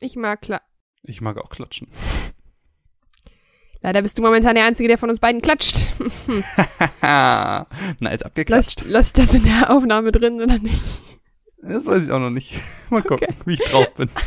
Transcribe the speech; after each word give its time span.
Ich 0.00 0.16
mag 0.16 0.42
klar. 0.42 0.62
Ich 1.02 1.20
mag 1.20 1.38
auch 1.38 1.50
klatschen. 1.50 1.88
Leider 3.82 4.02
bist 4.02 4.18
du 4.18 4.22
momentan 4.22 4.54
der 4.56 4.64
Einzige, 4.64 4.88
der 4.88 4.98
von 4.98 5.10
uns 5.10 5.20
beiden 5.20 5.40
klatscht. 5.40 5.92
Na, 7.02 7.66
jetzt 8.00 8.00
lass, 8.00 8.22
abgeklatscht. 8.22 8.82
lass 8.86 9.12
das 9.12 9.34
in 9.34 9.44
der 9.44 9.70
Aufnahme 9.70 10.10
drin 10.12 10.40
oder 10.40 10.58
nicht? 10.58 10.82
Das 11.62 11.84
weiß 11.86 12.04
ich 12.04 12.10
auch 12.10 12.18
noch 12.18 12.30
nicht. 12.30 12.54
Mal 12.90 13.02
gucken, 13.02 13.26
Okay. 13.28 13.36
wie 13.44 13.54
ich 13.54 13.60
drauf 13.60 13.92
bin. 13.94 14.10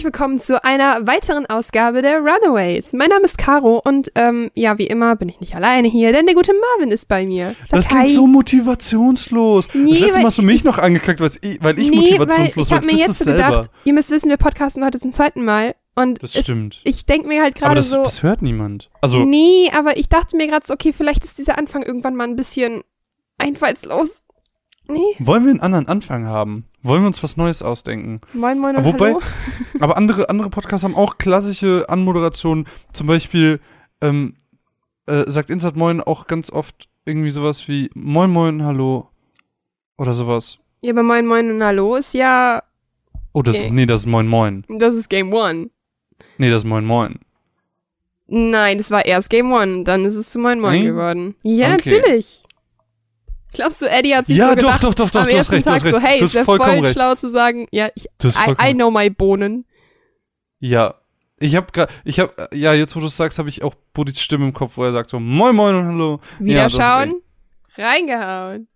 herzlich 0.00 0.14
willkommen 0.14 0.38
zu 0.38 0.64
einer 0.64 1.06
weiteren 1.06 1.44
Ausgabe 1.44 2.00
der 2.00 2.20
Runaways. 2.20 2.94
Mein 2.94 3.10
Name 3.10 3.24
ist 3.24 3.36
Caro 3.36 3.82
und 3.84 4.10
ähm, 4.14 4.50
ja, 4.54 4.78
wie 4.78 4.86
immer 4.86 5.14
bin 5.14 5.28
ich 5.28 5.40
nicht 5.40 5.54
alleine 5.54 5.88
hier, 5.88 6.10
denn 6.14 6.24
der 6.24 6.34
gute 6.34 6.52
Marvin 6.54 6.90
ist 6.90 7.06
bei 7.06 7.26
mir. 7.26 7.54
Sag 7.66 7.80
Das 7.80 7.88
klingt 7.88 8.10
so 8.10 8.26
motivationslos. 8.26 9.68
Nee, 9.74 9.90
das 9.90 10.00
letzte 10.00 10.18
Mal 10.20 10.26
hast 10.28 10.38
du 10.38 10.42
mich 10.42 10.64
noch 10.64 10.78
angekackt, 10.78 11.20
weil 11.20 11.30
ich, 11.42 11.62
weil 11.62 11.78
ich 11.78 11.90
nee, 11.90 11.96
motivationslos 11.96 12.70
weil 12.70 12.78
ich 12.78 12.82
habe 12.82 12.86
war. 12.86 12.92
mir 12.94 12.98
Jetzt 12.98 13.18
so 13.18 13.24
selber. 13.24 13.50
gedacht, 13.50 13.70
ihr 13.84 13.92
müsst 13.92 14.10
wissen, 14.10 14.30
wir 14.30 14.38
podcasten 14.38 14.82
heute 14.82 14.98
zum 15.00 15.12
zweiten 15.12 15.44
Mal 15.44 15.74
und 15.94 16.22
Das 16.22 16.34
es, 16.34 16.44
stimmt. 16.44 16.80
ich 16.84 17.04
denke 17.04 17.28
mir 17.28 17.42
halt 17.42 17.54
gerade 17.54 17.82
so, 17.82 18.02
das 18.02 18.22
hört 18.22 18.40
niemand. 18.40 18.88
Also, 19.02 19.26
nee, 19.26 19.70
aber 19.76 19.98
ich 19.98 20.08
dachte 20.08 20.34
mir 20.38 20.46
gerade 20.46 20.66
so, 20.66 20.72
okay, 20.72 20.94
vielleicht 20.94 21.24
ist 21.24 21.36
dieser 21.36 21.58
Anfang 21.58 21.82
irgendwann 21.82 22.16
mal 22.16 22.24
ein 22.26 22.36
bisschen 22.36 22.80
einfallslos. 23.36 24.22
Nee, 24.88 25.14
wollen 25.18 25.44
wir 25.44 25.50
einen 25.50 25.60
anderen 25.60 25.88
Anfang 25.88 26.24
haben? 26.24 26.64
Wollen 26.82 27.02
wir 27.02 27.06
uns 27.08 27.22
was 27.22 27.36
Neues 27.36 27.62
ausdenken? 27.62 28.20
moin 28.32 28.58
moin 28.58 28.76
und 28.76 28.82
Aber 28.82 28.92
wobei- 28.94 29.08
hallo. 29.10 29.20
Aber 29.80 29.96
andere, 29.96 30.28
andere 30.30 30.50
Podcasts 30.50 30.84
haben 30.84 30.94
auch 30.96 31.18
klassische 31.18 31.84
Anmoderationen. 31.88 32.66
Zum 32.92 33.06
Beispiel 33.06 33.60
ähm, 34.00 34.34
äh, 35.06 35.30
sagt 35.30 35.50
Insert 35.50 35.76
Moin 35.76 36.00
auch 36.00 36.26
ganz 36.26 36.50
oft 36.50 36.88
irgendwie 37.04 37.30
sowas 37.30 37.66
wie 37.68 37.90
Moin 37.94 38.30
Moin, 38.30 38.64
Hallo 38.64 39.08
oder 39.98 40.14
sowas. 40.14 40.58
Ja, 40.82 40.92
aber 40.92 41.02
moin 41.02 41.26
moin 41.26 41.50
und 41.50 41.62
hallo 41.62 41.96
ist 41.96 42.14
ja, 42.14 42.62
Oh, 43.34 43.42
das 43.42 43.54
Okay. 43.56 43.64
ist, 43.66 43.72
nee, 43.72 43.84
das 43.86 44.00
ist 44.00 44.06
Moin 44.06 44.26
Moin. 44.26 44.64
das 44.78 44.94
ist 44.94 45.10
Game 45.10 45.32
One. 45.34 45.68
Nee, 46.38 46.48
das 46.50 46.62
ist 46.62 46.68
Moin 46.68 46.86
Moin. 46.86 47.18
Nein, 48.26 48.78
das 48.78 48.90
war 48.90 49.04
erst 49.04 49.28
Game 49.28 49.52
One, 49.52 49.84
dann 49.84 50.04
ist 50.04 50.14
es 50.16 50.30
zu 50.30 50.38
Moin 50.38 50.60
Moin 50.60 50.76
Nein? 50.76 50.84
geworden. 50.84 51.34
Ja, 51.42 51.74
Okay. 51.74 51.98
natürlich. 52.00 52.42
Glaubst 53.52 53.82
du, 53.82 53.86
Eddie 53.86 54.14
hat 54.14 54.26
sich 54.26 54.36
Ja, 54.36 54.50
so 54.50 54.54
doch, 54.54 54.60
gedacht, 54.60 54.84
doch, 54.84 54.94
doch, 54.94 55.10
doch, 55.10 55.20
am 55.22 55.28
ersten 55.28 55.54
recht, 55.54 55.66
Tag 55.66 55.82
recht. 55.84 55.94
so, 55.94 56.00
hey, 56.00 56.18
du 56.20 56.24
ist 56.26 56.34
ja 56.34 56.40
hast 56.40 56.44
vollkommen 56.46 56.72
voll 56.76 56.80
recht. 56.84 56.92
schlau 56.94 57.14
zu 57.14 57.30
sagen, 57.30 57.66
ja, 57.72 57.88
ich, 57.94 58.06
I, 58.24 58.70
I 58.70 58.74
know 58.74 58.90
my 58.90 59.10
Bohnen. 59.10 59.64
Ja. 60.60 60.94
Ich 61.42 61.56
hab 61.56 61.72
grad, 61.72 61.90
ich 62.04 62.20
hab, 62.20 62.54
ja, 62.54 62.74
jetzt 62.74 62.94
wo 62.94 63.00
du 63.00 63.06
es 63.06 63.16
sagst, 63.16 63.38
habe 63.38 63.48
ich 63.48 63.62
auch 63.62 63.74
Bodis 63.94 64.20
Stimme 64.20 64.44
im 64.44 64.52
Kopf, 64.52 64.76
wo 64.76 64.84
er 64.84 64.92
sagt 64.92 65.08
so 65.08 65.18
Moin 65.18 65.56
Moin 65.56 65.74
und 65.74 65.86
Hallo. 65.86 66.20
Wieder 66.38 66.68
Ja, 66.68 66.68
reingehauen. 67.76 68.68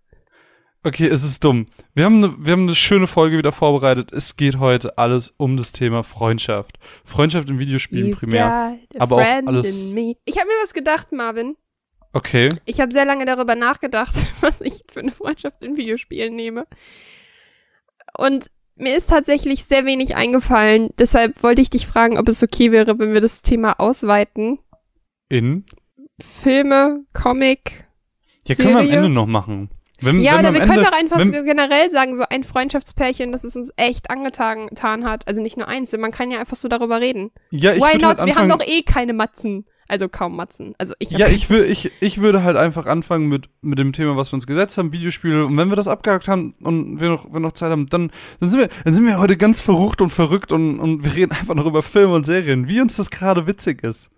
Okay, 0.83 1.07
es 1.07 1.23
ist 1.23 1.43
dumm. 1.43 1.67
Wir 1.95 2.05
haben, 2.05 2.23
eine, 2.23 2.35
wir 2.45 2.53
haben 2.53 2.63
eine 2.63 2.75
schöne 2.75 3.07
Folge 3.07 3.37
wieder 3.37 3.51
vorbereitet. 3.51 4.11
Es 4.13 4.35
geht 4.37 4.59
heute 4.59 4.97
alles 4.99 5.33
um 5.37 5.57
das 5.57 5.71
Thema 5.71 6.03
Freundschaft. 6.03 6.77
Freundschaft 7.03 7.49
in 7.49 7.57
Videospielen 7.57 8.13
You've 8.13 8.17
primär. 8.19 8.77
aber 8.99 9.15
auch 9.15 9.47
alles-. 9.47 9.91
Ich 10.25 10.37
habe 10.37 10.47
mir 10.47 10.55
was 10.61 10.73
gedacht, 10.73 11.11
Marvin. 11.11 11.55
Okay. 12.15 12.49
Ich 12.63 12.79
habe 12.79 12.93
sehr 12.93 13.03
lange 13.03 13.25
darüber 13.25 13.55
nachgedacht, 13.55 14.15
was 14.41 14.61
ich 14.61 14.83
für 14.89 15.01
eine 15.01 15.11
Freundschaft 15.11 15.61
in 15.61 15.75
Videospielen 15.75 16.33
nehme. 16.33 16.65
Und 18.17 18.49
mir 18.77 18.95
ist 18.95 19.09
tatsächlich 19.09 19.65
sehr 19.65 19.85
wenig 19.85 20.15
eingefallen. 20.15 20.91
Deshalb 20.97 21.43
wollte 21.43 21.61
ich 21.61 21.69
dich 21.69 21.87
fragen, 21.87 22.17
ob 22.17 22.29
es 22.29 22.41
okay 22.41 22.71
wäre, 22.71 22.97
wenn 22.99 23.11
wir 23.13 23.19
das 23.19 23.41
Thema 23.41 23.81
ausweiten. 23.81 24.59
In? 25.27 25.65
Filme, 26.21 27.03
Comic. 27.11 27.85
Ja, 28.47 28.55
können 28.55 28.69
wir 28.69 28.77
am 28.77 28.85
Serie? 28.85 28.97
Ende 28.99 29.09
noch 29.09 29.25
machen. 29.25 29.69
Wenn, 29.99 30.19
Ja, 30.19 30.33
wenn 30.33 30.39
oder 30.39 30.53
wir 30.53 30.61
Ende, 30.61 30.73
können 30.73 30.85
doch 30.85 30.97
einfach 30.97 31.19
wenn, 31.19 31.33
so 31.33 31.43
generell 31.43 31.89
sagen, 31.89 32.15
so 32.15 32.23
ein 32.29 32.45
Freundschaftspärchen, 32.45 33.33
das 33.33 33.43
es 33.43 33.57
uns 33.57 33.71
echt 33.75 34.09
angetan 34.09 34.67
getan 34.67 35.03
hat. 35.03 35.27
Also 35.27 35.41
nicht 35.41 35.57
nur 35.57 35.67
eins, 35.67 35.91
man 35.97 36.11
kann 36.11 36.31
ja 36.31 36.39
einfach 36.39 36.55
so 36.55 36.69
darüber 36.69 37.01
reden. 37.01 37.31
Ja, 37.51 37.73
ich 37.73 37.79
Why 37.81 37.93
würde 37.93 38.05
not? 38.05 38.19
halt 38.19 38.25
wir 38.25 38.35
haben 38.35 38.43
anfangen. 38.51 38.59
doch 38.61 38.65
eh 38.65 38.83
keine 38.83 39.11
Matzen. 39.11 39.65
Also 39.87 40.09
kaum 40.09 40.35
Matzen. 40.35 40.73
Also 40.79 40.95
ich 40.97 41.11
ja, 41.11 41.27
ich, 41.27 41.49
will, 41.51 41.63
ich, 41.63 41.91
ich 41.99 42.19
würde 42.19 42.43
halt 42.43 42.57
einfach 42.57 42.87
anfangen 42.87 43.27
mit, 43.27 43.49
mit 43.61 43.77
dem 43.77 43.93
Thema, 43.93 44.17
was 44.17 44.31
wir 44.31 44.35
uns 44.35 44.47
gesetzt 44.47 44.77
haben, 44.79 44.91
Videospiele. 44.91 45.45
Und 45.45 45.55
wenn 45.57 45.69
wir 45.69 45.75
das 45.75 45.87
abgehakt 45.87 46.27
haben 46.27 46.53
und 46.61 46.99
wir 46.99 47.09
noch, 47.09 47.31
wir 47.31 47.39
noch 47.39 47.51
Zeit 47.51 47.69
haben, 47.71 47.85
dann, 47.87 48.11
dann, 48.39 48.49
sind 48.49 48.59
wir, 48.59 48.69
dann 48.83 48.93
sind 48.95 49.05
wir 49.05 49.19
heute 49.19 49.37
ganz 49.37 49.61
verrucht 49.61 50.01
und 50.01 50.09
verrückt 50.09 50.51
und, 50.51 50.79
und 50.79 51.03
wir 51.03 51.13
reden 51.15 51.31
einfach 51.39 51.53
noch 51.53 51.65
über 51.67 51.83
Filme 51.83 52.13
und 52.15 52.25
Serien, 52.25 52.67
wie 52.67 52.81
uns 52.81 52.95
das 52.95 53.09
gerade 53.11 53.45
witzig 53.45 53.83
ist. 53.83 54.09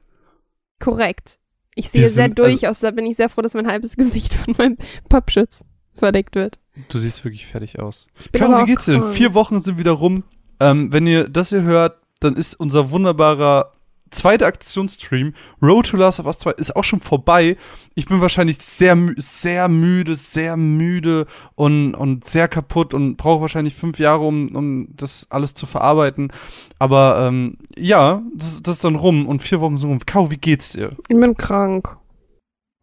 Korrekt. 0.80 1.40
Ich 1.76 1.90
sehe 1.90 2.08
sehr 2.08 2.26
sind- 2.28 2.40
also 2.40 2.50
durch 2.58 2.68
aus, 2.68 2.80
da 2.80 2.92
bin 2.92 3.06
ich 3.06 3.16
sehr 3.18 3.30
froh, 3.30 3.42
dass 3.42 3.54
mein 3.54 3.68
halbes 3.68 3.96
Gesicht 3.98 4.34
von 4.36 4.54
meinem 4.58 4.78
Pappschutz 5.10 5.64
verdeckt 5.94 6.36
wird. 6.36 6.60
Du 6.90 6.98
siehst 6.98 7.24
wirklich 7.26 7.46
fertig 7.48 7.80
aus. 7.80 8.08
Caro, 8.34 8.62
wie 8.62 8.66
geht's 8.72 8.86
dir 8.86 8.94
denn? 9.00 9.12
Vier 9.12 9.34
Wochen 9.34 9.62
sind 9.62 9.78
wieder 9.80 9.92
rum. 9.92 10.24
Ähm, 10.60 10.94
wenn 10.94 11.08
ihr 11.08 11.28
das 11.28 11.50
hier 11.50 11.64
hört, 11.64 11.98
dann 12.20 12.36
ist 12.36 12.54
unser 12.56 12.92
wunderbarer 12.92 13.74
zweiter 14.10 14.48
Aktionsstream, 14.48 15.34
Road 15.62 15.88
to 15.88 15.98
Last 15.98 16.20
of 16.20 16.26
Us 16.26 16.40
2, 16.40 16.52
ist 16.52 16.76
auch 16.76 16.84
schon 16.84 17.00
vorbei. 17.00 17.58
Ich 17.96 18.06
bin 18.08 18.22
wahrscheinlich 18.22 18.58
sehr, 18.60 18.98
sehr 19.18 19.68
müde, 19.68 20.16
sehr 20.16 20.58
müde 20.58 21.26
und, 21.56 21.96
und 21.96 22.26
sehr 22.26 22.48
kaputt 22.48 22.94
und 22.94 23.18
brauche 23.18 23.42
wahrscheinlich 23.42 23.76
fünf 23.76 24.00
Jahre, 24.00 24.26
um, 24.26 24.56
um 24.56 24.88
das 24.96 25.28
alles 25.30 25.54
zu 25.54 25.66
verarbeiten. 25.66 26.32
Aber 26.80 27.28
ähm, 27.28 27.58
ja, 27.78 28.22
das, 28.36 28.62
das 28.62 28.76
ist 28.76 28.86
dann 28.86 28.96
rum 28.96 29.28
und 29.28 29.42
vier 29.42 29.62
Wochen 29.62 29.78
sind 29.78 29.90
rum. 29.90 30.00
Caro, 30.06 30.32
wie 30.32 30.38
geht's 30.38 30.74
dir? 30.74 30.96
Ich 31.08 31.20
bin 31.20 31.36
krank. 31.36 31.98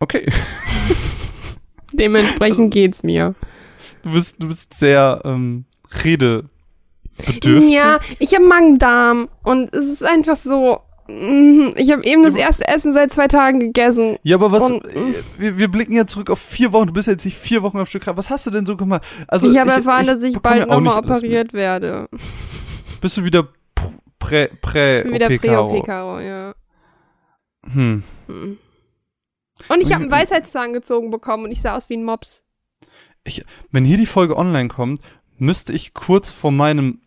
Okay. 0.00 0.26
Dementsprechend 1.92 2.72
geht's 2.72 3.02
mir. 3.02 3.34
Du 4.02 4.10
bist, 4.10 4.42
du 4.42 4.48
bist 4.48 4.74
sehr 4.74 5.22
ähm, 5.24 5.64
redebedürftig. 6.04 7.70
Ja, 7.70 8.00
ich 8.18 8.34
habe 8.34 8.44
Magen-Darm 8.44 9.28
und 9.42 9.74
es 9.74 9.86
ist 9.86 10.04
einfach 10.04 10.36
so. 10.36 10.80
Mm, 11.08 11.74
Ich 11.76 11.90
habe 11.90 12.04
eben 12.04 12.22
das 12.22 12.34
erste 12.34 12.66
Essen 12.68 12.92
seit 12.92 13.12
zwei 13.12 13.28
Tagen 13.28 13.60
gegessen. 13.60 14.16
Ja, 14.22 14.36
aber 14.36 14.52
was, 14.52 14.70
Und- 14.70 14.84
äh, 14.84 15.14
wir, 15.38 15.58
wir 15.58 15.68
blicken 15.68 15.92
ja 15.94 16.06
zurück 16.06 16.30
auf 16.30 16.38
vier 16.40 16.72
Wochen. 16.72 16.86
Du 16.88 16.92
bist 16.92 17.06
ja 17.06 17.12
jetzt 17.12 17.24
nicht 17.24 17.36
vier 17.36 17.62
Wochen 17.62 17.78
am 17.78 17.86
Stück 17.86 18.02
krank. 18.02 18.16
Was 18.16 18.30
hast 18.30 18.46
du 18.46 18.50
denn 18.50 18.66
so 18.66 18.76
gemacht? 18.76 19.02
Also, 19.28 19.50
ich 19.50 19.58
habe 19.58 19.70
erfahren, 19.70 20.06
dass 20.06 20.22
ich 20.22 20.38
bald 20.38 20.68
nochmal 20.68 20.98
operiert 20.98 21.52
werde. 21.52 22.08
Bist 23.00 23.16
du 23.16 23.24
wieder 23.24 23.48
prä, 24.18 24.48
prä, 24.62 25.04
Wieder 25.04 25.26
OP, 25.26 25.42
Caro? 25.42 25.68
Prä-OP-Karo, 25.70 26.20
ja. 26.20 26.54
Hm. 27.72 28.02
Hm. 28.26 28.58
Und 29.68 29.80
ich 29.80 29.92
habe 29.92 30.02
einen 30.02 30.10
Weisheitszahn 30.10 30.72
gezogen 30.72 31.10
bekommen 31.10 31.44
und 31.44 31.52
ich 31.52 31.60
sah 31.60 31.76
aus 31.76 31.88
wie 31.88 31.96
ein 31.96 32.04
Mops. 32.04 32.42
Wenn 33.70 33.84
hier 33.84 33.96
die 33.96 34.06
Folge 34.06 34.36
online 34.36 34.68
kommt, 34.68 35.02
müsste 35.38 35.72
ich 35.72 35.94
kurz 35.94 36.28
vor 36.28 36.52
meinem 36.52 37.00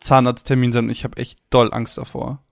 Zahnarzttermin 0.00 0.72
sein 0.72 0.84
und 0.84 0.90
ich 0.90 1.04
habe 1.04 1.16
echt 1.18 1.38
doll 1.50 1.72
Angst 1.72 1.98
davor. 1.98 2.42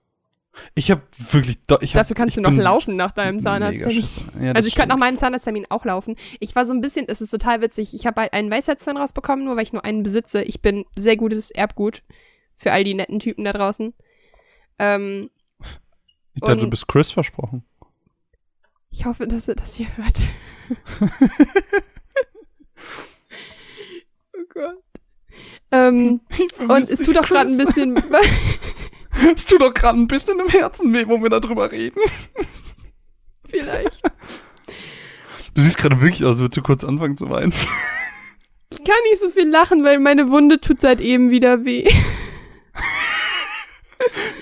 Ich 0.75 0.91
habe 0.91 1.01
wirklich 1.17 1.57
ich 1.81 1.95
hab, 1.95 2.01
Dafür 2.03 2.15
kannst 2.15 2.37
ich 2.37 2.43
du 2.43 2.49
noch 2.49 2.63
laufen 2.63 2.95
nach 2.95 3.11
deinem 3.11 3.39
Zahnarzttermin. 3.39 4.05
Ja, 4.41 4.51
Also 4.53 4.67
ich 4.67 4.75
könnte 4.75 4.89
nach 4.89 4.97
meinem 4.97 5.17
Zahnarzttermin 5.17 5.65
auch 5.69 5.85
laufen. 5.85 6.15
Ich 6.39 6.55
war 6.55 6.65
so 6.65 6.73
ein 6.73 6.81
bisschen, 6.81 7.05
es 7.07 7.21
ist 7.21 7.31
total 7.31 7.61
witzig. 7.61 7.93
Ich 7.93 8.05
habe 8.05 8.21
halt 8.21 8.33
einen 8.33 8.51
Weisheitszahn 8.51 8.97
rausbekommen, 8.97 9.45
nur 9.45 9.55
weil 9.55 9.63
ich 9.63 9.73
nur 9.73 9.85
einen 9.85 10.03
besitze. 10.03 10.43
Ich 10.43 10.61
bin 10.61 10.85
sehr 10.95 11.17
gutes 11.17 11.51
Erbgut 11.51 12.03
für 12.55 12.71
all 12.71 12.83
die 12.83 12.93
netten 12.93 13.19
Typen 13.19 13.45
da 13.45 13.53
draußen. 13.53 13.93
Ähm, 14.79 15.29
Ich 16.33 16.41
dachte, 16.41 16.57
du 16.57 16.69
bist 16.69 16.87
Chris 16.87 17.11
versprochen. 17.11 17.63
ich 18.89 19.05
hoffe, 19.05 19.27
dass 19.27 19.47
ihr 19.47 19.55
das 19.55 19.75
hier 19.75 19.87
hört. 19.97 20.19
oh 24.33 24.43
Gott. 24.53 24.77
Ähm, 25.71 26.21
und 26.59 26.89
es 26.89 27.01
tut 27.01 27.17
auch 27.17 27.27
gerade 27.27 27.51
ein 27.51 27.57
bisschen. 27.57 27.95
Es 29.35 29.45
tut 29.45 29.61
doch 29.61 29.73
gerade 29.73 29.99
ein 29.99 30.07
bisschen 30.07 30.39
im 30.39 30.47
Herzen 30.47 30.93
weh, 30.93 31.05
wo 31.07 31.21
wir 31.21 31.29
darüber 31.29 31.71
reden. 31.71 31.99
vielleicht. 33.45 34.01
Du 35.53 35.61
siehst 35.61 35.77
gerade 35.77 35.99
wirklich 36.01 36.23
aus, 36.23 36.31
als 36.31 36.39
würdest 36.39 36.57
du 36.57 36.61
kurz 36.61 36.83
anfangen 36.83 37.17
zu 37.17 37.29
weinen. 37.29 37.53
Ich 38.71 38.83
kann 38.83 38.95
nicht 39.09 39.19
so 39.19 39.29
viel 39.29 39.49
lachen, 39.49 39.83
weil 39.83 39.99
meine 39.99 40.29
Wunde 40.29 40.61
tut 40.61 40.81
seit 40.81 41.01
eben 41.01 41.31
wieder 41.31 41.65
weh. 41.65 41.87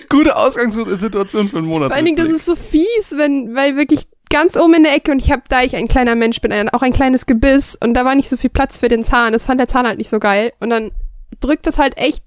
Gute 0.10 0.36
Ausgangssituation 0.36 1.50
für 1.50 1.58
einen 1.58 1.68
Monat. 1.68 1.90
Vor 1.90 1.96
allen 1.96 2.06
Dingen, 2.06 2.18
das 2.18 2.30
ist 2.30 2.46
so 2.46 2.56
fies, 2.56 3.14
wenn, 3.16 3.56
weil 3.56 3.76
wirklich 3.76 4.08
ganz 4.30 4.58
oben 4.58 4.76
in 4.76 4.84
der 4.84 4.96
Ecke 4.96 5.12
und 5.12 5.20
ich 5.20 5.32
habe, 5.32 5.44
da 5.50 5.64
ich 5.64 5.76
ein 5.76 5.88
kleiner 5.88 6.16
Mensch 6.16 6.42
bin, 6.42 6.52
ein, 6.52 6.70
auch 6.70 6.82
ein 6.82 6.94
kleines 6.94 7.26
Gebiss 7.26 7.78
und 7.82 7.94
da 7.94 8.06
war 8.06 8.16
nicht 8.16 8.30
so 8.30 8.38
viel 8.38 8.50
Platz 8.50 8.78
für 8.78 8.90
den 8.90 9.04
Zahn. 9.04 9.34
Das 9.34 9.46
fand 9.46 9.60
der 9.60 9.68
Zahn 9.68 9.88
halt 9.88 9.98
nicht 9.98 10.10
so 10.10 10.20
geil 10.20 10.54
und 10.60 10.70
dann 10.70 10.92
drückt 11.40 11.66
das 11.66 11.80
halt 11.80 11.98
echt 11.98 12.24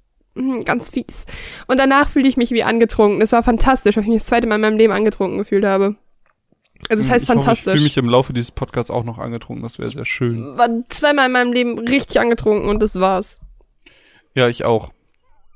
ganz 0.65 0.91
fies. 0.91 1.27
Und 1.67 1.79
danach 1.79 2.09
fühlte 2.09 2.29
ich 2.29 2.37
mich 2.37 2.51
wie 2.51 2.63
angetrunken. 2.63 3.21
Das 3.21 3.33
war 3.33 3.43
fantastisch, 3.43 3.97
weil 3.97 4.05
ich 4.05 4.09
mich 4.09 4.19
das 4.19 4.29
zweite 4.29 4.47
Mal 4.47 4.57
in 4.57 4.61
meinem 4.61 4.79
Leben 4.79 4.93
angetrunken 4.93 5.39
gefühlt 5.39 5.65
habe. 5.65 5.97
Also 6.89 7.03
das 7.03 7.11
heißt 7.11 7.25
ich 7.25 7.29
hoffe, 7.29 7.41
fantastisch. 7.41 7.67
ich 7.67 7.73
fühle 7.73 7.85
mich 7.85 7.97
im 7.99 8.09
Laufe 8.09 8.33
dieses 8.33 8.53
Podcasts 8.53 8.91
auch 8.91 9.05
noch 9.05 9.19
angetrunken. 9.19 9.63
Das 9.63 9.79
wäre 9.79 9.91
sehr 9.91 10.07
schön. 10.07 10.57
war 10.57 10.69
zweimal 10.89 11.27
in 11.27 11.33
meinem 11.33 11.53
Leben 11.53 11.79
richtig 11.79 12.21
angetrunken 12.21 12.69
und 12.69 12.81
das 12.81 12.99
war's. 12.99 13.41
Ja, 14.35 14.49
ich 14.49 14.65
auch. 14.65 14.93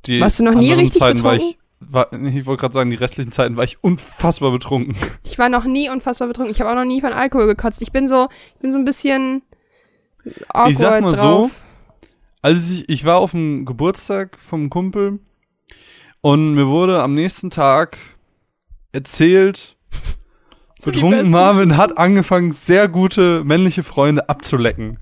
Die 0.07 0.21
Warst 0.21 0.41
du 0.41 0.45
noch 0.45 0.55
nie 0.55 0.73
richtig 0.73 1.01
Zeiten 1.01 1.25
war 1.25 1.33
betrunken? 1.33 1.59
ich, 1.81 1.93
war, 1.93 2.13
ich 2.35 2.47
wollte 2.47 2.61
gerade 2.61 2.75
sagen, 2.75 2.91
die 2.91 2.97
restlichen 2.97 3.33
Zeiten 3.33 3.57
war 3.57 3.65
ich 3.65 3.83
unfassbar 3.83 4.51
betrunken. 4.51 4.97
Ich 5.25 5.39
war 5.39 5.49
noch 5.49 5.65
nie 5.65 5.89
unfassbar 5.89 6.29
betrunken. 6.29 6.53
Ich 6.53 6.61
habe 6.61 6.71
auch 6.71 6.75
noch 6.75 6.85
nie 6.85 7.01
von 7.01 7.13
Alkohol 7.13 7.47
gekotzt. 7.47 7.83
Ich 7.83 7.91
bin 7.91 8.07
so, 8.07 8.29
ich 8.55 8.61
bin 8.61 8.71
so 8.71 8.79
ein 8.79 8.85
bisschen 8.85 9.43
awkward 10.49 10.71
Ich 10.71 10.79
sag 10.79 11.01
mal 11.01 11.11
so, 11.13 11.17
drauf. 11.17 11.51
Also 12.45 12.75
ich, 12.75 12.89
ich 12.91 13.05
war 13.07 13.17
auf 13.17 13.31
dem 13.31 13.65
Geburtstag 13.65 14.39
vom 14.39 14.69
Kumpel 14.69 15.19
und 16.21 16.53
mir 16.53 16.67
wurde 16.67 17.01
am 17.01 17.15
nächsten 17.15 17.49
Tag 17.49 17.97
erzählt, 18.93 19.77
betrunken. 20.85 21.31
Marvin 21.31 21.79
hat 21.79 21.97
angefangen, 21.97 22.53
sehr 22.53 22.89
gute 22.89 23.43
männliche 23.45 23.83
Freunde 23.83 24.29
abzulecken. 24.29 24.99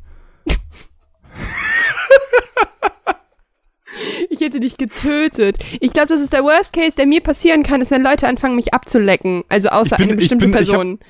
Ich 4.31 4.41
hätte 4.41 4.61
dich 4.61 4.79
getötet. 4.79 5.57
Ich 5.81 5.93
glaube, 5.93 6.09
das 6.09 6.21
ist 6.21 6.33
der 6.33 6.45
Worst 6.45 6.73
Case, 6.73 6.95
der 6.97 7.07
mir 7.07 7.21
passieren 7.23 7.65
kann, 7.65 7.81
ist, 7.81 7.91
wenn 7.91 8.05
Leute 8.05 8.29
anfangen, 8.29 8.55
mich 8.55 8.73
abzulecken. 8.73 9.43
Also 9.49 9.69
außer 9.71 9.97
bin- 9.97 10.07
eine 10.11 10.17
bestimmte 10.17 10.47
bin- 10.47 10.55
ich 10.63 10.69
hab- 10.73 10.77
Person. 10.77 11.01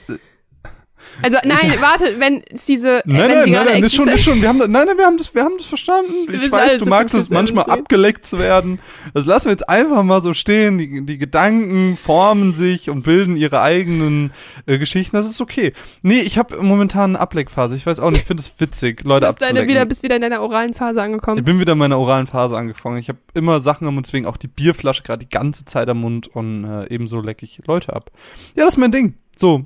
Also 1.23 1.39
nein, 1.45 1.75
warte, 1.81 2.15
wenn 2.19 2.43
es 2.53 2.65
diese, 2.65 2.99
äh, 2.99 3.03
Nein, 3.05 3.31
wenn 3.31 3.51
nein, 3.51 3.65
nein, 3.67 3.83
ist 3.85 3.95
schon, 3.95 4.09
ist 4.09 4.25
schon, 4.25 4.41
wir 4.41 4.49
haben, 4.49 4.59
das- 4.59 4.69
nein, 4.69 4.87
nein, 4.87 4.97
wir 4.97 5.05
haben 5.07 5.17
das, 5.19 5.35
wir 5.35 5.43
haben 5.45 5.55
das 5.59 5.67
verstanden. 5.67 6.13
Wir 6.29 6.43
Ich 6.43 6.51
weiß, 6.51 6.75
du 6.79 6.85
so 6.85 6.87
magst 6.91 7.15
es 7.15 7.31
manchmal 7.31 7.65
alles. 7.65 7.81
abgeleckt 7.83 8.25
zu 8.25 8.39
werden. 8.39 8.79
Das 9.15 9.27
lassen 9.27 9.47
wir 9.47 9.53
jetzt 9.53 9.69
einfach 9.69 10.03
mal 10.03 10.21
so 10.21 10.33
stehen. 10.33 10.79
Die, 10.79 11.05
die 11.05 11.19
Gedanken 11.19 11.97
formen 11.97 12.55
sich 12.55 12.89
und 12.91 13.03
bilden 13.03 13.37
ihre 13.37 13.61
eigenen 13.61 14.33
äh, 14.67 14.79
Geschichten. 14.79 15.17
Das 15.17 15.29
ist 15.29 15.41
okay. 15.41 15.73
Nee, 16.03 16.21
ich 16.21 16.39
habe 16.39 16.63
momentan 16.63 17.11
eine 17.17 17.21
Ableckphase. 17.21 17.77
Ich 17.77 17.85
weiß 17.87 18.01
auch 18.01 18.11
nicht, 18.11 18.21
ich 18.21 18.27
finde 18.27 18.41
es 18.43 18.53
witzig, 18.59 19.03
Leute 19.05 19.27
bist, 19.27 19.41
deine 19.43 19.51
abzulecken. 19.51 19.69
wieder, 19.69 19.85
bist 19.87 20.03
wieder 20.03 20.17
in 20.17 20.23
deiner 20.23 20.41
oralen 20.43 20.75
Phase 20.75 21.01
Ich 21.01 21.05
angekommen. 21.05 21.45
bin 21.45 21.59
wieder 21.61 21.73
in 21.73 21.79
meiner 21.79 21.99
oralen 21.99 22.27
Phase 22.27 22.57
angefangen. 22.57 22.99
Ich 22.99 23.09
habe 23.09 23.19
immer 23.35 23.61
Sachen 23.61 23.87
am 23.87 23.95
Mund, 23.95 24.07
deswegen 24.07 24.27
auch 24.27 24.37
die 24.37 24.49
Bierflasche 24.49 25.03
gerade 25.03 25.25
die 25.25 25.29
ganze 25.31 25.65
Zeit 25.65 25.89
am 25.89 26.01
Mund 26.01 26.29
und 26.29 26.65
äh, 26.65 26.87
ebenso 26.93 27.21
lecke 27.21 27.45
ich 27.45 27.61
Leute 27.67 27.95
ab. 27.95 28.11
Ja, 28.55 28.65
das 28.65 28.75
ist 28.75 28.79
mein 28.79 28.93
Ding. 28.93 29.15
So, 29.37 29.63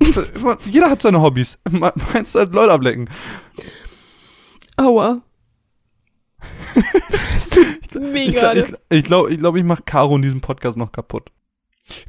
jeder 0.71 0.91
hat 0.91 1.03
seine 1.03 1.21
Hobbys. 1.21 1.59
Me- 1.71 1.93
Meinst 2.13 2.35
du 2.35 2.39
halt 2.39 2.53
Leute 2.53 2.73
ablecken? 2.73 3.09
Aua. 4.77 5.23
das 7.33 7.51
tut 7.51 7.67
weh 7.95 8.25
Ich, 8.27 8.35
gla- 8.37 8.55
gerade. 8.55 8.79
ich, 8.91 9.05
glaube, 9.05 9.31
ich, 9.33 9.39
glaub, 9.39 9.57
ich 9.57 9.65
mache 9.65 9.83
Caro 9.85 10.17
in 10.17 10.23
diesem 10.23 10.41
Podcast 10.41 10.77
noch 10.77 10.93
kaputt. 10.93 11.31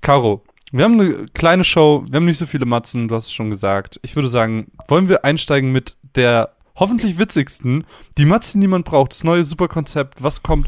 Caro, 0.01 0.43
wir 0.71 0.83
haben 0.83 0.99
eine 0.99 1.25
kleine 1.33 1.63
Show, 1.63 2.03
wir 2.07 2.17
haben 2.17 2.25
nicht 2.25 2.37
so 2.37 2.45
viele 2.45 2.65
Matzen, 2.65 3.07
du 3.07 3.15
hast 3.15 3.25
es 3.27 3.33
schon 3.33 3.49
gesagt. 3.49 3.99
Ich 4.03 4.15
würde 4.15 4.27
sagen, 4.27 4.67
wollen 4.87 5.07
wir 5.09 5.23
einsteigen 5.25 5.71
mit 5.71 5.95
der 6.15 6.53
hoffentlich 6.75 7.17
witzigsten, 7.17 7.85
die 8.17 8.25
Matzen, 8.25 8.61
die 8.61 8.67
man 8.67 8.83
braucht, 8.83 9.11
das 9.11 9.23
neue 9.23 9.43
Superkonzept, 9.43 10.21
was 10.21 10.43
kommt. 10.43 10.67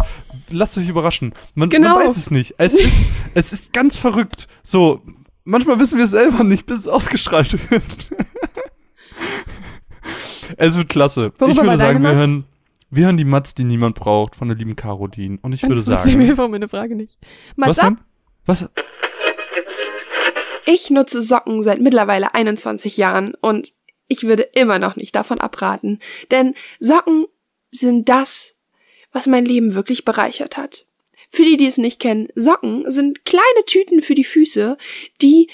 Lasst 0.50 0.78
euch 0.78 0.88
überraschen. 0.90 1.34
Man, 1.54 1.70
Genau. 1.70 1.96
man 1.96 2.08
weiß 2.08 2.18
es 2.18 2.32
nicht. 2.32 2.56
Es 2.58 2.74
ist, 2.76 3.06
es 3.36 3.54
ist 3.54 3.74
ganz 3.74 3.98
verrückt. 3.98 4.48
So, 4.64 5.02
manchmal 5.50 5.80
wissen 5.80 5.98
wir 5.98 6.06
es 6.06 6.12
selber 6.12 6.44
nicht, 6.44 6.66
bis 6.66 6.78
es 6.78 6.88
ausgestrahlt 6.88 7.72
wird. 7.72 7.84
es 10.58 10.78
wird 10.78 10.90
klasse. 10.90 11.34
Worüber 11.38 11.52
ich 11.52 11.62
würde 11.62 11.78
sagen, 11.78 12.04
wir 12.04 12.16
hören, 12.16 12.46
wir 12.90 13.06
hören 13.06 13.18
die 13.18 13.26
Matz, 13.26 13.56
die 13.56 13.64
niemand 13.64 13.96
braucht, 13.96 14.36
von 14.36 14.48
der 14.48 14.58
lieben 14.58 14.76
Caroline. 14.76 15.40
Und 15.42 15.54
ich 15.54 15.64
würde 15.64 15.76
Beantworte 15.76 16.10
mir 16.10 16.14
sagen. 16.14 16.30
einfach 16.30 16.48
meine 16.48 16.70
Frage 16.70 16.96
nicht. 16.96 17.18
Was 17.56 17.68
Matza, 17.68 17.90
denn? 17.90 18.00
Was? 18.46 18.70
Ich 20.66 20.90
nutze 20.90 21.22
Socken 21.22 21.64
seit 21.64 21.82
mittlerweile 21.82 22.36
21 22.36 22.98
Jahren 22.98 23.34
und 23.42 23.72
ich 24.08 24.24
würde 24.24 24.44
immer 24.44 24.80
noch 24.80 24.96
nicht 24.96 25.16
davon 25.16 25.40
abraten, 25.40 26.00
denn 26.32 26.56
Socken 26.80 27.26
sind 27.72 28.10
das, 28.10 28.56
was 29.12 29.28
mein 29.28 29.46
Leben 29.46 29.74
wirklich 29.74 30.06
bereichert 30.06 30.58
hat. 30.58 30.89
Für 31.30 31.44
die, 31.44 31.58
die 31.58 31.68
es 31.68 31.78
nicht 31.78 32.00
kennen, 32.00 32.28
Socken 32.36 32.90
sind 32.92 33.24
kleine 33.24 33.66
Tüten 33.66 34.02
für 34.02 34.16
die 34.16 34.24
Füße, 34.24 34.78
die 35.22 35.48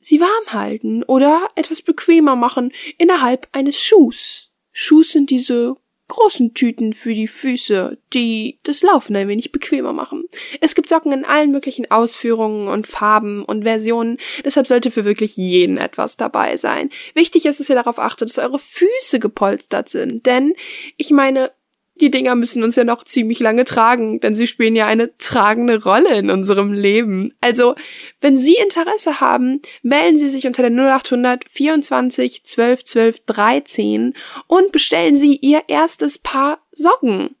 sie 0.00 0.20
warm 0.20 0.52
halten 0.52 1.02
oder 1.04 1.48
etwas 1.54 1.82
bequemer 1.82 2.36
machen 2.36 2.72
innerhalb 2.98 3.48
eines 3.52 3.80
Schuhs. 3.80 4.50
Schuhs 4.72 5.12
sind 5.12 5.30
diese 5.30 5.76
großen 6.08 6.52
Tüten 6.52 6.92
für 6.92 7.14
die 7.14 7.28
Füße, 7.28 7.96
die 8.12 8.58
das 8.62 8.82
Laufen 8.82 9.16
ein 9.16 9.28
wenig 9.28 9.52
bequemer 9.52 9.92
machen. 9.92 10.24
Es 10.60 10.74
gibt 10.74 10.88
Socken 10.88 11.12
in 11.12 11.24
allen 11.24 11.50
möglichen 11.50 11.90
Ausführungen 11.90 12.68
und 12.68 12.86
Farben 12.86 13.44
und 13.44 13.62
Versionen, 13.62 14.18
deshalb 14.44 14.66
sollte 14.66 14.90
für 14.90 15.04
wirklich 15.04 15.36
jeden 15.36 15.78
etwas 15.78 16.16
dabei 16.16 16.56
sein. 16.56 16.90
Wichtig 17.14 17.46
ist, 17.46 17.60
dass 17.60 17.70
ihr 17.70 17.74
darauf 17.76 17.98
achtet, 17.98 18.28
dass 18.28 18.38
eure 18.38 18.58
Füße 18.58 19.18
gepolstert 19.18 19.88
sind, 19.88 20.26
denn 20.26 20.54
ich 20.98 21.10
meine, 21.10 21.52
die 22.00 22.10
Dinger 22.10 22.34
müssen 22.34 22.62
uns 22.62 22.76
ja 22.76 22.84
noch 22.84 23.04
ziemlich 23.04 23.38
lange 23.38 23.64
tragen, 23.64 24.20
denn 24.20 24.34
sie 24.34 24.46
spielen 24.46 24.74
ja 24.74 24.86
eine 24.86 25.16
tragende 25.18 25.82
Rolle 25.82 26.16
in 26.18 26.30
unserem 26.30 26.72
Leben. 26.72 27.32
Also, 27.40 27.74
wenn 28.20 28.36
Sie 28.36 28.56
Interesse 28.56 29.20
haben, 29.20 29.60
melden 29.82 30.18
Sie 30.18 30.28
sich 30.28 30.46
unter 30.46 30.68
der 30.68 30.72
0800 30.72 31.44
24 31.48 32.44
12 32.44 32.84
12 32.84 33.20
13 33.26 34.14
und 34.46 34.72
bestellen 34.72 35.14
Sie 35.14 35.36
Ihr 35.36 35.62
erstes 35.68 36.18
Paar 36.18 36.58
Socken. 36.72 37.36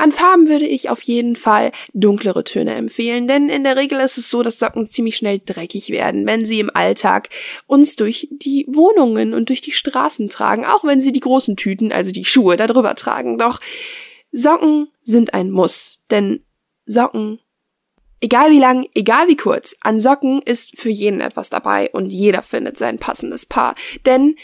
An 0.00 0.12
Farben 0.12 0.48
würde 0.48 0.66
ich 0.66 0.88
auf 0.88 1.02
jeden 1.02 1.36
Fall 1.36 1.72
dunklere 1.92 2.42
Töne 2.42 2.74
empfehlen, 2.74 3.28
denn 3.28 3.50
in 3.50 3.64
der 3.64 3.76
Regel 3.76 4.00
ist 4.00 4.16
es 4.16 4.30
so, 4.30 4.42
dass 4.42 4.58
Socken 4.58 4.86
ziemlich 4.86 5.14
schnell 5.14 5.42
dreckig 5.44 5.90
werden, 5.90 6.26
wenn 6.26 6.46
sie 6.46 6.58
im 6.58 6.70
Alltag 6.72 7.28
uns 7.66 7.96
durch 7.96 8.26
die 8.30 8.64
Wohnungen 8.66 9.34
und 9.34 9.50
durch 9.50 9.60
die 9.60 9.72
Straßen 9.72 10.30
tragen, 10.30 10.64
auch 10.64 10.84
wenn 10.84 11.02
sie 11.02 11.12
die 11.12 11.20
großen 11.20 11.54
Tüten, 11.54 11.92
also 11.92 12.12
die 12.12 12.24
Schuhe, 12.24 12.56
darüber 12.56 12.94
tragen. 12.94 13.36
Doch 13.36 13.60
Socken 14.32 14.88
sind 15.02 15.34
ein 15.34 15.50
Muss, 15.50 16.00
denn 16.10 16.46
Socken, 16.86 17.38
egal 18.22 18.52
wie 18.52 18.58
lang, 18.58 18.88
egal 18.94 19.28
wie 19.28 19.36
kurz, 19.36 19.76
an 19.82 20.00
Socken 20.00 20.40
ist 20.40 20.80
für 20.80 20.88
jeden 20.88 21.20
etwas 21.20 21.50
dabei 21.50 21.90
und 21.90 22.08
jeder 22.08 22.42
findet 22.42 22.78
sein 22.78 22.98
passendes 22.98 23.44
Paar. 23.44 23.74
Denn 24.06 24.36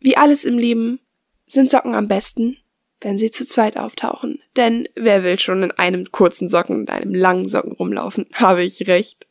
wie 0.00 0.16
alles 0.16 0.44
im 0.44 0.58
Leben 0.58 0.98
sind 1.46 1.70
Socken 1.70 1.94
am 1.94 2.08
besten, 2.08 2.56
wenn 3.00 3.18
sie 3.18 3.30
zu 3.30 3.46
zweit 3.46 3.76
auftauchen. 3.76 4.40
Denn 4.56 4.88
wer 4.94 5.22
will 5.22 5.38
schon 5.38 5.62
in 5.62 5.70
einem 5.72 6.10
kurzen 6.12 6.48
Socken 6.48 6.76
und 6.80 6.90
einem 6.90 7.14
langen 7.14 7.48
Socken 7.48 7.72
rumlaufen? 7.72 8.26
Habe 8.34 8.64
ich 8.64 8.86
recht. 8.88 9.26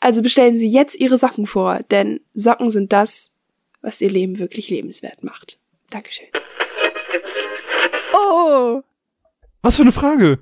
Also 0.00 0.22
bestellen 0.22 0.56
Sie 0.56 0.68
jetzt 0.68 0.94
Ihre 0.94 1.18
Socken 1.18 1.46
vor, 1.46 1.80
denn 1.90 2.20
Socken 2.34 2.70
sind 2.70 2.92
das, 2.92 3.32
was 3.80 4.00
Ihr 4.00 4.10
Leben 4.10 4.38
wirklich 4.38 4.70
lebenswert 4.70 5.24
macht. 5.24 5.58
Dankeschön. 5.90 6.28
Oh, 8.14 8.82
Was 9.62 9.76
für 9.76 9.82
eine 9.82 9.92
Frage? 9.92 10.38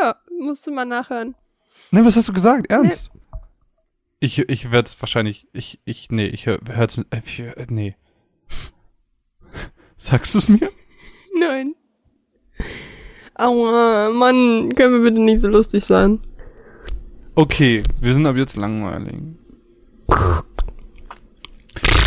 ja, 0.00 0.16
musste 0.40 0.70
mal 0.70 0.84
nachhören. 0.84 1.34
Ne, 1.90 2.04
was 2.04 2.16
hast 2.16 2.28
du 2.28 2.32
gesagt? 2.32 2.70
Ernst? 2.70 3.10
Ich, 4.18 4.38
ich 4.38 4.72
werde 4.72 4.88
es 4.88 5.00
wahrscheinlich, 5.00 5.46
ich, 5.52 5.80
ich, 5.84 6.10
nee, 6.10 6.26
ich 6.26 6.46
hör, 6.46 6.58
hör's, 6.68 6.98
äh, 6.98 7.42
äh, 7.42 7.66
nee. 7.68 7.96
Sagst 9.96 10.34
du 10.34 10.38
es 10.38 10.48
mir? 10.48 10.70
Nein. 11.38 11.74
Aua, 13.34 14.10
Mann, 14.10 14.74
können 14.74 14.94
wir 14.94 15.10
bitte 15.10 15.20
nicht 15.22 15.40
so 15.40 15.48
lustig 15.48 15.84
sein? 15.84 16.20
Okay, 17.34 17.82
wir 18.00 18.14
sind 18.14 18.26
ab 18.26 18.36
jetzt 18.36 18.56
langweilig. 18.56 19.14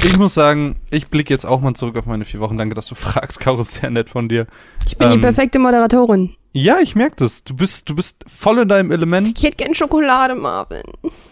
Ich 0.03 0.17
muss 0.17 0.33
sagen, 0.33 0.77
ich 0.89 1.09
blicke 1.09 1.31
jetzt 1.33 1.45
auch 1.45 1.59
mal 1.61 1.73
zurück 1.75 1.97
auf 1.97 2.05
meine 2.05 2.23
vier 2.25 2.39
Wochen. 2.39 2.57
Danke, 2.57 2.73
dass 2.73 2.87
du 2.87 2.95
fragst, 2.95 3.39
Caro, 3.39 3.61
sehr 3.61 3.89
nett 3.89 4.09
von 4.09 4.29
dir. 4.29 4.47
Ich 4.87 4.97
bin 4.97 5.07
Ähm, 5.07 5.13
die 5.13 5.19
perfekte 5.19 5.59
Moderatorin. 5.59 6.35
Ja, 6.53 6.79
ich 6.79 6.95
merke 6.95 7.17
das. 7.17 7.43
Du 7.43 7.53
bist, 7.55 7.87
du 7.89 7.95
bist 7.95 8.23
voll 8.27 8.59
in 8.59 8.67
deinem 8.69 8.91
Element. 8.91 9.37
Ich 9.37 9.43
hätte 9.43 9.57
gern 9.57 9.75
Schokolade, 9.75 10.33
Marvin. 10.33 10.81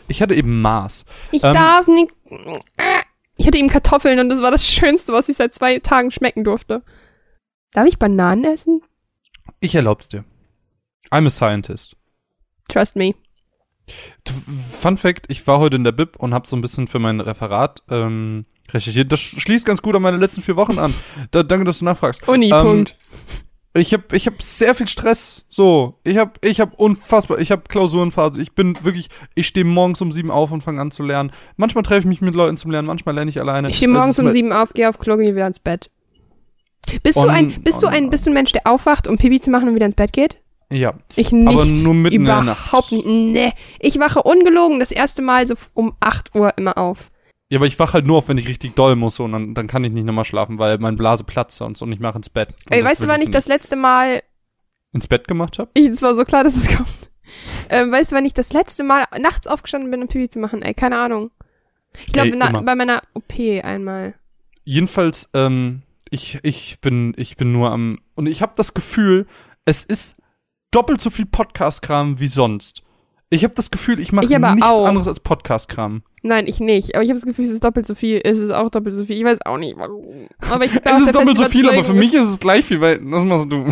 Ich 0.08 0.22
hatte 0.22 0.36
eben 0.36 0.62
Maß. 0.62 1.06
Ich 1.32 1.44
Ähm, 1.44 1.54
darf 1.54 1.88
nicht. 1.88 2.12
Ich 3.38 3.48
hatte 3.48 3.58
eben 3.58 3.70
Kartoffeln 3.70 4.20
und 4.20 4.30
das 4.30 4.42
war 4.44 4.52
das 4.52 4.68
Schönste, 4.68 5.14
was 5.14 5.28
ich 5.30 5.38
seit 5.38 5.56
zwei 5.56 5.80
Tagen 5.80 6.12
schmecken 6.12 6.44
durfte. 6.44 6.84
Darf 7.78 7.88
ich 7.88 8.00
Bananen 8.00 8.44
essen? 8.44 8.82
Ich 9.60 9.76
erlaub's 9.76 10.10
dir. 10.10 10.24
I'm 11.12 11.28
a 11.28 11.30
scientist. 11.30 11.96
Trust 12.70 12.96
me. 12.96 13.14
Fun 14.72 14.98
Fact, 14.98 15.28
ich 15.28 15.46
war 15.46 15.60
heute 15.60 15.76
in 15.76 15.84
der 15.84 15.92
Bib 15.92 16.16
und 16.18 16.34
habe 16.34 16.48
so 16.48 16.56
ein 16.56 16.62
bisschen 16.62 16.88
für 16.88 16.98
mein 16.98 17.20
Referat 17.20 17.84
ähm, 17.92 18.48
recherchiert. 18.72 19.12
Das 19.12 19.20
schließt 19.20 19.64
ganz 19.64 19.84
gut 19.84 19.96
an 19.96 20.02
meine 20.02 20.18
letzten 20.18 20.42
vier 20.42 20.56
Wochen 20.56 20.80
an. 20.80 20.92
Da, 21.30 21.44
danke, 21.44 21.66
dass 21.66 21.78
du 21.78 21.86
nachfragst. 21.86 22.28
Uni, 22.28 22.50
Ähm, 22.52 22.64
Punkt. 22.64 22.98
Ich 23.76 23.94
habe 23.94 24.06
ich 24.16 24.26
hab 24.26 24.42
sehr 24.42 24.74
viel 24.74 24.88
Stress. 24.88 25.46
So, 25.48 26.00
ich 26.04 26.18
habe 26.18 26.32
ich 26.42 26.60
hab 26.60 26.80
unfassbar, 26.80 27.38
ich 27.38 27.52
habe 27.52 27.62
Klausurenphase. 27.70 28.42
Ich 28.42 28.54
bin 28.54 28.76
wirklich, 28.84 29.10
ich 29.36 29.46
stehe 29.46 29.68
morgens 29.68 30.02
um 30.02 30.12
sieben 30.12 30.32
auf 30.32 30.50
und 30.50 30.62
fange 30.62 30.82
an 30.82 30.90
zu 30.90 31.04
lernen. 31.04 31.32
Manchmal 31.58 31.84
treffe 31.84 32.00
ich 32.00 32.06
mich 32.08 32.22
mit 32.22 32.34
Leuten 32.34 32.58
zum 32.58 32.72
Lernen, 32.72 32.88
manchmal 32.88 33.14
lerne 33.14 33.30
ich 33.30 33.40
alleine. 33.40 33.70
Ich 33.70 33.76
stehe 33.78 33.88
morgens 33.92 34.18
um 34.18 34.32
sieben 34.32 34.52
auf, 34.52 34.74
gehe 34.74 34.90
auf 34.90 34.98
Klo, 34.98 35.16
gehe 35.16 35.36
wieder 35.36 35.46
ins 35.46 35.60
Bett. 35.60 35.92
Bist 37.04 37.18
du 37.18 37.22
On- 37.22 37.30
ein, 37.30 37.62
bist 37.64 37.82
du 37.84 37.88
on- 37.88 37.94
ein, 37.94 38.10
bist 38.10 38.26
du 38.26 38.32
ein 38.32 38.34
Mensch, 38.34 38.52
der 38.52 38.62
aufwacht, 38.66 39.08
um 39.08 39.18
Pipi 39.18 39.40
zu 39.40 39.50
machen 39.52 39.68
und 39.70 39.76
wieder 39.76 39.86
ins 39.86 39.96
Bett 39.96 40.14
geht? 40.14 40.38
Ja, 40.72 40.94
Ich 41.16 41.32
nicht. 41.32 41.48
Aber 41.48 41.66
nur 41.66 41.94
mitten 41.94 42.16
in 42.16 42.26
der 42.26 42.42
Überhaupt 42.42 42.92
Nacht. 42.92 42.92
nicht. 42.92 43.06
Nee. 43.06 43.54
Ich 43.80 44.00
wache 44.00 44.22
ungelogen 44.24 44.80
das 44.80 44.92
erste 44.92 45.22
Mal 45.22 45.48
so 45.48 45.56
um 45.74 45.96
8 46.02 46.36
Uhr 46.36 46.54
immer 46.58 46.78
auf. 46.78 47.10
Ja, 47.50 47.60
aber 47.60 47.68
ich 47.68 47.80
wach 47.80 47.94
halt 47.94 48.06
nur 48.06 48.18
auf, 48.18 48.28
wenn 48.28 48.38
ich 48.38 48.50
richtig 48.50 48.76
doll 48.76 48.98
muss 48.98 49.20
und 49.22 49.32
dann, 49.32 49.54
dann 49.54 49.68
kann 49.68 49.84
ich 49.86 49.94
nicht 49.94 50.04
nochmal 50.06 50.26
schlafen, 50.26 50.60
weil 50.60 50.78
mein 50.80 50.98
Blase 50.98 51.24
platzt 51.24 51.56
sonst 51.58 51.82
und 51.82 51.94
ich 51.94 52.00
mache 52.02 52.18
ins 52.18 52.30
Bett. 52.30 52.50
Ey, 52.70 52.84
weißt 52.84 53.04
du, 53.04 53.08
wann 53.08 53.22
ich 53.22 53.32
das 53.32 53.48
letzte 53.48 53.78
Mal, 53.78 54.22
ins 54.92 55.08
Bett 55.08 55.28
gemacht 55.30 55.58
habe? 55.58 55.70
es 55.74 56.02
war 56.02 56.16
so 56.16 56.26
klar, 56.26 56.44
dass 56.44 56.56
es 56.56 56.76
kommt. 56.76 56.90
Ähm, 57.70 57.92
weißt 57.92 58.12
du, 58.14 58.16
wann 58.16 58.24
ich 58.24 58.34
das 58.34 58.54
letzte 58.54 58.86
Mal 58.86 59.04
nachts 59.20 59.48
aufgestanden 59.48 59.92
bin, 59.92 60.02
um 60.02 60.08
Pipi 60.08 60.30
zu 60.30 60.40
machen? 60.40 60.62
Ey, 60.62 60.74
keine 60.74 60.98
Ahnung. 60.98 61.30
Ich 62.06 62.14
glaube, 62.14 62.32
bei 62.64 62.76
meiner 62.76 63.02
OP 63.16 63.34
einmal. 63.66 64.14
Jedenfalls, 64.64 65.30
ähm, 65.34 65.82
ich, 66.12 66.40
ich 66.44 66.80
bin, 66.82 67.14
ich 67.18 67.38
bin 67.38 67.52
nur 67.52 67.72
am, 67.72 68.00
und 68.16 68.28
ich 68.28 68.42
habe 68.42 68.54
das 68.56 68.74
Gefühl, 68.74 69.28
es 69.66 69.84
ist 69.84 70.16
doppelt 70.72 71.02
so 71.02 71.10
viel 71.10 71.26
Podcast-Kram 71.26 72.20
wie 72.20 72.28
sonst. 72.28 72.84
Ich 73.30 73.44
habe 73.44 73.54
das 73.56 73.72
Gefühl, 73.72 74.00
ich 74.00 74.14
mache 74.14 74.28
nichts 74.28 74.62
auch. 74.64 74.86
anderes 74.86 75.08
als 75.08 75.20
Podcast-Kram. 75.20 76.02
Nein, 76.24 76.48
ich 76.48 76.60
nicht. 76.62 76.96
Aber 76.96 77.04
ich 77.04 77.10
habe 77.10 77.20
das 77.20 77.26
Gefühl, 77.26 77.46
es 77.46 77.52
ist 77.52 77.64
doppelt 77.64 77.86
so 77.86 77.94
viel. 77.94 78.22
Es 78.24 78.38
ist 78.38 78.52
auch 78.52 78.70
doppelt 78.70 78.96
so 78.96 79.04
viel. 79.04 79.18
Ich 79.18 79.24
weiß 79.24 79.40
auch 79.46 79.58
nicht, 79.58 79.78
warum. 79.78 80.28
Aber 80.50 80.64
ich 80.64 80.72
Es 80.84 81.02
ist 81.02 81.14
doppelt 81.16 81.38
so 81.38 81.46
viel, 81.46 81.70
aber 81.70 81.84
für 81.84 81.94
mich 81.94 82.14
ist 82.14 82.26
es 82.26 82.40
gleich 82.40 82.64
viel, 82.66 82.80
weil, 82.80 83.00
was 83.04 83.26
machst 83.26 83.52
du? 83.52 83.66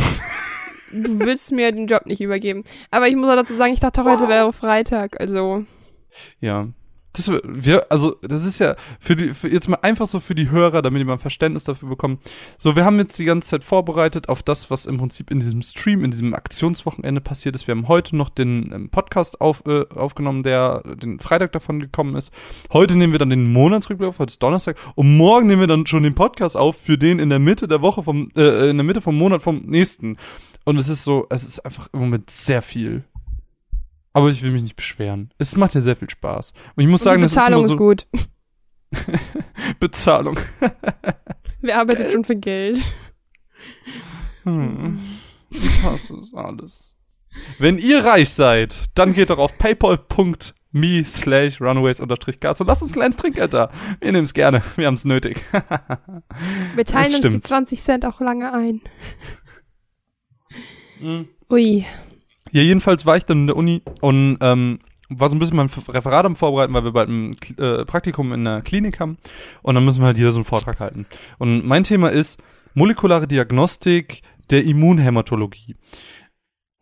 Du 0.92 1.20
willst 1.20 1.51
mir 1.51 1.72
den 1.72 1.88
Job 1.88 2.06
nicht 2.06 2.22
übergeben. 2.22 2.63
Aber 2.92 3.08
ich 3.08 3.15
muss 3.15 3.30
auch 3.30 3.36
dazu 3.36 3.54
sagen, 3.54 3.74
ich 3.74 3.80
dachte, 3.80 4.04
heute 4.04 4.27
wäre 4.27 4.51
Freitag. 4.54 5.20
Also, 5.20 5.65
Ja. 6.39 6.68
Das, 7.16 7.32
wir, 7.44 7.90
also, 7.90 8.18
das 8.22 8.44
ist 8.44 8.60
ja 8.60 8.76
für 9.00 9.16
die, 9.16 9.34
für 9.34 9.48
jetzt 9.48 9.70
mal 9.70 9.80
einfach 9.82 10.06
so 10.06 10.20
für 10.20 10.36
die 10.36 10.50
Hörer, 10.50 10.82
damit 10.82 11.00
die 11.00 11.06
mal 11.06 11.14
ein 11.14 11.20
Verständnis 11.20 11.64
dafür 11.64 11.88
bekommen. 11.88 12.20
So, 12.58 12.76
wir 12.76 12.84
haben 12.84 12.98
jetzt 13.00 13.18
die 13.18 13.24
ganze 13.26 13.48
Zeit 13.48 13.64
vorbereitet 13.64 14.28
auf 14.28 14.44
das, 14.44 14.70
was 14.70 14.86
im 14.86 14.98
Prinzip 14.98 15.32
in 15.32 15.40
diesem 15.40 15.62
Stream, 15.62 16.04
in 16.04 16.12
diesem 16.12 16.34
Aktionswochenende 16.34 17.22
passiert 17.22 17.56
ist. 17.56 17.68
Wir 17.68 17.76
haben 17.76 17.88
heute 17.88 18.18
noch 18.18 18.30
den 18.30 18.70
ähm, 18.74 18.90
Podcast 18.90 19.40
auf, 19.40 19.64
äh, 19.66 19.86
aufgenommen, 19.96 20.44
der 20.44 20.82
den 20.84 21.20
Freitag 21.20 21.54
davon 21.54 21.80
gekommen 21.80 22.16
ist. 22.16 22.34
Heute 22.74 22.98
nehmen 22.98 23.14
wir 23.14 23.20
dann 23.20 23.30
den 23.30 23.54
Monatsrückblick 23.54 24.10
auf, 24.10 24.20
heute 24.20 24.32
ist 24.32 24.44
Donnerstag. 24.44 24.76
Und 24.96 25.16
morgen 25.16 25.48
nehmen 25.48 25.62
wir 25.62 25.68
dann 25.68 25.86
schon 25.86 26.04
den 26.04 26.16
Podcast 26.16 26.58
auf 26.58 26.76
für 26.76 26.98
den 26.98 27.20
in 27.20 27.30
der 27.30 27.40
Mitte 27.40 27.70
der 27.70 27.82
Woche 27.82 28.04
vom, 28.04 28.30
äh, 28.36 28.70
in 28.70 28.78
der 28.78 28.84
Mitte 28.84 29.00
vom 29.00 29.18
Monat 29.18 29.42
vom 29.42 29.62
nächsten. 29.66 30.18
Und 30.66 30.78
es 30.80 30.90
ist 30.90 31.06
so, 31.06 31.28
es 31.30 31.46
ist 31.46 31.60
einfach 31.60 31.88
im 31.94 32.02
Moment 32.02 32.30
sehr 32.30 32.62
viel. 32.62 33.06
Aber 34.16 34.30
ich 34.30 34.42
will 34.42 34.52
mich 34.52 34.62
nicht 34.62 34.78
beschweren. 34.78 35.30
Es 35.38 35.58
macht 35.58 35.74
ja 35.74 35.82
sehr 35.82 35.98
viel 35.98 36.10
Spaß. 36.10 36.54
Und 36.78 36.84
ich 36.84 36.90
muss 36.90 37.04
sagen, 37.04 37.18
die 37.18 37.24
das 37.24 37.34
ist 37.34 37.38
Bezahlung 37.38 37.66
ist 37.66 37.76
gut. 37.76 38.08
Bezahlung. 39.82 40.40
Wer 41.60 41.80
arbeitet 41.80 42.14
schon 42.14 42.24
für 42.24 42.38
Geld? 42.38 42.80
Hm. 44.44 45.02
Ich 45.50 45.84
hasse 45.84 46.16
es 46.16 46.34
alles. 46.34 46.96
Wenn 47.60 47.78
ihr 47.78 48.06
reich 48.06 48.30
seid, 48.30 48.84
dann 48.96 49.14
geht 49.14 49.32
doch 49.32 49.38
auf 49.38 49.58
paypal.me 49.58 51.04
slash 51.04 51.60
runaways 51.60 52.00
unterstrich 52.00 52.40
gas 52.40 52.62
und 52.62 52.68
lasst 52.68 52.84
uns 52.84 52.92
ein 52.92 52.96
kleines 52.96 53.18
Trinkgeld 53.18 53.54
da. 53.54 53.70
Wir 54.00 54.14
nehmen 54.14 54.24
es 54.24 54.34
gerne. 54.34 54.64
Wir 54.78 54.88
haben 54.88 54.94
es 54.94 55.04
nötig. 55.04 55.44
Wir 56.76 56.86
teilen 56.86 57.16
uns 57.16 57.22
die 57.22 57.28
stimmt. 57.28 57.44
20 57.44 57.82
Cent 57.82 58.06
auch 58.06 58.22
lange 58.22 58.54
ein. 58.54 58.80
Mhm. 61.02 61.28
Ui. 61.50 61.86
Ja, 62.52 62.62
jedenfalls 62.62 63.06
war 63.06 63.18
ich 63.18 63.25
dann 63.25 63.42
in 63.42 63.48
der 63.48 63.56
Uni 63.56 63.82
und 64.02 64.38
ähm, 64.42 64.80
war 65.10 65.30
so 65.30 65.36
ein 65.36 65.40
bisschen 65.40 65.58
mein 65.58 65.70
Referat 65.90 66.25
am 66.25 66.36
Vorbereiten, 66.36 66.74
weil 66.74 66.84
wir 66.84 66.92
bald 66.92 67.10
ein 67.10 67.36
äh, 67.58 67.86
Praktikum 67.86 68.34
in 68.34 68.44
der 68.44 68.62
Klinik 68.62 69.00
haben 69.00 69.18
und 69.62 69.75
dann 69.75 69.86
müssen 69.86 70.02
wir 70.02 70.08
halt 70.08 70.18
jeder 70.18 70.32
so 70.32 70.38
einen 70.38 70.46
Vortrag 70.46 70.80
halten. 70.80 71.06
Und 71.38 71.66
mein 71.66 71.84
Thema 71.84 72.10
ist 72.10 72.42
molekulare 72.74 73.28
Diagnostik 73.28 74.22
der 74.50 74.64
Immunhämatologie. 74.64 75.75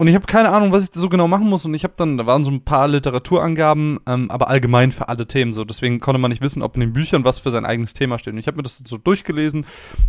Und 0.04 0.08
ich 0.08 0.16
habe 0.16 0.26
keine 0.26 0.50
Ahnung, 0.50 0.72
was 0.72 0.84
ich 0.84 0.90
so 0.92 1.08
genau 1.08 1.28
machen 1.28 1.48
muss. 1.48 1.66
Und 1.66 1.74
ich 1.76 1.84
habe 1.84 1.94
dann, 1.96 2.18
da 2.18 2.26
waren 2.26 2.44
so 2.44 2.52
ein 2.52 2.66
paar 2.66 2.88
Literaturangaben, 2.88 4.00
ähm, 4.06 4.32
aber 4.32 4.50
allgemein 4.50 4.92
für 4.92 5.08
alle 5.08 5.28
Themen. 5.28 5.54
So, 5.54 5.64
deswegen 5.64 6.00
konnte 6.00 6.20
man 6.20 6.30
nicht 6.30 6.42
wissen, 6.42 6.62
ob 6.62 6.76
in 6.76 6.82
den 6.82 6.94
Büchern 6.94 7.24
was 7.24 7.40
für 7.40 7.52
sein 7.52 7.66
eigenes 7.66 7.94
Thema 7.94 8.18
steht. 8.20 8.34
Und 8.34 8.40
ich 8.40 8.48
habe 8.48 8.58
mir 8.58 8.64
das 8.64 8.82
so 8.84 8.98
durchgelesen, 8.98 9.66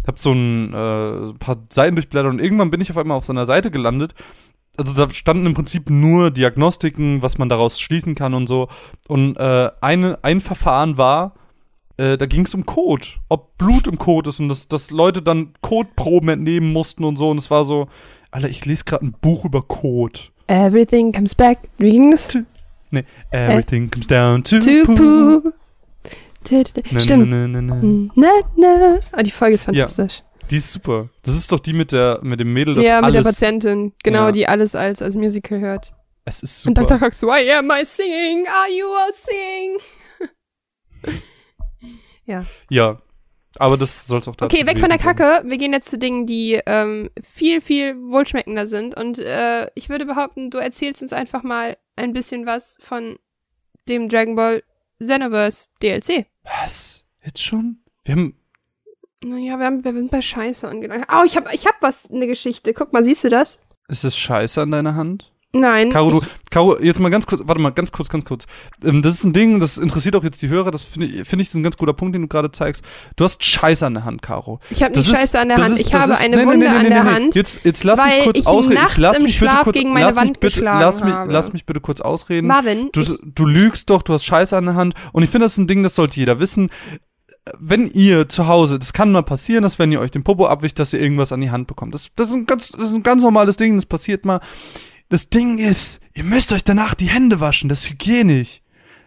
habe 0.07 0.19
so 0.19 0.33
ein 0.33 0.73
äh, 0.73 1.35
paar 1.35 1.59
Seiten 1.71 1.95
durchblättert 1.97 2.33
und 2.33 2.41
irgendwann 2.41 2.71
bin 2.71 2.81
ich 2.81 2.91
auf 2.91 2.97
einmal 2.97 3.17
auf 3.17 3.25
seiner 3.25 3.47
Seite 3.47 3.71
gelandet. 3.71 4.15
Also 4.77 4.93
da 4.95 5.13
standen 5.13 5.47
im 5.47 5.55
Prinzip 5.55 5.89
nur 5.89 6.31
Diagnostiken, 6.31 7.23
was 7.23 7.39
man 7.39 7.49
daraus 7.49 7.81
schließen 7.81 8.15
kann 8.15 8.35
und 8.35 8.47
so. 8.49 8.69
Und 9.09 9.37
äh, 9.37 9.71
eine, 9.81 10.19
ein 10.23 10.41
Verfahren 10.41 10.97
war, 10.99 11.35
äh, 11.97 12.17
da 12.17 12.27
ging 12.27 12.45
es 12.45 12.55
um 12.55 12.67
Code, 12.67 13.07
ob 13.29 13.57
Blut 13.57 13.87
im 13.87 13.99
Code 13.99 14.31
ist 14.31 14.41
und 14.41 14.49
dass, 14.49 14.67
dass 14.67 14.91
Leute 14.91 15.23
dann 15.23 15.53
Codeproben 15.61 16.29
entnehmen 16.29 16.73
mussten 16.73 17.05
und 17.05 17.17
so. 17.17 17.31
Und 17.31 17.39
es 17.39 17.51
war 17.51 17.65
so, 17.65 17.89
Alter, 18.33 18.49
ich 18.49 18.65
lese 18.67 18.85
gerade 18.85 19.07
ein 19.07 19.15
Buch 19.21 19.45
über 19.45 19.63
Code. 19.63 20.19
Everything 20.49 21.13
comes 21.13 21.35
back. 21.35 21.59
Wie 21.79 21.93
ging 21.93 22.11
das? 22.11 22.37
Nee, 22.91 23.05
everything 23.31 23.91
comes 23.91 24.07
down 24.09 24.43
to, 24.45 24.59
To 24.59 24.85
poo. 24.87 25.41
poo. 25.41 25.53
Stimmt. 26.99 27.31
Na, 27.31 27.47
na, 27.49 27.61
na, 27.63 27.81
na. 27.81 28.09
Na, 28.15 28.29
na. 28.57 28.99
Oh, 29.17 29.23
die 29.23 29.31
Folge 29.31 29.55
ist 29.55 29.69
Ja. 29.73 29.87
Die 30.51 30.57
ist 30.59 30.73
super. 30.73 31.09
Das 31.23 31.35
ist 31.35 31.51
doch 31.53 31.61
die 31.61 31.73
mit 31.73 31.93
der 31.93 32.21
mit 32.23 32.39
dem 32.41 32.53
Mädel, 32.53 32.75
das 32.75 32.85
Ja, 32.85 32.97
mit 32.97 33.05
alles. 33.07 33.23
der 33.25 33.31
Patientin. 33.31 33.93
Genau, 34.03 34.27
Ja. 34.27 34.33
die 34.33 34.47
alles 34.47 34.75
als, 34.75 35.01
als 35.03 35.15
Musical 35.15 35.61
hört. 35.61 35.95
Es 36.25 36.43
ist 36.43 36.67
Und 36.67 36.77
super. 36.79 36.89
Dr. 36.89 36.99
Cox, 37.01 37.23
why 37.23 37.51
am 37.53 37.71
I 37.71 37.85
singing? 37.85 38.47
Are 38.49 38.71
you 38.71 38.87
all 38.87 39.13
singing? 39.13 39.79
ja, 42.71 43.01
aber 43.59 43.77
das 43.77 44.07
soll 44.07 44.21
es 44.21 44.29
auch 44.29 44.37
dazu 44.37 44.55
Okay, 44.55 44.67
weg 44.67 44.81
von 44.81 44.89
der 44.89 44.99
gewesen 44.99 45.17
sein. 45.17 45.17
Kacke. 45.17 45.49
Wir 45.51 45.59
gehen 45.59 45.73
jetzt 45.73 45.91
zu 45.91 45.99
Dingen, 45.99 46.27
die 46.27 46.61
ähm, 46.67 47.11
viel, 47.23 47.61
viel 47.61 47.95
wohlschmeckender 47.97 48.67
sind. 48.67 48.97
Und 48.97 49.19
äh, 49.19 49.71
ich 49.75 49.89
würde 49.89 50.07
behaupten, 50.07 50.51
du 50.51 50.59
erzählst 50.59 51.03
uns 51.03 51.13
einfach 51.13 51.43
mal 51.43 51.77
ein 51.97 52.13
bisschen 52.13 52.47
was 52.47 52.77
von 52.81 53.19
dem 53.89 54.09
Dragon 54.09 54.35
Ball 54.35 54.63
Xenoverse 55.01 55.69
DLC. 55.83 56.27
Was? 56.43 57.05
Jetzt 57.25 57.43
schon? 57.43 57.79
Wir 58.05 58.15
haben 58.17 58.37
Naja, 59.25 59.59
wir, 59.59 59.67
haben, 59.67 59.85
wir 59.85 59.93
sind 59.93 60.11
bei 60.11 60.21
Scheiße 60.23 60.69
angelangt. 60.69 61.07
Oh, 61.13 61.23
ich 61.25 61.37
hab, 61.37 61.53
ich 61.53 61.67
hab 61.67 61.77
was, 61.81 62.11
eine 62.11 62.27
Geschichte. 62.27 62.75
Guck 62.75 62.93
mal, 62.93 63.05
siehst 63.05 63.25
du 63.25 63.29
das? 63.29 63.59
ist 63.89 64.03
es 64.05 64.17
Scheiße 64.17 64.63
an 64.63 64.71
deiner 64.71 64.95
Hand? 64.95 65.31
Nein. 65.57 65.91
Caro, 65.91 66.11
du, 66.11 66.19
ich, 66.19 66.51
Caro, 66.51 66.81
jetzt 66.81 66.99
mal 66.99 67.11
ganz 67.11 67.27
kurz, 67.27 67.43
warte 67.45 67.61
mal, 67.61 67.71
ganz 67.71 67.93
kurz, 67.93 68.09
ganz 68.09 68.25
kurz. 68.25 68.47
Ähm, 68.83 69.03
das 69.03 69.15
ist 69.15 69.25
ein 69.25 69.33
Ding, 69.33 69.61
das 69.61 69.79
interessiert 69.79 70.17
auch 70.17 70.25
jetzt 70.25 70.43
die 70.43 70.49
Hörer, 70.49 70.73
das 70.73 70.83
finde 70.83 71.07
ich, 71.07 71.29
finde 71.29 71.43
ich, 71.43 71.49
ist 71.51 71.55
ein 71.55 71.63
ganz 71.63 71.77
guter 71.77 71.93
Punkt, 71.93 72.15
den 72.15 72.23
du 72.23 72.29
gerade 72.29 72.51
zeigst. 72.51 72.83
Du 73.15 73.23
hast 73.23 73.45
Scheiße 73.45 73.87
an 73.87 73.95
der 73.95 74.05
Hand, 74.05 74.21
Caro. 74.21 74.59
ich 74.71 74.83
habe 74.83 74.93
Das 74.93 75.07
nicht 75.07 75.17
Scheiße 75.17 75.39
an 75.39 75.49
der 75.49 75.59
das 75.59 75.67
Hand. 75.67 75.77
ist- 75.79 75.85
ich 75.87 75.93
das 75.93 76.03
habe 76.03 76.13
ist- 76.15 76.21
eine 76.23 76.37
nee, 76.39 76.43
Wunde 76.47 76.59
nee, 76.59 76.73
nee, 76.73 76.77
an 76.79 76.85
der. 76.91 77.05
Hand. 77.05 77.35
Jetzt, 77.37 77.61
jetzt 77.63 77.85
lass 77.85 77.99
mich 78.05 78.25
kurz 78.25 78.39
ich 78.39 78.47
ausreden. 78.49 78.81
Jetzt 78.83 78.97
lass 78.97 79.21
mich 79.21 79.39
bitte 79.39 79.57
kurz, 79.63 79.77
gegen 79.77 79.93
meine 79.93 80.07
lass 80.07 80.15
mich 80.17 80.23
Wand 80.25 80.41
bitte, 80.41 80.61
lass 80.61 81.05
mich, 81.05 81.15
lass 81.27 81.53
mich 81.53 81.67
bitte 81.67 81.81
kurz 81.81 82.01
ausreden. 82.01 82.49
Marvin, 82.49 82.89
Du, 82.93 83.03
ich, 83.03 83.13
du 83.23 83.47
lügst 83.47 83.91
doch, 83.91 84.03
du 84.03 84.13
hast 84.15 84.25
Scheiße 84.25 84.57
an 84.57 84.65
der 84.65 84.75
Hand. 84.75 84.95
Und 85.13 85.23
ich 85.23 85.31
finde, 85.31 85.45
das 85.45 85.53
ist 85.53 85.59
ein 85.59 85.67
Ding, 85.69 85.85
das 85.85 85.95
sollte 85.95 86.19
jeder 86.19 86.41
wissen. 86.41 86.71
Wenn 87.59 87.91
ihr 87.91 88.29
zu 88.29 88.47
Hause, 88.47 88.79
das 88.79 88.93
kann 88.93 89.13
mal 89.13 89.23
passieren, 89.23 89.63
dass 89.63 89.79
wenn 89.79 89.93
ihr 89.93 90.01
euch 90.01 90.11
den 90.11 90.25
Popo 90.25 90.47
abwischt, 90.47 90.79
dass 90.79 90.93
ihr 90.93 91.01
irgendwas 91.01 91.33
an 91.33 91.41
die 91.41 91.51
Hand 91.51 91.67
bekommt. 91.67 91.95
Das, 91.95 92.09
das, 92.17 92.31
ist, 92.31 92.37
ein 92.37 92.47
ganz, 92.47 92.71
das 92.71 92.91
ist 92.91 92.95
ein 92.95 93.03
ganz 93.03 93.23
normales 93.23 93.57
Ding, 93.57 93.77
das 93.77 93.87
passiert 93.87 94.25
mal. 94.25 94.41
Das 95.09 95.29
Ding 95.29 95.59
ist, 95.59 96.01
ihr 96.15 96.25
müsst 96.25 96.53
euch 96.53 96.65
danach 96.65 96.95
die 96.95 97.09
Hände 97.09 97.41
waschen, 97.41 97.69
das 97.69 97.85
ist 97.85 97.91
hygienisch. 97.91 98.61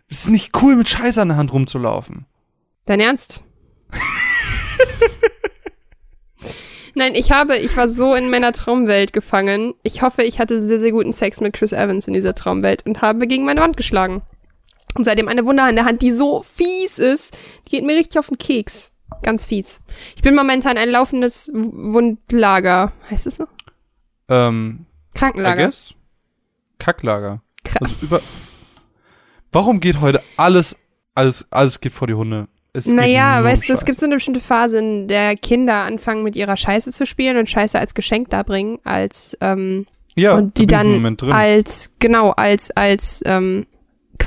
Es 0.09 0.19
ist 0.19 0.29
nicht 0.29 0.61
cool, 0.61 0.75
mit 0.75 0.87
Scheiße 0.87 1.21
an 1.21 1.29
der 1.29 1.37
Hand 1.37 1.51
rumzulaufen. 1.51 2.25
dein 2.85 2.99
Ernst? 2.99 3.43
Nein, 6.95 7.13
ich 7.13 7.31
habe, 7.31 7.57
ich 7.57 7.77
war 7.77 7.89
so 7.89 8.15
in 8.15 8.31
meiner 8.31 8.53
Traumwelt 8.53 9.13
gefangen. 9.13 9.75
Ich 9.83 10.01
hoffe, 10.01 10.23
ich 10.23 10.39
hatte 10.39 10.59
sehr, 10.59 10.79
sehr 10.79 10.91
guten 10.91 11.13
Sex 11.13 11.41
mit 11.41 11.53
Chris 11.53 11.71
Evans 11.71 12.07
in 12.07 12.15
dieser 12.15 12.33
Traumwelt 12.33 12.87
und 12.87 13.03
habe 13.03 13.27
gegen 13.27 13.45
meine 13.45 13.61
Wand 13.61 13.77
geschlagen. 13.77 14.23
Und 14.95 15.03
seitdem 15.03 15.27
eine 15.27 15.45
Wunde 15.45 15.63
an 15.63 15.75
der 15.75 15.85
Hand, 15.85 16.01
die 16.01 16.11
so 16.11 16.43
fies 16.55 16.97
ist, 16.97 17.37
die 17.67 17.71
geht 17.71 17.83
mir 17.85 17.95
richtig 17.95 18.17
auf 18.19 18.27
den 18.27 18.37
Keks. 18.37 18.93
Ganz 19.23 19.45
fies. 19.45 19.81
Ich 20.15 20.21
bin 20.21 20.35
momentan 20.35 20.77
ein 20.77 20.89
laufendes 20.89 21.49
Wundlager. 21.53 22.91
Heißt 23.09 23.27
es 23.27 23.37
so? 23.37 23.45
Ähm, 24.29 24.85
Krankenlager. 25.15 25.71
Kacklager. 26.79 27.41
Kra- 27.65 27.81
Also 27.81 27.95
über 28.01 28.21
Warum 29.51 29.79
geht 29.79 30.01
heute 30.01 30.21
alles, 30.35 30.75
alles, 31.15 31.47
alles 31.51 31.79
geht 31.79 31.93
vor 31.93 32.07
die 32.07 32.13
Hunde? 32.13 32.47
Es 32.73 32.85
Naja, 32.85 33.43
weißt 33.43 33.67
du, 33.69 33.73
es 33.73 33.85
gibt 33.85 33.97
so 33.97 34.05
eine 34.05 34.15
bestimmte 34.15 34.41
Phase, 34.41 34.77
in 34.77 35.07
der 35.07 35.35
Kinder 35.37 35.75
anfangen 35.83 36.23
mit 36.23 36.35
ihrer 36.35 36.57
Scheiße 36.57 36.91
zu 36.91 37.05
spielen 37.07 37.37
und 37.37 37.49
Scheiße 37.49 37.79
als 37.79 37.95
Geschenk 37.95 38.29
darbringen, 38.29 38.77
als 38.83 39.35
ähm, 39.41 39.87
ja, 40.15 40.33
und 40.35 40.57
die 40.57 40.67
dann 40.67 41.17
als 41.31 41.93
genau 41.99 42.31
als 42.31 42.69
als 42.71 43.23
ähm, 43.25 43.65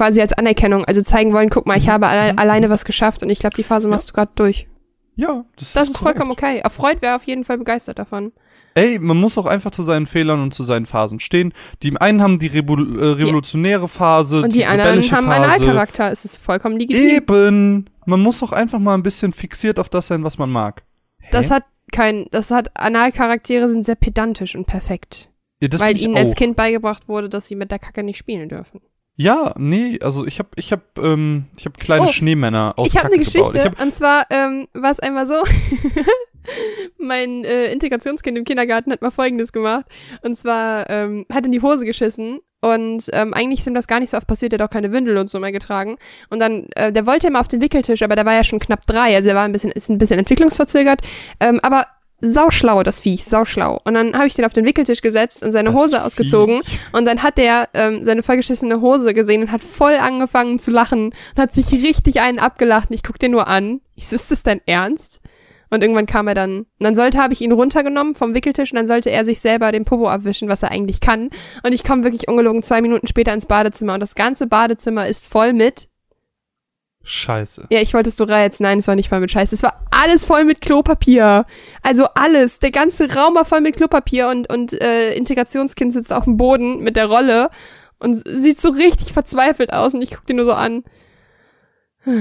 quasi 0.01 0.21
als 0.23 0.33
Anerkennung, 0.33 0.87
also 0.87 1.03
zeigen 1.03 1.35
wollen, 1.35 1.51
guck 1.51 1.67
mal, 1.67 1.77
ich 1.77 1.91
habe 1.91 2.07
alle, 2.07 2.33
Mhm. 2.33 2.39
alleine 2.39 2.71
was 2.71 2.87
geschafft 2.87 3.23
und 3.23 3.29
ich 3.29 3.39
glaube, 3.39 3.55
die 3.57 3.63
Phase 3.65 3.87
Ja. 3.87 3.91
machst 3.95 4.09
du 4.09 4.15
gerade 4.15 4.33
durch. 4.35 4.67
ja, 5.15 5.45
das, 5.57 5.75
Das 5.75 5.89
ist 5.89 5.99
korrekt. 5.99 6.17
vollkommen 6.19 6.31
okay. 6.33 6.61
Erfreut 6.61 7.03
wäre 7.03 7.17
auf 7.17 7.25
jeden 7.25 7.45
Fall 7.45 7.59
begeistert 7.59 7.99
davon. 7.99 8.33
Ey, 8.75 8.99
man 8.99 9.19
muss 9.19 9.37
auch 9.37 9.45
einfach 9.47 9.73
zu 9.73 9.83
seinen 9.83 10.07
Fehlern 10.07 10.41
und 10.43 10.55
zu 10.55 10.65
seinen 10.65 10.87
Phasen 10.87 11.21
stehen. 11.21 11.53
Die 11.83 11.95
einen 12.01 12.23
haben 12.23 12.39
die 12.39 12.49
Revo- 12.49 12.99
äh, 12.99 13.13
revolutionäre 13.13 13.89
Phase, 13.89 14.41
Und 14.43 14.55
die, 14.55 14.65
anderen 14.65 14.91
rebellische 14.93 15.17
haben 15.17 15.27
Phase. 15.27 15.43
Analcharakter. 15.43 16.11
Es 16.11 16.25
ist 16.25 16.39
vollkommen 16.39 16.79
legitim. 16.79 17.07
Eben. 17.09 17.91
Man 18.07 18.21
muss 18.23 18.43
auch 18.43 18.53
einfach 18.53 18.79
mal 18.79 18.95
ein 18.95 19.03
bisschen 19.03 19.33
fixiert 19.33 19.79
auf 19.79 19.89
das 19.91 20.07
sein, 20.07 20.25
was 20.25 20.39
man 20.39 20.51
mag. 20.51 20.85
Hä? 21.21 21.29
Das 21.33 21.51
hat 21.51 21.65
kein, 21.93 22.27
das 22.31 22.51
hat 22.51 22.71
Analcharaktere 22.75 23.69
sind 23.69 23.85
sehr 23.85 23.97
pedantisch 23.97 24.55
und 24.55 24.67
perfekt, 24.67 25.29
ja, 25.61 25.69
weil 25.81 25.99
ihnen 25.99 26.17
als 26.17 26.35
Kind 26.37 26.57
beigebracht 26.57 27.09
wurde, 27.09 27.29
dass 27.29 27.49
sie 27.49 27.57
mit 27.57 27.71
der 27.73 27.81
Kacke 27.81 28.03
nicht 28.05 28.17
spielen 28.19 28.49
dürfen. 28.49 28.81
Ja, 29.17 29.53
nee, 29.59 29.99
also 30.01 30.27
ich 30.27 30.39
habe 30.39 30.49
ich 30.57 30.73
hab, 30.73 30.99
ähm, 30.99 31.47
ich 31.59 31.67
hab 31.67 31.77
kleine 31.79 32.07
Oh, 32.07 32.13
Schneemänner 32.13 32.75
aus 32.77 32.89
ich 32.89 32.97
habe 32.97 33.09
eine 33.09 33.19
Geschichte. 33.19 33.53
Ich 33.55 33.65
hab, 33.65 33.81
und 33.81 33.93
zwar 33.93 34.27
ähm, 34.31 34.67
war 34.73 34.91
es 34.91 35.01
einmal 35.01 35.27
so. 35.27 35.35
mein 36.99 37.45
äh, 37.45 37.73
Integrationskind 37.73 38.39
im 38.39 38.45
Kindergarten 38.45 38.93
hat 38.93 39.03
mal 39.03 39.11
Folgendes 39.11 39.53
gemacht. 39.53 39.87
Und 40.23 40.37
zwar 40.37 40.89
ähm, 40.89 41.27
hat 41.33 41.47
in 41.47 41.53
die 41.53 41.63
Hose 41.63 41.85
geschissen. 41.85 42.41
Und 42.63 43.07
ähm, 43.13 43.33
eigentlich 43.33 43.61
ist 43.61 43.67
ihm 43.67 43.75
das 43.75 43.87
gar 43.87 44.01
nicht 44.01 44.11
so 44.11 44.19
oft 44.19 44.27
passiert, 44.27 44.53
er 44.53 44.59
hat 44.59 44.69
auch 44.69 44.73
keine 44.73 44.93
Windel 44.93 45.17
und 45.17 45.31
so 45.31 45.41
mehr 45.41 45.53
getragen. 45.53 45.97
Und 46.29 46.41
dann, 46.41 46.67
äh, 46.77 46.93
der 46.93 47.07
wollte 47.07 47.29
immer 47.29 47.41
auf 47.41 47.49
den 47.49 47.63
Wickeltisch, 47.63 48.03
aber 48.03 48.17
der 48.17 48.27
war 48.27 48.35
ja 48.35 48.45
schon 48.45 48.59
knapp 48.59 48.87
drei, 48.87 49.17
also 49.17 49.31
er 49.31 49.35
war 49.35 49.45
ein 49.45 49.53
bisschen, 49.53 49.71
ist 49.73 49.89
ein 49.89 49.97
bisschen 49.97 50.19
entwicklungsverzögert. 50.19 51.01
Ähm, 51.41 51.59
aber 51.63 51.87
sauschlau, 52.21 52.83
das 52.83 53.01
Viech, 53.01 53.25
sauschlau. 53.25 53.81
Und 53.85 53.95
dann 53.95 54.15
habe 54.15 54.27
ich 54.27 54.35
den 54.35 54.45
auf 54.45 54.53
den 54.53 54.67
Wickeltisch 54.67 55.03
gesetzt 55.03 55.43
und 55.43 55.53
seine 55.53 55.73
Das 55.73 55.81
Hose 55.81 56.05
ausgezogen. 56.05 56.63
Viech. 56.63 56.79
Und 56.93 57.05
dann 57.05 57.23
hat 57.23 57.39
er 57.39 57.69
ähm, 57.75 58.03
seine 58.03 58.23
vollgeschissene 58.23 58.81
Hose 58.81 59.15
gesehen 59.15 59.43
und 59.43 59.53
hat 59.53 59.65
voll 59.65 59.95
angefangen 59.95 60.59
zu 60.59 60.71
lachen 60.71 61.07
und 61.35 61.43
hat 61.43 61.53
sich 61.53 61.73
richtig 61.73 62.21
einen 62.21 62.39
abgelacht. 62.39 62.91
Und 62.91 62.95
ich 62.95 63.03
guck 63.03 63.19
den 63.19 63.33
nur 63.33 63.49
an. 63.49 63.81
Ich 63.97 64.09
so, 64.09 64.17
ist 64.17 64.31
das 64.31 64.43
dein 64.43 64.61
Ernst? 64.67 65.21
Und 65.71 65.83
irgendwann 65.83 66.07
kam 66.07 66.27
er 66.27 66.35
dann. 66.35 66.59
Und 66.61 66.67
dann 66.81 66.97
sollte, 66.97 67.19
habe 67.19 67.33
ich 67.33 67.41
ihn 67.41 67.53
runtergenommen 67.53 68.15
vom 68.15 68.35
Wickeltisch 68.35 68.73
und 68.73 68.77
dann 68.77 68.87
sollte 68.87 69.11
er 69.11 69.25
sich 69.25 69.41
selber 69.41 69.71
den 69.71 69.85
Popo 69.85 70.09
abwischen, 70.09 70.49
was 70.49 70.65
er 70.65 70.73
eigentlich 70.73 71.01
kann. 71.01 71.31
Und 71.63 71.73
ich 71.73 71.85
komme 71.85 72.03
wirklich 72.03 72.29
ungelogen 72.29 72.63
zwei 72.63 72.83
Minuten 72.83 73.07
später 73.07 73.33
ins 73.33 73.47
Badezimmer 73.47 73.95
und 73.95 74.01
das 74.01 74.17
ganze 74.17 74.49
Badezimmer 74.49 75.07
ist 75.07 75.27
voll 75.27 75.53
mit. 75.53 75.89
Scheiße. 77.11 77.67
Ja, 77.71 77.81
ich 77.81 77.93
wollte 77.93 78.09
es 78.09 78.17
sogar 78.17 78.43
jetzt. 78.43 78.61
Nein, 78.61 78.79
es 78.79 78.87
war 78.87 78.95
nicht 78.95 79.09
voll 79.09 79.19
mit 79.19 79.33
Scheiße. 79.33 79.53
Es 79.55 79.65
war 79.65 79.85
alles 79.91 80.25
voll 80.25 80.45
mit 80.45 80.61
Klopapier. 80.61 81.45
Also 81.83 82.05
alles. 82.15 82.61
Der 82.61 82.71
ganze 82.71 83.13
Raum 83.13 83.35
war 83.35 83.45
voll 83.45 83.61
mit 83.61 83.75
Klopapier 83.77 84.29
und, 84.29 84.49
und 84.49 84.81
äh, 84.81 85.13
Integrationskind 85.15 85.93
sitzt 85.93 86.13
auf 86.13 86.25
dem 86.25 86.37
Boden 86.37 86.81
mit 86.85 86.95
der 86.95 87.07
Rolle 87.07 87.51
und 87.99 88.23
sieht 88.27 88.61
so 88.61 88.71
richtig 88.71 89.13
verzweifelt 89.13 89.73
aus 89.73 89.95
und 89.95 90.03
ich 90.03 90.11
guck 90.13 90.25
den 90.27 90.37
nur 90.37 90.47
so 90.47 90.53
an. 90.53 90.85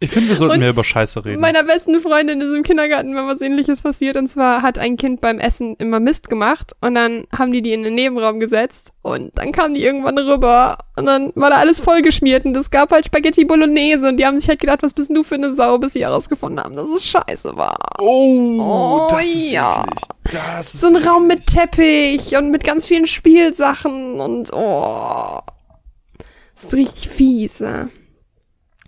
Ich 0.00 0.10
finde, 0.10 0.28
wir 0.28 0.36
sollten 0.36 0.54
Und 0.54 0.60
mehr 0.60 0.70
über 0.70 0.84
Scheiße 0.84 1.24
reden. 1.24 1.40
Meiner 1.40 1.64
besten 1.64 2.00
Freundin 2.00 2.40
ist 2.40 2.54
im 2.54 2.62
Kindergarten 2.62 3.12
mal 3.14 3.26
was 3.26 3.40
ähnliches 3.40 3.82
passiert. 3.82 4.16
Und 4.16 4.28
zwar 4.28 4.62
hat 4.62 4.78
ein 4.78 4.96
Kind 4.96 5.20
beim 5.20 5.40
Essen 5.40 5.74
immer 5.76 5.98
Mist 5.98 6.28
gemacht. 6.28 6.76
Und 6.80 6.94
dann 6.94 7.26
haben 7.36 7.50
die 7.50 7.62
die 7.62 7.72
in 7.72 7.82
den 7.82 7.96
Nebenraum 7.96 8.38
gesetzt. 8.38 8.92
Und 9.02 9.36
dann 9.36 9.50
kamen 9.50 9.74
die 9.74 9.82
irgendwann 9.82 10.16
rüber. 10.16 10.78
Und 10.96 11.06
dann 11.06 11.32
war 11.34 11.50
da 11.50 11.56
alles 11.56 11.80
vollgeschmiert. 11.80 12.44
Und 12.44 12.56
es 12.56 12.70
gab 12.70 12.92
halt 12.92 13.06
Spaghetti 13.06 13.44
Bolognese. 13.44 14.08
Und 14.08 14.18
die 14.18 14.26
haben 14.26 14.38
sich 14.38 14.48
halt 14.48 14.60
gedacht, 14.60 14.84
was 14.84 14.94
bist 14.94 15.08
denn 15.08 15.16
du 15.16 15.24
für 15.24 15.34
eine 15.34 15.52
Sau, 15.52 15.78
bis 15.78 15.94
sie 15.94 16.02
herausgefunden 16.04 16.62
haben, 16.62 16.76
dass 16.76 16.86
es 16.86 17.04
scheiße 17.04 17.56
war. 17.56 17.76
oh, 17.98 18.60
Oh, 18.60 19.08
das 19.10 19.26
ist 19.26 19.50
ja. 19.50 19.82
eklig. 19.82 20.00
Das 20.30 20.74
ist 20.74 20.80
So 20.80 20.86
ein 20.86 20.96
Raum 20.96 21.26
mit 21.26 21.40
eklig. 21.40 21.56
Teppich 21.56 22.36
und 22.36 22.52
mit 22.52 22.62
ganz 22.62 22.86
vielen 22.86 23.08
Spielsachen. 23.08 24.20
Und 24.20 24.52
oh. 24.52 25.40
Das 26.54 26.66
ist 26.66 26.74
richtig 26.74 27.08
fies. 27.08 27.58
Ja. 27.58 27.88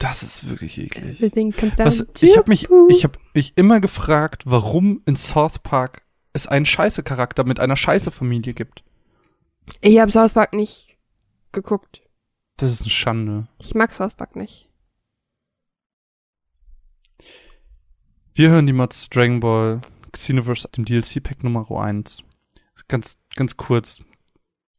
Das 0.00 0.22
ist 0.22 0.48
wirklich 0.48 0.78
eklig. 0.78 1.18
Everything 1.20 1.52
comes 1.52 1.76
down 1.76 1.86
Was, 1.86 2.06
ich 2.22 2.36
habe 2.38 2.48
mich, 2.48 2.68
ich 2.88 3.04
habe 3.04 3.18
mich 3.34 3.52
immer 3.56 3.80
gefragt, 3.80 4.44
warum 4.46 5.02
in 5.04 5.14
South 5.14 5.58
Park 5.58 6.02
es 6.32 6.46
einen 6.46 6.64
Scheiße-Charakter 6.64 7.44
mit 7.44 7.60
einer 7.60 7.76
Scheiße-Familie 7.76 8.54
gibt. 8.54 8.82
Ich 9.82 9.98
habe 10.00 10.10
South 10.10 10.32
Park 10.32 10.54
nicht 10.54 10.96
geguckt. 11.52 12.00
Das 12.56 12.72
ist 12.72 12.80
eine 12.82 12.90
Schande. 12.90 13.48
Ich 13.58 13.74
mag 13.74 13.92
South 13.92 14.14
Park 14.14 14.36
nicht. 14.36 14.70
Wir 18.34 18.48
hören 18.50 18.66
die 18.66 18.88
zu 18.88 19.10
Dragon 19.10 19.40
Ball 19.40 19.82
Xenoverse 20.12 20.68
dem 20.68 20.86
DLC-Pack 20.86 21.44
Nummer 21.44 21.70
1. 21.70 22.22
Ganz, 22.88 23.18
ganz 23.36 23.56
kurz. 23.58 23.98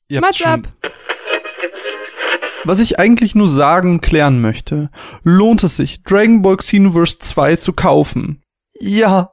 Ihr 0.08 0.20
habt's 0.20 0.40
Match 0.40 0.50
schon- 0.50 0.66
up. 0.66 0.92
Was 2.64 2.80
ich 2.80 3.00
eigentlich 3.00 3.34
nur 3.34 3.48
sagen, 3.48 4.02
klären 4.02 4.40
möchte, 4.40 4.92
lohnt 5.24 5.64
es 5.64 5.78
sich, 5.78 6.04
Dragon 6.04 6.42
Ball 6.42 6.58
Xenoverse 6.58 7.18
2 7.20 7.56
zu 7.56 7.74
kaufen? 7.74 8.44
Ja. 8.80 9.32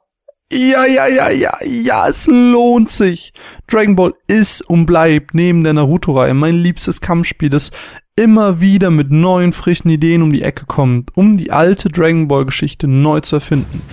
Ja, 0.51 0.83
ja, 0.87 1.05
ja, 1.05 1.29
ja, 1.29 1.57
ja, 1.63 2.07
es 2.07 2.25
lohnt 2.25 2.89
sich. 2.89 3.33
Dragon 3.67 3.95
Ball 3.95 4.13
ist 4.27 4.61
und 4.61 4.87
bleibt 4.87 5.35
neben 5.35 5.63
der 5.63 5.73
Naruto-Reihe 5.73 6.33
mein 6.33 6.55
liebstes 6.55 7.01
Kampfspiel, 7.01 7.51
das 7.51 7.69
immer 8.15 8.59
wieder 8.59 8.89
mit 8.89 9.11
neuen, 9.11 9.53
frischen 9.53 9.91
Ideen 9.91 10.23
um 10.23 10.33
die 10.33 10.41
Ecke 10.41 10.65
kommt, 10.65 11.15
um 11.15 11.37
die 11.37 11.51
alte 11.51 11.89
Dragon 11.89 12.27
Ball 12.27 12.45
Geschichte 12.45 12.87
neu 12.87 13.21
zu 13.21 13.35
erfinden. 13.35 13.83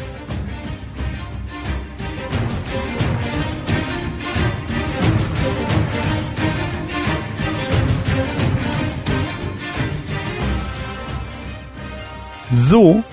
So 12.59 13.05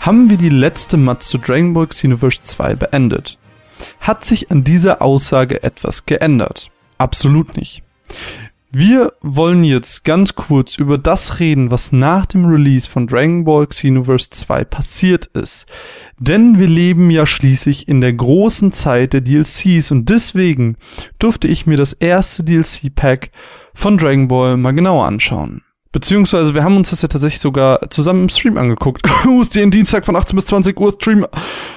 haben 0.00 0.28
wir 0.28 0.36
die 0.36 0.50
letzte 0.50 0.98
Matz 0.98 1.28
zu 1.28 1.38
Dragon 1.38 1.72
Ball 1.72 1.86
Xenoverse 1.86 2.42
2 2.42 2.74
beendet. 2.74 3.38
Hat 3.98 4.26
sich 4.26 4.50
an 4.50 4.62
dieser 4.62 5.00
Aussage 5.00 5.62
etwas 5.62 6.04
geändert? 6.04 6.70
Absolut 6.98 7.56
nicht. 7.56 7.82
Wir 8.70 9.14
wollen 9.22 9.64
jetzt 9.64 10.04
ganz 10.04 10.34
kurz 10.34 10.76
über 10.76 10.98
das 10.98 11.40
reden, 11.40 11.70
was 11.70 11.92
nach 11.92 12.26
dem 12.26 12.44
Release 12.44 12.88
von 12.88 13.06
Dragon 13.06 13.44
Ball 13.44 13.66
Xenoverse 13.66 14.28
2 14.28 14.64
passiert 14.64 15.26
ist. 15.32 15.64
Denn 16.18 16.58
wir 16.58 16.68
leben 16.68 17.08
ja 17.08 17.24
schließlich 17.24 17.88
in 17.88 18.02
der 18.02 18.12
großen 18.12 18.70
Zeit 18.72 19.14
der 19.14 19.22
DLCs 19.22 19.92
und 19.92 20.10
deswegen 20.10 20.76
durfte 21.18 21.48
ich 21.48 21.64
mir 21.64 21.78
das 21.78 21.94
erste 21.94 22.44
DLC-Pack 22.44 23.30
von 23.72 23.96
Dragon 23.96 24.28
Ball 24.28 24.58
mal 24.58 24.72
genauer 24.72 25.06
anschauen. 25.06 25.62
Beziehungsweise 25.94 26.56
wir 26.56 26.64
haben 26.64 26.76
uns 26.76 26.90
das 26.90 27.02
ja 27.02 27.08
tatsächlich 27.08 27.40
sogar 27.40 27.88
zusammen 27.88 28.24
im 28.24 28.28
Stream 28.28 28.58
angeguckt. 28.58 29.08
Husten 29.24 29.70
Dienstag 29.70 30.04
von 30.04 30.16
18 30.16 30.34
bis 30.34 30.46
20 30.46 30.78
Uhr 30.78 30.90
Stream. 30.90 31.24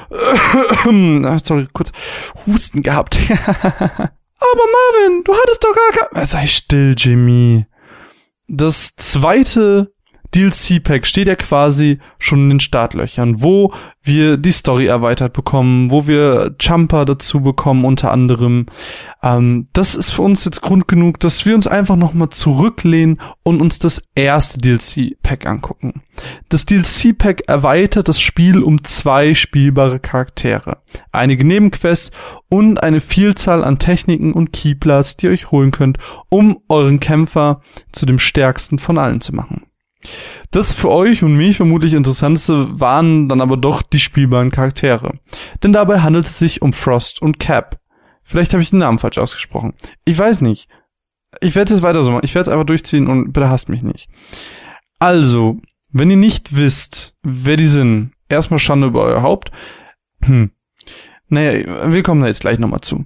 Ah, 0.10 1.38
Sorry, 1.44 1.68
kurz 1.72 1.92
Husten 2.48 2.82
gehabt. 2.82 3.20
Aber 3.30 4.10
Marvin, 4.40 5.24
du 5.24 5.34
hattest 5.34 5.64
doch 5.64 5.74
gar 5.76 6.10
kein... 6.10 6.26
Sei 6.26 6.48
still, 6.48 6.96
Jimmy. 6.98 7.68
Das 8.48 8.96
zweite 8.96 9.94
DLC-Pack 10.36 11.06
steht 11.06 11.28
ja 11.28 11.36
quasi 11.36 12.00
schon 12.20 12.44
in 12.44 12.50
den 12.50 12.60
Startlöchern, 12.60 13.42
wo 13.42 13.74
wir 14.02 14.38
die 14.38 14.52
Story 14.52 14.88
erweitert 14.88 15.34
bekommen, 15.34 15.92
wo 15.92 16.08
wir 16.08 16.56
Jumper 16.60 17.06
dazu 17.06 17.42
bekommen, 17.42 17.86
unter 17.86 18.12
anderem. 18.12 18.66
Ähm, 19.22 19.68
das 19.74 19.96
ist 19.96 20.12
für 20.12 20.22
uns 20.22 20.46
jetzt 20.46 20.62
Grund 20.62 20.88
genug, 20.88 21.20
dass 21.20 21.46
wir 21.46 21.56
uns 21.56 21.68
einfach 21.68 21.96
nochmal 21.96 22.30
zurücklehnen 22.30 23.22
und 23.44 23.62
uns 23.62 23.80
das 23.80 24.02
erste 24.16 24.58
DLC-Pack 24.58 25.46
angucken. 25.46 26.02
Das 26.50 26.66
DLC-Pack 26.66 27.44
erweitert 27.48 28.08
das 28.08 28.20
Spiel 28.20 28.64
um 28.64 28.84
zwei 28.84 29.34
spielbare 29.34 30.00
Charaktere, 30.00 30.78
einige 31.12 31.46
Nebenquests 31.46 32.12
und 32.50 32.82
eine 32.82 33.00
Vielzahl 33.00 33.64
an 33.64 33.80
Techniken 33.80 34.34
und 34.34 34.54
Keeplers, 34.54 35.18
die 35.18 35.28
ihr 35.28 35.32
euch 35.32 35.52
holen 35.52 35.72
könnt, 35.72 35.98
um 36.30 36.60
euren 36.70 37.00
Kämpfer 37.00 37.62
zu 37.92 38.06
dem 38.06 38.20
stärksten 38.20 38.80
von 38.80 38.98
allen 38.98 39.22
zu 39.22 39.36
machen. 39.36 39.67
Das 40.52 40.72
für 40.72 40.90
euch 40.90 41.24
und 41.24 41.36
mich 41.36 41.58
vermutlich 41.58 41.94
interessanteste 41.94 42.80
waren 42.80 43.28
dann 43.28 43.42
aber 43.42 43.58
doch 43.58 43.82
die 43.82 44.00
spielbaren 44.00 44.52
Charaktere. 44.52 45.20
Denn 45.64 45.74
dabei 45.74 46.02
handelt 46.02 46.26
es 46.26 46.40
sich 46.40 46.62
um 46.62 46.74
Frost 46.74 47.22
und 47.22 47.40
Cap. 47.40 47.80
Vielleicht 48.24 48.54
habe 48.54 48.62
ich 48.62 48.70
den 48.70 48.80
Namen 48.80 49.00
falsch 49.00 49.18
ausgesprochen. 49.18 49.74
Ich 50.06 50.18
weiß 50.18 50.42
nicht. 50.42 50.68
Ich 51.42 51.56
werde 51.56 51.74
es 51.74 51.82
weiter 51.82 52.04
so 52.04 52.12
machen. 52.12 52.26
Ich 52.26 52.36
werde 52.36 52.50
es 52.50 52.54
einfach 52.54 52.66
durchziehen 52.66 53.08
und 53.08 53.34
bitte 53.34 53.50
hasst 53.50 53.70
mich 53.70 53.84
nicht. 53.84 54.10
Also, 55.00 55.60
wenn 55.92 56.10
ihr 56.10 56.18
nicht 56.18 56.56
wisst, 56.56 57.16
wer 57.24 57.58
die 57.58 57.68
sind, 57.68 58.12
erstmal 58.30 58.60
Schande 58.60 58.88
über 58.88 59.04
euer 59.04 59.22
Haupt. 59.22 59.52
Hm. 60.24 60.52
Naja, 61.30 61.92
wir 61.92 62.04
kommen 62.04 62.22
da 62.22 62.28
jetzt 62.28 62.42
gleich 62.42 62.58
nochmal 62.58 62.80
zu. 62.82 63.06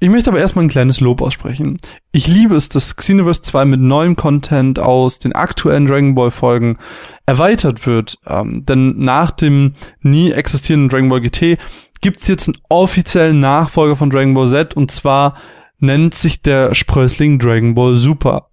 Ich 0.00 0.08
möchte 0.08 0.30
aber 0.30 0.40
erstmal 0.40 0.64
ein 0.64 0.70
kleines 0.70 1.00
Lob 1.00 1.20
aussprechen. 1.20 1.76
Ich 2.12 2.26
liebe 2.26 2.56
es, 2.56 2.70
dass 2.70 2.96
Xenoverse 2.96 3.42
2 3.42 3.66
mit 3.66 3.80
neuem 3.80 4.16
Content 4.16 4.78
aus 4.78 5.18
den 5.18 5.34
aktuellen 5.34 5.86
Dragon 5.86 6.14
Ball 6.14 6.30
Folgen 6.30 6.78
erweitert 7.26 7.86
wird. 7.86 8.18
Ähm, 8.26 8.64
denn 8.64 8.98
nach 8.98 9.30
dem 9.30 9.74
nie 10.00 10.32
existierenden 10.32 10.88
Dragon 10.88 11.10
Ball 11.10 11.20
GT 11.20 11.58
gibt's 12.00 12.28
jetzt 12.28 12.48
einen 12.48 12.58
offiziellen 12.70 13.40
Nachfolger 13.40 13.96
von 13.96 14.08
Dragon 14.08 14.32
Ball 14.32 14.48
Z 14.48 14.74
und 14.74 14.90
zwar 14.90 15.34
nennt 15.78 16.14
sich 16.14 16.42
der 16.42 16.74
Sprössling 16.74 17.38
Dragon 17.38 17.74
Ball 17.74 17.96
Super. 17.96 18.48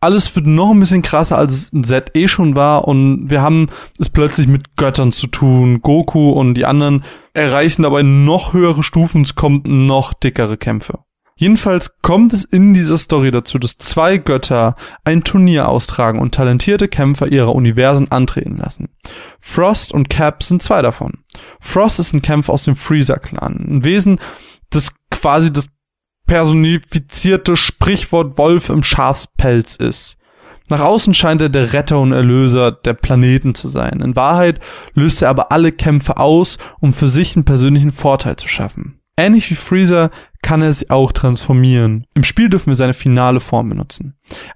Alles 0.00 0.34
wird 0.34 0.46
noch 0.46 0.70
ein 0.70 0.80
bisschen 0.80 1.02
krasser, 1.02 1.36
als 1.36 1.52
es 1.52 1.72
in 1.72 1.84
Z 1.84 2.12
eh 2.14 2.28
schon 2.28 2.54
war 2.54 2.86
und 2.86 3.28
wir 3.28 3.42
haben 3.42 3.68
es 3.98 4.08
plötzlich 4.08 4.46
mit 4.46 4.76
Göttern 4.76 5.12
zu 5.12 5.26
tun. 5.26 5.80
Goku 5.82 6.30
und 6.30 6.54
die 6.54 6.64
anderen 6.64 7.04
erreichen 7.34 7.82
dabei 7.82 8.02
noch 8.02 8.52
höhere 8.52 8.82
Stufen, 8.82 9.22
es 9.22 9.34
kommt 9.34 9.66
noch 9.66 10.12
dickere 10.12 10.56
Kämpfe. 10.56 11.00
Jedenfalls 11.34 11.98
kommt 12.02 12.34
es 12.34 12.44
in 12.44 12.74
dieser 12.74 12.98
Story 12.98 13.30
dazu, 13.30 13.58
dass 13.58 13.78
zwei 13.78 14.18
Götter 14.18 14.76
ein 15.04 15.24
Turnier 15.24 15.68
austragen 15.68 16.18
und 16.18 16.34
talentierte 16.34 16.88
Kämpfer 16.88 17.26
ihrer 17.26 17.54
Universen 17.54 18.10
antreten 18.12 18.58
lassen. 18.58 18.90
Frost 19.40 19.92
und 19.92 20.08
Cap 20.10 20.42
sind 20.42 20.62
zwei 20.62 20.82
davon. 20.82 21.24
Frost 21.58 21.98
ist 21.98 22.12
ein 22.12 22.22
Kämpfer 22.22 22.52
aus 22.52 22.64
dem 22.64 22.76
Freezer-Clan, 22.76 23.56
ein 23.68 23.84
Wesen, 23.84 24.20
das 24.70 24.94
quasi 25.10 25.52
das 25.52 25.68
personifizierte 26.26 27.56
Sprichwort 27.56 28.38
Wolf 28.38 28.68
im 28.68 28.82
Schafspelz 28.82 29.76
ist. 29.76 30.16
Nach 30.72 30.80
außen 30.80 31.12
scheint 31.12 31.42
er 31.42 31.50
der 31.50 31.74
Retter 31.74 32.00
und 32.00 32.12
Erlöser 32.12 32.72
der 32.72 32.94
Planeten 32.94 33.54
zu 33.54 33.68
sein. 33.68 34.00
In 34.00 34.16
Wahrheit 34.16 34.58
löst 34.94 35.20
er 35.20 35.28
aber 35.28 35.52
alle 35.52 35.70
Kämpfe 35.70 36.16
aus, 36.16 36.56
um 36.80 36.94
für 36.94 37.08
sich 37.08 37.36
einen 37.36 37.44
persönlichen 37.44 37.92
Vorteil 37.92 38.36
zu 38.36 38.48
schaffen. 38.48 38.98
Ähnlich 39.18 39.50
wie 39.50 39.54
Freezer 39.54 40.10
kann 40.40 40.62
er 40.62 40.72
sie 40.72 40.88
auch 40.88 41.12
transformieren. 41.12 42.06
Im 42.14 42.24
Spiel 42.24 42.48
dürfen 42.48 42.68
wir 42.68 42.74
seine 42.74 42.94
finale 42.94 43.38
Form 43.40 43.68
benutzen. 43.68 44.14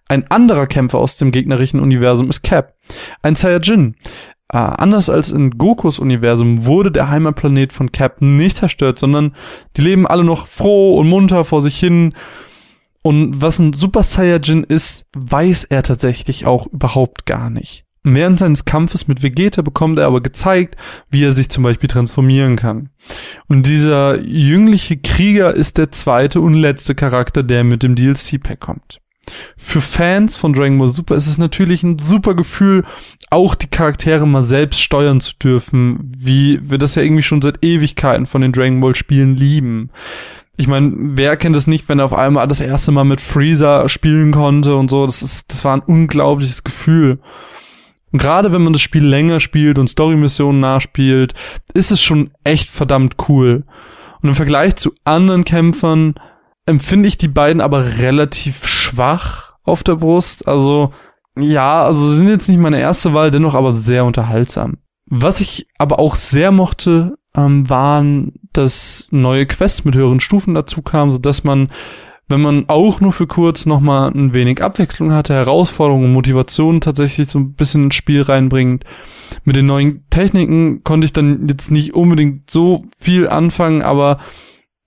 Ein 0.08 0.26
anderer 0.30 0.66
Kämpfer 0.66 0.96
aus 0.96 1.18
dem 1.18 1.32
gegnerischen 1.32 1.80
Universum 1.80 2.30
ist 2.30 2.42
Cap, 2.42 2.72
ein 3.20 3.34
Saiyajin. 3.34 3.96
Äh, 4.50 4.56
anders 4.56 5.10
als 5.10 5.30
in 5.30 5.50
Gokus 5.58 5.98
Universum 5.98 6.64
wurde 6.64 6.90
der 6.90 7.10
Heimatplanet 7.10 7.74
von 7.74 7.92
Cap 7.92 8.22
nicht 8.22 8.56
zerstört, 8.56 8.98
sondern 8.98 9.34
die 9.76 9.82
leben 9.82 10.06
alle 10.06 10.24
noch 10.24 10.46
froh 10.46 10.96
und 10.96 11.10
munter 11.10 11.44
vor 11.44 11.60
sich 11.60 11.78
hin. 11.78 12.14
Und 13.06 13.40
was 13.40 13.60
ein 13.60 13.72
Super 13.72 14.02
Saiyajin 14.02 14.64
ist, 14.64 15.06
weiß 15.14 15.62
er 15.62 15.84
tatsächlich 15.84 16.44
auch 16.44 16.66
überhaupt 16.66 17.24
gar 17.24 17.50
nicht. 17.50 17.84
Während 18.02 18.40
seines 18.40 18.64
Kampfes 18.64 19.06
mit 19.06 19.22
Vegeta 19.22 19.62
bekommt 19.62 20.00
er 20.00 20.08
aber 20.08 20.20
gezeigt, 20.20 20.74
wie 21.08 21.22
er 21.22 21.32
sich 21.32 21.48
zum 21.48 21.62
Beispiel 21.62 21.88
transformieren 21.88 22.56
kann. 22.56 22.88
Und 23.46 23.68
dieser 23.68 24.20
jüngliche 24.22 24.96
Krieger 24.96 25.54
ist 25.54 25.78
der 25.78 25.92
zweite 25.92 26.40
und 26.40 26.54
letzte 26.54 26.96
Charakter, 26.96 27.44
der 27.44 27.62
mit 27.62 27.84
dem 27.84 27.94
DLC-Pack 27.94 28.58
kommt. 28.58 28.98
Für 29.56 29.80
Fans 29.80 30.34
von 30.34 30.52
Dragon 30.52 30.78
Ball 30.78 30.88
Super 30.88 31.14
ist 31.14 31.28
es 31.28 31.38
natürlich 31.38 31.84
ein 31.84 32.00
super 32.00 32.34
Gefühl, 32.34 32.84
auch 33.30 33.54
die 33.54 33.68
Charaktere 33.68 34.26
mal 34.26 34.42
selbst 34.42 34.82
steuern 34.82 35.20
zu 35.20 35.34
dürfen, 35.40 36.12
wie 36.16 36.58
wir 36.68 36.78
das 36.78 36.96
ja 36.96 37.02
irgendwie 37.02 37.22
schon 37.22 37.40
seit 37.40 37.64
Ewigkeiten 37.64 38.26
von 38.26 38.40
den 38.40 38.50
Dragon 38.50 38.80
Ball 38.80 38.96
Spielen 38.96 39.36
lieben. 39.36 39.90
Ich 40.56 40.66
meine, 40.66 40.92
wer 40.94 41.36
kennt 41.36 41.56
es 41.56 41.66
nicht, 41.66 41.88
wenn 41.88 41.98
er 41.98 42.06
auf 42.06 42.14
einmal 42.14 42.48
das 42.48 42.60
erste 42.60 42.92
Mal 42.92 43.04
mit 43.04 43.20
Freezer 43.20 43.88
spielen 43.88 44.32
konnte 44.32 44.76
und 44.76 44.90
so, 44.90 45.04
das 45.04 45.22
ist, 45.22 45.52
das 45.52 45.64
war 45.64 45.76
ein 45.76 45.82
unglaubliches 45.82 46.64
Gefühl. 46.64 47.18
Und 48.12 48.22
gerade 48.22 48.52
wenn 48.52 48.62
man 48.62 48.72
das 48.72 48.82
Spiel 48.82 49.04
länger 49.04 49.40
spielt 49.40 49.78
und 49.78 49.88
Story-Missionen 49.88 50.60
nachspielt, 50.60 51.34
ist 51.74 51.92
es 51.92 52.02
schon 52.02 52.30
echt 52.44 52.70
verdammt 52.70 53.16
cool. 53.28 53.64
Und 54.22 54.30
im 54.30 54.34
Vergleich 54.34 54.76
zu 54.76 54.92
anderen 55.04 55.44
Kämpfern 55.44 56.14
empfinde 56.64 57.08
ich 57.08 57.18
die 57.18 57.28
beiden 57.28 57.60
aber 57.60 57.98
relativ 57.98 58.66
schwach 58.66 59.54
auf 59.64 59.82
der 59.82 59.96
Brust. 59.96 60.48
Also, 60.48 60.92
ja, 61.38 61.84
also 61.84 62.08
sind 62.08 62.28
jetzt 62.28 62.48
nicht 62.48 62.58
meine 62.58 62.80
erste 62.80 63.12
Wahl, 63.12 63.30
dennoch 63.30 63.54
aber 63.54 63.72
sehr 63.72 64.04
unterhaltsam. 64.04 64.78
Was 65.08 65.40
ich 65.40 65.66
aber 65.78 65.98
auch 65.98 66.14
sehr 66.14 66.50
mochte, 66.52 67.16
ähm, 67.36 67.68
waren, 67.68 68.32
dass 68.56 69.08
neue 69.10 69.46
Quests 69.46 69.84
mit 69.84 69.96
höheren 69.96 70.20
Stufen 70.20 70.54
dazu 70.54 70.82
kamen, 70.82 71.12
sodass 71.12 71.44
man 71.44 71.70
wenn 72.28 72.40
man 72.40 72.64
auch 72.68 73.00
nur 73.00 73.12
für 73.12 73.28
kurz 73.28 73.66
nochmal 73.66 74.10
ein 74.10 74.34
wenig 74.34 74.60
Abwechslung 74.60 75.12
hatte, 75.12 75.34
Herausforderungen 75.34 76.12
Motivation 76.12 76.80
tatsächlich 76.80 77.28
so 77.28 77.38
ein 77.38 77.52
bisschen 77.52 77.84
ins 77.84 77.94
Spiel 77.94 78.22
reinbringt. 78.22 78.84
Mit 79.44 79.54
den 79.54 79.66
neuen 79.66 80.04
Techniken 80.10 80.82
konnte 80.82 81.04
ich 81.04 81.12
dann 81.12 81.46
jetzt 81.48 81.70
nicht 81.70 81.94
unbedingt 81.94 82.50
so 82.50 82.84
viel 82.98 83.28
anfangen, 83.28 83.82
aber 83.82 84.18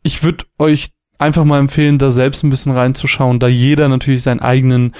ich 0.04 0.22
würde 0.24 0.46
euch 0.58 0.90
einfach 1.18 1.46
mal 1.46 1.60
empfehlen, 1.60 1.98
da 1.98 2.10
selbst 2.10 2.44
ein 2.44 2.50
bisschen 2.50 2.74
reinzuschauen, 2.74 3.40
da 3.40 3.48
jeder 3.48 3.88
natürlich 3.88 4.24
seinen 4.24 4.42
eigenen 4.42 4.94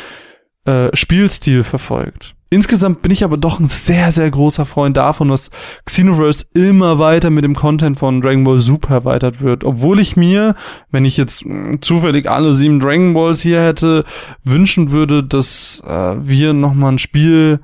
äh, 0.66 0.96
Spielstil 0.96 1.64
verfolgt. 1.64 2.36
Insgesamt 2.52 3.04
bin 3.04 3.12
ich 3.12 3.24
aber 3.24 3.38
doch 3.38 3.60
ein 3.60 3.68
sehr, 3.68 4.12
sehr 4.12 4.30
großer 4.30 4.66
Freund 4.66 4.98
davon, 4.98 5.30
dass 5.30 5.52
Xenoverse 5.86 6.48
immer 6.56 6.98
weiter 6.98 7.30
mit 7.30 7.44
dem 7.44 7.54
Content 7.54 8.00
von 8.00 8.22
Dragon 8.22 8.44
Ball 8.44 8.58
Super 8.58 8.96
erweitert 8.96 9.42
wird. 9.42 9.64
Obwohl 9.64 10.00
ich 10.00 10.16
mir, 10.16 10.56
wenn 10.90 11.06
ich 11.06 11.16
jetzt 11.16 11.42
hm, 11.42 11.80
zufällig 11.84 12.28
alle 12.28 12.54
sieben 12.54 12.80
Dragon 12.80 13.14
Balls 13.14 13.42
hier 13.42 13.62
hätte, 13.62 14.04
wünschen 14.44 14.90
würde, 14.90 15.24
dass 15.24 15.84
äh, 15.86 16.16
wir 16.20 16.54
nochmal 16.54 16.94
ein 16.94 16.98
Spiel 16.98 17.60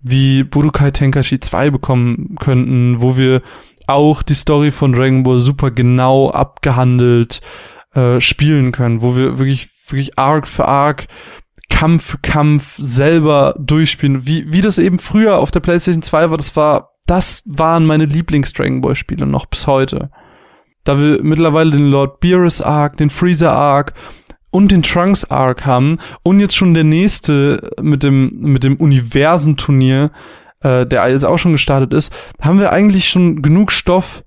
wie 0.00 0.42
Budokai 0.42 0.90
Tenkaichi 0.90 1.40
2 1.40 1.68
bekommen 1.68 2.36
könnten, 2.40 3.02
wo 3.02 3.18
wir 3.18 3.42
auch 3.86 4.22
die 4.22 4.34
Story 4.34 4.70
von 4.70 4.92
Dragon 4.92 5.22
Ball 5.22 5.40
Super 5.40 5.70
genau 5.70 6.30
abgehandelt 6.30 7.42
äh, 7.94 8.20
spielen 8.20 8.72
können, 8.72 9.02
wo 9.02 9.16
wir 9.16 9.38
wirklich, 9.38 9.68
wirklich 9.86 10.18
Arc 10.18 10.48
für 10.48 10.66
Arc 10.66 11.08
Kampf 11.70 12.18
Kampf 12.20 12.74
selber 12.76 13.54
durchspielen. 13.58 14.26
Wie, 14.26 14.52
wie 14.52 14.60
das 14.60 14.78
eben 14.78 14.98
früher 14.98 15.38
auf 15.38 15.50
der 15.50 15.60
PlayStation 15.60 16.02
2 16.02 16.30
war, 16.30 16.36
das 16.36 16.54
war, 16.56 16.90
das 17.06 17.42
waren 17.46 17.86
meine 17.86 18.04
Lieblings-Dragon 18.04 18.82
Ball 18.82 18.94
Spiele 18.94 19.26
noch 19.26 19.46
bis 19.46 19.66
heute. 19.66 20.10
Da 20.84 21.00
wir 21.00 21.22
mittlerweile 21.22 21.70
den 21.70 21.90
Lord 21.90 22.20
Beerus 22.20 22.60
Arc, 22.60 22.96
den 22.98 23.10
Freezer 23.10 23.52
Arc 23.52 23.94
und 24.50 24.70
den 24.70 24.82
Trunks 24.82 25.24
Arc 25.24 25.64
haben 25.64 25.98
und 26.22 26.40
jetzt 26.40 26.56
schon 26.56 26.74
der 26.74 26.84
nächste 26.84 27.70
mit 27.80 28.02
dem, 28.02 28.40
mit 28.40 28.64
dem 28.64 28.76
Universenturnier, 28.76 30.10
äh, 30.60 30.86
der 30.86 31.08
jetzt 31.08 31.24
auch 31.24 31.38
schon 31.38 31.52
gestartet 31.52 31.94
ist, 31.94 32.12
haben 32.40 32.58
wir 32.58 32.72
eigentlich 32.72 33.08
schon 33.08 33.42
genug 33.42 33.72
Stoff 33.72 34.24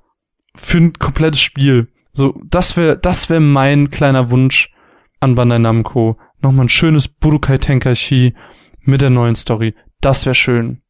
für 0.55 0.77
ein 0.77 0.93
komplettes 0.93 1.41
Spiel. 1.41 1.87
So, 2.13 2.39
das 2.45 2.77
wäre, 2.77 2.97
das 2.97 3.29
wäre 3.29 3.41
mein 3.41 3.89
kleiner 3.89 4.29
Wunsch 4.29 4.71
an 5.19 5.35
Bandai 5.35 5.59
Namco 5.59 6.17
nochmal 6.43 6.65
ein 6.65 6.69
schönes 6.69 7.07
Budokai 7.07 7.57
Tenkaichi 7.57 8.33
mit 8.81 9.01
der 9.01 9.09
neuen 9.09 9.35
Story. 9.35 9.75
Das 10.01 10.25
wäre 10.25 10.35
schön. 10.35 10.81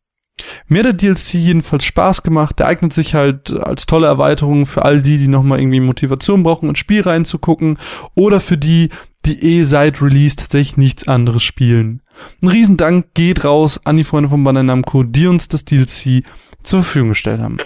Mir 0.67 0.79
hat 0.79 0.85
der 0.85 0.93
DLC 0.93 1.35
jedenfalls 1.35 1.85
Spaß 1.85 2.23
gemacht. 2.23 2.59
Der 2.59 2.67
eignet 2.67 2.93
sich 2.93 3.13
halt 3.13 3.51
als 3.51 3.85
tolle 3.85 4.07
Erweiterung 4.07 4.65
für 4.65 4.83
all 4.83 5.01
die, 5.01 5.17
die 5.17 5.27
nochmal 5.27 5.59
irgendwie 5.59 5.79
Motivation 5.79 6.43
brauchen, 6.43 6.69
ins 6.69 6.79
Spiel 6.79 7.01
reinzugucken 7.01 7.77
oder 8.15 8.39
für 8.39 8.57
die, 8.57 8.89
die 9.25 9.59
eh 9.59 9.63
seit 9.63 10.01
Release 10.01 10.35
tatsächlich 10.35 10.77
nichts 10.77 11.07
anderes 11.07 11.43
spielen. 11.43 12.01
Ein 12.41 12.49
Riesendank 12.49 13.13
geht 13.13 13.45
raus 13.45 13.79
an 13.85 13.95
die 13.95 14.03
Freunde 14.03 14.29
von 14.29 14.43
Bandai 14.43 14.63
Namco, 14.63 15.03
die 15.03 15.27
uns 15.27 15.47
das 15.47 15.65
DLC 15.65 16.23
zur 16.61 16.83
Verfügung 16.83 17.09
gestellt 17.09 17.41
haben. 17.41 17.57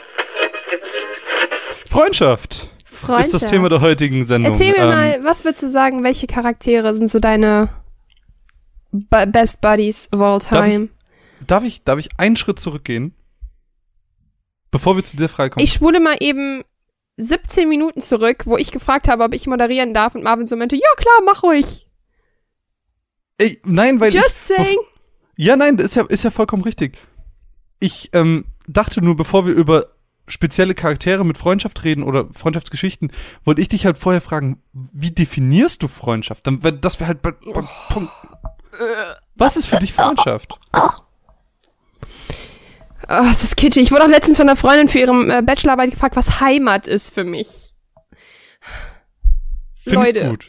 Freundschaft. 1.86 2.69
Freundschaft. 2.98 3.34
Ist 3.34 3.44
das 3.44 3.50
Thema 3.50 3.70
der 3.70 3.82
heutigen 3.82 4.26
Sendung. 4.26 4.52
Erzähl 4.54 4.72
mir 4.72 4.80
Ähm, 4.80 4.88
mal, 4.90 5.24
was 5.24 5.44
würdest 5.46 5.64
du 5.64 5.70
sagen, 5.70 6.04
welche 6.04 6.28
Charaktere 6.28 6.94
sind 6.94 7.10
so 7.10 7.20
deine 7.20 7.70
B 8.92 9.26
Best 9.28 9.62
Buddies 9.62 10.10
of 10.14 10.22
all 10.22 10.40
Darf 10.40 10.66
ich- 10.68 10.74
time? 10.74 10.90
Darf 11.46 11.64
ich, 11.64 11.84
darf 11.84 12.00
ich 12.00 12.10
einen 12.18 12.36
Schritt 12.36 12.60
zurückgehen? 12.60 13.14
Bevor 14.72 14.96
wir 14.96 15.04
zu 15.04 15.16
der 15.16 15.30
Frage 15.30 15.52
kommen. 15.52 15.64
Ich 15.64 15.72
spule 15.72 16.00
mal 16.00 16.18
eben 16.20 16.64
17 17.18 17.70
Minuten 17.70 18.02
zurück, 18.02 18.44
wo 18.46 18.58
ich 18.58 18.72
gefragt 18.72 19.08
habe, 19.08 19.24
ob 19.24 19.34
ich 19.34 19.48
moderieren 19.48 19.94
darf 19.94 20.16
und 20.16 20.24
Marvin 20.24 20.46
so 20.48 20.56
meinte, 20.56 20.76
ja 20.76 20.90
klar, 20.98 21.16
mach 21.26 21.44
ruhig. 21.44 21.88
Ey, 23.38 23.60
nein, 23.64 24.00
weil 24.00 24.14
Just 24.14 24.50
ich, 24.50 24.58
saying. 24.58 24.78
Ja, 25.36 25.56
nein, 25.56 25.78
das 25.78 25.88
ist 25.88 25.96
ja, 25.96 26.04
ist 26.08 26.24
ja 26.24 26.32
vollkommen 26.32 26.64
richtig. 26.64 26.98
Ich 27.80 28.10
ähm, 28.14 28.46
dachte 28.68 29.04
nur, 29.04 29.16
bevor 29.16 29.46
wir 29.46 29.54
über 29.54 29.88
spezielle 30.28 30.76
Charaktere 30.76 31.24
mit 31.26 31.38
Freundschaft 31.38 31.84
reden 31.84 32.04
oder 32.04 32.28
Freundschaftsgeschichten, 32.34 33.12
wollte 33.44 33.62
ich 33.62 33.70
dich 33.70 33.86
halt 33.86 33.98
vorher 33.98 34.22
fragen, 34.22 34.62
wie 34.74 35.12
definierst 35.12 35.82
du 35.84 35.88
Freundschaft? 35.88 36.46
Dann, 36.48 36.63
wär- 36.63 36.72
das 36.74 37.00
wäre 37.00 37.08
halt 37.08 37.22
bei, 37.22 37.32
bei 37.32 37.63
Punkt. 37.90 38.12
Was 39.36 39.58
ist 39.58 39.68
für 39.68 39.78
dich 39.78 39.94
Freundschaft? 39.94 40.60
Oh, 40.74 40.90
das 43.08 43.44
ist 43.44 43.56
kitschig. 43.58 43.84
Ich 43.84 43.92
wurde 43.92 44.04
auch 44.04 44.10
letztens 44.10 44.38
von 44.38 44.50
einer 44.50 44.58
Freundin 44.58 44.90
für 44.90 45.00
ihre 45.00 45.38
äh, 45.38 45.42
Bachelorarbeit 45.42 45.92
gefragt, 45.92 46.16
was 46.16 46.42
Heimat 46.42 46.88
ist 46.88 47.13
für 47.13 47.24
mich. 47.24 47.74
Finde 49.76 50.10
ich 50.10 50.16
Leute. 50.16 50.30
gut. 50.30 50.48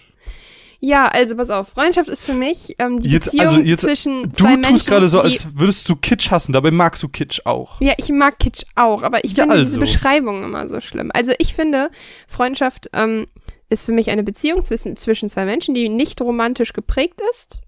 Ja, 0.81 1.07
also 1.07 1.35
pass 1.35 1.51
auf, 1.51 1.69
Freundschaft 1.69 2.09
ist 2.09 2.25
für 2.25 2.35
mich 2.35 2.77
ähm, 2.79 3.01
die 3.01 3.09
Jetzt- 3.09 3.27
Beziehung 3.33 3.47
also 3.47 3.61
jetzt- 3.61 3.81
zwischen 3.81 4.23
Du 4.23 4.29
zwei 4.31 4.51
Menschen, 4.51 4.73
tust 4.75 4.87
gerade 4.87 5.09
so, 5.09 5.21
als 5.21 5.49
würdest 5.59 5.89
du 5.89 5.97
Kitsch 5.97 6.31
hassen, 6.31 6.53
dabei 6.53 6.71
magst 6.71 7.03
du 7.03 7.09
Kitsch 7.09 7.41
auch. 7.47 7.81
Ja, 7.81 7.95
ich 7.97 8.11
mag 8.11 8.39
Kitsch 8.39 8.63
auch, 8.77 9.03
aber 9.03 9.25
ich 9.25 9.33
Ja, 9.33 9.43
finde 9.45 9.55
also. 9.55 9.65
diese 9.65 9.81
Beschreibung 9.81 10.45
immer 10.45 10.69
so 10.69 10.81
schlimm. 10.81 11.11
Also 11.13 11.33
ich 11.39 11.55
finde, 11.55 11.91
Freundschaft 12.29 12.91
ähm, 12.93 13.27
ist 13.71 13.87
für 13.87 13.93
mich 13.93 14.09
eine 14.11 14.23
Beziehung 14.23 14.63
zwischen, 14.63 14.97
zwischen 14.97 15.29
zwei 15.29 15.45
Menschen, 15.47 15.75
die 15.75 15.89
nicht 15.89 16.21
romantisch 16.21 16.73
geprägt 16.73 17.21
ist. 17.31 17.61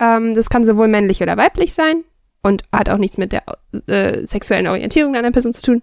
Ähm, 0.00 0.34
das 0.34 0.48
kann 0.48 0.64
sowohl 0.64 0.88
männlich 0.88 1.20
oder 1.22 1.36
weiblich 1.36 1.74
sein 1.74 2.04
und 2.42 2.62
hat 2.72 2.88
auch 2.88 2.98
nichts 2.98 3.18
mit 3.18 3.32
der 3.32 3.42
äh, 3.86 4.26
sexuellen 4.26 4.66
Orientierung 4.66 5.14
einer 5.14 5.30
Person 5.30 5.52
zu 5.52 5.60
tun. 5.62 5.82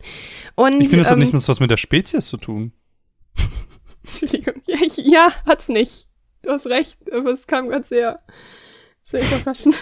Und 0.56 0.82
Ich 0.82 0.90
finde, 0.90 1.04
es 1.04 1.08
hat 1.10 1.14
ähm, 1.14 1.20
nicht 1.20 1.34
mehr 1.34 1.42
was 1.48 1.60
mit 1.60 1.70
der 1.70 1.78
Spezies 1.78 2.26
zu 2.26 2.38
tun. 2.38 2.74
Entschuldigung. 4.04 4.56
Ja, 4.66 4.78
ich, 4.84 4.98
ja, 4.98 5.30
hat's 5.46 5.68
nicht. 5.70 6.08
Du 6.44 6.50
hast 6.50 6.66
recht, 6.66 6.98
aber 7.12 7.32
es 7.32 7.46
kam 7.46 7.70
gerade 7.70 7.88
sehr, 7.88 8.20
sehr 9.04 9.22
überraschend. 9.22 9.76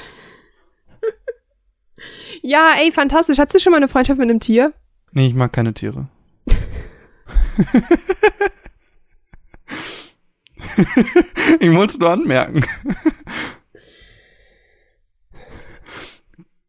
ja, 2.41 2.73
ey, 2.79 2.91
fantastisch. 2.91 3.37
Hattest 3.37 3.55
du 3.55 3.59
schon 3.59 3.71
mal 3.71 3.77
eine 3.77 3.87
Freundschaft 3.87 4.19
mit 4.19 4.29
einem 4.29 4.41
Tier? 4.41 4.73
Nee, 5.11 5.27
ich 5.27 5.33
mag 5.35 5.53
keine 5.53 5.73
Tiere. 5.73 6.09
ich 11.59 11.71
wollte 11.71 11.93
es 11.93 11.99
nur 11.99 12.09
anmerken. 12.09 12.65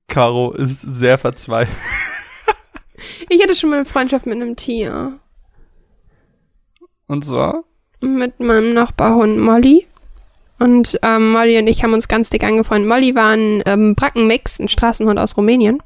Caro 0.07 0.53
ist 0.53 0.81
sehr 0.81 1.19
verzweifelt. 1.19 1.77
Ich 3.29 3.43
hatte 3.43 3.55
schon 3.55 3.71
mal 3.71 3.77
eine 3.77 3.85
Freundschaft 3.85 4.27
mit 4.27 4.35
einem 4.37 4.57
Tier. 4.57 5.21
Und 7.07 7.25
zwar? 7.25 7.65
Mit 8.01 8.41
meinem 8.41 8.73
Nachbarhund 8.75 9.39
Molly. 9.39 9.87
Und 10.59 10.99
ähm, 11.03 11.33
Molly 11.33 11.59
und 11.59 11.67
ich 11.69 11.83
haben 11.83 11.95
uns 11.95 12.07
ganz 12.09 12.29
dick 12.31 12.45
angefreundet. 12.45 12.89
Molly 12.89 13.15
war 13.15 13.31
ein 13.31 13.63
ähm, 13.67 13.95
Brackenmix, 13.95 14.59
ein 14.61 14.69
Straßenhund 14.69 15.19
aus 15.19 15.37
Rumänien. 15.37 15.83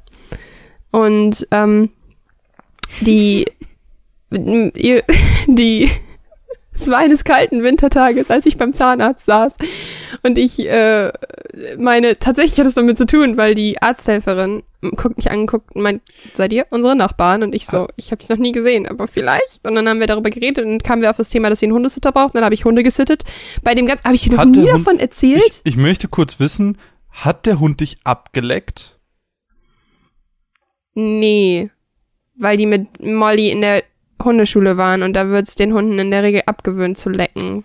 Und 0.91 1.47
ähm, 1.51 1.89
die, 3.01 3.45
ihr- 4.31 5.03
die, 5.47 5.89
es 6.75 6.89
war 6.89 6.97
eines 6.97 7.23
kalten 7.23 7.63
Wintertages, 7.63 8.29
als 8.29 8.45
ich 8.45 8.57
beim 8.57 8.73
Zahnarzt 8.73 9.25
saß. 9.25 9.57
Und 10.23 10.37
ich 10.37 10.59
äh, 10.67 11.11
meine, 11.77 12.17
tatsächlich 12.19 12.59
hat 12.59 12.67
es 12.67 12.75
damit 12.75 12.97
zu 12.97 13.05
tun, 13.05 13.37
weil 13.37 13.55
die 13.55 13.81
Arzthelferin 13.81 14.63
guckt 14.97 15.17
mich 15.17 15.31
angeguckt 15.31 15.75
und 15.75 15.81
meint, 15.81 16.03
seid 16.33 16.53
ihr 16.53 16.67
unsere 16.69 16.95
Nachbarn? 16.95 17.41
Und 17.41 17.55
ich 17.55 17.65
so, 17.65 17.87
ich 17.95 18.11
habe 18.11 18.19
dich 18.19 18.29
noch 18.29 18.37
nie 18.37 18.51
gesehen, 18.51 18.85
aber 18.87 19.07
vielleicht. 19.07 19.65
Und 19.65 19.73
dann 19.75 19.87
haben 19.89 19.99
wir 19.99 20.05
darüber 20.07 20.29
geredet 20.29 20.63
und 20.63 20.83
kamen 20.83 21.01
wir 21.01 21.09
auf 21.09 21.17
das 21.17 21.29
Thema, 21.29 21.49
dass 21.49 21.59
sie 21.59 21.65
einen 21.65 21.73
Hundesitter 21.73 22.11
braucht. 22.11 22.33
Und 22.33 22.35
dann 22.35 22.45
habe 22.45 22.53
ich 22.55 22.65
Hunde 22.65 22.83
gesittet. 22.83 23.23
Bei 23.63 23.73
dem 23.73 23.85
ganz, 23.87 24.03
habe 24.03 24.13
ich 24.13 24.23
dir 24.23 24.35
noch 24.35 24.45
nie 24.45 24.59
Hund- 24.59 24.69
davon 24.69 24.99
erzählt? 24.99 25.41
Ich, 25.47 25.61
ich 25.63 25.77
möchte 25.77 26.07
kurz 26.07 26.39
wissen, 26.39 26.77
hat 27.09 27.45
der 27.45 27.59
Hund 27.59 27.81
dich 27.81 27.97
abgeleckt? 28.03 28.99
nee, 30.93 31.69
weil 32.37 32.57
die 32.57 32.65
mit 32.65 33.01
Molly 33.03 33.49
in 33.49 33.61
der 33.61 33.83
Hundeschule 34.25 34.77
waren 34.77 35.03
und 35.03 35.13
da 35.13 35.29
wird's 35.29 35.55
den 35.55 35.73
Hunden 35.73 35.97
in 35.99 36.11
der 36.11 36.23
Regel 36.23 36.43
abgewöhnt 36.45 36.97
zu 36.97 37.09
lecken. 37.09 37.63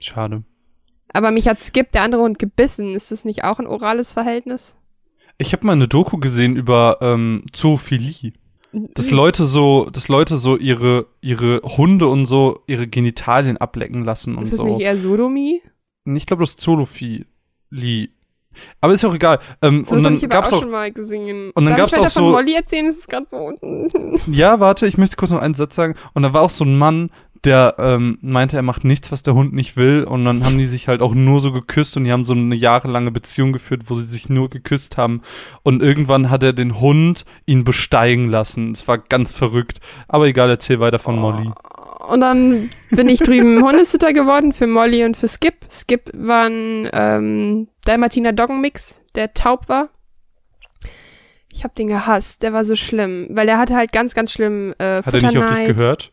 Schade. 0.00 0.42
Aber 1.12 1.30
mich 1.30 1.48
hat 1.48 1.60
Skip, 1.60 1.92
der 1.92 2.02
andere 2.02 2.22
Hund, 2.22 2.38
gebissen. 2.38 2.94
Ist 2.94 3.10
das 3.10 3.24
nicht 3.24 3.44
auch 3.44 3.58
ein 3.58 3.66
orales 3.66 4.12
Verhältnis? 4.12 4.76
Ich 5.38 5.52
habe 5.52 5.66
mal 5.66 5.72
eine 5.72 5.88
Doku 5.88 6.18
gesehen 6.18 6.56
über 6.56 6.98
ähm, 7.00 7.44
Zoophilie. 7.52 8.32
Dass 8.72 9.10
Leute 9.10 9.44
so, 9.46 9.90
dass 9.90 10.06
Leute 10.06 10.36
so 10.36 10.56
ihre 10.56 11.06
ihre 11.20 11.60
Hunde 11.62 12.06
und 12.06 12.26
so 12.26 12.60
ihre 12.68 12.86
Genitalien 12.86 13.56
ablecken 13.56 14.04
lassen 14.04 14.36
und 14.36 14.42
Ist 14.44 14.52
das 14.52 14.58
so. 14.58 14.64
nicht 14.64 14.80
eher 14.80 14.96
Sodomie? 14.96 15.60
Ich 16.04 16.26
glaube, 16.26 16.44
das 16.44 16.50
ist 16.50 16.60
Zoophilie. 16.60 17.26
Aber 18.80 18.92
ist 18.92 19.02
ja 19.02 19.08
auch 19.08 19.14
egal. 19.14 19.38
Ähm, 19.62 19.84
So 19.86 19.96
und 19.96 20.02
dann 20.02 20.14
ich 20.14 20.24
aber 20.24 20.34
gab's 20.36 20.52
auch 20.52 20.58
auch, 20.58 20.62
schon 20.62 20.70
mal 20.70 20.90
gesehen. 20.92 21.50
und 21.54 21.64
dann 21.64 21.74
ich 21.74 21.80
weiter 21.80 22.00
auch 22.00 22.02
von 22.02 22.08
so- 22.10 22.30
Molly 22.30 22.54
erzählen? 22.54 22.86
Das 22.86 22.96
ist 22.96 23.08
gerade 23.08 23.26
so. 23.26 23.52
ja, 24.30 24.60
warte, 24.60 24.86
ich 24.86 24.98
möchte 24.98 25.16
kurz 25.16 25.30
noch 25.30 25.40
einen 25.40 25.54
Satz 25.54 25.74
sagen. 25.76 25.94
Und 26.14 26.22
da 26.22 26.32
war 26.32 26.42
auch 26.42 26.50
so 26.50 26.64
ein 26.64 26.76
Mann, 26.78 27.10
der 27.44 27.76
ähm, 27.78 28.18
meinte, 28.20 28.56
er 28.56 28.62
macht 28.62 28.84
nichts, 28.84 29.10
was 29.10 29.22
der 29.22 29.32
Hund 29.34 29.54
nicht 29.54 29.76
will. 29.78 30.04
Und 30.04 30.24
dann 30.26 30.44
haben 30.44 30.58
die 30.58 30.66
sich 30.66 30.88
halt 30.88 31.00
auch 31.00 31.14
nur 31.14 31.40
so 31.40 31.52
geküsst 31.52 31.96
und 31.96 32.04
die 32.04 32.12
haben 32.12 32.26
so 32.26 32.34
eine 32.34 32.54
jahrelange 32.54 33.10
Beziehung 33.12 33.52
geführt, 33.52 33.84
wo 33.86 33.94
sie 33.94 34.04
sich 34.06 34.28
nur 34.28 34.50
geküsst 34.50 34.98
haben. 34.98 35.22
Und 35.62 35.82
irgendwann 35.82 36.28
hat 36.28 36.42
er 36.42 36.52
den 36.52 36.80
Hund 36.80 37.24
ihn 37.46 37.64
besteigen 37.64 38.28
lassen. 38.28 38.72
Es 38.72 38.86
war 38.88 38.98
ganz 38.98 39.32
verrückt. 39.32 39.78
Aber 40.06 40.26
egal, 40.26 40.50
erzähl 40.50 40.80
weiter 40.80 40.98
von 40.98 41.18
Molly. 41.18 41.50
Und 42.08 42.20
dann 42.20 42.68
bin 42.90 43.08
ich 43.08 43.20
drüben 43.20 43.62
Hundesitter 43.66 44.12
geworden 44.12 44.52
für 44.52 44.66
Molly 44.66 45.04
und 45.04 45.16
für 45.16 45.28
Skip. 45.28 45.54
Skip 45.70 46.10
war 46.14 46.44
ein 46.46 46.90
ähm, 46.92 47.68
Dalmatiner 47.90 48.32
Doggenmix, 48.32 49.00
der 49.16 49.34
taub 49.34 49.68
war. 49.68 49.88
Ich 51.52 51.64
hab 51.64 51.74
den 51.74 51.88
gehasst, 51.88 52.44
der 52.44 52.52
war 52.52 52.64
so 52.64 52.76
schlimm, 52.76 53.26
weil 53.30 53.46
der 53.46 53.58
hatte 53.58 53.74
halt 53.74 53.90
ganz, 53.90 54.14
ganz 54.14 54.30
schlimm 54.30 54.72
äh, 54.78 55.02
Hat 55.02 55.12
er 55.12 55.20
nicht 55.20 55.36
auf 55.36 55.52
dich 55.52 55.66
gehört? 55.66 56.12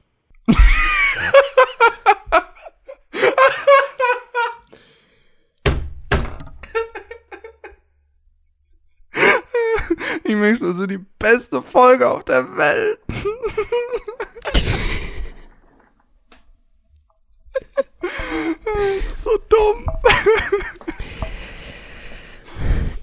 Ich 10.23 10.35
möchte 10.35 10.65
also 10.65 10.87
die 10.87 11.05
beste 11.19 11.61
Folge 11.61 12.09
auf 12.09 12.23
der 12.23 12.57
Welt. 12.57 12.97
so 19.13 19.37
dumm. 19.47 19.85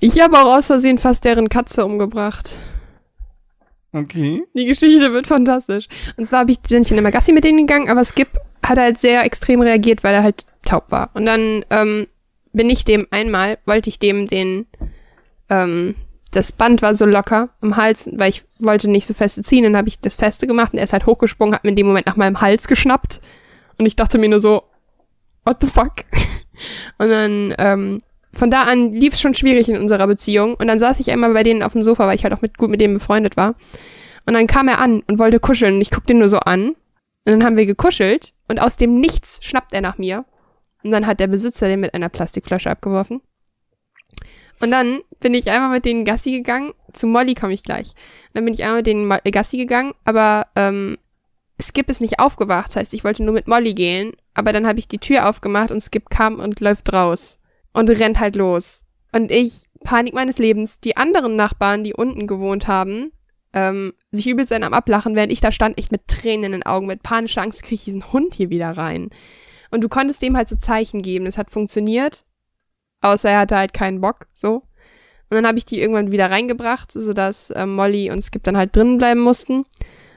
Ich 0.05 0.21
habe 0.21 0.39
auch 0.39 0.59
aus 0.59 0.67
Versehen 0.67 0.99
fast 0.99 1.25
deren 1.25 1.49
Katze 1.49 1.83
umgebracht. 1.83 2.59
Okay. 3.91 4.43
Die 4.53 4.67
Geschichte 4.67 5.15
wird 5.15 5.27
fantastisch. 5.27 5.89
Und 6.19 6.27
zwar 6.27 6.41
hab 6.41 6.51
ich, 6.51 6.61
bin 6.61 6.83
ich 6.83 6.89
dann 6.89 6.99
immer 6.99 7.11
Gassi 7.11 7.33
mit 7.33 7.43
denen 7.43 7.67
gegangen, 7.67 7.89
aber 7.89 8.05
Skip 8.05 8.29
hat 8.63 8.77
halt 8.77 8.99
sehr 8.99 9.25
extrem 9.25 9.63
reagiert, 9.63 10.05
weil 10.05 10.13
er 10.13 10.23
halt 10.23 10.45
taub 10.63 10.91
war. 10.91 11.09
Und 11.15 11.25
dann 11.25 11.65
ähm, 11.71 12.07
bin 12.53 12.69
ich 12.69 12.85
dem 12.85 13.07
einmal, 13.13 13.57
wollte 13.65 13.89
ich 13.89 13.99
dem 13.99 14.27
den, 14.27 14.67
ähm, 15.49 15.95
das 16.33 16.53
Band 16.53 16.83
war 16.83 16.95
so 16.95 17.07
locker 17.07 17.49
am 17.63 17.79
Hals, 17.79 18.11
weil 18.13 18.29
ich 18.29 18.45
wollte 18.59 18.91
nicht 18.91 19.07
so 19.07 19.15
feste 19.15 19.41
ziehen, 19.43 19.65
dann 19.65 19.77
habe 19.77 19.89
ich 19.89 20.01
das 20.01 20.17
feste 20.17 20.47
gemacht 20.47 20.75
und 20.75 20.81
er 20.81 20.85
ist 20.85 20.93
halt 20.93 21.07
hochgesprungen, 21.07 21.55
hat 21.55 21.65
mir 21.65 21.71
in 21.71 21.77
dem 21.77 21.87
Moment 21.87 22.05
nach 22.05 22.17
meinem 22.17 22.43
Hals 22.43 22.69
geschnappt. 22.69 23.23
Und 23.79 23.87
ich 23.87 23.97
dachte 23.97 24.19
mir 24.19 24.29
nur 24.29 24.41
so, 24.41 24.65
what 25.47 25.57
the 25.63 25.67
fuck? 25.67 25.95
Und 26.99 27.09
dann, 27.09 27.55
ähm, 27.57 28.03
von 28.35 28.51
da 28.51 28.63
an 28.63 28.93
lief 28.93 29.15
es 29.15 29.21
schon 29.21 29.35
schwierig 29.35 29.69
in 29.69 29.77
unserer 29.77 30.07
Beziehung. 30.07 30.55
Und 30.55 30.67
dann 30.67 30.79
saß 30.79 31.01
ich 31.01 31.11
einmal 31.11 31.33
bei 31.33 31.43
denen 31.43 31.63
auf 31.63 31.73
dem 31.73 31.83
Sofa, 31.83 32.07
weil 32.07 32.17
ich 32.17 32.25
halt 32.25 32.35
auch 32.35 32.43
mit, 32.43 32.59
gut 32.59 32.71
mit 32.71 32.81
denen 32.81 32.95
befreundet 32.95 33.37
war. 33.37 33.55
Und 34.27 34.35
dann 34.35 34.47
kam 34.47 34.69
er 34.69 34.81
an 34.81 35.03
und 35.07 35.19
wollte 35.19 35.41
kuscheln. 35.41 35.77
Und 35.77 35.81
ich 35.81 35.91
guck 35.91 36.07
den 36.07 36.19
nur 36.19 36.29
so 36.29 36.39
an. 36.39 36.71
Und 36.71 36.77
dann 37.33 37.45
haben 37.45 37.57
wir 37.57 37.67
gekuschelt. 37.67 38.33
Und 38.49 38.61
aus 38.61 38.77
dem 38.77 39.01
Nichts 39.01 39.41
schnappt 39.43 39.73
er 39.73 39.81
nach 39.81 39.99
mir. 39.99 40.25
Und 40.83 40.91
dann 40.91 41.07
hat 41.07 41.21
der 41.21 41.27
Besitzer 41.27 41.69
den 41.69 41.81
mit 41.81 41.95
einer 41.95 42.09
Plastikflasche 42.09 42.71
abgeworfen. 42.71 43.21
Und 44.61 44.71
dann 44.71 45.01
bin 45.21 45.35
ich 45.35 45.51
einmal 45.51 45.71
mit 45.71 45.85
denen 45.85 46.05
Gassi 46.05 46.31
gegangen. 46.31 46.73
Zu 46.93 47.07
Molly 47.07 47.35
komme 47.35 47.55
ich 47.55 47.63
gleich. 47.63 47.89
Und 47.89 48.35
dann 48.35 48.45
bin 48.45 48.55
ich 48.55 48.63
einmal 48.63 48.79
mit 48.79 48.87
denen 48.87 49.11
äh, 49.11 49.31
Gassi 49.31 49.57
gegangen. 49.57 49.93
Aber 50.05 50.47
ähm, 50.57 50.99
Skip 51.61 51.89
ist 51.89 52.01
nicht 52.01 52.19
aufgewacht. 52.19 52.69
Das 52.69 52.77
heißt, 52.77 52.95
ich 52.95 53.05
wollte 53.05 53.23
nur 53.23 53.35
mit 53.35 53.49
Molly 53.49 53.75
gehen. 53.75 54.13
Aber 54.35 54.53
dann 54.53 54.67
habe 54.67 54.79
ich 54.79 54.89
die 54.89 54.99
Tür 54.99 55.29
aufgemacht 55.29 55.71
und 55.71 55.83
Skip 55.83 56.11
kam 56.11 56.41
und 56.41 56.61
läuft 56.61 56.93
raus. 56.93 57.41
Und 57.75 57.91
rennt 57.91 58.19
halt 58.19 58.37
los. 58.37 58.85
Und 59.13 59.31
ich, 59.31 59.67
Panik 59.85 60.15
meines 60.15 60.39
Lebens, 60.39 60.81
die 60.81 60.97
anderen 60.97 61.37
Nachbarn, 61.37 61.85
die 61.85 61.93
unten 61.93 62.27
gewohnt 62.27 62.67
haben, 62.67 63.13
ähm, 63.53 63.93
sich 64.11 64.27
übelst 64.27 64.53
einen 64.53 64.65
am 64.65 64.75
Ablachen, 64.75 65.15
während 65.15 65.33
ich 65.33 65.41
da 65.41 65.53
stand, 65.53 65.79
echt 65.79 65.93
mit 65.93 66.09
Tränen 66.09 66.45
in 66.45 66.53
den 66.53 66.63
Augen, 66.65 66.87
mit 66.87 67.03
panischer 67.03 67.43
Angst, 67.43 67.63
kriege 67.63 67.75
ich 67.75 67.85
diesen 67.85 68.13
Hund 68.13 68.35
hier 68.35 68.51
wieder 68.51 68.77
rein. 68.77 69.11
Und 69.71 69.83
du 69.83 69.89
konntest 69.89 70.23
dem 70.23 70.37
halt 70.37 70.49
so 70.49 70.57
Zeichen 70.57 71.03
geben. 71.03 71.27
Es 71.27 71.39
hat 71.39 71.51
funktioniert, 71.51 72.25
außer 73.01 73.31
er 73.31 73.41
hatte 73.41 73.57
halt 73.57 73.75
keinen 73.75 74.01
Bock, 74.01 74.27
so. 74.33 74.63
Und 75.31 75.37
dann 75.37 75.47
habe 75.47 75.59
ich 75.59 75.65
die 75.65 75.81
irgendwann 75.81 76.13
wieder 76.13 76.31
reingebracht, 76.31 76.93
sodass 76.93 77.53
ähm, 77.55 77.75
Molly 77.75 78.11
und 78.11 78.23
Skip 78.23 78.43
dann 78.45 78.57
halt 78.57 78.77
drinnen 78.77 78.99
bleiben 78.99 79.21
mussten. 79.21 79.65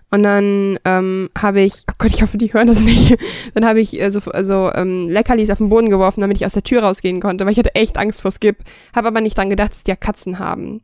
Und 0.10 0.24
dann 0.24 0.80
ähm, 0.86 1.30
habe 1.38 1.62
ich, 1.62 1.84
oh 1.90 1.94
Gott, 1.98 2.14
ich 2.14 2.22
hoffe, 2.22 2.38
die 2.38 2.54
hören 2.54 2.68
das 2.68 2.82
nicht. 2.82 3.18
Dann 3.54 3.66
habe 3.66 3.82
ich 3.82 4.00
äh, 4.00 4.10
so 4.10 4.22
also, 4.32 4.72
ähm, 4.74 5.10
Leckerlis 5.10 5.50
auf 5.50 5.58
den 5.58 5.70
Boden 5.70 5.90
geworfen, 5.90 6.22
damit 6.22 6.38
ich 6.38 6.46
aus 6.46 6.54
der 6.54 6.64
Tür 6.64 6.84
rausgehen 6.84 7.20
konnte, 7.20 7.44
weil 7.44 7.52
ich 7.52 7.60
hatte 7.60 7.76
echt 7.76 7.98
Angst 7.98 8.22
vor 8.22 8.32
Skip. 8.32 8.58
Habe 8.96 9.10
aber 9.10 9.20
nicht 9.20 9.38
dran 9.38 9.50
gedacht, 9.50 9.72
dass 9.72 9.84
die 9.84 9.92
ja 9.92 9.98
Katzen 9.98 10.40
haben. 10.40 10.82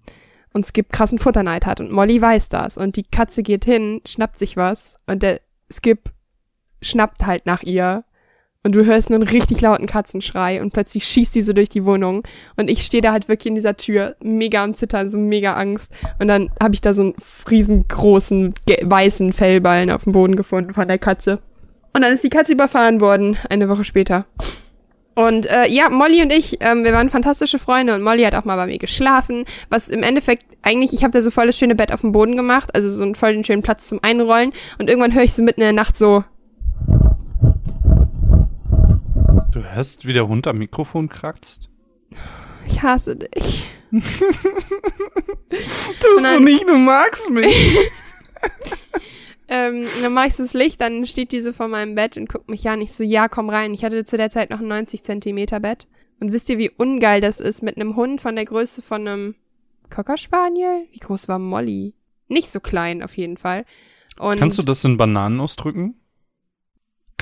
Und 0.51 0.65
Skip 0.65 0.91
krassen 0.91 1.19
Futterneid 1.19 1.65
hat. 1.65 1.79
Und 1.79 1.91
Molly 1.91 2.21
weiß 2.21 2.49
das. 2.49 2.77
Und 2.77 2.97
die 2.97 3.03
Katze 3.03 3.43
geht 3.43 3.63
hin, 3.63 4.01
schnappt 4.05 4.37
sich 4.37 4.57
was. 4.57 4.97
Und 5.07 5.23
der 5.23 5.39
Skip 5.71 6.11
schnappt 6.81 7.25
halt 7.25 7.45
nach 7.45 7.63
ihr. 7.63 8.03
Und 8.63 8.73
du 8.73 8.85
hörst 8.85 9.11
einen 9.11 9.23
richtig 9.23 9.59
lauten 9.59 9.87
Katzenschrei. 9.87 10.61
Und 10.61 10.71
plötzlich 10.71 11.05
schießt 11.05 11.35
die 11.35 11.41
so 11.41 11.51
durch 11.53 11.69
die 11.69 11.83
Wohnung. 11.83 12.23
Und 12.55 12.69
ich 12.69 12.83
stehe 12.83 13.01
da 13.01 13.11
halt 13.11 13.27
wirklich 13.27 13.47
in 13.47 13.55
dieser 13.55 13.75
Tür, 13.75 14.15
mega 14.23 14.63
am 14.63 14.73
Zittern, 14.73 15.09
so 15.09 15.17
mega 15.17 15.53
Angst. 15.53 15.91
Und 16.19 16.29
dann 16.29 16.49
habe 16.61 16.73
ich 16.73 16.81
da 16.81 16.93
so 16.93 17.01
einen 17.01 17.15
riesengroßen, 17.49 18.53
weißen 18.83 19.33
Fellballen 19.33 19.91
auf 19.91 20.05
dem 20.05 20.13
Boden 20.13 20.37
gefunden 20.37 20.73
von 20.73 20.87
der 20.87 20.97
Katze. 20.97 21.39
Und 21.93 22.01
dann 22.01 22.13
ist 22.13 22.23
die 22.23 22.29
Katze 22.29 22.53
überfahren 22.53 23.01
worden, 23.01 23.37
eine 23.49 23.69
Woche 23.69 23.83
später. 23.83 24.25
Und 25.15 25.45
äh, 25.45 25.67
ja, 25.67 25.89
Molly 25.89 26.23
und 26.23 26.33
ich, 26.33 26.57
ähm, 26.61 26.83
wir 26.83 26.93
waren 26.93 27.09
fantastische 27.11 27.59
Freunde 27.59 27.93
und 27.93 28.01
Molly 28.01 28.23
hat 28.23 28.33
auch 28.33 28.45
mal 28.45 28.55
bei 28.55 28.65
mir 28.65 28.79
geschlafen, 28.79 29.45
was 29.69 29.89
im 29.89 30.01
Endeffekt 30.01 30.43
eigentlich, 30.63 30.91
ich 30.93 31.03
habe 31.03 31.11
da 31.11 31.21
so 31.21 31.29
voll 31.29 31.45
das 31.45 31.57
schöne 31.57 31.75
Bett 31.75 31.91
auf 31.91 32.01
dem 32.01 32.13
Boden 32.13 32.35
gemacht, 32.35 32.73
also 32.73 32.89
so 32.89 33.03
einen 33.03 33.13
voll 33.13 33.33
den 33.33 33.43
schönen 33.43 33.61
Platz 33.61 33.87
zum 33.87 33.99
Einrollen 34.01 34.53
und 34.79 34.89
irgendwann 34.89 35.13
höre 35.13 35.21
ich 35.21 35.33
so 35.33 35.43
mitten 35.43 35.61
in 35.61 35.65
der 35.65 35.73
Nacht 35.73 35.97
so, 35.97 36.23
Du 39.63 39.69
hörst, 39.71 40.05
wie 40.05 40.11
der 40.11 40.27
Hund 40.27 40.45
am 40.45 40.57
Mikrofon 40.57 41.07
kratzt? 41.07 41.69
ich 42.67 42.81
hasse 42.83 43.15
dich. 43.15 43.69
Tust 43.91 44.03
dann- 46.23 46.43
nicht, 46.43 46.67
du 46.67 46.77
magst 46.77 47.29
mich. 47.29 47.77
Ähm, 49.49 49.85
dann 50.01 50.13
mache 50.13 50.29
ich 50.29 50.35
so 50.35 50.41
das 50.41 50.53
Licht, 50.55 50.81
dann 50.81 51.05
steht 51.05 51.31
diese 51.31 51.53
vor 51.53 51.67
meinem 51.67 51.93
Bett 51.95 52.17
und 52.17 52.27
guckt 52.27 52.49
mich 52.49 52.67
an. 52.69 52.81
Ich 52.81 52.91
so, 52.93 53.03
ja, 53.03 53.27
komm 53.27 53.49
rein. 53.49 53.73
Ich 53.75 53.83
hatte 53.83 54.03
zu 54.03 54.17
der 54.17 54.31
Zeit 54.31 54.49
noch 54.49 54.59
ein 54.59 54.67
90 54.67 55.03
Zentimeter 55.03 55.59
Bett. 55.59 55.87
Und 56.19 56.31
wisst 56.31 56.49
ihr, 56.49 56.57
wie 56.57 56.71
ungeil 56.71 57.21
das 57.21 57.39
ist 57.39 57.61
mit 57.61 57.75
einem 57.77 57.95
Hund 57.95 58.19
von 58.19 58.35
der 58.35 58.45
Größe 58.45 58.81
von 58.81 59.07
einem 59.07 59.35
Cocker 59.91 60.17
Spaniel? 60.17 60.87
Wie 60.91 60.97
groß 60.97 61.27
war 61.27 61.37
Molly? 61.37 61.93
Nicht 62.29 62.47
so 62.47 62.61
klein, 62.61 63.03
auf 63.03 63.15
jeden 63.15 63.37
Fall. 63.37 63.65
Und 64.17 64.39
Kannst 64.39 64.57
du 64.57 64.63
das 64.63 64.83
in 64.85 64.97
Bananen 64.97 65.39
ausdrücken? 65.39 65.99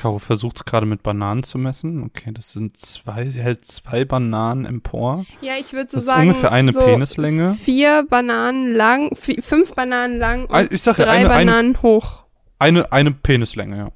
Caro 0.02 0.18
versucht 0.18 0.56
es 0.56 0.64
gerade 0.64 0.84
mit 0.84 1.02
Bananen 1.04 1.44
zu 1.44 1.58
messen. 1.58 2.02
Okay, 2.02 2.30
das 2.32 2.50
sind 2.52 2.76
zwei, 2.76 3.26
sie 3.26 3.40
hält 3.40 3.64
zwei 3.64 4.04
Bananen 4.04 4.64
empor. 4.64 5.24
Ja, 5.40 5.52
ich 5.60 5.72
würde 5.72 5.90
so 5.90 5.96
Das 5.98 6.04
ist 6.04 6.08
sagen. 6.08 6.22
ungefähr 6.28 6.50
eine 6.50 6.72
so 6.72 6.80
Penislänge. 6.80 7.54
Vier 7.54 8.04
Bananen 8.10 8.74
lang, 8.74 9.14
fünf 9.14 9.74
Bananen 9.76 10.18
lang 10.18 10.46
und 10.46 10.54
Ein- 10.54 10.68
ich 10.72 10.82
sag 10.82 10.98
ja, 10.98 11.04
drei 11.04 11.12
eine- 11.18 11.30
eine- 11.30 11.50
Bananen 11.50 11.82
hoch. 11.82 12.24
Eine, 12.58 12.90
eine 12.92 13.12
Penislänge, 13.12 13.76
ja. 13.76 13.88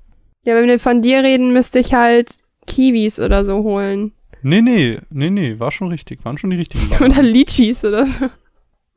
Ja, 0.45 0.55
wenn 0.55 0.69
wir 0.69 0.79
von 0.79 1.03
dir 1.03 1.25
reden, 1.25 1.53
müsste 1.53 1.81
ich 1.81 1.93
halt 1.93 2.31
Kiwis 2.69 3.19
oder 3.19 3.45
so 3.45 3.65
holen. 3.65 4.13
Nee, 4.43 4.63
nee, 4.63 4.99
nee, 5.11 5.31
nee, 5.31 5.59
war 5.59 5.73
schon 5.73 5.89
richtig. 5.89 6.25
Waren 6.25 6.39
schon 6.39 6.51
die 6.51 6.57
richtigen 6.57 6.87
Oder 6.91 6.99
Bananen. 7.01 7.27
Litchis 7.27 7.85
oder 7.85 8.07
so. 8.07 8.27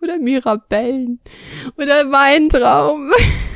Oder 0.01 0.19
Mirabellen. 0.19 1.19
Oder 1.75 2.11
Weintraum. 2.11 3.09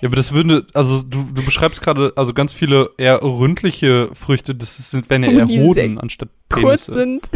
Ja, 0.00 0.08
aber 0.08 0.16
das 0.16 0.32
würde, 0.32 0.66
also 0.72 1.02
du, 1.02 1.24
du 1.32 1.44
beschreibst 1.44 1.82
gerade 1.82 2.12
also 2.16 2.32
ganz 2.32 2.52
viele 2.52 2.90
eher 2.96 3.22
ründliche 3.22 4.08
Früchte, 4.14 4.54
das 4.54 4.90
sind, 4.90 5.10
wären 5.10 5.22
ja 5.24 5.30
eher 5.30 5.46
die 5.46 5.60
Hoden 5.60 5.98
anstatt 5.98 6.30
Kurz 6.48 6.86
Penisse. 6.86 6.92
sind. 6.92 7.30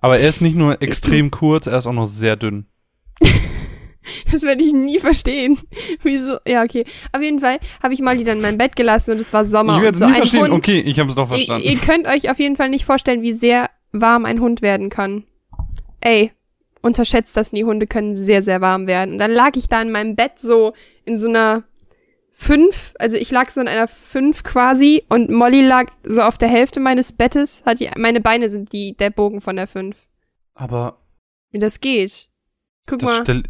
Aber 0.00 0.18
er 0.18 0.28
ist 0.28 0.40
nicht 0.40 0.56
nur 0.56 0.80
extrem 0.80 1.30
kurz, 1.30 1.66
er 1.66 1.76
ist 1.78 1.86
auch 1.86 1.92
noch 1.92 2.06
sehr 2.06 2.36
dünn. 2.36 2.66
Das 4.32 4.42
werde 4.42 4.62
ich 4.64 4.72
nie 4.72 4.98
verstehen. 4.98 5.58
Wieso? 6.02 6.38
Ja, 6.46 6.62
okay. 6.62 6.84
Auf 7.12 7.20
jeden 7.20 7.40
Fall 7.40 7.58
habe 7.82 7.92
ich 7.92 8.00
Molly 8.00 8.24
dann 8.24 8.38
in 8.38 8.42
meinem 8.42 8.56
Bett 8.58 8.74
gelassen 8.74 9.10
und 9.12 9.20
es 9.20 9.32
war 9.34 9.44
Sommer. 9.44 9.76
ich 9.76 9.82
werde 9.82 9.94
es 9.96 9.98
so 9.98 10.06
nie 10.06 10.14
verstehen. 10.14 10.42
Hund, 10.44 10.52
Okay, 10.52 10.80
ich 10.80 10.98
habe 10.98 11.10
es 11.10 11.14
doch 11.14 11.24
ihr, 11.30 11.34
verstanden. 11.36 11.68
ihr 11.68 11.76
könnt 11.76 12.06
euch 12.08 12.30
auf 12.30 12.38
jeden 12.38 12.56
Fall 12.56 12.70
nicht 12.70 12.86
vorstellen, 12.86 13.20
wie 13.20 13.32
sehr 13.32 13.68
warm 13.92 14.24
ein 14.24 14.40
Hund 14.40 14.62
werden 14.62 14.88
kann. 14.88 15.24
Ey, 16.00 16.32
unterschätzt 16.88 17.36
das 17.36 17.52
nie. 17.52 17.62
Hunde 17.64 17.86
können 17.86 18.14
sehr, 18.16 18.42
sehr 18.42 18.60
warm 18.60 18.86
werden. 18.88 19.12
Und 19.12 19.18
dann 19.18 19.30
lag 19.30 19.54
ich 19.54 19.68
da 19.68 19.80
in 19.80 19.92
meinem 19.92 20.16
Bett 20.16 20.38
so 20.38 20.72
in 21.04 21.16
so 21.16 21.28
einer 21.28 21.62
fünf, 22.32 22.94
also 22.98 23.16
ich 23.16 23.30
lag 23.30 23.50
so 23.50 23.60
in 23.60 23.68
einer 23.68 23.88
fünf 23.88 24.42
quasi 24.44 25.04
und 25.08 25.30
Molly 25.30 25.62
lag 25.62 25.90
so 26.04 26.22
auf 26.22 26.38
der 26.38 26.48
Hälfte 26.48 26.80
meines 26.80 27.12
Bettes. 27.12 27.62
Hat 27.66 27.80
die, 27.80 27.90
meine 27.96 28.20
Beine 28.20 28.48
sind 28.50 28.72
die, 28.72 28.96
der 28.96 29.10
Bogen 29.10 29.40
von 29.40 29.56
der 29.56 29.66
fünf. 29.66 30.06
aber 30.54 30.98
Wie 31.50 31.58
das 31.58 31.80
geht. 31.80 32.28
Guck 32.86 33.00
das 33.00 33.08
mal. 33.10 33.20
stell, 33.22 33.42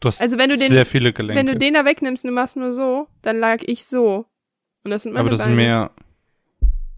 du 0.00 0.08
hast 0.08 0.20
Also 0.22 0.38
wenn 0.38 0.48
du 0.50 0.56
den, 0.56 0.70
sehr 0.70 0.86
viele 0.86 1.12
Gelenke. 1.12 1.38
wenn 1.38 1.46
du 1.46 1.56
den 1.56 1.74
da 1.74 1.84
wegnimmst 1.84 2.24
und 2.24 2.28
du 2.30 2.34
machst 2.34 2.56
nur 2.56 2.72
so, 2.72 3.06
dann 3.20 3.38
lag 3.38 3.58
ich 3.66 3.84
so. 3.84 4.24
Und 4.84 4.90
das 4.90 5.02
sind 5.04 5.12
meine 5.12 5.20
aber 5.20 5.30
das 5.30 5.40
Beine. 5.40 5.50
sind 5.50 5.56
mehr. 5.56 5.90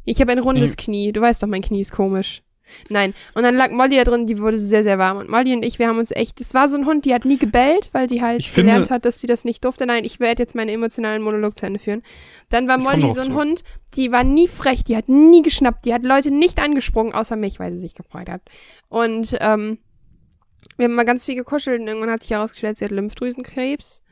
Ich 0.05 0.21
habe 0.21 0.31
ein 0.33 0.39
rundes 0.39 0.71
Ich- 0.73 0.77
Knie. 0.77 1.11
Du 1.13 1.21
weißt 1.21 1.43
doch, 1.43 1.49
mein 1.49 1.63
Knie 1.63 1.81
ist 1.81 1.93
komisch. 1.93 2.43
Nein. 2.89 3.15
Und 3.35 3.43
dann 3.43 3.55
lag 3.55 3.71
Molly 3.71 3.97
da 3.97 4.05
drin, 4.05 4.27
die 4.27 4.39
wurde 4.41 4.59
sehr, 4.59 4.83
sehr 4.83 4.99
warm. 4.99 5.19
Und 5.19 5.29
Molly 5.29 5.55
und 5.55 5.63
ich, 5.65 5.79
wir 5.79 5.89
haben 5.89 5.99
uns 5.99 6.11
echt, 6.11 6.41
das 6.41 6.55
war 6.55 6.69
so 6.69 6.77
ein 6.77 6.87
Hund, 6.87 7.05
die 7.05 7.15
hat 7.15 7.25
nie 7.25 7.37
gebellt, 7.39 7.91
weil 7.93 8.07
die 8.07 8.23
halt 8.23 8.41
Ich 8.41 8.51
finde- 8.51 8.73
gelernt 8.73 8.91
hat, 8.91 9.05
dass 9.05 9.21
sie 9.21 9.27
das 9.27 9.45
nicht 9.45 9.65
durfte. 9.65 9.87
Nein, 9.87 10.05
ich 10.05 10.19
werde 10.21 10.43
jetzt 10.43 10.55
meinen 10.55 10.71
emotionalen 10.71 11.23
Monolog 11.23 11.59
zu 11.59 11.67
Ende 11.67 11.79
führen. 11.79 12.03
Dann 12.51 12.67
war 12.69 12.79
Molly 12.79 13.11
so 13.13 13.21
ein 13.21 13.27
zurück. 13.27 13.39
Hund, 13.41 13.65
die 13.97 14.11
war 14.13 14.25
nie 14.25 14.49
frech, 14.49 14.85
die 14.85 14.97
hat 14.97 15.09
nie 15.09 15.43
geschnappt, 15.43 15.85
die 15.85 15.95
hat 15.95 16.03
Leute 16.03 16.31
nicht 16.31 16.61
angesprungen, 16.63 17.13
außer 17.15 17.37
mich, 17.37 17.61
weil 17.61 17.73
sie 17.73 17.81
sich 17.81 17.95
gefreut 17.95 18.29
hat. 18.29 18.43
Und 18.89 19.37
ähm, 19.41 19.79
wir 20.77 20.85
haben 20.87 20.95
mal 20.95 21.05
ganz 21.05 21.25
viel 21.25 21.35
gekuschelt 21.37 21.81
und 21.81 21.87
irgendwann 21.89 22.11
hat 22.11 22.23
sich 22.23 22.31
herausgestellt, 22.33 22.79
sie 22.79 22.85
hat 22.87 22.93
Lymphdrüsenkrebs. 22.93 24.03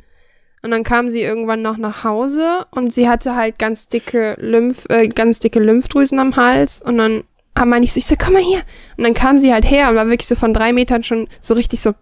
Und 0.65 0.71
dann 0.71 0.85
kam 0.85 1.09
sie 1.11 1.23
irgendwann 1.23 1.61
noch 1.61 1.77
nach 1.77 2.05
Hause 2.05 2.67
und 2.71 2.93
sie 2.93 3.09
hatte 3.09 3.35
halt 3.35 3.59
ganz 3.59 3.89
dicke 3.89 4.37
Lymph, 4.39 4.87
äh, 4.91 5.09
ganz 5.09 5.41
dicke 5.41 5.59
Lymphdrüsen 5.59 6.21
am 6.21 6.37
Hals 6.37 6.81
und 6.81 6.99
dann 6.99 7.25
ah, 7.55 7.65
meine 7.65 7.85
ich 7.85 7.93
so, 7.93 7.99
ich 7.99 8.07
so, 8.07 8.15
komm 8.19 8.35
mal 8.35 8.43
hier. 8.43 8.63
Und 8.97 9.05
dann 9.05 9.15
kam 9.15 9.39
sie 9.39 9.53
halt 9.53 9.69
her 9.71 9.89
und 9.91 9.97
war 9.97 10.07
wirklich 10.09 10.29
so 10.29 10.35
von 10.37 10.55
drei 10.55 10.73
Metern 10.73 11.03
schon 11.03 11.29
so 11.41 11.55
richtig 11.55 11.81
so 11.81 11.93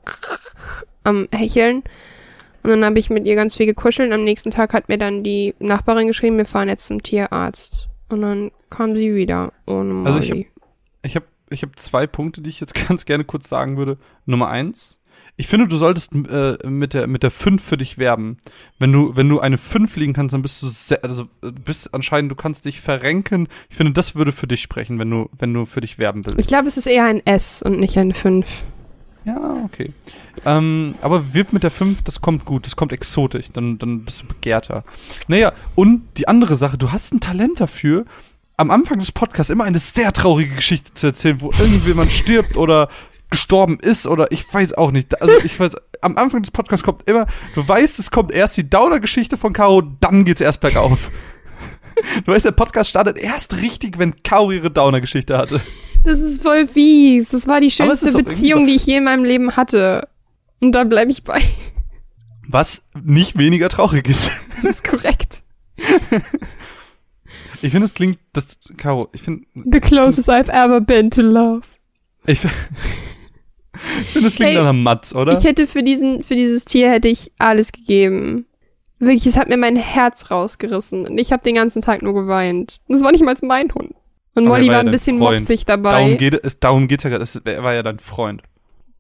am 1.05 1.29
Hecheln. 1.33 1.83
Und 2.63 2.71
dann 2.71 2.85
habe 2.85 2.99
ich 2.99 3.09
mit 3.11 3.27
ihr 3.27 3.37
ganz 3.37 3.57
viel 3.57 3.67
gekuschelt 3.67 4.09
und 4.09 4.15
am 4.15 4.25
nächsten 4.25 4.51
Tag 4.51 4.75
hat 4.75 4.89
mir 4.89 4.99
dann 4.99 5.25
die 5.25 5.55
Nachbarin 5.61 6.07
geschrieben, 6.07 6.37
wir 6.37 6.45
fahren 6.45 6.69
jetzt 6.69 6.87
zum 6.87 7.03
Tierarzt. 7.03 7.89
Und 8.11 8.21
dann 8.23 8.51
kam 8.69 8.95
sie 8.97 9.15
wieder 9.15 9.53
ohne 9.67 9.95
Molly. 9.95 10.07
Also 10.15 10.19
ich 10.21 10.31
hab- 10.31 10.47
Ich 11.03 11.17
habe 11.17 11.27
ich 11.53 11.63
hab 11.63 11.77
zwei 11.79 12.07
Punkte, 12.07 12.43
die 12.43 12.51
ich 12.51 12.61
jetzt 12.61 12.75
ganz 12.89 13.05
gerne 13.07 13.25
kurz 13.25 13.49
sagen 13.49 13.77
würde. 13.77 13.99
Nummer 14.27 14.49
eins. 14.49 15.00
Ich 15.41 15.47
finde, 15.47 15.69
du 15.69 15.77
solltest 15.77 16.13
äh, 16.15 16.59
mit 16.69 16.93
der 16.93 17.07
mit 17.07 17.23
der 17.23 17.31
5 17.31 17.65
für 17.65 17.79
dich 17.79 17.97
werben. 17.97 18.37
Wenn 18.79 18.93
du 18.93 19.17
wenn 19.17 19.27
du 19.27 19.41
eine 19.41 19.57
5 19.57 19.97
liegen 19.97 20.13
kannst, 20.13 20.35
dann 20.35 20.43
bist 20.43 20.63
du 20.63 20.69
sehr, 20.69 21.03
also 21.03 21.23
äh, 21.43 21.51
du 21.51 21.53
bist 21.53 21.95
anscheinend, 21.95 22.31
du 22.31 22.37
kannst 22.37 22.67
dich 22.67 22.83
verrenken. 22.83 23.49
Ich 23.71 23.77
finde, 23.77 23.95
das 23.95 24.15
würde 24.15 24.33
für 24.33 24.47
dich 24.47 24.61
sprechen, 24.61 24.99
wenn 24.99 25.09
du 25.11 25.31
wenn 25.39 25.55
du 25.55 25.65
für 25.65 25.81
dich 25.81 25.99
werben 25.99 26.27
willst. 26.27 26.39
ich 26.39 26.47
glaube, 26.47 26.69
es 26.69 26.77
ist 26.77 26.85
eher 26.85 27.07
ein 27.07 27.25
S 27.25 27.63
und 27.63 27.81
nicht 27.81 27.97
eine 27.97 28.13
5. 28.13 28.45
Ja, 29.25 29.63
okay. 29.65 29.95
Ähm, 30.45 30.93
aber 31.01 31.33
wirb 31.33 31.55
mit 31.55 31.63
der 31.63 31.71
5, 31.71 32.03
das 32.03 32.21
kommt 32.21 32.45
gut, 32.45 32.67
das 32.67 32.77
kommt 32.77 32.93
exotisch, 32.93 33.51
dann, 33.51 33.79
dann 33.79 34.05
bist 34.05 34.21
du 34.21 34.27
begehrter. 34.27 34.85
Naja, 35.27 35.53
und 35.75 36.03
die 36.19 36.29
andere 36.29 36.55
Sache, 36.55 36.77
du 36.77 36.93
hast 36.93 37.15
ein 37.15 37.21
Talent 37.21 37.61
dafür, 37.61 38.05
am 38.61 38.71
Anfang 38.71 38.99
des 38.99 39.11
Podcasts 39.11 39.49
immer 39.49 39.65
eine 39.65 39.79
sehr 39.79 40.13
traurige 40.13 40.55
Geschichte 40.55 40.93
zu 40.93 41.07
erzählen, 41.07 41.41
wo 41.41 41.51
irgendjemand 41.59 42.13
stirbt 42.13 42.59
oder 42.59 42.89
gestorben 43.31 43.79
ist 43.81 44.07
oder 44.07 44.31
ich 44.33 44.53
weiß 44.53 44.75
auch 44.75 44.91
nicht. 44.91 45.21
Also 45.23 45.39
ich 45.45 45.59
weiß, 45.59 45.77
am 46.01 46.17
Anfang 46.17 46.43
des 46.43 46.51
Podcasts 46.51 46.85
kommt 46.85 47.09
immer, 47.09 47.27
du 47.55 47.67
weißt, 47.67 47.99
es 47.99 48.11
kommt 48.11 48.33
erst 48.33 48.57
die 48.57 48.69
Downer-Geschichte 48.69 49.37
von 49.37 49.53
Caro, 49.53 49.83
dann 49.83 50.25
geht's 50.25 50.41
erst 50.41 50.61
bergauf. 50.61 51.11
Du 52.25 52.33
weißt, 52.33 52.47
der 52.47 52.53
Podcast 52.53 52.89
startet 52.91 53.19
erst 53.19 53.59
richtig, 53.59 53.99
wenn 53.99 54.23
Caro 54.23 54.53
ihre 54.53 54.71
Downer-Geschichte 54.71 55.37
hatte. 55.37 55.61
Das 56.03 56.19
ist 56.19 56.43
voll 56.43 56.67
fies. 56.67 57.29
Das 57.29 57.47
war 57.47 57.61
die 57.61 57.71
schönste 57.71 58.13
Beziehung, 58.13 58.67
die 58.67 58.75
ich 58.77 58.87
je 58.87 58.97
in 58.97 59.05
meinem 59.05 59.25
Leben 59.25 59.55
hatte. 59.57 60.09
Und 60.61 60.73
da 60.73 60.85
bleibe 60.85 61.11
ich 61.11 61.25
bei. 61.25 61.43
Was 62.49 62.89
nicht 63.05 63.39
weniger 63.39 63.69
traurig 63.69 64.09
ist. 64.09 64.31
Das 64.57 64.65
ist 64.65 64.85
korrekt. 64.85 65.43
Ich 67.63 67.71
finde, 67.73 67.87
es 67.87 67.95
klingt, 67.95 68.19
das, 68.33 68.59
Caro, 68.79 69.09
ich 69.13 69.23
finde, 69.23 69.47
The 69.55 69.81
closest 69.81 70.31
I've 70.31 70.51
ever 70.51 70.81
been 70.81 71.11
to 71.11 71.21
love. 71.21 71.63
ich, 72.27 72.41
es 74.15 74.35
klingt 74.35 74.39
Hey, 74.41 74.55
nach 74.55 74.61
einer 74.63 74.73
Matz, 74.73 75.15
oder? 75.15 75.37
Ich 75.39 75.45
hätte 75.45 75.67
für 75.67 75.83
diesen, 75.83 76.23
für 76.23 76.37
dieses 76.37 76.65
Tier 76.65 76.91
hätte 76.91 77.09
ich 77.09 77.33
alles 77.39 77.73
gegeben. 77.73 78.47
Wirklich, 78.99 79.27
es 79.27 79.37
hat 79.37 79.49
mir 79.49 79.57
mein 79.57 79.77
Herz 79.77 80.31
rausgerissen. 80.31 81.07
Und 81.07 81.19
ich 81.19 81.33
habe 81.33 81.43
den 81.43 81.55
ganzen 81.55 81.81
Tag 81.83 82.03
nur 82.03 82.15
geweint. 82.15 82.81
Das 82.89 83.03
war 83.03 83.13
nicht 83.13 83.25
mal 83.25 83.35
mein 83.43 83.73
Hund. 83.75 83.95
Und 84.35 84.45
Molly 84.45 84.69
war 84.69 84.75
war 84.75 84.81
ein 84.81 84.91
bisschen 84.91 85.19
Freund. 85.19 85.41
mopsig 85.41 85.65
dabei. 85.65 85.93
darum 85.93 86.17
geht 86.17 86.35
es, 86.45 86.61
darum 86.61 86.89
geht's 86.89 87.05
ja 87.05 87.11
gerade, 87.11 87.27
er 87.45 87.63
war 87.63 87.75
ja 87.75 87.83
dein 87.83 87.99
Freund. 87.99 88.43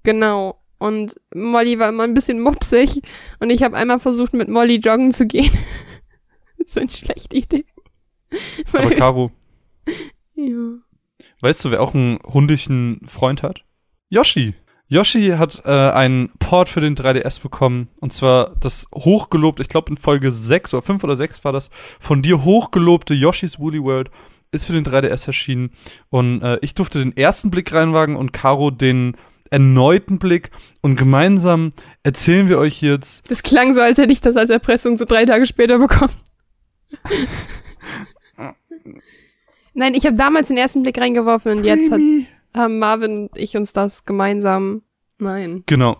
Genau. 0.02 0.56
Und 0.78 1.20
Molly 1.34 1.78
war 1.78 1.90
immer 1.90 2.04
ein 2.04 2.14
bisschen 2.14 2.40
mopsig. 2.40 3.02
Und 3.38 3.50
ich 3.50 3.62
habe 3.62 3.76
einmal 3.76 4.00
versucht, 4.00 4.32
mit 4.32 4.48
Molly 4.48 4.76
joggen 4.76 5.12
zu 5.12 5.26
gehen. 5.26 5.52
so 6.66 6.80
eine 6.80 6.88
schlechte 6.88 7.36
Idee. 7.36 7.64
Aber 8.72 8.84
Weil, 8.84 8.96
Caro, 8.96 9.30
ja. 10.34 10.78
weißt 11.40 11.64
du, 11.64 11.70
wer 11.70 11.82
auch 11.82 11.94
einen 11.94 12.18
hundischen 12.24 13.00
Freund 13.06 13.42
hat? 13.42 13.64
Yoshi. 14.08 14.54
Yoshi 14.90 15.28
hat 15.38 15.62
äh, 15.64 15.70
einen 15.70 16.30
Port 16.40 16.68
für 16.68 16.80
den 16.80 16.96
3DS 16.96 17.40
bekommen. 17.40 17.88
Und 18.00 18.12
zwar 18.12 18.56
das 18.58 18.88
hochgelobte, 18.92 19.62
ich 19.62 19.68
glaube 19.68 19.90
in 19.90 19.96
Folge 19.96 20.32
6 20.32 20.74
oder 20.74 20.82
5 20.82 21.04
oder 21.04 21.14
6 21.14 21.44
war 21.44 21.52
das, 21.52 21.70
von 22.00 22.22
dir 22.22 22.44
hochgelobte 22.44 23.14
Yoshi's 23.14 23.60
Woolly 23.60 23.82
World 23.82 24.10
ist 24.50 24.64
für 24.64 24.72
den 24.72 24.84
3DS 24.84 25.28
erschienen. 25.28 25.70
Und 26.10 26.42
äh, 26.42 26.58
ich 26.60 26.74
durfte 26.74 26.98
den 26.98 27.16
ersten 27.16 27.52
Blick 27.52 27.72
reinwagen 27.72 28.16
und 28.16 28.32
Caro 28.32 28.72
den 28.72 29.16
erneuten 29.48 30.18
Blick. 30.18 30.50
Und 30.80 30.96
gemeinsam 30.96 31.70
erzählen 32.02 32.48
wir 32.48 32.58
euch 32.58 32.82
jetzt, 32.82 33.30
Das 33.30 33.44
klang 33.44 33.74
so, 33.74 33.80
als 33.80 33.98
hätte 33.98 34.12
ich 34.12 34.20
das 34.20 34.36
als 34.36 34.50
Erpressung 34.50 34.96
so 34.96 35.04
drei 35.04 35.24
Tage 35.24 35.46
später 35.46 35.78
bekommen. 35.78 36.12
Nein, 39.72 39.94
ich 39.94 40.04
habe 40.04 40.16
damals 40.16 40.48
den 40.48 40.56
ersten 40.56 40.82
Blick 40.82 40.98
reingeworfen 40.98 41.58
und 41.58 41.64
jetzt 41.64 41.92
hat, 41.92 42.00
haben 42.54 42.78
Marvin 42.78 43.28
und 43.28 43.36
ich 43.36 43.56
uns 43.56 43.72
das 43.72 44.04
gemeinsam. 44.04 44.82
Nein. 45.18 45.62
Genau. 45.66 45.98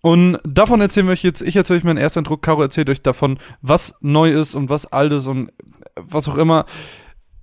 Und 0.00 0.38
davon 0.44 0.80
erzählen 0.80 1.06
wir 1.06 1.12
euch 1.12 1.22
jetzt, 1.24 1.42
ich 1.42 1.56
erzähle 1.56 1.78
euch 1.78 1.84
meinen 1.84 1.98
ersten 1.98 2.20
Eindruck, 2.20 2.40
Caro 2.42 2.62
erzählt 2.62 2.88
euch 2.88 3.02
davon, 3.02 3.38
was 3.62 3.96
neu 4.00 4.30
ist 4.30 4.54
und 4.54 4.70
was 4.70 4.86
alt 4.86 5.12
ist 5.12 5.26
und 5.26 5.52
was 5.96 6.28
auch 6.28 6.36
immer. 6.36 6.66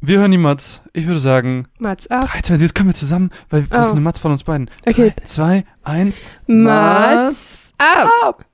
Wir 0.02 0.19
hören 0.19 0.32
die 0.32 0.38
Mats. 0.38 0.82
Ich 0.93 1.06
würde 1.08 1.19
sagen, 1.19 1.67
Mats 1.80 2.08
ab. 2.08 2.26
3, 2.30 2.41
2, 2.41 2.56
jetzt 2.56 2.76
können 2.76 2.89
wir 2.89 2.93
zusammen, 2.95 3.32
weil 3.50 3.63
das 3.63 3.80
Oh. 3.80 3.89
ist 3.89 3.91
eine 3.93 4.02
Mats 4.02 4.19
von 4.19 4.32
uns 4.32 4.43
beiden. 4.43 4.69
Okay. 4.88 5.13
2, 5.24 5.65
1, 5.84 6.21
Mats 6.48 7.74
ab. 7.78 8.10
ab. 8.24 8.45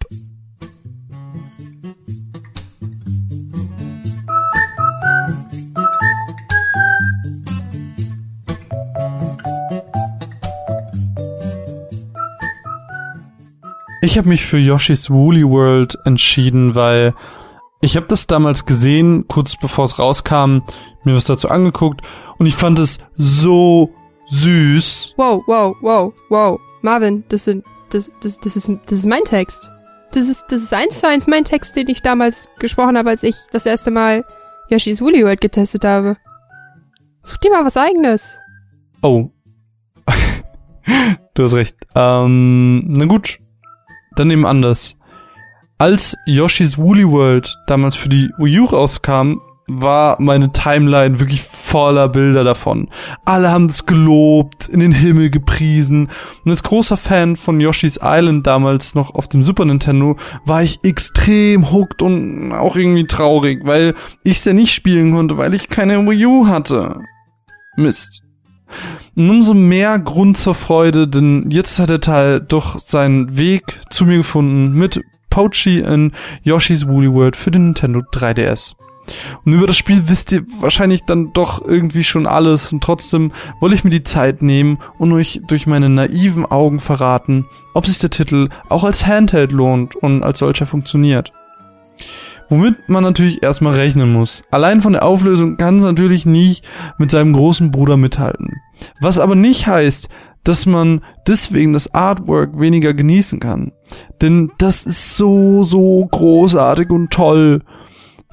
Ich 14.04 14.17
habe 14.17 14.27
mich 14.27 14.43
für 14.43 14.58
Yoshi's 14.58 15.12
Woolly 15.12 15.47
World 15.47 15.95
entschieden, 16.06 16.73
weil 16.73 17.13
ich 17.81 17.95
habe 17.95 18.08
das 18.08 18.25
damals 18.25 18.65
gesehen, 18.65 19.27
kurz 19.27 19.56
bevor 19.56 19.85
es 19.85 19.99
rauskam, 19.99 20.62
mir 21.04 21.15
was 21.15 21.25
dazu 21.25 21.49
angeguckt 21.49 22.02
und 22.39 22.47
ich 22.47 22.56
fand 22.56 22.79
es 22.79 22.97
so 23.13 23.91
süß. 24.25 25.13
Wow, 25.17 25.43
wow, 25.45 25.75
wow, 25.81 26.13
wow. 26.29 26.60
Marvin, 26.81 27.23
das 27.29 27.45
sind, 27.45 27.63
das, 27.91 28.12
das, 28.21 28.39
das 28.39 28.56
ist, 28.56 28.71
das 28.87 28.99
ist 28.99 29.06
mein 29.06 29.23
Text. 29.23 29.69
Das 30.13 30.27
ist, 30.27 30.45
das 30.49 30.63
ist 30.63 30.73
eins 30.73 30.99
zu 30.99 31.08
eins 31.08 31.27
mein 31.27 31.45
Text, 31.45 31.75
den 31.75 31.87
ich 31.87 32.02
damals 32.02 32.47
gesprochen 32.58 32.97
habe, 32.97 33.12
als 33.12 33.21
ich 33.21 33.35
das 33.52 33.67
erste 33.67 33.91
Mal 33.91 34.25
Yoshi's 34.69 34.99
Woolly 34.99 35.23
World 35.23 35.41
getestet 35.41 35.85
habe. 35.85 36.17
Such 37.21 37.37
dir 37.37 37.52
mal 37.52 37.65
was 37.65 37.77
eigenes. 37.77 38.39
Oh. 39.04 39.29
du 41.35 41.43
hast 41.43 41.54
recht. 41.54 41.75
Ähm, 41.93 42.91
na 42.93 43.06
gut. 43.06 43.37
Dann 44.15 44.29
eben 44.29 44.45
anders. 44.45 44.97
Als 45.77 46.15
Yoshi's 46.25 46.77
Woolly 46.77 47.09
World 47.09 47.55
damals 47.67 47.95
für 47.95 48.09
die 48.09 48.29
Wii 48.37 48.59
U 48.59 48.65
rauskam, 48.65 49.39
war 49.79 50.17
meine 50.19 50.51
Timeline 50.51 51.19
wirklich 51.19 51.41
voller 51.41 52.09
Bilder 52.09 52.43
davon. 52.43 52.89
Alle 53.25 53.51
haben 53.51 53.67
es 53.67 53.85
gelobt, 53.85 54.67
in 54.67 54.79
den 54.79 54.91
Himmel 54.91 55.29
gepriesen. 55.29 56.09
Und 56.43 56.51
als 56.51 56.63
großer 56.63 56.97
Fan 56.97 57.35
von 57.35 57.59
Yoshi's 57.59 57.99
Island 58.01 58.45
damals 58.45 58.95
noch 58.95 59.15
auf 59.15 59.29
dem 59.29 59.41
Super 59.41 59.65
Nintendo 59.65 60.17
war 60.45 60.62
ich 60.62 60.79
extrem 60.83 61.71
hooked 61.71 62.01
und 62.01 62.51
auch 62.51 62.75
irgendwie 62.75 63.07
traurig, 63.07 63.62
weil 63.63 63.95
ich 64.23 64.37
es 64.37 64.45
ja 64.45 64.53
nicht 64.53 64.73
spielen 64.73 65.13
konnte, 65.13 65.37
weil 65.37 65.53
ich 65.53 65.69
keine 65.69 66.05
Wii 66.05 66.25
U 66.25 66.47
hatte. 66.47 66.99
Mist. 67.77 68.21
Und 69.15 69.30
umso 69.30 69.54
mehr 69.54 70.00
Grund 70.00 70.38
zur 70.38 70.56
Freude, 70.56 71.08
denn 71.08 71.50
jetzt 71.50 71.80
hat 71.80 71.90
der 71.90 72.02
Teil 72.02 72.42
doch 72.42 72.80
seinen 72.80 73.38
Weg 73.38 73.80
zu 73.90 74.06
mir 74.06 74.17
gefunden 74.17 74.74
mit 74.74 75.02
Pochi 75.30 75.80
in 75.80 76.12
Yoshi's 76.44 76.88
Woolly 76.88 77.12
World 77.12 77.36
für 77.36 77.52
den 77.52 77.65
Nintendo 77.65 78.02
3DS. 78.02 78.76
Und 79.44 79.54
über 79.54 79.67
das 79.67 79.78
Spiel 79.78 80.08
wisst 80.08 80.32
ihr 80.32 80.44
wahrscheinlich 80.60 81.04
dann 81.06 81.34
doch 81.34 81.65
irgendwie 81.65 82.04
schon 82.04 82.28
alles 82.28 82.72
und 82.72 82.84
trotzdem 82.84 83.32
wollte 83.60 83.76
ich 83.76 83.84
mir 83.84 83.90
die 83.90 84.04
Zeit 84.04 84.42
nehmen 84.42 84.80
und 85.00 85.12
euch 85.12 85.42
durch 85.48 85.67
meine 85.67 85.90
naiven 85.90 86.46
Augen 86.46 86.80
verraten, 86.80 87.46
ob 87.74 87.88
sich 87.88 88.00
der 88.00 88.12
Titel 88.12 88.50
auch 88.69 88.84
als 88.84 89.06
Handheld 89.08 89.52
lohnt 89.52 89.96
und 89.96 90.24
als 90.24 90.40
solcher 90.40 90.65
funktioniert. 90.65 91.34
Womit 92.52 92.89
man 92.89 93.04
natürlich 93.04 93.41
erstmal 93.41 93.73
rechnen 93.73 94.12
muss. 94.12 94.43
Allein 94.52 94.81
von 94.81 94.93
der 94.93 95.04
Auflösung 95.04 95.58
kann 95.58 95.77
es 95.77 95.83
natürlich 95.83 96.25
nicht 96.25 96.63
mit 96.97 97.10
seinem 97.10 97.33
großen 97.33 97.71
Bruder 97.71 97.97
mithalten. 97.97 98.62
Was 98.99 99.19
aber 99.19 99.35
nicht 99.35 99.67
heißt, 99.67 100.10
dass 100.43 100.65
man 100.65 101.02
deswegen 101.27 101.73
das 101.73 101.93
Artwork 101.93 102.60
weniger 102.60 102.93
genießen 102.93 103.39
kann. 103.39 103.71
Denn 104.21 104.52
das 104.58 104.85
ist 104.85 105.17
so, 105.17 105.63
so 105.63 106.06
großartig 106.12 106.89
und 106.89 107.12
toll 107.12 107.62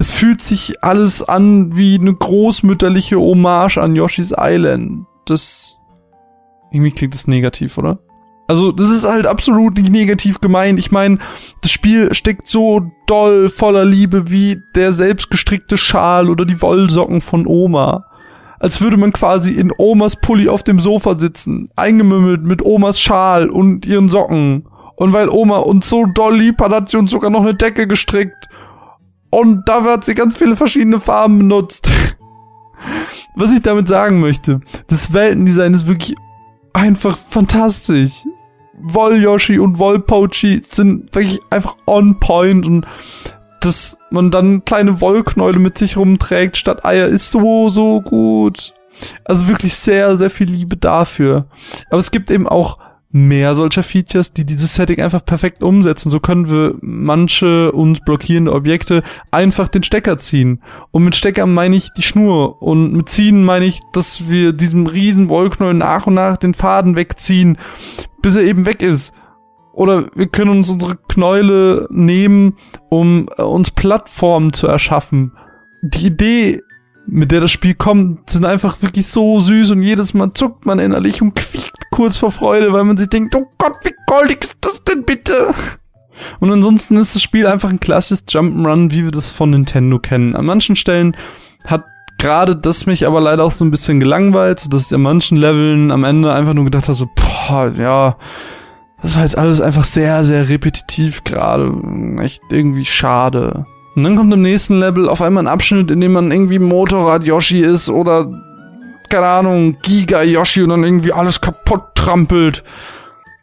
es 0.01 0.13
fühlt 0.13 0.41
sich 0.41 0.81
alles 0.81 1.21
an 1.21 1.75
wie 1.75 1.95
eine 1.95 2.13
großmütterliche 2.13 3.19
Hommage 3.19 3.77
an 3.77 3.95
Yoshi's 3.95 4.33
Island. 4.35 5.05
Das 5.25 5.77
irgendwie 6.71 6.91
klingt 6.91 7.13
das 7.13 7.27
negativ, 7.27 7.77
oder? 7.77 7.99
Also, 8.49 8.71
das 8.71 8.89
ist 8.89 9.05
halt 9.07 9.27
absolut 9.27 9.77
nicht 9.77 9.91
negativ 9.91 10.41
gemeint. 10.41 10.79
Ich 10.79 10.91
meine, 10.91 11.19
das 11.61 11.69
Spiel 11.69 12.11
steckt 12.15 12.47
so 12.47 12.81
doll 13.05 13.47
voller 13.47 13.85
Liebe 13.85 14.31
wie 14.31 14.57
der 14.73 14.91
selbstgestrickte 14.91 15.77
Schal 15.77 16.31
oder 16.31 16.45
die 16.45 16.59
Wollsocken 16.59 17.21
von 17.21 17.45
Oma. 17.45 18.05
Als 18.59 18.81
würde 18.81 18.97
man 18.97 19.13
quasi 19.13 19.51
in 19.51 19.71
Omas 19.77 20.15
Pulli 20.15 20.49
auf 20.49 20.63
dem 20.63 20.79
Sofa 20.79 21.15
sitzen, 21.15 21.69
eingemümmelt 21.75 22.41
mit 22.41 22.65
Omas 22.65 22.99
Schal 22.99 23.51
und 23.51 23.85
ihren 23.85 24.09
Socken. 24.09 24.67
Und 24.95 25.13
weil 25.13 25.29
Oma 25.29 25.57
uns 25.57 25.87
so 25.87 26.07
doll 26.07 26.35
lieb 26.35 26.59
hat, 26.59 26.71
hat 26.71 26.89
sie 26.89 26.97
uns 26.97 27.11
sogar 27.11 27.29
noch 27.29 27.41
eine 27.41 27.53
Decke 27.53 27.85
gestrickt. 27.85 28.49
Und 29.29 29.69
dafür 29.69 29.91
hat 29.91 30.05
sie 30.05 30.15
ganz 30.15 30.35
viele 30.35 30.55
verschiedene 30.55 30.99
Farben 30.99 31.37
benutzt. 31.37 31.91
Was 33.35 33.53
ich 33.53 33.61
damit 33.61 33.87
sagen 33.87 34.19
möchte, 34.19 34.61
das 34.87 35.13
Weltendesign 35.13 35.75
ist 35.75 35.87
wirklich 35.87 36.15
einfach 36.73 37.15
fantastisch. 37.15 38.23
Woll-Yoshi 38.79 39.59
und 39.59 39.79
Woll-Pochi 39.79 40.61
sind 40.63 41.13
wirklich 41.13 41.39
einfach 41.49 41.75
on 41.85 42.19
point 42.19 42.65
und 42.65 42.85
dass 43.61 43.97
man 44.09 44.31
dann 44.31 44.63
kleine 44.65 45.01
Wollknäule 45.01 45.59
mit 45.59 45.77
sich 45.77 45.97
rumträgt 45.97 46.57
statt 46.57 46.85
Eier 46.85 47.07
ist 47.07 47.31
so, 47.31 47.69
so 47.69 48.01
gut. 48.01 48.73
Also 49.25 49.47
wirklich 49.47 49.75
sehr, 49.75 50.15
sehr 50.15 50.29
viel 50.29 50.49
Liebe 50.49 50.77
dafür. 50.77 51.45
Aber 51.89 51.99
es 51.99 52.11
gibt 52.11 52.31
eben 52.31 52.47
auch 52.47 52.79
mehr 53.11 53.55
solcher 53.55 53.81
Features, 53.81 54.33
die 54.33 54.45
dieses 54.45 54.75
Setting 54.75 55.01
einfach 55.01 55.25
perfekt 55.25 55.63
umsetzen. 55.63 56.11
So 56.11 56.19
können 56.19 56.49
wir 56.49 56.75
manche 56.81 57.71
uns 57.71 58.01
blockierende 58.01 58.53
Objekte 58.53 59.01
einfach 59.31 59.67
den 59.67 59.83
Stecker 59.83 60.17
ziehen. 60.17 60.61
Und 60.91 61.03
mit 61.05 61.15
Stecker 61.15 61.47
meine 61.47 61.75
ich 61.75 61.91
die 61.93 62.03
Schnur. 62.03 62.61
Und 62.61 62.93
mit 62.93 63.09
ziehen 63.09 63.43
meine 63.43 63.65
ich, 63.65 63.79
dass 63.93 64.29
wir 64.29 64.53
diesem 64.53 64.85
riesen 64.85 65.29
Wollknäuel 65.29 65.73
nach 65.73 66.05
und 66.05 66.13
nach 66.13 66.37
den 66.37 66.53
Faden 66.53 66.95
wegziehen, 66.95 67.57
bis 68.21 68.35
er 68.35 68.43
eben 68.43 68.65
weg 68.65 68.83
ist. 68.83 69.13
Oder 69.73 70.09
wir 70.13 70.27
können 70.27 70.51
uns 70.51 70.69
unsere 70.69 70.97
Knäule 71.07 71.87
nehmen, 71.89 72.57
um 72.89 73.27
äh, 73.37 73.41
uns 73.41 73.71
Plattformen 73.71 74.53
zu 74.53 74.67
erschaffen. 74.67 75.31
Die 75.81 76.07
Idee 76.07 76.61
mit 77.11 77.31
der 77.31 77.41
das 77.41 77.51
Spiel 77.51 77.73
kommt, 77.73 78.29
sind 78.29 78.45
einfach 78.45 78.81
wirklich 78.81 79.07
so 79.07 79.39
süß 79.39 79.71
und 79.71 79.81
jedes 79.81 80.13
Mal 80.13 80.33
zuckt 80.33 80.65
man 80.65 80.79
innerlich 80.79 81.21
und 81.21 81.35
quiekt 81.35 81.73
kurz 81.91 82.17
vor 82.17 82.31
Freude, 82.31 82.71
weil 82.73 82.83
man 82.83 82.97
sich 82.97 83.09
denkt, 83.09 83.35
oh 83.35 83.45
Gott, 83.57 83.77
wie 83.83 83.95
goldig 84.05 84.43
ist 84.43 84.57
das 84.61 84.83
denn 84.83 85.03
bitte? 85.03 85.53
Und 86.39 86.51
ansonsten 86.51 86.97
ist 86.97 87.15
das 87.15 87.21
Spiel 87.21 87.47
einfach 87.47 87.69
ein 87.69 87.79
klassisches 87.79 88.27
Jump'n'Run, 88.27 88.91
wie 88.91 89.03
wir 89.03 89.11
das 89.11 89.29
von 89.29 89.49
Nintendo 89.49 89.99
kennen. 89.99 90.35
An 90.35 90.45
manchen 90.45 90.75
Stellen 90.75 91.15
hat 91.65 91.85
gerade 92.17 92.55
das 92.55 92.85
mich 92.85 93.07
aber 93.07 93.21
leider 93.21 93.43
auch 93.43 93.51
so 93.51 93.65
ein 93.65 93.71
bisschen 93.71 93.99
gelangweilt, 93.99 94.71
dass 94.73 94.87
ich 94.87 94.93
an 94.93 95.01
manchen 95.01 95.37
Leveln 95.37 95.91
am 95.91 96.03
Ende 96.03 96.33
einfach 96.33 96.53
nur 96.53 96.65
gedacht 96.65 96.85
habe, 96.85 96.93
so, 96.93 97.09
boah, 97.15 97.71
ja, 97.77 98.17
das 99.01 99.15
war 99.15 99.23
jetzt 99.23 99.37
alles 99.37 99.61
einfach 99.61 99.85
sehr, 99.85 100.23
sehr 100.23 100.49
repetitiv 100.49 101.23
gerade. 101.23 101.73
Echt 102.19 102.41
irgendwie 102.51 102.85
schade. 102.85 103.65
Und 103.95 104.03
dann 104.03 104.15
kommt 104.15 104.33
im 104.33 104.41
nächsten 104.41 104.79
Level 104.79 105.09
auf 105.09 105.21
einmal 105.21 105.43
ein 105.43 105.51
Abschnitt, 105.51 105.91
in 105.91 106.01
dem 106.01 106.13
man 106.13 106.31
irgendwie 106.31 106.59
Motorrad-Yoshi 106.59 107.61
ist 107.61 107.89
oder, 107.89 108.31
keine 109.09 109.27
Ahnung, 109.27 109.77
Giga-Yoshi 109.81 110.63
und 110.63 110.69
dann 110.69 110.83
irgendwie 110.83 111.13
alles 111.13 111.41
kaputt 111.41 111.95
trampelt. 111.95 112.63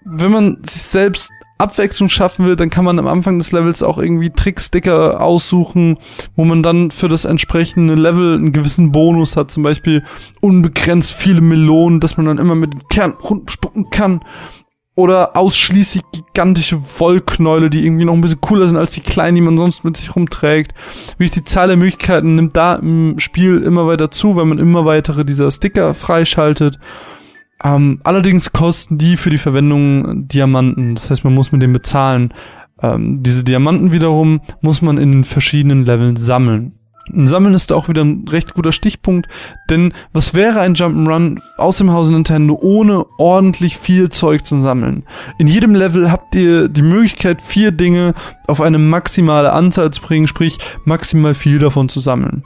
Wenn 0.04 0.30
man 0.30 0.58
sich 0.64 0.82
selbst 0.82 1.30
Abwechslung 1.58 2.08
schaffen 2.08 2.46
will, 2.46 2.54
dann 2.54 2.70
kann 2.70 2.84
man 2.84 2.98
am 2.98 3.06
Anfang 3.06 3.38
des 3.38 3.50
Levels 3.50 3.82
auch 3.82 3.98
irgendwie 3.98 4.30
Tricksticker 4.30 5.22
aussuchen, 5.22 5.96
wo 6.36 6.44
man 6.44 6.62
dann 6.62 6.90
für 6.90 7.08
das 7.08 7.24
entsprechende 7.24 7.94
Level 7.94 8.34
einen 8.34 8.52
gewissen 8.52 8.92
Bonus 8.92 9.36
hat, 9.36 9.50
zum 9.50 9.62
Beispiel 9.62 10.04
unbegrenzt 10.40 11.14
viele 11.14 11.40
Melonen, 11.40 12.00
dass 12.00 12.18
man 12.18 12.26
dann 12.26 12.38
immer 12.38 12.54
mit 12.54 12.74
dem 12.74 12.88
Kern 12.88 13.12
runterspucken 13.12 13.88
kann 13.90 14.20
oder 14.96 15.36
ausschließlich 15.36 16.02
gigantische 16.10 16.80
Wollknäule, 16.98 17.70
die 17.70 17.84
irgendwie 17.84 18.06
noch 18.06 18.14
ein 18.14 18.22
bisschen 18.22 18.40
cooler 18.40 18.66
sind 18.66 18.78
als 18.78 18.92
die 18.92 19.02
kleinen, 19.02 19.36
die 19.36 19.42
man 19.42 19.58
sonst 19.58 19.84
mit 19.84 19.96
sich 19.96 20.16
rumträgt. 20.16 20.74
Wie 21.18 21.28
die 21.28 21.44
Zahl 21.44 21.68
der 21.68 21.76
Möglichkeiten 21.76 22.34
nimmt 22.34 22.56
da 22.56 22.74
im 22.76 23.18
Spiel 23.18 23.62
immer 23.62 23.86
weiter 23.86 24.10
zu, 24.10 24.34
weil 24.34 24.46
man 24.46 24.58
immer 24.58 24.86
weitere 24.86 25.24
dieser 25.24 25.50
Sticker 25.50 25.94
freischaltet. 25.94 26.78
Ähm, 27.62 28.00
allerdings 28.04 28.52
kosten 28.52 28.96
die 28.96 29.16
für 29.16 29.30
die 29.30 29.38
Verwendung 29.38 30.26
Diamanten. 30.28 30.94
Das 30.94 31.10
heißt, 31.10 31.24
man 31.24 31.34
muss 31.34 31.52
mit 31.52 31.60
denen 31.60 31.74
bezahlen. 31.74 32.32
Ähm, 32.82 33.22
diese 33.22 33.44
Diamanten 33.44 33.92
wiederum 33.92 34.40
muss 34.62 34.80
man 34.80 34.96
in 34.96 35.12
den 35.12 35.24
verschiedenen 35.24 35.84
Leveln 35.84 36.16
sammeln. 36.16 36.75
Ein 37.12 37.26
Sammeln 37.26 37.54
ist 37.54 37.70
da 37.70 37.76
auch 37.76 37.88
wieder 37.88 38.02
ein 38.02 38.26
recht 38.28 38.54
guter 38.54 38.72
Stichpunkt, 38.72 39.28
denn 39.70 39.92
was 40.12 40.34
wäre 40.34 40.60
ein 40.60 40.74
Jump'n'Run 40.74 41.40
aus 41.56 41.78
dem 41.78 41.92
Hause 41.92 42.12
Nintendo 42.12 42.58
ohne 42.60 43.06
ordentlich 43.18 43.78
viel 43.78 44.08
Zeug 44.08 44.44
zu 44.44 44.60
sammeln? 44.60 45.04
In 45.38 45.46
jedem 45.46 45.74
Level 45.74 46.10
habt 46.10 46.34
ihr 46.34 46.68
die 46.68 46.82
Möglichkeit, 46.82 47.40
vier 47.40 47.70
Dinge 47.70 48.14
auf 48.48 48.60
eine 48.60 48.78
maximale 48.78 49.52
Anzahl 49.52 49.90
zu 49.92 50.00
bringen, 50.00 50.26
sprich 50.26 50.58
maximal 50.84 51.34
viel 51.34 51.58
davon 51.58 51.88
zu 51.88 52.00
sammeln. 52.00 52.44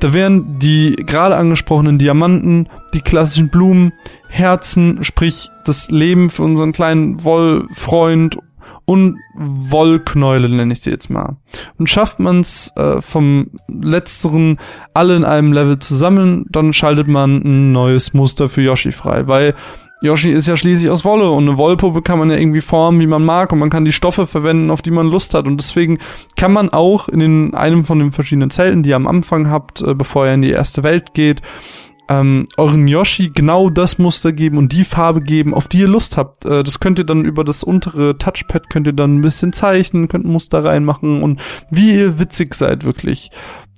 Da 0.00 0.12
wären 0.12 0.58
die 0.58 0.96
gerade 0.96 1.36
angesprochenen 1.36 1.98
Diamanten, 1.98 2.68
die 2.92 3.00
klassischen 3.00 3.48
Blumen, 3.48 3.92
Herzen, 4.28 5.04
sprich 5.04 5.50
das 5.64 5.90
Leben 5.90 6.28
für 6.28 6.42
unseren 6.42 6.72
kleinen 6.72 7.22
Wollfreund 7.22 8.38
und 8.84 9.18
Wollknäule 9.34 10.48
nenne 10.48 10.72
ich 10.72 10.80
sie 10.80 10.90
jetzt 10.90 11.10
mal. 11.10 11.36
Und 11.78 11.88
schafft 11.88 12.20
man 12.20 12.40
es 12.40 12.72
äh, 12.76 13.00
vom 13.00 13.50
letzteren 13.68 14.58
alle 14.92 15.16
in 15.16 15.24
einem 15.24 15.52
Level 15.52 15.78
zusammen, 15.78 16.46
dann 16.50 16.72
schaltet 16.72 17.08
man 17.08 17.42
ein 17.42 17.72
neues 17.72 18.14
Muster 18.14 18.48
für 18.48 18.62
Yoshi 18.62 18.92
frei, 18.92 19.26
weil 19.26 19.54
Yoshi 20.04 20.32
ist 20.32 20.46
ja 20.46 20.54
schließlich 20.54 20.90
aus 20.90 21.04
Wolle 21.06 21.30
und 21.30 21.48
eine 21.48 21.56
Wollpuppe 21.56 22.02
kann 22.02 22.18
man 22.18 22.30
ja 22.30 22.36
irgendwie 22.36 22.60
formen, 22.60 23.00
wie 23.00 23.06
man 23.06 23.24
mag 23.24 23.52
und 23.52 23.58
man 23.58 23.70
kann 23.70 23.86
die 23.86 23.92
Stoffe 23.92 24.26
verwenden, 24.26 24.70
auf 24.70 24.82
die 24.82 24.90
man 24.90 25.06
Lust 25.06 25.32
hat 25.32 25.46
und 25.46 25.56
deswegen 25.56 25.98
kann 26.36 26.52
man 26.52 26.68
auch 26.68 27.08
in 27.08 27.20
den, 27.20 27.54
einem 27.54 27.86
von 27.86 28.00
den 28.00 28.12
verschiedenen 28.12 28.50
Zelten, 28.50 28.82
die 28.82 28.90
ihr 28.90 28.96
am 28.96 29.06
Anfang 29.06 29.50
habt, 29.50 29.80
äh, 29.80 29.94
bevor 29.94 30.26
ihr 30.26 30.34
in 30.34 30.42
die 30.42 30.50
erste 30.50 30.82
Welt 30.82 31.14
geht, 31.14 31.40
ähm, 32.08 32.48
euren 32.56 32.86
Yoshi 32.86 33.30
genau 33.34 33.70
das 33.70 33.98
Muster 33.98 34.32
geben 34.32 34.58
und 34.58 34.72
die 34.72 34.84
Farbe 34.84 35.22
geben, 35.22 35.54
auf 35.54 35.68
die 35.68 35.80
ihr 35.80 35.88
Lust 35.88 36.16
habt. 36.16 36.44
Äh, 36.44 36.62
das 36.62 36.80
könnt 36.80 36.98
ihr 36.98 37.04
dann 37.04 37.24
über 37.24 37.44
das 37.44 37.64
untere 37.64 38.18
Touchpad 38.18 38.68
könnt 38.68 38.86
ihr 38.86 38.92
dann 38.92 39.16
ein 39.16 39.22
bisschen 39.22 39.52
zeichnen, 39.52 40.08
könnt 40.08 40.24
Muster 40.26 40.64
reinmachen 40.64 41.22
und 41.22 41.40
wie 41.70 41.94
ihr 41.94 42.18
witzig 42.18 42.54
seid 42.54 42.84
wirklich. 42.84 43.30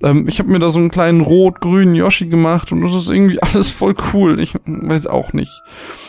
Ähm, 0.03 0.27
ich 0.29 0.39
habe 0.39 0.51
mir 0.51 0.59
da 0.59 0.69
so 0.71 0.79
einen 0.79 0.91
kleinen 0.91 1.21
rot-grünen 1.21 1.95
Yoshi 1.95 2.27
gemacht 2.27 2.73
und 2.73 2.83
das 2.83 2.95
ist 2.95 3.09
irgendwie 3.09 3.41
alles 3.43 3.71
voll 3.71 3.95
cool. 4.13 4.41
Ich 4.41 4.55
weiß 4.65 5.07
auch 5.07 5.33
nicht. 5.33 5.63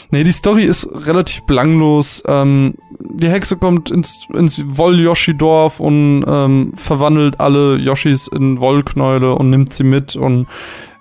Nee, 0.10 0.24
die 0.24 0.32
Story 0.32 0.64
ist 0.64 0.90
relativ 0.92 1.46
belanglos. 1.46 2.24
Ähm, 2.28 2.76
die 3.00 3.30
Hexe 3.30 3.58
kommt 3.58 3.92
ins, 3.92 4.26
ins 4.34 4.64
Woll-Yoshi-Dorf 4.66 5.80
und 5.80 6.26
ähm, 6.28 6.72
verwandelt 6.76 7.40
alle 7.40 7.78
Yoshis 7.78 8.28
in 8.28 8.60
Wollknäule 8.60 9.34
und 9.36 9.50
nimmt 9.50 9.74
sie 9.74 9.84
mit 9.84 10.16
und 10.16 10.48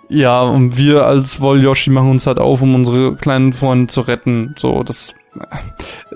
ja, 0.09 0.43
und 0.43 0.77
wir 0.77 1.07
als 1.07 1.41
Woll-Yoshi 1.41 1.91
machen 1.91 2.11
uns 2.11 2.27
halt 2.27 2.39
auf, 2.39 2.63
um 2.63 2.75
unsere 2.75 3.17
kleinen 3.17 3.53
Freunde 3.53 3.89
zu 3.89 4.03
retten. 4.03 4.55
So, 4.57 4.83
das 4.83 5.15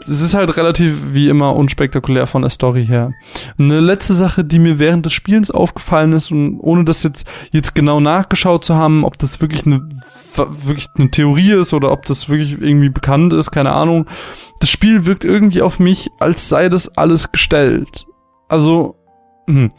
es 0.03 0.20
ist 0.20 0.34
halt 0.34 0.57
relativ 0.57 1.12
wie 1.14 1.28
immer 1.28 1.55
unspektakulär 1.55 2.26
von 2.26 2.43
der 2.43 2.51
Story 2.51 2.86
her. 2.86 3.12
Eine 3.59 3.80
letzte 3.80 4.14
Sache, 4.14 4.45
die 4.45 4.59
mir 4.59 4.78
während 4.78 5.07
des 5.07 5.12
Spielens 5.12 5.51
aufgefallen 5.51 6.12
ist 6.12 6.30
und 6.30 6.59
ohne 6.61 6.84
das 6.84 7.03
jetzt 7.03 7.26
jetzt 7.53 7.74
genau 7.74 8.01
nachgeschaut 8.01 8.64
zu 8.64 8.74
haben, 8.76 9.05
ob 9.05 9.18
das 9.18 9.41
wirklich 9.41 9.66
eine 9.66 9.88
wirklich 10.36 10.88
eine 10.97 11.11
Theorie 11.11 11.53
ist 11.53 11.74
oder 11.74 11.93
ob 11.93 12.07
das 12.07 12.28
wirklich 12.28 12.61
irgendwie 12.61 12.88
bekannt 12.88 13.32
ist, 13.32 13.51
keine 13.51 13.72
Ahnung. 13.72 14.07
Das 14.61 14.70
Spiel 14.70 15.07
wirkt 15.07 15.24
irgendwie 15.24 15.62
auf 15.62 15.80
mich, 15.80 16.11
als 16.18 16.49
sei 16.49 16.68
das 16.68 16.97
alles 16.97 17.32
gestellt. 17.32 18.07
Also, 18.49 18.97
hm. 19.47 19.72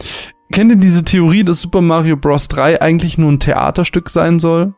Kennt 0.52 0.72
ihr 0.72 0.78
diese 0.78 1.04
Theorie, 1.04 1.44
dass 1.44 1.62
Super 1.62 1.82
Mario 1.82 2.18
Bros. 2.18 2.48
3 2.48 2.82
eigentlich 2.82 3.18
nur 3.18 3.32
ein 3.32 3.40
Theaterstück 3.40 4.10
sein 4.10 4.40
soll? 4.40 4.74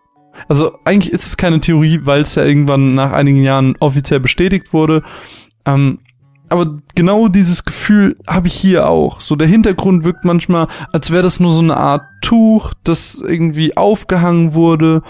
Also 0.47 0.77
eigentlich 0.85 1.13
ist 1.13 1.25
es 1.25 1.37
keine 1.37 1.61
Theorie, 1.61 2.01
weil 2.03 2.21
es 2.21 2.35
ja 2.35 2.43
irgendwann 2.43 2.93
nach 2.93 3.11
einigen 3.11 3.43
Jahren 3.43 3.75
offiziell 3.79 4.19
bestätigt 4.19 4.73
wurde. 4.73 5.03
Ähm, 5.65 5.99
aber 6.49 6.77
genau 6.93 7.29
dieses 7.29 7.65
Gefühl 7.65 8.15
habe 8.27 8.47
ich 8.47 8.53
hier 8.53 8.87
auch. 8.87 9.21
So 9.21 9.35
der 9.35 9.47
Hintergrund 9.47 10.03
wirkt 10.03 10.25
manchmal, 10.25 10.67
als 10.91 11.11
wäre 11.11 11.23
das 11.23 11.39
nur 11.39 11.51
so 11.51 11.61
eine 11.61 11.77
Art 11.77 12.03
Tuch, 12.21 12.73
das 12.83 13.23
irgendwie 13.25 13.75
aufgehangen 13.75 14.53
wurde. 14.53 15.01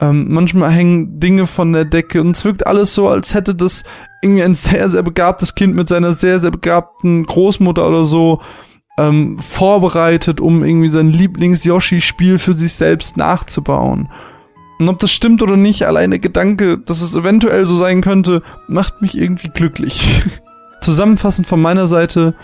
Ähm, 0.00 0.32
manchmal 0.32 0.70
hängen 0.70 1.20
Dinge 1.20 1.46
von 1.46 1.72
der 1.72 1.84
Decke 1.84 2.20
und 2.22 2.30
es 2.30 2.44
wirkt 2.44 2.66
alles 2.66 2.94
so, 2.94 3.08
als 3.08 3.34
hätte 3.34 3.54
das 3.54 3.84
irgendwie 4.22 4.42
ein 4.42 4.54
sehr, 4.54 4.88
sehr 4.88 5.02
begabtes 5.02 5.54
Kind 5.54 5.74
mit 5.74 5.88
seiner 5.88 6.12
sehr, 6.12 6.38
sehr 6.38 6.50
begabten 6.50 7.24
Großmutter 7.26 7.86
oder 7.86 8.04
so 8.04 8.40
ähm, 9.00 9.38
vorbereitet, 9.38 10.40
um 10.40 10.62
irgendwie 10.62 10.88
sein 10.88 11.08
Lieblings-Yoshi-Spiel 11.08 12.38
für 12.38 12.52
sich 12.52 12.74
selbst 12.74 13.16
nachzubauen. 13.16 14.10
Und 14.78 14.88
ob 14.88 14.98
das 14.98 15.10
stimmt 15.10 15.42
oder 15.42 15.56
nicht, 15.56 15.86
alleine 15.86 16.18
Gedanke, 16.18 16.78
dass 16.78 17.00
es 17.00 17.14
eventuell 17.14 17.64
so 17.64 17.76
sein 17.76 18.02
könnte, 18.02 18.42
macht 18.68 19.00
mich 19.02 19.16
irgendwie 19.16 19.48
glücklich. 19.48 20.22
Zusammenfassend 20.80 21.46
von 21.46 21.60
meiner 21.60 21.86
Seite, 21.86 22.34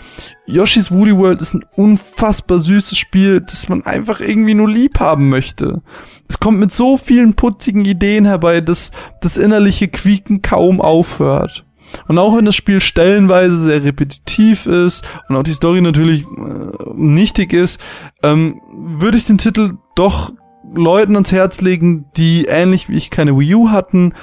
Yoshi's 0.45 0.91
Woolly 0.91 1.17
World 1.17 1.41
ist 1.41 1.55
ein 1.55 1.65
unfassbar 1.75 2.59
süßes 2.59 2.95
Spiel, 2.97 3.41
das 3.41 3.67
man 3.69 3.83
einfach 3.83 4.19
irgendwie 4.19 4.53
nur 4.53 4.69
lieb 4.69 4.99
haben 4.99 5.29
möchte. 5.29 5.81
Es 6.27 6.39
kommt 6.39 6.59
mit 6.59 6.71
so 6.71 6.97
vielen 6.97 7.33
putzigen 7.33 7.85
Ideen 7.85 8.25
herbei, 8.25 8.61
dass 8.61 8.91
das 9.21 9.37
innerliche 9.37 9.87
Quieken 9.87 10.43
kaum 10.43 10.81
aufhört. 10.81 11.66
Und 12.07 12.17
auch 12.17 12.35
wenn 12.35 12.45
das 12.45 12.55
Spiel 12.55 12.79
stellenweise 12.79 13.57
sehr 13.57 13.83
repetitiv 13.83 14.65
ist 14.65 15.05
und 15.29 15.35
auch 15.35 15.43
die 15.43 15.53
Story 15.53 15.81
natürlich 15.81 16.23
äh, 16.23 16.93
nichtig 16.95 17.53
ist, 17.53 17.79
ähm, 18.23 18.61
würde 18.73 19.17
ich 19.17 19.25
den 19.25 19.37
Titel 19.37 19.73
doch 19.95 20.31
Leuten 20.75 21.15
ans 21.15 21.31
Herz 21.31 21.61
legen, 21.61 22.05
die 22.17 22.45
ähnlich 22.45 22.89
wie 22.89 22.95
ich 22.95 23.09
keine 23.09 23.37
Wii 23.37 23.55
U 23.55 23.69
hatten, 23.69 24.13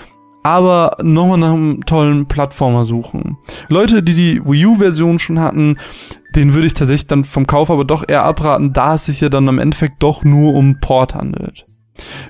aber 0.43 0.99
nochmal 1.03 1.39
nach 1.39 1.55
einem 1.55 1.87
tollen 1.87 2.27
Plattformer 2.27 2.85
suchen. 2.85 3.39
Leute, 3.69 4.03
die 4.03 4.15
die 4.15 4.45
Wii 4.45 4.67
U-Version 4.67 5.19
schon 5.19 5.41
hatten, 5.41 5.79
den 6.37 6.53
würde 6.53 6.67
ich 6.67 6.75
tatsächlich 6.75 7.07
dann 7.07 7.25
vom 7.25 7.47
Kauf 7.47 7.71
aber 7.71 7.85
doch 7.85 8.05
eher 8.07 8.25
abraten, 8.25 8.73
da 8.73 8.95
es 8.95 9.07
sich 9.07 9.21
ja 9.21 9.31
dann 9.31 9.49
am 9.49 9.59
Endeffekt 9.59 10.03
doch 10.03 10.23
nur 10.23 10.55
um 10.55 10.81
Port 10.81 11.15
handelt. 11.15 11.67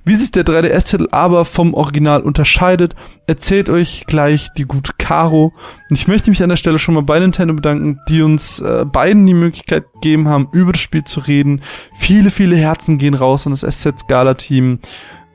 Wie 0.05 0.15
sich 0.15 0.31
der 0.31 0.45
3DS-Titel 0.45 1.09
aber 1.11 1.45
vom 1.45 1.75
Original 1.75 2.23
unterscheidet, 2.23 2.95
erzählt 3.27 3.71
euch 3.71 4.05
gleich 4.07 4.53
die 4.57 4.65
gute 4.65 4.93
Caro. 4.99 5.53
Und 5.89 5.97
ich 5.97 6.09
möchte 6.09 6.31
mich 6.31 6.43
an 6.43 6.51
der 6.51 6.57
Stelle 6.57 6.79
schon 6.79 6.95
mal 6.95 7.03
bei 7.03 7.19
Nintendo 7.19 7.55
bedanken, 7.55 7.99
die 8.09 8.23
uns 8.23 8.61
äh, 8.61 8.85
beiden 8.85 9.27
die 9.27 9.35
Möglichkeit 9.35 9.85
gegeben 9.95 10.29
haben, 10.29 10.49
über 10.53 10.73
das 10.73 10.83
Spiel 10.83 11.05
zu 11.05 11.21
reden. 11.21 11.63
Viele, 11.97 12.31
viele 12.31 12.57
Herzen 12.57 12.99
gehen 12.99 13.15
raus 13.15 13.47
an 13.47 13.53
das 13.53 13.63
SZ-Scala-Team. 13.63 14.81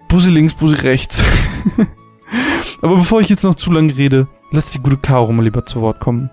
Bussi 0.07 0.29
links, 0.29 0.53
Bussi 0.53 0.75
rechts. 0.75 1.23
aber 2.81 2.97
bevor 2.97 3.21
ich 3.21 3.29
jetzt 3.29 3.43
noch 3.43 3.55
zu 3.55 3.71
lange 3.71 3.95
rede, 3.97 4.27
lasst 4.51 4.73
die 4.73 4.79
gute 4.79 4.97
Caro 4.97 5.31
mal 5.31 5.43
lieber 5.43 5.65
zu 5.65 5.81
Wort 5.81 5.99
kommen. 5.99 6.29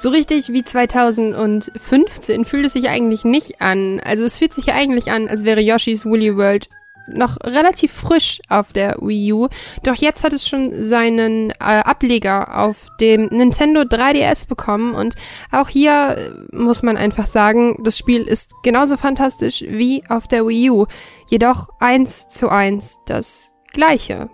So 0.00 0.10
richtig 0.10 0.52
wie 0.52 0.62
2015 0.62 2.44
fühlt 2.44 2.66
es 2.66 2.72
sich 2.74 2.88
eigentlich 2.88 3.24
nicht 3.24 3.60
an. 3.60 3.98
Also 3.98 4.22
es 4.22 4.38
fühlt 4.38 4.52
sich 4.52 4.72
eigentlich 4.72 5.10
an, 5.10 5.26
als 5.26 5.42
wäre 5.42 5.60
Yoshi's 5.60 6.04
Woolly 6.04 6.36
World 6.36 6.68
noch 7.12 7.36
relativ 7.44 7.92
frisch 7.92 8.40
auf 8.48 8.72
der 8.72 8.96
Wii 9.00 9.32
U. 9.32 9.48
Doch 9.82 9.94
jetzt 9.94 10.24
hat 10.24 10.32
es 10.32 10.46
schon 10.48 10.82
seinen 10.82 11.50
äh, 11.50 11.54
Ableger 11.60 12.58
auf 12.58 12.88
dem 13.00 13.26
Nintendo 13.26 13.82
3DS 13.82 14.48
bekommen 14.48 14.94
und 14.94 15.14
auch 15.50 15.68
hier 15.68 16.16
äh, 16.16 16.56
muss 16.56 16.82
man 16.82 16.96
einfach 16.96 17.26
sagen, 17.26 17.82
das 17.82 17.98
Spiel 17.98 18.22
ist 18.22 18.52
genauso 18.62 18.96
fantastisch 18.96 19.64
wie 19.68 20.02
auf 20.08 20.28
der 20.28 20.46
Wii 20.46 20.70
U. 20.70 20.86
Jedoch 21.28 21.68
eins 21.78 22.28
zu 22.28 22.48
eins 22.48 23.00
das 23.06 23.52
gleiche. 23.72 24.30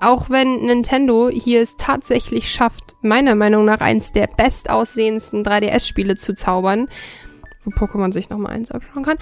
Auch 0.00 0.28
wenn 0.28 0.66
Nintendo 0.66 1.30
hier 1.30 1.62
es 1.62 1.76
tatsächlich 1.76 2.50
schafft, 2.50 2.96
meiner 3.00 3.34
Meinung 3.34 3.64
nach 3.64 3.80
eins 3.80 4.12
der 4.12 4.28
bestaussehendsten 4.36 5.42
3DS-Spiele 5.42 6.16
zu 6.16 6.34
zaubern, 6.34 6.88
wo 7.64 7.70
Pokémon 7.70 8.12
sich 8.12 8.28
nochmal 8.28 8.52
eins 8.52 8.70
abschauen 8.70 9.04
kann, 9.04 9.16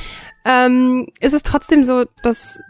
ähm, 0.45 1.07
ist 1.21 1.33
es 1.33 1.43
trotzdem 1.43 1.85
so, 1.85 2.05
dass 2.23 2.61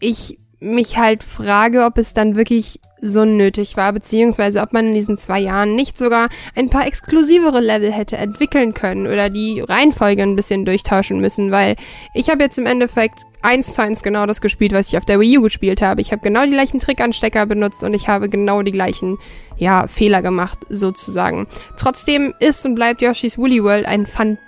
ich 0.00 0.38
mich 0.60 0.98
halt 0.98 1.22
frage, 1.22 1.84
ob 1.84 1.98
es 1.98 2.14
dann 2.14 2.36
wirklich 2.36 2.80
so 3.02 3.24
nötig 3.24 3.76
war, 3.76 3.92
beziehungsweise 3.92 4.60
ob 4.62 4.72
man 4.72 4.86
in 4.86 4.94
diesen 4.94 5.18
zwei 5.18 5.38
Jahren 5.38 5.76
nicht 5.76 5.98
sogar 5.98 6.28
ein 6.54 6.70
paar 6.70 6.86
exklusivere 6.86 7.60
Level 7.60 7.92
hätte 7.92 8.16
entwickeln 8.16 8.72
können 8.72 9.06
oder 9.06 9.28
die 9.28 9.60
Reihenfolge 9.60 10.22
ein 10.22 10.36
bisschen 10.36 10.64
durchtauschen 10.64 11.20
müssen, 11.20 11.50
weil 11.50 11.76
ich 12.14 12.30
habe 12.30 12.42
jetzt 12.42 12.58
im 12.58 12.66
Endeffekt 12.66 13.20
eins 13.42 13.74
zu 13.74 13.82
eins 13.82 14.02
genau 14.02 14.26
das 14.26 14.40
gespielt, 14.40 14.72
was 14.72 14.88
ich 14.88 14.96
auf 14.96 15.04
der 15.04 15.20
Wii 15.20 15.38
U 15.38 15.42
gespielt 15.42 15.82
habe. 15.82 16.00
Ich 16.00 16.10
habe 16.10 16.22
genau 16.22 16.44
die 16.44 16.52
gleichen 16.52 16.80
Trickanstecker 16.80 17.46
benutzt 17.46 17.84
und 17.84 17.94
ich 17.94 18.08
habe 18.08 18.28
genau 18.28 18.62
die 18.62 18.72
gleichen, 18.72 19.18
ja, 19.56 19.86
Fehler 19.86 20.22
gemacht, 20.22 20.58
sozusagen. 20.68 21.46
Trotzdem 21.76 22.34
ist 22.40 22.64
und 22.66 22.74
bleibt 22.74 23.02
Yoshi's 23.02 23.38
Woolly 23.38 23.62
World 23.62 23.86
ein 23.86 24.06
fantastisches 24.06 24.45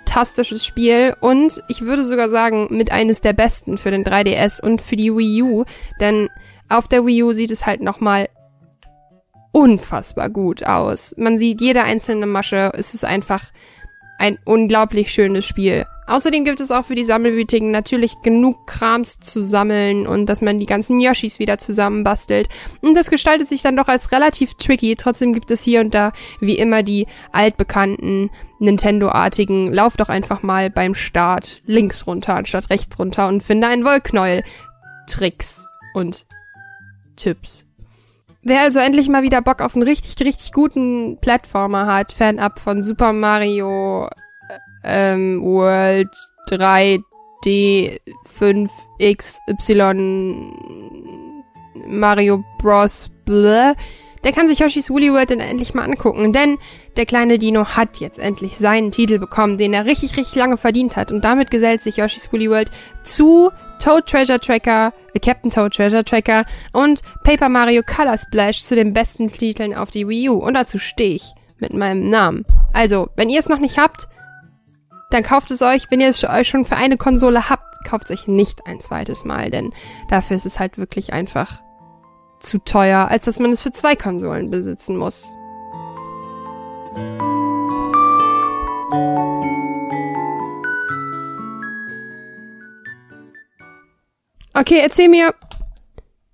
Spiel 0.65 1.15
und 1.21 1.61
ich 1.67 1.81
würde 1.81 2.03
sogar 2.03 2.29
sagen, 2.29 2.67
mit 2.71 2.91
eines 2.91 3.21
der 3.21 3.33
besten 3.33 3.77
für 3.77 3.91
den 3.91 4.03
3DS 4.03 4.61
und 4.61 4.81
für 4.81 4.95
die 4.95 5.15
Wii 5.15 5.43
U, 5.43 5.65
denn 5.99 6.29
auf 6.69 6.87
der 6.87 7.05
Wii 7.05 7.23
U 7.23 7.33
sieht 7.33 7.51
es 7.51 7.65
halt 7.65 7.81
nochmal 7.81 8.29
unfassbar 9.51 10.29
gut 10.29 10.65
aus. 10.65 11.15
Man 11.17 11.39
sieht 11.39 11.61
jede 11.61 11.83
einzelne 11.83 12.25
Masche. 12.25 12.71
Es 12.75 12.93
ist 12.93 13.05
einfach 13.05 13.45
ein 14.19 14.37
unglaublich 14.45 15.11
schönes 15.11 15.45
Spiel. 15.45 15.85
Außerdem 16.09 16.43
gibt 16.43 16.59
es 16.59 16.71
auch 16.71 16.85
für 16.85 16.95
die 16.95 17.05
Sammelwütigen 17.05 17.69
natürlich 17.69 18.15
genug 18.23 18.65
Krams 18.65 19.19
zu 19.19 19.43
sammeln 19.43 20.07
und 20.07 20.25
dass 20.25 20.41
man 20.41 20.59
die 20.59 20.65
ganzen 20.65 20.99
Yoshis 20.99 21.37
wieder 21.37 21.59
zusammenbastelt. 21.59 22.49
Und 22.81 22.95
das 22.95 23.11
gestaltet 23.11 23.47
sich 23.47 23.61
dann 23.61 23.75
doch 23.75 23.87
als 23.87 24.11
relativ 24.11 24.55
tricky. 24.55 24.95
Trotzdem 24.95 25.33
gibt 25.33 25.51
es 25.51 25.61
hier 25.61 25.81
und 25.81 25.93
da 25.93 26.11
wie 26.39 26.57
immer 26.57 26.81
die 26.81 27.05
altbekannten 27.31 28.31
Nintendo-artigen 28.59 29.71
Lauf 29.71 29.97
doch 29.97 30.09
einfach 30.09 30.41
mal 30.41 30.71
beim 30.71 30.95
Start 30.95 31.61
links 31.65 32.07
runter 32.07 32.35
anstatt 32.35 32.71
rechts 32.71 32.97
runter 32.97 33.27
und 33.27 33.43
finde 33.43 33.67
einen 33.67 33.85
Wollknäuel. 33.85 34.43
Tricks 35.07 35.67
und 35.93 36.25
Tipps. 37.15 37.68
Wer 38.49 38.61
also 38.61 38.79
endlich 38.79 39.07
mal 39.09 39.21
wieder 39.21 39.43
Bock 39.43 39.61
auf 39.61 39.75
einen 39.75 39.83
richtig, 39.83 40.15
richtig 40.25 40.53
guten 40.53 41.19
Plattformer 41.21 41.85
hat, 41.85 42.11
fernab 42.11 42.57
von 42.57 42.81
Super 42.81 43.13
Mario 43.13 44.09
ähm, 44.83 45.43
World 45.43 46.09
3D 46.49 47.99
5XY 48.39 50.51
Mario 51.85 52.43
Bros. 52.57 53.11
Bleh, 53.23 53.73
der 54.23 54.33
kann 54.33 54.47
sich 54.47 54.57
Yoshi's 54.57 54.89
Woolly 54.89 55.13
World 55.13 55.29
dann 55.29 55.41
endlich 55.41 55.75
mal 55.75 55.83
angucken, 55.83 56.33
denn 56.33 56.57
der 56.97 57.05
kleine 57.05 57.37
Dino 57.37 57.65
hat 57.65 57.99
jetzt 57.99 58.17
endlich 58.17 58.57
seinen 58.57 58.91
Titel 58.91 59.19
bekommen, 59.19 59.59
den 59.59 59.75
er 59.75 59.85
richtig, 59.85 60.17
richtig 60.17 60.37
lange 60.37 60.57
verdient 60.57 60.95
hat 60.95 61.11
und 61.11 61.23
damit 61.23 61.51
gesellt 61.51 61.83
sich 61.83 61.97
Yoshi's 61.97 62.33
Woolly 62.33 62.49
World 62.49 62.71
zu 63.03 63.51
Toad 63.77 64.07
Treasure 64.07 64.39
Tracker, 64.39 64.91
äh, 65.13 65.19
Captain 65.19 65.51
Toad 65.51 65.73
Treasure 65.73 66.03
Tracker 66.03 66.43
und 66.73 67.01
Paper 67.23 67.49
Mario 67.49 67.81
Color 67.83 68.17
Splash 68.17 68.61
zu 68.61 68.75
den 68.75 68.93
besten 68.93 69.31
Titeln 69.31 69.73
auf 69.73 69.91
die 69.91 70.07
Wii 70.07 70.29
U. 70.29 70.35
Und 70.35 70.53
dazu 70.53 70.79
stehe 70.79 71.15
ich 71.15 71.33
mit 71.57 71.73
meinem 71.73 72.09
Namen. 72.09 72.45
Also, 72.73 73.09
wenn 73.15 73.29
ihr 73.29 73.39
es 73.39 73.49
noch 73.49 73.59
nicht 73.59 73.77
habt, 73.77 74.07
dann 75.09 75.23
kauft 75.23 75.51
es 75.51 75.61
euch. 75.61 75.89
Wenn 75.89 76.01
ihr 76.01 76.09
es 76.09 76.23
euch 76.23 76.47
schon 76.47 76.65
für 76.65 76.77
eine 76.77 76.97
Konsole 76.97 77.49
habt, 77.49 77.63
kauft 77.85 78.09
es 78.09 78.11
euch 78.11 78.27
nicht 78.27 78.65
ein 78.67 78.79
zweites 78.79 79.25
Mal, 79.25 79.49
denn 79.49 79.73
dafür 80.09 80.37
ist 80.37 80.45
es 80.45 80.59
halt 80.59 80.77
wirklich 80.77 81.13
einfach 81.13 81.61
zu 82.39 82.59
teuer, 82.59 83.07
als 83.09 83.25
dass 83.25 83.39
man 83.39 83.51
es 83.51 83.61
für 83.61 83.71
zwei 83.71 83.95
Konsolen 83.95 84.49
besitzen 84.49 84.97
muss. 84.97 85.35
Okay, 94.53 94.79
erzähl 94.81 95.09
mir. 95.09 95.33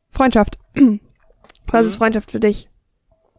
Freundschaft. 0.09 0.57
Was 1.68 1.86
ist 1.86 1.95
Freundschaft 1.95 2.32
für 2.32 2.39
dich? 2.39 2.70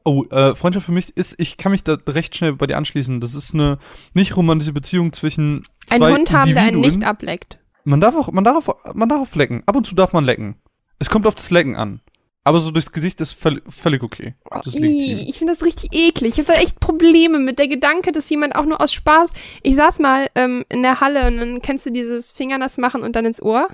Oh, 0.04 0.24
äh, 0.30 0.54
Freundschaft 0.54 0.86
für 0.86 0.92
mich 0.92 1.16
ist, 1.16 1.34
ich 1.38 1.56
kann 1.56 1.72
mich 1.72 1.82
da 1.82 1.96
recht 2.06 2.36
schnell 2.36 2.52
bei 2.52 2.66
dir 2.66 2.76
anschließen. 2.76 3.20
Das 3.20 3.34
ist 3.34 3.54
eine 3.54 3.78
nicht 4.14 4.36
romantische 4.36 4.72
Beziehung 4.72 5.12
zwischen 5.12 5.66
zwei 5.86 6.06
Ein 6.06 6.14
Hund 6.14 6.32
haben, 6.32 6.54
der 6.54 6.62
einen 6.62 6.80
nicht 6.80 7.04
ableckt. 7.04 7.58
Man 7.84 8.00
darf 8.00 8.14
auch, 8.14 8.30
man 8.30 8.44
darf, 8.44 8.70
man 8.94 9.08
darf 9.08 9.34
lecken. 9.34 9.62
Ab 9.66 9.76
und 9.76 9.86
zu 9.86 9.94
darf 9.94 10.12
man 10.12 10.24
lecken. 10.24 10.56
Es 10.98 11.10
kommt 11.10 11.26
auf 11.26 11.34
das 11.34 11.50
Lecken 11.50 11.76
an. 11.76 12.00
Aber 12.44 12.60
so 12.60 12.70
durchs 12.70 12.92
Gesicht 12.92 13.20
ist 13.20 13.32
völ 13.32 13.60
völlig 13.68 14.04
okay. 14.04 14.34
Das 14.48 14.68
ist 14.68 14.78
legitim. 14.78 15.18
Ich 15.26 15.38
finde 15.38 15.52
das 15.52 15.64
richtig 15.64 15.92
eklig. 15.92 16.34
Ich 16.34 16.38
habe 16.38 16.56
da 16.56 16.62
echt 16.62 16.78
Probleme 16.78 17.40
mit 17.40 17.58
der 17.58 17.66
Gedanke, 17.66 18.12
dass 18.12 18.30
jemand 18.30 18.54
auch 18.54 18.64
nur 18.64 18.80
aus 18.80 18.92
Spaß. 18.92 19.32
Ich 19.64 19.74
saß 19.74 19.98
mal 19.98 20.28
ähm, 20.36 20.64
in 20.68 20.82
der 20.82 21.00
Halle 21.00 21.26
und 21.26 21.38
dann 21.38 21.60
kennst 21.60 21.86
du 21.86 21.90
dieses 21.90 22.30
Fingernass 22.30 22.78
machen 22.78 23.02
und 23.02 23.16
dann 23.16 23.24
ins 23.24 23.42
Ohr. 23.42 23.66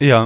Ja. 0.00 0.24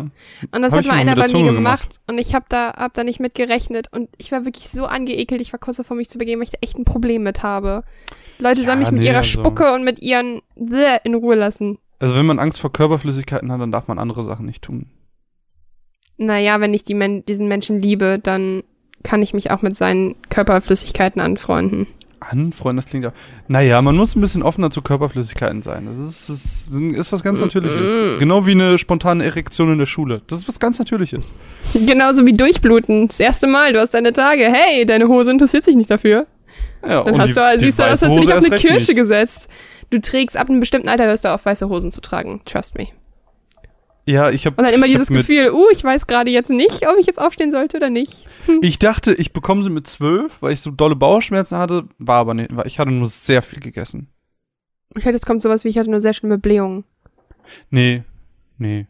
Und 0.52 0.62
das 0.62 0.72
Hab 0.72 0.80
hat 0.80 0.86
mal 0.86 0.94
einer 0.94 1.16
mit 1.16 1.32
bei 1.32 1.38
mir 1.38 1.52
gemacht, 1.52 1.54
gemacht. 1.90 2.00
und 2.08 2.18
ich 2.18 2.34
habe 2.34 2.46
da 2.48 2.74
hab 2.76 2.94
da 2.94 3.02
nicht 3.04 3.18
mit 3.20 3.34
gerechnet 3.34 3.88
und 3.92 4.08
ich 4.18 4.30
war 4.32 4.44
wirklich 4.44 4.68
so 4.68 4.86
angeekelt, 4.86 5.40
ich 5.40 5.52
war 5.52 5.58
kurz 5.58 5.78
davor 5.78 5.96
mich 5.96 6.08
zu 6.08 6.18
begeben, 6.18 6.40
weil 6.40 6.44
ich 6.44 6.52
da 6.52 6.58
echt 6.60 6.78
ein 6.78 6.84
Problem 6.84 7.24
mit 7.24 7.42
habe. 7.42 7.82
Leute 8.38 8.62
sollen 8.62 8.78
Ja, 8.80 8.84
mich 8.84 8.92
mit 8.92 9.00
nee, 9.02 9.08
ihrer 9.08 9.18
also- 9.18 9.40
Spucke 9.40 9.72
und 9.74 9.84
mit 9.84 10.00
ihren 10.00 10.42
Bläh 10.56 10.98
in 11.04 11.14
Ruhe 11.14 11.34
lassen. 11.34 11.78
Also 11.98 12.14
wenn 12.16 12.26
man 12.26 12.38
Angst 12.38 12.60
vor 12.60 12.72
Körperflüssigkeiten 12.72 13.50
hat, 13.50 13.60
dann 13.60 13.72
darf 13.72 13.88
man 13.88 13.98
andere 13.98 14.24
Sachen 14.24 14.46
nicht 14.46 14.62
tun. 14.62 14.90
Naja, 16.16 16.60
wenn 16.60 16.74
ich 16.74 16.84
die 16.84 16.94
Men 16.94 17.24
diesen 17.24 17.48
Menschen 17.48 17.80
liebe, 17.82 18.18
dann 18.22 18.62
kann 19.02 19.22
ich 19.22 19.34
mich 19.34 19.50
auch 19.50 19.62
mit 19.62 19.76
seinen 19.76 20.14
Körperflüssigkeiten 20.30 21.20
anfreunden. 21.20 21.86
Anfreuen, 22.30 22.76
das 22.76 22.86
klingt 22.86 23.04
ja. 23.04 23.12
Naja, 23.48 23.80
man 23.82 23.96
muss 23.96 24.14
ein 24.16 24.20
bisschen 24.20 24.42
offener 24.42 24.70
zu 24.70 24.82
Körperflüssigkeiten 24.82 25.62
sein. 25.62 25.86
Das 25.96 26.28
ist, 26.28 26.28
das 26.28 26.70
ist 26.80 27.12
was 27.12 27.22
ganz 27.22 27.40
Natürliches. 27.40 28.18
Genau 28.18 28.46
wie 28.46 28.52
eine 28.52 28.78
spontane 28.78 29.24
Erektion 29.24 29.72
in 29.72 29.78
der 29.78 29.86
Schule. 29.86 30.22
Das 30.26 30.38
ist 30.38 30.48
was 30.48 30.58
ganz 30.60 30.78
Natürliches. 30.78 31.30
Genauso 31.74 32.26
wie 32.26 32.32
Durchbluten. 32.32 33.08
Das 33.08 33.20
erste 33.20 33.46
Mal, 33.46 33.72
du 33.72 33.80
hast 33.80 33.94
deine 33.94 34.12
Tage. 34.12 34.42
Hey, 34.44 34.86
deine 34.86 35.08
Hose 35.08 35.30
interessiert 35.30 35.64
sich 35.64 35.76
nicht 35.76 35.90
dafür. 35.90 36.26
Ja, 36.82 37.02
Dann 37.04 37.14
und 37.14 37.20
hast 37.20 37.30
die- 37.30 37.40
du, 37.40 37.58
die 37.58 37.64
siehst 37.66 37.78
du 37.78 37.84
hättest 37.84 38.02
du 38.04 38.08
dich 38.20 38.32
auf 38.32 38.44
eine 38.44 38.56
Kirsche 38.56 38.92
nicht. 38.92 38.96
gesetzt. 38.96 39.48
Du 39.90 40.00
trägst 40.00 40.36
ab 40.36 40.48
einem 40.48 40.60
bestimmten 40.60 40.88
Alter, 40.88 41.04
hörst 41.06 41.24
du 41.24 41.32
auf, 41.32 41.44
weiße 41.46 41.68
Hosen 41.68 41.90
zu 41.92 42.00
tragen. 42.00 42.40
Trust 42.44 42.76
me. 42.76 42.88
Ja, 44.06 44.30
ich 44.30 44.44
habe 44.44 44.56
Und 44.56 44.64
dann 44.64 44.74
immer 44.74 44.86
dieses 44.86 45.08
Gefühl, 45.08 45.50
uh, 45.52 45.66
ich 45.72 45.82
weiß 45.82 46.06
gerade 46.06 46.30
jetzt 46.30 46.50
nicht, 46.50 46.86
ob 46.86 46.98
ich 46.98 47.06
jetzt 47.06 47.18
aufstehen 47.18 47.50
sollte 47.50 47.78
oder 47.78 47.90
nicht. 47.90 48.26
Ich 48.60 48.78
dachte, 48.78 49.14
ich 49.14 49.32
bekomme 49.32 49.62
sie 49.62 49.70
mit 49.70 49.86
zwölf, 49.86 50.42
weil 50.42 50.52
ich 50.52 50.60
so 50.60 50.70
dolle 50.70 50.94
Bauchschmerzen 50.94 51.56
hatte. 51.56 51.88
War 51.98 52.18
aber 52.18 52.34
nicht, 52.34 52.54
weil 52.54 52.66
ich 52.66 52.78
hatte 52.78 52.90
nur 52.90 53.06
sehr 53.06 53.40
viel 53.40 53.60
gegessen. 53.60 54.08
Ich 54.96 55.04
hatte, 55.04 55.14
jetzt 55.14 55.26
kommt 55.26 55.40
sowas 55.40 55.64
wie, 55.64 55.68
ich 55.68 55.78
hatte 55.78 55.90
nur 55.90 56.00
sehr 56.00 56.12
schlimme 56.12 56.38
Blähungen. 56.38 56.84
Nee, 57.70 58.02
nee. 58.58 58.86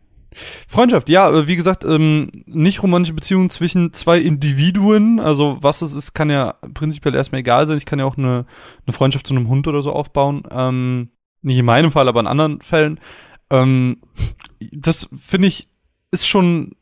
Freundschaft, 0.66 1.08
ja, 1.08 1.30
äh, 1.30 1.46
wie 1.46 1.56
gesagt, 1.56 1.84
ähm, 1.84 2.30
nicht 2.46 2.82
romantische 2.82 3.14
Beziehungen 3.14 3.50
zwischen 3.50 3.92
zwei 3.92 4.18
Individuen. 4.18 5.20
Also 5.20 5.58
was 5.60 5.82
es 5.82 5.94
ist, 5.94 6.12
kann 6.12 6.30
ja 6.30 6.54
prinzipiell 6.74 7.14
erstmal 7.14 7.40
egal 7.40 7.66
sein. 7.66 7.78
Ich 7.78 7.86
kann 7.86 8.00
ja 8.00 8.04
auch 8.04 8.18
eine, 8.18 8.46
eine 8.86 8.92
Freundschaft 8.92 9.26
zu 9.26 9.34
einem 9.34 9.48
Hund 9.48 9.68
oder 9.68 9.80
so 9.80 9.92
aufbauen. 9.92 10.42
Ähm, 10.50 11.10
nicht 11.42 11.58
in 11.58 11.66
meinem 11.66 11.92
Fall, 11.92 12.08
aber 12.08 12.20
in 12.20 12.26
anderen 12.26 12.60
Fällen. 12.60 12.98
Ähm, 13.50 13.98
das 14.72 15.08
finde 15.16 15.48
ich 15.48 15.68
ist 16.10 16.28
schon 16.28 16.76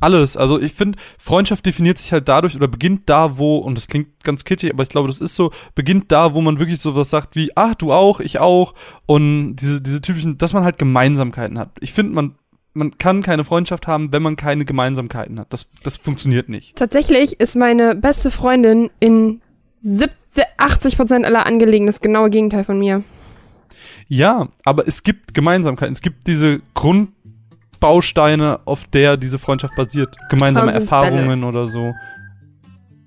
alles. 0.00 0.36
Also 0.36 0.60
ich 0.60 0.72
finde, 0.72 0.98
Freundschaft 1.18 1.66
definiert 1.66 1.98
sich 1.98 2.12
halt 2.12 2.28
dadurch 2.28 2.54
oder 2.54 2.68
beginnt 2.68 3.08
da, 3.08 3.38
wo, 3.38 3.56
und 3.58 3.74
das 3.74 3.88
klingt 3.88 4.22
ganz 4.22 4.44
kitschig, 4.44 4.72
aber 4.72 4.82
ich 4.82 4.88
glaube, 4.88 5.08
das 5.08 5.20
ist 5.20 5.34
so, 5.34 5.50
beginnt 5.74 6.12
da, 6.12 6.34
wo 6.34 6.40
man 6.40 6.58
wirklich 6.58 6.80
sowas 6.80 7.10
sagt 7.10 7.34
wie, 7.36 7.50
ach, 7.56 7.74
du 7.74 7.92
auch, 7.92 8.20
ich 8.20 8.38
auch. 8.38 8.74
Und 9.06 9.56
diese, 9.56 9.80
diese 9.80 10.00
typischen, 10.00 10.38
dass 10.38 10.52
man 10.52 10.64
halt 10.64 10.78
Gemeinsamkeiten 10.78 11.58
hat. 11.58 11.70
Ich 11.80 11.92
finde, 11.92 12.14
man, 12.14 12.34
man 12.74 12.96
kann 12.98 13.22
keine 13.22 13.44
Freundschaft 13.44 13.86
haben, 13.86 14.12
wenn 14.12 14.22
man 14.22 14.36
keine 14.36 14.64
Gemeinsamkeiten 14.64 15.40
hat. 15.40 15.52
Das, 15.52 15.68
das 15.82 15.96
funktioniert 15.96 16.48
nicht. 16.48 16.76
Tatsächlich 16.76 17.40
ist 17.40 17.56
meine 17.56 17.96
beste 17.96 18.30
Freundin 18.30 18.90
in 19.00 19.40
70, 19.80 20.44
80 20.58 20.96
Prozent 20.96 21.24
aller 21.24 21.46
Angelegenheiten 21.46 21.86
das 21.86 22.00
genaue 22.00 22.30
Gegenteil 22.30 22.64
von 22.64 22.78
mir. 22.78 23.02
Ja, 24.08 24.48
aber 24.64 24.86
es 24.86 25.02
gibt 25.02 25.34
Gemeinsamkeiten. 25.34 25.92
Es 25.92 26.00
gibt 26.00 26.26
diese 26.26 26.60
Grundbausteine, 26.74 28.60
auf 28.64 28.86
der 28.86 29.16
diese 29.16 29.38
Freundschaft 29.38 29.74
basiert. 29.76 30.16
Gemeinsame 30.28 30.72
Erfahrungen 30.72 31.44
oder 31.44 31.66
so. 31.68 31.92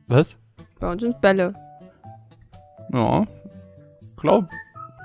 Was? 0.07 0.37
Bei 0.79 0.91
uns 0.91 1.01
sind 1.01 1.19
Bälle. 1.21 1.53
Ja. 2.93 3.25
Glaub, 4.17 4.49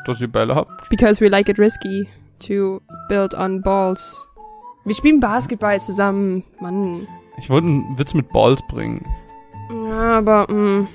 dass 0.05 0.21
ihr 0.21 0.29
Bälle 0.29 0.55
habt. 0.55 0.89
Because 0.91 1.21
we 1.25 1.29
like 1.29 1.49
it 1.49 1.59
risky 1.59 2.09
to 2.41 2.81
build 3.09 3.35
on 3.35 3.63
balls. 3.63 4.27
Wir 4.85 4.95
spielen 4.95 5.21
Basketball 5.21 5.81
zusammen. 5.81 6.45
Mann. 6.61 7.07
Ich 7.39 7.51
wollte 7.51 7.67
einen 7.67 7.99
Witz 7.99 8.15
mit 8.15 8.31
Balls 8.31 8.61
bringen. 8.69 9.05
Ja, 9.71 10.19
aber, 10.19 10.51
mm, 10.53 10.89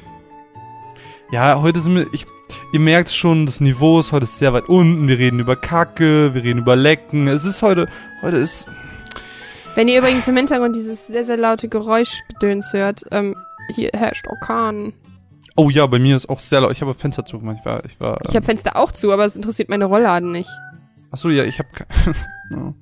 Ja, 1.31 1.61
heute 1.61 1.79
sind 1.79 1.95
wir, 1.95 2.07
ich, 2.13 2.25
ihr 2.73 2.79
merkt 2.79 3.09
schon, 3.09 3.45
das 3.45 3.59
Niveau 3.61 3.99
ist 3.99 4.11
heute 4.11 4.25
sehr 4.25 4.53
weit 4.53 4.69
unten. 4.69 5.07
Wir 5.07 5.17
reden 5.17 5.39
über 5.39 5.55
Kacke, 5.55 6.33
wir 6.33 6.43
reden 6.43 6.59
über 6.59 6.75
Lecken. 6.75 7.27
Es 7.27 7.45
ist 7.45 7.61
heute, 7.61 7.87
heute 8.21 8.37
ist, 8.37 8.67
Wenn 9.75 9.87
ihr 9.87 9.99
übrigens 9.99 10.27
im 10.27 10.37
Hintergrund 10.37 10.75
dieses 10.75 11.07
sehr, 11.07 11.23
sehr 11.23 11.37
laute 11.37 11.69
Geräuschgedöns 11.69 12.73
hört, 12.73 13.03
ähm, 13.11 13.35
hier 13.75 13.89
herrscht 13.93 14.27
Orkan. 14.27 14.93
oh 15.55 15.69
ja, 15.69 15.85
bei 15.87 15.99
mir 15.99 16.15
ist 16.15 16.29
auch 16.29 16.39
sehr 16.39 16.61
laut. 16.61 16.71
Ich 16.71 16.81
habe 16.81 16.93
Fenster 16.93 17.25
zugemacht. 17.25 17.57
Ich 17.59 17.65
war, 17.65 17.85
ich 17.85 17.99
war, 17.99 18.19
Ich 18.27 18.35
habe 18.35 18.45
Fenster 18.45 18.75
auch 18.75 18.91
zu, 18.91 19.11
aber 19.11 19.25
es 19.25 19.35
interessiert 19.35 19.69
meine 19.69 19.85
Rollladen 19.85 20.31
nicht. 20.31 20.49
Achso, 21.11 21.29
ja, 21.29 21.43
ich 21.43 21.59
habe, 21.59 21.69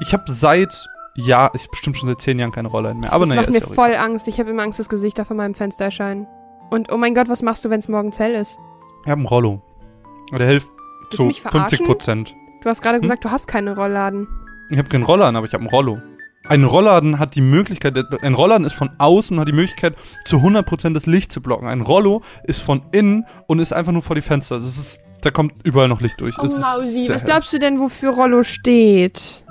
ich 0.00 0.12
habe 0.12 0.24
seit, 0.32 0.86
ja, 1.16 1.50
ich 1.54 1.68
bestimmt 1.68 1.96
schon 1.96 2.08
seit 2.08 2.20
zehn 2.20 2.38
Jahren 2.38 2.52
keine 2.52 2.68
Rolle 2.68 2.94
mehr. 2.94 3.12
Aber 3.12 3.24
das 3.24 3.30
naja, 3.30 3.42
macht 3.42 3.52
mir 3.52 3.60
ja 3.60 3.66
voll 3.66 3.94
Angst. 3.94 4.28
Ich 4.28 4.38
habe 4.38 4.50
immer 4.50 4.62
Angst, 4.62 4.78
dass 4.78 4.88
Gesichter 4.88 5.24
von 5.24 5.36
meinem 5.36 5.54
Fenster 5.54 5.86
erscheinen. 5.86 6.26
Und 6.70 6.90
oh 6.92 6.96
mein 6.96 7.14
Gott, 7.14 7.28
was 7.28 7.42
machst 7.42 7.64
du, 7.64 7.70
wenn 7.70 7.78
es 7.80 7.88
morgens 7.88 8.18
hell 8.18 8.34
ist? 8.34 8.58
Ich 9.06 9.10
habe 9.10 9.20
einen 9.20 9.26
Rollo. 9.26 9.62
Und 10.32 10.38
der 10.38 10.48
hilft 10.48 10.68
du 11.10 11.16
zu 11.16 11.24
mich 11.26 11.40
verarschen? 11.40 11.68
50 11.78 11.86
Prozent. 11.86 12.34
Du 12.62 12.68
hast 12.68 12.82
gerade 12.82 12.96
Hm? 12.96 13.02
gesagt, 13.02 13.24
du 13.24 13.30
hast 13.30 13.46
keine 13.46 13.74
Rollladen. 13.76 14.26
Ich 14.70 14.78
habe 14.78 14.88
keinen 14.88 15.04
Rollladen, 15.04 15.36
aber 15.36 15.46
ich 15.46 15.52
habe 15.54 15.62
einen 15.62 15.70
Rollo. 15.70 15.98
Ein 16.48 16.64
Rollladen 16.64 17.18
hat 17.20 17.34
die 17.36 17.40
Möglichkeit, 17.40 17.96
ein 18.22 18.34
Rollladen 18.34 18.66
ist 18.66 18.74
von 18.74 18.90
außen 18.98 19.36
und 19.36 19.40
hat 19.40 19.48
die 19.48 19.52
Möglichkeit, 19.52 19.94
zu 20.24 20.38
100% 20.38 20.92
das 20.92 21.06
Licht 21.06 21.32
zu 21.32 21.40
blocken. 21.40 21.66
Ein 21.68 21.80
Rollo 21.80 22.22
ist 22.44 22.60
von 22.60 22.82
innen 22.92 23.26
und 23.46 23.58
ist 23.60 23.72
einfach 23.72 23.92
nur 23.92 24.02
vor 24.02 24.14
die 24.16 24.22
Fenster. 24.22 24.56
Das 24.56 24.66
ist, 24.76 25.00
da 25.22 25.30
kommt 25.30 25.52
überall 25.64 25.88
noch 25.88 26.00
Licht 26.00 26.20
durch. 26.20 26.36
Oh 26.38 26.42
Mausi, 26.44 27.08
was 27.08 27.24
glaubst 27.24 27.52
du 27.52 27.58
denn, 27.58 27.80
wofür 27.80 28.10
Rollo 28.12 28.42
steht? 28.44 29.44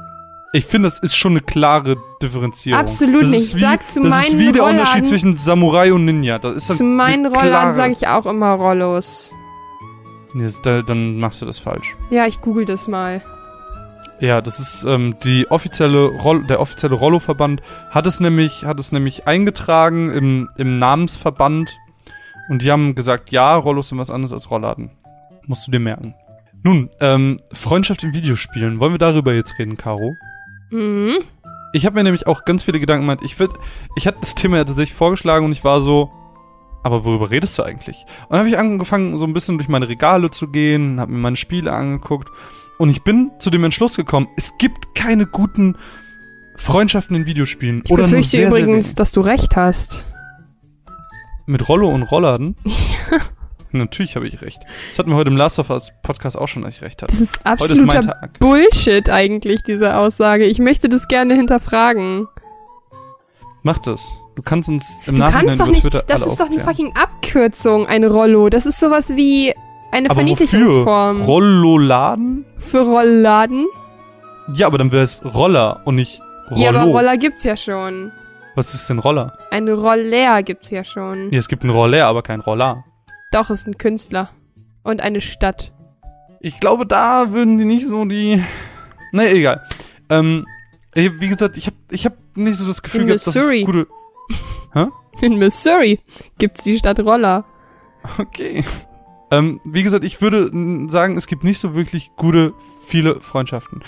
Ich 0.53 0.65
finde, 0.65 0.87
das 0.87 0.99
ist 0.99 1.17
schon 1.17 1.33
eine 1.33 1.41
klare 1.41 1.97
Differenzierung. 2.21 2.79
Absolut 2.79 3.23
das 3.23 3.29
nicht. 3.31 3.55
Wie, 3.55 3.59
Sag 3.59 3.89
zu 3.89 3.99
das 4.01 4.09
meinen 4.09 4.23
ist 4.27 4.37
wie 4.39 4.51
der 4.53 4.61
Rollladen- 4.63 4.79
Unterschied 4.79 5.07
zwischen 5.07 5.35
Samurai 5.35 5.91
und 5.93 6.05
Ninja. 6.05 6.39
Das 6.39 6.55
ist 6.55 6.69
halt 6.69 6.77
Zu 6.77 6.83
meinen 6.85 7.25
eine 7.25 7.35
Rollladen 7.37 7.73
sage 7.73 7.91
ich 7.93 8.07
auch 8.07 8.25
immer 8.25 8.51
Rollos. 8.53 9.33
Nee, 10.35 10.49
da, 10.63 10.81
dann 10.81 11.17
machst 11.17 11.41
du 11.41 11.45
das 11.45 11.59
falsch. 11.59 11.95
Ja, 12.09 12.27
ich 12.27 12.41
google 12.41 12.65
das 12.65 12.89
mal. 12.89 13.23
Ja, 14.19 14.41
das 14.41 14.59
ist 14.59 14.83
ähm, 14.83 15.15
die 15.23 15.49
offizielle 15.49 16.07
Roll 16.07 16.43
der 16.45 16.59
offizielle 16.59 16.95
Rollo-Verband 16.95 17.61
hat 17.89 18.05
es 18.05 18.19
nämlich 18.19 18.65
hat 18.65 18.77
es 18.77 18.91
nämlich 18.91 19.27
eingetragen 19.27 20.11
im, 20.11 20.49
im 20.57 20.75
Namensverband 20.75 21.77
und 22.49 22.61
die 22.61 22.71
haben 22.71 22.95
gesagt, 22.95 23.31
ja, 23.31 23.55
Rollos 23.55 23.87
sind 23.89 23.97
was 23.97 24.09
anderes 24.09 24.33
als 24.33 24.51
Rollladen. 24.51 24.91
Musst 25.47 25.67
du 25.67 25.71
dir 25.71 25.79
merken. 25.79 26.15
Nun, 26.63 26.89
ähm, 26.99 27.39
Freundschaft 27.53 28.03
in 28.03 28.13
Videospielen. 28.13 28.79
Wollen 28.81 28.93
wir 28.93 28.99
darüber 28.99 29.33
jetzt 29.33 29.57
reden, 29.57 29.77
Caro? 29.77 30.15
Mhm. 30.69 31.19
Ich 31.71 31.85
habe 31.85 31.95
mir 31.95 32.03
nämlich 32.03 32.27
auch 32.27 32.43
ganz 32.43 32.63
viele 32.63 32.81
Gedanken 32.81 33.05
gemacht. 33.05 33.23
Ich 33.23 33.39
würd, 33.39 33.51
ich 33.95 34.05
hatte 34.05 34.17
das 34.19 34.35
Thema 34.35 34.57
ja 34.57 34.65
tatsächlich 34.65 34.95
vorgeschlagen 34.95 35.45
und 35.45 35.53
ich 35.53 35.63
war 35.63 35.79
so, 35.79 36.11
aber 36.85 37.03
worüber 37.03 37.31
redest 37.31 37.57
du 37.57 37.63
eigentlich? 37.63 38.05
Und 38.21 38.33
dann 38.33 38.39
habe 38.39 38.49
ich 38.49 38.59
angefangen, 38.59 39.17
so 39.17 39.25
ein 39.25 39.33
bisschen 39.33 39.57
durch 39.57 39.67
meine 39.67 39.89
Regale 39.89 40.29
zu 40.29 40.49
gehen, 40.49 40.99
habe 40.99 41.11
mir 41.11 41.17
meine 41.17 41.35
Spiele 41.35 41.73
angeguckt 41.73 42.29
und 42.77 42.89
ich 42.89 43.01
bin 43.01 43.31
zu 43.39 43.49
dem 43.49 43.63
Entschluss 43.63 43.95
gekommen, 43.95 44.27
es 44.37 44.59
gibt 44.59 44.93
keine 44.93 45.25
guten 45.25 45.77
Freundschaften 46.57 47.15
in 47.15 47.25
Videospielen. 47.25 47.81
Ich 47.83 47.91
oder 47.91 48.03
nur 48.03 48.17
befürchte 48.17 48.37
sehr, 48.37 48.47
übrigens, 48.49 48.89
sehr 48.89 48.95
dass 48.97 49.11
du 49.13 49.21
recht 49.21 49.55
hast. 49.55 50.05
Mit 51.47 51.67
Rollo 51.67 51.89
und 51.89 52.03
Rollladen? 52.03 52.55
Natürlich 53.71 54.15
habe 54.15 54.27
ich 54.27 54.43
recht. 54.43 54.59
Das 54.89 54.99
hatten 54.99 55.09
wir 55.09 55.15
heute 55.15 55.31
im 55.31 55.37
Last 55.37 55.57
of 55.57 55.71
Us 55.71 55.91
Podcast 56.03 56.37
auch 56.37 56.47
schon, 56.47 56.61
dass 56.61 56.75
ich 56.75 56.83
recht 56.83 57.01
hatte. 57.01 57.11
Das 57.11 57.19
ist 57.19 57.37
ist 57.37 57.45
absoluter 57.47 58.01
Tag. 58.01 58.37
Bullshit 58.37 59.09
eigentlich, 59.09 59.63
diese 59.63 59.97
Aussage. 59.97 60.45
Ich 60.45 60.59
möchte 60.59 60.87
das 60.87 61.07
gerne 61.07 61.33
hinterfragen. 61.33 62.27
Mach 63.63 63.79
das. 63.79 64.07
Du 64.35 64.41
kannst 64.41 64.67
uns 64.67 65.01
im 65.05 65.15
Du 65.15 65.19
Nachhinein 65.21 65.47
kannst 65.47 65.59
doch 65.61 65.67
nicht, 65.67 66.09
das 66.09 66.25
ist 66.25 66.39
doch 66.39 66.49
eine 66.49 66.59
fucking 66.61 66.93
Abkürzung, 66.95 67.87
ein 67.87 68.03
Rollo. 68.03 68.49
Das 68.49 68.65
ist 68.65 68.79
sowas 68.79 69.15
wie 69.15 69.53
eine 69.91 70.09
Aber 70.09 70.21
wofür? 70.21 70.35
Verniedlichungsform. 70.47 71.21
Rolloladen? 71.21 72.45
Für 72.57 72.81
Rollladen? 72.81 73.65
Ja, 74.53 74.67
aber 74.67 74.77
dann 74.77 74.91
wäre 74.91 75.03
es 75.03 75.23
Roller 75.33 75.81
und 75.85 75.95
nicht 75.95 76.21
Rollo. 76.51 76.61
Ja, 76.61 76.69
aber 76.69 76.83
Roller 76.91 77.17
gibt's 77.17 77.43
ja 77.45 77.55
schon. 77.55 78.11
Was 78.55 78.73
ist 78.73 78.89
denn 78.89 78.99
Roller? 78.99 79.37
Eine 79.51 79.73
Roller 79.73 80.43
gibt's 80.43 80.69
ja 80.69 80.83
schon. 80.83 81.31
Ja, 81.31 81.39
es 81.39 81.47
gibt 81.47 81.63
einen 81.63 81.71
Roller, 81.71 82.05
aber 82.05 82.21
kein 82.21 82.41
Roller. 82.41 82.83
Doch, 83.31 83.49
ist 83.49 83.67
ein 83.67 83.77
Künstler. 83.77 84.29
Und 84.83 85.01
eine 85.01 85.21
Stadt. 85.21 85.71
Ich 86.41 86.59
glaube, 86.59 86.85
da 86.85 87.31
würden 87.31 87.57
die 87.57 87.65
nicht 87.65 87.87
so 87.87 88.05
die. 88.05 88.43
Nee, 89.11 89.27
egal. 89.31 89.63
Ähm, 90.09 90.45
wie 90.93 91.27
gesagt, 91.27 91.57
ich 91.57 91.67
habe 91.67 91.75
ich 91.89 92.05
hab 92.05 92.13
nicht 92.35 92.57
so 92.57 92.67
das 92.67 92.83
Gefühl 92.83 93.01
In 93.01 93.07
gehabt, 93.07 93.25
dass 93.27 93.35
es 93.35 93.65
gute. 93.65 93.87
In 95.21 95.37
Missouri 95.39 95.99
gibt's 96.39 96.63
die 96.63 96.77
Stadt 96.77 96.99
Roller. 96.99 97.45
Okay. 98.19 98.63
Ähm, 99.31 99.59
wie 99.65 99.81
gesagt, 99.83 100.03
ich 100.05 100.21
würde 100.21 100.51
sagen, 100.89 101.15
es 101.17 101.25
gibt 101.27 101.43
nicht 101.43 101.59
so 101.59 101.73
wirklich 101.75 102.11
gute, 102.17 102.53
viele 102.85 103.21
Freundschaften. 103.21 103.81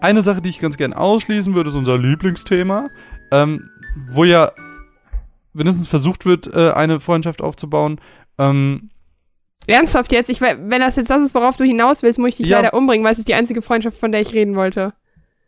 Eine 0.00 0.22
Sache, 0.22 0.42
die 0.42 0.48
ich 0.48 0.58
ganz 0.58 0.76
gern 0.76 0.92
ausschließen 0.92 1.54
würde, 1.54 1.70
ist 1.70 1.76
unser 1.76 1.96
Lieblingsthema, 1.96 2.88
ähm, 3.30 3.70
wo 4.12 4.24
ja 4.24 4.50
wenigstens 5.54 5.86
versucht 5.88 6.26
wird, 6.26 6.48
äh, 6.52 6.72
eine 6.72 6.98
Freundschaft 7.00 7.40
aufzubauen. 7.40 8.00
Ähm, 8.38 8.90
Ernsthaft 9.68 10.10
jetzt? 10.12 10.28
Ich, 10.28 10.40
we- 10.40 10.58
wenn 10.66 10.80
das 10.80 10.96
jetzt 10.96 11.10
das 11.10 11.22
ist, 11.22 11.34
worauf 11.34 11.56
du 11.56 11.64
hinaus 11.64 12.02
willst, 12.02 12.18
muss 12.18 12.30
ich 12.30 12.36
dich 12.38 12.48
Ja. 12.48 12.58
leider 12.58 12.74
umbringen, 12.74 13.04
weil 13.04 13.12
es 13.12 13.18
ist 13.20 13.28
die 13.28 13.34
einzige 13.34 13.62
Freundschaft, 13.62 13.96
von 13.98 14.10
der 14.10 14.20
ich 14.20 14.34
reden 14.34 14.56
wollte. 14.56 14.92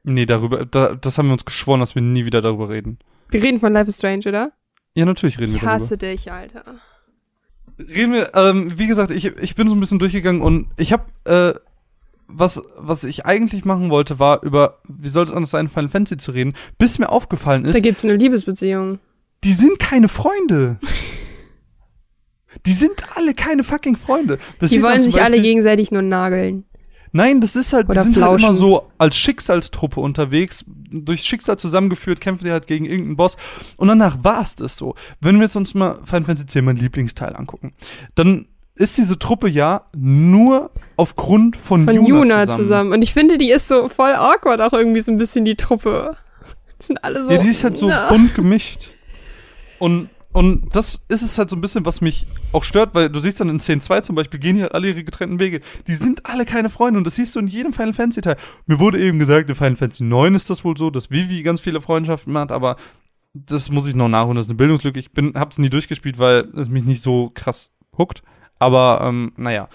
nee, 0.05 0.25
darüber, 0.27 0.65
da, 0.67 0.95
das 0.95 1.19
haben 1.19 1.27
wir 1.29 1.33
uns 1.33 1.45
geschworen, 1.45 1.81
dass 1.81 1.95
wir 1.97 2.03
nie 2.03 2.25
wieder 2.25 2.41
darüber 2.43 2.69
reden. 2.69 2.99
Wir 3.31 3.43
reden 3.43 3.61
von 3.61 3.73
Life 3.73 3.89
is 3.89 3.97
Strange, 3.99 4.29
oder? 4.29 4.53
Ja, 4.95 5.05
natürlich 5.05 5.39
reden 5.39 5.53
wir 5.53 5.57
Ich 5.57 5.63
darüber. 5.63 5.83
hasse 5.85 5.99
dich, 5.99 6.31
Alter. 6.31 6.65
Reden 7.79 8.13
wir, 8.13 8.33
ähm, 8.35 8.69
wie 8.79 8.87
gesagt, 8.87 9.11
ich, 9.11 9.27
ich 9.27 9.55
bin 9.57 9.67
so 9.69 9.75
ein 9.75 9.81
bisschen 9.81 9.99
durchgegangen 9.99 10.41
und 10.41 10.69
ich 10.77 10.93
habe, 10.93 11.05
äh, 11.25 11.59
was, 12.29 12.63
was 12.77 13.03
ich 13.05 13.27
eigentlich 13.27 13.65
machen 13.65 13.91
wollte, 13.91 14.19
war 14.21 14.43
über, 14.45 14.79
wie 14.89 15.09
soll 15.09 15.25
es 15.25 15.33
anders 15.33 15.51
sein, 15.51 15.69
Final 15.69 15.89
Fantasy 15.91 16.17
zu 16.17 16.31
reden, 16.31 16.55
bis 16.79 16.99
mir 17.01 17.09
aufgefallen 17.11 17.65
Da 17.65 17.71
ist, 17.71 17.83
gibt's 17.83 18.05
eine 18.05 18.15
Liebesbeziehung. 18.17 19.01
die 19.43 19.53
sind 19.53 19.79
keine 19.79 20.09
Freunde. 20.09 20.79
Die 22.67 22.73
sind 22.73 23.03
alle 23.17 23.35
keine 23.35 23.65
fucking 23.65 23.97
Freunde. 23.97 24.39
Das 24.61 24.71
Die 24.71 24.81
wollen 24.81 25.01
sich 25.01 25.17
alle 25.17 25.31
Beispiel- 25.33 25.43
gegenseitig 25.43 25.91
nur 25.91 26.03
nageln. 26.03 26.65
Nein, 27.17 27.41
das 27.41 27.55
ist 27.55 27.73
halt, 27.73 27.87
die 27.87 27.91
Oder 27.93 28.03
sind 28.03 28.21
halt 28.21 28.41
immer 28.41 28.53
so 28.53 28.91
als 28.99 29.17
Schicksalstruppe 29.17 30.01
unterwegs, 30.01 30.65
durchs 30.91 31.25
Schicksal 31.25 31.57
zusammengeführt, 31.57 32.21
kämpfen 32.21 32.45
die 32.45 32.51
halt 32.51 32.67
gegen 32.67 32.87
irgendeinen 32.87 33.17
Boss 33.17 33.37
und 33.77 33.87
danach 33.87 34.25
war 34.25 34.43
es 34.43 34.57
das 34.57 34.77
so. 34.77 34.97
Wenn 35.21 35.37
wir 35.37 35.45
jetzt 35.45 35.55
uns 35.55 35.75
mal 35.75 36.01
Final 36.05 36.25
Fantasy 36.25 36.43
X, 36.43 36.63
mein 36.63 36.77
Lieblingsteil, 36.77 37.37
angucken, 37.37 37.73
dann 38.17 38.49
ist 38.75 38.99
diese 38.99 39.17
Truppe 39.17 39.49
ja 39.49 39.83
nur 39.97 40.73
aufgrund 40.97 41.57
von, 41.57 41.85
Von 41.85 41.95
Yuna, 41.95 42.09
Yuna 42.09 42.41
zusammen. 42.41 42.57
zusammen. 42.57 42.93
Und 42.95 43.03
ich 43.03 43.13
finde, 43.13 43.39
die 43.39 43.53
ist 43.53 43.69
so 43.69 43.89
voll 43.89 44.15
awkward 44.15 44.61
auch 44.61 44.73
irgendwie 44.73 44.99
so 44.99 45.13
ein 45.13 45.17
bisschen 45.17 45.45
die 45.45 45.55
Truppe. 45.55 46.17
Die 46.83 46.87
sind 46.87 47.05
alle 47.05 47.25
so. 47.25 47.31
ja, 47.31 47.39
die 47.39 47.49
ist 47.49 47.63
halt 47.63 47.77
so 47.77 47.87
na. 47.87 48.09
bunt 48.09 48.35
gemischt. 48.35 48.91
Und, 49.79 50.09
und 50.35 50.75
das 50.75 51.05
ist 51.09 51.23
es 51.23 51.39
halt 51.39 51.49
so 51.49 51.57
ein 51.57 51.61
bisschen, 51.61 51.87
was 51.87 52.01
mich 52.01 52.27
auch 52.53 52.65
stört, 52.65 52.93
weil 52.97 53.09
du 53.09 53.21
siehst 53.21 53.39
dann 53.39 53.49
in 53.49 53.61
10.2 53.61 54.03
zum 54.03 54.17
Beispiel, 54.17 54.41
gehen 54.41 54.57
die 54.57 54.63
halt 54.63 54.75
alle 54.75 54.89
ihre 54.89 55.05
getrennten 55.05 55.39
Wege. 55.39 55.61
Die 55.87 55.95
sind 55.95 56.27
alle 56.27 56.45
keine 56.45 56.71
Freunde 56.71 56.99
und 56.99 57.05
das 57.05 57.15
siehst 57.15 57.37
du 57.37 57.41
in 57.41 57.47
jedem 57.47 57.73
Final 57.73 57.93
Fantasy 57.93 58.21
Teil. 58.21 58.37
Mir 58.67 58.81
wurde 58.81 58.99
eben 58.99 59.21
gesagt, 59.21 59.49
in 59.49 59.55
Final 59.55 59.77
Fantasy 59.77 60.03
9 60.03 60.35
ist 60.35 60.51
das 60.51 60.65
wohl 60.65 60.77
so, 60.77 60.91
dass 60.91 61.13
Vivi 61.13 61.45
ganz 61.45 61.61
viele 61.61 61.81
Freundschaften 61.81 62.37
hat, 62.37 62.51
aber 62.51 62.75
das 63.33 63.71
muss 63.71 63.87
ich 63.87 63.95
noch 63.95 64.09
nachholen, 64.09 64.35
das 64.35 64.47
ist 64.47 64.51
eine 64.51 64.57
Bildungslücke. 64.57 64.99
Ich 64.99 65.13
bin, 65.13 65.35
hab's 65.37 65.59
nie 65.59 65.71
durchgespielt, 65.71 66.19
weil 66.19 66.49
es 66.57 66.69
mich 66.69 66.83
nicht 66.83 67.03
so 67.03 67.31
krass 67.33 67.71
huckt. 67.97 68.25
Aber, 68.59 69.03
ähm, 69.03 69.33
naja. 69.37 69.69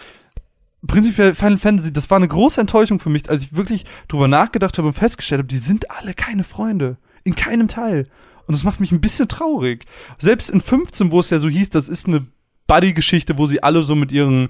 Prinzipiell 0.86 1.34
Final 1.36 1.57
Fantasy, 1.57 1.93
das 1.93 2.10
war 2.10 2.18
eine 2.18 2.28
große 2.28 2.60
Enttäuschung 2.60 2.99
für 2.99 3.10
mich, 3.10 3.30
als 3.30 3.43
ich 3.43 3.55
wirklich 3.55 3.86
drüber 4.10 4.28
nachgedacht 4.28 4.78
habe 4.78 4.89
und 4.89 4.93
festgestellt 4.93 5.39
habe, 5.39 5.47
die 5.47 5.57
sind 5.57 5.89
alle 5.89 6.14
keine 6.14 6.43
Freunde. 6.43 6.97
In 7.24 7.36
keinem 7.36 7.70
Teil. 7.70 8.10
Und 8.49 8.55
das 8.55 8.63
macht 8.63 8.79
mich 8.79 8.91
ein 8.91 8.99
bisschen 8.99 9.27
traurig. 9.27 9.85
Selbst 10.17 10.49
in 10.49 10.59
15, 10.59 11.11
wo 11.11 11.19
es 11.19 11.29
ja 11.29 11.37
so 11.37 11.47
hieß, 11.47 11.69
das 11.69 11.87
ist 11.87 12.07
eine 12.07 12.25
Buddy-Geschichte, 12.65 13.37
wo 13.37 13.45
sie 13.45 13.61
alle 13.61 13.83
so 13.83 13.93
mit 13.93 14.11
ihren, 14.11 14.49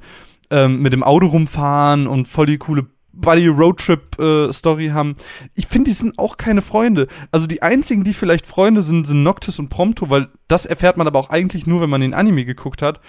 ähm, 0.50 0.82
mit 0.82 0.94
dem 0.94 1.04
Auto 1.04 1.26
rumfahren 1.26 2.08
und 2.08 2.26
voll 2.26 2.46
die 2.46 2.58
coole 2.58 2.88
Buddy-Roadtrip-Story 3.12 4.88
haben. 4.94 5.18
Ich 5.54 5.68
finde, 5.68 5.90
die 5.90 5.98
sind 5.98 6.18
auch 6.18 6.38
keine 6.38 6.62
Freunde. 6.62 7.10
Also 7.32 7.46
die 7.46 7.62
einzigen, 7.62 8.06
die 8.06 8.14
vielleicht 8.14 8.48
Freunde 8.48 8.84
sind, 8.84 9.06
sind 9.06 9.22
Noctis 9.22 9.60
und 9.60 9.68
Prompto, 9.68 10.10
weil 10.10 10.30
das 10.48 10.66
erfährt 10.66 10.96
man 10.96 11.06
aber 11.06 11.20
auch 11.20 11.30
eigentlich 11.30 11.68
nur, 11.68 11.82
wenn 11.82 11.90
man 11.90 12.00
den 12.00 12.14
Anime 12.14 12.46
geguckt 12.46 12.82
hat. 12.82 13.02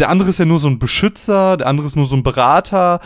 Der 0.00 0.08
andere 0.08 0.30
ist 0.30 0.40
ja 0.40 0.44
nur 0.44 0.58
so 0.58 0.66
ein 0.66 0.80
Beschützer, 0.80 1.56
der 1.56 1.68
andere 1.68 1.86
ist 1.86 1.94
nur 1.94 2.06
so 2.06 2.16
ein 2.16 2.24
Berater. 2.24 2.98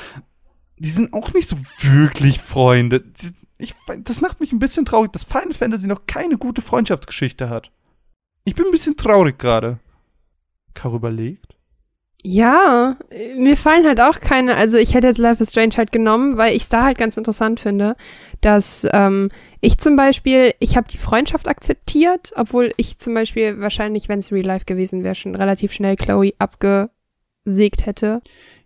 Die 0.78 0.88
sind 0.88 1.12
auch 1.12 1.34
nicht 1.34 1.50
so 1.50 1.58
wirklich 1.82 2.40
Freunde. 2.40 3.02
Die, 3.02 3.34
ich, 3.60 3.74
das 4.04 4.20
macht 4.20 4.40
mich 4.40 4.52
ein 4.52 4.58
bisschen 4.58 4.84
traurig, 4.84 5.12
dass 5.12 5.24
Final 5.24 5.52
Fantasy 5.52 5.86
noch 5.86 6.06
keine 6.06 6.38
gute 6.38 6.62
Freundschaftsgeschichte 6.62 7.48
hat. 7.48 7.70
Ich 8.44 8.54
bin 8.54 8.66
ein 8.66 8.70
bisschen 8.70 8.96
traurig 8.96 9.38
gerade. 9.38 9.78
Caro 10.74 10.96
überlegt. 10.96 11.56
Ja, 12.22 12.98
mir 13.36 13.56
fallen 13.56 13.86
halt 13.86 14.00
auch 14.00 14.20
keine, 14.20 14.54
also 14.54 14.76
ich 14.76 14.94
hätte 14.94 15.06
jetzt 15.06 15.16
Life 15.16 15.42
is 15.42 15.50
Strange 15.50 15.76
halt 15.78 15.90
genommen, 15.90 16.36
weil 16.36 16.54
ich 16.54 16.64
es 16.64 16.68
da 16.68 16.84
halt 16.84 16.98
ganz 16.98 17.16
interessant 17.16 17.60
finde, 17.60 17.96
dass 18.42 18.86
ähm, 18.92 19.30
ich 19.62 19.78
zum 19.78 19.96
Beispiel, 19.96 20.52
ich 20.58 20.76
habe 20.76 20.88
die 20.90 20.98
Freundschaft 20.98 21.48
akzeptiert, 21.48 22.32
obwohl 22.36 22.72
ich 22.76 22.98
zum 22.98 23.14
Beispiel 23.14 23.58
wahrscheinlich, 23.60 24.10
wenn 24.10 24.18
es 24.18 24.32
Real 24.32 24.44
Life 24.44 24.66
gewesen 24.66 25.02
wäre, 25.02 25.14
schon 25.14 25.34
relativ 25.34 25.72
schnell 25.72 25.96
Chloe 25.96 26.32
abgesägt 26.38 27.86
hätte. 27.86 28.20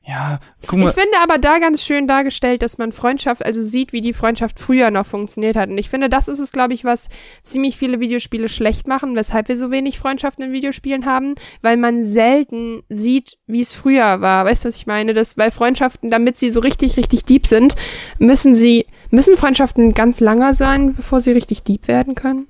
Ja, 0.06 0.38
guck 0.66 0.78
mal. 0.78 0.88
Ich 0.88 0.94
finde 0.94 1.16
aber 1.22 1.38
da 1.38 1.58
ganz 1.58 1.82
schön 1.82 2.06
dargestellt, 2.06 2.60
dass 2.60 2.76
man 2.76 2.92
Freundschaft, 2.92 3.44
also 3.44 3.62
sieht, 3.62 3.94
wie 3.94 4.02
die 4.02 4.12
Freundschaft 4.12 4.60
früher 4.60 4.90
noch 4.90 5.06
funktioniert 5.06 5.56
hat. 5.56 5.70
Und 5.70 5.78
ich 5.78 5.88
finde, 5.88 6.10
das 6.10 6.28
ist 6.28 6.40
es, 6.40 6.52
glaube 6.52 6.74
ich, 6.74 6.84
was 6.84 7.08
ziemlich 7.42 7.78
viele 7.78 8.00
Videospiele 8.00 8.50
schlecht 8.50 8.86
machen, 8.86 9.16
weshalb 9.16 9.48
wir 9.48 9.56
so 9.56 9.70
wenig 9.70 9.98
Freundschaften 9.98 10.44
in 10.44 10.52
Videospielen 10.52 11.06
haben, 11.06 11.36
weil 11.62 11.78
man 11.78 12.02
selten 12.02 12.82
sieht, 12.90 13.38
wie 13.46 13.62
es 13.62 13.74
früher 13.74 14.20
war. 14.20 14.44
Weißt 14.44 14.64
du, 14.64 14.68
was 14.68 14.76
ich 14.76 14.86
meine? 14.86 15.14
Das, 15.14 15.38
weil 15.38 15.50
Freundschaften, 15.50 16.10
damit 16.10 16.38
sie 16.38 16.50
so 16.50 16.60
richtig, 16.60 16.98
richtig 16.98 17.24
deep 17.24 17.46
sind, 17.46 17.74
müssen 18.18 18.54
sie, 18.54 18.86
müssen 19.10 19.38
Freundschaften 19.38 19.92
ganz 19.92 20.20
langer 20.20 20.52
sein, 20.52 20.94
bevor 20.94 21.20
sie 21.20 21.32
richtig 21.32 21.62
deep 21.62 21.88
werden 21.88 22.14
können? 22.14 22.46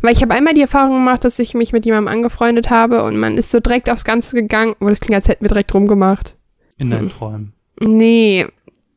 Weil 0.00 0.14
ich 0.14 0.22
habe 0.22 0.34
einmal 0.34 0.54
die 0.54 0.62
Erfahrung 0.62 0.94
gemacht, 0.94 1.24
dass 1.24 1.38
ich 1.38 1.52
mich 1.52 1.72
mit 1.72 1.84
jemandem 1.84 2.12
angefreundet 2.12 2.70
habe 2.70 3.04
und 3.04 3.18
man 3.18 3.36
ist 3.36 3.50
so 3.50 3.60
direkt 3.60 3.90
aufs 3.90 4.04
Ganze 4.04 4.34
gegangen. 4.34 4.74
Oh, 4.80 4.88
das 4.88 5.00
klingt, 5.00 5.16
als 5.16 5.28
hätten 5.28 5.44
wir 5.44 5.48
direkt 5.48 5.74
rumgemacht. 5.74 6.36
In 6.76 6.90
deinen 6.90 7.10
hm. 7.10 7.16
Träumen. 7.16 7.52
Nee, 7.80 8.46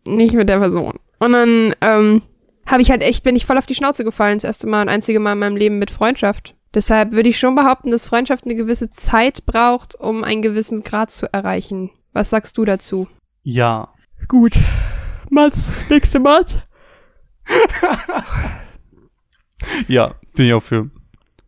nicht 0.05 0.35
mit 0.35 0.49
der 0.49 0.59
Person. 0.59 0.93
Und 1.19 1.31
dann 1.31 1.73
ähm, 1.81 2.21
habe 2.65 2.81
ich 2.81 2.91
halt 2.91 3.01
echt, 3.01 3.23
bin 3.23 3.35
ich 3.35 3.45
voll 3.45 3.57
auf 3.57 3.65
die 3.65 3.75
Schnauze 3.75 4.03
gefallen, 4.03 4.37
das 4.37 4.43
erste 4.43 4.67
Mal 4.67 4.83
und 4.83 4.89
einzige 4.89 5.19
Mal 5.19 5.33
in 5.33 5.39
meinem 5.39 5.57
Leben 5.57 5.79
mit 5.79 5.91
Freundschaft. 5.91 6.55
Deshalb 6.73 7.11
würde 7.11 7.29
ich 7.29 7.39
schon 7.39 7.55
behaupten, 7.55 7.91
dass 7.91 8.07
Freundschaft 8.07 8.45
eine 8.45 8.55
gewisse 8.55 8.89
Zeit 8.91 9.45
braucht, 9.45 9.95
um 9.95 10.23
einen 10.23 10.41
gewissen 10.41 10.83
Grad 10.83 11.11
zu 11.11 11.31
erreichen. 11.33 11.89
Was 12.13 12.29
sagst 12.29 12.57
du 12.57 12.65
dazu? 12.65 13.07
Ja. 13.43 13.93
Gut. 14.27 14.59
Mats, 15.29 15.71
nächste 15.89 16.19
Mats. 16.19 16.59
Ja, 19.87 20.15
bin 20.35 20.45
ich 20.45 20.53
auch 20.53 20.63
für. 20.63 20.89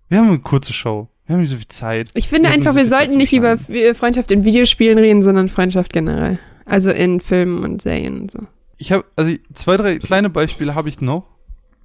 Wir 0.08 0.20
haben 0.20 0.30
eine 0.30 0.40
kurze 0.40 0.74
Show. 0.74 1.10
Wir 1.30 1.36
haben 1.36 1.42
nicht 1.42 1.52
so 1.52 1.58
viel 1.58 1.68
Zeit. 1.68 2.10
Ich 2.16 2.28
finde 2.28 2.50
Wir 2.50 2.56
einfach, 2.56 2.74
wir 2.74 2.88
sollten 2.88 3.16
nicht 3.16 3.34
über 3.34 3.60
Freundschaft 3.94 4.32
in 4.32 4.46
Videospielen 4.46 4.98
reden, 4.98 5.22
sondern 5.22 5.48
Freundschaft 5.48 5.94
generell. 5.94 6.40
Also 6.66 6.90
in 6.90 7.22
Filmen 7.22 7.64
und 7.64 7.84
Serien 7.84 8.22
und 8.22 8.32
so. 8.32 8.40
Ich 8.78 8.92
habe, 8.92 9.06
also 9.16 9.36
zwei, 9.54 9.78
drei 9.78 10.00
kleine 10.00 10.32
Beispiele 10.32 10.74
habe 10.74 10.90
ich 10.90 11.02
noch 11.02 11.28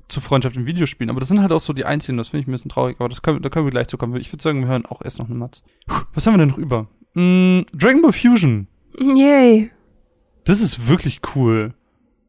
zu 0.09 0.23
Freundschaft 0.23 0.57
in 0.57 0.65
Videospielen, 0.65 1.11
aber 1.11 1.21
das 1.21 1.29
sind 1.29 1.43
halt 1.43 1.53
auch 1.53 1.61
so 1.61 1.75
die 1.75 1.85
einzigen, 1.85 2.17
das 2.17 2.29
finde 2.29 2.41
ich 2.41 2.49
ein 2.49 2.53
bisschen 2.53 2.71
traurig, 2.71 2.97
aber 2.99 3.11
das 3.11 3.21
können, 3.21 3.43
da 3.43 3.51
können 3.51 3.67
wir 3.67 3.71
gleich 3.71 3.89
zu 3.89 3.99
kommen. 3.99 4.17
Ich 4.17 4.33
würde 4.33 4.43
sagen, 4.43 4.61
wir 4.61 4.69
hören 4.69 4.87
auch 4.87 5.03
erst 5.05 5.19
noch 5.19 5.27
eine 5.27 5.35
Matz. 5.35 5.63
Was 6.15 6.27
haben 6.27 6.33
wir 6.33 6.39
denn 6.39 6.49
noch 6.49 6.57
über? 6.57 6.89
Mm, 7.13 7.67
Dragon 7.75 8.01
Ball 8.01 8.15
Fusion. 8.15 8.67
Yay. 8.99 9.71
Das 10.45 10.63
ist 10.63 10.89
wirklich 10.89 11.21
cool. 11.37 11.75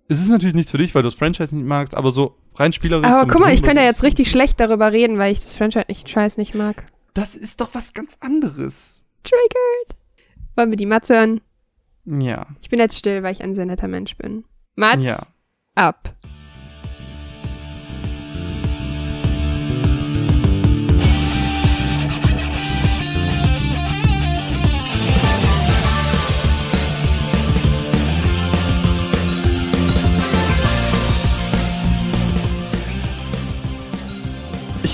Es 0.10 0.20
ist 0.20 0.28
natürlich 0.28 0.54
nichts 0.54 0.72
für 0.72 0.80
dich, 0.80 0.94
weil 0.94 1.02
du 1.02 1.08
das 1.08 1.16
Franchise 1.16 1.56
nicht 1.56 1.66
magst, 1.66 1.96
aber 1.96 2.12
so 2.12 2.36
rein 2.56 2.74
spielerisch. 2.74 3.08
Aber 3.08 3.26
guck 3.26 3.40
mal, 3.40 3.54
ich 3.54 3.64
könnte 3.64 3.82
ja 3.82 3.88
jetzt 3.88 4.04
richtig 4.04 4.30
schlecht 4.30 4.60
darüber 4.60 4.92
reden, 4.92 5.18
weil 5.18 5.32
ich 5.32 5.40
das 5.40 5.54
Franchise 5.54 5.86
nicht 5.88 6.10
scheiß 6.10 6.36
nicht 6.36 6.56
mag. 6.56 6.92
Das 7.16 7.36
ist 7.36 7.62
doch 7.62 7.74
was 7.74 7.94
ganz 7.94 8.18
anderes. 8.20 9.04
Triggered. 9.24 9.96
Wollen 10.56 10.70
wir 10.70 10.78
die 10.78 10.86
Matz 10.86 11.10
hören? 11.10 11.42
Ja. 12.06 12.46
Ich 12.62 12.70
bin 12.70 12.78
jetzt 12.80 12.98
still, 13.00 13.24
weil 13.24 13.32
ich 13.32 13.42
ein 13.42 13.56
sehr 13.56 13.66
netter 13.66 13.88
Mensch 13.88 14.16
bin. 14.18 14.46
Matz, 14.76 15.04
Ja. 15.04 15.26
ab. 15.76 16.14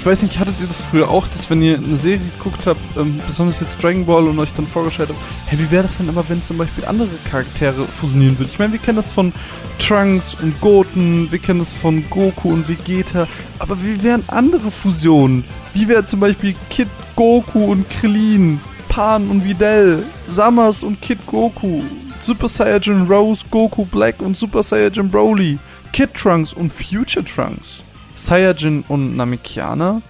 Ich 0.02 0.08
weiß 0.08 0.24
nicht, 0.24 0.40
hattet 0.40 0.56
ihr 0.60 0.66
das 0.66 0.82
früher 0.82 1.12
auch, 1.12 1.28
dass 1.28 1.48
wenn 1.52 1.62
ihr 1.62 1.78
eine 1.78 1.96
Serie 1.96 2.26
geguckt 2.36 2.66
habt, 2.66 2.80
ähm, 2.98 3.20
besonders 3.28 3.60
jetzt 3.60 3.84
Dragon 3.84 4.04
Ball 4.04 4.28
und 4.28 4.40
euch 4.40 4.52
dann 4.52 4.66
vorgestellt 4.66 5.10
habt, 5.10 5.20
hey, 5.46 5.60
wie 5.60 5.70
wäre 5.70 5.84
das 5.84 5.98
denn 6.00 6.10
aber, 6.10 6.28
wenn 6.28 6.42
zum 6.42 6.58
Beispiel 6.58 6.86
andere 6.86 7.08
Charaktere 7.30 7.86
fusionieren 7.86 8.40
würden? 8.40 8.50
Ich 8.52 8.58
meine, 8.58 8.74
wir 8.74 8.80
kennen 8.80 8.96
das 8.96 9.12
von 9.12 9.32
Trunks 9.78 10.34
und 10.42 10.60
Goten, 10.60 11.32
wir 11.32 11.38
kennen 11.38 11.60
das 11.60 11.72
von 11.72 12.04
Goku 12.10 12.52
und 12.52 12.68
Vegeta, 12.68 13.28
aber 13.60 13.80
wie 13.84 14.02
wären 14.02 14.24
andere 14.26 14.72
Fusionen? 14.72 15.44
Wie 15.76 15.88
wäre 15.88 16.04
zum 16.04 16.20
Beispiel 16.20 16.56
Kid 16.72 16.88
Goku 17.16 17.66
und 17.66 17.88
Krillin, 17.88 18.60
Pan 18.90 19.30
und 19.30 19.46
Videl, 19.46 20.04
Samas 20.26 20.82
und 20.82 21.00
Kid 21.00 21.20
Goku, 21.28 21.84
Super 22.20 22.48
Saiyan 22.48 23.06
Rose, 23.06 23.46
Goku 23.52 23.86
Black 23.86 24.20
und 24.24 24.36
Super 24.36 24.64
Saiyan 24.64 25.12
Broly, 25.12 25.60
Kid 25.94 26.12
Trunks 26.16 26.54
und 26.54 26.74
Future 26.74 27.24
Trunks? 27.24 27.84
Saiyajin 28.22 28.84
und 28.88 29.18
Namekiana? 29.18 30.02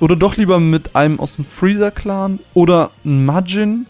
Oder 0.00 0.16
doch 0.16 0.36
lieber 0.36 0.58
mit 0.58 0.96
einem 0.96 1.20
aus 1.20 1.36
dem 1.36 1.44
Freezer-Clan? 1.44 2.40
Oder 2.54 2.90
Majin? 3.04 3.86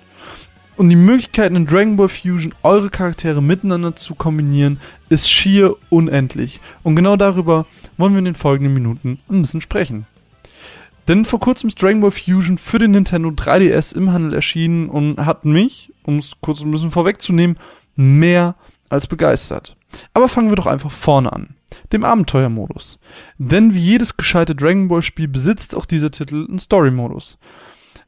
Und 0.76 0.90
die 0.90 0.96
Möglichkeiten 0.96 1.56
in 1.56 1.66
Dragon 1.66 1.96
Ball 1.96 2.08
Fusion, 2.08 2.54
eure 2.62 2.90
Charaktere 2.90 3.42
miteinander 3.42 3.96
zu 3.96 4.14
kombinieren, 4.14 4.80
ist 5.08 5.30
schier 5.30 5.74
unendlich. 5.90 6.60
Und 6.82 6.96
genau 6.96 7.16
darüber 7.16 7.66
wollen 7.96 8.12
wir 8.12 8.20
in 8.20 8.24
den 8.24 8.34
folgenden 8.34 8.74
Minuten 8.74 9.18
ein 9.28 9.42
bisschen 9.42 9.60
sprechen. 9.60 10.06
Denn 11.06 11.24
vor 11.24 11.40
kurzem 11.40 11.68
ist 11.68 11.82
Dragon 11.82 12.00
Ball 12.00 12.10
Fusion 12.10 12.58
für 12.58 12.78
den 12.78 12.90
Nintendo 12.90 13.30
3DS 13.30 13.96
im 13.96 14.12
Handel 14.12 14.34
erschienen 14.34 14.88
und 14.88 15.24
hat 15.24 15.44
mich, 15.44 15.92
um 16.02 16.18
es 16.18 16.32
kurz 16.40 16.60
ein 16.60 16.70
bisschen 16.70 16.90
vorwegzunehmen, 16.90 17.58
mehr 17.96 18.54
als 18.88 19.06
begeistert. 19.06 19.77
Aber 20.14 20.28
fangen 20.28 20.50
wir 20.50 20.56
doch 20.56 20.66
einfach 20.66 20.90
vorne 20.90 21.32
an. 21.32 21.56
Dem 21.92 22.04
Abenteuermodus. 22.04 22.98
Denn 23.38 23.74
wie 23.74 23.80
jedes 23.80 24.16
gescheite 24.16 24.54
Dragon 24.54 24.88
Ball 24.88 25.02
Spiel 25.02 25.28
besitzt 25.28 25.76
auch 25.76 25.86
dieser 25.86 26.10
Titel 26.10 26.46
einen 26.48 26.58
Story-Modus. 26.58 27.38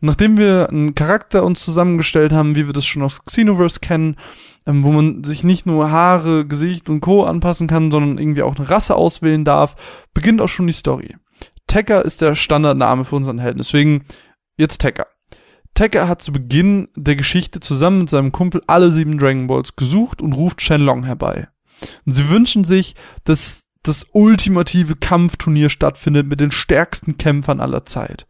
Nachdem 0.00 0.38
wir 0.38 0.68
einen 0.70 0.94
Charakter 0.94 1.44
uns 1.44 1.62
zusammengestellt 1.62 2.32
haben, 2.32 2.54
wie 2.54 2.66
wir 2.66 2.72
das 2.72 2.86
schon 2.86 3.02
aus 3.02 3.24
Xenoverse 3.24 3.80
kennen, 3.80 4.16
ähm, 4.66 4.82
wo 4.82 4.92
man 4.92 5.24
sich 5.24 5.44
nicht 5.44 5.66
nur 5.66 5.90
Haare, 5.90 6.46
Gesicht 6.46 6.88
und 6.88 7.00
Co. 7.00 7.24
anpassen 7.24 7.66
kann, 7.66 7.90
sondern 7.90 8.18
irgendwie 8.18 8.42
auch 8.42 8.56
eine 8.56 8.70
Rasse 8.70 8.94
auswählen 8.94 9.44
darf, 9.44 9.76
beginnt 10.14 10.40
auch 10.40 10.48
schon 10.48 10.66
die 10.66 10.72
Story. 10.72 11.16
Tekka 11.66 12.00
ist 12.00 12.22
der 12.22 12.34
Standardname 12.34 13.04
für 13.04 13.16
unseren 13.16 13.38
Helden, 13.38 13.58
deswegen 13.58 14.04
jetzt 14.56 14.78
Tekka. 14.78 15.06
Tekka 15.74 16.08
hat 16.08 16.22
zu 16.22 16.32
Beginn 16.32 16.88
der 16.96 17.16
Geschichte 17.16 17.60
zusammen 17.60 18.00
mit 18.00 18.10
seinem 18.10 18.32
Kumpel 18.32 18.62
alle 18.66 18.90
sieben 18.90 19.18
Dragon 19.18 19.46
Balls 19.46 19.76
gesucht 19.76 20.20
und 20.20 20.32
ruft 20.32 20.62
Shenlong 20.62 21.04
herbei. 21.04 21.48
Und 22.06 22.14
sie 22.14 22.28
wünschen 22.28 22.64
sich, 22.64 22.94
dass 23.24 23.68
das 23.82 24.06
ultimative 24.12 24.96
Kampfturnier 24.96 25.70
stattfindet 25.70 26.26
mit 26.26 26.40
den 26.40 26.50
stärksten 26.50 27.16
Kämpfern 27.18 27.60
aller 27.60 27.86
Zeit. 27.86 28.26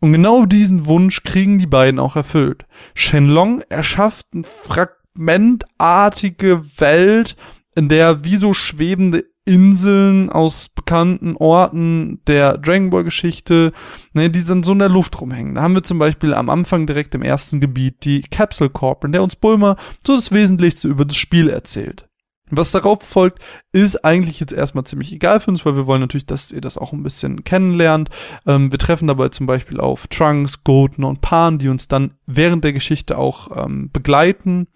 Und 0.00 0.12
genau 0.12 0.44
diesen 0.46 0.86
Wunsch 0.86 1.22
kriegen 1.22 1.58
die 1.58 1.66
beiden 1.66 1.98
auch 1.98 2.16
erfüllt. 2.16 2.66
Shenlong 2.94 3.62
erschafft 3.68 4.26
eine 4.32 4.44
fragmentartige 4.44 6.62
Welt, 6.78 7.36
in 7.74 7.88
der 7.88 8.24
wie 8.24 8.36
so 8.36 8.54
schwebende 8.54 9.24
Inseln 9.46 10.28
aus 10.28 10.68
bekannten 10.68 11.36
Orten 11.36 12.20
der 12.26 12.58
Dragon 12.58 12.90
Ball 12.90 13.04
Geschichte, 13.04 13.72
ne, 14.12 14.28
die 14.28 14.44
dann 14.44 14.64
so 14.64 14.72
in 14.72 14.80
der 14.80 14.88
Luft 14.88 15.20
rumhängen. 15.20 15.54
Da 15.54 15.62
haben 15.62 15.74
wir 15.74 15.84
zum 15.84 16.00
Beispiel 16.00 16.34
am 16.34 16.50
Anfang 16.50 16.86
direkt 16.86 17.14
im 17.14 17.22
ersten 17.22 17.60
Gebiet 17.60 18.04
die 18.04 18.22
Capsule 18.22 18.70
Corp, 18.70 19.04
in 19.04 19.12
der 19.12 19.22
uns 19.22 19.36
Bulma 19.36 19.76
so 20.04 20.16
das 20.16 20.32
Wesentlichste 20.32 20.88
über 20.88 21.04
das 21.04 21.16
Spiel 21.16 21.48
erzählt. 21.48 22.05
Was 22.50 22.70
darauf 22.70 23.02
folgt, 23.02 23.42
ist 23.72 24.04
eigentlich 24.04 24.38
jetzt 24.38 24.52
erstmal 24.52 24.84
ziemlich 24.84 25.12
egal 25.12 25.40
für 25.40 25.50
uns, 25.50 25.66
weil 25.66 25.74
wir 25.74 25.86
wollen 25.86 26.00
natürlich, 26.00 26.26
dass 26.26 26.52
ihr 26.52 26.60
das 26.60 26.78
auch 26.78 26.92
ein 26.92 27.02
bisschen 27.02 27.42
kennenlernt. 27.42 28.08
Ähm, 28.46 28.70
wir 28.70 28.78
treffen 28.78 29.08
dabei 29.08 29.30
zum 29.30 29.46
Beispiel 29.46 29.80
auf 29.80 30.06
Trunks, 30.06 30.62
Golden 30.62 31.02
und 31.04 31.20
Pan, 31.20 31.58
die 31.58 31.68
uns 31.68 31.88
dann 31.88 32.14
während 32.26 32.62
der 32.62 32.72
Geschichte 32.72 33.18
auch 33.18 33.64
ähm, 33.64 33.90
begleiten. 33.92 34.68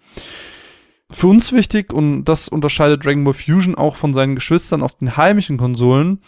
Für 1.13 1.27
uns 1.27 1.51
wichtig, 1.51 1.91
und 1.91 2.23
das 2.25 2.47
unterscheidet 2.47 3.05
Dragon 3.05 3.25
Ball 3.25 3.33
Fusion 3.33 3.75
auch 3.75 3.97
von 3.97 4.13
seinen 4.13 4.35
Geschwistern 4.35 4.81
auf 4.81 4.97
den 4.97 5.17
heimischen 5.17 5.57
Konsolen, 5.57 6.21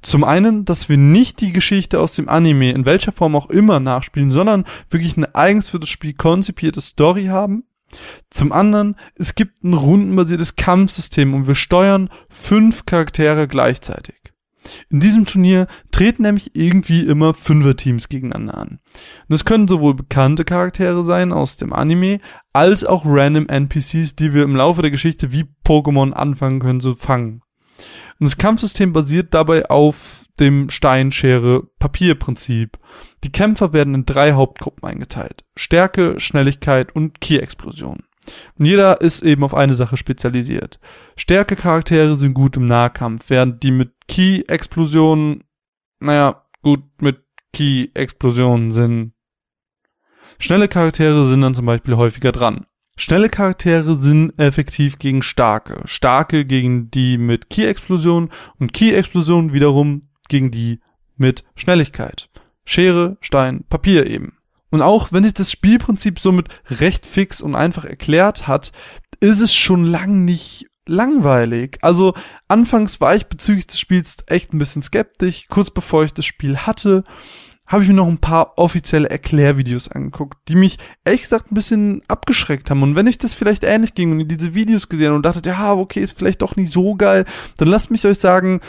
zum 0.00 0.22
einen, 0.22 0.64
dass 0.64 0.88
wir 0.88 0.96
nicht 0.96 1.40
die 1.40 1.52
Geschichte 1.52 1.98
aus 2.00 2.14
dem 2.14 2.28
Anime 2.28 2.70
in 2.70 2.86
welcher 2.86 3.10
Form 3.10 3.34
auch 3.34 3.50
immer 3.50 3.80
nachspielen, 3.80 4.30
sondern 4.30 4.64
wirklich 4.90 5.16
eine 5.16 5.34
eigens 5.34 5.68
für 5.68 5.80
das 5.80 5.88
Spiel 5.88 6.14
konzipierte 6.14 6.80
Story 6.80 7.26
haben. 7.26 7.64
Zum 8.30 8.52
anderen, 8.52 8.96
es 9.14 9.34
gibt 9.34 9.64
ein 9.64 9.74
rundenbasiertes 9.74 10.56
Kampfsystem 10.56 11.34
und 11.34 11.46
wir 11.46 11.54
steuern 11.54 12.10
fünf 12.28 12.86
Charaktere 12.86 13.48
gleichzeitig. 13.48 14.16
In 14.90 15.00
diesem 15.00 15.24
Turnier 15.24 15.66
treten 15.92 16.22
nämlich 16.22 16.54
irgendwie 16.54 17.00
immer 17.00 17.34
Fünfer-Teams 17.34 18.08
gegeneinander 18.08 18.58
an. 18.58 18.80
Das 19.28 19.44
können 19.44 19.68
sowohl 19.68 19.94
bekannte 19.94 20.44
Charaktere 20.44 21.02
sein 21.02 21.32
aus 21.32 21.56
dem 21.56 21.72
Anime, 21.72 22.20
als 22.52 22.84
auch 22.84 23.04
random 23.06 23.46
NPCs, 23.48 24.16
die 24.16 24.34
wir 24.34 24.42
im 24.42 24.56
Laufe 24.56 24.82
der 24.82 24.90
Geschichte 24.90 25.32
wie 25.32 25.46
Pokémon 25.64 26.12
anfangen 26.12 26.60
können 26.60 26.80
zu 26.80 26.94
fangen. 26.94 27.42
Und 28.18 28.24
das 28.24 28.36
Kampfsystem 28.36 28.92
basiert 28.92 29.34
dabei 29.34 29.70
auf 29.70 30.17
dem 30.40 30.70
Steinschere-Papier-Prinzip. 30.70 32.78
Die 33.24 33.32
Kämpfer 33.32 33.72
werden 33.72 33.94
in 33.94 34.06
drei 34.06 34.32
Hauptgruppen 34.32 34.88
eingeteilt. 34.88 35.44
Stärke, 35.56 36.20
Schnelligkeit 36.20 36.94
und 36.94 37.20
Ki-Explosion. 37.20 38.04
Und 38.58 38.64
jeder 38.64 39.00
ist 39.00 39.22
eben 39.22 39.44
auf 39.44 39.54
eine 39.54 39.74
Sache 39.74 39.96
spezialisiert. 39.96 40.80
Stärke-Charaktere 41.16 42.14
sind 42.14 42.34
gut 42.34 42.56
im 42.56 42.66
Nahkampf, 42.66 43.30
während 43.30 43.62
die 43.62 43.70
mit 43.70 43.92
Ki-Explosionen, 44.08 45.44
naja, 46.00 46.44
gut 46.62 46.82
mit 47.00 47.22
Ki-Explosionen 47.52 48.72
sind. 48.72 49.12
Schnelle 50.38 50.68
Charaktere 50.68 51.26
sind 51.26 51.40
dann 51.40 51.54
zum 51.54 51.66
Beispiel 51.66 51.96
häufiger 51.96 52.32
dran. 52.32 52.66
Schnelle 52.96 53.28
Charaktere 53.28 53.94
sind 53.94 54.38
effektiv 54.38 54.98
gegen 54.98 55.22
starke. 55.22 55.80
Starke 55.84 56.44
gegen 56.44 56.90
die 56.90 57.16
mit 57.16 57.48
Ki-Explosion 57.48 58.30
und 58.58 58.72
Ki-Explosion 58.72 59.52
wiederum 59.52 60.02
gegen 60.28 60.50
die 60.50 60.80
mit 61.16 61.44
Schnelligkeit. 61.56 62.28
Schere, 62.64 63.16
Stein, 63.20 63.64
Papier 63.68 64.06
eben. 64.06 64.34
Und 64.70 64.82
auch 64.82 65.12
wenn 65.12 65.24
sich 65.24 65.34
das 65.34 65.50
Spielprinzip 65.50 66.18
somit 66.18 66.48
recht 66.68 67.06
fix 67.06 67.40
und 67.40 67.54
einfach 67.54 67.84
erklärt 67.84 68.46
hat, 68.46 68.72
ist 69.20 69.40
es 69.40 69.54
schon 69.54 69.84
lang 69.84 70.24
nicht 70.24 70.66
langweilig. 70.86 71.78
Also 71.82 72.14
anfangs 72.48 73.00
war 73.00 73.14
ich 73.14 73.26
bezüglich 73.26 73.66
des 73.66 73.80
Spiels 73.80 74.18
echt 74.26 74.52
ein 74.52 74.58
bisschen 74.58 74.82
skeptisch. 74.82 75.46
Kurz 75.48 75.70
bevor 75.70 76.04
ich 76.04 76.14
das 76.14 76.24
Spiel 76.24 76.58
hatte, 76.58 77.04
habe 77.66 77.82
ich 77.82 77.88
mir 77.88 77.94
noch 77.94 78.08
ein 78.08 78.18
paar 78.18 78.56
offizielle 78.56 79.10
Erklärvideos 79.10 79.90
angeguckt, 79.90 80.38
die 80.48 80.56
mich 80.56 80.78
ehrlich 81.04 81.22
gesagt 81.22 81.52
ein 81.52 81.54
bisschen 81.54 82.02
abgeschreckt 82.08 82.70
haben. 82.70 82.82
Und 82.82 82.94
wenn 82.94 83.06
ich 83.06 83.18
das 83.18 83.34
vielleicht 83.34 83.62
ähnlich 83.62 83.94
ging 83.94 84.12
und 84.12 84.26
diese 84.26 84.54
Videos 84.54 84.88
gesehen 84.88 85.12
und 85.12 85.22
dachte, 85.24 85.46
ja, 85.48 85.74
okay, 85.74 86.00
ist 86.00 86.18
vielleicht 86.18 86.40
doch 86.40 86.56
nicht 86.56 86.72
so 86.72 86.94
geil, 86.94 87.26
dann 87.58 87.68
lasst 87.68 87.90
mich 87.90 88.06
euch 88.06 88.18
sagen, 88.18 88.60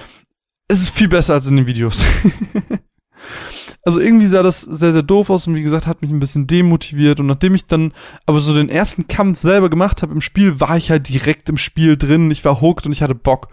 es 0.70 0.82
ist 0.82 0.95
viel 0.95 1.09
besser 1.09 1.34
als 1.34 1.47
in 1.47 1.57
den 1.57 1.67
Videos. 1.67 2.05
also 3.84 3.99
irgendwie 3.99 4.28
sah 4.28 4.43
das 4.43 4.61
sehr, 4.61 4.93
sehr 4.93 5.01
doof 5.01 5.32
aus 5.32 5.47
und 5.47 5.55
wie 5.55 5.63
gesagt, 5.63 5.88
hat 5.88 6.03
mich 6.03 6.11
ein 6.11 6.20
bisschen 6.20 6.45
demotiviert. 6.45 7.20
Und 7.20 7.26
nachdem 7.26 7.55
ich 7.55 7.65
dann 7.65 7.91
aber 8.28 8.39
so 8.39 8.55
den 8.55 8.70
ersten 8.70 9.07
Kampf 9.07 9.39
selber 9.39 9.70
gemacht 9.70 10.03
habe 10.03 10.13
im 10.13 10.22
Spiel, 10.22 10.59
war 10.59 10.78
ich 10.78 10.91
halt 10.91 11.09
direkt 11.09 11.49
im 11.49 11.57
Spiel 11.57 11.97
drin. 11.97 12.30
Ich 12.30 12.45
war 12.45 12.61
hooked 12.61 12.86
und 12.86 12.91
ich 12.91 13.01
hatte 13.01 13.15
Bock. 13.15 13.49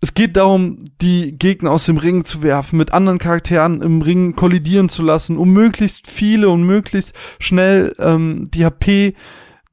Es 0.00 0.14
geht 0.14 0.36
darum, 0.36 0.84
die 1.00 1.36
Gegner 1.36 1.72
aus 1.72 1.86
dem 1.86 1.96
Ring 1.96 2.24
zu 2.24 2.44
werfen, 2.44 2.76
mit 2.76 2.92
anderen 2.92 3.18
Charakteren 3.18 3.82
im 3.82 4.00
Ring 4.00 4.36
kollidieren 4.36 4.88
zu 4.88 5.02
lassen, 5.02 5.38
um 5.38 5.52
möglichst 5.52 6.08
viele 6.08 6.48
und 6.48 6.62
möglichst 6.62 7.12
schnell 7.40 7.92
ähm, 7.98 8.48
die 8.52 8.64
HP 8.64 9.14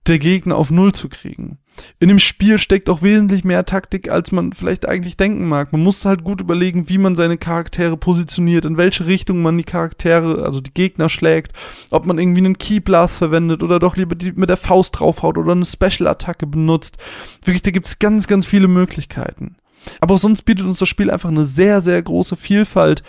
der 0.08 0.18
Gegner 0.18 0.56
auf 0.56 0.72
Null 0.72 0.94
zu 0.94 1.08
kriegen 1.08 1.59
in 2.00 2.10
dem 2.10 2.20
Spiel 2.20 2.58
steckt 2.58 2.90
auch 2.90 3.02
wesentlich 3.02 3.44
mehr 3.44 3.66
Taktik, 3.66 4.10
als 4.12 4.32
man 4.32 4.54
vielleicht 4.54 4.88
eigentlich 4.88 5.18
denken 5.18 5.48
mag. 5.48 5.72
Man 5.72 5.82
muss 5.82 6.06
halt 6.06 6.24
gut 6.24 6.42
überlegen, 6.42 6.90
wie 6.90 6.98
man 6.98 7.16
seine 7.16 7.38
Charaktere 7.38 7.98
positioniert, 7.98 8.66
in 8.66 8.78
welche 8.78 9.06
Richtung 9.06 9.42
man 9.42 9.58
die 9.58 9.64
Charaktere, 9.64 10.44
also 10.44 10.62
die 10.62 10.74
Gegner 10.74 11.10
schlägt, 11.10 11.54
ob 11.92 12.06
man 12.06 12.20
irgendwie 12.20 12.40
einen 12.40 12.58
Keyblast 12.58 13.18
verwendet 13.18 13.64
oder 13.64 13.80
doch 13.80 13.96
lieber 13.96 14.16
die 14.16 14.32
mit 14.34 14.50
der 14.50 14.58
Faust 14.58 15.00
draufhaut 15.00 15.38
oder 15.38 15.52
eine 15.52 15.66
Special-Attacke 15.66 16.48
benutzt. 16.48 16.98
Wirklich, 17.44 17.62
da 17.62 17.72
gibt's 17.72 18.00
ganz, 18.00 18.28
ganz 18.28 18.46
viele 18.46 18.68
Möglichkeiten. 18.68 19.56
Aber 20.02 20.16
auch 20.16 20.20
sonst 20.20 20.44
bietet 20.44 20.66
uns 20.66 20.80
das 20.80 20.90
Spiel 20.90 21.10
einfach 21.10 21.30
eine 21.30 21.46
sehr, 21.46 21.82
sehr 21.82 22.02
große 22.02 22.36
Vielfalt, 22.36 23.04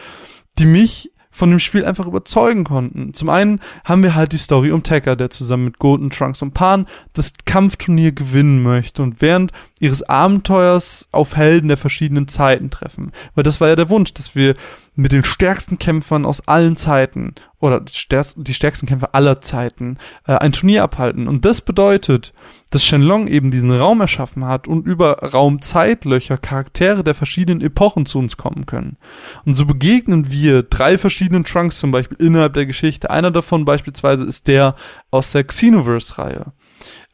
die 0.59 0.67
mich 0.67 1.11
von 1.31 1.51
dem 1.51 1.61
Spiel 1.61 1.85
einfach 1.85 2.07
überzeugen 2.07 2.65
konnten. 2.65 3.15
Zum 3.15 3.29
einen 3.29 3.61
haben 3.85 4.03
wir 4.03 4.15
halt 4.15 4.33
die 4.33 4.39
Story 4.39 4.73
um 4.73 4.83
Tekka, 4.83 5.15
der 5.15 5.31
zusammen 5.31 5.65
mit 5.65 5.79
Golden 5.79 6.11
Trunks 6.11 6.43
und 6.43 6.55
Pan 6.55 6.87
das 7.13 7.33
Kampfturnier 7.45 8.13
gewinnen 8.13 8.63
möchte 8.63 9.03
und 9.03 9.21
während 9.23 9.53
ihres 9.79 10.03
Abenteuers 10.03 11.09
auf 11.13 11.37
Helden 11.37 11.69
der 11.69 11.77
verschiedenen 11.77 12.29
Zeiten 12.29 12.71
treffen. 12.71 13.13
Weil 13.35 13.45
das 13.45 13.61
war 13.61 13.69
ja 13.69 13.77
der 13.77 13.91
Wunsch, 13.91 14.13
dass 14.13 14.35
wir 14.35 14.55
mit 14.97 15.13
den 15.13 15.25
stärksten 15.25 15.79
Kämpfern 15.79 16.27
aus 16.27 16.47
allen 16.47 16.77
Zeiten 16.77 17.35
oder 17.61 17.81
die 17.81 18.55
stärksten 18.55 18.87
Kämpfer 18.87 19.15
aller 19.15 19.41
Zeiten 19.41 19.99
äh, 20.27 20.35
ein 20.35 20.53
Turnier 20.53 20.83
abhalten. 20.83 21.29
Und 21.29 21.45
das 21.45 21.61
bedeutet, 21.61 22.33
dass 22.71 22.85
Shenlong 22.85 23.27
eben 23.27 23.51
diesen 23.51 23.73
Raum 23.73 24.01
erschaffen 24.01 24.45
hat 24.45 24.69
und 24.69 24.87
über 24.87 25.19
Raumzeitlöcher 25.19 26.39
Charaktere 26.39 27.03
der 27.03 27.15
verschiedenen 27.15 27.61
Epochen 27.61 28.07
zu 28.07 28.19
uns 28.19 28.37
kommen 28.37 28.65
können. 28.67 28.97
Und 29.45 29.55
so 29.55 29.67
begegnen 29.67 30.31
wir 30.31 30.63
drei 30.63 30.97
verschiedenen 30.97 31.45
Trunks 31.45 31.79
zum 31.79 31.91
Beispiel 31.91 32.17
innerhalb 32.19 32.55
der 32.55 32.67
Geschichte. 32.67 33.11
Einer 33.11 33.33
davon 33.33 33.65
beispielsweise 33.65 34.25
ist 34.25 34.47
der 34.47 34.77
aus 35.11 35.33
der 35.33 35.45
Xenoverse-Reihe. 35.45 36.53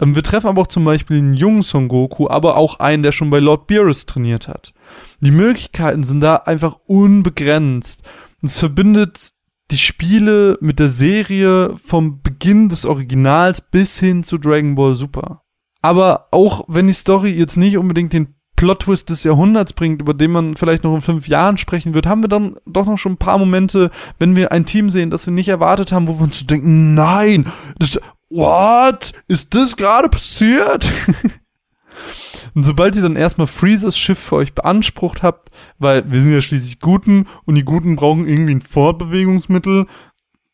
Ähm, 0.00 0.14
wir 0.14 0.22
treffen 0.22 0.48
aber 0.48 0.62
auch 0.62 0.66
zum 0.66 0.84
Beispiel 0.84 1.18
einen 1.18 1.34
jungen 1.34 1.62
Son 1.62 1.88
Goku, 1.88 2.28
aber 2.28 2.56
auch 2.56 2.78
einen, 2.78 3.02
der 3.02 3.12
schon 3.12 3.30
bei 3.30 3.38
Lord 3.38 3.66
Beerus 3.66 4.06
trainiert 4.06 4.48
hat. 4.48 4.74
Die 5.20 5.30
Möglichkeiten 5.30 6.02
sind 6.02 6.20
da 6.20 6.36
einfach 6.36 6.76
unbegrenzt. 6.86 8.02
es 8.42 8.58
verbindet 8.58 9.32
die 9.70 9.78
Spiele 9.78 10.58
mit 10.60 10.78
der 10.78 10.88
Serie 10.88 11.76
vom 11.76 12.22
Beginn 12.22 12.68
des 12.68 12.84
Originals 12.84 13.60
bis 13.60 13.98
hin 13.98 14.22
zu 14.22 14.38
Dragon 14.38 14.76
Ball 14.76 14.94
Super. 14.94 15.42
Aber 15.86 16.26
auch 16.32 16.64
wenn 16.66 16.88
die 16.88 16.92
Story 16.92 17.30
jetzt 17.30 17.56
nicht 17.56 17.78
unbedingt 17.78 18.12
den 18.12 18.34
Plot-Twist 18.56 19.08
des 19.08 19.22
Jahrhunderts 19.22 19.72
bringt, 19.72 20.00
über 20.00 20.14
den 20.14 20.32
man 20.32 20.56
vielleicht 20.56 20.82
noch 20.82 20.92
in 20.92 21.00
fünf 21.00 21.28
Jahren 21.28 21.58
sprechen 21.58 21.94
wird, 21.94 22.08
haben 22.08 22.24
wir 22.24 22.28
dann 22.28 22.56
doch 22.66 22.86
noch 22.86 22.96
schon 22.96 23.12
ein 23.12 23.18
paar 23.18 23.38
Momente, 23.38 23.92
wenn 24.18 24.34
wir 24.34 24.50
ein 24.50 24.66
Team 24.66 24.90
sehen, 24.90 25.10
das 25.10 25.26
wir 25.26 25.32
nicht 25.32 25.46
erwartet 25.46 25.92
haben, 25.92 26.08
wo 26.08 26.18
wir 26.18 26.24
uns 26.24 26.44
denken, 26.44 26.94
nein, 26.94 27.46
das, 27.78 28.00
what? 28.30 29.12
Ist 29.28 29.54
das 29.54 29.76
gerade 29.76 30.08
passiert? 30.08 30.90
Und 32.56 32.64
sobald 32.64 32.96
ihr 32.96 33.02
dann 33.02 33.14
erstmal 33.14 33.46
Freezes 33.46 33.96
Schiff 33.96 34.18
für 34.18 34.36
euch 34.36 34.54
beansprucht 34.54 35.22
habt, 35.22 35.50
weil 35.78 36.10
wir 36.10 36.20
sind 36.20 36.32
ja 36.32 36.40
schließlich 36.40 36.80
Guten 36.80 37.28
und 37.44 37.54
die 37.54 37.64
Guten 37.64 37.94
brauchen 37.94 38.26
irgendwie 38.26 38.56
ein 38.56 38.60
Fortbewegungsmittel, 38.60 39.86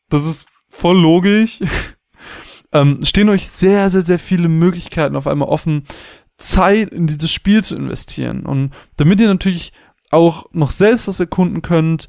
das 0.09 0.27
ist 0.27 0.47
voll 0.69 1.01
logisch, 1.01 1.59
ähm, 2.73 2.99
stehen 3.03 3.29
euch 3.29 3.47
sehr, 3.47 3.89
sehr, 3.89 4.01
sehr 4.01 4.19
viele 4.19 4.49
Möglichkeiten 4.49 5.15
auf 5.15 5.27
einmal 5.27 5.47
offen, 5.47 5.85
Zeit 6.37 6.89
in 6.89 7.07
dieses 7.07 7.31
Spiel 7.31 7.63
zu 7.63 7.75
investieren. 7.75 8.45
Und 8.45 8.71
damit 8.97 9.21
ihr 9.21 9.27
natürlich 9.27 9.71
auch 10.11 10.45
noch 10.51 10.71
selbst 10.71 11.07
was 11.07 11.19
erkunden 11.19 11.61
könnt, 11.61 12.07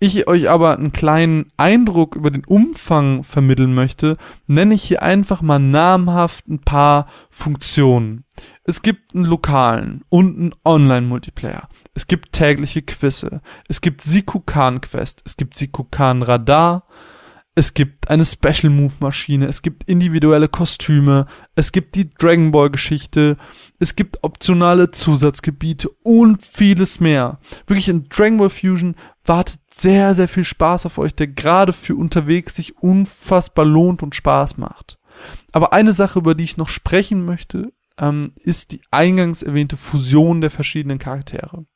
ich 0.00 0.28
euch 0.28 0.48
aber 0.48 0.76
einen 0.76 0.92
kleinen 0.92 1.50
Eindruck 1.56 2.14
über 2.14 2.30
den 2.30 2.44
Umfang 2.44 3.24
vermitteln 3.24 3.74
möchte, 3.74 4.16
nenne 4.46 4.74
ich 4.74 4.84
hier 4.84 5.02
einfach 5.02 5.42
mal 5.42 5.58
namhaft 5.58 6.46
ein 6.46 6.60
paar 6.60 7.08
Funktionen. 7.30 8.24
Es 8.62 8.82
gibt 8.82 9.14
einen 9.14 9.24
lokalen 9.24 10.04
und 10.08 10.38
einen 10.38 10.54
Online-Multiplayer. 10.64 11.68
Es 11.94 12.06
gibt 12.06 12.32
tägliche 12.32 12.82
Quizze. 12.82 13.40
Es 13.66 13.80
gibt 13.80 14.02
Sikukan 14.02 14.80
Quest. 14.80 15.22
Es 15.26 15.36
gibt 15.36 15.56
Sikukan 15.56 16.22
Radar. 16.22 16.84
Es 17.58 17.74
gibt 17.74 18.08
eine 18.08 18.24
Special 18.24 18.70
Move 18.70 18.92
Maschine, 19.00 19.46
es 19.46 19.62
gibt 19.62 19.82
individuelle 19.88 20.46
Kostüme, 20.46 21.26
es 21.56 21.72
gibt 21.72 21.96
die 21.96 22.08
Dragon 22.08 22.52
Ball 22.52 22.70
Geschichte, 22.70 23.36
es 23.80 23.96
gibt 23.96 24.22
optionale 24.22 24.92
Zusatzgebiete 24.92 25.88
und 26.04 26.40
vieles 26.44 27.00
mehr. 27.00 27.40
Wirklich 27.66 27.88
in 27.88 28.08
Dragon 28.10 28.36
Ball 28.36 28.48
Fusion 28.48 28.94
wartet 29.24 29.58
sehr, 29.68 30.14
sehr 30.14 30.28
viel 30.28 30.44
Spaß 30.44 30.86
auf 30.86 30.98
euch, 30.98 31.16
der 31.16 31.26
gerade 31.26 31.72
für 31.72 31.96
unterwegs 31.96 32.54
sich 32.54 32.78
unfassbar 32.78 33.64
lohnt 33.64 34.04
und 34.04 34.14
Spaß 34.14 34.56
macht. 34.58 35.00
Aber 35.50 35.72
eine 35.72 35.92
Sache, 35.92 36.20
über 36.20 36.36
die 36.36 36.44
ich 36.44 36.58
noch 36.58 36.68
sprechen 36.68 37.24
möchte, 37.24 37.72
ähm, 37.98 38.34
ist 38.36 38.70
die 38.70 38.82
eingangs 38.92 39.42
erwähnte 39.42 39.76
Fusion 39.76 40.40
der 40.40 40.52
verschiedenen 40.52 41.00
Charaktere. 41.00 41.66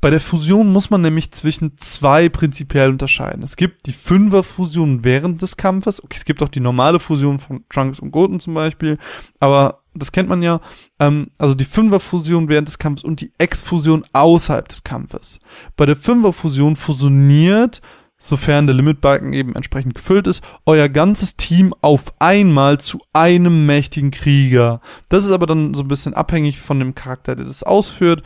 Bei 0.00 0.10
der 0.10 0.20
Fusion 0.20 0.72
muss 0.72 0.90
man 0.90 1.00
nämlich 1.00 1.32
zwischen 1.32 1.76
zwei 1.76 2.28
prinzipiell 2.28 2.90
unterscheiden. 2.90 3.42
Es 3.42 3.56
gibt 3.56 3.86
die 3.86 3.92
Fünfer-Fusion 3.92 5.02
während 5.02 5.42
des 5.42 5.56
Kampfes. 5.56 6.02
Okay, 6.02 6.16
es 6.16 6.24
gibt 6.24 6.40
auch 6.42 6.48
die 6.48 6.60
normale 6.60 7.00
Fusion 7.00 7.40
von 7.40 7.64
Trunks 7.68 7.98
und 7.98 8.12
Goten 8.12 8.38
zum 8.38 8.54
Beispiel, 8.54 8.98
aber 9.40 9.82
das 9.94 10.12
kennt 10.12 10.28
man 10.28 10.40
ja. 10.40 10.60
Ähm, 11.00 11.30
also 11.38 11.56
die 11.56 11.64
Fünfer-Fusion 11.64 12.48
während 12.48 12.68
des 12.68 12.78
Kampfes 12.78 13.02
und 13.02 13.20
die 13.20 13.32
Ex-Fusion 13.38 14.04
außerhalb 14.12 14.68
des 14.68 14.84
Kampfes. 14.84 15.40
Bei 15.76 15.84
der 15.84 15.96
Fünfer-Fusion 15.96 16.76
fusioniert, 16.76 17.80
sofern 18.18 18.68
der 18.68 18.76
Limitbalken 18.76 19.32
eben 19.32 19.56
entsprechend 19.56 19.96
gefüllt 19.96 20.28
ist, 20.28 20.44
euer 20.64 20.88
ganzes 20.88 21.36
Team 21.36 21.74
auf 21.82 22.14
einmal 22.20 22.78
zu 22.78 23.00
einem 23.12 23.66
mächtigen 23.66 24.12
Krieger. 24.12 24.80
Das 25.08 25.24
ist 25.24 25.32
aber 25.32 25.46
dann 25.46 25.74
so 25.74 25.82
ein 25.82 25.88
bisschen 25.88 26.14
abhängig 26.14 26.60
von 26.60 26.78
dem 26.78 26.94
Charakter, 26.94 27.34
der 27.34 27.46
das 27.46 27.64
ausführt 27.64 28.22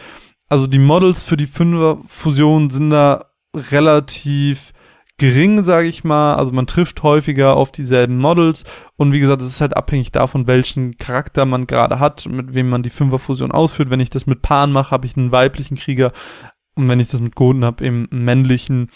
also 0.53 0.67
die 0.67 0.79
Models 0.79 1.23
für 1.23 1.39
die 1.39 1.47
Fünfer-Fusion 1.47 2.69
sind 2.69 2.91
da 2.91 3.25
relativ 3.57 4.75
gering, 5.17 5.63
sage 5.63 5.89
ich 5.89 6.05
mal. 6.05 6.35
Also 6.35 6.53
man 6.53 6.67
trifft 6.67 7.03
häufiger 7.03 7.57
auf 7.57 7.73
dieselben 7.73 8.19
Models 8.19 8.65
und 8.97 9.15
wie 9.15 9.19
gesagt, 9.19 9.41
es 9.41 9.49
ist 9.49 9.63
halt 9.63 9.75
abhängig 9.75 10.13
davon, 10.13 10.47
welchen 10.47 10.99
Charakter 10.99 11.47
man 11.47 11.67
gerade 11.67 12.01
hat, 12.01 12.27
mit 12.27 12.53
wem 12.53 12.69
man 12.69 12.83
die 12.83 12.91
Fünfer-Fusion 12.91 13.51
ausführt. 13.51 13.89
Wenn 13.89 14.01
ich 14.01 14.11
das 14.11 14.27
mit 14.27 14.43
Paaren 14.43 14.73
mache, 14.73 14.91
habe 14.91 15.07
ich 15.07 15.17
einen 15.17 15.33
weiblichen 15.33 15.79
Krieger 15.79 16.13
und 16.75 16.87
wenn 16.87 17.01
ich 17.01 17.09
das 17.09 17.23
mit 17.23 17.35
Goden 17.35 17.65
habe, 17.65 17.83
eben 17.83 18.07
einen 18.13 18.25
männlichen. 18.27 18.91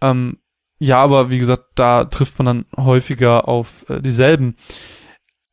Ähm, 0.00 0.38
ja, 0.80 1.00
aber 1.00 1.30
wie 1.30 1.38
gesagt, 1.38 1.66
da 1.76 2.06
trifft 2.06 2.36
man 2.40 2.46
dann 2.46 2.84
häufiger 2.84 3.46
auf 3.46 3.88
äh, 3.88 4.02
dieselben. 4.02 4.56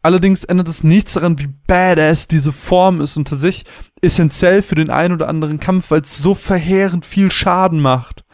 Allerdings 0.03 0.43
ändert 0.43 0.67
es 0.67 0.83
nichts 0.83 1.13
daran, 1.13 1.39
wie 1.39 1.47
badass 1.65 2.27
diese 2.27 2.51
Form 2.51 2.99
ist 2.99 3.15
und 3.15 3.29
tatsächlich 3.29 3.65
essentiell 4.01 4.61
für 4.61 4.75
den 4.75 4.89
einen 4.89 5.13
oder 5.13 5.29
anderen 5.29 5.61
Kampf, 5.61 5.91
weil 5.91 6.01
es 6.01 6.17
so 6.17 6.35
verheerend 6.35 7.05
viel 7.05 7.31
Schaden 7.31 7.79
macht. 7.79 8.25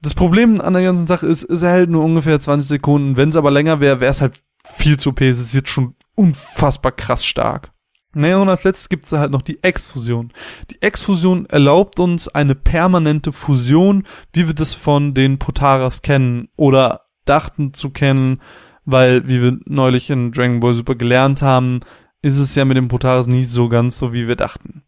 Das 0.00 0.14
Problem 0.14 0.60
an 0.60 0.72
der 0.72 0.84
ganzen 0.84 1.08
Sache 1.08 1.26
ist, 1.26 1.42
es 1.42 1.62
hält 1.62 1.90
nur 1.90 2.04
ungefähr 2.04 2.38
20 2.38 2.68
Sekunden. 2.68 3.16
Wenn 3.16 3.30
es 3.30 3.36
aber 3.36 3.50
länger 3.50 3.80
wäre, 3.80 4.00
wäre 4.00 4.12
es 4.12 4.20
halt 4.20 4.40
viel 4.64 4.96
zu 4.96 5.10
OP. 5.10 5.20
Es 5.22 5.40
ist 5.40 5.54
jetzt 5.54 5.70
schon 5.70 5.96
unfassbar 6.14 6.92
krass 6.92 7.24
stark. 7.24 7.72
Naja, 8.14 8.38
und 8.38 8.48
als 8.48 8.64
letztes 8.64 8.88
gibt 8.88 9.04
es 9.04 9.12
halt 9.12 9.32
noch 9.32 9.42
die 9.42 9.62
Exfusion. 9.62 10.32
Die 10.70 10.80
Exfusion 10.82 11.46
erlaubt 11.46 12.00
uns 12.00 12.28
eine 12.28 12.54
permanente 12.54 13.32
Fusion, 13.32 14.04
wie 14.32 14.46
wir 14.46 14.54
das 14.54 14.74
von 14.74 15.14
den 15.14 15.38
Potaras 15.38 16.02
kennen 16.02 16.48
oder 16.56 17.06
dachten 17.24 17.74
zu 17.74 17.90
kennen, 17.90 18.40
weil, 18.84 19.26
wie 19.28 19.42
wir 19.42 19.58
neulich 19.66 20.10
in 20.10 20.32
Dragon 20.32 20.60
Ball 20.60 20.74
Super 20.74 20.94
gelernt 20.94 21.42
haben, 21.42 21.80
ist 22.22 22.38
es 22.38 22.54
ja 22.54 22.64
mit 22.64 22.76
dem 22.76 22.88
Potaris 22.88 23.26
nicht 23.26 23.48
so 23.48 23.68
ganz 23.68 23.98
so, 23.98 24.12
wie 24.12 24.28
wir 24.28 24.36
dachten. 24.36 24.82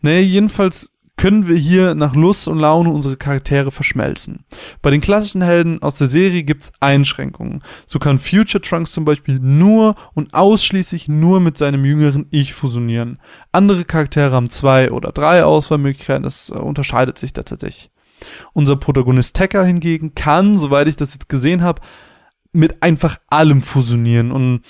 Naja, 0.00 0.20
jedenfalls 0.20 0.92
können 1.18 1.48
wir 1.48 1.56
hier 1.56 1.94
nach 1.94 2.14
Lust 2.14 2.48
und 2.48 2.60
Laune 2.60 2.90
unsere 2.90 3.16
Charaktere 3.16 3.70
verschmelzen. 3.70 4.44
Bei 4.80 4.90
den 4.90 5.00
klassischen 5.00 5.42
Helden 5.42 5.82
aus 5.82 5.96
der 5.96 6.06
Serie 6.06 6.44
gibt's 6.44 6.70
Einschränkungen. 6.80 7.62
So 7.86 7.98
kann 7.98 8.20
Future 8.20 8.62
Trunks 8.62 8.92
zum 8.92 9.04
Beispiel 9.04 9.40
nur 9.40 9.96
und 10.14 10.32
ausschließlich 10.32 11.08
nur 11.08 11.40
mit 11.40 11.58
seinem 11.58 11.84
jüngeren 11.84 12.26
Ich 12.30 12.54
fusionieren. 12.54 13.18
Andere 13.52 13.84
Charaktere 13.84 14.30
haben 14.30 14.48
zwei 14.48 14.92
oder 14.92 15.10
drei 15.10 15.44
Auswahlmöglichkeiten, 15.44 16.22
das 16.22 16.50
äh, 16.50 16.54
unterscheidet 16.54 17.18
sich 17.18 17.32
da 17.32 17.42
tatsächlich. 17.42 17.90
Unser 18.52 18.76
Protagonist 18.76 19.36
Tekka 19.36 19.62
hingegen 19.62 20.14
kann, 20.14 20.56
soweit 20.56 20.88
ich 20.88 20.96
das 20.96 21.14
jetzt 21.14 21.28
gesehen 21.28 21.62
habe, 21.62 21.82
mit 22.52 22.82
einfach 22.82 23.18
allem 23.28 23.62
fusionieren 23.62 24.32
und 24.32 24.62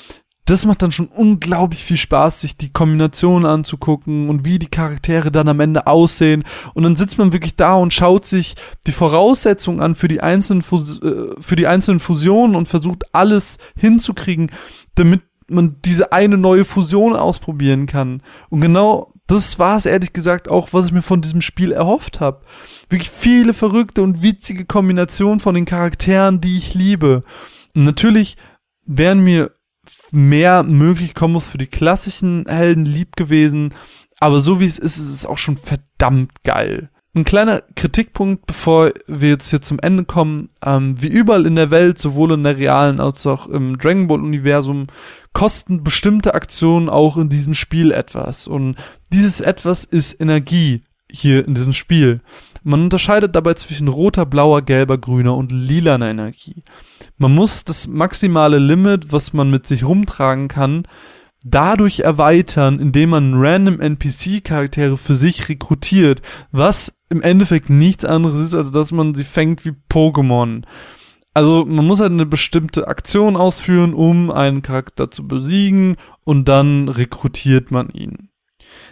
das 0.48 0.64
macht 0.64 0.82
dann 0.82 0.90
schon 0.90 1.08
unglaublich 1.08 1.84
viel 1.84 1.98
Spaß, 1.98 2.40
sich 2.40 2.56
die 2.56 2.72
Kombinationen 2.72 3.44
anzugucken 3.44 4.30
und 4.30 4.46
wie 4.46 4.58
die 4.58 4.70
Charaktere 4.70 5.30
dann 5.30 5.46
am 5.46 5.60
Ende 5.60 5.86
aussehen. 5.86 6.44
Und 6.72 6.84
dann 6.84 6.96
sitzt 6.96 7.18
man 7.18 7.34
wirklich 7.34 7.56
da 7.56 7.74
und 7.74 7.92
schaut 7.92 8.24
sich 8.24 8.56
die 8.86 8.92
Voraussetzungen 8.92 9.80
an 9.80 9.94
für 9.94 10.08
die 10.08 10.22
einzelnen, 10.22 10.62
Fus 10.62 11.02
äh, 11.02 11.34
für 11.38 11.56
die 11.56 11.66
einzelnen 11.66 12.00
Fusionen 12.00 12.56
und 12.56 12.66
versucht 12.66 13.14
alles 13.14 13.58
hinzukriegen, 13.76 14.50
damit 14.94 15.20
man 15.48 15.76
diese 15.84 16.12
eine 16.12 16.38
neue 16.38 16.64
Fusion 16.64 17.14
ausprobieren 17.14 17.84
kann. 17.84 18.22
Und 18.48 18.62
genau 18.62 19.12
das 19.26 19.58
war 19.58 19.76
es 19.76 19.84
ehrlich 19.84 20.14
gesagt 20.14 20.48
auch, 20.48 20.68
was 20.72 20.86
ich 20.86 20.92
mir 20.92 21.02
von 21.02 21.20
diesem 21.20 21.42
Spiel 21.42 21.72
erhofft 21.72 22.20
habe. 22.20 22.40
Wirklich 22.88 23.10
viele 23.10 23.52
verrückte 23.52 24.00
und 24.00 24.22
witzige 24.22 24.64
Kombinationen 24.64 25.40
von 25.40 25.54
den 25.54 25.66
Charakteren, 25.66 26.40
die 26.40 26.56
ich 26.56 26.72
liebe. 26.72 27.22
Natürlich 27.84 28.36
wären 28.86 29.20
mir 29.20 29.52
mehr 30.10 30.62
möglich 30.64 31.14
Kombos 31.14 31.48
für 31.48 31.58
die 31.58 31.66
klassischen 31.66 32.44
Helden 32.48 32.84
lieb 32.84 33.16
gewesen, 33.16 33.74
aber 34.18 34.40
so 34.40 34.58
wie 34.58 34.66
es 34.66 34.78
ist, 34.78 34.98
ist 34.98 35.10
es 35.10 35.26
auch 35.26 35.38
schon 35.38 35.56
verdammt 35.56 36.42
geil. 36.42 36.90
Ein 37.14 37.24
kleiner 37.24 37.62
Kritikpunkt, 37.76 38.46
bevor 38.46 38.92
wir 39.06 39.30
jetzt 39.30 39.50
hier 39.50 39.62
zum 39.62 39.78
Ende 39.78 40.04
kommen. 40.04 40.50
Ähm, 40.64 41.00
wie 41.00 41.06
überall 41.06 41.46
in 41.46 41.54
der 41.54 41.70
Welt, 41.70 41.98
sowohl 41.98 42.32
in 42.32 42.42
der 42.42 42.58
realen 42.58 43.00
als 43.00 43.26
auch 43.26 43.46
im 43.46 43.78
Dragon 43.78 44.08
Ball 44.08 44.22
Universum, 44.22 44.88
kosten 45.32 45.82
bestimmte 45.82 46.34
Aktionen 46.34 46.88
auch 46.88 47.16
in 47.16 47.28
diesem 47.28 47.54
Spiel 47.54 47.92
etwas. 47.92 48.46
Und 48.46 48.76
dieses 49.12 49.40
etwas 49.40 49.84
ist 49.84 50.20
Energie 50.20 50.82
hier 51.10 51.46
in 51.46 51.54
diesem 51.54 51.72
Spiel. 51.72 52.20
Man 52.62 52.82
unterscheidet 52.82 53.34
dabei 53.34 53.54
zwischen 53.54 53.88
roter, 53.88 54.26
blauer, 54.26 54.62
gelber, 54.62 54.98
grüner 54.98 55.36
und 55.36 55.52
lilaner 55.52 56.10
Energie. 56.10 56.64
Man 57.16 57.34
muss 57.34 57.64
das 57.64 57.86
maximale 57.86 58.58
Limit, 58.58 59.12
was 59.12 59.32
man 59.32 59.50
mit 59.50 59.66
sich 59.66 59.84
rumtragen 59.84 60.48
kann, 60.48 60.86
dadurch 61.44 62.00
erweitern, 62.00 62.78
indem 62.78 63.10
man 63.10 63.34
random 63.34 63.80
NPC-Charaktere 63.80 64.96
für 64.96 65.14
sich 65.14 65.48
rekrutiert, 65.48 66.22
was 66.50 67.00
im 67.08 67.22
Endeffekt 67.22 67.70
nichts 67.70 68.04
anderes 68.04 68.40
ist, 68.40 68.54
als 68.54 68.70
dass 68.70 68.92
man 68.92 69.14
sie 69.14 69.24
fängt 69.24 69.64
wie 69.64 69.74
Pokémon. 69.90 70.64
Also 71.34 71.64
man 71.64 71.86
muss 71.86 72.00
halt 72.00 72.12
eine 72.12 72.26
bestimmte 72.26 72.88
Aktion 72.88 73.36
ausführen, 73.36 73.94
um 73.94 74.30
einen 74.30 74.62
Charakter 74.62 75.10
zu 75.10 75.28
besiegen 75.28 75.96
und 76.24 76.48
dann 76.48 76.88
rekrutiert 76.88 77.70
man 77.70 77.90
ihn. 77.90 78.30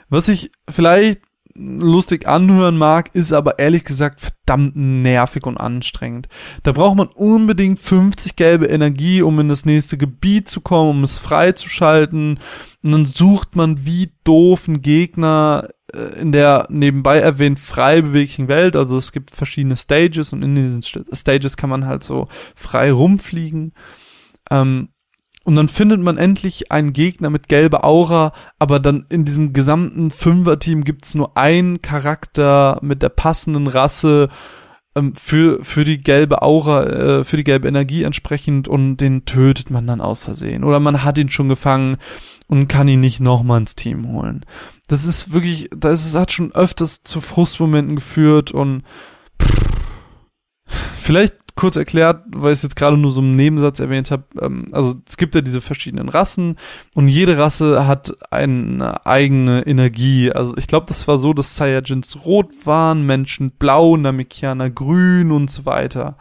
Was 0.09 0.29
ich 0.29 0.53
vielleicht 0.69 1.21
lustig 1.59 2.27
anhören 2.27 2.77
mag, 2.77 3.15
ist 3.15 3.33
aber 3.33 3.59
ehrlich 3.59 3.85
gesagt 3.85 4.21
verdammt 4.21 4.77
nervig 4.77 5.47
und 5.47 5.57
anstrengend. 5.57 6.29
Da 6.63 6.73
braucht 6.73 6.97
man 6.97 7.09
unbedingt 7.09 7.79
50 7.79 8.37
gelbe 8.37 8.67
Energie, 8.67 9.23
um 9.23 9.39
in 9.41 9.49
das 9.49 9.65
nächste 9.65 9.97
Gebiet 9.97 10.49
zu 10.49 10.61
kommen, 10.61 10.91
um 10.91 11.05
es 11.05 11.19
freizuschalten. 11.19 12.39
Und 12.83 12.93
dann 12.93 13.07
sucht 13.07 13.57
man 13.57 13.85
wie 13.85 14.13
doof 14.25 14.69
einen 14.69 14.83
Gegner 14.83 15.69
äh, 15.93 16.21
in 16.21 16.33
der 16.33 16.67
nebenbei 16.71 17.19
erwähnt 17.19 17.59
frei 17.59 18.03
beweglichen 18.03 18.49
Welt. 18.49 18.77
Also 18.77 18.97
es 18.97 19.13
gibt 19.13 19.35
verschiedene 19.35 19.77
Stages 19.77 20.33
und 20.33 20.43
in 20.43 20.55
diesen 20.55 20.83
Stages 20.83 21.57
kann 21.57 21.71
man 21.71 21.87
halt 21.87 22.05
so 22.05 22.29
frei 22.55 22.93
rumfliegen. 22.93 23.73
Ähm, 24.51 24.89
und 25.47 25.55
dann 25.55 25.69
findet 25.69 26.01
man 26.01 26.19
endlich 26.19 26.73
einen 26.73 26.93
Gegner 26.93 27.31
mit 27.31 27.47
gelber 27.47 27.85
Aura, 27.85 28.33
aber 28.59 28.81
dann 28.81 29.07
in 29.11 29.25
diesem 29.25 29.53
gesamten 29.53 30.11
Fünfer-Team 30.11 30.83
gibt's 30.83 31.15
nur 31.15 31.37
einen 31.37 31.81
Charakter 31.83 32.81
mit 32.83 33.01
der 33.01 33.11
passenden 33.11 33.69
Rasse, 33.69 34.29
ähm, 34.97 35.15
für, 35.15 35.63
für 35.63 35.85
die 35.85 36.01
gelbe 36.01 36.43
Aura, 36.43 36.87
äh, 36.87 37.25
für 37.25 37.37
die 37.37 37.45
gelbe 37.45 37.69
Energie 37.69 38.03
entsprechend 38.03 38.67
und 38.67 38.97
den 38.97 39.25
tötet 39.25 39.71
man 39.71 39.87
dann 39.87 40.01
aus 40.01 40.25
Versehen. 40.25 40.65
Oder 40.65 40.81
man 40.81 41.05
hat 41.05 41.17
ihn 41.17 41.31
schon 41.31 41.49
gefangen 41.49 41.99
und 42.49 42.67
kann 42.67 42.89
ihn 42.89 43.01
nicht 43.01 43.21
nochmal 43.21 43.61
ins 43.61 43.77
Team 43.77 44.09
holen. 44.09 44.45
Das 44.89 45.05
ist 45.05 45.33
wirklich, 45.33 45.71
das 45.71 46.13
hat 46.17 46.33
schon 46.33 46.53
öfters 46.57 47.05
zu 47.05 47.21
Frustmomenten 47.21 47.95
geführt 47.95 48.51
und 48.51 48.83
pff, 49.41 49.77
vielleicht 50.97 51.46
kurz 51.57 51.77
erklärt, 51.77 52.23
weil 52.29 52.53
ich 52.53 52.59
es 52.59 52.63
jetzt 52.63 52.77
gerade 52.77 52.99
nur 52.99 53.11
so 53.11 53.21
im 53.21 53.35
Nebensatz 53.35 53.81
erwähnt 53.81 54.11
habe, 54.11 54.25
ähm, 54.41 54.67
also 54.73 54.95
es 55.09 55.17
gibt 55.17 55.35
ja 55.35 55.41
diese 55.41 55.63
verschiedenen 55.63 56.11
Rassen 56.11 56.57
und 56.95 57.09
jede 57.09 57.39
Rasse 57.39 57.87
hat 57.87 58.13
eine 58.31 59.05
eigene 59.07 59.67
Energie. 59.67 60.31
Also 60.31 60.57
ich 60.59 60.67
glaube, 60.67 60.87
das 60.87 61.09
war 61.09 61.17
so, 61.17 61.33
dass 61.33 61.57
Saiyajins 61.57 62.25
rot 62.27 62.51
waren, 62.65 63.07
Menschen 63.07 63.53
blau, 63.53 63.97
Namekianer 63.97 64.71
grün 64.71 65.33
und 65.33 65.51
so 65.51 65.65
weiter. 65.65 66.19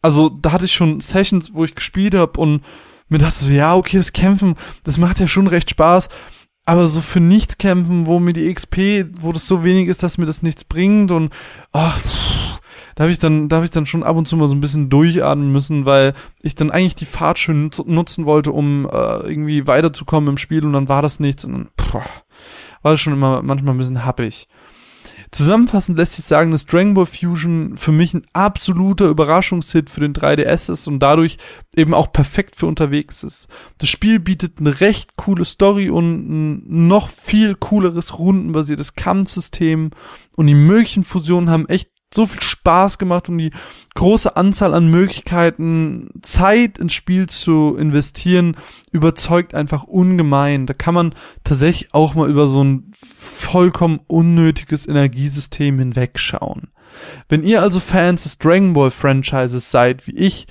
Also 0.00 0.28
da 0.28 0.52
hatte 0.52 0.66
ich 0.66 0.72
schon 0.72 1.00
Sessions, 1.00 1.52
wo 1.52 1.64
ich 1.64 1.74
gespielt 1.74 2.14
habe 2.14 2.40
und 2.40 2.62
mir 3.08 3.18
dachte 3.18 3.44
so, 3.44 3.50
ja, 3.50 3.74
okay, 3.74 3.96
das 3.96 4.12
Kämpfen, 4.12 4.54
das 4.84 4.96
macht 4.96 5.18
ja 5.18 5.26
schon 5.26 5.48
recht 5.48 5.70
Spaß. 5.70 6.08
Aber 6.66 6.86
so 6.86 7.00
für 7.00 7.20
nichts 7.20 7.56
kämpfen, 7.56 8.06
wo 8.06 8.20
mir 8.20 8.34
die 8.34 8.52
XP, 8.52 9.06
wo 9.22 9.32
das 9.32 9.48
so 9.48 9.64
wenig 9.64 9.88
ist, 9.88 10.02
dass 10.02 10.18
mir 10.18 10.26
das 10.26 10.42
nichts 10.42 10.64
bringt 10.64 11.10
und 11.10 11.32
ach, 11.72 11.98
pff, 11.98 12.60
da 12.98 13.04
habe 13.04 13.12
ich 13.12 13.20
dann, 13.20 13.48
da 13.48 13.56
habe 13.56 13.64
ich 13.64 13.70
dann 13.70 13.86
schon 13.86 14.02
ab 14.02 14.16
und 14.16 14.26
zu 14.26 14.36
mal 14.36 14.48
so 14.48 14.56
ein 14.56 14.60
bisschen 14.60 14.90
durchatmen 14.90 15.52
müssen, 15.52 15.86
weil 15.86 16.14
ich 16.42 16.56
dann 16.56 16.72
eigentlich 16.72 16.96
die 16.96 17.04
Fahrt 17.04 17.38
schön 17.38 17.70
nutzen 17.86 18.26
wollte, 18.26 18.50
um 18.50 18.86
äh, 18.86 19.20
irgendwie 19.20 19.68
weiterzukommen 19.68 20.30
im 20.30 20.36
Spiel 20.36 20.64
und 20.64 20.72
dann 20.72 20.88
war 20.88 21.00
das 21.00 21.20
nichts 21.20 21.44
und 21.44 21.52
dann 21.52 21.68
pff, 21.80 21.94
war 21.94 22.90
das 22.90 23.00
schon 23.00 23.12
immer 23.12 23.40
manchmal 23.42 23.76
ein 23.76 23.78
bisschen 23.78 24.04
happig. 24.04 24.48
Zusammenfassend 25.30 25.96
lässt 25.96 26.14
sich 26.14 26.24
sagen, 26.24 26.50
dass 26.50 26.66
Dragon 26.66 26.94
Ball 26.94 27.06
Fusion 27.06 27.76
für 27.76 27.92
mich 27.92 28.14
ein 28.14 28.26
absoluter 28.32 29.06
Überraschungshit 29.06 29.90
für 29.90 30.00
den 30.00 30.12
3DS 30.12 30.72
ist 30.72 30.88
und 30.88 30.98
dadurch 30.98 31.36
eben 31.76 31.94
auch 31.94 32.12
perfekt 32.12 32.56
für 32.56 32.66
unterwegs 32.66 33.22
ist. 33.22 33.46
Das 33.78 33.88
Spiel 33.88 34.18
bietet 34.18 34.58
eine 34.58 34.80
recht 34.80 35.16
coole 35.16 35.44
Story 35.44 35.88
und 35.88 36.28
ein 36.28 36.86
noch 36.86 37.08
viel 37.08 37.54
cooleres 37.54 38.18
rundenbasiertes 38.18 38.94
Kampfsystem 38.94 39.90
und 40.34 40.46
die 40.48 40.54
möglichen 40.54 41.04
Fusionen 41.04 41.48
haben 41.48 41.68
echt 41.68 41.90
so 42.14 42.26
viel 42.26 42.42
Spaß 42.42 42.98
gemacht 42.98 43.28
und 43.28 43.38
die 43.38 43.50
große 43.94 44.36
Anzahl 44.36 44.74
an 44.74 44.90
Möglichkeiten, 44.90 46.08
Zeit 46.22 46.78
ins 46.78 46.94
Spiel 46.94 47.28
zu 47.28 47.76
investieren, 47.78 48.56
überzeugt 48.92 49.54
einfach 49.54 49.84
ungemein. 49.84 50.66
Da 50.66 50.74
kann 50.74 50.94
man 50.94 51.14
tatsächlich 51.44 51.92
auch 51.94 52.14
mal 52.14 52.30
über 52.30 52.46
so 52.46 52.64
ein 52.64 52.92
vollkommen 53.02 54.00
unnötiges 54.06 54.86
Energiesystem 54.86 55.78
hinwegschauen. 55.78 56.68
Wenn 57.28 57.42
ihr 57.42 57.62
also 57.62 57.80
Fans 57.80 58.22
des 58.22 58.38
Dragon 58.38 58.72
Ball 58.72 58.90
Franchises 58.90 59.70
seid, 59.70 60.06
wie 60.06 60.16
ich, 60.16 60.46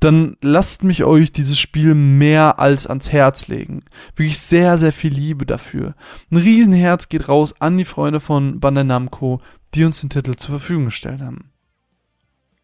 dann 0.00 0.36
lasst 0.40 0.84
mich 0.84 1.02
euch 1.02 1.32
dieses 1.32 1.58
Spiel 1.58 1.94
mehr 1.94 2.60
als 2.60 2.86
ans 2.86 3.10
Herz 3.10 3.48
legen. 3.48 3.82
Wirklich 4.14 4.38
sehr, 4.38 4.78
sehr 4.78 4.92
viel 4.92 5.12
Liebe 5.12 5.44
dafür. 5.44 5.94
Ein 6.30 6.36
Riesenherz 6.36 7.08
geht 7.08 7.28
raus 7.28 7.54
an 7.58 7.76
die 7.76 7.84
Freunde 7.84 8.20
von 8.20 8.60
Bandai 8.60 8.84
Namco, 8.84 9.40
die 9.74 9.84
uns 9.84 10.00
den 10.00 10.10
Titel 10.10 10.34
zur 10.34 10.58
Verfügung 10.58 10.86
gestellt 10.86 11.20
haben. 11.20 11.50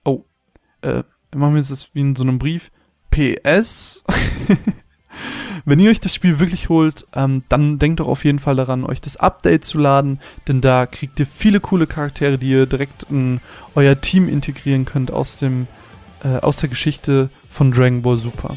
Oh, 0.04 0.24
äh, 0.82 1.02
machen 1.34 1.54
wir 1.54 1.60
jetzt 1.60 1.70
das 1.70 1.94
wie 1.94 2.00
in 2.00 2.16
so 2.16 2.22
einem 2.22 2.38
Brief. 2.38 2.70
PS. 3.10 4.04
Wenn 5.64 5.78
ihr 5.78 5.90
euch 5.90 6.00
das 6.00 6.14
Spiel 6.14 6.40
wirklich 6.40 6.68
holt, 6.68 7.06
ähm, 7.14 7.44
dann 7.48 7.78
denkt 7.78 8.00
doch 8.00 8.08
auf 8.08 8.24
jeden 8.24 8.38
Fall 8.38 8.56
daran, 8.56 8.84
euch 8.84 9.00
das 9.00 9.16
Update 9.16 9.64
zu 9.64 9.78
laden, 9.78 10.20
denn 10.46 10.60
da 10.60 10.84
kriegt 10.84 11.18
ihr 11.20 11.26
viele 11.26 11.60
coole 11.60 11.86
Charaktere, 11.86 12.36
die 12.36 12.50
ihr 12.50 12.66
direkt 12.66 13.04
in 13.04 13.40
euer 13.74 13.98
Team 14.00 14.28
integrieren 14.28 14.84
könnt 14.84 15.10
aus 15.10 15.36
dem 15.36 15.66
äh, 16.22 16.38
aus 16.38 16.56
der 16.56 16.68
Geschichte 16.68 17.30
von 17.48 17.70
Dragon 17.70 18.02
Ball 18.02 18.16
Super. 18.16 18.56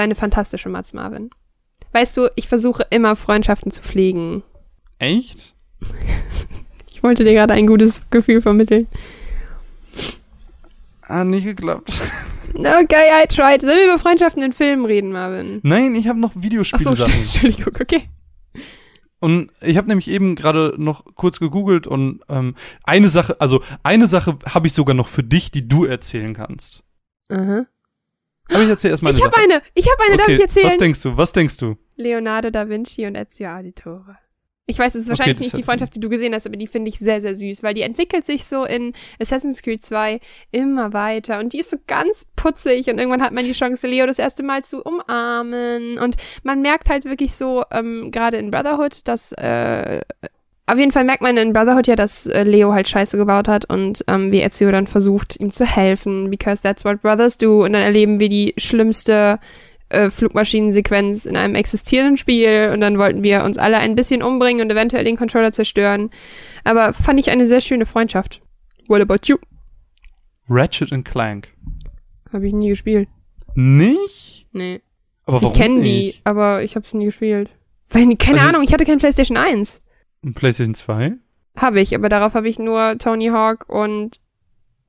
War 0.00 0.04
eine 0.04 0.14
fantastische 0.14 0.70
Mats 0.70 0.94
Marvin. 0.94 1.28
Weißt 1.92 2.16
du, 2.16 2.30
ich 2.34 2.48
versuche 2.48 2.86
immer 2.88 3.16
Freundschaften 3.16 3.70
zu 3.70 3.82
pflegen. 3.82 4.42
Echt? 4.98 5.54
Ich 6.92 7.04
wollte 7.04 7.24
dir 7.24 7.32
gerade 7.32 7.54
ein 7.54 7.66
gutes 7.66 8.02
Gefühl 8.10 8.42
vermitteln. 8.42 8.86
Ah, 11.00 11.24
nicht 11.24 11.46
geklappt. 11.46 11.98
Okay, 12.52 13.22
I 13.22 13.26
tried. 13.26 13.62
Sollen 13.62 13.78
wir 13.78 13.84
über 13.86 13.98
Freundschaften 13.98 14.42
in 14.42 14.52
Filmen 14.52 14.84
reden, 14.84 15.10
Marvin? 15.10 15.60
Nein, 15.62 15.94
ich 15.94 16.08
habe 16.08 16.20
noch 16.20 16.32
Ach 16.32 16.34
so, 16.34 16.42
Videospiele-Sachen. 16.42 17.14
Entschuldigung, 17.18 17.74
okay. 17.80 18.02
Und 19.18 19.50
ich 19.62 19.78
habe 19.78 19.88
nämlich 19.88 20.10
eben 20.10 20.34
gerade 20.34 20.74
noch 20.76 21.06
kurz 21.14 21.40
gegoogelt 21.40 21.86
und 21.86 22.20
ähm, 22.28 22.54
eine 22.82 23.08
Sache, 23.08 23.40
also 23.40 23.62
eine 23.82 24.06
Sache 24.06 24.38
habe 24.44 24.66
ich 24.66 24.74
sogar 24.74 24.94
noch 24.94 25.08
für 25.08 25.22
dich, 25.22 25.50
die 25.50 25.66
du 25.66 25.86
erzählen 25.86 26.34
kannst. 26.34 26.84
Aha. 27.30 27.64
Aber 28.50 28.62
ich 28.62 28.68
erzähle 28.68 28.92
erstmal 28.92 29.14
Ich 29.14 29.24
habe 29.24 29.36
eine, 29.36 29.62
ich 29.74 29.86
habe 29.90 30.02
eine, 30.06 30.16
darf 30.16 30.26
okay, 30.26 30.34
ich 30.34 30.40
erzählen? 30.40 30.66
Was 30.66 30.76
denkst 30.76 31.02
du? 31.02 31.16
Was 31.16 31.32
denkst 31.32 31.56
du? 31.58 31.76
Leonardo 31.96 32.50
da 32.50 32.68
Vinci 32.68 33.06
und 33.06 33.14
Ezio 33.14 33.48
Auditore. 33.50 34.16
Ich 34.70 34.78
weiß, 34.78 34.94
es 34.94 35.00
ist 35.02 35.06
Okay, 35.06 35.18
wahrscheinlich 35.18 35.38
das 35.38 35.46
nicht 35.46 35.56
die 35.56 35.62
Freundschaft, 35.64 35.96
die 35.96 36.00
du 36.00 36.08
gesehen 36.08 36.32
hast, 36.32 36.46
aber 36.46 36.56
die 36.56 36.68
finde 36.68 36.90
ich 36.90 36.98
sehr, 37.00 37.20
sehr 37.20 37.34
süß, 37.34 37.64
weil 37.64 37.74
die 37.74 37.82
entwickelt 37.82 38.24
sich 38.24 38.44
so 38.44 38.64
in 38.64 38.92
Assassin's 39.18 39.62
Creed 39.62 39.82
2 39.82 40.20
immer 40.52 40.92
weiter 40.92 41.40
und 41.40 41.52
die 41.52 41.58
ist 41.58 41.70
so 41.70 41.76
ganz 41.88 42.26
putzig 42.36 42.88
und 42.88 42.98
irgendwann 42.98 43.20
hat 43.20 43.32
man 43.32 43.44
die 43.44 43.52
Chance, 43.52 43.88
Leo 43.88 44.06
das 44.06 44.20
erste 44.20 44.44
Mal 44.44 44.62
zu 44.62 44.80
umarmen 44.82 45.98
und 45.98 46.14
man 46.44 46.62
merkt 46.62 46.88
halt 46.88 47.04
wirklich 47.04 47.34
so, 47.34 47.64
ähm, 47.72 48.12
gerade 48.12 48.36
in 48.36 48.52
Brotherhood, 48.52 49.08
dass, 49.08 49.32
äh, 49.32 50.02
auf 50.72 50.78
jeden 50.78 50.92
Fall 50.92 51.04
merkt 51.04 51.22
man 51.22 51.36
in 51.36 51.52
Brotherhood 51.52 51.86
ja, 51.86 51.96
dass 51.96 52.26
äh, 52.26 52.42
Leo 52.42 52.72
halt 52.72 52.88
Scheiße 52.88 53.16
gebaut 53.16 53.48
hat 53.48 53.64
und 53.68 54.04
ähm, 54.08 54.32
wie 54.32 54.40
Ezio 54.40 54.70
dann 54.70 54.86
versucht, 54.86 55.38
ihm 55.40 55.50
zu 55.50 55.64
helfen, 55.64 56.30
because 56.30 56.62
that's 56.62 56.84
what 56.84 57.02
brothers 57.02 57.38
do 57.38 57.64
und 57.64 57.72
dann 57.72 57.82
erleben 57.82 58.20
wir 58.20 58.28
die 58.28 58.54
schlimmste 58.56 59.38
äh, 59.88 60.10
Flugmaschinensequenz 60.10 61.24
in 61.26 61.36
einem 61.36 61.54
existierenden 61.54 62.16
Spiel 62.16 62.70
und 62.72 62.80
dann 62.80 62.98
wollten 62.98 63.22
wir 63.22 63.44
uns 63.44 63.58
alle 63.58 63.78
ein 63.78 63.94
bisschen 63.94 64.22
umbringen 64.22 64.62
und 64.62 64.70
eventuell 64.70 65.04
den 65.04 65.16
Controller 65.16 65.52
zerstören. 65.52 66.10
Aber 66.64 66.92
fand 66.92 67.18
ich 67.18 67.30
eine 67.30 67.46
sehr 67.46 67.60
schöne 67.60 67.86
Freundschaft. 67.86 68.40
What 68.88 69.00
about 69.00 69.26
you? 69.26 69.36
Ratchet 70.48 70.92
and 70.92 71.04
Clank. 71.04 71.48
Habe 72.32 72.46
ich 72.46 72.52
nie 72.52 72.68
gespielt. 72.68 73.08
Nicht? 73.54 74.46
Nee. 74.52 74.80
Aber 75.26 75.42
warum 75.42 75.52
ich 75.54 75.60
kenne 75.60 75.82
die, 75.82 76.14
aber 76.24 76.62
ich 76.62 76.76
habe 76.76 76.86
es 76.86 76.94
nie 76.94 77.04
gespielt. 77.06 77.50
Weil, 77.88 78.16
keine 78.16 78.38
Also 78.38 78.48
Ahnung, 78.50 78.62
ich 78.62 78.72
hatte 78.72 78.84
kein 78.84 78.98
PlayStation 78.98 79.36
1. 79.36 79.82
Und 80.22 80.34
PlayStation 80.34 80.74
2? 80.74 81.14
Habe 81.56 81.80
ich, 81.80 81.94
aber 81.94 82.08
darauf 82.08 82.34
habe 82.34 82.48
ich 82.48 82.58
nur 82.58 82.96
Tony 82.98 83.28
Hawk 83.28 83.68
und 83.68 84.20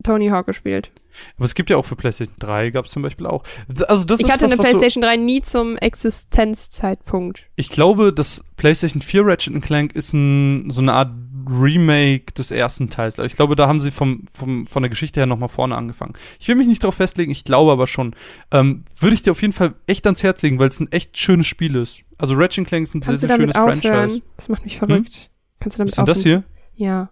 Tony 0.03 0.29
Hawk 0.29 0.45
gespielt. 0.45 0.91
Aber 1.35 1.45
es 1.45 1.55
gibt 1.55 1.69
ja 1.69 1.77
auch 1.77 1.85
für 1.85 1.95
PlayStation 1.95 2.35
3, 2.39 2.69
gab 2.71 2.85
es 2.85 2.91
zum 2.91 3.03
Beispiel 3.03 3.25
auch. 3.25 3.43
Also 3.87 4.05
das 4.05 4.19
ich 4.19 4.27
ist 4.27 4.31
hatte 4.31 4.45
was, 4.45 4.53
eine 4.53 4.61
PlayStation 4.61 5.01
3 5.03 5.17
nie 5.17 5.41
zum 5.41 5.77
Existenzzeitpunkt. 5.77 7.43
Ich 7.55 7.69
glaube, 7.69 8.13
das 8.13 8.43
PlayStation 8.57 9.01
4 9.01 9.25
Ratchet 9.25 9.53
and 9.53 9.63
Clank 9.63 9.93
ist 9.93 10.13
ein, 10.13 10.69
so 10.69 10.81
eine 10.81 10.93
Art 10.93 11.11
Remake 11.49 12.33
des 12.33 12.51
ersten 12.51 12.89
Teils. 12.89 13.19
Also 13.19 13.25
Ich 13.27 13.35
glaube, 13.35 13.55
da 13.55 13.67
haben 13.67 13.79
sie 13.79 13.91
vom, 13.91 14.25
vom, 14.33 14.67
von 14.67 14.83
der 14.83 14.89
Geschichte 14.89 15.19
her 15.19 15.27
nochmal 15.27 15.49
vorne 15.49 15.75
angefangen. 15.75 16.13
Ich 16.39 16.47
will 16.47 16.55
mich 16.55 16.67
nicht 16.67 16.83
darauf 16.83 16.95
festlegen, 16.95 17.31
ich 17.31 17.43
glaube 17.43 17.71
aber 17.71 17.87
schon. 17.87 18.15
Ähm, 18.51 18.85
Würde 18.97 19.15
ich 19.15 19.23
dir 19.23 19.31
auf 19.31 19.41
jeden 19.41 19.53
Fall 19.53 19.73
echt 19.87 20.05
ans 20.05 20.23
Herz 20.23 20.41
legen, 20.43 20.59
weil 20.59 20.69
es 20.69 20.79
ein 20.79 20.91
echt 20.91 21.17
schönes 21.17 21.47
Spiel 21.47 21.75
ist. 21.75 22.03
Also 22.21 22.35
Ratchet 22.35 22.67
Clank 22.67 22.83
ist 22.83 22.93
ein 22.93 23.01
Kannst 23.01 23.21
sehr, 23.21 23.29
sehr 23.29 23.37
schönes 23.37 23.55
aufhören? 23.55 23.81
Franchise. 23.81 24.15
Hm? 24.17 24.21
Das 24.37 24.49
macht 24.49 24.63
mich 24.63 24.77
verrückt. 24.77 25.31
Kannst 25.59 25.77
du 25.77 25.81
damit 25.81 25.97
Was 25.97 25.97
ist 25.97 26.07
das 26.07 26.19
aufhören? 26.19 26.43
hier? 26.75 26.85
Ja. 26.85 27.09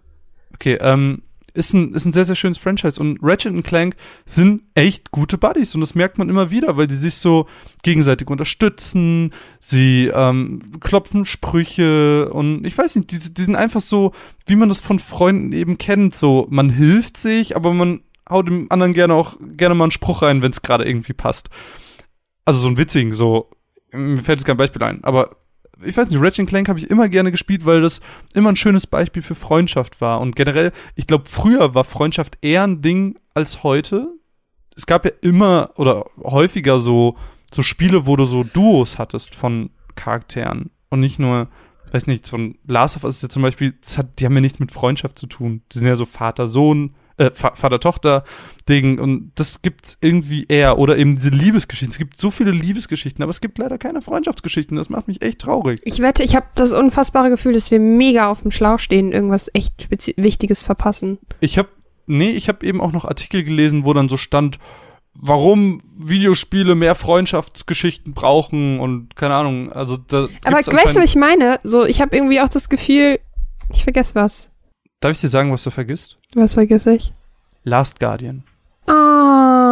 Okay, 0.54 0.78
ähm, 0.80 1.22
ist 1.52 1.72
ein, 1.74 1.94
ist 1.94 2.04
ein 2.04 2.12
sehr, 2.12 2.24
sehr 2.24 2.36
schönes 2.36 2.58
Franchise. 2.58 3.00
Und 3.00 3.18
Ratchet 3.20 3.52
und 3.52 3.64
Clank 3.64 3.96
sind 4.24 4.62
echt 4.76 5.10
gute 5.10 5.36
Buddies. 5.36 5.74
Und 5.74 5.80
das 5.80 5.96
merkt 5.96 6.16
man 6.18 6.28
immer 6.28 6.52
wieder, 6.52 6.76
weil 6.76 6.86
die 6.86 6.94
sich 6.94 7.16
so 7.16 7.46
gegenseitig 7.82 8.28
unterstützen. 8.28 9.32
Sie 9.58 10.06
ähm, 10.06 10.60
klopfen 10.78 11.24
Sprüche. 11.24 12.30
Und 12.30 12.64
ich 12.64 12.78
weiß 12.78 12.94
nicht, 12.94 13.10
die, 13.10 13.34
die 13.34 13.42
sind 13.42 13.56
einfach 13.56 13.80
so, 13.80 14.12
wie 14.46 14.54
man 14.54 14.68
das 14.68 14.78
von 14.78 15.00
Freunden 15.00 15.50
eben 15.50 15.76
kennt. 15.76 16.14
So, 16.14 16.46
man 16.50 16.70
hilft 16.70 17.16
sich, 17.16 17.56
aber 17.56 17.72
man 17.74 18.02
haut 18.28 18.46
dem 18.46 18.70
anderen 18.70 18.92
gerne 18.92 19.14
auch 19.14 19.38
gerne 19.40 19.74
mal 19.74 19.86
einen 19.86 19.90
Spruch 19.90 20.22
rein, 20.22 20.40
wenn 20.40 20.52
es 20.52 20.62
gerade 20.62 20.84
irgendwie 20.84 21.14
passt. 21.14 21.50
Also 22.44 22.60
so 22.60 22.68
einen 22.68 22.78
witzigen, 22.78 23.12
so, 23.12 23.50
mir 23.92 24.22
fällt 24.22 24.40
jetzt 24.40 24.46
kein 24.46 24.56
Beispiel 24.56 24.82
ein, 24.82 25.04
aber 25.04 25.36
ich 25.82 25.96
weiß 25.96 26.08
nicht, 26.10 26.20
Ratchet 26.20 26.48
Clank 26.48 26.68
habe 26.68 26.78
ich 26.78 26.90
immer 26.90 27.08
gerne 27.08 27.30
gespielt, 27.30 27.64
weil 27.64 27.80
das 27.80 28.00
immer 28.34 28.50
ein 28.50 28.56
schönes 28.56 28.86
Beispiel 28.86 29.22
für 29.22 29.34
Freundschaft 29.34 30.00
war. 30.00 30.20
Und 30.20 30.36
generell, 30.36 30.72
ich 30.94 31.06
glaube, 31.06 31.24
früher 31.28 31.74
war 31.74 31.84
Freundschaft 31.84 32.38
eher 32.42 32.64
ein 32.64 32.82
Ding 32.82 33.18
als 33.34 33.62
heute. 33.62 34.08
Es 34.76 34.86
gab 34.86 35.04
ja 35.04 35.10
immer 35.22 35.70
oder 35.76 36.06
häufiger 36.22 36.80
so, 36.80 37.16
so 37.52 37.62
Spiele, 37.62 38.06
wo 38.06 38.16
du 38.16 38.24
so 38.24 38.44
Duos 38.44 38.98
hattest 38.98 39.34
von 39.34 39.70
Charakteren. 39.94 40.70
Und 40.90 41.00
nicht 41.00 41.18
nur, 41.18 41.48
weiß 41.92 42.06
nicht, 42.06 42.26
so 42.26 42.36
ein 42.36 42.58
Last 42.66 42.96
of 42.96 43.04
Us 43.04 43.16
ist 43.16 43.22
ja 43.22 43.28
zum 43.28 43.42
Beispiel, 43.42 43.74
hat, 43.96 44.18
die 44.18 44.26
haben 44.26 44.34
ja 44.34 44.40
nichts 44.40 44.60
mit 44.60 44.72
Freundschaft 44.72 45.18
zu 45.18 45.26
tun. 45.26 45.62
Die 45.72 45.78
sind 45.78 45.88
ja 45.88 45.96
so 45.96 46.04
Vater-Sohn, 46.04 46.94
äh, 47.20 47.30
Vater-Tochter-Ding 47.34 48.98
und 48.98 49.32
das 49.34 49.60
gibt's 49.62 49.98
irgendwie 50.00 50.46
eher 50.48 50.78
oder 50.78 50.96
eben 50.96 51.14
diese 51.14 51.28
Liebesgeschichten. 51.30 51.92
Es 51.92 51.98
gibt 51.98 52.18
so 52.18 52.30
viele 52.30 52.50
Liebesgeschichten, 52.50 53.22
aber 53.22 53.30
es 53.30 53.40
gibt 53.40 53.58
leider 53.58 53.76
keine 53.78 54.00
Freundschaftsgeschichten. 54.00 54.76
Das 54.76 54.88
macht 54.88 55.06
mich 55.06 55.20
echt 55.20 55.40
traurig. 55.40 55.80
Ich 55.84 56.00
wette, 56.00 56.22
ich 56.22 56.34
habe 56.34 56.46
das 56.54 56.72
unfassbare 56.72 57.28
Gefühl, 57.28 57.52
dass 57.52 57.70
wir 57.70 57.78
mega 57.78 58.30
auf 58.30 58.42
dem 58.42 58.50
Schlauch 58.50 58.78
stehen, 58.78 59.12
irgendwas 59.12 59.50
echt 59.52 59.82
Spezi 59.82 60.14
Wichtiges 60.16 60.62
verpassen. 60.62 61.18
Ich 61.40 61.58
habe 61.58 61.68
nee, 62.06 62.30
ich 62.30 62.48
habe 62.48 62.66
eben 62.66 62.80
auch 62.80 62.92
noch 62.92 63.04
Artikel 63.04 63.44
gelesen, 63.44 63.84
wo 63.84 63.92
dann 63.92 64.08
so 64.08 64.16
stand, 64.16 64.58
warum 65.14 65.80
Videospiele 65.96 66.74
mehr 66.74 66.94
Freundschaftsgeschichten 66.94 68.14
brauchen 68.14 68.80
und 68.80 69.14
keine 69.14 69.34
Ahnung, 69.34 69.72
also 69.72 69.96
da 69.98 70.28
Aber 70.44 70.56
weißt 70.56 70.96
du, 70.96 71.00
was 71.00 71.10
ich 71.10 71.16
meine? 71.16 71.60
So, 71.62 71.84
ich 71.84 72.00
habe 72.00 72.16
irgendwie 72.16 72.40
auch 72.40 72.48
das 72.48 72.68
Gefühl, 72.68 73.20
ich 73.72 73.84
vergesse 73.84 74.14
was. 74.14 74.50
Darf 75.00 75.12
ich 75.12 75.20
dir 75.22 75.28
sagen, 75.30 75.50
was 75.50 75.62
du 75.62 75.70
vergisst? 75.70 76.18
Was 76.34 76.52
vergesse 76.54 76.94
ich? 76.94 77.14
Last 77.64 78.00
Guardian. 78.00 78.42
Ah. 78.86 79.70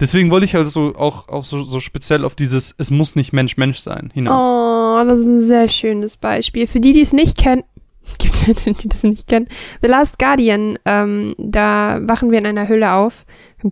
Deswegen 0.00 0.32
wollte 0.32 0.46
ich 0.46 0.56
also 0.56 0.96
auch, 0.96 1.28
auch 1.28 1.44
so, 1.44 1.62
so 1.62 1.78
speziell 1.78 2.24
auf 2.24 2.34
dieses 2.34 2.74
Es 2.76 2.90
muss 2.90 3.14
nicht 3.14 3.32
Mensch 3.32 3.56
Mensch 3.56 3.78
sein 3.78 4.10
hinaus. 4.12 4.48
Oh, 4.50 5.04
das 5.08 5.20
ist 5.20 5.26
ein 5.26 5.38
sehr 5.38 5.68
schönes 5.68 6.16
Beispiel. 6.16 6.66
Für 6.66 6.80
die, 6.80 6.92
die 6.92 7.02
es 7.02 7.12
nicht 7.12 7.38
kennen, 7.38 7.62
gibt 8.18 8.34
es 8.34 8.46
die 8.64 8.88
das 8.88 9.04
nicht 9.04 9.28
kennen. 9.28 9.46
The 9.80 9.88
Last 9.88 10.18
Guardian, 10.18 10.76
ähm, 10.84 11.36
da 11.38 12.00
wachen 12.02 12.32
wir 12.32 12.38
in 12.38 12.46
einer 12.46 12.66
Höhle 12.66 12.94
auf. 12.94 13.26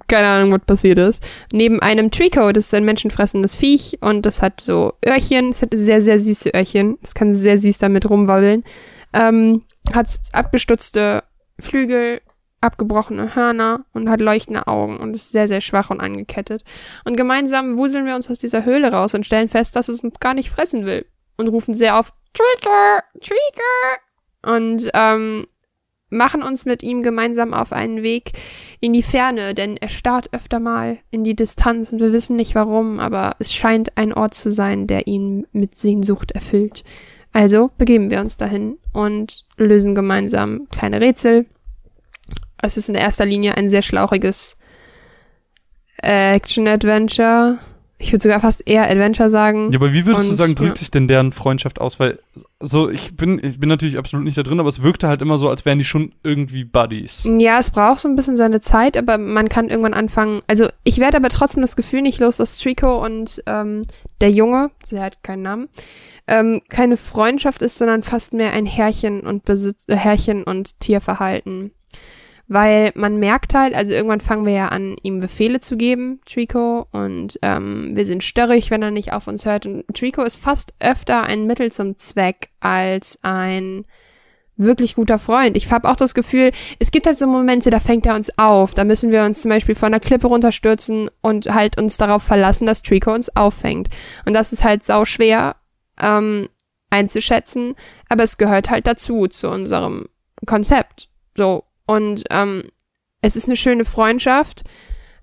Keine 0.06 0.28
Ahnung, 0.28 0.52
was 0.52 0.64
passiert 0.64 0.98
ist. 0.98 1.26
Neben 1.52 1.80
einem 1.80 2.12
Trico, 2.12 2.52
das 2.52 2.66
ist 2.66 2.74
ein 2.74 2.84
menschenfressendes 2.84 3.56
Viech 3.56 3.98
und 4.00 4.24
das 4.24 4.40
hat 4.40 4.60
so 4.60 4.92
Öhrchen, 5.04 5.50
es 5.50 5.62
hat 5.62 5.70
sehr, 5.74 6.00
sehr 6.00 6.20
süße 6.20 6.50
Öhrchen. 6.54 6.96
Es 7.02 7.12
kann 7.12 7.34
sehr 7.34 7.58
süß 7.58 7.78
damit 7.78 8.08
rumwabbeln. 8.08 8.62
Ähm, 9.12 9.64
hat 9.92 10.08
abgestutzte 10.32 11.24
Flügel, 11.58 12.20
abgebrochene 12.60 13.34
Hörner 13.34 13.84
und 13.92 14.08
hat 14.08 14.20
leuchtende 14.20 14.66
Augen 14.66 14.98
und 14.98 15.14
ist 15.14 15.32
sehr, 15.32 15.48
sehr 15.48 15.60
schwach 15.60 15.90
und 15.90 16.00
angekettet. 16.00 16.64
Und 17.04 17.16
gemeinsam 17.16 17.76
wuseln 17.76 18.06
wir 18.06 18.14
uns 18.14 18.30
aus 18.30 18.38
dieser 18.38 18.64
Höhle 18.64 18.92
raus 18.92 19.14
und 19.14 19.26
stellen 19.26 19.48
fest, 19.48 19.76
dass 19.76 19.88
es 19.88 20.00
uns 20.00 20.20
gar 20.20 20.34
nicht 20.34 20.50
fressen 20.50 20.86
will. 20.86 21.06
Und 21.36 21.48
rufen 21.48 21.74
sehr 21.74 21.98
auf 21.98 22.12
Trigger, 22.34 23.02
Trigger. 23.20 24.54
Und 24.54 24.90
ähm, 24.94 25.46
machen 26.12 26.42
uns 26.42 26.64
mit 26.66 26.82
ihm 26.82 27.02
gemeinsam 27.02 27.54
auf 27.54 27.72
einen 27.72 28.02
Weg 28.02 28.32
in 28.80 28.92
die 28.92 29.02
Ferne, 29.02 29.54
denn 29.54 29.76
er 29.76 29.88
starrt 29.88 30.32
öfter 30.32 30.60
mal 30.60 30.98
in 31.10 31.24
die 31.24 31.34
Distanz 31.34 31.92
und 31.92 32.00
wir 32.00 32.12
wissen 32.12 32.36
nicht 32.36 32.54
warum, 32.54 33.00
aber 33.00 33.36
es 33.38 33.52
scheint 33.52 33.96
ein 33.96 34.12
Ort 34.12 34.34
zu 34.34 34.52
sein, 34.52 34.86
der 34.86 35.06
ihn 35.06 35.46
mit 35.52 35.76
Sehnsucht 35.76 36.32
erfüllt. 36.32 36.84
Also 37.32 37.70
begeben 37.78 38.10
wir 38.10 38.20
uns 38.20 38.36
dahin 38.36 38.78
und 38.92 39.46
lösen 39.56 39.94
gemeinsam 39.94 40.68
kleine 40.70 41.00
Rätsel. 41.00 41.46
Es 42.60 42.76
ist 42.76 42.88
in 42.88 42.94
erster 42.94 43.24
Linie 43.24 43.56
ein 43.56 43.68
sehr 43.68 43.82
schlauchiges 43.82 44.56
Action-Adventure. 45.96 47.58
Ich 48.02 48.12
würde 48.12 48.22
sogar 48.22 48.40
fast 48.40 48.68
eher 48.68 48.90
Adventure 48.90 49.30
sagen. 49.30 49.70
Ja, 49.70 49.78
aber 49.78 49.92
wie 49.92 50.04
würdest 50.04 50.26
du 50.26 50.30
Und, 50.30 50.36
sagen, 50.36 50.54
drückt 50.56 50.72
ja. 50.72 50.76
sich 50.76 50.90
denn 50.90 51.06
deren 51.06 51.30
Freundschaft 51.30 51.80
aus? 51.80 52.00
Weil 52.00 52.18
so, 52.58 52.90
ich 52.90 53.16
bin, 53.16 53.40
ich 53.42 53.60
bin 53.60 53.68
natürlich 53.68 53.96
absolut 53.96 54.24
nicht 54.24 54.36
da 54.36 54.42
drin, 54.42 54.58
aber 54.58 54.68
es 54.68 54.82
wirkte 54.82 55.06
halt 55.06 55.22
immer 55.22 55.38
so, 55.38 55.48
als 55.48 55.64
wären 55.64 55.78
die 55.78 55.84
schon 55.84 56.12
irgendwie 56.24 56.64
Buddies. 56.64 57.22
Ja, 57.38 57.60
es 57.60 57.70
braucht 57.70 58.00
so 58.00 58.08
ein 58.08 58.16
bisschen 58.16 58.36
seine 58.36 58.60
Zeit, 58.60 58.96
aber 58.96 59.18
man 59.18 59.48
kann 59.48 59.68
irgendwann 59.68 59.94
anfangen. 59.94 60.42
Also 60.48 60.68
ich 60.82 60.98
werde 60.98 61.16
aber 61.16 61.28
trotzdem 61.28 61.62
das 61.62 61.76
Gefühl 61.76 62.02
nicht 62.02 62.18
los, 62.18 62.38
dass 62.38 62.58
Trico 62.58 63.04
und 63.04 63.42
ähm, 63.46 63.86
der 64.20 64.30
Junge, 64.30 64.72
der 64.90 65.02
hat 65.04 65.22
keinen 65.22 65.42
Namen, 65.42 65.68
ähm, 66.26 66.60
keine 66.68 66.96
Freundschaft 66.96 67.62
ist, 67.62 67.78
sondern 67.78 68.02
fast 68.02 68.32
mehr 68.32 68.52
ein 68.52 68.66
Herrchen 68.66 69.20
und 69.20 69.44
Besitz, 69.44 69.84
äh, 69.88 69.96
Herrchen 69.96 70.42
und 70.42 70.78
Tierverhalten. 70.80 71.72
Weil 72.52 72.92
man 72.94 73.16
merkt 73.16 73.54
halt, 73.54 73.74
also 73.74 73.94
irgendwann 73.94 74.20
fangen 74.20 74.44
wir 74.44 74.52
ja 74.52 74.68
an, 74.68 74.96
ihm 75.02 75.20
Befehle 75.20 75.60
zu 75.60 75.78
geben, 75.78 76.20
Trico, 76.30 76.86
und 76.92 77.38
ähm, 77.40 77.88
wir 77.94 78.04
sind 78.04 78.22
störrig, 78.22 78.70
wenn 78.70 78.82
er 78.82 78.90
nicht 78.90 79.14
auf 79.14 79.26
uns 79.26 79.46
hört. 79.46 79.64
Und 79.64 79.86
Trico 79.94 80.22
ist 80.22 80.36
fast 80.36 80.74
öfter 80.78 81.22
ein 81.22 81.46
Mittel 81.46 81.72
zum 81.72 81.96
Zweck 81.96 82.50
als 82.60 83.18
ein 83.22 83.86
wirklich 84.58 84.96
guter 84.96 85.18
Freund. 85.18 85.56
Ich 85.56 85.72
habe 85.72 85.88
auch 85.88 85.96
das 85.96 86.12
Gefühl, 86.12 86.50
es 86.78 86.90
gibt 86.90 87.06
halt 87.06 87.16
so 87.16 87.26
Momente, 87.26 87.70
da 87.70 87.80
fängt 87.80 88.04
er 88.04 88.14
uns 88.14 88.36
auf. 88.36 88.74
Da 88.74 88.84
müssen 88.84 89.10
wir 89.10 89.24
uns 89.24 89.40
zum 89.40 89.48
Beispiel 89.48 89.74
von 89.74 89.86
einer 89.86 90.00
Klippe 90.00 90.26
runterstürzen 90.26 91.08
und 91.22 91.46
halt 91.46 91.78
uns 91.78 91.96
darauf 91.96 92.22
verlassen, 92.22 92.66
dass 92.66 92.82
Trico 92.82 93.14
uns 93.14 93.34
auffängt. 93.34 93.88
Und 94.26 94.34
das 94.34 94.52
ist 94.52 94.62
halt 94.62 94.84
sau 94.84 95.06
schwer 95.06 95.56
ähm, 95.98 96.50
einzuschätzen, 96.90 97.76
aber 98.10 98.24
es 98.24 98.36
gehört 98.36 98.68
halt 98.68 98.86
dazu, 98.86 99.26
zu 99.26 99.48
unserem 99.48 100.06
Konzept. 100.44 101.08
So. 101.34 101.64
Und 101.86 102.24
ähm, 102.30 102.70
es 103.20 103.36
ist 103.36 103.48
eine 103.48 103.56
schöne 103.56 103.84
Freundschaft, 103.84 104.62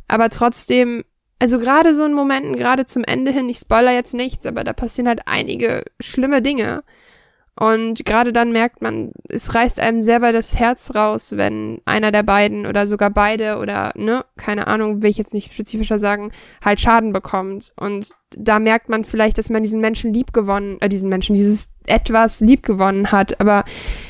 aber 0.08 0.30
trotzdem, 0.30 1.04
also 1.40 1.60
gerade 1.60 1.94
so 1.94 2.06
in 2.06 2.14
Momenten, 2.14 2.56
gerade 2.58 2.86
zum 2.86 3.04
Ende 3.04 3.32
hin, 3.32 3.50
ich 3.50 3.58
spoiler 3.58 3.94
jetzt 3.94 4.14
nichts, 4.14 4.46
aber 4.46 4.64
da 4.64 4.74
passieren 4.74 5.08
halt 5.08 5.22
einige 5.26 5.84
schlimme 6.00 6.42
Dinge. 6.42 6.84
Und 7.60 8.06
gerade 8.06 8.32
dann 8.32 8.54
merkt 8.54 8.82
man, 8.82 9.12
es 9.28 9.54
reißt 9.54 9.82
einem 9.82 10.02
selber 10.02 10.32
das 10.32 10.58
Herz 10.58 10.96
raus, 10.96 11.34
wenn 11.36 11.82
einer 11.84 12.14
der 12.14 12.24
beiden 12.24 12.66
oder 12.66 12.88
sogar 12.88 13.10
beide 13.10 13.58
oder, 13.58 13.92
ne, 13.96 14.24
keine 14.38 14.68
Ahnung, 14.68 15.02
will 15.02 15.10
ich 15.10 15.18
jetzt 15.18 15.34
nicht 15.34 15.52
spezifischer 15.52 16.00
sagen, 16.00 16.32
halt 16.64 16.80
Schaden 16.80 17.12
bekommt. 17.12 17.74
Und 17.76 18.12
da 18.32 18.60
merkt 18.60 18.88
man 18.88 19.04
vielleicht, 19.04 19.38
dass 19.38 19.50
man 19.50 19.62
diesen 19.62 19.82
Menschen 19.82 20.14
lieb 20.14 20.32
gewonnen, 20.32 20.78
äh, 20.80 20.88
diesen 20.88 21.10
Menschen, 21.10 21.36
dieses 21.36 21.68
etwas 21.86 22.40
lieb 22.40 22.64
gewonnen 22.64 23.12
hat. 23.12 23.42
Aber 23.42 23.66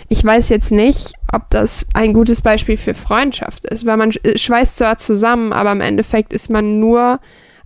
ich 0.10 0.24
weiß 0.24 0.50
jetzt 0.50 0.72
nicht, 0.72 1.14
ob 1.32 1.50
das 1.52 1.86
ein 1.94 2.14
gutes 2.14 2.42
Beispiel 2.42 2.78
für 2.78 2.96
Freundschaft 2.96 3.66
ist, 3.66 3.86
weil 3.86 3.98
man 3.98 4.12
sch- 4.12 4.38
schweißt 4.38 4.78
zwar 4.78 4.98
zusammen, 4.98 5.54
aber 5.54 5.72
im 5.72 5.82
Endeffekt 5.82 6.34
ist 6.34 6.50
man 6.50 6.80
nur 6.80 7.20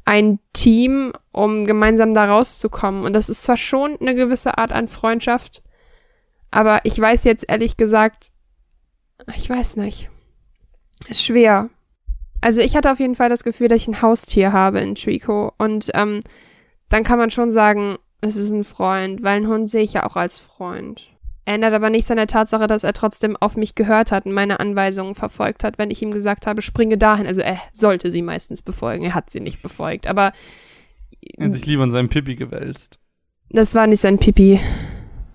ein 0.06 0.40
Team, 0.52 1.14
um 1.32 1.66
gemeinsam 1.66 2.14
da 2.14 2.26
rauszukommen. 2.26 3.06
Und 3.06 3.14
das 3.14 3.30
ist 3.30 3.44
zwar 3.44 3.56
schon 3.56 3.98
eine 4.00 4.14
gewisse 4.14 4.58
Art 4.58 4.74
an 4.74 4.90
Freundschaft, 4.90 5.64
aber 6.52 6.82
ich 6.84 7.00
weiß 7.00 7.24
jetzt 7.24 7.46
ehrlich 7.50 7.78
gesagt, 7.78 8.28
ich 9.36 9.50
weiß 9.50 9.78
nicht. 9.78 10.10
Ist 11.08 11.24
schwer. 11.24 11.70
Also 12.42 12.60
ich 12.60 12.76
hatte 12.76 12.92
auf 12.92 13.00
jeden 13.00 13.16
Fall 13.16 13.30
das 13.30 13.46
Gefühl, 13.46 13.70
dass 13.70 13.82
ich 13.82 13.88
ein 13.88 14.02
Haustier 14.02 14.52
habe 14.52 14.82
in 14.82 14.96
Trico. 14.96 15.54
Und 15.58 15.92
ähm, 15.94 16.22
dann 16.90 17.04
kann 17.04 17.18
man 17.18 17.32
schon 17.32 17.52
sagen, 17.52 17.98
es 18.20 18.36
ist 18.36 18.52
ein 18.52 18.66
Freund, 18.66 19.24
weil 19.24 19.38
einen 19.38 19.48
Hund 19.48 19.70
sehe 19.70 19.84
ich 19.84 19.94
ja 19.94 20.06
auch 20.06 20.18
als 20.18 20.40
Freund. 20.40 21.13
Ändert 21.46 21.74
aber 21.74 21.90
nichts 21.90 22.10
an 22.10 22.18
der 22.18 22.28
Tatsache, 22.28 22.68
dass 22.68 22.86
er 22.86 22.94
trotzdem 22.94 23.36
auf 23.38 23.58
mich 23.58 23.76
gehört 23.76 24.12
hat 24.14 24.26
und 24.26 24.32
meine 24.32 24.60
Anweisungen 24.62 25.14
verfolgt 25.14 25.64
hat, 25.66 25.78
wenn 25.78 25.92
ich 25.92 26.02
ihm 26.02 26.12
gesagt 26.12 26.48
habe, 26.48 26.62
springe 26.62 26.98
dahin. 26.98 27.28
Also 27.28 27.42
er 27.42 27.58
sollte 27.74 28.12
sie 28.12 28.22
meistens 28.22 28.62
befolgen. 28.62 29.04
Er 29.04 29.14
hat 29.14 29.30
sie 29.30 29.42
nicht 29.42 29.62
befolgt. 29.62 30.08
Aber 30.08 30.32
Er 31.38 31.48
hat 31.48 31.54
sich 31.54 31.66
lieber 31.66 31.84
in 31.84 31.92
seinem 31.92 32.08
Pipi 32.10 32.36
gewälzt. 32.36 33.00
das 33.50 33.76
war 33.76 33.88
nicht 33.88 34.00
sein 34.00 34.20
Pipi. 34.20 34.60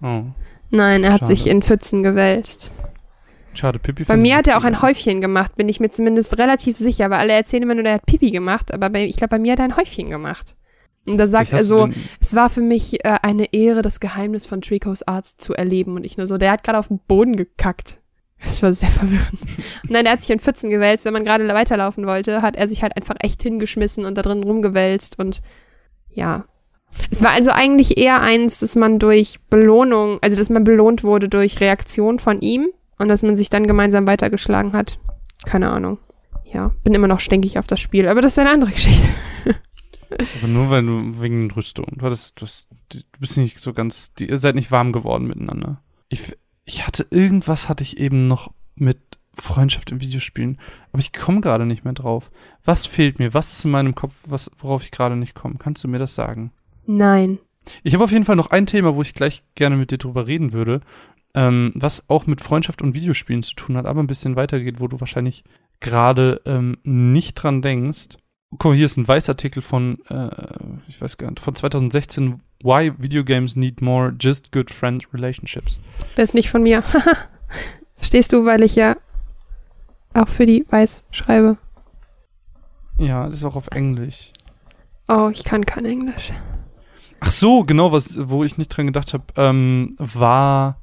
Oh. 0.02 0.22
Nein, 0.70 1.05
er 1.05 1.12
hat 1.12 1.20
Schade. 1.20 1.35
sich 1.36 1.47
in 1.47 1.62
Pfützen 1.62 2.02
gewälzt. 2.02 2.72
Schade, 3.55 3.78
Pipi. 3.78 4.05
Bei 4.05 4.16
mir 4.16 4.36
hat 4.36 4.47
er 4.47 4.56
auch 4.59 4.64
ein 4.64 4.80
Häufchen 4.82 5.20
gemacht, 5.20 5.56
bin 5.56 5.68
ich 5.68 5.80
mir 5.80 5.89
zumindest 5.90 6.39
relativ 6.39 6.76
sicher, 6.76 7.10
weil 7.10 7.18
alle 7.18 7.32
erzählen 7.32 7.64
immer 7.64 7.74
nur, 7.74 7.82
der 7.82 7.94
hat 7.94 8.06
Pipi 8.06 8.30
gemacht, 8.30 8.72
aber 8.72 8.89
bei, 8.90 9.05
ich 9.05 9.16
glaube, 9.16 9.30
bei 9.30 9.39
mir 9.39 9.52
hat 9.52 9.59
er 9.59 9.64
ein 9.64 9.76
Häufchen 9.76 10.10
gemacht. 10.10 10.56
Und 11.09 11.18
da 11.18 11.26
sagt 11.26 11.52
er 11.52 11.64
so, 11.64 11.89
es 12.20 12.35
war 12.35 12.51
für 12.51 12.60
mich 12.60 13.05
äh, 13.05 13.18
eine 13.22 13.52
Ehre, 13.52 13.82
das 13.82 14.01
Geheimnis 14.01 14.47
von 14.47 14.60
Tricos 14.60 15.02
Arzt 15.02 15.40
zu 15.40 15.55
erleben. 15.55 15.97
Und 15.97 16.05
ich 16.05 16.16
nur 16.16 16.26
so, 16.26 16.39
der 16.39 16.52
hat 16.52 16.64
gerade 16.64 16.78
auf 16.78 16.89
den 16.89 17.01
Boden 17.01 17.36
gekackt. 17.36 18.01
Das 18.43 18.62
war 18.62 18.72
sehr 18.72 18.89
verwirrend. 18.90 19.40
Und 19.82 19.93
dann, 19.93 20.05
der 20.05 20.12
hat 20.12 20.22
sich 20.22 20.30
in 20.30 20.40
Pfützen 20.40 20.70
gewälzt. 20.70 21.05
Wenn 21.05 21.12
man 21.12 21.24
gerade 21.24 21.47
weiterlaufen 21.48 22.06
wollte, 22.06 22.43
hat 22.43 22.56
er 22.56 22.68
sich 22.68 22.82
halt 22.82 22.97
einfach 22.97 23.16
echt 23.20 23.43
hingeschmissen 23.43 24.05
und 24.05 24.16
da 24.16 24.22
drin 24.22 24.43
rumgewälzt. 24.43 25.18
Und 25.18 25.43
ja. 26.10 26.44
Es 27.10 27.22
war 27.22 27.30
also 27.30 27.51
eigentlich 27.51 27.98
eher 27.98 28.20
eins, 28.20 28.59
dass 28.59 28.74
man 28.74 28.98
durch 28.98 29.40
Belohnung, 29.51 30.18
also 30.22 30.36
dass 30.36 30.51
man 30.51 30.64
belohnt 30.64 31.05
wurde 31.05 31.28
durch 31.28 31.60
Reaktion 31.60 32.18
von 32.18 32.40
ihm 32.40 32.68
und 32.98 33.09
dass 33.09 33.22
man 33.22 33.36
sich 33.36 33.51
dann 33.51 33.66
gemeinsam 33.66 34.06
weitergeschlagen 34.06 34.72
hat. 34.72 34.98
Keine 35.44 35.70
Ahnung. 35.70 35.98
Ja, 36.44 36.72
bin 36.82 36.94
immer 36.94 37.09
noch 37.09 37.20
stinkig 37.20 37.59
auf 37.59 37.66
das 37.66 37.78
Spiel, 37.78 38.09
aber 38.09 38.22
das 38.22 38.32
ist 38.32 38.39
eine 38.39 38.51
andere 38.51 38.70
Geschichte. 38.74 39.09
Aber 40.39 40.48
nur 40.48 40.70
weil 40.70 40.85
du 40.85 41.20
wegen 41.20 41.51
Rüstung. 41.51 41.86
Du 41.93 42.06
hattest, 42.06 42.40
du, 42.40 42.47
hast, 42.47 42.68
du 42.89 42.98
bist 43.18 43.36
nicht 43.36 43.59
so 43.59 43.72
ganz, 43.72 44.14
die, 44.14 44.28
ihr 44.28 44.39
seid 44.39 44.55
nicht 44.55 44.70
warm 44.70 44.93
geworden 44.93 45.26
miteinander. 45.26 45.82
Ich, 46.09 46.36
ich 46.64 46.86
hatte 46.86 47.06
irgendwas 47.10 47.68
hatte 47.68 47.82
ich 47.82 47.98
eben 47.98 48.28
noch 48.28 48.52
mit 48.74 48.98
Freundschaft 49.35 49.90
in 49.90 50.01
Videospielen, 50.01 50.59
aber 50.93 51.01
ich 51.01 51.12
komme 51.12 51.40
gerade 51.40 51.66
nicht 51.66 51.85
mehr 51.85 51.93
drauf. 51.93 52.30
Was 52.64 52.86
fehlt 52.86 53.18
mir? 53.18 53.35
Was 53.35 53.52
ist 53.52 53.64
in 53.64 53.70
meinem 53.70 53.94
Kopf, 53.94 54.14
was, 54.26 54.51
worauf 54.56 54.82
ich 54.82 54.90
gerade 54.90 55.16
nicht 55.16 55.35
komme? 55.35 55.56
Kannst 55.59 55.85
du 55.85 55.89
mir 55.89 55.98
das 55.98 56.14
sagen? 56.14 56.52
Nein. 56.86 57.39
Ich 57.82 57.94
habe 57.94 58.05
auf 58.05 58.12
jeden 58.12 58.24
Fall 58.24 58.36
noch 58.36 58.51
ein 58.51 58.66
Thema, 58.66 58.94
wo 58.94 59.02
ich 59.02 59.14
gleich 59.14 59.43
gerne 59.55 59.76
mit 59.76 59.90
dir 59.90 59.98
drüber 59.98 60.26
reden 60.26 60.52
würde, 60.52 60.80
ähm, 61.35 61.72
was 61.74 62.09
auch 62.09 62.26
mit 62.26 62.40
Freundschaft 62.40 62.82
und 62.82 62.94
Videospielen 62.94 63.43
zu 63.43 63.55
tun 63.55 63.76
hat, 63.76 63.86
aber 63.86 64.02
ein 64.02 64.06
bisschen 64.06 64.36
weitergeht, 64.36 64.80
wo 64.80 64.89
du 64.89 65.01
wahrscheinlich 65.01 65.44
gerade 65.80 66.40
ähm, 66.47 66.78
nicht 66.82 67.35
dran 67.35 67.62
denkst. 67.62 68.16
Guck 68.50 68.64
mal, 68.64 68.74
hier 68.74 68.86
ist 68.86 68.96
ein 68.96 69.06
Weißartikel 69.06 69.62
von, 69.62 69.98
äh, 70.08 70.30
ich 70.88 71.00
weiß 71.00 71.18
gar 71.18 71.30
nicht, 71.30 71.40
von 71.40 71.54
2016, 71.54 72.40
Why 72.62 72.92
Video 72.98 73.22
Games 73.22 73.56
Need 73.56 73.82
More 73.82 74.14
Just 74.18 74.52
Good 74.52 74.70
Friend 74.70 75.04
Relationships. 75.12 75.78
Das 76.16 76.30
ist 76.30 76.34
nicht 76.34 76.50
von 76.50 76.62
mir. 76.62 76.82
Verstehst 77.96 78.32
du, 78.32 78.44
weil 78.44 78.62
ich 78.62 78.74
ja 78.74 78.96
Auch 80.14 80.28
für 80.28 80.46
die 80.46 80.64
Weißschreibe. 80.68 81.58
Ja, 82.98 83.28
das 83.28 83.38
ist 83.38 83.44
auch 83.44 83.56
auf 83.56 83.68
Englisch. 83.68 84.32
Oh, 85.08 85.28
ich 85.30 85.44
kann 85.44 85.64
kein 85.66 85.84
Englisch. 85.84 86.32
Ach 87.20 87.30
so, 87.30 87.64
genau, 87.64 87.92
was, 87.92 88.18
wo 88.28 88.44
ich 88.44 88.58
nicht 88.58 88.68
dran 88.68 88.86
gedacht 88.86 89.12
habe, 89.12 89.24
ähm, 89.36 89.94
war 89.98 90.80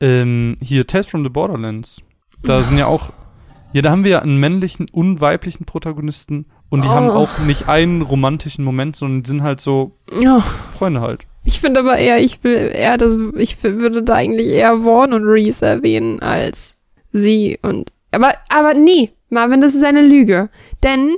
ähm, 0.00 0.56
hier 0.62 0.86
Tales 0.86 1.06
from 1.08 1.24
the 1.24 1.30
Borderlands. 1.30 2.02
Da 2.42 2.60
sind 2.60 2.78
ja 2.78 2.86
auch, 2.86 3.12
ja, 3.72 3.82
da 3.82 3.90
haben 3.90 4.04
wir 4.04 4.10
ja 4.12 4.18
einen 4.20 4.38
männlichen 4.38 4.86
und 4.90 5.20
weiblichen 5.20 5.64
Protagonisten 5.64 6.46
und 6.70 6.82
die 6.84 6.88
Oh. 6.88 6.90
haben 6.92 7.08
auch 7.10 7.38
nicht 7.46 7.68
einen 7.68 8.02
romantischen 8.02 8.64
Moment, 8.64 8.96
sondern 8.96 9.24
sind 9.24 9.42
halt 9.42 9.60
so 9.60 9.92
Ja. 10.20 10.40
Freunde 10.76 11.00
halt. 11.00 11.26
Ich 11.44 11.60
finde 11.60 11.80
aber 11.80 11.96
eher, 11.96 12.20
ich 12.20 12.44
will 12.44 12.70
eher 12.74 12.98
das, 12.98 13.16
ich 13.36 13.62
würde 13.62 14.02
da 14.02 14.14
eigentlich 14.14 14.48
eher 14.48 14.82
Vaughn 14.82 15.12
und 15.14 15.24
Reese 15.24 15.64
erwähnen 15.66 16.20
als 16.20 16.76
sie 17.10 17.58
und, 17.62 17.90
aber, 18.12 18.32
aber 18.50 18.74
nee, 18.74 19.12
Marvin, 19.30 19.60
das 19.62 19.74
ist 19.74 19.84
eine 19.84 20.02
Lüge. 20.02 20.50
Denn, 20.82 21.16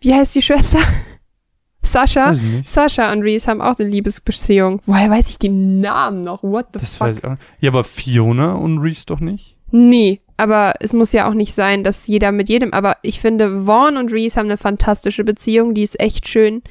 wie 0.00 0.14
heißt 0.14 0.34
die 0.36 0.42
Schwester? 0.42 0.78
Sascha? 1.82 2.32
Sascha 2.64 3.12
und 3.12 3.22
Reese 3.22 3.48
haben 3.50 3.60
auch 3.60 3.78
eine 3.78 3.88
Liebesbeziehung. 3.88 4.80
Woher 4.86 5.10
weiß 5.10 5.28
ich 5.28 5.38
die 5.38 5.50
Namen 5.50 6.22
noch? 6.22 6.42
What 6.42 6.66
the 6.72 6.78
Das 6.78 6.96
fuck? 6.96 7.08
weiß 7.08 7.18
ich 7.18 7.24
auch 7.24 7.30
nicht. 7.30 7.42
Ja, 7.60 7.70
aber 7.70 7.84
Fiona 7.84 8.54
und 8.54 8.78
Reese 8.78 9.04
doch 9.06 9.20
nicht? 9.20 9.56
Nee, 9.70 10.20
aber 10.36 10.74
es 10.80 10.92
muss 10.92 11.12
ja 11.12 11.28
auch 11.28 11.34
nicht 11.34 11.54
sein, 11.54 11.84
dass 11.84 12.06
jeder 12.06 12.32
mit 12.32 12.48
jedem, 12.48 12.72
aber 12.72 12.96
ich 13.02 13.20
finde, 13.20 13.64
Vaughn 13.64 13.96
und 13.96 14.12
Reese 14.12 14.38
haben 14.38 14.46
eine 14.46 14.58
fantastische 14.58 15.24
Beziehung, 15.24 15.74
die 15.74 15.82
ist 15.82 16.00
echt 16.00 16.28
schön. 16.28 16.62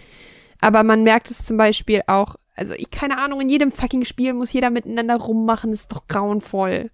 Aber 0.59 0.83
man 0.83 1.03
merkt 1.03 1.29
es 1.29 1.45
zum 1.45 1.57
Beispiel 1.57 2.01
auch, 2.07 2.35
also 2.55 2.73
ich, 2.73 2.91
keine 2.91 3.17
Ahnung, 3.17 3.41
in 3.41 3.49
jedem 3.49 3.71
fucking 3.71 4.05
Spiel 4.05 4.33
muss 4.33 4.53
jeder 4.53 4.69
miteinander 4.69 5.15
rummachen, 5.15 5.71
das 5.71 5.81
ist 5.81 5.91
doch 5.91 6.07
grauenvoll. 6.07 6.89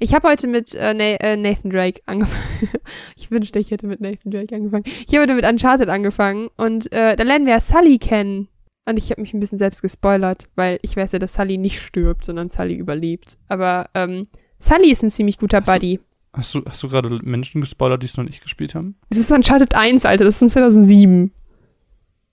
Ich 0.00 0.14
habe 0.14 0.28
heute 0.28 0.46
mit 0.46 0.74
äh, 0.74 0.92
äh, 0.92 1.36
Nathan 1.36 1.70
Drake 1.70 2.00
angefangen. 2.06 2.70
ich 3.16 3.30
wünschte, 3.30 3.58
ich 3.58 3.70
hätte 3.70 3.86
mit 3.86 4.00
Nathan 4.00 4.30
Drake 4.30 4.54
angefangen. 4.54 4.84
Ich 4.86 5.08
habe 5.14 5.22
heute 5.22 5.34
mit 5.34 5.44
Uncharted 5.44 5.88
angefangen 5.88 6.48
und 6.56 6.90
äh, 6.92 7.16
da 7.16 7.22
lernen 7.24 7.46
wir 7.46 7.54
ja 7.54 7.60
Sully 7.60 7.98
kennen. 7.98 8.48
Und 8.84 8.96
ich 8.96 9.10
habe 9.10 9.20
mich 9.20 9.32
ein 9.32 9.40
bisschen 9.40 9.58
selbst 9.58 9.80
gespoilert, 9.80 10.48
weil 10.56 10.80
ich 10.82 10.96
weiß 10.96 11.12
ja, 11.12 11.18
dass 11.20 11.34
Sully 11.34 11.56
nicht 11.56 11.80
stirbt, 11.80 12.24
sondern 12.24 12.48
Sully 12.48 12.74
überlebt. 12.74 13.36
Aber 13.48 13.88
ähm, 13.94 14.24
Sully 14.62 14.90
ist 14.92 15.02
ein 15.02 15.10
ziemlich 15.10 15.38
guter 15.38 15.62
so. 15.64 15.72
Buddy. 15.72 16.00
Hast 16.34 16.54
du, 16.54 16.62
hast 16.66 16.82
du 16.82 16.88
gerade 16.88 17.10
Menschen 17.22 17.60
gespoilert, 17.60 18.02
die 18.02 18.06
es 18.06 18.16
noch 18.16 18.24
nicht 18.24 18.42
gespielt 18.42 18.74
haben? 18.74 18.94
Das 19.10 19.18
ist 19.18 19.30
Uncharted 19.30 19.74
1, 19.74 20.04
Alter, 20.06 20.24
das 20.24 20.34
ist 20.34 20.38
von 20.38 20.48
2007. 20.48 21.30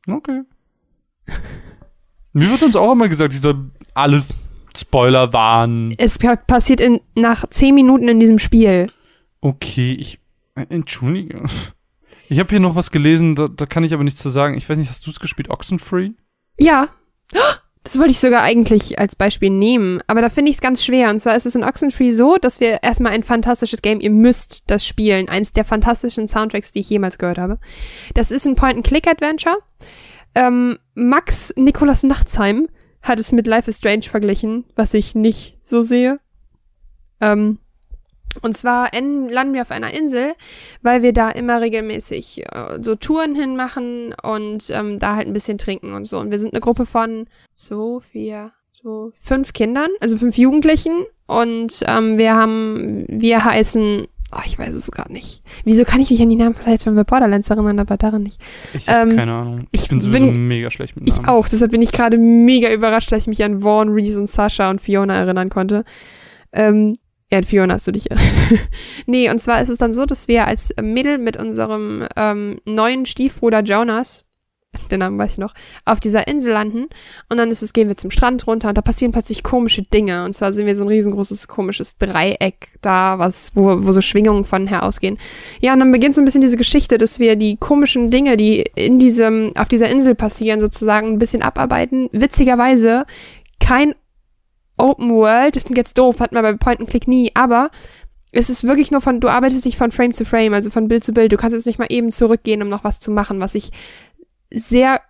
Okay. 0.07 0.41
Mir 2.33 2.49
wird 2.49 2.63
uns 2.63 2.75
auch 2.75 2.91
immer 2.93 3.09
gesagt, 3.09 3.33
dieser 3.33 3.55
alles 3.93 4.29
Spoiler 4.77 5.33
waren. 5.33 5.93
Es 5.97 6.17
pa- 6.19 6.35
passiert 6.37 6.79
in, 6.79 7.01
nach 7.15 7.45
10 7.49 7.75
Minuten 7.75 8.07
in 8.07 8.19
diesem 8.19 8.39
Spiel. 8.39 8.91
Okay, 9.41 9.93
ich. 9.99 10.19
äh, 10.55 10.65
Entschuldige. 10.69 11.43
Ich 12.29 12.39
habe 12.39 12.49
hier 12.49 12.59
noch 12.59 12.75
was 12.75 12.91
gelesen, 12.91 13.35
da, 13.35 13.47
da 13.47 13.65
kann 13.65 13.83
ich 13.83 13.93
aber 13.93 14.03
nichts 14.03 14.21
zu 14.21 14.29
sagen. 14.29 14.55
Ich 14.55 14.69
weiß 14.69 14.77
nicht, 14.77 14.89
hast 14.89 15.05
du 15.07 15.11
es 15.11 15.19
gespielt? 15.19 15.49
Oxenfree? 15.49 16.11
Ja. 16.59 16.87
Das 17.83 17.97
wollte 17.97 18.11
ich 18.11 18.19
sogar 18.19 18.43
eigentlich 18.43 18.99
als 18.99 19.15
Beispiel 19.15 19.49
nehmen, 19.49 20.01
aber 20.05 20.21
da 20.21 20.29
finde 20.29 20.51
ich 20.51 20.57
es 20.57 20.61
ganz 20.61 20.83
schwer. 20.83 21.09
Und 21.09 21.19
zwar 21.19 21.35
ist 21.35 21.45
es 21.45 21.55
in 21.55 21.63
Oxenfree 21.63 22.11
so, 22.11 22.37
dass 22.37 22.59
wir 22.59 22.83
erstmal 22.83 23.13
ein 23.13 23.23
fantastisches 23.23 23.81
Game, 23.81 24.01
ihr 24.01 24.11
müsst 24.11 24.63
das 24.67 24.85
spielen, 24.85 25.29
eins 25.29 25.53
der 25.53 25.63
fantastischen 25.63 26.27
Soundtracks, 26.27 26.73
die 26.73 26.81
ich 26.81 26.89
jemals 26.89 27.17
gehört 27.17 27.37
habe. 27.37 27.57
Das 28.15 28.31
ist 28.31 28.45
ein 28.45 28.55
Point-and-Click-Adventure. 28.55 29.57
Ähm, 30.35 30.77
Max 30.93 31.53
Nikolas 31.55 32.03
Nachtsheim 32.03 32.67
hat 33.01 33.19
es 33.19 33.31
mit 33.31 33.47
Life 33.47 33.69
is 33.69 33.77
Strange 33.77 34.03
verglichen, 34.03 34.65
was 34.75 34.93
ich 34.93 35.15
nicht 35.15 35.57
so 35.63 35.81
sehe. 35.81 36.19
Ähm, 37.21 37.59
und 38.41 38.55
zwar 38.55 38.93
enden, 38.93 39.29
landen 39.29 39.53
wir 39.53 39.61
auf 39.63 39.71
einer 39.71 39.93
Insel, 39.93 40.33
weil 40.81 41.01
wir 41.03 41.13
da 41.13 41.29
immer 41.29 41.61
regelmäßig 41.61 42.43
äh, 42.51 42.79
so 42.81 42.95
Touren 42.95 43.35
hinmachen 43.35 44.13
und 44.23 44.69
ähm, 44.69 44.99
da 44.99 45.15
halt 45.15 45.27
ein 45.27 45.33
bisschen 45.33 45.57
trinken 45.57 45.93
und 45.93 46.05
so. 46.05 46.19
Und 46.19 46.31
wir 46.31 46.39
sind 46.39 46.53
eine 46.53 46.61
Gruppe 46.61 46.85
von 46.85 47.25
so 47.53 48.01
vier, 48.11 48.51
so 48.71 49.11
fünf 49.21 49.53
Kindern, 49.53 49.89
also 49.99 50.17
fünf 50.17 50.37
Jugendlichen. 50.37 51.05
Und 51.27 51.81
ähm, 51.87 52.17
wir 52.17 52.35
haben, 52.35 53.05
wir 53.07 53.43
heißen, 53.43 54.07
oh, 54.31 54.39
ich 54.45 54.57
weiß 54.57 54.73
es 54.73 54.89
gerade 54.91 55.11
nicht. 55.13 55.43
Wieso 55.63 55.83
kann 55.83 55.99
ich 55.99 56.09
mich 56.09 56.21
an 56.21 56.29
die 56.29 56.35
Namen 56.35 56.55
vielleicht 56.55 56.83
von 56.83 56.95
The 56.97 57.03
Borderlands 57.03 57.49
erinnern, 57.49 57.79
aber 57.79 57.97
daran 57.97 58.23
nicht? 58.23 58.39
Ich 58.73 58.87
habe 58.87 59.11
Ähm, 59.11 59.15
keine 59.17 59.33
Ahnung. 59.33 59.67
Ich, 59.71 59.83
ich 59.83 59.89
bin 59.89 60.01
sowieso 60.01 60.25
bin- 60.25 60.47
mega 60.47 60.69
schlecht 60.71 60.95
mit 60.95 61.07
Ich 61.07 61.17
Namen. 61.17 61.29
auch, 61.29 61.47
deshalb 61.49 61.71
bin 61.71 61.81
ich 61.81 61.91
gerade 61.91 62.17
mega 62.17 62.71
überrascht, 62.73 63.11
dass 63.11 63.23
ich 63.23 63.27
mich 63.27 63.43
an 63.43 63.59
Vaughn, 63.61 63.89
Reese 63.89 64.19
und 64.19 64.27
Sascha 64.29 64.69
und 64.69 64.81
Fiona 64.81 65.15
erinnern 65.17 65.49
konnte. 65.49 65.83
Ähm, 66.51 66.93
ja, 67.31 67.37
an 67.37 67.43
Fiona 67.43 67.75
hast 67.75 67.87
du 67.87 67.91
dich 67.91 68.09
erinnert. 68.09 68.59
nee, 69.05 69.29
und 69.29 69.39
zwar 69.39 69.61
ist 69.61 69.69
es 69.69 69.77
dann 69.77 69.93
so, 69.93 70.05
dass 70.05 70.27
wir 70.27 70.47
als 70.47 70.73
Mädel 70.81 71.19
mit 71.19 71.37
unserem 71.37 72.07
ähm, 72.15 72.59
neuen 72.65 73.05
Stiefbruder 73.05 73.61
Jonas, 73.61 74.25
den 74.91 74.99
Namen 74.99 75.19
weiß 75.19 75.33
ich 75.33 75.37
noch, 75.37 75.53
auf 75.85 75.99
dieser 75.99 76.27
Insel 76.27 76.53
landen. 76.53 76.87
Und 77.29 77.37
dann 77.37 77.51
ist 77.51 77.61
es, 77.61 77.73
gehen 77.73 77.87
wir 77.87 77.97
zum 77.97 78.09
Strand 78.09 78.47
runter 78.47 78.69
und 78.69 78.77
da 78.77 78.81
passieren 78.81 79.11
plötzlich 79.11 79.43
komische 79.43 79.83
Dinge. 79.83 80.25
Und 80.25 80.33
zwar 80.33 80.51
sind 80.51 80.65
wir 80.65 80.75
so 80.75 80.83
ein 80.83 80.87
riesengroßes 80.87 81.47
komisches 81.47 81.99
Dreieck 81.99 82.69
da, 82.81 83.19
was, 83.19 83.51
wo, 83.55 83.85
wo 83.85 83.91
so 83.91 84.01
Schwingungen 84.01 84.43
von 84.43 84.65
her 84.65 84.83
ausgehen. 84.83 85.19
Ja, 85.59 85.73
und 85.73 85.79
dann 85.79 85.91
beginnt 85.91 86.15
so 86.15 86.21
ein 86.21 86.25
bisschen 86.25 86.41
diese 86.41 86.57
Geschichte, 86.57 86.97
dass 86.97 87.19
wir 87.19 87.35
die 87.35 87.57
komischen 87.57 88.09
Dinge, 88.09 88.37
die 88.37 88.63
in 88.73 88.97
diesem, 88.97 89.53
auf 89.55 89.67
dieser 89.67 89.89
Insel 89.89 90.15
passieren, 90.15 90.59
sozusagen 90.59 91.09
ein 91.09 91.19
bisschen 91.19 91.43
abarbeiten. 91.43 92.09
Witzigerweise 92.11 93.05
kein 93.59 93.93
Open 94.79 95.11
World, 95.11 95.55
das 95.55 95.65
klingt 95.65 95.77
jetzt 95.77 95.97
doof, 95.97 96.19
hat 96.19 96.31
man 96.31 96.43
bei 96.43 96.53
Point 96.53 96.79
and 96.79 96.89
Click 96.89 97.07
nie, 97.07 97.31
aber 97.33 97.69
es 98.31 98.49
ist 98.49 98.63
wirklich 98.63 98.91
nur 98.91 99.01
von, 99.01 99.19
du 99.19 99.27
arbeitest 99.27 99.65
dich 99.65 99.77
von 99.77 99.91
Frame 99.91 100.13
zu 100.13 100.25
Frame, 100.25 100.53
also 100.53 100.69
von 100.69 100.87
Bild 100.87 101.03
zu 101.03 101.13
Bild. 101.13 101.31
Du 101.31 101.37
kannst 101.37 101.55
jetzt 101.55 101.65
nicht 101.65 101.79
mal 101.79 101.87
eben 101.89 102.11
zurückgehen, 102.11 102.61
um 102.61 102.69
noch 102.69 102.83
was 102.83 102.99
zu 102.99 103.11
machen, 103.11 103.39
was 103.39 103.55
ich 103.55 103.71
sehr 104.51 105.01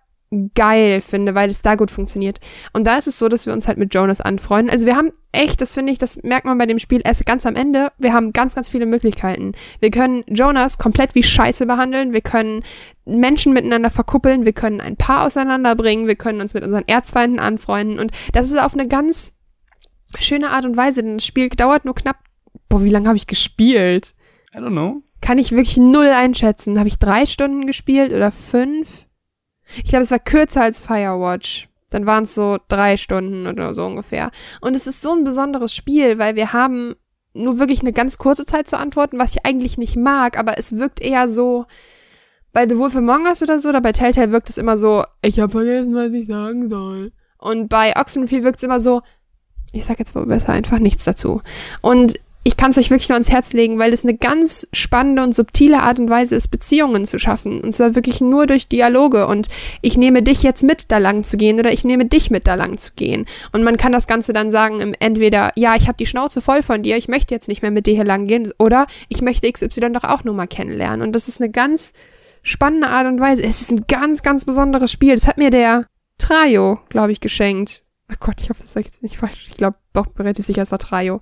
geil 0.54 1.00
finde, 1.00 1.34
weil 1.34 1.50
es 1.50 1.60
da 1.60 1.74
gut 1.74 1.90
funktioniert. 1.90 2.38
Und 2.72 2.86
da 2.86 2.96
ist 2.96 3.08
es 3.08 3.18
so, 3.18 3.28
dass 3.28 3.46
wir 3.46 3.52
uns 3.52 3.66
halt 3.66 3.78
mit 3.78 3.92
Jonas 3.92 4.20
anfreunden. 4.20 4.70
Also 4.70 4.86
wir 4.86 4.94
haben 4.94 5.10
echt, 5.32 5.60
das 5.60 5.74
finde 5.74 5.92
ich, 5.92 5.98
das 5.98 6.22
merkt 6.22 6.46
man 6.46 6.56
bei 6.56 6.66
dem 6.66 6.78
Spiel 6.78 7.00
erst 7.04 7.26
ganz 7.26 7.46
am 7.46 7.56
Ende, 7.56 7.90
wir 7.98 8.12
haben 8.12 8.32
ganz, 8.32 8.54
ganz 8.54 8.68
viele 8.68 8.86
Möglichkeiten. 8.86 9.52
Wir 9.80 9.90
können 9.90 10.22
Jonas 10.28 10.78
komplett 10.78 11.16
wie 11.16 11.24
Scheiße 11.24 11.66
behandeln, 11.66 12.12
wir 12.12 12.20
können 12.20 12.62
Menschen 13.04 13.52
miteinander 13.52 13.90
verkuppeln, 13.90 14.44
wir 14.44 14.52
können 14.52 14.80
ein 14.80 14.96
Paar 14.96 15.26
auseinanderbringen, 15.26 16.06
wir 16.06 16.16
können 16.16 16.40
uns 16.40 16.54
mit 16.54 16.62
unseren 16.62 16.86
Erzfeinden 16.86 17.40
anfreunden 17.40 17.98
und 17.98 18.12
das 18.32 18.50
ist 18.50 18.60
auf 18.60 18.74
eine 18.74 18.86
ganz 18.86 19.32
schöne 20.18 20.50
Art 20.50 20.64
und 20.64 20.76
Weise, 20.76 21.02
denn 21.02 21.18
das 21.18 21.26
Spiel 21.26 21.48
dauert 21.50 21.84
nur 21.84 21.94
knapp, 21.94 22.18
boah, 22.68 22.82
wie 22.82 22.90
lange 22.90 23.08
habe 23.08 23.16
ich 23.16 23.26
gespielt? 23.26 24.14
I 24.54 24.58
don't 24.58 24.70
know. 24.70 25.02
Kann 25.20 25.38
ich 25.38 25.52
wirklich 25.52 25.76
null 25.76 26.08
einschätzen. 26.08 26.78
Habe 26.78 26.88
ich 26.88 26.98
drei 26.98 27.26
Stunden 27.26 27.66
gespielt 27.66 28.12
oder 28.12 28.32
fünf? 28.32 29.06
Ich 29.76 29.90
glaube, 29.90 30.02
es 30.02 30.10
war 30.10 30.18
kürzer 30.18 30.62
als 30.62 30.80
Firewatch. 30.80 31.68
Dann 31.90 32.06
waren 32.06 32.24
es 32.24 32.34
so 32.34 32.58
drei 32.68 32.96
Stunden 32.96 33.46
oder 33.46 33.74
so 33.74 33.84
ungefähr. 33.84 34.30
Und 34.60 34.74
es 34.74 34.86
ist 34.86 35.02
so 35.02 35.12
ein 35.12 35.24
besonderes 35.24 35.74
Spiel, 35.74 36.18
weil 36.18 36.36
wir 36.36 36.52
haben 36.52 36.94
nur 37.32 37.58
wirklich 37.58 37.80
eine 37.80 37.92
ganz 37.92 38.18
kurze 38.18 38.46
Zeit 38.46 38.68
zu 38.68 38.78
antworten, 38.78 39.18
was 39.18 39.34
ich 39.34 39.46
eigentlich 39.46 39.78
nicht 39.78 39.96
mag, 39.96 40.38
aber 40.38 40.58
es 40.58 40.76
wirkt 40.76 41.00
eher 41.00 41.28
so, 41.28 41.66
bei 42.52 42.68
The 42.68 42.76
Wolf 42.76 42.96
Among 42.96 43.26
Us 43.26 43.42
oder 43.42 43.58
so, 43.58 43.68
oder 43.68 43.80
bei 43.80 43.92
Telltale 43.92 44.32
wirkt 44.32 44.48
es 44.48 44.58
immer 44.58 44.76
so, 44.76 45.04
ich 45.22 45.38
habe 45.38 45.52
vergessen, 45.52 45.94
was 45.94 46.12
ich 46.12 46.26
sagen 46.26 46.68
soll. 46.68 47.12
Und 47.38 47.68
bei 47.68 47.94
Oxenfree 47.96 48.42
wirkt 48.42 48.58
es 48.58 48.64
immer 48.64 48.80
so, 48.80 49.02
ich 49.72 49.84
sag 49.84 49.98
jetzt 49.98 50.14
wohl 50.14 50.26
besser 50.26 50.52
einfach 50.52 50.78
nichts 50.78 51.04
dazu. 51.04 51.42
Und 51.80 52.14
ich 52.42 52.56
kann 52.56 52.70
es 52.70 52.78
euch 52.78 52.88
wirklich 52.88 53.10
nur 53.10 53.16
ans 53.16 53.30
Herz 53.30 53.52
legen, 53.52 53.78
weil 53.78 53.92
es 53.92 54.02
eine 54.02 54.16
ganz 54.16 54.66
spannende 54.72 55.22
und 55.22 55.34
subtile 55.34 55.82
Art 55.82 55.98
und 55.98 56.08
Weise 56.08 56.36
ist, 56.36 56.48
Beziehungen 56.48 57.04
zu 57.04 57.18
schaffen. 57.18 57.60
Und 57.60 57.74
zwar 57.74 57.94
wirklich 57.94 58.22
nur 58.22 58.46
durch 58.46 58.66
Dialoge. 58.66 59.26
Und 59.26 59.48
ich 59.82 59.98
nehme 59.98 60.22
dich 60.22 60.42
jetzt 60.42 60.62
mit, 60.62 60.90
da 60.90 60.96
lang 60.96 61.22
zu 61.22 61.36
gehen, 61.36 61.58
oder 61.58 61.70
ich 61.70 61.84
nehme 61.84 62.06
dich 62.06 62.30
mit, 62.30 62.46
da 62.46 62.54
lang 62.54 62.78
zu 62.78 62.92
gehen. 62.96 63.26
Und 63.52 63.62
man 63.62 63.76
kann 63.76 63.92
das 63.92 64.06
Ganze 64.06 64.32
dann 64.32 64.50
sagen, 64.50 64.80
im 64.80 64.94
entweder, 64.98 65.50
ja, 65.54 65.76
ich 65.76 65.86
habe 65.86 65.98
die 65.98 66.06
Schnauze 66.06 66.40
voll 66.40 66.62
von 66.62 66.82
dir, 66.82 66.96
ich 66.96 67.08
möchte 67.08 67.34
jetzt 67.34 67.48
nicht 67.48 67.60
mehr 67.60 67.70
mit 67.70 67.86
dir 67.86 67.94
hier 67.94 68.04
lang 68.04 68.26
gehen, 68.26 68.50
oder 68.58 68.86
ich 69.10 69.20
möchte 69.20 69.50
XY 69.50 69.92
doch 69.92 70.04
auch 70.04 70.24
nur 70.24 70.34
mal 70.34 70.46
kennenlernen. 70.46 71.02
Und 71.02 71.12
das 71.12 71.28
ist 71.28 71.42
eine 71.42 71.50
ganz 71.50 71.92
spannende 72.42 72.88
Art 72.88 73.06
und 73.06 73.20
Weise. 73.20 73.42
Es 73.42 73.60
ist 73.60 73.70
ein 73.70 73.84
ganz, 73.86 74.22
ganz 74.22 74.46
besonderes 74.46 74.90
Spiel. 74.90 75.14
Das 75.14 75.28
hat 75.28 75.36
mir 75.36 75.50
der 75.50 75.86
Trajo, 76.16 76.78
glaube 76.88 77.12
ich, 77.12 77.20
geschenkt. 77.20 77.82
Oh 78.10 78.16
Gott, 78.18 78.40
ich 78.40 78.50
hoffe, 78.50 78.62
das 78.62 78.72
sage 78.72 78.86
ich 78.86 78.92
jetzt 78.92 79.02
nicht 79.02 79.18
falsch. 79.18 79.44
Ich 79.46 79.56
glaube, 79.56 79.78
doch 79.92 80.06
relativ 80.18 80.44
sicher, 80.44 80.62
es 80.62 80.72
war 80.72 80.78
Trajo. 80.78 81.20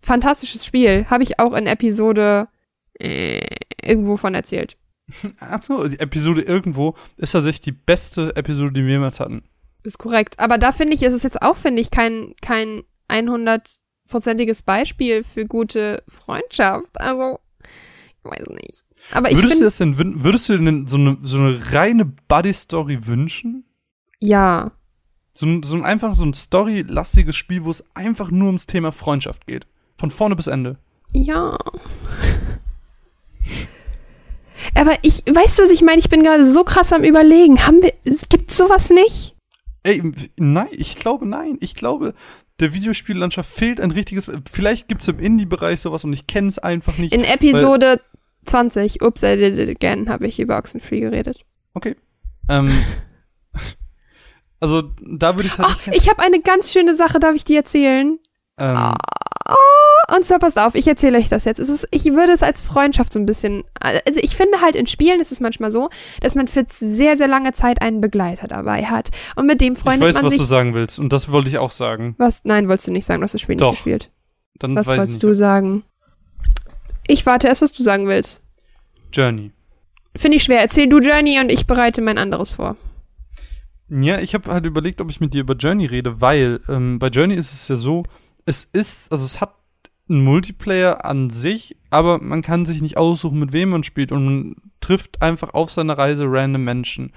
Fantastisches 0.00 0.64
Spiel. 0.64 1.06
Habe 1.08 1.22
ich 1.22 1.38
auch 1.38 1.52
in 1.54 1.66
Episode 1.66 2.48
äh, 2.94 3.40
irgendwo 3.82 4.16
von 4.16 4.34
erzählt. 4.34 4.76
Achso, 5.40 5.88
die 5.88 5.98
Episode 5.98 6.42
irgendwo 6.42 6.94
ist 7.16 7.32
tatsächlich 7.32 7.60
die 7.60 7.72
beste 7.72 8.36
Episode, 8.36 8.72
die 8.72 8.84
wir 8.84 8.92
jemals 8.92 9.20
hatten. 9.20 9.42
Ist 9.82 9.98
korrekt. 9.98 10.38
Aber 10.38 10.58
da 10.58 10.72
finde 10.72 10.94
ich, 10.94 11.02
ist 11.02 11.12
es 11.12 11.24
jetzt 11.24 11.42
auch, 11.42 11.56
finde 11.56 11.82
ich, 11.82 11.90
kein, 11.90 12.34
kein 12.40 12.82
100-prozentiges 13.08 14.64
Beispiel 14.64 15.24
für 15.24 15.46
gute 15.46 16.04
Freundschaft. 16.06 17.00
Also, 17.00 17.40
ich 18.08 18.30
weiß 18.30 18.46
nicht. 18.48 18.84
Aber 19.10 19.30
ich 19.30 19.36
würdest 19.36 19.54
du 19.54 19.56
finde, 19.56 19.64
das 19.64 19.76
denn, 19.78 20.22
würdest 20.22 20.48
du 20.48 20.56
denn 20.56 20.86
so 20.86 20.96
eine, 20.96 21.18
so 21.22 21.38
eine 21.38 21.72
reine 21.72 22.04
Buddy-Story 22.04 23.06
wünschen? 23.06 23.64
ja. 24.20 24.70
So 25.34 25.46
ein, 25.46 25.62
so 25.62 25.76
ein 25.76 25.84
einfach 25.84 26.14
so 26.14 26.24
ein 26.24 26.34
storylastiges 26.34 27.34
Spiel, 27.36 27.64
wo 27.64 27.70
es 27.70 27.84
einfach 27.94 28.30
nur 28.30 28.48
ums 28.48 28.66
Thema 28.66 28.92
Freundschaft 28.92 29.46
geht. 29.46 29.66
Von 29.96 30.10
vorne 30.10 30.36
bis 30.36 30.46
Ende. 30.46 30.78
Ja. 31.12 31.56
Aber 34.74 34.92
ich, 35.02 35.22
weißt 35.26 35.58
du, 35.58 35.62
was 35.62 35.70
ich 35.70 35.82
meine? 35.82 35.98
Ich 35.98 36.08
bin 36.08 36.22
gerade 36.22 36.50
so 36.50 36.64
krass 36.64 36.92
am 36.92 37.04
überlegen. 37.04 37.66
Haben 37.66 37.82
wir, 37.82 37.92
es 38.04 38.28
gibt 38.28 38.50
sowas 38.50 38.90
nicht? 38.90 39.34
Ey, 39.82 40.02
nein, 40.38 40.68
ich 40.70 40.96
glaube 40.96 41.26
nein. 41.26 41.56
Ich 41.60 41.74
glaube, 41.74 42.14
der 42.60 42.74
Videospiellandschaft 42.74 43.50
fehlt 43.50 43.80
ein 43.80 43.90
richtiges. 43.90 44.30
Vielleicht 44.50 44.88
gibt 44.88 45.02
es 45.02 45.08
im 45.08 45.18
Indie-Bereich 45.18 45.80
sowas 45.80 46.04
und 46.04 46.12
ich 46.12 46.26
kenne 46.26 46.48
es 46.48 46.58
einfach 46.58 46.98
nicht. 46.98 47.12
In 47.14 47.24
Episode 47.24 48.00
20, 48.44 49.02
Ups, 49.02 49.22
I 49.22 49.36
did 49.36 49.58
it 49.58 49.68
again, 49.68 50.08
habe 50.08 50.26
ich 50.26 50.38
über 50.38 50.58
Oxenfree 50.58 51.00
geredet. 51.00 51.44
Okay. 51.74 51.96
Ähm, 52.48 52.70
also 54.62 54.82
da 55.00 55.36
würde 55.36 55.46
ich 55.46 55.54
Ach, 55.58 55.86
ich 55.90 56.08
habe 56.08 56.22
eine 56.22 56.40
ganz 56.40 56.70
schöne 56.70 56.94
Sache, 56.94 57.18
darf 57.18 57.34
ich 57.34 57.42
dir 57.42 57.56
erzählen? 57.58 58.20
Ähm, 58.58 58.94
oh, 59.48 60.14
und 60.14 60.24
zwar 60.24 60.38
passt 60.38 60.56
auf, 60.56 60.76
ich 60.76 60.86
erzähle 60.86 61.18
euch 61.18 61.28
das 61.28 61.44
jetzt. 61.44 61.58
Ist, 61.58 61.88
ich 61.90 62.04
würde 62.04 62.32
es 62.32 62.44
als 62.44 62.60
Freundschaft 62.60 63.12
so 63.12 63.18
ein 63.18 63.26
bisschen. 63.26 63.64
Also 63.80 64.20
ich 64.22 64.36
finde 64.36 64.60
halt 64.60 64.76
in 64.76 64.86
Spielen 64.86 65.20
ist 65.20 65.32
es 65.32 65.40
manchmal 65.40 65.72
so, 65.72 65.90
dass 66.20 66.36
man 66.36 66.46
für 66.46 66.64
sehr, 66.68 67.16
sehr 67.16 67.26
lange 67.26 67.52
Zeit 67.52 67.82
einen 67.82 68.00
Begleiter 68.00 68.46
dabei 68.46 68.84
hat. 68.84 69.10
Und 69.34 69.46
mit 69.46 69.60
dem 69.60 69.74
freundet 69.74 70.02
ich 70.02 70.14
weiß, 70.14 70.22
man 70.22 70.24
was 70.26 70.32
sich. 70.34 70.40
du 70.40 70.46
sagen 70.46 70.74
willst 70.74 71.00
und 71.00 71.12
das 71.12 71.32
wollte 71.32 71.50
ich 71.50 71.58
auch 71.58 71.72
sagen. 71.72 72.14
Was? 72.18 72.44
Nein, 72.44 72.68
wolltest 72.68 72.86
du 72.86 72.92
nicht 72.92 73.04
sagen, 73.04 73.20
du 73.20 73.24
hast 73.24 73.34
das 73.34 73.40
Spiel 73.40 73.56
Doch. 73.56 73.70
nicht 73.70 73.78
gespielt. 73.78 74.10
Dann 74.60 74.76
Was 74.76 74.86
wolltest 74.86 75.24
du 75.24 75.34
sagen? 75.34 75.82
Ich 77.08 77.26
warte 77.26 77.48
erst, 77.48 77.62
was 77.62 77.72
du 77.72 77.82
sagen 77.82 78.06
willst. 78.06 78.42
Journey. 79.12 79.50
Finde 80.14 80.36
ich 80.36 80.44
schwer. 80.44 80.60
Erzähl 80.60 80.88
du 80.88 81.00
Journey 81.00 81.40
und 81.40 81.50
ich 81.50 81.66
bereite 81.66 82.00
mein 82.00 82.18
anderes 82.18 82.52
vor. 82.52 82.76
Ja, 84.00 84.18
ich 84.18 84.32
habe 84.34 84.50
halt 84.50 84.64
überlegt, 84.64 85.00
ob 85.02 85.10
ich 85.10 85.20
mit 85.20 85.34
dir 85.34 85.42
über 85.42 85.54
Journey 85.54 85.84
rede, 85.84 86.20
weil 86.20 86.60
ähm, 86.68 86.98
bei 86.98 87.08
Journey 87.08 87.34
ist 87.34 87.52
es 87.52 87.68
ja 87.68 87.76
so, 87.76 88.04
es 88.46 88.64
ist, 88.64 89.12
also 89.12 89.24
es 89.24 89.40
hat 89.40 89.54
einen 90.08 90.24
Multiplayer 90.24 91.04
an 91.04 91.28
sich, 91.28 91.76
aber 91.90 92.18
man 92.18 92.40
kann 92.40 92.64
sich 92.64 92.80
nicht 92.80 92.96
aussuchen, 92.96 93.38
mit 93.38 93.52
wem 93.52 93.68
man 93.68 93.82
spielt 93.84 94.10
und 94.10 94.24
man 94.24 94.56
trifft 94.80 95.20
einfach 95.20 95.52
auf 95.52 95.70
seiner 95.70 95.98
Reise 95.98 96.24
random 96.26 96.64
Menschen. 96.64 97.12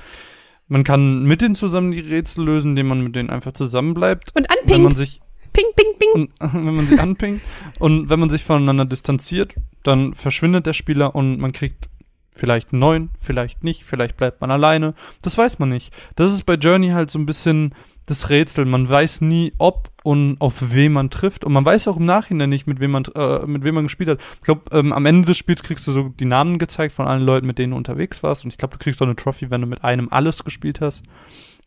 Man 0.68 0.84
kann 0.84 1.24
mit 1.24 1.42
denen 1.42 1.56
zusammen 1.56 1.92
die 1.92 2.00
Rätsel 2.00 2.44
lösen, 2.44 2.72
indem 2.72 2.88
man 2.88 3.02
mit 3.02 3.16
denen 3.16 3.30
einfach 3.30 3.54
zusammenbleibt. 3.54 4.36
Und 4.36 4.48
Wenn 4.66 4.82
man 4.82 4.92
anpinkt. 4.92 4.98
sich 4.98 5.22
Ping, 5.54 5.66
ping, 5.76 5.88
ping. 5.98 6.12
und 6.14 6.32
wenn 6.54 6.76
man 6.76 6.86
sie 6.86 7.00
anpingt 7.00 7.42
und 7.80 8.10
wenn 8.10 8.20
man 8.20 8.30
sich 8.30 8.44
voneinander 8.44 8.84
distanziert, 8.84 9.56
dann 9.84 10.14
verschwindet 10.14 10.66
der 10.66 10.74
Spieler 10.74 11.16
und 11.16 11.40
man 11.40 11.54
kriegt 11.54 11.88
vielleicht 12.36 12.74
neuen, 12.74 13.10
vielleicht 13.20 13.64
nicht, 13.64 13.86
vielleicht 13.86 14.18
bleibt 14.18 14.42
man 14.42 14.52
alleine. 14.52 14.94
Das 15.22 15.38
weiß 15.38 15.58
man 15.58 15.70
nicht. 15.70 15.94
Das 16.16 16.32
ist 16.34 16.46
bei 16.46 16.56
Journey 16.56 16.90
halt 16.90 17.10
so 17.10 17.18
ein 17.18 17.26
bisschen 17.26 17.74
das 18.06 18.30
Rätsel. 18.30 18.66
Man 18.66 18.88
weiß 18.88 19.22
nie, 19.22 19.54
ob 19.58 19.90
und 20.04 20.40
auf 20.40 20.74
wen 20.74 20.94
man 20.94 21.10
trifft. 21.10 21.46
Und 21.46 21.54
man 21.54 21.66
weiß 21.66 21.88
auch 21.88 21.98
im 21.98 22.06
Nachhinein 22.06 22.50
nicht, 22.50 22.68
mit 22.68 22.80
wem 22.80 22.92
man, 22.92 23.06
äh, 23.16 23.46
mit 23.48 23.64
wem 23.64 23.76
man 23.76 23.86
gespielt 23.86 24.10
hat. 24.10 24.20
Ich 24.36 24.42
glaube, 24.42 24.64
ähm, 24.72 24.94
am 24.94 25.06
Ende 25.06 25.26
des 25.26 25.38
Spiels 25.38 25.64
kriegst 25.64 25.88
du 25.88 25.92
so 25.94 26.10
die 26.10 26.26
Namen 26.26 26.60
gezeigt 26.60 26.94
von 26.94 27.08
allen 27.08 27.24
Leuten, 27.24 27.48
mit 27.48 27.58
denen 27.58 27.72
du 27.72 27.78
unterwegs 27.78 28.22
warst. 28.22 28.44
Und 28.44 28.52
ich 28.52 28.58
glaube, 28.58 28.78
du 28.78 28.84
kriegst 28.84 29.02
auch 29.02 29.08
eine 29.08 29.16
Trophy, 29.16 29.50
wenn 29.50 29.62
du 29.62 29.68
mit 29.68 29.84
einem 29.84 30.10
alles 30.12 30.44
gespielt 30.44 30.82
hast. 30.82 31.04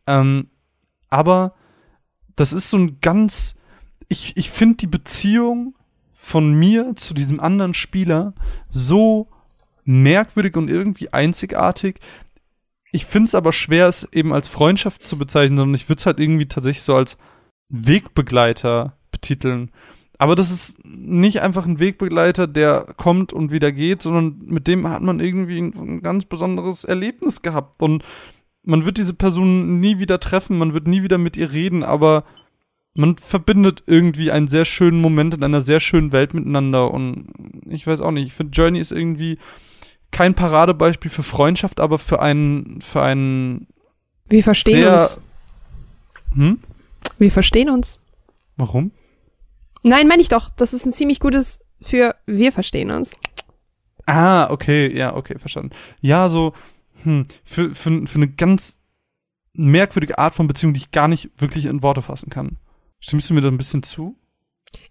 Ähm, 0.06 0.48
aber 1.08 1.54
das 2.36 2.52
ist 2.52 2.70
so 2.70 2.76
ein 2.76 3.00
ganz, 3.00 3.56
ich, 4.08 4.36
ich 4.36 4.50
finde 4.50 4.76
die 4.76 4.86
Beziehung 4.86 5.74
von 6.12 6.52
mir 6.52 6.94
zu 6.94 7.14
diesem 7.14 7.40
anderen 7.40 7.74
Spieler 7.74 8.34
so 8.68 9.28
merkwürdig 9.88 10.54
und 10.56 10.70
irgendwie 10.70 11.12
einzigartig. 11.14 11.96
Ich 12.92 13.06
finde 13.06 13.28
es 13.28 13.34
aber 13.34 13.52
schwer, 13.52 13.88
es 13.88 14.06
eben 14.12 14.34
als 14.34 14.46
Freundschaft 14.46 15.06
zu 15.06 15.16
bezeichnen, 15.16 15.56
sondern 15.56 15.74
ich 15.74 15.88
würde 15.88 15.98
es 15.98 16.06
halt 16.06 16.20
irgendwie 16.20 16.46
tatsächlich 16.46 16.82
so 16.82 16.94
als 16.94 17.16
Wegbegleiter 17.70 18.98
betiteln. 19.10 19.70
Aber 20.18 20.34
das 20.34 20.50
ist 20.50 20.84
nicht 20.84 21.40
einfach 21.40 21.64
ein 21.64 21.78
Wegbegleiter, 21.78 22.46
der 22.46 22.92
kommt 22.96 23.32
und 23.32 23.50
wieder 23.50 23.72
geht, 23.72 24.02
sondern 24.02 24.38
mit 24.44 24.66
dem 24.68 24.86
hat 24.88 25.02
man 25.02 25.20
irgendwie 25.20 25.58
ein, 25.58 25.72
ein 25.74 26.02
ganz 26.02 26.26
besonderes 26.26 26.84
Erlebnis 26.84 27.40
gehabt. 27.40 27.80
Und 27.80 28.04
man 28.62 28.84
wird 28.84 28.98
diese 28.98 29.14
Person 29.14 29.80
nie 29.80 29.98
wieder 29.98 30.20
treffen, 30.20 30.58
man 30.58 30.74
wird 30.74 30.86
nie 30.86 31.02
wieder 31.02 31.18
mit 31.18 31.36
ihr 31.38 31.52
reden, 31.52 31.82
aber 31.82 32.24
man 32.94 33.16
verbindet 33.16 33.84
irgendwie 33.86 34.32
einen 34.32 34.48
sehr 34.48 34.64
schönen 34.64 35.00
Moment 35.00 35.34
in 35.34 35.44
einer 35.44 35.60
sehr 35.60 35.80
schönen 35.80 36.12
Welt 36.12 36.34
miteinander. 36.34 36.90
Und 36.90 37.28
ich 37.66 37.86
weiß 37.86 38.02
auch 38.02 38.10
nicht, 38.10 38.26
ich 38.26 38.34
finde 38.34 38.52
Journey 38.52 38.80
ist 38.80 38.92
irgendwie 38.92 39.38
kein 40.10 40.34
Paradebeispiel 40.34 41.10
für 41.10 41.22
Freundschaft, 41.22 41.80
aber 41.80 41.98
für 41.98 42.20
einen, 42.20 42.80
für 42.80 43.02
einen 43.02 43.68
Wir 44.28 44.42
verstehen 44.42 44.82
sehr. 44.82 44.92
uns. 44.92 45.20
Hm? 46.34 46.60
Wir 47.18 47.30
verstehen 47.30 47.70
uns. 47.70 48.00
Warum? 48.56 48.92
Nein, 49.82 50.08
meine 50.08 50.22
ich 50.22 50.28
doch. 50.28 50.50
Das 50.50 50.72
ist 50.72 50.86
ein 50.86 50.92
ziemlich 50.92 51.20
gutes 51.20 51.60
für 51.80 52.16
wir 52.26 52.52
verstehen 52.52 52.90
uns. 52.90 53.12
Ah, 54.06 54.50
okay, 54.50 54.96
ja, 54.96 55.14
okay, 55.14 55.38
verstanden. 55.38 55.70
Ja, 56.00 56.28
so, 56.28 56.54
hm, 57.02 57.26
für, 57.44 57.74
für, 57.74 58.06
für 58.06 58.16
eine 58.16 58.28
ganz 58.28 58.80
merkwürdige 59.52 60.18
Art 60.18 60.34
von 60.34 60.48
Beziehung, 60.48 60.72
die 60.72 60.78
ich 60.78 60.90
gar 60.90 61.08
nicht 61.08 61.30
wirklich 61.36 61.66
in 61.66 61.82
Worte 61.82 62.02
fassen 62.02 62.30
kann. 62.30 62.58
Stimmst 63.00 63.28
du 63.28 63.34
mir 63.34 63.40
da 63.40 63.48
ein 63.48 63.58
bisschen 63.58 63.82
zu? 63.82 64.16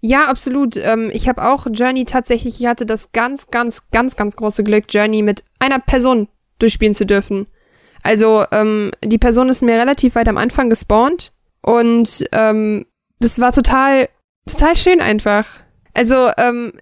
Ja, 0.01 0.27
absolut. 0.27 0.77
Ähm, 0.77 1.09
ich 1.13 1.27
habe 1.27 1.43
auch 1.43 1.67
Journey 1.71 2.05
tatsächlich, 2.05 2.61
ich 2.61 2.67
hatte 2.67 2.85
das 2.85 3.11
ganz, 3.11 3.47
ganz, 3.47 3.89
ganz, 3.91 4.15
ganz 4.15 4.35
große 4.35 4.63
Glück, 4.63 4.85
Journey 4.89 5.21
mit 5.21 5.43
einer 5.59 5.79
Person 5.79 6.27
durchspielen 6.59 6.93
zu 6.93 7.05
dürfen. 7.05 7.47
Also, 8.03 8.45
ähm, 8.51 8.91
die 9.03 9.17
Person 9.17 9.49
ist 9.49 9.61
mir 9.61 9.79
relativ 9.79 10.15
weit 10.15 10.29
am 10.29 10.37
Anfang 10.37 10.69
gespawnt 10.69 11.33
und 11.61 12.25
ähm, 12.31 12.85
das 13.19 13.39
war 13.39 13.51
total, 13.51 14.09
total 14.49 14.75
schön 14.75 15.01
einfach. 15.01 15.45
Also, 15.93 16.29
ähm, 16.37 16.73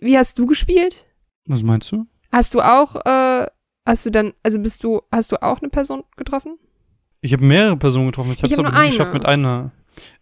wie 0.00 0.18
hast 0.18 0.38
du 0.38 0.46
gespielt? 0.46 1.06
Was 1.46 1.62
meinst 1.62 1.90
du? 1.90 2.06
Hast 2.30 2.54
du 2.54 2.60
auch, 2.60 2.96
äh, 3.06 3.46
hast 3.86 4.06
du 4.06 4.10
dann, 4.10 4.34
also 4.42 4.58
bist 4.60 4.84
du, 4.84 5.00
hast 5.10 5.32
du 5.32 5.42
auch 5.42 5.60
eine 5.60 5.70
Person 5.70 6.04
getroffen? 6.16 6.58
Ich 7.20 7.32
habe 7.32 7.44
mehrere 7.44 7.76
Personen 7.76 8.06
getroffen. 8.06 8.32
Ich 8.32 8.42
habe 8.42 8.52
es 8.52 8.58
hab 8.58 8.66
aber 8.66 8.80
nicht 8.80 8.90
geschafft 8.90 9.14
mit 9.14 9.26
einer. 9.26 9.72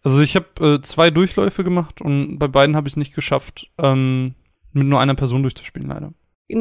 Also 0.03 0.21
ich 0.21 0.35
habe 0.35 0.75
äh, 0.75 0.81
zwei 0.81 1.09
Durchläufe 1.11 1.63
gemacht 1.63 2.01
und 2.01 2.37
bei 2.39 2.47
beiden 2.47 2.75
habe 2.75 2.87
ich 2.87 2.93
es 2.93 2.97
nicht 2.97 3.13
geschafft, 3.15 3.71
ähm, 3.77 4.35
mit 4.73 4.87
nur 4.87 4.99
einer 4.99 5.15
Person 5.15 5.41
durchzuspielen, 5.43 5.89
leider. 5.89 6.13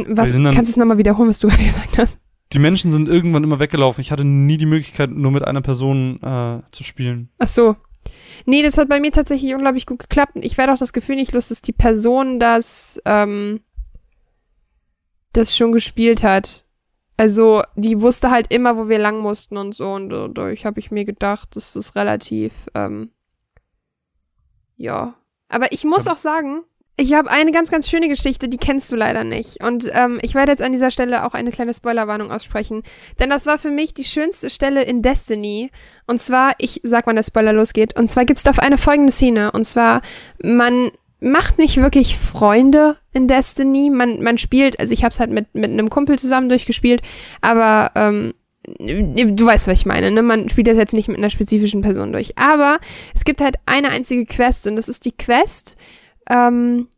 Was, 0.08 0.32
dann- 0.32 0.44
kannst 0.50 0.68
du 0.68 0.72
es 0.72 0.76
nochmal 0.76 0.98
wiederholen, 0.98 1.28
was 1.28 1.38
du 1.40 1.48
gerade 1.48 1.62
gesagt 1.62 1.98
hast? 1.98 2.18
Die 2.52 2.58
Menschen 2.60 2.92
sind 2.92 3.08
irgendwann 3.08 3.42
immer 3.44 3.58
weggelaufen. 3.58 4.00
Ich 4.00 4.12
hatte 4.12 4.24
nie 4.24 4.56
die 4.56 4.66
Möglichkeit, 4.66 5.10
nur 5.10 5.32
mit 5.32 5.44
einer 5.44 5.62
Person 5.62 6.20
äh, 6.22 6.62
zu 6.70 6.84
spielen. 6.84 7.28
Ach 7.38 7.48
so. 7.48 7.74
Nee, 8.44 8.62
das 8.62 8.78
hat 8.78 8.88
bei 8.88 9.00
mir 9.00 9.10
tatsächlich 9.10 9.52
unglaublich 9.52 9.84
gut 9.84 9.98
geklappt. 9.98 10.32
Ich 10.36 10.56
werde 10.56 10.72
auch 10.72 10.78
das 10.78 10.92
Gefühl 10.92 11.16
nicht 11.16 11.32
los, 11.32 11.48
dass 11.48 11.60
die 11.60 11.72
Person 11.72 12.38
das, 12.38 13.00
ähm, 13.04 13.60
das 15.32 15.56
schon 15.56 15.72
gespielt 15.72 16.22
hat. 16.22 16.64
Also, 17.16 17.62
die 17.76 18.00
wusste 18.00 18.30
halt 18.30 18.52
immer, 18.52 18.76
wo 18.76 18.88
wir 18.88 18.98
lang 18.98 19.20
mussten 19.20 19.56
und 19.56 19.74
so. 19.74 19.92
Und 19.92 20.10
dadurch 20.10 20.66
habe 20.66 20.80
ich 20.80 20.90
mir 20.90 21.04
gedacht, 21.04 21.56
das 21.56 21.74
ist 21.74 21.96
relativ, 21.96 22.68
ähm, 22.74 23.10
ja. 24.76 25.14
Aber 25.48 25.72
ich 25.72 25.84
muss 25.84 26.06
auch 26.06 26.18
sagen, 26.18 26.64
ich 26.98 27.12
habe 27.12 27.30
eine 27.30 27.52
ganz, 27.52 27.70
ganz 27.70 27.90
schöne 27.90 28.08
Geschichte, 28.08 28.48
die 28.48 28.56
kennst 28.56 28.90
du 28.90 28.96
leider 28.96 29.22
nicht. 29.22 29.62
Und 29.62 29.90
ähm, 29.92 30.18
ich 30.22 30.34
werde 30.34 30.52
jetzt 30.52 30.62
an 30.62 30.72
dieser 30.72 30.90
Stelle 30.90 31.26
auch 31.26 31.34
eine 31.34 31.50
kleine 31.50 31.74
Spoilerwarnung 31.74 32.30
aussprechen. 32.30 32.82
Denn 33.18 33.28
das 33.28 33.44
war 33.44 33.58
für 33.58 33.70
mich 33.70 33.92
die 33.92 34.04
schönste 34.04 34.48
Stelle 34.48 34.82
in 34.82 35.02
Destiny. 35.02 35.70
Und 36.06 36.22
zwar, 36.22 36.54
ich 36.58 36.80
sag, 36.84 37.06
wann 37.06 37.16
der 37.16 37.22
Spoiler 37.22 37.52
losgeht. 37.52 37.98
Und 37.98 38.08
zwar 38.08 38.24
gibt's 38.24 38.44
da 38.44 38.52
eine 38.58 38.78
folgende 38.78 39.12
Szene. 39.12 39.52
Und 39.52 39.64
zwar, 39.64 40.00
man 40.42 40.90
macht 41.26 41.58
nicht 41.58 41.76
wirklich 41.78 42.16
Freunde 42.16 42.96
in 43.12 43.28
Destiny. 43.28 43.90
Man, 43.90 44.22
man 44.22 44.38
spielt, 44.38 44.80
also 44.80 44.92
ich 44.92 45.04
habe 45.04 45.12
es 45.12 45.20
halt 45.20 45.30
mit, 45.30 45.54
mit 45.54 45.70
einem 45.70 45.90
Kumpel 45.90 46.18
zusammen 46.18 46.48
durchgespielt, 46.48 47.02
aber 47.40 47.90
ähm, 47.94 48.34
du 48.78 49.46
weißt, 49.46 49.68
was 49.68 49.80
ich 49.80 49.86
meine, 49.86 50.10
ne? 50.10 50.22
Man 50.22 50.48
spielt 50.48 50.66
das 50.66 50.76
jetzt 50.76 50.94
nicht 50.94 51.08
mit 51.08 51.18
einer 51.18 51.30
spezifischen 51.30 51.82
Person 51.82 52.12
durch. 52.12 52.36
Aber 52.38 52.78
es 53.14 53.24
gibt 53.24 53.40
halt 53.40 53.56
eine 53.66 53.90
einzige 53.90 54.26
Quest 54.26 54.66
und 54.66 54.76
das 54.76 54.88
ist 54.88 55.04
die 55.04 55.12
Quest, 55.12 55.76
ähm, 56.28 56.88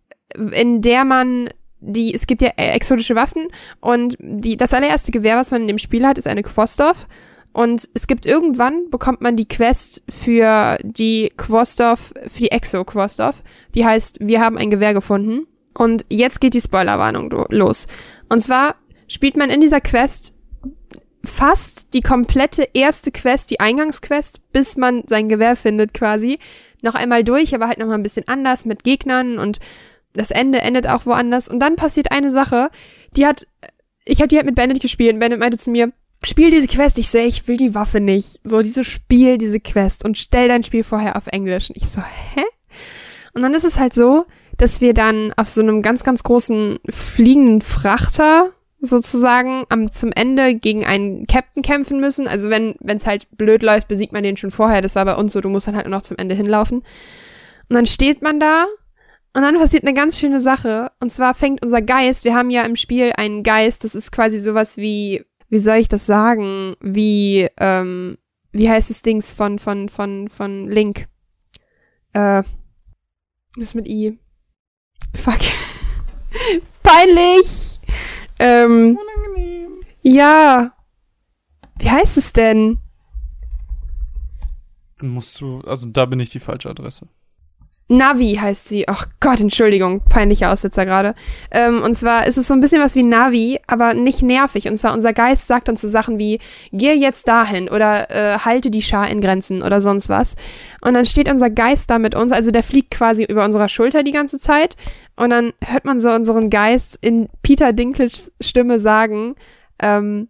in 0.52 0.82
der 0.82 1.04
man 1.04 1.50
die, 1.80 2.12
es 2.12 2.26
gibt 2.26 2.42
ja 2.42 2.50
äh, 2.56 2.70
exotische 2.70 3.14
Waffen 3.14 3.48
und 3.80 4.16
die, 4.20 4.56
das 4.56 4.74
allererste 4.74 5.12
Gewehr, 5.12 5.36
was 5.36 5.50
man 5.50 5.62
in 5.62 5.68
dem 5.68 5.78
Spiel 5.78 6.06
hat, 6.06 6.18
ist 6.18 6.26
eine 6.26 6.42
Quostov. 6.42 7.06
Und 7.52 7.88
es 7.94 8.06
gibt 8.06 8.26
irgendwann, 8.26 8.90
bekommt 8.90 9.20
man 9.20 9.36
die 9.36 9.48
Quest 9.48 10.02
für 10.08 10.78
die 10.82 11.32
Quostov, 11.36 12.14
für 12.26 12.40
die 12.40 12.50
Exo-Quostov. 12.50 13.42
Die 13.74 13.84
heißt, 13.84 14.18
wir 14.20 14.40
haben 14.40 14.58
ein 14.58 14.70
Gewehr 14.70 14.94
gefunden. 14.94 15.46
Und 15.74 16.04
jetzt 16.08 16.40
geht 16.40 16.54
die 16.54 16.60
Spoilerwarnung 16.60 17.30
los. 17.50 17.86
Und 18.28 18.40
zwar 18.40 18.76
spielt 19.06 19.36
man 19.36 19.50
in 19.50 19.60
dieser 19.60 19.80
Quest 19.80 20.34
fast 21.24 21.94
die 21.94 22.00
komplette 22.00 22.68
erste 22.74 23.10
Quest, 23.10 23.50
die 23.50 23.60
Eingangsquest, 23.60 24.40
bis 24.52 24.76
man 24.76 25.04
sein 25.06 25.28
Gewehr 25.28 25.56
findet 25.56 25.94
quasi, 25.94 26.38
noch 26.82 26.94
einmal 26.94 27.24
durch, 27.24 27.54
aber 27.54 27.68
halt 27.68 27.78
noch 27.78 27.86
mal 27.86 27.94
ein 27.94 28.02
bisschen 28.02 28.28
anders 28.28 28.64
mit 28.64 28.84
Gegnern 28.84 29.38
und 29.38 29.60
das 30.14 30.30
Ende 30.30 30.60
endet 30.60 30.86
auch 30.86 31.06
woanders. 31.06 31.48
Und 31.48 31.60
dann 31.60 31.76
passiert 31.76 32.12
eine 32.12 32.30
Sache, 32.30 32.70
die 33.16 33.26
hat, 33.26 33.46
ich 34.04 34.20
habe 34.20 34.28
die 34.28 34.36
halt 34.36 34.46
mit 34.46 34.54
Bandit 34.54 34.80
gespielt 34.80 35.14
und 35.14 35.20
Bandit 35.20 35.40
meinte 35.40 35.58
zu 35.58 35.70
mir, 35.70 35.92
spiel 36.22 36.50
diese 36.50 36.66
Quest. 36.66 36.98
Ich 36.98 37.08
so, 37.08 37.18
ich 37.18 37.46
will 37.48 37.56
die 37.56 37.74
Waffe 37.74 38.00
nicht. 38.00 38.40
So, 38.44 38.62
diese 38.62 38.84
Spiel, 38.84 39.38
diese 39.38 39.60
Quest 39.60 40.04
und 40.04 40.18
stell 40.18 40.48
dein 40.48 40.62
Spiel 40.62 40.84
vorher 40.84 41.16
auf 41.16 41.26
Englisch. 41.28 41.70
Und 41.70 41.76
ich 41.76 41.88
so, 41.88 42.00
hä? 42.00 42.44
Und 43.34 43.42
dann 43.42 43.54
ist 43.54 43.64
es 43.64 43.78
halt 43.78 43.94
so, 43.94 44.26
dass 44.56 44.80
wir 44.80 44.94
dann 44.94 45.32
auf 45.36 45.48
so 45.48 45.60
einem 45.60 45.82
ganz, 45.82 46.02
ganz 46.02 46.22
großen 46.22 46.80
fliegenden 46.88 47.60
Frachter 47.60 48.50
sozusagen 48.80 49.64
am 49.68 49.90
zum 49.90 50.12
Ende 50.12 50.54
gegen 50.54 50.84
einen 50.84 51.26
Captain 51.26 51.62
kämpfen 51.62 52.00
müssen. 52.00 52.28
Also 52.28 52.50
wenn 52.50 52.76
es 52.80 53.06
halt 53.06 53.26
blöd 53.36 53.62
läuft, 53.62 53.88
besiegt 53.88 54.12
man 54.12 54.22
den 54.22 54.36
schon 54.36 54.50
vorher. 54.50 54.82
Das 54.82 54.94
war 54.94 55.04
bei 55.04 55.16
uns 55.16 55.32
so, 55.32 55.40
du 55.40 55.48
musst 55.48 55.66
dann 55.66 55.76
halt 55.76 55.86
nur 55.86 55.96
noch 55.96 56.02
zum 56.02 56.16
Ende 56.16 56.34
hinlaufen. 56.34 56.78
Und 56.78 57.74
dann 57.74 57.86
steht 57.86 58.22
man 58.22 58.40
da 58.40 58.66
und 59.34 59.42
dann 59.42 59.58
passiert 59.58 59.84
eine 59.84 59.94
ganz 59.94 60.18
schöne 60.18 60.40
Sache. 60.40 60.90
Und 61.00 61.10
zwar 61.10 61.34
fängt 61.34 61.62
unser 61.62 61.82
Geist, 61.82 62.24
wir 62.24 62.34
haben 62.34 62.50
ja 62.50 62.62
im 62.62 62.76
Spiel 62.76 63.12
einen 63.16 63.42
Geist, 63.42 63.84
das 63.84 63.94
ist 63.94 64.10
quasi 64.10 64.38
sowas 64.38 64.76
wie, 64.76 65.24
wie 65.48 65.58
soll 65.58 65.76
ich 65.76 65.88
das 65.88 66.06
sagen? 66.06 66.76
Wie, 66.80 67.48
ähm, 67.58 68.18
wie 68.52 68.68
heißt 68.68 68.90
das 68.90 69.02
Dings 69.02 69.32
von, 69.32 69.58
von, 69.58 69.88
von, 69.88 70.28
von 70.28 70.68
Link? 70.68 71.08
Äh, 72.12 72.42
was 73.56 73.74
mit 73.74 73.88
I? 73.88 74.18
Fuck. 75.14 75.40
Peinlich! 76.82 77.80
Ähm, 78.38 78.98
Unangenehm. 78.98 79.80
ja. 80.02 80.74
Wie 81.78 81.90
heißt 81.90 82.18
es 82.18 82.32
denn? 82.32 82.78
Musst 85.00 85.40
du, 85.40 85.60
also 85.60 85.88
da 85.88 86.06
bin 86.06 86.18
ich 86.18 86.30
die 86.30 86.40
falsche 86.40 86.70
Adresse. 86.70 87.08
Navi 87.88 88.38
heißt 88.40 88.68
sie. 88.68 88.86
Ach 88.86 89.06
Gott, 89.20 89.40
Entschuldigung, 89.40 90.02
peinlicher 90.08 90.52
Aussetzer 90.52 90.84
gerade. 90.84 91.14
Ähm, 91.50 91.82
und 91.82 91.94
zwar 91.94 92.26
ist 92.26 92.36
es 92.36 92.46
so 92.46 92.54
ein 92.54 92.60
bisschen 92.60 92.82
was 92.82 92.94
wie 92.94 93.02
Navi, 93.02 93.60
aber 93.66 93.94
nicht 93.94 94.22
nervig. 94.22 94.68
Und 94.68 94.76
zwar 94.76 94.92
unser 94.92 95.14
Geist 95.14 95.46
sagt 95.46 95.70
uns 95.70 95.80
so 95.80 95.88
Sachen 95.88 96.18
wie, 96.18 96.38
geh 96.70 96.92
jetzt 96.92 97.26
dahin 97.28 97.68
oder 97.68 98.10
äh, 98.10 98.38
halte 98.40 98.70
die 98.70 98.82
Schar 98.82 99.08
in 99.08 99.22
Grenzen 99.22 99.62
oder 99.62 99.80
sonst 99.80 100.10
was. 100.10 100.36
Und 100.82 100.94
dann 100.94 101.06
steht 101.06 101.30
unser 101.30 101.48
Geist 101.48 101.90
da 101.90 101.98
mit 101.98 102.14
uns, 102.14 102.30
also 102.30 102.50
der 102.50 102.62
fliegt 102.62 102.90
quasi 102.90 103.24
über 103.24 103.44
unserer 103.44 103.70
Schulter 103.70 104.02
die 104.02 104.12
ganze 104.12 104.38
Zeit. 104.38 104.76
Und 105.16 105.30
dann 105.30 105.52
hört 105.64 105.84
man 105.86 105.98
so 105.98 106.10
unseren 106.10 106.50
Geist 106.50 106.98
in 107.00 107.28
Peter 107.42 107.72
Dinklage's 107.72 108.32
Stimme 108.40 108.78
sagen, 108.80 109.34
ähm, 109.80 110.28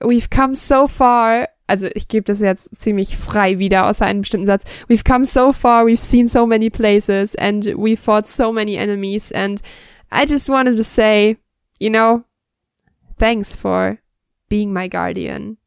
We've 0.00 0.30
come 0.30 0.54
so 0.54 0.86
far 0.86 1.48
also 1.68 1.86
ich 1.94 2.08
gebe 2.08 2.24
das 2.24 2.40
jetzt 2.40 2.76
ziemlich 2.76 3.16
frei 3.16 3.58
wieder, 3.58 3.86
außer 3.86 4.04
einem 4.04 4.22
bestimmten 4.22 4.46
Satz. 4.46 4.64
We've 4.88 5.06
come 5.06 5.24
so 5.24 5.52
far, 5.52 5.84
we've 5.84 6.02
seen 6.02 6.26
so 6.26 6.46
many 6.46 6.70
places 6.70 7.36
and 7.36 7.64
we 7.76 7.96
fought 7.96 8.26
so 8.26 8.52
many 8.52 8.76
enemies 8.76 9.30
and 9.30 9.60
I 10.10 10.24
just 10.26 10.48
wanted 10.48 10.76
to 10.76 10.82
say, 10.82 11.36
you 11.78 11.90
know, 11.90 12.24
thanks 13.18 13.54
for 13.54 13.98
being 14.48 14.72
my 14.72 14.88
guardian. 14.88 15.58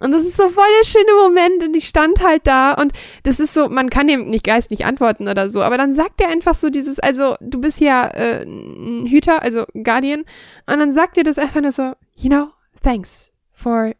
Und 0.00 0.12
das 0.12 0.24
ist 0.24 0.36
so 0.36 0.48
voll 0.48 0.64
der 0.80 0.86
schöne 0.86 1.12
Moment 1.14 1.62
und 1.62 1.76
ich 1.76 1.86
stand 1.86 2.22
halt 2.24 2.46
da 2.46 2.72
und 2.72 2.92
das 3.22 3.38
ist 3.38 3.52
so, 3.52 3.68
man 3.68 3.90
kann 3.90 4.06
dem 4.06 4.30
nicht 4.30 4.44
Geist 4.44 4.70
nicht 4.70 4.86
antworten 4.86 5.28
oder 5.28 5.50
so, 5.50 5.62
aber 5.62 5.76
dann 5.76 5.92
sagt 5.92 6.22
er 6.22 6.28
einfach 6.28 6.54
so 6.54 6.70
dieses, 6.70 6.98
also 6.98 7.36
du 7.40 7.60
bist 7.60 7.80
ja 7.80 8.08
äh, 8.08 8.42
ein 8.44 9.06
Hüter, 9.06 9.42
also 9.42 9.66
Guardian 9.74 10.20
und 10.66 10.78
dann 10.78 10.90
sagt 10.90 11.18
er 11.18 11.24
das 11.24 11.38
einfach 11.38 11.60
nur 11.60 11.70
so, 11.70 11.92
you 12.16 12.30
know, 12.30 12.48
thanks 12.82 13.30
for 13.52 13.92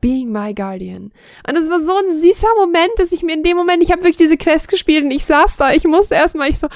being 0.00 0.32
my 0.32 0.54
guardian. 0.54 1.12
Und 1.48 1.56
es 1.56 1.70
war 1.70 1.80
so 1.80 1.96
ein 1.96 2.10
süßer 2.10 2.48
Moment, 2.56 2.92
dass 2.96 3.12
ich 3.12 3.22
mir 3.22 3.34
in 3.34 3.42
dem 3.42 3.56
Moment, 3.56 3.82
ich 3.82 3.90
habe 3.90 4.02
wirklich 4.02 4.16
diese 4.16 4.36
Quest 4.36 4.68
gespielt 4.68 5.04
und 5.04 5.10
ich 5.10 5.24
saß 5.24 5.56
da, 5.58 5.72
ich 5.72 5.84
musste 5.84 6.14
erstmal, 6.14 6.48
ich 6.48 6.58
so, 6.58 6.68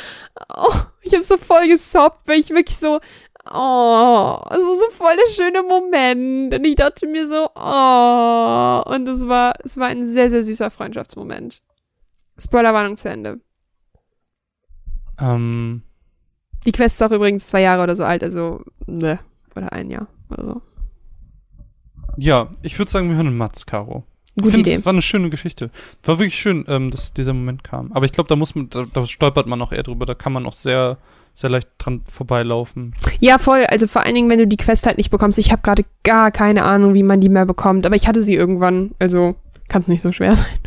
oh, 0.57 0.75
ich 1.03 1.15
habe 1.15 1.25
so 1.25 1.37
voll 1.37 1.69
gesobbt, 1.69 2.27
weil 2.27 2.41
ich 2.41 2.51
wirklich 2.51 2.77
so, 2.77 3.01
oh, 3.47 4.39
es 4.51 4.59
war 4.59 4.77
so 4.77 4.91
voll 4.91 5.15
der 5.17 5.33
schöne 5.33 5.63
Moment. 5.63 6.55
Und 6.55 6.65
ich 6.65 6.75
dachte 6.77 7.07
mir 7.07 7.27
so, 7.27 7.49
oh, 7.55 8.83
und 8.95 9.09
es 9.09 9.27
war, 9.29 9.55
es 9.65 9.77
war 9.79 9.89
ein 9.89 10.07
sehr, 10.07 10.31
sehr 10.31 10.43
süßer 10.43 10.71
Freundschaftsmoment. 10.71 11.63
Spoilerwarnung 12.39 12.97
zu 12.97 13.09
Ende. 13.09 13.41
Ähm, 15.21 15.83
Die 16.67 16.73
Quest 16.73 16.97
ist 16.97 17.03
auch 17.03 17.15
übrigens 17.15 17.49
zwei 17.49 17.61
Jahre 17.61 17.83
oder 17.83 17.95
so 17.95 18.05
alt, 18.05 18.23
also, 18.23 18.63
ne, 18.87 19.21
oder 19.55 19.73
ein 19.73 19.91
Jahr 19.91 20.09
oder 20.31 20.45
so. 20.45 20.63
Ja, 22.17 22.51
ich 22.63 22.79
würde 22.79 22.91
sagen, 22.91 23.09
wir 23.09 23.17
hören 23.17 23.37
Mats, 23.37 23.67
Caro. 23.67 24.05
Gute 24.41 24.59
Idee. 24.59 24.75
Es 24.75 24.85
war 24.85 24.93
eine 24.93 25.03
schöne 25.03 25.31
Geschichte. 25.31 25.71
War 26.03 26.19
wirklich 26.19 26.39
schön, 26.39 26.65
ähm, 26.67 26.91
dass 26.91 27.13
dieser 27.13 27.33
Moment 27.33 27.63
kam. 27.63 27.93
Aber 27.93 28.05
ich 28.05 28.13
glaube, 28.13 28.29
da 28.29 28.35
muss 28.35 28.55
man, 28.55 28.69
da, 28.69 28.85
da 28.93 29.07
stolpert 29.07 29.47
man 29.47 29.63
auch 29.63 29.71
eher 29.71 29.85
drüber. 29.85 30.07
Da 30.07 30.15
kann 30.15 30.33
man 30.33 30.45
auch 30.45 30.55
sehr, 30.55 30.99
sehr 31.35 31.51
leicht 31.51 31.69
dran 31.79 32.03
vorbeilaufen. 32.09 32.95
Ja, 33.21 33.39
voll. 33.39 33.65
Also 33.69 33.87
vor 33.87 34.03
allen 34.03 34.15
Dingen, 34.17 34.29
wenn 34.31 34.41
du 34.41 34.49
die 34.49 34.57
Quest 34.57 34.87
halt 34.87 34.99
nicht 34.99 35.11
bekommst. 35.11 35.39
Ich 35.39 35.53
habe 35.53 35.63
gerade 35.63 35.85
gar 36.03 36.33
keine 36.33 36.65
Ahnung, 36.65 36.95
wie 36.95 37.05
man 37.05 37.21
die 37.21 37.29
mehr 37.29 37.47
bekommt. 37.47 37.87
Aber 37.87 37.95
ich 37.95 38.09
hatte 38.09 38.23
sie 38.23 38.35
irgendwann. 38.35 38.91
Also 38.99 39.37
kann 39.69 39.83
es 39.83 39.89
nicht 39.89 40.03
so 40.03 40.11
schwer 40.11 40.35
sein. 40.35 40.59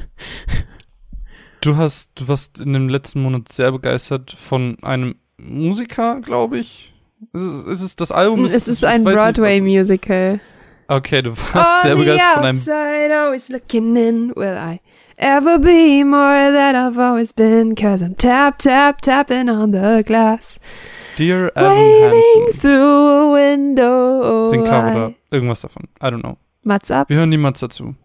Du 1.59 1.75
hast, 1.75 2.11
du 2.15 2.29
warst 2.29 2.61
in 2.61 2.71
dem 2.71 2.87
letzten 2.87 3.21
Monat 3.21 3.51
sehr 3.51 3.73
begeistert 3.73 4.31
von 4.31 4.77
einem 4.81 5.15
Musiker, 5.37 6.21
glaube 6.21 6.59
ich. 6.59 6.93
Ist 7.33 7.41
es, 7.41 7.63
ist 7.65 7.81
es 7.81 7.95
das 7.97 8.11
Album? 8.11 8.45
es 8.45 8.53
ist 8.67 8.85
ein 8.85 9.01
es 9.01 9.07
ist. 9.07 9.13
Broadway-Musical. 9.13 10.39
Okay, 10.89 11.21
du 11.21 11.31
warst 11.31 11.83
sehr 11.83 11.95
begeistert 11.95 12.33
von 12.35 12.43
einem. 12.45 12.57
outside, 12.57 13.11
always 13.13 13.49
looking 13.49 13.95
in. 13.97 14.33
Will 14.35 14.55
I 14.57 14.79
ever 15.17 15.59
be 15.59 16.03
more 16.05 16.51
than 16.51 16.75
I've 16.75 16.97
always 16.97 17.33
been? 17.33 17.75
Cause 17.75 18.01
I'm 18.01 18.15
tap, 18.15 18.59
tap, 18.59 19.01
tapping 19.01 19.49
on 19.49 19.71
the 19.73 20.03
glass. 20.05 20.59
Dear 21.17 21.51
Evan 21.55 22.11
Hansen. 22.13 22.59
through 22.61 23.07
a 23.09 23.31
window. 23.33 24.47
Sing 24.47 24.63
Cover 24.63 24.91
oder 24.91 25.13
irgendwas 25.31 25.61
davon. 25.61 25.87
I 26.01 26.09
don't 26.09 26.21
know. 26.21 26.37
What's 26.63 26.89
up? 26.91 27.09
Wir 27.09 27.17
hören 27.17 27.31
die 27.31 27.37
Mats 27.37 27.59
dazu. 27.59 27.95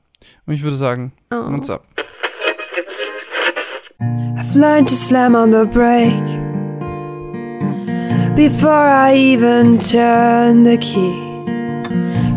Und 0.46 0.54
ich 0.54 0.62
würde 0.62 0.76
sagen, 0.76 1.12
Oh. 1.30 1.50
Mats 1.50 1.70
ab. 1.70 1.84
I've 4.00 4.56
learned 4.56 4.88
to 4.88 4.94
slam 4.96 5.34
on 5.36 5.52
the 5.52 5.66
brake 5.66 6.12
before 8.34 8.88
I 8.88 9.14
even 9.14 9.78
turn 9.78 10.64
the 10.64 10.78
key, 10.78 11.12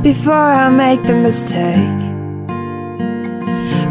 before 0.06 0.36
I 0.36 0.70
make 0.70 1.02
the 1.02 1.16
mistake, 1.16 1.98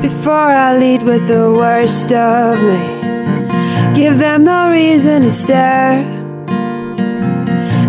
before 0.00 0.48
I 0.64 0.78
lead 0.78 1.02
with 1.02 1.26
the 1.26 1.50
worst 1.50 2.12
of 2.12 2.56
me. 2.62 3.96
Give 3.96 4.16
them 4.18 4.44
no 4.44 4.70
reason 4.70 5.22
to 5.22 5.32
stare. 5.32 6.04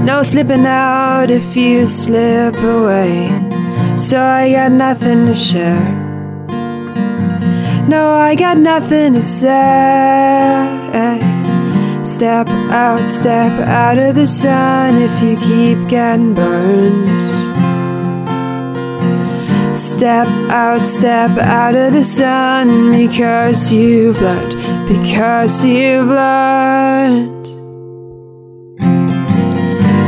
No 0.04 0.24
slipping 0.24 0.66
out 0.66 1.30
if 1.30 1.56
you 1.56 1.86
slip 1.86 2.56
away. 2.58 3.30
So 3.96 4.20
I 4.20 4.52
got 4.52 4.72
nothing 4.72 5.28
to 5.28 5.36
share. 5.36 5.88
No, 7.88 8.16
I 8.16 8.34
got 8.34 8.58
nothing 8.58 9.14
to 9.14 9.22
say. 9.22 9.54
Step 12.04 12.48
out, 12.72 13.08
step 13.08 13.52
out 13.68 14.00
of 14.00 14.16
the 14.16 14.26
sun 14.26 15.00
if 15.00 15.14
you 15.22 15.38
keep 15.38 15.88
getting 15.88 16.34
burned. 16.34 17.45
Step 19.96 20.28
out, 20.52 20.86
step 20.86 21.32
out 21.38 21.74
of 21.74 21.94
the 21.94 22.04
sun 22.04 22.92
because 22.92 23.72
you've 23.72 24.22
learned, 24.22 24.90
because 24.90 25.64
you've 25.64 26.08
learned. 26.08 27.48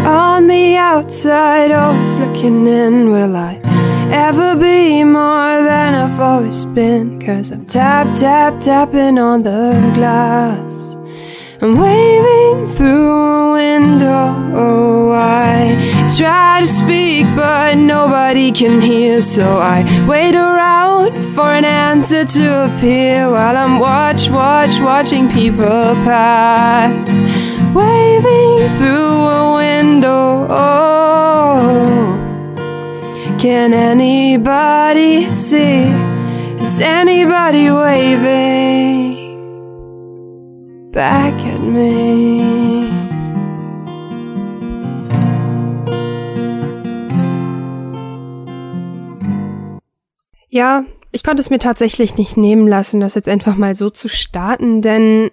On 0.05 0.45
the 0.47 0.75
outside, 0.75 1.71
always 1.71 2.17
looking 2.17 2.67
in, 2.67 3.11
will 3.11 3.33
I 3.37 3.61
ever 4.11 4.57
be 4.57 5.05
more 5.05 5.63
than 5.63 5.95
I've 5.95 6.19
always 6.19 6.65
been? 6.65 7.21
Cause 7.21 7.51
I'm 7.51 7.65
tap, 7.65 8.13
tap, 8.17 8.59
tapping 8.59 9.17
on 9.17 9.43
the 9.43 9.71
glass. 9.95 10.96
I'm 11.59 11.75
waving 11.75 12.69
through 12.69 13.09
a 13.09 13.53
window. 13.53 14.53
Oh, 14.53 15.11
I 15.11 16.07
try 16.15 16.59
to 16.59 16.67
speak, 16.67 17.25
but 17.35 17.77
nobody 17.77 18.51
can 18.51 18.79
hear. 18.79 19.21
So 19.21 19.57
I 19.57 19.83
wait 20.07 20.35
around 20.35 21.13
for 21.33 21.49
an 21.49 21.65
answer 21.65 22.25
to 22.25 22.65
appear 22.65 23.31
while 23.31 23.57
I'm 23.57 23.79
watch, 23.79 24.29
watch, 24.29 24.79
watching 24.79 25.29
people 25.31 25.95
pass. 26.05 27.21
Waving 27.73 28.69
through 28.77 29.25
a 29.25 29.55
window. 29.55 30.45
Oh, 30.47 31.87
can 33.39 33.73
anybody 33.73 35.27
see? 35.31 35.89
Is 36.61 36.79
anybody 36.79 37.71
waving? 37.71 39.16
Back 40.97 41.39
at 41.45 41.61
me. 41.61 42.89
Ja, 50.49 50.85
ich 51.11 51.23
konnte 51.23 51.41
es 51.41 51.51
mir 51.51 51.59
tatsächlich 51.59 52.17
nicht 52.17 52.35
nehmen 52.35 52.67
lassen, 52.67 52.99
das 52.99 53.13
jetzt 53.13 53.29
einfach 53.29 53.57
mal 53.57 53.75
so 53.75 53.91
zu 53.91 54.07
starten, 54.07 54.81
denn 54.81 55.29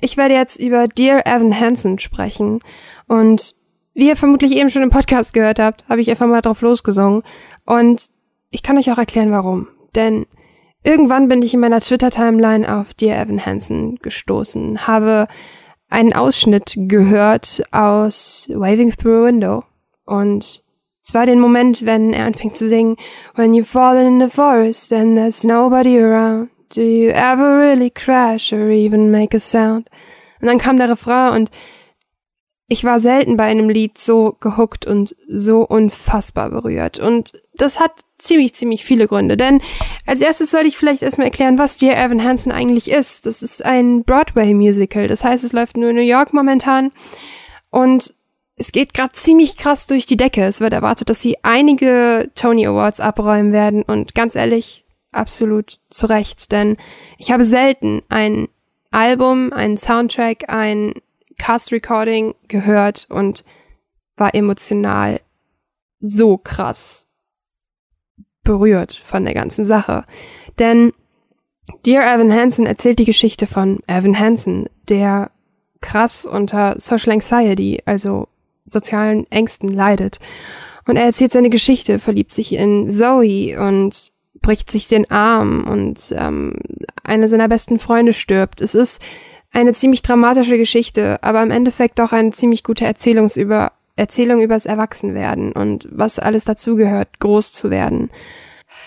ich 0.00 0.16
werde 0.16 0.34
jetzt 0.34 0.58
über 0.58 0.88
Dear 0.88 1.24
Evan 1.28 1.54
Hansen 1.54 2.00
sprechen. 2.00 2.58
Und 3.06 3.54
wie 3.94 4.08
ihr 4.08 4.16
vermutlich 4.16 4.50
eben 4.56 4.68
schon 4.68 4.82
im 4.82 4.90
Podcast 4.90 5.32
gehört 5.32 5.60
habt, 5.60 5.88
habe 5.88 6.00
ich 6.00 6.10
einfach 6.10 6.26
mal 6.26 6.42
drauf 6.42 6.60
losgesungen. 6.60 7.22
Und 7.64 8.10
ich 8.50 8.64
kann 8.64 8.76
euch 8.76 8.90
auch 8.90 8.98
erklären, 8.98 9.30
warum. 9.30 9.68
Denn 9.94 10.26
Irgendwann 10.88 11.28
bin 11.28 11.42
ich 11.42 11.52
in 11.52 11.60
meiner 11.60 11.82
Twitter-Timeline 11.82 12.74
auf 12.74 12.94
Dear 12.94 13.20
Evan 13.20 13.44
Hansen 13.44 13.96
gestoßen, 13.96 14.86
habe 14.86 15.28
einen 15.90 16.14
Ausschnitt 16.14 16.76
gehört 16.78 17.62
aus 17.72 18.48
Waving 18.48 18.96
Through 18.96 19.24
a 19.24 19.26
Window 19.26 19.64
und 20.06 20.64
zwar 21.02 21.26
den 21.26 21.40
Moment, 21.40 21.84
wenn 21.84 22.14
er 22.14 22.24
anfängt 22.24 22.56
zu 22.56 22.66
singen, 22.66 22.96
When 23.34 23.52
you 23.52 23.64
fall 23.64 23.98
in 23.98 24.18
the 24.18 24.34
forest 24.34 24.90
and 24.94 25.14
there's 25.14 25.44
nobody 25.44 26.00
around, 26.00 26.48
do 26.74 26.80
you 26.80 27.10
ever 27.10 27.58
really 27.58 27.90
crash 27.90 28.50
or 28.54 28.70
even 28.70 29.10
make 29.10 29.36
a 29.36 29.40
sound? 29.40 29.90
Und 30.40 30.46
dann 30.48 30.56
kam 30.56 30.78
der 30.78 30.88
Refrain 30.88 31.34
und 31.34 31.50
ich 32.66 32.84
war 32.84 32.98
selten 32.98 33.36
bei 33.36 33.44
einem 33.44 33.68
Lied 33.68 33.98
so 33.98 34.38
gehuckt 34.40 34.86
und 34.86 35.14
so 35.28 35.66
unfassbar 35.66 36.48
berührt. 36.48 36.98
Und 36.98 37.42
das 37.56 37.78
hat 37.78 37.92
ziemlich, 38.18 38.54
ziemlich 38.54 38.84
viele 38.84 39.06
Gründe. 39.06 39.36
Denn 39.36 39.60
als 40.06 40.20
erstes 40.20 40.50
soll 40.50 40.66
ich 40.66 40.76
vielleicht 40.76 41.02
erstmal 41.02 41.28
erklären, 41.28 41.58
was 41.58 41.76
Dear 41.78 41.96
Evan 41.96 42.22
Hansen 42.22 42.52
eigentlich 42.52 42.90
ist. 42.90 43.26
Das 43.26 43.42
ist 43.42 43.64
ein 43.64 44.04
Broadway-Musical. 44.04 45.06
Das 45.06 45.24
heißt, 45.24 45.44
es 45.44 45.52
läuft 45.52 45.76
nur 45.76 45.90
in 45.90 45.96
New 45.96 46.02
York 46.02 46.32
momentan. 46.32 46.92
Und 47.70 48.14
es 48.56 48.72
geht 48.72 48.92
gerade 48.92 49.12
ziemlich 49.12 49.56
krass 49.56 49.86
durch 49.86 50.06
die 50.06 50.16
Decke. 50.16 50.44
Es 50.44 50.60
wird 50.60 50.72
erwartet, 50.72 51.08
dass 51.10 51.20
sie 51.20 51.36
einige 51.42 52.30
Tony 52.34 52.66
Awards 52.66 53.00
abräumen 53.00 53.52
werden. 53.52 53.82
Und 53.82 54.14
ganz 54.14 54.34
ehrlich, 54.34 54.84
absolut 55.12 55.78
zu 55.90 56.06
Recht. 56.06 56.52
Denn 56.52 56.76
ich 57.18 57.30
habe 57.30 57.44
selten 57.44 58.02
ein 58.08 58.48
Album, 58.90 59.52
ein 59.52 59.76
Soundtrack, 59.76 60.48
ein 60.48 60.94
Cast 61.38 61.72
Recording 61.72 62.34
gehört 62.48 63.06
und 63.10 63.44
war 64.16 64.34
emotional 64.34 65.20
so 66.00 66.36
krass 66.36 67.07
berührt 68.48 68.94
von 68.94 69.24
der 69.24 69.34
ganzen 69.34 69.66
Sache. 69.66 70.04
Denn 70.58 70.92
Dear 71.84 72.02
Evan 72.14 72.32
Hansen 72.32 72.64
erzählt 72.64 72.98
die 72.98 73.04
Geschichte 73.04 73.46
von 73.46 73.80
Evan 73.86 74.18
Hansen, 74.18 74.70
der 74.88 75.30
krass 75.82 76.24
unter 76.24 76.74
Social 76.78 77.12
Anxiety, 77.12 77.82
also 77.84 78.26
sozialen 78.64 79.30
Ängsten 79.30 79.68
leidet. 79.68 80.18
Und 80.86 80.96
er 80.96 81.04
erzählt 81.04 81.32
seine 81.32 81.50
Geschichte, 81.50 81.98
verliebt 81.98 82.32
sich 82.32 82.54
in 82.54 82.90
Zoe 82.90 83.60
und 83.60 84.12
bricht 84.40 84.70
sich 84.70 84.88
den 84.88 85.10
Arm 85.10 85.68
und 85.68 86.14
ähm, 86.16 86.54
eine 87.04 87.28
seiner 87.28 87.48
besten 87.48 87.78
Freunde 87.78 88.14
stirbt. 88.14 88.62
Es 88.62 88.74
ist 88.74 89.02
eine 89.52 89.72
ziemlich 89.72 90.00
dramatische 90.00 90.56
Geschichte, 90.56 91.22
aber 91.22 91.42
im 91.42 91.50
Endeffekt 91.50 92.00
auch 92.00 92.12
eine 92.12 92.30
ziemlich 92.30 92.64
gute 92.64 92.86
Erzählungs 92.86 93.36
über, 93.36 93.72
Erzählung 93.98 94.40
übers 94.40 94.66
Erwachsenwerden 94.66 95.52
und 95.52 95.88
was 95.90 96.18
alles 96.18 96.44
dazugehört, 96.44 97.20
groß 97.20 97.52
zu 97.52 97.70
werden. 97.70 98.10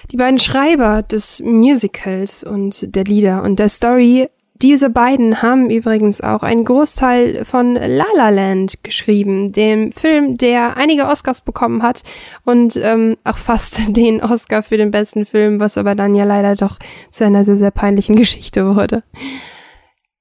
Die 0.10 0.18
beiden 0.18 0.40
Schreiber 0.40 1.04
des 1.04 1.40
Musicals 1.42 2.44
und 2.44 2.96
der 2.96 3.04
Lieder 3.04 3.44
und 3.44 3.60
der 3.60 3.70
Story, 3.70 4.30
diese 4.62 4.92
beiden 4.92 5.42
haben 5.42 5.72
übrigens 5.72 6.22
auch 6.22 6.44
einen 6.44 6.66
Großteil 6.66 7.46
von 7.46 7.74
La 7.74 8.06
La 8.16 8.30
Land 8.30 8.84
geschrieben, 8.84 9.52
dem 9.52 9.92
Film, 9.92 10.38
der 10.38 10.78
einige 10.78 11.08
Oscars 11.08 11.42
bekommen 11.42 11.82
hat 11.82 12.04
und 12.46 12.76
ähm, 12.76 13.18
auch 13.24 13.38
fast 13.38 13.82
den 13.98 14.22
Oscar 14.22 14.62
für 14.62 14.78
den 14.78 14.92
besten 14.92 15.26
Film, 15.26 15.60
was 15.60 15.78
aber 15.78 15.96
dann 15.96 16.14
ja 16.14 16.26
leider 16.26 16.56
doch 16.56 16.78
zu 17.10 17.26
einer 17.26 17.44
sehr, 17.44 17.58
sehr 17.58 17.72
peinlichen 17.72 18.16
Geschichte 18.18 18.76
wurde. 18.76 19.02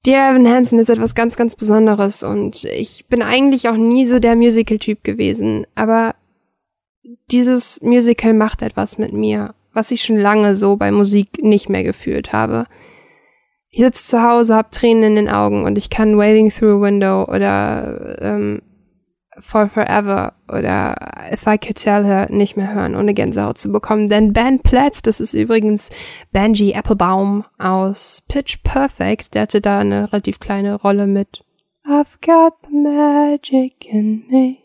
Dear 0.07 0.31
Evan 0.31 0.49
Hansen 0.49 0.79
ist 0.79 0.89
etwas 0.89 1.15
ganz, 1.15 1.37
ganz 1.37 1.57
Besonderes 1.57 2.23
und 2.23 2.65
ich 2.65 3.07
bin 3.09 3.23
eigentlich 3.23 3.69
auch 3.69 3.77
nie 3.77 4.07
so 4.07 4.19
der 4.19 4.35
Musical-Typ 4.35 5.05
gewesen, 5.05 5.67
aber 5.75 6.15
dieses 7.31 7.83
Musical 7.83 8.33
macht 8.33 8.63
etwas 8.63 8.97
mit 8.97 9.13
mir, 9.13 9.55
was 9.75 9.91
ich 9.91 10.03
schon 10.03 10.17
lange 10.17 10.57
so 10.57 10.77
bei 10.77 10.91
Musik 10.91 11.43
nicht 11.43 11.69
mehr 11.69 11.85
gefühlt 11.85 12.33
habe. 12.33 12.67
Ich 13.69 13.83
sitze 13.83 14.09
zu 14.09 14.23
Hause, 14.23 14.57
hab 14.57 14.73
Tränen 14.73 15.03
in 15.03 15.17
den 15.17 15.29
Augen 15.29 15.65
und 15.65 15.77
ich 15.77 15.91
kann 15.91 16.17
Waving 16.17 16.51
Through 16.51 16.79
a 16.79 16.81
Window 16.81 17.25
oder 17.25 18.17
ähm, 18.23 18.63
For 19.39 19.69
Forever 19.69 20.35
oder 20.49 20.97
If 21.33 21.47
I 21.47 21.57
Could 21.57 21.77
Tell 21.77 22.05
Her 22.05 22.27
nicht 22.31 22.57
mehr 22.57 22.75
hören, 22.75 22.97
ohne 22.97 23.15
Gänsehaut 23.15 23.59
zu 23.59 23.71
bekommen. 23.71 24.09
Denn 24.09 24.33
Ben 24.33 24.61
Platt, 24.61 25.07
das 25.07 25.21
ist 25.21 25.35
übrigens 25.35 25.91
Benji 26.33 26.73
Applebaum 26.75 27.45
aus 27.59 28.23
Pitch 28.29 28.59
Perfect, 28.65 29.35
der 29.35 29.43
hatte 29.43 29.61
da 29.61 29.79
eine 29.79 30.13
relativ 30.13 30.41
kleine 30.41 30.75
Rolle 30.75 31.07
mit 31.07 31.45
I've 31.87 32.21
got 32.21 32.55
the 32.69 32.77
magic 32.77 33.87
in 33.87 34.25
me, 34.29 34.59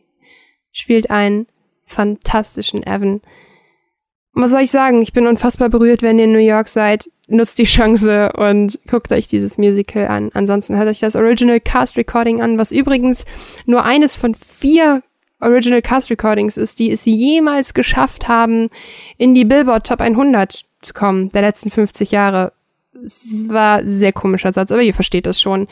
spielt 0.72 1.10
einen 1.10 1.48
fantastischen 1.86 2.84
Evan. 2.84 3.22
Was 4.34 4.52
soll 4.52 4.62
ich 4.62 4.72
sagen? 4.72 5.02
Ich 5.02 5.14
bin 5.14 5.28
unfassbar 5.28 5.70
berührt, 5.70 6.02
wenn 6.02 6.20
ihr 6.20 6.26
in 6.26 6.34
New 6.34 6.40
York 6.40 6.68
seid. 6.68 7.10
Nutzt 7.28 7.58
die 7.58 7.64
Chance 7.64 8.32
und 8.34 8.80
guckt 8.88 9.12
euch 9.12 9.28
dieses 9.28 9.58
Musical 9.58 10.08
an. 10.08 10.30
Ansonsten 10.34 10.78
hört 10.78 10.88
euch 10.88 11.00
das 11.00 11.16
Original 11.16 11.60
Cast 11.60 11.98
Recording 11.98 12.42
an, 12.42 12.60
was 12.60 12.72
übrigens 12.72 13.26
nur 13.66 13.84
eines 13.84 14.16
von 14.16 14.36
vier 14.36 15.02
Original 15.42 15.82
Cast 15.82 16.10
Recordings 16.10 16.58
ist, 16.58 16.80
die 16.80 16.92
es 16.92 17.06
jemals 17.06 17.74
geschafft 17.74 18.28
haben, 18.28 18.70
in 19.18 19.34
die 19.34 19.46
Billboard 19.46 19.88
Top 19.88 20.02
100 20.02 20.66
zu 20.82 20.94
kommen, 20.94 21.30
der 21.30 21.42
letzten 21.42 21.70
50 21.70 22.12
Jahre. 22.12 22.54
Es 23.04 23.50
war 23.50 23.80
ein 23.80 23.88
sehr 23.88 24.14
komischer 24.14 24.54
Satz, 24.54 24.72
aber 24.72 24.82
ihr 24.82 24.94
versteht 24.94 25.26
das 25.26 25.42
schon. 25.42 25.68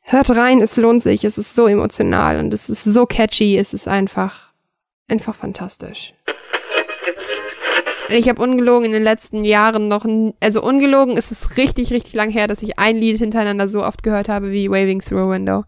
Hört 0.00 0.30
rein, 0.30 0.60
es 0.60 0.76
lohnt 0.76 1.02
sich, 1.02 1.24
es 1.24 1.38
ist 1.38 1.54
so 1.54 1.66
emotional 1.66 2.38
und 2.38 2.52
es 2.54 2.68
ist 2.68 2.84
so 2.84 3.06
catchy, 3.06 3.56
es 3.56 3.74
ist 3.74 3.86
einfach, 3.86 4.52
einfach 5.08 5.34
fantastisch. 5.34 6.14
Ich 8.14 8.28
habe 8.28 8.42
ungelogen 8.42 8.84
in 8.84 8.92
den 8.92 9.02
letzten 9.02 9.44
Jahren 9.44 9.88
noch, 9.88 10.04
also 10.40 10.62
ungelogen 10.62 11.16
ist 11.16 11.32
es 11.32 11.56
richtig, 11.56 11.92
richtig 11.92 12.14
lang 12.14 12.30
her, 12.30 12.46
dass 12.46 12.62
ich 12.62 12.78
ein 12.78 12.96
Lied 12.96 13.18
hintereinander 13.18 13.68
so 13.68 13.82
oft 13.82 14.02
gehört 14.02 14.28
habe 14.28 14.52
wie 14.52 14.70
Waving 14.70 15.00
Through 15.00 15.28
a 15.28 15.30
Window. 15.30 15.64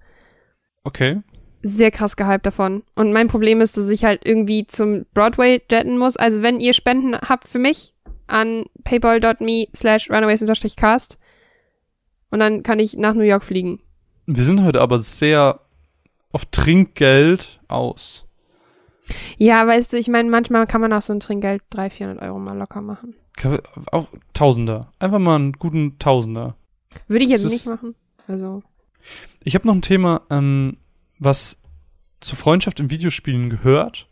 Okay. 0.85 1.23
Sehr 1.63 1.91
krass 1.91 2.17
gehypt 2.17 2.45
davon. 2.45 2.83
Und 2.95 3.13
mein 3.13 3.29
Problem 3.29 3.61
ist, 3.61 3.77
dass 3.79 3.89
ich 3.89 4.05
halt 4.05 4.27
irgendwie 4.27 4.67
zum 4.67 5.07
Broadway 5.15 5.63
jetten 5.71 5.97
muss. 5.97 6.17
Also 6.17 6.43
wenn 6.43 6.61
ihr 6.61 6.75
Spenden 6.75 7.17
habt 7.17 7.49
für 7.49 7.59
mich 7.59 7.95
an 8.27 8.65
paypal.me 8.85 9.69
slash 9.75 10.11
runaways-cast 10.11 11.19
und 12.31 12.41
dann 12.41 12.63
kann 12.63 12.79
ich 12.79 12.97
nach 12.97 13.15
New 13.15 13.23
York 13.23 13.45
fliegen. 13.45 13.81
Wir 14.27 14.45
sind 14.45 14.63
heute 14.65 14.81
aber 14.81 14.99
sehr 14.99 15.61
auf 16.33 16.47
Trinkgeld 16.47 17.61
aus. 17.69 18.27
Ja, 19.37 19.67
weißt 19.67 19.93
du, 19.93 19.99
ich 19.99 20.09
meine, 20.09 20.31
manchmal 20.31 20.67
kann 20.67 20.81
man 20.81 20.93
auch 20.93 21.03
so 21.03 21.13
ein 21.13 21.21
Trinkgeld 21.21 21.63
300, 21.71 21.93
400 21.93 22.23
Euro 22.23 22.39
mal 22.39 22.57
locker 22.57 22.81
machen. 22.81 23.15
Auch 23.91 24.09
Tausender. 24.33 24.93
Einfach 24.99 25.19
mal 25.19 25.37
einen 25.37 25.53
guten 25.53 25.99
Tausender. 25.99 26.57
Würde 27.09 27.25
ich 27.25 27.31
jetzt 27.31 27.49
nicht 27.49 27.67
machen. 27.67 27.95
Also. 28.27 28.63
Ich 29.43 29.55
habe 29.55 29.67
noch 29.67 29.75
ein 29.75 29.83
Thema, 29.83 30.23
ähm, 30.31 30.79
was 31.19 31.59
zur 32.21 32.39
Freundschaft 32.39 32.81
in 32.81 32.91
Videospielen 32.91 33.51
gehört. 33.51 34.09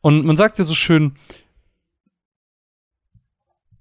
Und 0.00 0.24
man 0.24 0.36
sagt 0.36 0.58
ja 0.58 0.64
so 0.64 0.74
schön, 0.74 1.14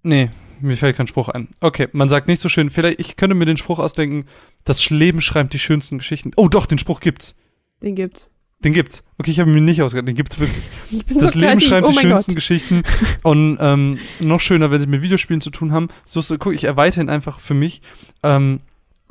nee, 0.04 0.30
mir 0.60 0.78
fällt 0.78 0.98
kein 0.98 1.08
Spruch 1.08 1.30
ein. 1.30 1.50
Okay, 1.60 1.88
man 1.92 2.10
sagt 2.10 2.28
nicht 2.28 2.42
so 2.42 2.50
schön, 2.50 2.70
vielleicht, 2.70 3.00
ich 3.00 3.16
könnte 3.16 3.36
mir 3.36 3.46
den 3.46 3.58
Spruch 3.58 3.80
ausdenken, 3.80 4.26
das 4.64 4.88
Leben 4.90 5.22
schreibt 5.22 5.54
die 5.54 5.60
schönsten 5.60 5.98
Geschichten. 5.98 6.32
Oh 6.36 6.48
doch, 6.48 6.68
den 6.68 6.78
Spruch 6.78 7.00
gibt's. 7.00 7.36
Den 7.82 7.96
gibt's. 7.96 8.30
Den 8.64 8.74
gibt's. 8.74 9.04
Okay, 9.18 9.32
ich 9.32 9.40
habe 9.40 9.50
mir 9.50 9.62
nicht 9.62 9.82
ausgedacht, 9.82 10.08
den 10.08 10.16
gibt's 10.16 10.40
wirklich. 10.40 10.64
das 11.20 11.32
so 11.32 11.40
Leben 11.40 11.60
schreibt 11.60 11.88
oh 11.88 11.92
die 11.92 12.00
schönsten 12.00 12.32
Gott. 12.32 12.36
Geschichten. 12.36 12.84
Und 13.24 13.58
ähm, 13.60 13.98
noch 14.20 14.40
schöner, 14.40 14.70
wenn 14.72 14.80
sie 14.80 14.88
mit 14.88 15.02
Videospielen 15.02 15.42
zu 15.42 15.50
tun 15.50 15.72
haben. 15.72 15.88
So, 16.06 16.22
so 16.22 16.38
guck, 16.38 16.54
ich 16.54 16.66
erweitere 16.66 17.02
ihn 17.02 17.10
einfach 17.10 17.40
für 17.40 17.54
mich. 17.54 17.82
Ähm, 18.24 18.60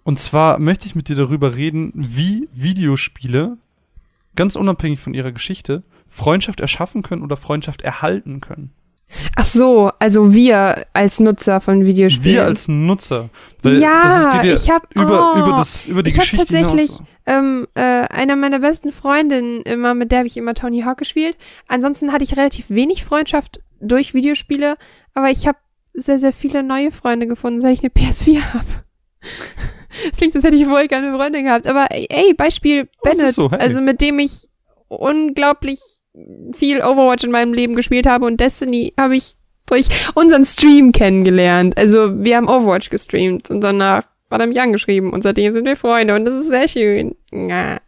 und 0.03 0.19
zwar 0.19 0.59
möchte 0.59 0.87
ich 0.87 0.95
mit 0.95 1.09
dir 1.09 1.17
darüber 1.17 1.57
reden, 1.57 1.93
wie 1.95 2.49
Videospiele, 2.53 3.59
ganz 4.37 4.57
unabhängig 4.57 5.01
von 5.01 5.15
ihrer 5.15 5.33
Geschichte, 5.33 5.83
Freundschaft 6.09 6.61
erschaffen 6.61 7.03
können 7.03 7.23
oder 7.23 7.37
Freundschaft 7.37 7.83
erhalten 7.83 8.41
können. 8.41 8.73
Ach 9.35 9.45
so, 9.45 9.91
also 9.99 10.33
wir 10.33 10.87
als 10.93 11.19
Nutzer 11.19 11.61
von 11.61 11.85
Videospielen. 11.85 12.25
Wir 12.25 12.45
als 12.45 12.69
Nutzer. 12.69 13.29
Ja, 13.65 14.41
ist, 14.43 14.65
ich 14.65 14.71
habe 14.71 14.87
über, 14.95 15.35
oh, 15.35 15.39
über, 15.39 15.57
das, 15.57 15.87
über 15.89 16.03
die 16.03 16.11
ich 16.11 16.17
Geschichte 16.17 16.43
hab 16.43 16.49
tatsächlich 16.49 16.93
ähm, 17.31 17.69
äh, 17.75 17.81
einer 17.81 18.35
meiner 18.35 18.59
besten 18.59 18.91
Freundinnen 18.91 19.63
immer, 19.63 19.95
mit 19.95 20.11
der 20.11 20.19
habe 20.19 20.27
ich 20.27 20.37
immer 20.37 20.55
Tony 20.55 20.83
Hawk 20.83 20.99
gespielt. 20.99 21.37
Ansonsten 21.69 22.13
hatte 22.13 22.25
ich 22.25 22.37
relativ 22.37 22.71
wenig 22.71 23.05
Freundschaft 23.05 23.61
durch 23.81 24.15
Videospiele, 24.15 24.77
aber 25.15 25.31
ich 25.31 25.47
habe 25.47 25.59
sehr, 25.95 26.19
sehr 26.19 26.33
viele 26.33 26.65
neue 26.65 26.91
Freunde 26.91 27.29
gefunden, 27.29 27.61
seit 27.61 27.75
ich 27.75 27.81
eine 27.81 27.91
PS4 27.97 28.55
habe. 28.55 28.85
Es 30.11 30.19
klingt, 30.19 30.35
als 30.35 30.45
hätte 30.45 30.57
ich 30.57 30.69
wohl 30.69 30.89
keine 30.89 31.15
Freunde 31.15 31.43
gehabt. 31.43 31.69
Aber 31.69 31.87
ey, 31.91 32.35
Beispiel 32.35 32.89
Bennett, 33.03 33.35
so, 33.35 33.51
hey. 33.51 33.61
also 33.61 33.81
mit 33.81 34.01
dem 34.01 34.19
ich 34.19 34.49
unglaublich 34.89 35.79
viel 36.53 36.83
Overwatch 36.83 37.25
in 37.25 37.31
meinem 37.31 37.55
Leben 37.55 37.77
gespielt 37.77 38.07
habe 38.07 38.27
und 38.27 38.41
Destiny 38.41 38.93
habe 38.99 39.17
ich 39.17 39.37
durch 39.67 39.87
unseren 40.15 40.45
Stream 40.45 40.91
kennengelernt. 40.91 41.79
Also 41.79 42.25
wir 42.25 42.37
haben 42.37 42.49
Overwatch 42.49 42.91
gestreamt 42.91 43.51
und 43.51 43.61
danach 43.61 44.03
hat 44.31 44.41
er 44.41 44.47
mich 44.47 44.61
angeschrieben 44.61 45.13
und 45.13 45.23
seitdem 45.23 45.53
sind 45.53 45.65
wir 45.65 45.77
Freunde 45.77 46.15
und 46.15 46.25
das 46.25 46.35
ist 46.35 46.49
sehr 46.49 46.69
schön. 46.69 47.17
Ja. 47.33 47.79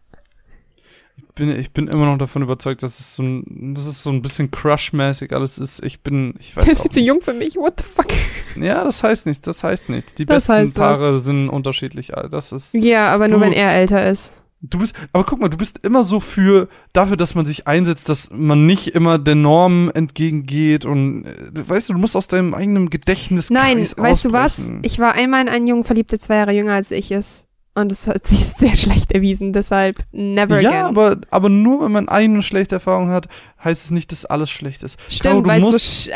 Ich 1.16 1.34
bin, 1.34 1.48
ich 1.48 1.70
bin 1.72 1.88
immer 1.88 2.04
noch 2.06 2.18
davon 2.18 2.42
überzeugt, 2.42 2.82
dass 2.82 3.00
es 3.00 3.14
so 3.14 3.22
ein, 3.22 3.74
das 3.74 3.86
ist 3.86 4.02
so 4.02 4.10
ein 4.10 4.20
bisschen 4.20 4.50
Crush-mäßig 4.50 5.32
alles 5.32 5.56
ist. 5.56 5.82
Ich 5.82 6.02
bin, 6.02 6.34
ich 6.38 6.54
weiß 6.54 6.64
Du 6.64 6.70
bist 6.70 6.82
viel 6.82 6.90
zu 6.90 7.00
jung 7.00 7.22
für 7.22 7.32
mich, 7.32 7.56
what 7.56 7.74
the 7.78 7.84
fuck? 7.84 8.08
Ja, 8.56 8.84
das 8.84 9.02
heißt 9.02 9.26
nichts, 9.26 9.42
das 9.42 9.64
heißt 9.64 9.88
nichts. 9.88 10.14
Die 10.14 10.26
das 10.26 10.46
besten 10.46 10.74
Paare 10.74 11.14
was. 11.14 11.24
sind 11.24 11.48
unterschiedlich 11.48 12.14
alt. 12.16 12.34
Das 12.34 12.52
ist. 12.52 12.74
Ja, 12.74 13.14
aber 13.14 13.28
nur 13.28 13.38
du, 13.38 13.46
wenn 13.46 13.52
er 13.54 13.72
älter 13.72 14.10
ist. 14.10 14.41
Du 14.64 14.78
bist, 14.78 14.94
aber 15.12 15.24
guck 15.24 15.40
mal, 15.40 15.48
du 15.48 15.56
bist 15.56 15.84
immer 15.84 16.04
so 16.04 16.20
für, 16.20 16.68
dafür, 16.92 17.16
dass 17.16 17.34
man 17.34 17.44
sich 17.44 17.66
einsetzt, 17.66 18.08
dass 18.08 18.30
man 18.30 18.64
nicht 18.64 18.88
immer 18.88 19.18
der 19.18 19.34
Norm 19.34 19.90
entgegengeht 19.92 20.84
und, 20.84 21.24
äh, 21.24 21.68
weißt 21.68 21.88
du, 21.88 21.94
du 21.94 21.98
musst 21.98 22.14
aus 22.14 22.28
deinem 22.28 22.54
eigenen 22.54 22.88
Gedächtnis 22.88 23.50
Nein, 23.50 23.78
weißt 23.78 24.24
du 24.24 24.32
was? 24.32 24.72
Ich 24.82 25.00
war 25.00 25.14
einmal 25.14 25.42
in 25.42 25.48
einen 25.48 25.66
Jungen 25.66 25.82
verliebt, 25.82 26.12
der 26.12 26.20
zwei 26.20 26.36
Jahre 26.36 26.52
jünger 26.52 26.74
als 26.74 26.92
ich 26.92 27.10
ist. 27.10 27.48
Und 27.74 27.90
es 27.90 28.06
hat 28.06 28.26
sich 28.26 28.38
sehr 28.58 28.76
schlecht 28.76 29.10
erwiesen, 29.10 29.52
deshalb 29.52 30.04
never 30.12 30.60
ja, 30.60 30.68
again. 30.68 30.80
Ja, 30.80 30.88
aber, 30.88 31.20
aber 31.30 31.48
nur 31.48 31.84
wenn 31.84 31.92
man 31.92 32.08
eine 32.08 32.42
schlechte 32.42 32.76
Erfahrung 32.76 33.08
hat, 33.08 33.26
heißt 33.64 33.84
es 33.84 33.90
nicht, 33.90 34.12
dass 34.12 34.26
alles 34.26 34.50
schlecht 34.50 34.84
ist. 34.84 34.98
Stimmt, 35.08 35.46
weil 35.46 35.60
so 35.60 35.74
es, 35.74 36.08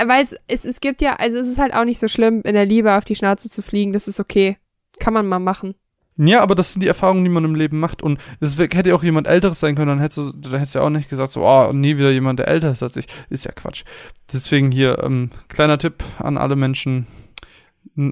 es, 0.47 0.64
es 0.64 0.81
gibt 0.81 1.01
ja, 1.02 1.14
also 1.16 1.39
es 1.39 1.48
ist 1.48 1.59
halt 1.59 1.74
auch 1.74 1.85
nicht 1.85 1.98
so 1.98 2.06
schlimm, 2.06 2.43
in 2.44 2.55
der 2.55 2.66
Liebe 2.66 2.94
auf 2.94 3.05
die 3.05 3.16
Schnauze 3.16 3.51
zu 3.51 3.62
fliegen, 3.62 3.93
das 3.93 4.06
ist 4.06 4.20
okay. 4.20 4.59
Kann 5.01 5.14
man 5.14 5.27
mal 5.27 5.39
machen. 5.39 5.74
Ja, 6.18 6.43
aber 6.43 6.55
das 6.55 6.72
sind 6.72 6.80
die 6.80 6.88
Erfahrungen, 6.88 7.24
die 7.24 7.30
man 7.30 7.44
im 7.44 7.55
Leben 7.55 7.78
macht. 7.78 8.02
Und 8.02 8.18
es 8.40 8.59
hätte 8.59 8.88
ja 8.88 8.94
auch 8.94 9.02
jemand 9.02 9.26
Älteres 9.26 9.60
sein 9.60 9.74
können, 9.74 9.88
dann 9.88 10.01
hättest 10.01 10.18
du, 10.18 10.32
dann 10.32 10.52
hättest 10.52 10.74
du 10.74 10.78
ja 10.78 10.84
auch 10.84 10.90
nicht 10.90 11.10
gesagt, 11.10 11.30
so, 11.30 11.47
oh, 11.47 11.72
nie 11.72 11.98
wieder 11.98 12.10
jemand, 12.10 12.38
der 12.38 12.48
älter 12.48 12.70
ist 12.70 12.82
als 12.82 12.97
ich. 12.97 13.06
Ist 13.28 13.44
ja 13.44 13.52
Quatsch. 13.52 13.84
Deswegen 14.32 14.70
hier, 14.70 15.02
ähm, 15.02 15.30
kleiner 15.48 15.78
Tipp 15.78 16.02
an 16.18 16.38
alle 16.38 16.56
Menschen, 16.56 17.06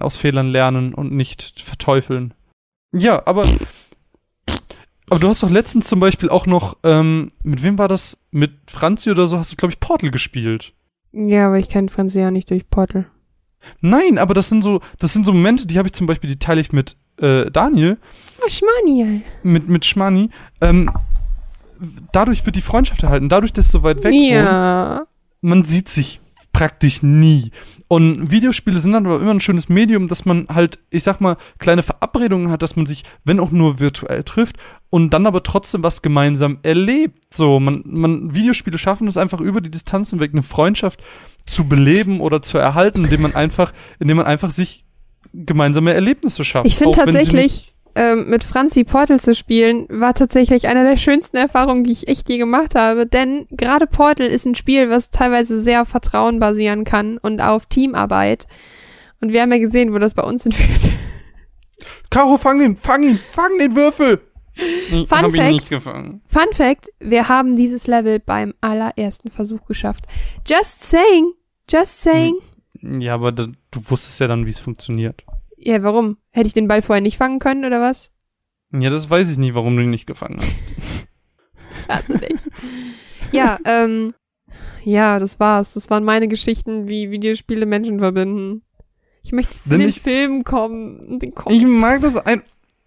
aus 0.00 0.16
Fehlern 0.16 0.48
lernen 0.48 0.94
und 0.94 1.12
nicht 1.12 1.60
verteufeln. 1.60 2.34
Ja, 2.92 3.26
aber, 3.26 3.46
aber 5.10 5.20
du 5.20 5.28
hast 5.28 5.42
doch 5.42 5.50
letztens 5.50 5.88
zum 5.88 6.00
Beispiel 6.00 6.28
auch 6.28 6.46
noch, 6.46 6.78
ähm, 6.84 7.30
mit 7.42 7.62
wem 7.62 7.78
war 7.78 7.88
das? 7.88 8.18
Mit 8.30 8.52
Franzi 8.70 9.10
oder 9.10 9.26
so 9.26 9.38
hast 9.38 9.52
du, 9.52 9.56
glaube 9.56 9.72
ich, 9.72 9.80
Portal 9.80 10.10
gespielt. 10.10 10.72
Ja, 11.12 11.48
aber 11.48 11.58
ich 11.58 11.68
kenne 11.68 11.88
Franzi 11.88 12.20
ja 12.20 12.30
nicht 12.30 12.50
durch 12.50 12.68
Portal. 12.68 13.06
Nein, 13.80 14.18
aber 14.18 14.34
das 14.34 14.48
sind 14.48 14.62
so, 14.62 14.80
das 14.98 15.12
sind 15.12 15.24
so 15.24 15.32
Momente, 15.32 15.66
die 15.66 15.78
habe 15.78 15.88
ich 15.88 15.94
zum 15.94 16.06
Beispiel, 16.06 16.28
die 16.28 16.38
teile 16.38 16.60
ich 16.60 16.72
mit 16.72 16.96
äh, 17.18 17.50
Daniel. 17.50 17.98
Oh, 18.44 18.48
Schmani. 18.48 19.22
Mit, 19.42 19.68
mit 19.68 19.84
Schmani. 19.84 20.30
Ähm, 20.60 20.90
dadurch 22.12 22.44
wird 22.46 22.56
die 22.56 22.60
Freundschaft 22.60 23.02
erhalten. 23.02 23.28
Dadurch, 23.28 23.52
dass 23.52 23.66
es 23.66 23.72
so 23.72 23.82
weit 23.82 24.02
weg 24.04 24.14
ja. 24.14 24.98
wohnt, 24.98 25.08
man 25.40 25.64
sieht 25.64 25.88
sich 25.88 26.20
praktisch 26.54 27.02
nie. 27.02 27.50
Und 27.88 28.30
Videospiele 28.30 28.78
sind 28.78 28.92
dann 28.92 29.04
aber 29.04 29.20
immer 29.20 29.34
ein 29.34 29.40
schönes 29.40 29.68
Medium, 29.68 30.08
dass 30.08 30.24
man 30.24 30.46
halt, 30.48 30.78
ich 30.88 31.02
sag 31.02 31.20
mal, 31.20 31.36
kleine 31.58 31.82
Verabredungen 31.82 32.50
hat, 32.50 32.62
dass 32.62 32.76
man 32.76 32.86
sich, 32.86 33.02
wenn 33.24 33.40
auch 33.40 33.50
nur 33.50 33.80
virtuell 33.80 34.22
trifft 34.22 34.56
und 34.88 35.10
dann 35.10 35.26
aber 35.26 35.42
trotzdem 35.42 35.82
was 35.82 36.00
gemeinsam 36.00 36.60
erlebt. 36.62 37.34
So, 37.34 37.60
man, 37.60 37.82
man, 37.84 38.34
Videospiele 38.34 38.78
schaffen 38.78 39.08
es 39.08 39.18
einfach 39.18 39.40
über 39.40 39.60
die 39.60 39.70
Distanzen 39.70 40.20
weg, 40.20 40.30
eine 40.32 40.42
Freundschaft 40.42 41.02
zu 41.44 41.68
beleben 41.68 42.20
oder 42.20 42.40
zu 42.40 42.56
erhalten, 42.56 43.04
indem 43.04 43.22
man 43.22 43.34
einfach, 43.34 43.72
indem 43.98 44.18
man 44.18 44.26
einfach 44.26 44.50
sich 44.50 44.83
gemeinsame 45.32 45.94
Erlebnisse 45.94 46.44
schafft. 46.44 46.66
Ich 46.66 46.76
finde 46.76 46.96
tatsächlich, 46.96 47.74
ähm, 47.96 48.28
mit 48.28 48.42
Franzi 48.42 48.84
Portal 48.84 49.20
zu 49.20 49.34
spielen, 49.34 49.86
war 49.88 50.14
tatsächlich 50.14 50.66
eine 50.66 50.84
der 50.88 50.96
schönsten 50.96 51.36
Erfahrungen, 51.36 51.84
die 51.84 51.92
ich 51.92 52.08
echt 52.08 52.28
je 52.28 52.38
gemacht 52.38 52.74
habe. 52.74 53.06
Denn 53.06 53.46
gerade 53.50 53.86
Portal 53.86 54.26
ist 54.26 54.46
ein 54.46 54.54
Spiel, 54.54 54.90
was 54.90 55.10
teilweise 55.10 55.58
sehr 55.58 55.82
auf 55.82 55.88
Vertrauen 55.88 56.38
basieren 56.38 56.84
kann 56.84 57.18
und 57.18 57.40
auf 57.40 57.66
Teamarbeit. 57.66 58.46
Und 59.20 59.32
wir 59.32 59.42
haben 59.42 59.52
ja 59.52 59.58
gesehen, 59.58 59.92
wo 59.92 59.98
das 59.98 60.14
bei 60.14 60.22
uns 60.22 60.44
entführt. 60.44 60.92
Caro, 62.10 62.36
fang 62.36 62.58
den, 62.58 62.76
fang 62.76 63.02
ihn, 63.02 63.18
fang 63.18 63.58
den 63.58 63.74
Würfel! 63.76 64.20
Fun 64.56 65.32
Fact, 65.32 65.68
Fun 66.28 66.52
Fact, 66.52 66.88
wir 67.00 67.28
haben 67.28 67.56
dieses 67.56 67.88
Level 67.88 68.20
beim 68.20 68.54
allerersten 68.60 69.30
Versuch 69.30 69.64
geschafft. 69.66 70.04
Just 70.46 70.80
saying, 70.82 71.32
just 71.68 72.02
saying. 72.02 72.34
Ja, 72.84 73.14
aber 73.14 73.32
du 73.32 73.52
wusstest 73.72 74.20
ja 74.20 74.26
dann, 74.26 74.46
wie 74.46 74.50
es 74.50 74.58
funktioniert. 74.58 75.24
Ja, 75.56 75.82
warum? 75.82 76.18
Hätte 76.30 76.46
ich 76.46 76.52
den 76.52 76.68
Ball 76.68 76.82
vorher 76.82 77.00
nicht 77.00 77.16
fangen 77.16 77.38
können, 77.38 77.64
oder 77.64 77.80
was? 77.80 78.12
Ja, 78.72 78.90
das 78.90 79.08
weiß 79.08 79.30
ich 79.30 79.38
nicht, 79.38 79.54
warum 79.54 79.76
du 79.76 79.82
ihn 79.82 79.90
nicht 79.90 80.06
gefangen 80.06 80.38
hast. 80.40 80.64
also 81.88 82.12
nicht. 82.14 82.50
Ja, 83.32 83.58
ähm, 83.64 84.14
ja, 84.82 85.18
das 85.18 85.40
war's. 85.40 85.74
Das 85.74 85.90
waren 85.90 86.04
meine 86.04 86.28
Geschichten, 86.28 86.88
wie 86.88 87.10
Videospiele 87.10 87.66
Menschen 87.66 87.98
verbinden. 87.98 88.62
Ich 89.22 89.32
möchte 89.32 89.54
zu 89.60 89.70
den 89.70 89.88
ich, 89.88 90.00
Filmen 90.00 90.44
kommen. 90.44 91.18
Den 91.18 91.32
ich 91.48 91.64
mag 91.64 92.02
das 92.02 92.16
ein, 92.16 92.42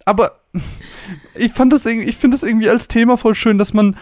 aber 0.06 0.40
ich 1.36 1.52
fand 1.52 1.74
das 1.74 1.86
irgendwie, 1.86 2.08
ich 2.08 2.18
finde 2.18 2.36
das 2.36 2.44
irgendwie 2.44 2.70
als 2.70 2.88
Thema 2.88 3.18
voll 3.18 3.36
schön, 3.36 3.58
dass 3.58 3.74
man 3.74 3.98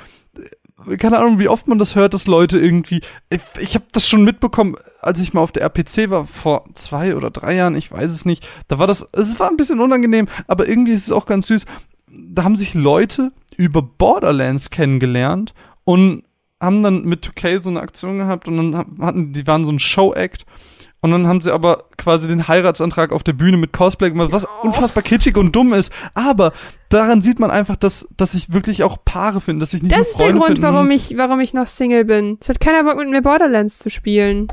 keine 0.98 1.20
Ahnung, 1.20 1.40
wie 1.40 1.48
oft 1.48 1.68
man 1.68 1.80
das 1.80 1.96
hört, 1.96 2.14
dass 2.14 2.28
Leute 2.28 2.60
irgendwie, 2.60 3.02
ich, 3.30 3.42
ich 3.60 3.76
habe 3.76 3.86
das 3.92 4.08
schon 4.08 4.24
mitbekommen, 4.24 4.76
als 5.02 5.20
ich 5.22 5.34
mal 5.34 5.42
auf 5.42 5.52
der 5.52 5.64
RPC 5.64 6.10
war, 6.10 6.26
vor 6.26 6.66
zwei 6.74 7.16
oder 7.16 7.32
drei 7.32 7.56
Jahren, 7.56 7.76
ich 7.76 7.92
weiß 7.92 8.12
es 8.12 8.26
nicht, 8.26 8.46
da 8.68 8.78
war 8.78 8.88
das, 8.88 9.08
es 9.14 9.40
war 9.40 9.50
ein 9.50 9.58
bisschen 9.58 9.80
unangenehm, 9.80 10.28
aber 10.48 10.68
irgendwie 10.68 10.92
ist 10.92 11.06
es 11.06 11.12
auch 11.12 11.26
ganz 11.26 11.48
süß, 11.48 11.66
da 12.12 12.44
haben 12.44 12.58
sich 12.58 12.74
Leute 12.74 13.32
über 13.58 13.82
Borderlands 13.82 14.70
kennengelernt 14.70 15.54
und 15.86 16.24
haben 16.60 16.84
dann 16.84 17.04
mit 17.06 17.26
2K 17.26 17.60
so 17.62 17.70
eine 17.70 17.82
Aktion 17.82 18.18
gehabt 18.18 18.48
und 18.48 18.58
dann 18.58 18.98
hatten, 19.00 19.34
die 19.34 19.48
waren 19.48 19.66
so 19.66 19.72
ein 19.72 19.80
Show-Act 19.80 20.46
und 21.06 21.12
dann 21.12 21.28
haben 21.28 21.42
sie 21.42 21.52
aber 21.52 21.86
quasi 21.98 22.28
den 22.28 22.48
Heiratsantrag 22.48 23.12
auf 23.12 23.24
der 23.24 23.34
Bühne 23.34 23.58
mit 23.58 23.72
Cosplay 23.72 24.10
gemacht, 24.10 24.32
was 24.32 24.46
oh. 24.46 24.68
unfassbar 24.68 25.04
kitschig 25.04 25.38
und 25.38 25.56
dumm 25.56 25.74
ist. 25.74 25.92
Aber 26.14 26.52
daran 26.90 27.22
sieht 27.22 27.40
man 27.40 27.52
einfach, 27.52 27.76
dass, 27.76 28.08
dass 28.18 28.34
ich 28.34 28.52
wirklich 28.52 28.84
auch 28.84 28.98
Paare 29.06 29.42
finde, 29.42 29.62
dass 29.62 29.74
ich 29.74 29.82
nicht 29.82 29.96
Das 29.96 30.12
ist 30.12 30.20
der 30.20 30.34
Grund, 30.34 30.62
warum 30.62 30.92
ich, 30.92 31.16
warum 31.18 31.40
ich 31.40 31.54
noch 31.54 31.68
Single 31.68 32.06
bin. 32.06 32.38
Es 32.42 32.50
hat 32.50 32.60
keiner 32.60 32.84
Bock 32.84 32.98
mit 32.98 33.10
mir 33.10 33.22
Borderlands 33.22 33.80
zu 33.80 33.90
spielen. 33.90 34.48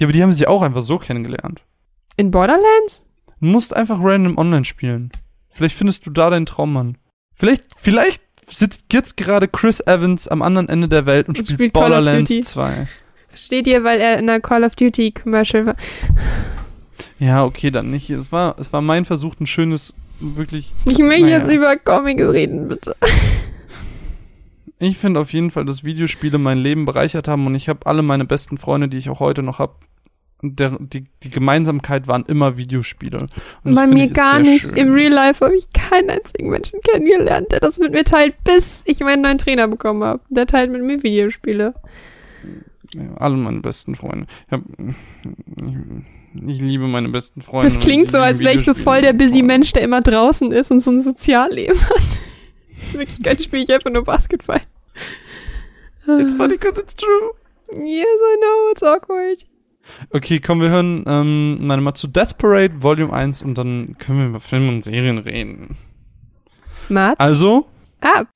Ja, 0.00 0.06
aber 0.06 0.12
die 0.12 0.22
haben 0.22 0.32
sich 0.32 0.48
auch 0.48 0.62
einfach 0.62 0.82
so 0.82 0.98
kennengelernt. 0.98 1.62
In 2.16 2.30
Borderlands? 2.30 3.04
Du 3.40 3.46
musst 3.46 3.74
einfach 3.74 3.98
random 4.00 4.38
online 4.38 4.64
spielen. 4.64 5.10
Vielleicht 5.50 5.76
findest 5.76 6.06
du 6.06 6.10
da 6.10 6.30
deinen 6.30 6.46
Traummann. 6.46 6.98
Vielleicht, 7.34 7.64
vielleicht 7.76 8.22
sitzt 8.46 8.92
jetzt 8.92 9.16
gerade 9.16 9.48
Chris 9.48 9.80
Evans 9.80 10.28
am 10.28 10.42
anderen 10.42 10.68
Ende 10.68 10.88
der 10.88 11.06
Welt 11.06 11.28
und, 11.28 11.38
und 11.38 11.44
spielt, 11.44 11.58
spielt 11.58 11.72
Borderlands 11.72 12.30
2. 12.30 12.86
Steht 13.36 13.66
hier, 13.66 13.84
weil 13.84 14.00
er 14.00 14.18
in 14.18 14.28
einer 14.28 14.40
Call 14.40 14.64
of 14.64 14.74
Duty 14.74 15.12
Commercial 15.12 15.66
war. 15.66 15.76
Ja, 17.18 17.44
okay, 17.44 17.70
dann 17.70 17.90
nicht. 17.90 18.10
Es 18.10 18.32
war, 18.32 18.56
es 18.58 18.72
war 18.72 18.82
mein 18.82 19.04
Versuch, 19.04 19.34
ein 19.40 19.46
schönes, 19.46 19.94
wirklich. 20.20 20.72
Ich 20.86 20.98
möchte 20.98 21.22
naja. 21.22 21.38
jetzt 21.38 21.52
über 21.52 21.76
Comics 21.76 22.22
reden, 22.22 22.68
bitte. 22.68 22.96
Ich 24.78 24.98
finde 24.98 25.20
auf 25.20 25.32
jeden 25.32 25.50
Fall, 25.50 25.64
dass 25.64 25.84
Videospiele 25.84 26.36
mein 26.38 26.58
Leben 26.58 26.84
bereichert 26.84 27.28
haben 27.28 27.46
und 27.46 27.54
ich 27.54 27.68
habe 27.68 27.86
alle 27.86 28.02
meine 28.02 28.26
besten 28.26 28.58
Freunde, 28.58 28.88
die 28.88 28.98
ich 28.98 29.08
auch 29.08 29.20
heute 29.20 29.42
noch 29.42 29.58
habe, 29.58 29.74
der, 30.42 30.76
die, 30.78 31.06
die 31.22 31.30
Gemeinsamkeit 31.30 32.06
waren 32.08 32.26
immer 32.26 32.58
Videospiele. 32.58 33.26
Und 33.64 33.74
Bei 33.74 33.86
mir 33.86 34.10
gar 34.10 34.38
nicht. 34.38 34.66
Schön. 34.66 34.76
Im 34.76 34.92
Real 34.92 35.12
Life 35.12 35.42
habe 35.42 35.56
ich 35.56 35.72
keinen 35.72 36.10
einzigen 36.10 36.50
Menschen 36.50 36.80
kennengelernt, 36.82 37.50
der 37.52 37.60
das 37.60 37.78
mit 37.78 37.92
mir 37.92 38.04
teilt, 38.04 38.34
bis 38.44 38.82
ich 38.84 39.00
meinen 39.00 39.22
neuen 39.22 39.38
Trainer 39.38 39.66
bekommen 39.66 40.04
habe. 40.04 40.20
Der 40.28 40.46
teilt 40.46 40.70
mit 40.70 40.82
mir 40.82 41.02
Videospiele 41.02 41.74
alle 43.16 43.36
meine 43.36 43.60
besten 43.60 43.94
Freunde. 43.94 44.26
Ich, 44.46 44.52
hab, 44.52 44.62
ich, 45.56 46.46
ich 46.46 46.60
liebe 46.60 46.86
meine 46.86 47.08
besten 47.08 47.42
Freunde. 47.42 47.68
Das 47.68 47.78
klingt 47.78 48.10
so, 48.10 48.18
als 48.18 48.40
wäre 48.40 48.54
ich 48.54 48.64
so 48.64 48.74
voll 48.74 49.02
der 49.02 49.12
busy 49.12 49.42
Mensch, 49.42 49.72
der 49.72 49.82
immer 49.82 50.00
draußen 50.00 50.52
ist 50.52 50.70
und 50.70 50.80
so 50.80 50.90
ein 50.90 51.02
Sozialleben 51.02 51.80
hat. 51.80 52.20
Wirklich 52.92 53.22
ganz 53.22 53.44
spiele 53.44 53.62
ich 53.62 53.72
einfach 53.72 53.90
nur 53.90 54.04
Basketball. 54.04 54.60
It's 56.06 56.34
funny 56.34 56.56
because 56.56 56.80
it's 56.80 56.94
true. 56.94 57.32
Yes, 57.72 58.06
I 58.06 58.36
know, 58.40 58.70
it's 58.70 58.82
awkward. 58.82 59.44
Okay, 60.10 60.40
komm, 60.40 60.60
wir 60.60 60.70
hören 60.70 61.04
ähm, 61.06 61.66
meine 61.66 61.82
mal 61.82 61.94
zu 61.94 62.08
Death 62.08 62.38
Parade 62.38 62.82
Volume 62.82 63.12
1 63.12 63.42
und 63.42 63.56
dann 63.58 63.96
können 63.98 64.18
wir 64.20 64.26
über 64.28 64.40
Filme 64.40 64.68
und 64.68 64.82
Serien 64.82 65.18
reden. 65.18 65.76
Mats? 66.88 67.18
Also? 67.18 67.66
Ab. 68.00 68.28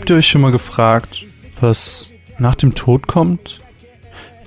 Habt 0.00 0.08
ihr 0.08 0.16
euch 0.16 0.28
schon 0.28 0.40
mal 0.40 0.50
gefragt, 0.50 1.26
was 1.60 2.10
nach 2.38 2.54
dem 2.54 2.74
Tod 2.74 3.06
kommt? 3.06 3.60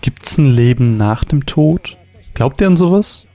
Gibt's 0.01 0.39
ein 0.39 0.47
Leben 0.47 0.97
nach 0.97 1.23
dem 1.23 1.45
Tod? 1.45 1.95
Glaubt 2.33 2.59
ihr 2.59 2.65
an 2.65 2.75
sowas? 2.75 3.27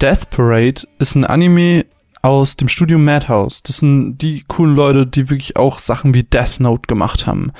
Death 0.00 0.30
Parade 0.30 0.86
ist 1.00 1.16
ein 1.16 1.24
Anime 1.24 1.84
aus 2.22 2.56
dem 2.56 2.68
Studio 2.68 2.96
Madhouse. 2.96 3.64
Das 3.64 3.78
sind 3.78 4.18
die 4.18 4.44
coolen 4.46 4.76
Leute, 4.76 5.04
die 5.04 5.30
wirklich 5.30 5.56
auch 5.56 5.80
Sachen 5.80 6.14
wie 6.14 6.22
Death 6.22 6.60
Note 6.60 6.86
gemacht 6.86 7.26
haben. 7.26 7.50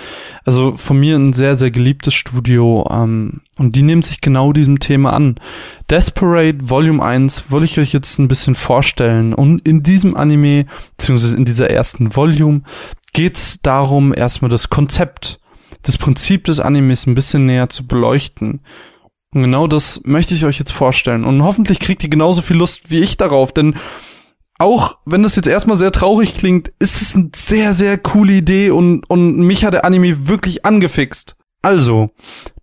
Also 0.45 0.77
von 0.77 1.01
mir 1.01 1.17
ein 1.17 1.33
sehr, 1.33 1.57
sehr 1.57 1.73
geliebtes 1.73 2.15
Studio. 2.15 2.89
Ähm, 2.89 3.41
und 3.59 3.75
die 3.75 3.83
nehmen 3.83 4.03
sich 4.03 4.21
genau 4.21 4.53
diesem 4.53 4.79
Thema 4.79 5.13
an. 5.13 5.35
Death 5.91 6.15
Parade 6.15 6.59
Volume 6.63 7.03
1 7.03 7.51
wollte 7.51 7.65
ich 7.65 7.81
euch 7.81 7.93
jetzt 7.93 8.21
ein 8.21 8.29
bisschen 8.29 8.55
vorstellen. 8.55 9.35
Und 9.35 9.67
in 9.67 9.83
diesem 9.83 10.17
Anime, 10.17 10.67
beziehungsweise 10.97 11.37
in 11.37 11.45
dieser 11.45 11.69
ersten 11.69 12.15
Volume, 12.15 12.63
geht 13.12 13.36
es 13.36 13.60
darum, 13.62 14.14
erstmal 14.14 14.51
das 14.51 14.70
Konzept, 14.70 15.40
das 15.82 15.98
Prinzip 15.98 16.44
des 16.44 16.60
Animes 16.60 17.06
ein 17.06 17.14
bisschen 17.14 17.47
näher 17.47 17.68
zu 17.68 17.86
beleuchten. 17.86 18.60
Und 19.34 19.43
genau 19.43 19.66
das 19.66 20.02
möchte 20.05 20.34
ich 20.34 20.44
euch 20.44 20.59
jetzt 20.59 20.72
vorstellen. 20.72 21.24
Und 21.24 21.43
hoffentlich 21.43 21.80
kriegt 21.80 22.02
ihr 22.05 22.10
genauso 22.10 22.43
viel 22.43 22.56
Lust 22.56 22.90
wie 22.90 23.01
ich 23.01 23.16
darauf, 23.16 23.52
denn 23.52 23.76
auch 24.59 24.98
wenn 25.05 25.22
das 25.22 25.36
jetzt 25.36 25.48
erstmal 25.48 25.76
sehr 25.76 25.90
traurig 25.90 26.36
klingt, 26.36 26.72
ist 26.78 27.02
es 27.02 27.16
eine 27.16 27.30
sehr, 27.34 27.72
sehr 27.72 27.98
coole 27.98 28.34
Idee 28.34 28.70
und, 28.70 29.09
und 29.10 29.39
mich 29.39 29.64
hat 29.64 29.74
der 29.74 29.84
Anime 29.84 30.28
wirklich 30.28 30.64
angefixt. 30.64 31.36
Also, 31.62 32.10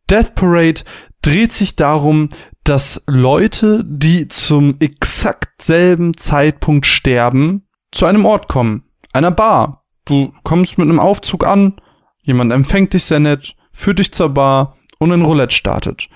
Death 0.09 0.35
Parade 0.35 0.81
dreht 1.21 1.51
sich 1.51 1.75
darum, 1.75 2.29
dass 2.63 3.03
Leute, 3.07 3.83
die 3.85 4.27
zum 4.27 4.75
exakt 4.79 5.61
selben 5.61 6.15
Zeitpunkt 6.15 6.85
sterben, 6.85 7.67
zu 7.91 8.05
einem 8.05 8.25
Ort 8.25 8.47
kommen. 8.47 8.83
Einer 9.11 9.31
Bar. 9.31 9.78
Du 10.09 10.33
kommst 10.43 10.79
mit 10.79 10.89
einem 10.89 10.99
Aufzug 10.99 11.45
an, 11.45 11.75
jemand 12.23 12.51
empfängt 12.51 12.93
dich 12.93 13.03
sehr 13.03 13.19
nett, 13.19 13.55
führt 13.71 13.99
dich 13.99 14.11
zur 14.11 14.29
Bar 14.29 14.75
und 14.97 15.11
ein 15.11 15.21
Roulette 15.21 15.55
startet. 15.55 16.09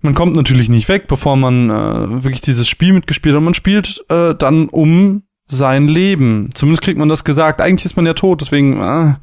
Man 0.00 0.14
kommt 0.14 0.36
natürlich 0.36 0.68
nicht 0.68 0.88
weg, 0.88 1.08
bevor 1.08 1.36
man 1.36 1.70
äh, 1.70 2.22
wirklich 2.24 2.40
dieses 2.40 2.68
Spiel 2.68 2.92
mitgespielt 2.92 3.34
hat. 3.34 3.42
Man 3.42 3.54
spielt 3.54 4.04
äh, 4.08 4.34
dann 4.34 4.68
um 4.68 5.24
sein 5.48 5.88
Leben. 5.88 6.50
Zumindest 6.54 6.82
kriegt 6.84 6.98
man 6.98 7.08
das 7.08 7.24
gesagt. 7.24 7.60
Eigentlich 7.60 7.84
ist 7.84 7.96
man 7.96 8.06
ja 8.06 8.14
tot, 8.14 8.40
deswegen. 8.40 8.80
Äh, 8.80 9.14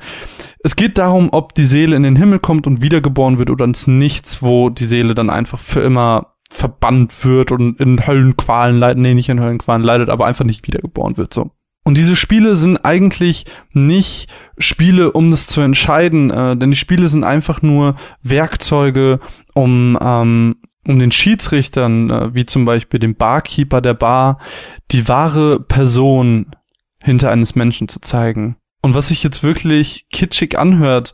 es 0.63 0.75
geht 0.75 0.97
darum, 0.97 1.29
ob 1.31 1.55
die 1.55 1.63
Seele 1.63 1.95
in 1.95 2.03
den 2.03 2.17
Himmel 2.17 2.39
kommt 2.39 2.67
und 2.67 2.81
wiedergeboren 2.81 3.37
wird 3.39 3.49
oder 3.49 3.63
ins 3.63 3.87
Nichts, 3.87 4.43
wo 4.43 4.69
die 4.69 4.85
Seele 4.85 5.15
dann 5.15 5.29
einfach 5.29 5.59
für 5.59 5.79
immer 5.79 6.33
verbannt 6.51 7.23
wird 7.23 7.51
und 7.51 7.79
in 7.79 8.05
Höllenqualen 8.05 8.77
leidet. 8.77 8.99
Nee, 8.99 9.13
nicht 9.13 9.29
in 9.29 9.41
Höllenqualen 9.41 9.83
leidet, 9.83 10.09
aber 10.09 10.25
einfach 10.25 10.45
nicht 10.45 10.67
wiedergeboren 10.67 11.15
wird, 11.15 11.33
so. 11.33 11.51
Und 11.87 11.95
diese 11.95 12.17
Spiele 12.17 12.55
sind 12.55 12.83
eigentlich 12.83 13.45
nicht 13.71 14.27
Spiele, 14.57 15.13
um 15.13 15.31
das 15.31 15.47
zu 15.47 15.61
entscheiden, 15.61 16.29
äh, 16.31 16.57
denn 16.57 16.71
die 16.71 16.75
Spiele 16.75 17.07
sind 17.07 17.23
einfach 17.23 17.61
nur 17.61 17.95
Werkzeuge, 18.21 19.21
um 19.53 19.97
ähm, 20.01 20.57
um 20.85 20.99
den 20.99 21.13
Schiedsrichtern, 21.13 22.09
äh, 22.09 22.35
wie 22.35 22.45
zum 22.45 22.65
Beispiel 22.65 22.99
dem 22.99 23.15
Barkeeper 23.15 23.79
der 23.79 23.93
Bar, 23.93 24.37
die 24.91 25.07
wahre 25.07 25.61
Person 25.61 26.47
hinter 27.01 27.31
eines 27.31 27.55
Menschen 27.55 27.87
zu 27.87 28.01
zeigen. 28.01 28.57
Und 28.81 28.93
was 28.93 29.07
sich 29.07 29.23
jetzt 29.23 29.41
wirklich 29.41 30.07
kitschig 30.11 30.59
anhört, 30.59 31.13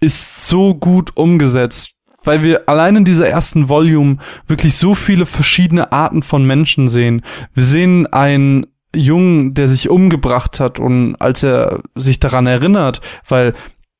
ist 0.00 0.46
so 0.46 0.76
gut 0.76 1.16
umgesetzt, 1.16 1.96
weil 2.22 2.44
wir 2.44 2.68
allein 2.68 2.94
in 2.94 3.04
dieser 3.04 3.28
ersten 3.28 3.68
Volume 3.68 4.18
wirklich 4.46 4.76
so 4.76 4.94
viele 4.94 5.26
verschiedene 5.26 5.90
Arten 5.90 6.22
von 6.22 6.46
Menschen 6.46 6.86
sehen. 6.86 7.22
Wir 7.54 7.64
sehen 7.64 8.06
einen 8.06 8.68
Jungen, 8.94 9.54
der 9.54 9.68
sich 9.68 9.88
umgebracht 9.88 10.60
hat 10.60 10.78
und 10.78 11.16
als 11.16 11.42
er 11.42 11.80
sich 11.94 12.20
daran 12.20 12.46
erinnert, 12.46 13.00
weil 13.28 13.54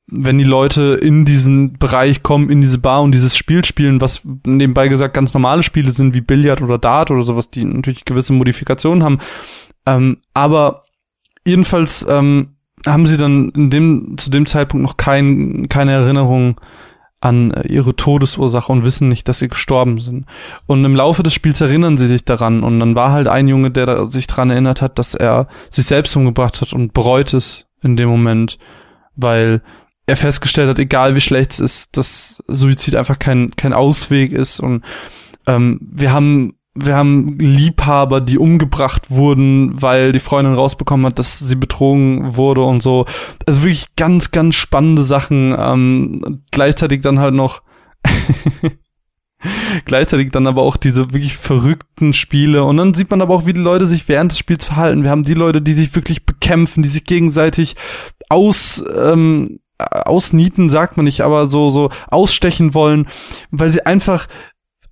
wenn 0.06 0.36
die 0.36 0.44
Leute 0.44 0.98
in 1.00 1.24
diesen 1.24 1.78
Bereich 1.78 2.22
kommen, 2.22 2.50
in 2.50 2.60
diese 2.60 2.78
Bar 2.78 3.02
und 3.02 3.12
dieses 3.12 3.36
Spiel 3.36 3.64
spielen, 3.64 4.00
was 4.00 4.22
nebenbei 4.44 4.88
gesagt 4.88 5.14
ganz 5.14 5.32
normale 5.32 5.62
Spiele 5.62 5.90
sind, 5.90 6.14
wie 6.14 6.20
Billard 6.20 6.60
oder 6.60 6.76
Dart 6.76 7.10
oder 7.10 7.22
sowas, 7.22 7.48
die 7.48 7.64
natürlich 7.64 8.04
gewisse 8.04 8.34
Modifikationen 8.34 9.02
haben. 9.02 9.18
Ähm, 9.86 10.18
aber 10.34 10.84
jedenfalls 11.46 12.06
ähm, 12.08 12.56
haben 12.84 13.06
sie 13.06 13.16
dann 13.16 13.50
in 13.50 13.70
dem, 13.70 14.18
zu 14.18 14.30
dem 14.30 14.44
Zeitpunkt 14.44 14.84
noch 14.84 14.96
kein, 14.96 15.68
keine 15.68 15.92
Erinnerung 15.92 16.60
an 17.22 17.52
ihre 17.68 17.94
Todesursache 17.94 18.70
und 18.72 18.84
wissen 18.84 19.08
nicht, 19.08 19.28
dass 19.28 19.38
sie 19.38 19.48
gestorben 19.48 20.00
sind. 20.00 20.26
Und 20.66 20.84
im 20.84 20.96
Laufe 20.96 21.22
des 21.22 21.32
Spiels 21.32 21.60
erinnern 21.60 21.96
sie 21.96 22.08
sich 22.08 22.24
daran. 22.24 22.64
Und 22.64 22.80
dann 22.80 22.96
war 22.96 23.12
halt 23.12 23.28
ein 23.28 23.46
Junge, 23.46 23.70
der 23.70 24.06
sich 24.06 24.26
daran 24.26 24.50
erinnert 24.50 24.82
hat, 24.82 24.98
dass 24.98 25.14
er 25.14 25.46
sich 25.70 25.86
selbst 25.86 26.16
umgebracht 26.16 26.60
hat 26.60 26.72
und 26.72 26.92
bereut 26.92 27.32
es 27.32 27.66
in 27.80 27.96
dem 27.96 28.08
Moment, 28.08 28.58
weil 29.14 29.62
er 30.06 30.16
festgestellt 30.16 30.68
hat, 30.68 30.80
egal 30.80 31.14
wie 31.14 31.20
schlecht 31.20 31.52
es 31.52 31.60
ist, 31.60 31.96
dass 31.96 32.42
Suizid 32.48 32.96
einfach 32.96 33.20
kein, 33.20 33.52
kein 33.52 33.72
Ausweg 33.72 34.32
ist. 34.32 34.58
Und 34.58 34.84
ähm, 35.46 35.78
wir 35.80 36.12
haben 36.12 36.54
wir 36.74 36.96
haben 36.96 37.38
Liebhaber, 37.38 38.20
die 38.20 38.38
umgebracht 38.38 39.10
wurden, 39.10 39.80
weil 39.80 40.12
die 40.12 40.20
Freundin 40.20 40.54
rausbekommen 40.54 41.06
hat, 41.06 41.18
dass 41.18 41.38
sie 41.38 41.56
betrogen 41.56 42.36
wurde 42.36 42.62
und 42.62 42.82
so. 42.82 43.04
Also 43.46 43.62
wirklich 43.62 43.94
ganz, 43.96 44.30
ganz 44.30 44.54
spannende 44.54 45.02
Sachen. 45.02 45.54
Ähm, 45.58 46.42
gleichzeitig 46.50 47.02
dann 47.02 47.18
halt 47.18 47.34
noch 47.34 47.62
gleichzeitig 49.84 50.30
dann 50.30 50.46
aber 50.46 50.62
auch 50.62 50.76
diese 50.76 51.12
wirklich 51.12 51.36
verrückten 51.36 52.12
Spiele 52.12 52.64
und 52.64 52.76
dann 52.76 52.94
sieht 52.94 53.10
man 53.10 53.22
aber 53.22 53.34
auch, 53.34 53.46
wie 53.46 53.52
die 53.52 53.60
Leute 53.60 53.86
sich 53.86 54.08
während 54.08 54.32
des 54.32 54.38
Spiels 54.38 54.64
verhalten. 54.64 55.02
Wir 55.02 55.10
haben 55.10 55.24
die 55.24 55.34
Leute, 55.34 55.60
die 55.60 55.74
sich 55.74 55.94
wirklich 55.94 56.24
bekämpfen, 56.24 56.82
die 56.82 56.88
sich 56.88 57.04
gegenseitig 57.04 57.76
aus 58.28 58.84
ähm, 58.96 59.60
ausnieten, 59.78 60.68
sagt 60.68 60.96
man 60.96 61.04
nicht, 61.04 61.22
aber 61.22 61.46
so, 61.46 61.68
so 61.68 61.90
ausstechen 62.08 62.74
wollen, 62.74 63.06
weil 63.50 63.70
sie 63.70 63.84
einfach 63.84 64.28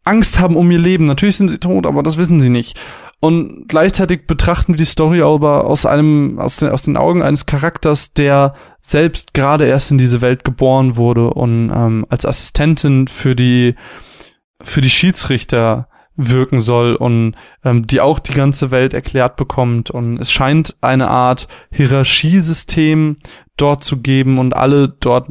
Angst 0.05 0.39
haben 0.39 0.57
um 0.57 0.71
ihr 0.71 0.79
Leben. 0.79 1.05
Natürlich 1.05 1.37
sind 1.37 1.49
sie 1.49 1.59
tot, 1.59 1.87
aber 1.87 2.03
das 2.03 2.17
wissen 2.17 2.41
sie 2.41 2.49
nicht. 2.49 2.79
Und 3.21 3.69
gleichzeitig 3.69 4.27
betrachten 4.27 4.73
wir 4.73 4.79
die 4.79 4.87
Story 4.87 5.21
aber 5.21 5.67
aus 5.67 5.85
einem, 5.85 6.39
aus 6.39 6.57
den, 6.57 6.71
aus 6.71 6.83
den 6.83 6.97
Augen 6.97 7.23
eines 7.23 7.45
Charakters, 7.45 8.15
der 8.15 8.55
selbst 8.81 9.35
gerade 9.35 9.67
erst 9.67 9.91
in 9.91 9.99
diese 9.99 10.23
Welt 10.23 10.43
geboren 10.43 10.97
wurde 10.97 11.31
und 11.31 11.71
ähm, 11.71 12.07
als 12.09 12.25
Assistentin 12.25 13.09
für 13.09 13.37
die, 13.37 13.75
für 14.63 14.81
die 14.81 14.91
Schiedsrichter 14.91 15.89
wirken 16.17 16.61
soll 16.61 16.95
und 16.95 17.35
ähm, 17.65 17.87
die 17.87 18.01
auch 18.01 18.19
die 18.19 18.35
ganze 18.35 18.71
Welt 18.71 18.95
erklärt 18.95 19.37
bekommt. 19.37 19.91
Und 19.91 20.19
es 20.19 20.33
scheint 20.33 20.77
eine 20.81 21.09
Art 21.09 21.49
Hierarchiesystem 21.71 23.17
dort 23.61 23.85
zu 23.85 23.99
geben 23.99 24.39
und 24.39 24.55
alle 24.55 24.89
dort 24.89 25.29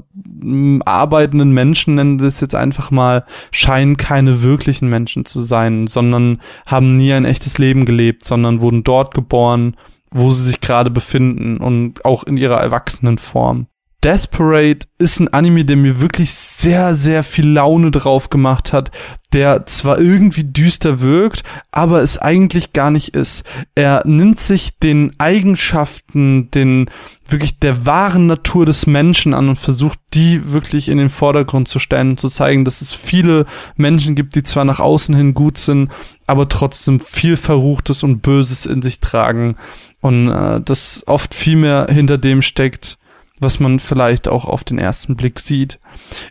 arbeitenden 0.85 1.51
Menschen, 1.51 1.95
nennen 1.95 2.19
es 2.19 2.41
jetzt 2.41 2.55
einfach 2.55 2.91
mal, 2.91 3.25
scheinen 3.51 3.97
keine 3.97 4.41
wirklichen 4.43 4.89
Menschen 4.89 5.25
zu 5.25 5.41
sein, 5.41 5.87
sondern 5.87 6.41
haben 6.65 6.95
nie 6.95 7.13
ein 7.13 7.25
echtes 7.25 7.57
Leben 7.57 7.85
gelebt, 7.85 8.25
sondern 8.25 8.61
wurden 8.61 8.83
dort 8.83 9.13
geboren, 9.13 9.75
wo 10.11 10.31
sie 10.31 10.43
sich 10.43 10.61
gerade 10.61 10.89
befinden 10.89 11.57
und 11.57 12.05
auch 12.05 12.23
in 12.23 12.37
ihrer 12.37 12.61
Erwachsenenform. 12.61 13.67
Death 13.67 13.78
Parade 14.01 14.87
ist 14.97 15.19
ein 15.19 15.27
Anime, 15.33 15.65
der 15.65 15.75
mir 15.75 15.99
wirklich 15.99 16.33
sehr, 16.33 16.93
sehr 16.93 17.21
viel 17.21 17.47
Laune 17.47 17.91
drauf 17.91 18.29
gemacht 18.29 18.71
hat, 18.71 18.91
der 19.33 19.65
zwar 19.65 19.99
irgendwie 19.99 20.45
düster 20.45 21.01
wirkt, 21.01 21.43
aber 21.71 22.01
es 22.01 22.17
eigentlich 22.17 22.71
gar 22.71 22.91
nicht 22.91 23.09
ist. 23.09 23.43
Er 23.75 24.03
nimmt 24.05 24.39
sich 24.39 24.79
den 24.79 25.13
Eigenschaften, 25.17 26.49
den 26.51 26.89
wirklich 27.27 27.59
der 27.59 27.85
wahren 27.85 28.25
Natur 28.25 28.65
des 28.65 28.87
Menschen 28.87 29.33
an 29.33 29.49
und 29.49 29.57
versucht, 29.57 29.99
die 30.13 30.51
wirklich 30.51 30.87
in 30.87 30.97
den 30.97 31.09
Vordergrund 31.09 31.67
zu 31.67 31.77
stellen 31.77 32.11
und 32.11 32.19
zu 32.21 32.29
zeigen, 32.29 32.63
dass 32.63 32.81
es 32.81 32.93
viele 32.93 33.45
Menschen 33.75 34.15
gibt, 34.15 34.35
die 34.35 34.43
zwar 34.43 34.63
nach 34.63 34.79
außen 34.79 35.13
hin 35.13 35.33
gut 35.33 35.57
sind, 35.57 35.89
aber 36.25 36.47
trotzdem 36.47 37.01
viel 37.01 37.35
Verruchtes 37.35 38.03
und 38.03 38.21
Böses 38.21 38.65
in 38.65 38.81
sich 38.81 39.01
tragen 39.01 39.57
und 40.01 40.29
äh, 40.29 40.61
das 40.61 41.03
oft 41.05 41.35
viel 41.35 41.57
mehr 41.57 41.87
hinter 41.89 42.17
dem 42.17 42.41
steckt, 42.41 42.98
was 43.39 43.59
man 43.59 43.79
vielleicht 43.79 44.27
auch 44.27 44.45
auf 44.45 44.63
den 44.63 44.79
ersten 44.79 45.15
Blick 45.15 45.39
sieht. 45.39 45.79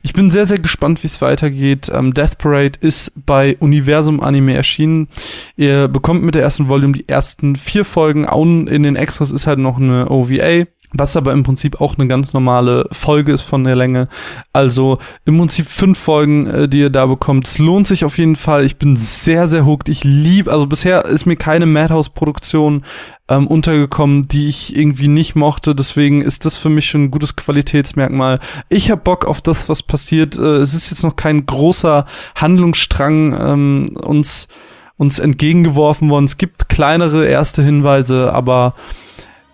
Ich 0.02 0.12
bin 0.12 0.30
sehr, 0.30 0.46
sehr 0.46 0.58
gespannt, 0.58 1.02
wie 1.02 1.06
es 1.06 1.20
weitergeht. 1.20 1.90
Ähm, 1.92 2.14
Death 2.14 2.38
Parade 2.38 2.78
ist 2.80 3.12
bei 3.26 3.56
Universum 3.58 4.20
Anime 4.20 4.54
erschienen. 4.54 5.08
Ihr 5.56 5.88
bekommt 5.88 6.22
mit 6.22 6.34
der 6.34 6.42
ersten 6.42 6.68
Volume 6.68 6.94
die 6.94 7.08
ersten 7.08 7.56
vier 7.56 7.84
Folgen. 7.84 8.26
Auch 8.26 8.42
in 8.42 8.82
den 8.82 8.96
Extras 8.96 9.30
ist 9.30 9.46
halt 9.46 9.58
noch 9.58 9.78
eine 9.78 10.10
OVA 10.10 10.66
was 10.92 11.16
aber 11.16 11.32
im 11.32 11.42
Prinzip 11.42 11.80
auch 11.80 11.98
eine 11.98 12.08
ganz 12.08 12.32
normale 12.32 12.88
Folge 12.92 13.32
ist 13.32 13.42
von 13.42 13.64
der 13.64 13.76
Länge. 13.76 14.08
Also 14.52 14.98
im 15.26 15.36
Prinzip 15.36 15.66
fünf 15.66 15.98
Folgen, 15.98 16.46
äh, 16.46 16.68
die 16.68 16.80
ihr 16.80 16.90
da 16.90 17.06
bekommt. 17.06 17.46
Es 17.46 17.58
lohnt 17.58 17.86
sich 17.86 18.04
auf 18.04 18.16
jeden 18.18 18.36
Fall. 18.36 18.64
Ich 18.64 18.76
bin 18.76 18.96
sehr, 18.96 19.48
sehr 19.48 19.66
hooked. 19.66 19.88
Ich 19.88 20.04
liebe, 20.04 20.50
also 20.50 20.66
bisher 20.66 21.04
ist 21.04 21.26
mir 21.26 21.36
keine 21.36 21.66
Madhouse-Produktion 21.66 22.84
ähm, 23.28 23.46
untergekommen, 23.46 24.28
die 24.28 24.48
ich 24.48 24.76
irgendwie 24.76 25.08
nicht 25.08 25.34
mochte. 25.34 25.74
Deswegen 25.74 26.22
ist 26.22 26.44
das 26.44 26.56
für 26.56 26.68
mich 26.70 26.88
schon 26.88 27.04
ein 27.04 27.10
gutes 27.10 27.36
Qualitätsmerkmal. 27.36 28.40
Ich 28.68 28.90
hab 28.90 29.04
Bock 29.04 29.26
auf 29.26 29.40
das, 29.40 29.68
was 29.68 29.82
passiert. 29.82 30.36
Äh, 30.36 30.56
es 30.56 30.74
ist 30.74 30.90
jetzt 30.90 31.02
noch 31.02 31.16
kein 31.16 31.46
großer 31.46 32.06
Handlungsstrang 32.34 33.36
ähm, 33.38 33.96
uns 34.02 34.48
uns 34.96 35.20
entgegengeworfen 35.20 36.10
worden. 36.10 36.24
Es 36.24 36.38
gibt 36.38 36.68
kleinere 36.68 37.26
erste 37.26 37.62
Hinweise, 37.62 38.34
aber 38.34 38.74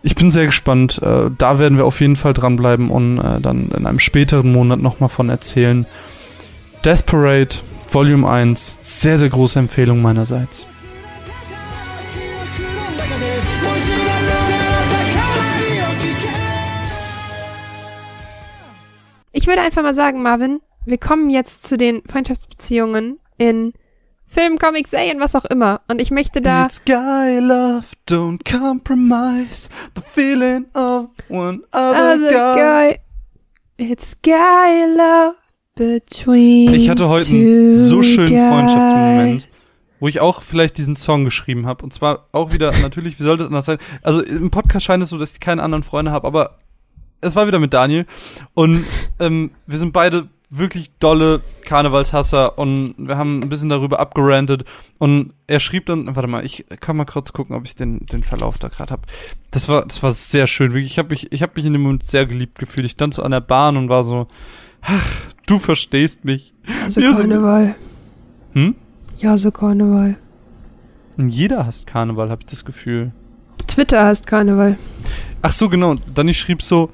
ich 0.03 0.17
bin 0.17 0.31
sehr 0.31 0.47
gespannt. 0.47 1.01
Äh, 1.03 1.31
da 1.37 1.59
werden 1.59 1.79
wir 1.79 1.85
auf 1.85 2.01
jeden 2.01 2.17
Fall 2.17 2.33
dranbleiben 2.33 2.91
und 2.91 3.19
äh, 3.19 3.41
dann 3.41 3.71
in 3.71 3.87
einem 3.87 4.01
späteren 4.01 4.51
Monat 4.51 4.81
nochmal 4.81 5.11
von 5.11 5.29
erzählen. 5.29 5.87
Death 6.85 7.07
Parade, 7.07 7.57
Volume 7.91 8.29
1, 8.29 8.79
sehr, 8.83 9.19
sehr 9.19 9.29
große 9.29 9.59
Empfehlung 9.59 10.03
meinerseits. 10.03 10.67
Ich 19.37 19.49
würde 19.49 19.63
einfach 19.63 19.83
mal 19.83 19.95
sagen, 19.95 20.23
Marvin, 20.23 20.61
wir 20.87 20.97
kommen 20.97 21.29
jetzt 21.29 21.67
zu 21.67 21.77
den 21.77 22.03
Freundschaftsbeziehungen 22.07 23.19
in 23.37 23.73
Film, 24.27 24.59
Comic, 24.61 24.87
Serien, 24.87 25.19
was 25.19 25.35
auch 25.35 25.45
immer. 25.45 25.81
Und 25.89 26.01
ich 26.01 26.13
möchte 26.13 26.41
da. 26.41 26.67
It's 26.67 26.81
guy 26.85 27.41
love, 27.41 27.85
don't 28.09 28.39
compromise 28.49 29.69
the 29.97 30.03
feeling 30.07 30.67
of 30.75 31.09
one 31.29 31.63
other, 31.73 32.15
other 32.15 32.31
guy. 32.31 33.01
guy. 33.77 33.91
It's 33.91 34.17
guy 34.23 34.85
love 34.97 35.35
between 35.75 36.73
Ich 36.73 36.89
hatte 36.89 37.09
heute 37.09 37.25
two 37.27 37.35
einen 37.35 37.77
so 37.89 38.05
schönen 38.05 38.29
guys. 38.29 38.49
Freundschaftsmoment, 38.51 39.49
wo 39.99 40.07
ich 40.07 40.21
auch 40.21 40.43
vielleicht 40.43 40.79
diesen 40.79 40.95
Song 40.95 41.25
geschrieben 41.25 41.67
habe. 41.67 41.83
Und 41.83 41.93
zwar 41.93 42.29
auch 42.31 42.53
wieder, 42.53 42.71
natürlich, 42.83 43.19
wie 43.19 43.25
sollte 43.25 43.43
es 43.43 43.49
anders 43.49 43.65
sein? 43.65 43.79
Also 44.05 44.23
im 44.23 44.53
Podcast 44.53 44.85
scheint 44.85 45.03
es 45.03 45.09
so, 45.09 45.19
dass 45.19 45.33
ich 45.33 45.41
keine 45.41 45.65
anderen 45.65 45.83
Freunde 45.83 46.13
habe, 46.13 46.25
aber 46.25 46.59
es 47.25 47.35
war 47.37 47.47
wieder 47.47 47.59
mit 47.59 47.73
Daniel. 47.75 48.07
Und 48.55 48.85
ähm, 49.19 49.51
wir 49.67 49.79
sind 49.79 49.93
beide 49.93 50.29
wirklich 50.51 50.91
dolle 51.01 51.41
Karnevalshasser 51.65 52.59
und 52.59 52.95
wir 52.97 53.17
haben 53.19 53.41
ein 53.41 53.49
bisschen 53.49 53.71
darüber 53.71 53.99
abgerantet 53.99 54.65
und 54.99 55.33
er 55.49 55.59
schrieb 55.59 55.87
dann, 55.87 56.15
warte 56.15 56.29
mal, 56.29 56.45
ich 56.45 56.65
kann 56.81 56.97
mal 56.97 57.07
kurz 57.07 57.33
gucken, 57.33 57.57
ob 57.57 57.65
ich 57.65 57.75
den, 57.75 58.07
den 58.07 58.23
Verlauf 58.23 58.57
da 58.59 58.69
gerade 58.69 58.93
habe. 58.93 59.03
Das 59.51 59.69
war, 59.69 59.85
das 59.85 60.03
war 60.05 60.11
sehr 60.13 60.47
schön, 60.47 60.73
wirklich. 60.73 60.93
Ich 60.93 60.99
habe 60.99 61.09
mich, 61.09 61.33
ich 61.33 61.43
habe 61.43 61.53
mich 61.57 61.65
in 61.67 61.73
dem 61.73 61.83
Moment 61.83 62.05
sehr 62.05 62.27
geliebt 62.27 62.59
gefühlt. 62.59 62.87
Ich 62.87 62.93
stand 62.93 63.15
so 63.15 63.23
an 63.25 63.33
der 63.33 63.41
Bahn 63.41 63.77
und 63.77 63.89
war 63.89 64.05
so, 64.05 64.29
ach, 64.83 65.17
du 65.47 65.59
verstehst 65.59 66.25
mich. 66.25 66.55
Also 66.85 67.01
Wir 67.01 67.13
sind- 67.15 67.31
Karneval. 67.31 67.75
Hm? 68.53 68.77
Ja, 69.19 69.37
so 69.39 69.51
Karneval. 69.51 70.17
Und 71.17 71.29
jeder 71.31 71.67
hasst 71.67 71.87
Karneval, 71.89 72.31
habe 72.31 72.43
ich 72.43 72.47
das 72.47 72.65
Gefühl. 72.65 73.13
Twitter 73.67 74.05
heißt 74.07 74.27
Karneval. 74.27 74.79
Ach 75.43 75.53
so, 75.53 75.69
genau. 75.69 75.93
Und 75.93 76.03
dann 76.15 76.29
ich 76.29 76.39
schrieb 76.39 76.63
so, 76.63 76.91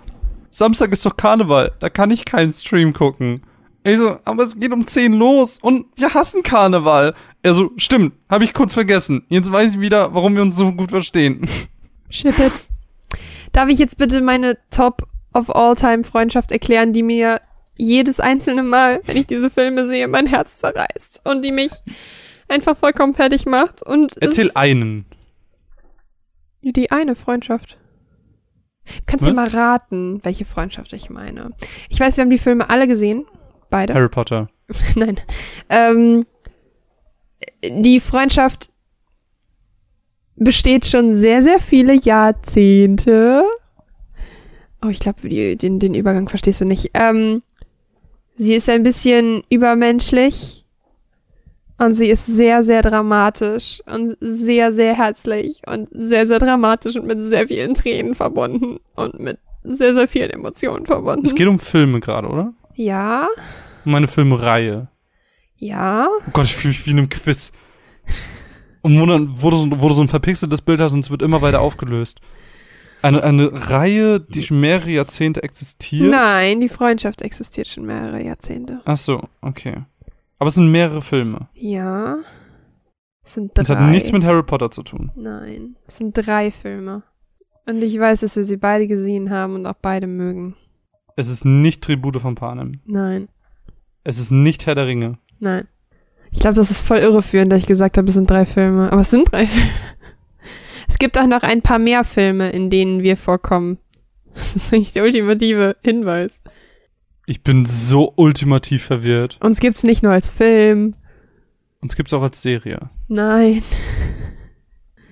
Samstag 0.51 0.93
ist 0.93 1.06
doch 1.06 1.16
Karneval, 1.16 1.72
da 1.81 1.89
kann 1.89 2.10
ich 2.10 2.24
keinen 2.24 2.52
Stream 2.52 2.93
gucken. 2.93 3.43
Ich 3.82 3.98
so, 3.98 4.18
aber 4.24 4.43
es 4.43 4.59
geht 4.59 4.72
um 4.72 4.86
10 4.86 5.14
los 5.14 5.59
und 5.62 5.86
wir 5.97 6.12
hassen 6.12 6.43
Karneval. 6.43 7.14
Er 7.43 7.55
so, 7.55 7.70
stimmt, 7.77 8.12
habe 8.28 8.44
ich 8.44 8.52
kurz 8.52 8.74
vergessen. 8.74 9.24
Jetzt 9.28 9.51
weiß 9.51 9.72
ich 9.72 9.81
wieder, 9.81 10.14
warum 10.14 10.35
wir 10.35 10.43
uns 10.43 10.56
so 10.56 10.72
gut 10.72 10.90
verstehen. 10.90 11.48
Ship 12.10 12.39
it. 12.39 12.52
Darf 13.52 13.68
ich 13.68 13.78
jetzt 13.78 13.97
bitte 13.97 14.20
meine 14.20 14.59
Top 14.70 15.06
of 15.32 15.48
All 15.55 15.74
Time 15.74 16.05
Freundschaft 16.05 16.52
erklären, 16.52 16.93
die 16.93 17.02
mir 17.02 17.40
jedes 17.77 18.20
einzelne 18.20 18.62
Mal, 18.62 19.01
wenn 19.06 19.16
ich 19.16 19.27
diese 19.27 19.48
Filme 19.48 19.86
sehe, 19.86 20.06
mein 20.09 20.27
Herz 20.27 20.59
zerreißt 20.59 21.22
und 21.24 21.43
die 21.43 21.52
mich 21.52 21.72
einfach 22.48 22.77
vollkommen 22.77 23.14
fertig 23.14 23.47
macht 23.47 23.82
und 23.82 24.16
Erzähl 24.20 24.51
einen. 24.55 25.06
die 26.62 26.90
eine 26.90 27.14
Freundschaft. 27.14 27.78
Kannst 29.07 29.27
du 29.27 29.32
mal 29.32 29.48
raten, 29.48 30.20
welche 30.24 30.44
Freundschaft 30.44 30.93
ich 30.93 31.11
meine? 31.11 31.51
Ich 31.89 32.01
weiß, 32.01 32.16
wir 32.16 32.23
haben 32.23 32.31
die 32.31 32.39
Filme 32.39 32.70
alle 32.70 32.86
gesehen. 32.89 33.27
Beide. 33.69 33.94
Harry 33.94 34.09
Potter. 34.09 34.48
Nein. 34.97 35.20
Ähm, 35.69 36.24
die 37.62 38.01
Freundschaft 38.01 38.70
besteht 40.36 40.86
schon 40.86 41.12
sehr, 41.12 41.43
sehr 41.43 41.59
viele 41.59 41.94
Jahrzehnte. 41.94 43.44
Oh, 44.82 44.89
ich 44.89 44.98
glaube, 44.98 45.28
den, 45.28 45.78
den 45.78 45.94
Übergang 45.94 46.28
verstehst 46.28 46.62
du 46.62 46.65
nicht. 46.65 46.90
Ähm, 46.94 47.43
sie 48.36 48.55
ist 48.55 48.69
ein 48.70 48.82
bisschen 48.82 49.44
übermenschlich 49.51 50.59
und 51.81 51.94
sie 51.94 52.11
ist 52.11 52.27
sehr, 52.27 52.62
sehr 52.62 52.82
dramatisch 52.82 53.82
und 53.86 54.15
sehr, 54.20 54.73
sehr 54.74 54.94
herzlich 54.94 55.62
und 55.66 55.89
sehr, 55.93 56.27
sehr 56.27 56.39
dramatisch 56.39 56.97
und 56.97 57.07
mit 57.07 57.23
sehr 57.24 57.48
vielen 57.48 57.73
Tränen 57.73 58.15
verbunden 58.15 58.81
und 58.97 59.19
mit 59.19 59.39
sehr, 59.62 59.94
sehr 59.94 60.07
vielen 60.07 60.31
Emotionen 60.31 60.85
verbunden. 60.85 61.24
Es 61.24 61.35
geht 61.35 61.47
um 61.47 61.59
Filme 61.59 62.01
gerade, 62.01 62.28
oder? 62.28 62.52
ja, 62.74 63.28
Um 63.86 63.94
eine 63.94 64.09
Filmreihe. 64.09 64.89
ja. 65.57 66.07
Oh 66.28 66.31
Gott, 66.35 66.44
ich 66.44 66.55
fühle 66.55 66.69
mich 66.73 66.86
wie 66.86 66.90
in 66.90 66.98
einem 66.98 67.09
Quiz. 67.09 67.51
Und 68.82 69.01
wo, 69.01 69.07
dann, 69.07 69.31
wo, 69.36 69.51
du 69.51 69.57
so, 69.57 69.69
wo 69.81 69.89
du 69.89 69.94
so 69.94 70.02
ein 70.02 70.09
verpixeltes 70.09 70.62
Bild 70.62 70.81
hast 70.81 70.93
und 70.93 71.01
es 71.01 71.11
wird 71.11 71.23
immer 71.23 71.40
weiter 71.40 71.61
aufgelöst. 71.61 72.20
Eine, 73.02 73.23
eine 73.23 73.51
Reihe, 73.70 74.20
die 74.20 74.43
schon 74.43 74.61
mehrere 74.61 74.90
Jahrzehnte 74.90 75.43
existiert. 75.43 76.11
Nein, 76.11 76.61
die 76.61 76.69
Freundschaft 76.69 77.23
existiert 77.23 77.69
schon 77.69 77.86
mehrere 77.86 78.23
Jahrzehnte. 78.23 78.81
Ach 78.85 78.98
so, 78.98 79.23
okay. 79.40 79.85
Aber 80.40 80.48
es 80.48 80.54
sind 80.54 80.72
mehrere 80.72 81.02
Filme. 81.02 81.48
Ja. 81.54 82.18
Es 83.22 83.34
sind 83.34 83.56
drei. 83.56 83.62
Es 83.62 83.70
hat 83.70 83.80
nichts 83.90 84.10
mit 84.10 84.24
Harry 84.24 84.42
Potter 84.42 84.70
zu 84.72 84.82
tun. 84.82 85.12
Nein, 85.14 85.76
es 85.86 85.98
sind 85.98 86.14
drei 86.14 86.50
Filme. 86.50 87.04
Und 87.66 87.82
ich 87.82 87.96
weiß, 88.00 88.20
dass 88.20 88.34
wir 88.34 88.42
sie 88.42 88.56
beide 88.56 88.88
gesehen 88.88 89.30
haben 89.30 89.54
und 89.54 89.66
auch 89.66 89.76
beide 89.80 90.08
mögen. 90.08 90.56
Es 91.14 91.28
ist 91.28 91.44
nicht 91.44 91.84
Tribute 91.84 92.16
von 92.20 92.34
Panem. 92.34 92.80
Nein, 92.86 93.28
Es 94.02 94.18
ist 94.18 94.32
nicht 94.32 94.66
Herr 94.66 94.74
der 94.74 94.86
Ringe. 94.88 95.18
nein. 95.38 95.68
Ich 96.32 96.38
glaube, 96.38 96.54
das 96.54 96.70
ist 96.70 96.86
voll 96.86 96.98
irreführend, 96.98 97.50
dass 97.52 97.60
ich 97.60 97.66
gesagt 97.66 97.98
habe, 97.98 98.06
es 98.08 98.14
sind 98.14 98.30
drei 98.30 98.46
Filme. 98.46 98.90
Aber 98.92 99.00
es 99.02 99.10
sind 99.10 99.30
drei 99.32 99.46
Filme. 99.48 99.70
Es 100.88 100.98
gibt 100.98 101.18
auch 101.18 101.26
noch 101.26 101.42
ein 101.42 101.60
paar 101.60 101.78
mehr 101.78 102.02
Filme, 102.04 102.50
in 102.50 102.70
denen 102.70 103.02
wir 103.02 103.16
vorkommen. 103.16 103.78
Das 104.32 104.54
ist 104.56 104.72
eigentlich 104.72 104.92
der 104.92 105.02
ultimative 105.04 105.76
Hinweis. 105.82 106.40
Ich 107.31 107.44
bin 107.44 107.65
so 107.65 108.12
ultimativ 108.16 108.82
verwirrt. 108.82 109.39
Uns 109.40 109.61
gibt's 109.61 109.85
nicht 109.85 110.02
nur 110.02 110.11
als 110.11 110.32
Film. 110.32 110.90
Uns 111.81 111.94
gibt's 111.94 112.12
auch 112.12 112.23
als 112.23 112.43
Serie. 112.43 112.90
Nein. 113.07 113.62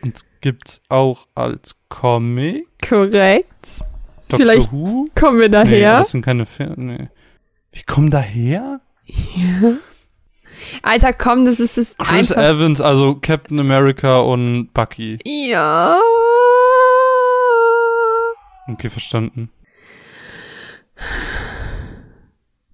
Uns 0.03 0.25
gibt's 0.41 0.81
auch 0.89 1.29
als 1.37 1.77
Comic. 1.89 2.67
Korrekt. 2.89 3.47
Doctor 4.29 4.37
Vielleicht 4.37 4.73
Who. 4.73 5.07
Kommen 5.15 5.39
wir 5.39 5.47
Nee, 5.49 5.53
daher. 5.53 5.99
das 5.99 6.11
sind 6.11 6.25
keine 6.25 6.45
Filme. 6.45 6.75
Nee. 6.77 7.09
Ich 7.71 7.87
komme 7.87 8.11
daher? 8.11 8.81
Ja. 9.05 9.75
Alter, 10.83 11.13
komm, 11.13 11.45
das 11.45 11.61
ist 11.61 11.79
das 11.79 11.97
Chris 11.99 12.33
einfach. 12.33 12.43
Evans, 12.57 12.81
also 12.81 13.15
Captain 13.15 13.61
America 13.61 14.19
und 14.19 14.75
Bucky. 14.75 15.21
Ja. 15.25 16.01
Okay, 18.67 18.91
verstanden. 18.91 19.51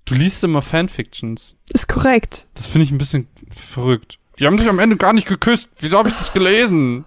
Du 0.04 0.14
liest 0.14 0.44
immer 0.44 0.62
Fanfictions. 0.62 1.56
Ist 1.72 1.88
korrekt. 1.88 2.46
Das 2.54 2.66
finde 2.66 2.84
ich 2.84 2.92
ein 2.92 2.98
bisschen 2.98 3.28
verrückt. 3.50 4.18
Die 4.38 4.46
haben 4.46 4.58
sich 4.58 4.68
am 4.68 4.78
Ende 4.78 4.96
gar 4.96 5.12
nicht 5.12 5.26
geküsst. 5.26 5.68
Wieso 5.78 5.98
habe 5.98 6.08
ich 6.08 6.14
das 6.14 6.32
gelesen? 6.32 7.04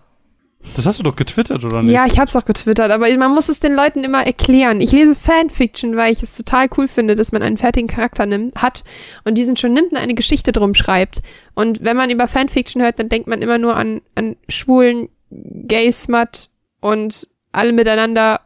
Das 0.75 0.85
hast 0.85 0.99
du 0.99 1.03
doch 1.03 1.15
getwittert, 1.15 1.63
oder 1.63 1.83
nicht? 1.83 1.93
Ja, 1.93 2.05
ich 2.05 2.19
hab's 2.19 2.35
auch 2.35 2.43
getwittert, 2.43 2.91
aber 2.91 3.15
man 3.17 3.33
muss 3.33 3.47
es 3.47 3.59
den 3.59 3.73
Leuten 3.73 4.03
immer 4.03 4.25
erklären. 4.25 4.81
Ich 4.81 4.91
lese 4.91 5.15
Fanfiction, 5.15 5.95
weil 5.95 6.11
ich 6.11 6.23
es 6.23 6.35
total 6.35 6.67
cool 6.77 6.87
finde, 6.87 7.15
dass 7.15 7.31
man 7.31 7.43
einen 7.43 7.57
fertigen 7.57 7.87
Charakter 7.87 8.25
nimmt, 8.25 8.61
hat 8.61 8.83
und 9.23 9.35
diesen 9.35 9.55
schon 9.55 9.73
nimmt 9.73 9.91
und 9.91 9.97
eine 9.97 10.15
Geschichte 10.15 10.51
drum 10.51 10.73
schreibt. 10.73 11.21
Und 11.53 11.83
wenn 11.83 11.95
man 11.95 12.09
über 12.09 12.27
Fanfiction 12.27 12.81
hört, 12.81 12.99
dann 12.99 13.09
denkt 13.09 13.27
man 13.27 13.41
immer 13.41 13.59
nur 13.59 13.75
an, 13.75 14.01
an 14.15 14.35
schwulen 14.49 15.09
Gay-Smut 15.29 16.49
und 16.81 17.27
alle 17.51 17.71
miteinander. 17.71 18.41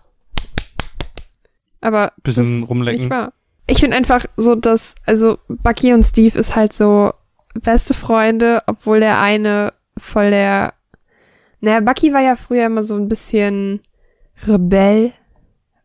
Aber 1.79 2.11
Bisschen 2.23 2.61
das 2.61 2.69
rumlecken. 2.69 3.01
Nicht 3.03 3.11
wahr. 3.11 3.33
Ich 3.71 3.79
finde 3.79 3.95
einfach 3.95 4.25
so, 4.35 4.55
dass, 4.55 4.95
also 5.05 5.37
Bucky 5.47 5.93
und 5.93 6.03
Steve 6.03 6.37
ist 6.37 6.55
halt 6.55 6.73
so 6.73 7.13
beste 7.53 7.93
Freunde, 7.93 8.63
obwohl 8.67 8.99
der 8.99 9.21
eine 9.21 9.73
voll 9.97 10.31
der 10.31 10.73
naja, 11.61 11.79
Bucky 11.79 12.11
war 12.11 12.21
ja 12.21 12.35
früher 12.35 12.65
immer 12.65 12.83
so 12.83 12.95
ein 12.95 13.07
bisschen 13.07 13.81
Rebell, 14.47 15.13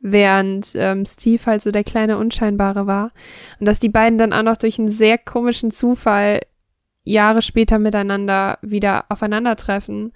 während 0.01 0.73
ähm, 0.75 1.05
Steve 1.05 1.45
halt 1.45 1.63
so 1.63 1.71
der 1.71 1.85
kleine 1.85 2.17
Unscheinbare 2.17 2.87
war. 2.87 3.13
Und 3.61 3.67
dass 3.67 3.79
die 3.79 3.91
beiden 3.91 4.19
dann 4.19 4.33
auch 4.33 4.43
noch 4.43 4.57
durch 4.57 4.79
einen 4.79 4.89
sehr 4.89 5.19
komischen 5.19 5.71
Zufall 5.71 6.41
Jahre 7.05 7.43
später 7.43 7.79
miteinander 7.79 8.59
wieder 8.63 9.05
aufeinandertreffen. 9.11 10.13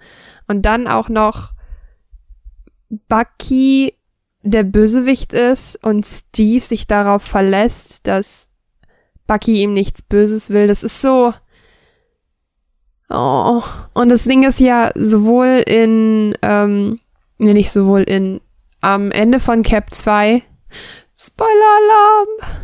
Und 0.47 0.63
dann 0.65 0.87
auch 0.87 1.09
noch 1.09 1.51
Bucky 2.89 3.93
der 4.43 4.63
Bösewicht 4.63 5.33
ist 5.33 5.77
und 5.83 6.05
Steve 6.05 6.61
sich 6.61 6.87
darauf 6.87 7.23
verlässt, 7.23 8.07
dass 8.07 8.49
Bucky 9.27 9.61
ihm 9.61 9.73
nichts 9.73 10.01
Böses 10.01 10.49
will. 10.49 10.67
Das 10.67 10.83
ist 10.83 11.01
so. 11.01 11.33
Oh. 13.09 13.61
Und 13.93 14.09
das 14.09 14.23
Ding 14.23 14.43
ist 14.43 14.59
ja 14.59 14.91
sowohl 14.95 15.63
in, 15.67 16.35
ähm, 16.41 16.99
nee, 17.37 17.53
nicht 17.53 17.71
sowohl 17.71 18.01
in, 18.01 18.41
am 18.79 19.11
Ende 19.11 19.39
von 19.39 19.63
Cap 19.63 19.93
2, 19.93 20.41
Spoiler-Alarm, 21.17 22.59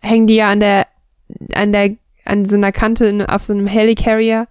hängen 0.00 0.26
die 0.26 0.36
ja 0.36 0.50
an 0.50 0.60
der, 0.60 0.86
an 1.54 1.72
der, 1.72 1.96
an 2.24 2.46
so 2.46 2.56
einer 2.56 2.72
Kante 2.72 3.06
in, 3.06 3.22
auf 3.22 3.44
so 3.44 3.52
einem 3.52 3.66
Helicarrier. 3.66 4.48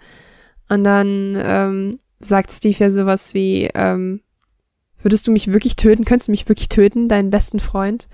Und 0.70 0.84
dann, 0.84 1.38
ähm, 1.44 2.00
sagt 2.20 2.52
Steve 2.52 2.78
ja 2.78 2.92
sowas 2.92 3.34
wie, 3.34 3.70
ähm, 3.74 4.22
würdest 5.04 5.28
du 5.28 5.32
mich 5.32 5.52
wirklich 5.52 5.76
töten? 5.76 6.06
Könntest 6.06 6.28
du 6.28 6.32
mich 6.32 6.48
wirklich 6.48 6.70
töten, 6.70 7.10
deinen 7.10 7.30
besten 7.30 7.60
Freund? 7.60 8.08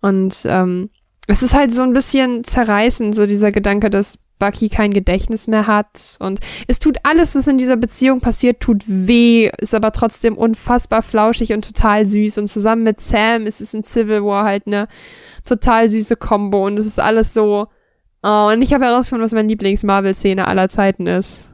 Und, 0.00 0.44
ähm, 0.46 0.90
es 1.26 1.42
ist 1.42 1.54
halt 1.54 1.72
so 1.72 1.82
ein 1.82 1.92
bisschen 1.92 2.44
zerreißend, 2.44 3.14
so 3.14 3.26
dieser 3.26 3.50
Gedanke, 3.50 3.90
dass 3.90 4.18
Bucky 4.38 4.68
kein 4.68 4.92
Gedächtnis 4.92 5.46
mehr 5.46 5.66
hat 5.66 6.16
und 6.18 6.40
es 6.66 6.80
tut 6.80 6.98
alles, 7.04 7.34
was 7.34 7.46
in 7.46 7.56
dieser 7.56 7.76
Beziehung 7.76 8.20
passiert, 8.20 8.60
tut 8.60 8.82
weh, 8.86 9.50
ist 9.58 9.74
aber 9.74 9.92
trotzdem 9.92 10.36
unfassbar 10.36 11.02
flauschig 11.02 11.52
und 11.52 11.64
total 11.64 12.04
süß 12.04 12.38
und 12.38 12.48
zusammen 12.48 12.82
mit 12.82 13.00
Sam 13.00 13.46
ist 13.46 13.60
es 13.60 13.74
in 13.74 13.84
Civil 13.84 14.24
War 14.24 14.44
halt 14.44 14.66
eine 14.66 14.88
total 15.44 15.88
süße 15.88 16.16
Combo 16.16 16.66
und 16.66 16.78
es 16.78 16.86
ist 16.86 16.98
alles 16.98 17.32
so 17.32 17.68
oh, 18.22 18.50
und 18.52 18.60
ich 18.60 18.74
habe 18.74 18.84
herausgefunden, 18.84 19.24
was 19.24 19.32
meine 19.32 19.48
Lieblings-Marvel-Szene 19.48 20.46
aller 20.48 20.68
Zeiten 20.68 21.06
ist. 21.06 21.48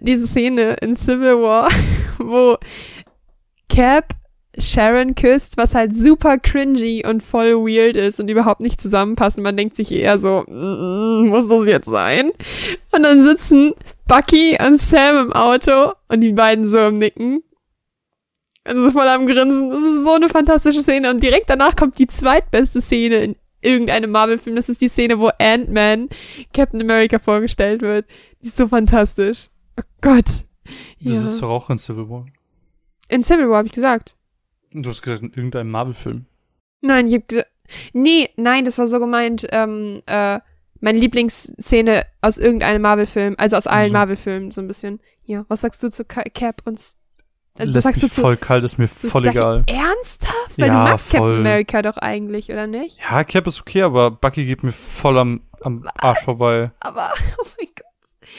Diese 0.00 0.26
Szene 0.26 0.76
in 0.82 0.96
Civil 0.96 1.40
War, 1.40 1.68
wo 2.18 2.58
Cap 3.68 4.14
Sharon 4.58 5.14
küsst, 5.16 5.56
was 5.56 5.74
halt 5.74 5.96
super 5.96 6.38
cringy 6.38 7.04
und 7.04 7.22
voll 7.24 7.54
weird 7.56 7.96
ist 7.96 8.20
und 8.20 8.28
überhaupt 8.30 8.60
nicht 8.60 8.80
zusammenpasst. 8.80 9.36
Und 9.38 9.42
man 9.44 9.56
denkt 9.56 9.74
sich 9.74 9.90
eher 9.90 10.18
so, 10.20 10.44
mm, 10.46 11.26
muss 11.28 11.48
das 11.48 11.66
jetzt 11.66 11.88
sein? 11.88 12.30
Und 12.92 13.02
dann 13.02 13.24
sitzen 13.24 13.74
Bucky 14.06 14.56
und 14.64 14.78
Sam 14.80 15.26
im 15.26 15.32
Auto 15.32 15.92
und 16.08 16.20
die 16.20 16.32
beiden 16.32 16.68
so 16.68 16.78
im 16.78 16.98
Nicken. 16.98 17.42
Also 18.62 18.92
voll 18.92 19.08
am 19.08 19.26
Grinsen. 19.26 19.70
Das 19.70 19.82
ist 19.82 20.04
so 20.04 20.12
eine 20.12 20.28
fantastische 20.28 20.82
Szene. 20.82 21.10
Und 21.10 21.22
direkt 21.22 21.50
danach 21.50 21.74
kommt 21.74 21.98
die 21.98 22.06
zweitbeste 22.06 22.80
Szene 22.80 23.16
in 23.16 23.36
irgendeinem 23.60 24.10
Marvel-Film. 24.10 24.56
Das 24.56 24.68
ist 24.68 24.80
die 24.80 24.88
Szene, 24.88 25.18
wo 25.18 25.30
Ant-Man 25.38 26.08
Captain 26.54 26.80
America 26.80 27.18
vorgestellt 27.18 27.82
wird. 27.82 28.06
Die 28.40 28.46
ist 28.46 28.56
so 28.56 28.68
fantastisch. 28.68 29.48
Oh 29.78 29.82
Gott. 30.00 30.24
Das 30.26 30.44
Ja. 31.00 31.12
ist 31.14 31.42
doch 31.42 31.50
auch 31.50 31.70
in 31.70 31.78
Civil 31.78 32.08
War. 32.08 32.26
In 33.14 33.24
Civil 33.24 33.48
War 33.48 33.58
habe 33.58 33.66
ich 33.68 33.72
gesagt. 33.74 34.14
Du 34.72 34.88
hast 34.88 35.02
gesagt, 35.02 35.22
in 35.22 35.30
irgendeinem 35.30 35.70
Marvel-Film. 35.70 36.26
Nein, 36.80 37.06
ich 37.06 37.14
hab 37.14 37.28
gesagt. 37.28 37.48
Nee, 37.92 38.28
nein, 38.36 38.64
das 38.64 38.78
war 38.78 38.88
so 38.88 38.98
gemeint, 38.98 39.46
ähm, 39.50 40.02
äh, 40.06 40.40
meine 40.80 40.98
Lieblingsszene 40.98 42.04
aus 42.20 42.36
irgendeinem 42.38 42.82
Marvel-Film, 42.82 43.36
also 43.38 43.56
aus 43.56 43.66
allen 43.66 43.88
So. 43.88 43.92
Marvel-Filmen, 43.94 44.50
so 44.50 44.60
ein 44.60 44.66
bisschen. 44.66 45.00
Ja, 45.24 45.44
was 45.48 45.62
sagst 45.62 45.82
du 45.82 45.90
zu 45.90 46.04
Ca- 46.04 46.24
Cap 46.34 46.62
und 46.66 46.78
also, 47.56 47.72
Lässt 47.72 47.84
sagst 47.84 48.02
mich 48.02 48.10
du 48.10 48.14
zu 48.16 48.20
voll 48.20 48.36
kalt, 48.36 48.64
ist 48.64 48.78
mir 48.78 48.88
voll 48.88 49.26
egal. 49.26 49.62
Ernsthaft? 49.68 50.58
Weil 50.58 50.66
Ja, 50.66 50.84
du 50.86 50.90
magst 50.90 51.08
voll. 51.10 51.20
Captain 51.20 51.38
America 51.46 51.82
doch 51.82 51.96
eigentlich, 51.98 52.50
oder 52.50 52.66
nicht? 52.66 52.98
Ja, 53.00 53.22
Cap 53.22 53.46
ist 53.46 53.60
okay, 53.60 53.82
aber 53.82 54.10
Bucky 54.10 54.44
geht 54.44 54.64
mir 54.64 54.72
voll 54.72 55.16
am, 55.18 55.40
am 55.62 55.88
Arsch 56.00 56.22
vorbei. 56.24 56.72
Aber, 56.80 57.12
oh 57.38 57.46
mein 57.58 57.68
Gott. 57.68 57.86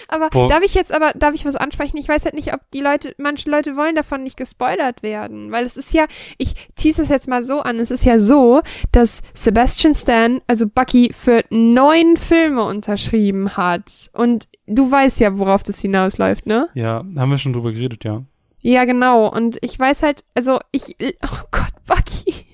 Aber 0.08 0.30
Boah. 0.30 0.50
darf 0.50 0.64
ich 0.64 0.74
jetzt 0.74 0.94
aber, 0.94 1.12
darf 1.16 1.34
ich 1.34 1.46
was 1.46 1.56
ansprechen? 1.56 1.98
Ich 1.98 2.08
weiß 2.08 2.26
halt 2.26 2.36
nicht, 2.36 2.54
ob 2.54 2.62
die 2.72 2.82
Leute, 2.82 3.14
manche 3.18 3.50
Leute 3.50 3.76
wollen 3.76 3.96
davon 3.96 4.24
nicht 4.24 4.38
gespoilert 4.38 5.04
werden, 5.04 5.52
weil 5.52 5.66
es 5.66 5.78
ist 5.78 5.94
ja, 5.94 6.06
ich 6.38 6.54
tease 6.76 7.04
es 7.04 7.10
jetzt 7.10 7.28
mal 7.28 7.44
so 7.44 7.60
an, 7.60 7.80
es 7.80 7.92
ist 7.92 8.06
ja 8.06 8.20
so, 8.20 8.62
dass 8.92 9.22
Sebastian 9.34 9.94
Stan, 9.94 10.42
also 10.48 10.68
Bucky, 10.68 11.12
für 11.14 11.44
neun 11.50 12.18
Filme 12.18 12.64
unterschrieben 12.64 13.58
hat. 13.58 14.10
Und 14.14 14.48
du 14.68 14.90
weißt 14.90 15.20
ja, 15.20 15.38
worauf 15.38 15.64
das 15.64 15.80
hinausläuft, 15.80 16.46
ne? 16.46 16.70
Ja, 16.74 17.04
haben 17.18 17.30
wir 17.30 17.38
schon 17.38 17.54
drüber 17.54 17.72
geredet, 17.72 18.04
ja. 18.04 18.24
Ja, 18.62 18.86
genau. 18.86 19.28
Und 19.28 19.60
ich 19.62 19.78
weiß 19.78 20.02
halt, 20.02 20.24
also 20.34 20.60
ich, 20.72 20.96
oh 21.00 21.44
Gott, 21.52 21.74
Bucky. 21.86 22.46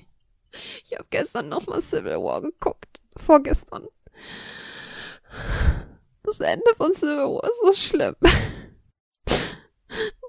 Ich 0.84 0.94
habe 0.98 1.06
gestern 1.08 1.48
noch 1.48 1.66
mal 1.66 1.80
Civil 1.80 2.16
War 2.16 2.42
geguckt. 2.42 3.00
Vorgestern. 3.16 3.88
Das 6.24 6.40
Ende 6.40 6.64
von 6.76 6.94
Civil 6.94 7.16
War 7.16 7.44
ist 7.44 7.60
so 7.64 7.72
schlimm. 7.72 8.14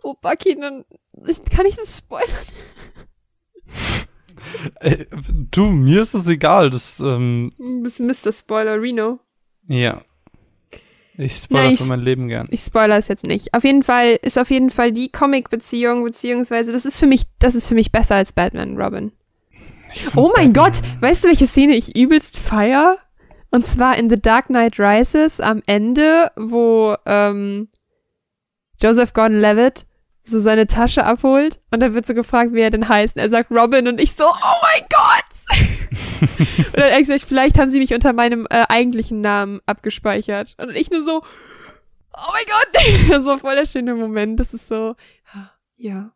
Wo 0.01 0.13
Bucky 0.15 0.55
dann, 0.59 0.83
ich, 1.27 1.43
kann 1.45 1.65
ich 1.65 1.75
das 1.75 1.97
spoilern? 1.99 2.45
Ey, 4.81 5.07
du, 5.51 5.65
mir 5.67 6.01
ist 6.01 6.13
das 6.13 6.27
egal, 6.27 6.69
das, 6.69 6.99
ähm, 6.99 7.51
Du 7.57 7.81
bist 7.83 7.99
Mr. 7.99 8.31
Spoiler 8.33 8.81
Reno. 8.81 9.19
ja. 9.67 10.01
Ich 11.15 11.35
spoilere 11.43 11.67
Nein, 11.67 11.77
für 11.77 11.83
ich- 11.83 11.89
mein 11.89 12.01
Leben 12.01 12.27
gern. 12.27 12.47
Ich 12.49 12.61
spoiler 12.61 12.97
es 12.97 13.07
jetzt 13.07 13.27
nicht. 13.27 13.53
Auf 13.53 13.63
jeden 13.63 13.83
Fall 13.83 14.17
ist 14.23 14.39
auf 14.39 14.49
jeden 14.49 14.71
Fall 14.71 14.91
die 14.91 15.11
Comic-Beziehung, 15.11 16.03
beziehungsweise 16.03 16.71
das 16.71 16.85
ist 16.87 16.97
für 16.97 17.05
mich, 17.05 17.25
das 17.37 17.53
ist 17.53 17.67
für 17.67 17.75
mich 17.75 17.91
besser 17.91 18.15
als 18.15 18.33
Batman 18.33 18.81
Robin. 18.81 19.11
Oh 20.15 20.33
mein 20.35 20.53
Batman- 20.53 20.71
Gott, 20.71 20.81
weißt 21.01 21.23
du, 21.23 21.27
welche 21.27 21.45
Szene 21.45 21.75
ich 21.75 21.95
übelst 21.95 22.39
feier? 22.39 22.97
Und 23.53 23.67
zwar 23.67 23.97
in 23.99 24.09
The 24.09 24.19
Dark 24.19 24.47
Knight 24.47 24.79
Rises 24.79 25.39
am 25.39 25.61
Ende, 25.67 26.31
wo 26.35 26.95
ähm, 27.05 27.69
Joseph 28.81 29.13
Gordon-Levitt 29.13 29.85
so 30.23 30.39
seine 30.39 30.65
Tasche 30.65 31.05
abholt 31.05 31.59
und 31.69 31.79
dann 31.79 31.93
wird 31.93 32.07
so 32.07 32.15
gefragt, 32.15 32.53
wie 32.53 32.61
er 32.61 32.71
denn 32.71 32.89
heißt. 32.89 33.15
Und 33.15 33.21
er 33.21 33.29
sagt 33.29 33.51
Robin 33.51 33.87
und 33.87 34.01
ich 34.01 34.15
so, 34.15 34.23
oh 34.23 34.55
mein 34.63 34.87
Gott! 34.89 35.59
und 36.65 36.77
dann 36.77 36.89
er 36.89 36.97
gesagt, 36.97 37.21
vielleicht 37.21 37.59
haben 37.59 37.69
sie 37.69 37.77
mich 37.77 37.93
unter 37.93 38.11
meinem 38.11 38.47
äh, 38.49 38.65
eigentlichen 38.69 39.21
Namen 39.21 39.61
abgespeichert. 39.67 40.55
Und 40.57 40.71
ich 40.71 40.89
nur 40.89 41.03
so, 41.03 41.21
oh 41.21 42.31
mein 42.31 42.45
Gott! 42.47 43.09
das 43.11 43.23
war 43.25 43.37
voll 43.37 43.55
der 43.55 43.67
schöne 43.67 43.93
Moment. 43.93 44.39
Das 44.39 44.55
ist 44.55 44.65
so, 44.65 44.95
ja. 45.75 46.11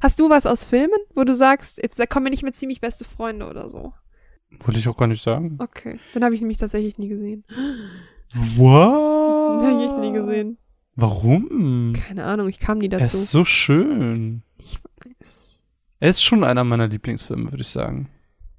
Hast 0.00 0.18
du 0.18 0.30
was 0.30 0.46
aus 0.46 0.64
Filmen, 0.64 0.98
wo 1.14 1.24
du 1.24 1.34
sagst, 1.34 1.76
jetzt 1.82 1.98
da 1.98 2.06
kommen 2.06 2.24
wir 2.24 2.30
nicht 2.30 2.42
mit 2.42 2.56
ziemlich 2.56 2.80
beste 2.80 3.04
Freunde 3.04 3.46
oder 3.48 3.68
so? 3.68 3.92
Wollte 4.58 4.78
ich 4.80 4.88
auch 4.88 4.96
gar 4.96 5.06
nicht 5.06 5.22
sagen. 5.22 5.56
Okay, 5.58 5.98
dann 6.14 6.24
habe 6.24 6.34
ich 6.34 6.40
nämlich 6.40 6.58
tatsächlich 6.58 6.98
nie 6.98 7.08
gesehen. 7.08 7.44
What? 8.56 9.64
Habe 9.64 9.82
ich 9.84 10.00
nie 10.00 10.12
gesehen. 10.12 10.58
Warum? 10.96 11.92
Keine 11.94 12.24
Ahnung, 12.24 12.48
ich 12.48 12.58
kam 12.58 12.78
nie 12.78 12.86
Er 12.90 12.98
dazu. 12.98 13.16
ist 13.16 13.30
so 13.30 13.44
schön. 13.44 14.42
Ich 14.58 14.78
weiß. 15.18 15.48
Er 16.00 16.10
ist 16.10 16.22
schon 16.22 16.44
einer 16.44 16.64
meiner 16.64 16.88
Lieblingsfilme, 16.88 17.50
würde 17.50 17.62
ich 17.62 17.68
sagen. 17.68 18.08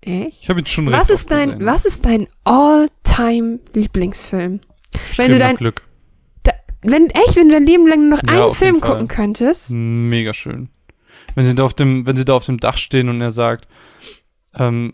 Echt? 0.01 0.39
Ich 0.41 0.49
habe 0.49 0.59
ihn 0.61 0.65
schon 0.65 0.91
Was 0.91 1.09
ist 1.11 1.29
dein, 1.29 1.51
gesehen. 1.51 1.65
was 1.65 1.85
ist 1.85 2.05
dein 2.05 2.27
all-time 2.43 3.59
Lieblingsfilm? 3.73 4.61
Streben 5.11 5.33
du 5.33 5.39
dein- 5.39 5.55
Glück. 5.55 5.83
Wenn, 6.83 7.11
echt, 7.11 7.35
wenn 7.35 7.47
du 7.47 7.53
dein 7.53 7.67
Leben 7.67 7.85
lang 7.85 8.09
nur 8.09 8.17
noch 8.17 8.23
Ja, 8.27 8.45
einen 8.45 8.55
Film 8.55 8.81
gucken 8.81 9.07
könntest? 9.07 9.69
Mega 9.69 10.33
schön. 10.33 10.69
Wenn 11.35 11.45
sie 11.45 11.53
da 11.53 11.63
auf 11.63 11.75
dem, 11.75 12.07
wenn 12.07 12.15
sie 12.15 12.25
da 12.25 12.33
auf 12.33 12.47
dem 12.47 12.57
Dach 12.59 12.77
stehen 12.77 13.07
und 13.07 13.21
er 13.21 13.29
sagt, 13.29 13.67
ähm, 14.55 14.93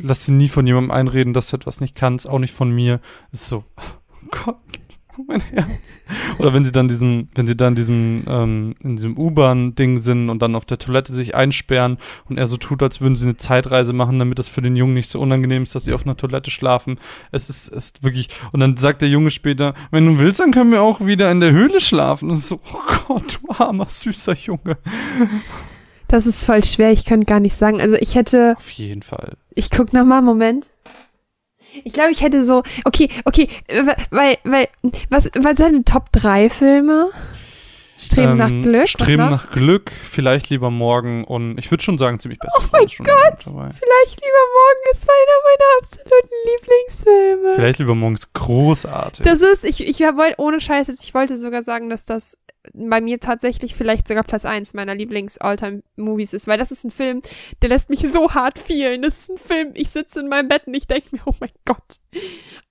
lass 0.00 0.26
dir 0.26 0.32
nie 0.32 0.48
von 0.48 0.66
jemandem 0.66 0.90
einreden, 0.90 1.32
dass 1.32 1.48
du 1.48 1.56
etwas 1.56 1.80
nicht 1.80 1.94
kannst, 1.94 2.28
auch 2.28 2.38
nicht 2.38 2.54
von 2.54 2.70
mir. 2.70 3.00
ist 3.32 3.48
so, 3.48 3.64
oh 3.76 4.28
Gott, 4.30 4.56
mein 5.26 5.40
Herz. 5.40 5.98
Oder 6.38 6.54
wenn 6.54 6.64
sie 6.64 6.72
dann 6.72 6.88
diesen, 6.88 7.28
wenn 7.34 7.46
sie 7.46 7.56
dann 7.56 7.74
diesem, 7.74 8.22
ähm, 8.26 8.74
in 8.80 8.96
diesem 8.96 9.18
U-Bahn-Ding 9.18 9.98
sind 9.98 10.30
und 10.30 10.40
dann 10.40 10.54
auf 10.54 10.64
der 10.64 10.78
Toilette 10.78 11.12
sich 11.12 11.34
einsperren 11.34 11.98
und 12.28 12.38
er 12.38 12.46
so 12.46 12.56
tut, 12.56 12.82
als 12.82 13.00
würden 13.00 13.16
sie 13.16 13.26
eine 13.26 13.36
Zeitreise 13.36 13.92
machen, 13.92 14.18
damit 14.18 14.38
es 14.38 14.48
für 14.48 14.62
den 14.62 14.76
Jungen 14.76 14.94
nicht 14.94 15.08
so 15.08 15.20
unangenehm 15.20 15.62
ist, 15.62 15.74
dass 15.74 15.84
sie 15.84 15.92
auf 15.92 16.04
einer 16.04 16.16
Toilette 16.16 16.50
schlafen. 16.50 16.98
Es 17.32 17.50
ist, 17.50 17.68
es 17.68 17.86
ist 17.86 18.04
wirklich, 18.04 18.28
und 18.52 18.60
dann 18.60 18.76
sagt 18.76 19.02
der 19.02 19.08
Junge 19.08 19.30
später, 19.30 19.74
wenn 19.90 20.06
du 20.06 20.18
willst, 20.18 20.40
dann 20.40 20.52
können 20.52 20.70
wir 20.70 20.82
auch 20.82 21.04
wieder 21.04 21.30
in 21.30 21.40
der 21.40 21.52
Höhle 21.52 21.80
schlafen. 21.80 22.30
Und 22.30 22.36
so, 22.36 22.60
oh 22.72 22.78
Gott, 23.06 23.40
du 23.42 23.62
armer, 23.62 23.86
süßer 23.88 24.34
Junge. 24.34 24.78
Das 26.08 26.26
ist 26.26 26.44
voll 26.44 26.64
schwer, 26.64 26.90
ich 26.90 27.04
könnte 27.04 27.26
gar 27.26 27.40
nicht 27.40 27.54
sagen. 27.54 27.80
Also 27.80 27.96
ich 27.96 28.14
hätte, 28.14 28.54
Auf 28.56 28.70
jeden 28.70 29.02
Fall. 29.02 29.34
ich 29.54 29.70
guck 29.70 29.92
noch 29.92 30.04
mal, 30.04 30.22
Moment. 30.22 30.66
Ich 31.84 31.92
glaube, 31.92 32.10
ich 32.12 32.22
hätte 32.22 32.42
so, 32.44 32.62
okay, 32.84 33.08
okay, 33.24 33.48
äh, 33.68 33.82
weil, 34.10 34.38
weil, 34.44 34.68
was, 35.10 35.30
was 35.38 35.56
sind 35.58 35.86
Top 35.86 36.10
3 36.12 36.48
Filme? 36.50 37.10
Streben 37.96 38.36
nach 38.36 38.50
Ähm, 38.50 38.62
Glück? 38.62 38.88
Streben 38.88 39.28
nach 39.28 39.50
Glück, 39.50 39.90
vielleicht 39.90 40.50
lieber 40.50 40.70
morgen 40.70 41.24
und 41.24 41.58
ich 41.58 41.70
würde 41.72 41.82
schon 41.82 41.98
sagen, 41.98 42.20
ziemlich 42.20 42.38
besser. 42.38 42.56
Oh 42.60 42.64
mein 42.72 42.86
Gott! 42.86 43.42
Vielleicht 43.42 44.20
lieber 44.20 44.44
morgen 44.54 44.90
ist 44.92 45.08
einer 45.08 45.38
meiner 45.44 45.78
absoluten 45.80 46.34
Lieblingsfilme. 46.46 47.54
Vielleicht 47.56 47.78
lieber 47.80 47.94
morgen 47.96 48.14
ist 48.14 48.32
großartig. 48.34 49.24
Das 49.24 49.40
ist, 49.42 49.64
ich, 49.64 49.86
ich 49.86 49.98
wollte, 50.00 50.36
ohne 50.38 50.60
Scheiß 50.60 50.86
jetzt, 50.86 51.02
ich 51.02 51.12
wollte 51.12 51.36
sogar 51.36 51.64
sagen, 51.64 51.90
dass 51.90 52.06
das 52.06 52.38
bei 52.74 53.00
mir 53.00 53.20
tatsächlich 53.20 53.74
vielleicht 53.74 54.08
sogar 54.08 54.24
Platz 54.24 54.44
eins 54.44 54.74
meiner 54.74 54.94
Lieblings-Alltime-Movies 54.94 56.32
ist, 56.32 56.46
weil 56.46 56.58
das 56.58 56.70
ist 56.70 56.84
ein 56.84 56.90
Film, 56.90 57.22
der 57.62 57.68
lässt 57.68 57.90
mich 57.90 58.00
so 58.00 58.34
hart 58.34 58.58
fühlen. 58.58 59.02
Das 59.02 59.18
ist 59.18 59.30
ein 59.30 59.38
Film, 59.38 59.70
ich 59.74 59.90
sitze 59.90 60.20
in 60.20 60.28
meinem 60.28 60.48
Bett 60.48 60.66
und 60.66 60.74
ich 60.74 60.86
denke 60.86 61.08
mir, 61.12 61.22
oh 61.26 61.34
mein 61.40 61.50
Gott. 61.64 62.00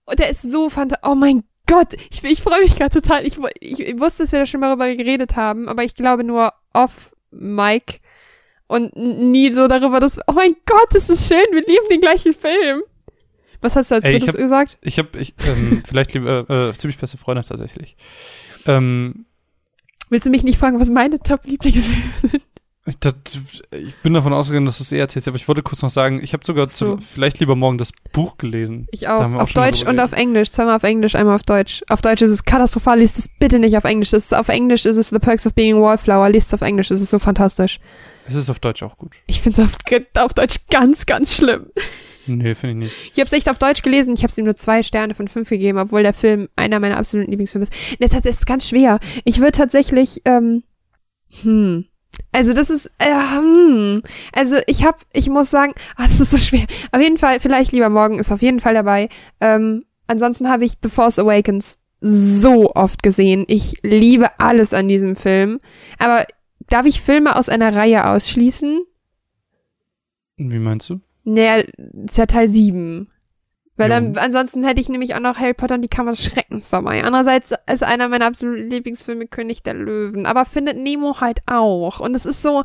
Und 0.06 0.20
der 0.20 0.30
ist 0.30 0.42
so 0.42 0.70
fantastisch, 0.70 1.10
oh 1.10 1.16
mein 1.16 1.44
Gott, 1.68 1.94
ich, 2.10 2.24
ich 2.24 2.42
freue 2.42 2.62
mich 2.62 2.78
gerade 2.78 3.02
total. 3.02 3.26
Ich, 3.26 3.38
ich, 3.60 3.80
ich 3.80 4.00
wusste, 4.00 4.24
dass 4.24 4.32
wir 4.32 4.40
da 4.40 4.46
schon 4.46 4.62
mal 4.62 4.68
darüber 4.68 4.96
geredet 4.96 5.36
haben, 5.36 5.68
aber 5.68 5.84
ich 5.84 5.96
glaube 5.96 6.24
nur 6.24 6.54
off 6.74 7.12
Mike 7.32 8.00
und 8.68 8.96
nie 8.96 9.52
so 9.52 9.68
darüber, 9.68 10.00
dass, 10.00 10.20
oh 10.28 10.34
mein 10.34 10.56
Gott, 10.66 10.88
das 10.92 11.10
ist 11.10 11.28
schön, 11.28 11.46
wir 11.52 11.66
lieben 11.66 11.90
den 11.90 12.02
gleichen 12.02 12.34
Film. 12.34 12.84
Was 13.62 13.76
hast 13.76 13.92
du 13.92 13.96
als 13.96 14.04
drittes 14.04 14.36
gesagt? 14.36 14.78
Ich 14.82 15.00
habe 15.00 15.18
ich, 15.20 15.34
ähm, 15.48 15.84
vielleicht 15.88 16.14
lieber 16.14 16.50
äh, 16.50 16.74
ziemlich 16.78 16.98
beste 16.98 17.18
Freunde 17.18 17.44
tatsächlich. 17.44 17.98
Ähm, 18.66 19.26
Willst 20.10 20.26
du 20.26 20.30
mich 20.30 20.44
nicht 20.44 20.58
fragen, 20.60 20.80
was 20.80 20.90
meine 20.90 21.20
Top-Lieblingsfilme 21.20 22.04
sind? 22.22 22.44
ich, 22.86 22.98
das, 23.00 23.14
ich 23.72 23.96
bin 23.98 24.14
davon 24.14 24.34
ausgegangen, 24.34 24.66
dass 24.66 24.78
du 24.78 24.84
es 24.84 24.92
eher 24.92 25.02
erzählst, 25.02 25.28
aber 25.28 25.36
ich 25.36 25.48
wollte 25.48 25.62
kurz 25.62 25.82
noch 25.82 25.90
sagen, 25.90 26.22
ich 26.24 26.34
habe 26.34 26.46
sogar 26.46 26.70
So. 26.70 26.96
zu, 26.96 27.02
vielleicht 27.02 27.40
lieber 27.40 27.56
morgen 27.56 27.78
das 27.78 27.92
Buch 28.14 28.38
gelesen. 28.38 28.88
Ich 28.92 29.08
auch. 29.08 29.22
auch 29.22 29.34
Auf 29.42 29.54
Deutsch 29.54 29.84
und 29.84 30.00
auf 30.00 30.14
Englisch. 30.14 30.50
Zweimal 30.52 30.78
auf 30.78 30.84
Englisch, 30.84 31.16
einmal 31.16 31.36
auf 31.36 31.44
Deutsch. 31.44 31.84
Auf 31.90 32.02
Deutsch 32.02 32.22
ist 32.22 32.30
es 32.30 32.46
katastrophal, 32.46 33.00
liest 33.00 33.20
es 33.20 33.30
bitte 33.40 33.60
nicht 33.60 33.78
auf 33.78 33.84
Englisch. 33.84 34.14
Ist, 34.14 34.34
auf 34.34 34.48
Englisch 34.48 34.86
ist 34.86 34.98
es 34.98 35.10
The 35.10 35.20
Perks 35.20 35.46
of 35.46 35.54
Being 35.54 35.76
a 35.76 35.82
Wallflower, 35.82 36.30
liest 36.30 36.48
es 36.48 36.54
auf 36.54 36.62
Englisch, 36.62 36.88
das 36.88 37.02
ist 37.02 37.10
so 37.10 37.20
fantastisch. 37.20 37.80
Es 38.26 38.36
ist 38.36 38.50
auf 38.50 38.60
Deutsch 38.60 38.84
auch 38.84 38.98
gut. 38.98 39.14
Ich 39.26 39.42
finde 39.42 39.62
es 39.62 39.68
auf, 39.68 40.24
auf 40.24 40.34
Deutsch 40.34 40.58
ganz, 40.70 41.06
ganz 41.06 41.36
schlimm. 41.36 41.68
Nee, 42.28 42.56
finde 42.56 42.86
ich 42.86 42.92
nicht. 42.92 43.12
Ich 43.14 43.20
habe 43.20 43.28
es 43.28 43.34
echt 43.34 43.50
auf 43.50 43.58
Deutsch 43.58 43.82
gelesen, 43.82 44.14
ich 44.14 44.24
habe 44.24 44.34
ihm 44.38 44.46
nur 44.46 44.56
zwei 44.56 44.84
Sterne 44.84 45.14
von 45.14 45.28
fünf 45.28 45.50
gegeben, 45.50 45.78
obwohl 45.78 46.04
der 46.04 46.14
Film 46.14 46.50
einer 46.56 46.80
meiner 46.80 46.98
absoluten 46.98 47.32
Lieblingsfilme 47.32 47.64
ist. 47.64 47.74
Das 48.00 48.26
ist 48.26 48.46
ganz 48.46 48.68
schwer. 48.68 49.00
Ich 49.24 49.40
würde 49.40 49.54
tatsächlich, 49.54 50.22
ähm, 50.26 50.64
hm. 51.42 51.86
Also 52.32 52.54
das 52.54 52.70
ist, 52.70 52.92
äh, 52.98 53.14
hm. 53.14 54.02
Also 54.34 54.58
ich 54.68 54.86
habe, 54.86 54.98
ich 55.14 55.30
muss 55.30 55.50
sagen, 55.50 55.74
ah, 55.96 56.08
das 56.08 56.20
ist 56.20 56.32
so 56.32 56.38
schwer. 56.38 56.66
Auf 56.92 57.02
jeden 57.02 57.18
Fall, 57.18 57.40
vielleicht 57.40 57.72
lieber 57.72 57.90
morgen 57.90 58.20
ist 58.20 58.32
auf 58.32 58.42
jeden 58.42 58.60
Fall 58.60 58.74
dabei. 58.74 59.10
Ähm, 59.40 59.84
ansonsten 60.08 60.50
habe 60.50 60.66
ich 60.66 60.74
The 60.82 60.90
Force 60.90 61.20
Awakens 61.20 61.78
so 62.00 62.74
oft 62.76 63.02
gesehen. 63.02 63.46
Ich 63.48 63.82
liebe 63.82 64.40
alles 64.40 64.74
an 64.74 64.88
diesem 64.88 65.16
Film. 65.16 65.60
Aber 66.00 66.26
darf 66.70 66.86
ich 66.86 67.02
Filme 67.02 67.36
aus 67.36 67.50
einer 67.50 67.76
Reihe 67.76 68.08
ausschließen? 68.08 68.82
Wie 70.38 70.60
meinst 70.60 70.90
du? 70.90 71.00
Naja, 71.30 71.62
ist 72.06 72.18
ja 72.18 72.26
Teil 72.26 72.48
7. 72.48 73.12
Weil 73.76 73.90
dann, 73.90 74.18
ansonsten 74.18 74.64
hätte 74.64 74.80
ich 74.80 74.88
nämlich 74.88 75.14
auch 75.14 75.20
noch 75.20 75.38
Harry 75.38 75.54
Potter 75.54 75.76
und 75.76 75.82
die 75.82 75.90
Kammer 75.90 76.12
des 76.12 76.24
Schreckens 76.24 76.70
dabei. 76.70 77.04
Andererseits 77.04 77.54
ist 77.72 77.84
einer 77.84 78.08
meiner 78.08 78.26
absoluten 78.26 78.70
Lieblingsfilme 78.70 79.28
König 79.28 79.62
der 79.62 79.74
Löwen. 79.74 80.26
Aber 80.26 80.46
findet 80.46 80.78
Nemo 80.78 81.20
halt 81.20 81.42
auch. 81.46 82.00
Und 82.00 82.16
es 82.16 82.26
ist 82.26 82.42
so, 82.42 82.64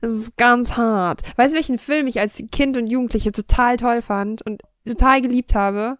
es 0.00 0.12
ist 0.12 0.36
ganz 0.36 0.76
hart. 0.76 1.22
Weißt 1.36 1.52
du, 1.52 1.56
welchen 1.56 1.78
Film 1.78 2.06
ich 2.06 2.20
als 2.20 2.42
Kind 2.52 2.76
und 2.76 2.86
Jugendliche 2.86 3.32
total 3.32 3.76
toll 3.76 4.02
fand 4.02 4.40
und 4.40 4.62
total 4.86 5.20
geliebt 5.20 5.56
habe? 5.56 5.98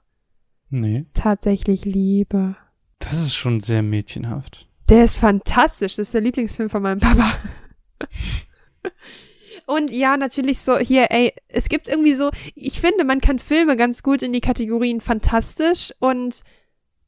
Nee. 0.71 1.07
Tatsächlich 1.13 1.85
Liebe. 1.85 2.57
Das 3.01 3.15
ist 3.15 3.35
schon 3.35 3.59
sehr 3.59 3.83
mädchenhaft. 3.83 4.69
Der 4.89 5.05
ist 5.05 5.17
fantastisch. 5.17 5.97
Das 5.97 6.07
ist 6.07 6.15
der 6.15 6.21
Lieblingsfilm 6.21 6.71
von 6.71 6.83
meinem 6.83 7.01
Papa. 7.01 7.31
Und 9.67 9.91
ja, 9.91 10.17
natürlich 10.17 10.61
so, 10.61 10.79
hier, 10.79 11.09
ey, 11.11 11.33
es 11.49 11.69
gibt 11.69 11.89
irgendwie 11.89 12.15
so, 12.15 12.31
ich 12.55 12.81
finde, 12.81 13.05
man 13.05 13.21
kann 13.21 13.41
Filme 13.41 13.77
ganz 13.77 14.03
gut 14.05 14.23
in 14.23 14.33
die 14.33 14.41
Kategorien 14.41 15.01
fantastisch 15.01 15.93
und, 15.99 16.41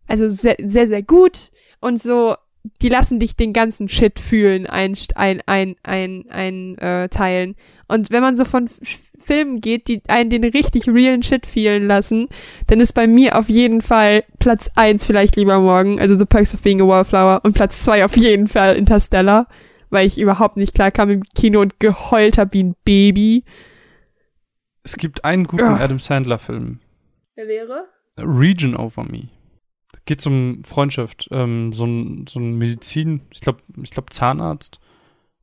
also 0.09 0.29
sehr, 0.29 0.57
sehr, 0.61 0.89
sehr 0.89 1.03
gut 1.03 1.51
und 1.81 2.03
so, 2.03 2.35
die 2.83 2.89
lassen 2.89 3.21
dich 3.21 3.37
den 3.37 3.53
ganzen 3.53 3.89
Shit 3.89 4.19
fühlen, 4.19 4.67
ein, 4.67 4.95
ein, 5.15 5.41
ein, 5.47 5.77
ein, 5.85 6.25
ein, 6.29 6.79
äh, 6.79 7.09
teilen. 7.09 7.55
Und 7.87 8.11
wenn 8.11 8.23
man 8.23 8.35
so 8.35 8.45
von 8.45 8.69
Filmen 9.19 9.61
geht, 9.61 9.89
die 9.89 10.03
einen 10.09 10.31
den 10.31 10.45
richtig 10.45 10.89
realen 10.89 11.23
Shit 11.23 11.47
fühlen 11.47 11.87
lassen, 11.87 12.29
dann 12.67 12.81
ist 12.81 12.93
bei 12.93 13.07
mir 13.07 13.39
auf 13.39 13.49
jeden 13.49 13.83
Fall 13.83 14.25
Platz 14.39 14.71
eins 14.75 15.05
vielleicht 15.05 15.37
lieber 15.37 15.61
morgen, 15.61 16.01
also 16.01 16.19
The 16.19 16.25
Perks 16.25 16.55
of 16.55 16.63
Being 16.63 16.81
a 16.81 16.87
Wallflower 16.87 17.41
und 17.45 17.55
Platz 17.55 17.85
zwei 17.85 18.05
auf 18.05 18.17
jeden 18.17 18.49
Fall 18.49 18.77
Interstellar, 18.77 19.47
weil 19.91 20.07
ich 20.07 20.19
überhaupt 20.19 20.57
nicht 20.57 20.75
klar 20.75 20.91
kam 20.91 21.11
im 21.11 21.23
Kino 21.35 21.61
und 21.61 21.81
geheult 21.81 22.39
hab 22.39 22.53
wie 22.53 22.65
ein 22.65 22.75
Baby. 22.85 23.45
Es 24.83 24.97
gibt 24.97 25.25
einen 25.25 25.45
guten 25.47 25.65
Ah. 25.65 25.77
Adam 25.77 25.99
Sandler-Film. 25.99 26.81
Wer 27.35 27.49
wäre? 27.49 27.85
Region 28.17 28.75
Over 28.77 29.05
Me. 29.05 29.29
Geht 30.07 30.27
um 30.27 30.63
Freundschaft. 30.65 31.29
Ähm, 31.31 31.73
so 31.73 31.85
ein, 31.87 32.27
so 32.27 32.41
ein 32.41 32.57
Medizin, 32.57 33.23
ich 33.31 33.41
glaube, 33.41 33.61
ich 33.83 33.91
glaube 33.91 34.11
Zahnarzt 34.11 34.81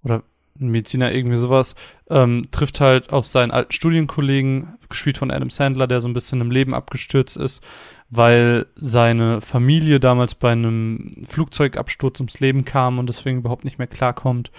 oder 0.04 0.24
Mediziner, 0.58 1.14
irgendwie 1.14 1.38
sowas, 1.38 1.76
ähm, 2.10 2.48
trifft 2.52 2.80
halt 2.80 3.12
auf 3.12 3.26
seinen 3.26 3.52
alten 3.52 3.72
Studienkollegen, 3.72 4.78
gespielt 4.90 5.18
von 5.18 5.32
Adam 5.32 5.50
Sandler, 5.50 5.88
der 5.88 6.02
so 6.02 6.08
ein 6.08 6.14
bisschen 6.14 6.42
im 6.42 6.52
Leben 6.52 6.74
abgestürzt 6.74 7.38
ist, 7.38 7.64
weil 8.10 8.68
seine 8.76 9.42
Familie 9.42 10.00
damals 10.00 10.36
bei 10.36 10.52
einem 10.52 11.12
Flugzeugabsturz 11.28 12.20
ums 12.20 12.40
Leben 12.40 12.66
kam 12.66 13.00
und 13.00 13.08
deswegen 13.08 13.40
überhaupt 13.40 13.66
nicht 13.66 13.80
mehr 13.80 13.88
klarkommt 13.88 14.52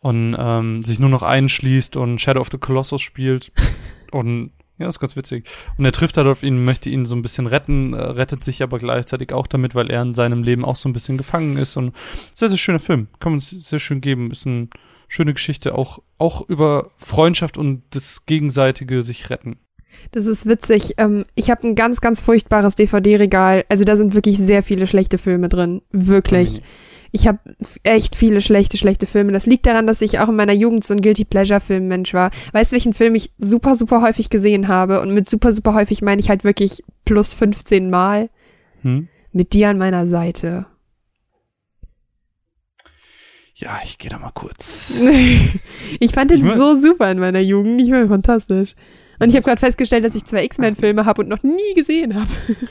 und 0.00 0.36
ähm, 0.38 0.84
sich 0.84 0.98
nur 0.98 1.10
noch 1.10 1.22
einschließt 1.22 1.96
und 1.96 2.20
Shadow 2.20 2.40
of 2.40 2.48
the 2.50 2.58
Colossus 2.58 3.02
spielt 3.02 3.52
und 4.12 4.52
ja, 4.80 4.88
ist 4.88 4.98
ganz 4.98 5.14
witzig. 5.14 5.46
Und 5.76 5.84
er 5.84 5.92
trifft 5.92 6.16
halt 6.16 6.26
auf 6.26 6.42
ihn, 6.42 6.64
möchte 6.64 6.88
ihn 6.88 7.04
so 7.04 7.14
ein 7.14 7.20
bisschen 7.20 7.46
retten, 7.46 7.92
äh, 7.92 8.00
rettet 8.00 8.42
sich 8.42 8.62
aber 8.62 8.78
gleichzeitig 8.78 9.34
auch 9.34 9.46
damit, 9.46 9.74
weil 9.74 9.90
er 9.90 10.00
in 10.00 10.14
seinem 10.14 10.42
Leben 10.42 10.64
auch 10.64 10.76
so 10.76 10.88
ein 10.88 10.94
bisschen 10.94 11.18
gefangen 11.18 11.58
ist. 11.58 11.76
Und 11.76 11.94
sehr, 12.34 12.48
sehr 12.48 12.56
schöner 12.56 12.78
Film. 12.78 13.08
Kann 13.20 13.32
man 13.32 13.40
sehr 13.40 13.78
schön 13.78 14.00
geben. 14.00 14.30
Ist 14.30 14.46
eine 14.46 14.68
schöne 15.10 15.34
Geschichte, 15.34 15.74
auch, 15.74 15.98
auch 16.18 16.48
über 16.48 16.92
Freundschaft 16.96 17.58
und 17.58 17.82
das 17.90 18.24
gegenseitige 18.26 19.02
sich 19.02 19.28
retten. 19.28 19.58
Das 20.12 20.26
ist 20.26 20.46
witzig. 20.46 20.94
Ähm, 20.98 21.26
ich 21.34 21.50
habe 21.50 21.66
ein 21.66 21.74
ganz, 21.74 22.00
ganz 22.00 22.20
furchtbares 22.20 22.76
DVD-Regal. 22.76 23.64
Also 23.68 23.84
da 23.84 23.96
sind 23.96 24.14
wirklich 24.14 24.38
sehr 24.38 24.62
viele 24.62 24.86
schlechte 24.86 25.18
Filme 25.18 25.48
drin. 25.48 25.82
Wirklich. 25.90 26.62
Ich 27.10 27.26
habe 27.26 27.40
echt 27.82 28.14
viele 28.14 28.40
schlechte, 28.40 28.78
schlechte 28.78 29.06
Filme. 29.06 29.32
Das 29.32 29.46
liegt 29.46 29.66
daran, 29.66 29.88
dass 29.88 30.00
ich 30.00 30.20
auch 30.20 30.28
in 30.28 30.36
meiner 30.36 30.52
Jugend 30.52 30.84
so 30.84 30.94
ein 30.94 31.02
Guilty 31.02 31.24
Pleasure-Film-Mensch 31.24 32.14
war. 32.14 32.30
Weißt 32.52 32.70
du, 32.70 32.74
welchen 32.74 32.94
Film 32.94 33.16
ich 33.16 33.32
super, 33.36 33.74
super 33.74 34.02
häufig 34.02 34.30
gesehen 34.30 34.68
habe? 34.68 35.00
Und 35.00 35.12
mit 35.12 35.28
super, 35.28 35.52
super 35.52 35.74
häufig 35.74 36.02
meine 36.02 36.20
ich 36.20 36.28
halt 36.28 36.44
wirklich 36.44 36.84
plus 37.04 37.34
15 37.34 37.90
Mal. 37.90 38.30
Hm? 38.82 39.08
Mit 39.32 39.54
dir 39.54 39.70
an 39.70 39.78
meiner 39.78 40.06
Seite. 40.06 40.66
Ja, 43.60 43.78
ich 43.84 43.98
gehe 43.98 44.10
da 44.10 44.18
mal 44.18 44.30
kurz. 44.32 44.94
ich 46.00 46.12
fand 46.12 46.30
den 46.30 46.38
Ich 46.38 46.44
mein- 46.44 46.58
so 46.58 46.76
super 46.76 47.10
in 47.10 47.18
meiner 47.18 47.40
Jugend. 47.40 47.80
Ich 47.80 47.90
war 47.90 48.06
fantastisch. 48.08 48.74
Und 49.18 49.28
ich 49.28 49.34
habe 49.36 49.44
gerade 49.44 49.60
festgestellt, 49.60 50.04
dass 50.04 50.14
ich 50.14 50.24
zwei 50.24 50.44
X-Men-Filme 50.44 51.04
habe 51.04 51.22
und 51.22 51.28
noch 51.28 51.42
nie 51.42 51.74
gesehen 51.74 52.14
habe. 52.14 52.30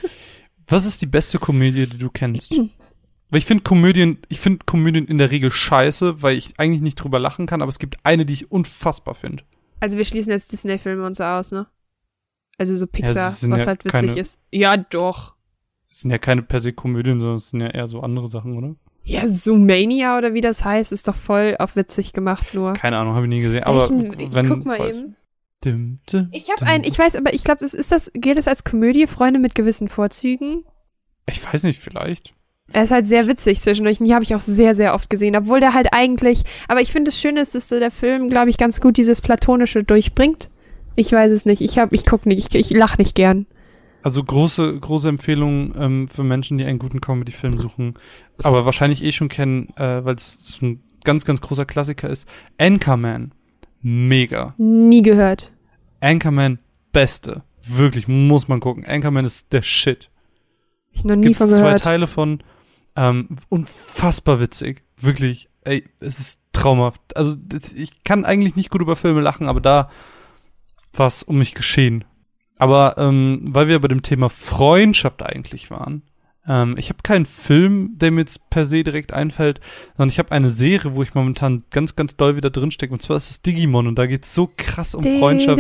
Was 0.68 0.86
ist 0.86 1.02
die 1.02 1.06
beste 1.08 1.38
Komödie, 1.40 1.86
die 1.88 1.98
du 1.98 2.10
kennst? 2.10 2.52
Weil 3.32 3.38
ich 3.38 3.46
finde 3.46 3.64
Komödien, 3.64 4.18
ich 4.30 4.40
finde 4.40 4.66
Komödien 4.66 5.06
in 5.08 5.20
der 5.20 5.30
Regel 5.30 5.52
scheiße, 5.52 6.24
weil 6.24 6.36
ich 6.36 6.54
eigentlich 6.60 6.82
nicht 6.82 6.96
drüber 6.96 7.20
lachen 7.20 7.46
kann, 7.46 7.62
aber 7.62 7.70
es 7.70 7.78
gibt 7.78 7.98
eine, 8.04 8.26
die 8.26 8.34
ich 8.34 8.52
unfassbar 8.52 9.14
finde. 9.14 9.44
Also 9.80 9.98
wir 9.98 10.04
schließen 10.04 10.32
jetzt 10.32 10.52
Disney-Filme 10.52 11.06
und 11.06 11.16
so 11.16 11.24
aus, 11.24 11.52
ne? 11.52 11.68
Also 12.58 12.74
so 12.74 12.88
Pixar, 12.88 13.30
sind 13.30 13.52
was 13.52 13.60
ja 13.62 13.68
halt 13.68 13.86
witzig 13.86 13.92
keine- 13.92 14.20
ist. 14.20 14.40
Ja, 14.52 14.78
doch. 14.78 15.36
Es 15.92 16.00
sind 16.00 16.10
ja 16.10 16.18
keine 16.18 16.42
per 16.42 16.60
se 16.60 16.74
Komödien, 16.74 17.20
sondern 17.20 17.38
es 17.38 17.50
sind 17.50 17.62
ja 17.62 17.68
eher 17.68 17.86
so 17.86 18.02
andere 18.02 18.28
Sachen, 18.30 18.58
oder? 18.58 18.76
Ja, 19.10 19.28
Zoomania 19.28 20.18
oder 20.18 20.34
wie 20.34 20.42
das 20.42 20.64
heißt, 20.64 20.92
ist 20.92 21.08
doch 21.08 21.16
voll 21.16 21.56
auf 21.60 21.76
witzig 21.76 22.14
gemacht 22.14 22.54
nur. 22.54 22.74
Keine 22.74 22.98
Ahnung, 22.98 23.16
habe 23.16 23.26
ich 23.26 23.30
nie 23.30 23.42
gesehen. 23.42 23.64
Aber 23.64 23.90
Welchen- 23.90 24.20
ich 24.20 24.34
wenn, 24.34 24.48
guck 24.50 24.66
mal 24.66 24.78
falls- 24.78 24.98
eben. 24.98 25.16
Dim, 25.66 26.00
dim, 26.10 26.30
Ich 26.32 26.50
habe 26.50 26.66
einen, 26.66 26.86
ich 26.86 26.98
weiß, 26.98 27.16
aber 27.16 27.34
ich 27.34 27.44
glaube, 27.44 27.60
das 27.62 27.74
ist 27.74 27.92
das, 27.92 28.10
gilt 28.14 28.38
das 28.38 28.48
als 28.48 28.64
Komödie, 28.64 29.08
Freunde 29.08 29.40
mit 29.40 29.56
gewissen 29.56 29.90
Vorzügen? 29.90 30.64
Ich 31.26 31.44
weiß 31.46 31.64
nicht, 31.64 31.80
vielleicht. 31.82 32.34
Er 32.72 32.84
ist 32.84 32.92
halt 32.92 33.06
sehr 33.06 33.28
witzig 33.28 33.60
zwischendurch 33.60 34.00
und 34.00 34.06
die 34.06 34.14
habe 34.14 34.24
ich 34.24 34.36
auch 34.36 34.40
sehr, 34.42 34.74
sehr 34.76 34.94
oft 34.94 35.10
gesehen, 35.10 35.36
obwohl 35.36 35.60
der 35.60 35.74
halt 35.74 35.88
eigentlich, 35.92 36.44
aber 36.68 36.82
ich 36.82 36.92
finde 36.94 37.10
das 37.10 37.20
Schöne 37.20 37.42
ist, 37.42 37.56
dass 37.56 37.68
der 37.68 37.92
Film, 37.92 38.30
glaube 38.30 38.50
ich, 38.50 38.58
ganz 38.58 38.80
gut 38.80 38.96
dieses 38.96 39.22
Platonische 39.22 39.84
durchbringt. 39.84 40.50
Ich 40.96 41.12
weiß 41.12 41.32
es 41.32 41.46
nicht, 41.46 41.62
ich 41.62 41.78
hab, 41.80 41.92
ich 41.94 42.06
guck 42.06 42.26
nicht, 42.26 42.54
ich, 42.56 42.72
ich 42.72 42.78
lach 42.78 42.98
nicht 42.98 43.16
gern. 43.16 43.46
Also 44.02 44.24
große, 44.24 44.80
große 44.80 45.10
Empfehlung 45.10 45.74
ähm, 45.78 46.08
für 46.08 46.24
Menschen, 46.24 46.58
die 46.58 46.66
einen 46.66 46.80
guten 46.80 47.02
Comedy-Film 47.02 47.60
suchen, 47.60 47.96
aber 48.42 48.66
wahrscheinlich 48.66 49.04
eh 49.04 49.12
schon 49.12 49.28
kennen, 49.28 49.70
äh, 49.76 50.04
weil 50.06 50.16
es 50.16 50.60
ein 50.62 50.82
ganz, 51.04 51.26
ganz 51.26 51.42
großer 51.42 51.66
Klassiker 51.66 52.10
ist. 52.10 52.28
Anchorman. 52.58 53.34
Mega. 53.82 54.54
Nie 54.58 55.02
gehört. 55.02 55.52
Anchorman, 56.00 56.60
beste. 56.92 57.44
Wirklich, 57.62 58.08
muss 58.08 58.48
man 58.48 58.60
gucken. 58.60 58.86
Anchorman 58.86 59.26
ist 59.26 59.52
der 59.52 59.62
Shit. 59.62 60.10
Ich 60.92 61.04
noch 61.04 61.16
nie 61.16 61.28
Gibt's 61.28 61.40
von 61.40 61.50
zwei 61.50 61.58
gehört. 61.58 61.84
Teile 61.84 62.08
von. 62.08 62.42
Ähm, 62.96 63.38
unfassbar 63.50 64.40
witzig. 64.40 64.84
Wirklich. 64.98 65.50
Ey, 65.64 65.84
es 66.00 66.20
ist 66.20 66.40
traumhaft. 66.54 67.16
Also, 67.16 67.36
ich 67.76 68.04
kann 68.04 68.26
eigentlich 68.26 68.56
nicht 68.56 68.70
gut 68.70 68.82
über 68.82 68.96
Filme 68.96 69.22
lachen, 69.22 69.48
aber 69.48 69.62
da 69.62 69.90
war 70.94 71.08
es 71.08 71.22
um 71.22 71.38
mich 71.38 71.54
geschehen. 71.54 72.06
Aber 72.60 72.96
ähm, 73.00 73.40
weil 73.46 73.68
wir 73.68 73.80
bei 73.80 73.88
dem 73.88 74.04
Thema 74.04 74.30
Freundschaft 74.30 75.24
eigentlich 75.24 75.72
waren, 75.72 76.04
ähm, 76.48 76.76
ich 76.78 76.90
habe 76.90 77.00
keinen 77.04 77.26
Film, 77.26 77.94
der 77.98 78.12
mir 78.12 78.22
jetzt 78.22 78.50
per 78.50 78.66
se 78.66 78.84
direkt 78.84 79.14
einfällt, 79.14 79.60
sondern 79.98 80.10
ich 80.12 80.20
habe 80.20 80.32
eine 80.32 80.50
Serie, 80.50 80.96
wo 80.96 81.02
ich 81.02 81.14
momentan 81.16 81.64
ganz, 81.72 81.96
ganz 81.96 82.16
doll 82.18 82.36
wieder 82.36 82.50
drinstecke. 82.50 82.94
Und 82.94 83.02
zwar 83.02 83.18
ist 83.18 83.30
es 83.32 83.42
Digimon 83.42 83.88
und 83.88 83.96
da 83.98 84.06
geht's 84.06 84.36
so 84.36 84.50
krass 84.58 84.94
um 84.94 85.04
Freundschaft. 85.20 85.58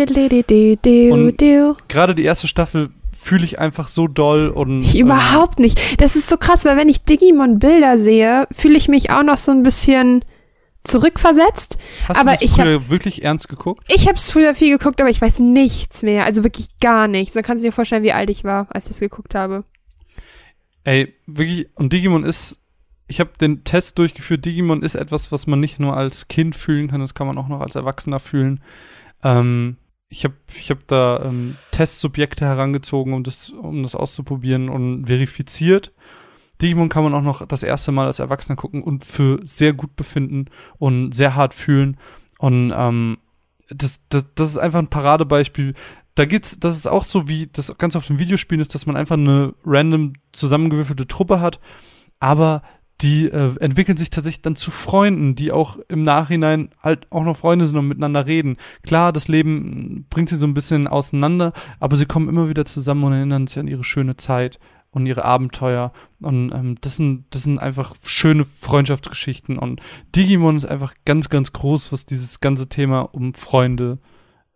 Und- 1.12 1.42
Gerade 1.88 2.14
die 2.16 2.24
erste 2.24 2.48
Staffel 2.48 2.90
fühle 3.18 3.44
ich 3.46 3.60
einfach 3.60 3.88
so 3.88 4.08
doll 4.08 4.48
und 4.50 4.82
Ich 4.82 4.96
ähm, 4.96 5.08
überhaupt 5.08 5.60
nicht. 5.60 6.02
Das 6.02 6.16
ist 6.16 6.30
so 6.30 6.38
krass, 6.38 6.66
weil 6.66 6.78
wenn 6.78 6.90
ich 6.90 7.04
Digimon-Bilder 7.04 7.98
sehe, 7.98 8.48
fühle 8.52 8.78
ich 8.78 8.88
mich 8.88 9.12
auch 9.12 9.24
noch 9.24 9.38
so 9.38 9.52
ein 9.52 9.64
bisschen 9.64 10.24
zurückversetzt. 10.90 11.78
Hast 12.08 12.20
aber 12.20 12.32
du 12.32 12.36
das 12.36 12.42
ich 12.42 12.52
hab- 12.60 12.66
früher 12.66 12.90
wirklich 12.90 13.24
ernst 13.24 13.48
geguckt? 13.50 13.84
Ich 13.94 14.08
habe 14.08 14.18
es 14.18 14.30
früher 14.32 14.56
viel 14.56 14.78
geguckt, 14.78 15.00
aber 15.02 15.10
ich 15.10 15.22
weiß 15.22 15.40
nichts 15.40 16.04
mehr. 16.04 16.26
Also 16.26 16.44
wirklich 16.44 16.68
gar 16.80 17.08
nichts. 17.08 17.34
Dann 17.34 17.44
kannst 17.44 17.64
du 17.64 17.68
dir 17.68 17.72
vorstellen, 17.72 18.04
wie 18.04 18.14
alt 18.14 18.30
ich 18.30 18.44
war, 18.44 18.68
als 18.70 18.86
ich 18.86 18.92
es 18.92 19.00
geguckt 19.00 19.36
habe. 19.36 19.64
Ey, 20.84 21.14
wirklich, 21.28 21.70
und 21.76 21.94
Digimon 21.94 22.24
ist, 22.24 22.58
ich 23.08 23.20
habe 23.20 23.32
den 23.40 23.64
Test 23.64 23.98
durchgeführt, 24.00 24.46
Digimon 24.46 24.82
ist 24.82 24.96
etwas, 24.96 25.32
was 25.32 25.46
man 25.48 25.60
nicht 25.60 25.80
nur 25.80 25.96
als 25.98 26.28
Kind 26.28 26.56
fühlen 26.56 26.88
kann, 26.88 27.02
das 27.02 27.14
kann 27.14 27.28
man 27.28 27.38
auch 27.38 27.48
noch 27.48 27.62
als 27.62 27.76
Erwachsener 27.76 28.20
fühlen. 28.20 28.62
Ähm, 29.24 29.78
ich 30.08 30.24
habe 30.24 30.36
ich 30.56 30.72
hab 30.72 30.88
da 30.88 31.24
ähm, 31.26 31.58
Testsubjekte 31.72 32.46
herangezogen, 32.46 33.14
um 33.14 33.24
das, 33.24 33.50
um 33.50 33.84
das 33.84 33.94
auszuprobieren 33.94 34.70
und 34.70 35.06
verifiziert. 35.08 35.92
Digimon 36.62 36.90
kann 36.90 37.04
man 37.04 37.14
auch 37.14 37.22
noch 37.22 37.46
das 37.46 37.64
erste 37.64 37.92
Mal 37.92 38.08
als 38.08 38.20
Erwachsener 38.20 38.56
gucken 38.56 38.84
und 38.84 39.06
für 39.06 39.40
sehr 39.44 39.74
gut 39.74 39.96
befinden 39.96 40.46
und 40.78 41.14
sehr 41.14 41.36
hart 41.36 41.54
fühlen. 41.54 41.98
Und 42.38 42.74
ähm, 42.76 43.18
das, 43.70 44.02
das, 44.10 44.28
das 44.36 44.50
ist 44.50 44.58
einfach 44.58 44.80
ein 44.80 44.90
Paradebeispiel. 44.90 45.74
Da 46.16 46.26
geht's, 46.26 46.60
das 46.60 46.76
ist 46.76 46.88
auch 46.88 47.06
so, 47.06 47.28
wie 47.28 47.48
das 47.48 47.78
ganz 47.78 47.96
auf 47.96 48.08
dem 48.08 48.20
Videospielen 48.20 48.60
ist, 48.60 48.76
dass 48.76 48.86
man 48.86 48.98
einfach 48.98 49.16
eine 49.16 49.54
random 49.66 50.14
zusammengewürfelte 50.34 51.08
Truppe 51.08 51.40
hat, 51.40 51.60
aber 52.20 52.62
die 53.02 53.28
äh, 53.28 53.56
entwickeln 53.62 53.98
sich 53.98 54.10
tatsächlich 54.10 54.42
dann 54.42 54.58
zu 54.58 54.72
Freunden, 54.72 55.36
die 55.36 55.54
auch 55.54 55.78
im 55.88 56.04
Nachhinein 56.04 56.70
halt 56.84 57.08
auch 57.12 57.24
noch 57.24 57.38
Freunde 57.38 57.66
sind 57.66 57.78
und 57.78 57.88
miteinander 57.88 58.26
reden. 58.26 58.58
Klar, 58.84 59.14
das 59.14 59.30
Leben 59.30 60.06
bringt 60.10 60.28
sie 60.28 60.36
so 60.36 60.46
ein 60.46 60.54
bisschen 60.54 60.88
auseinander, 60.88 61.54
aber 61.80 61.96
sie 61.96 62.06
kommen 62.06 62.28
immer 62.28 62.50
wieder 62.50 62.66
zusammen 62.66 63.06
und 63.06 63.14
erinnern 63.14 63.48
sich 63.48 63.60
an 63.60 63.70
ihre 63.70 63.86
schöne 63.86 64.18
Zeit 64.18 64.60
und 64.92 65.06
ihre 65.06 65.26
Abenteuer. 65.26 65.92
Und 66.22 66.52
ähm, 66.52 66.78
das, 66.82 66.98
sind, 66.98 67.26
das 67.30 67.44
sind 67.44 67.60
einfach 67.60 67.96
schöne 68.04 68.46
Freundschaftsgeschichten. 68.46 69.58
Und 69.58 69.82
Digimon 70.16 70.58
ist 70.58 70.66
einfach 70.66 70.94
ganz, 71.06 71.30
ganz 71.30 71.54
groß, 71.54 71.92
was 71.92 72.06
dieses 72.06 72.40
ganze 72.40 72.70
Thema 72.70 73.02
um 73.14 73.34
Freunde 73.34 74.00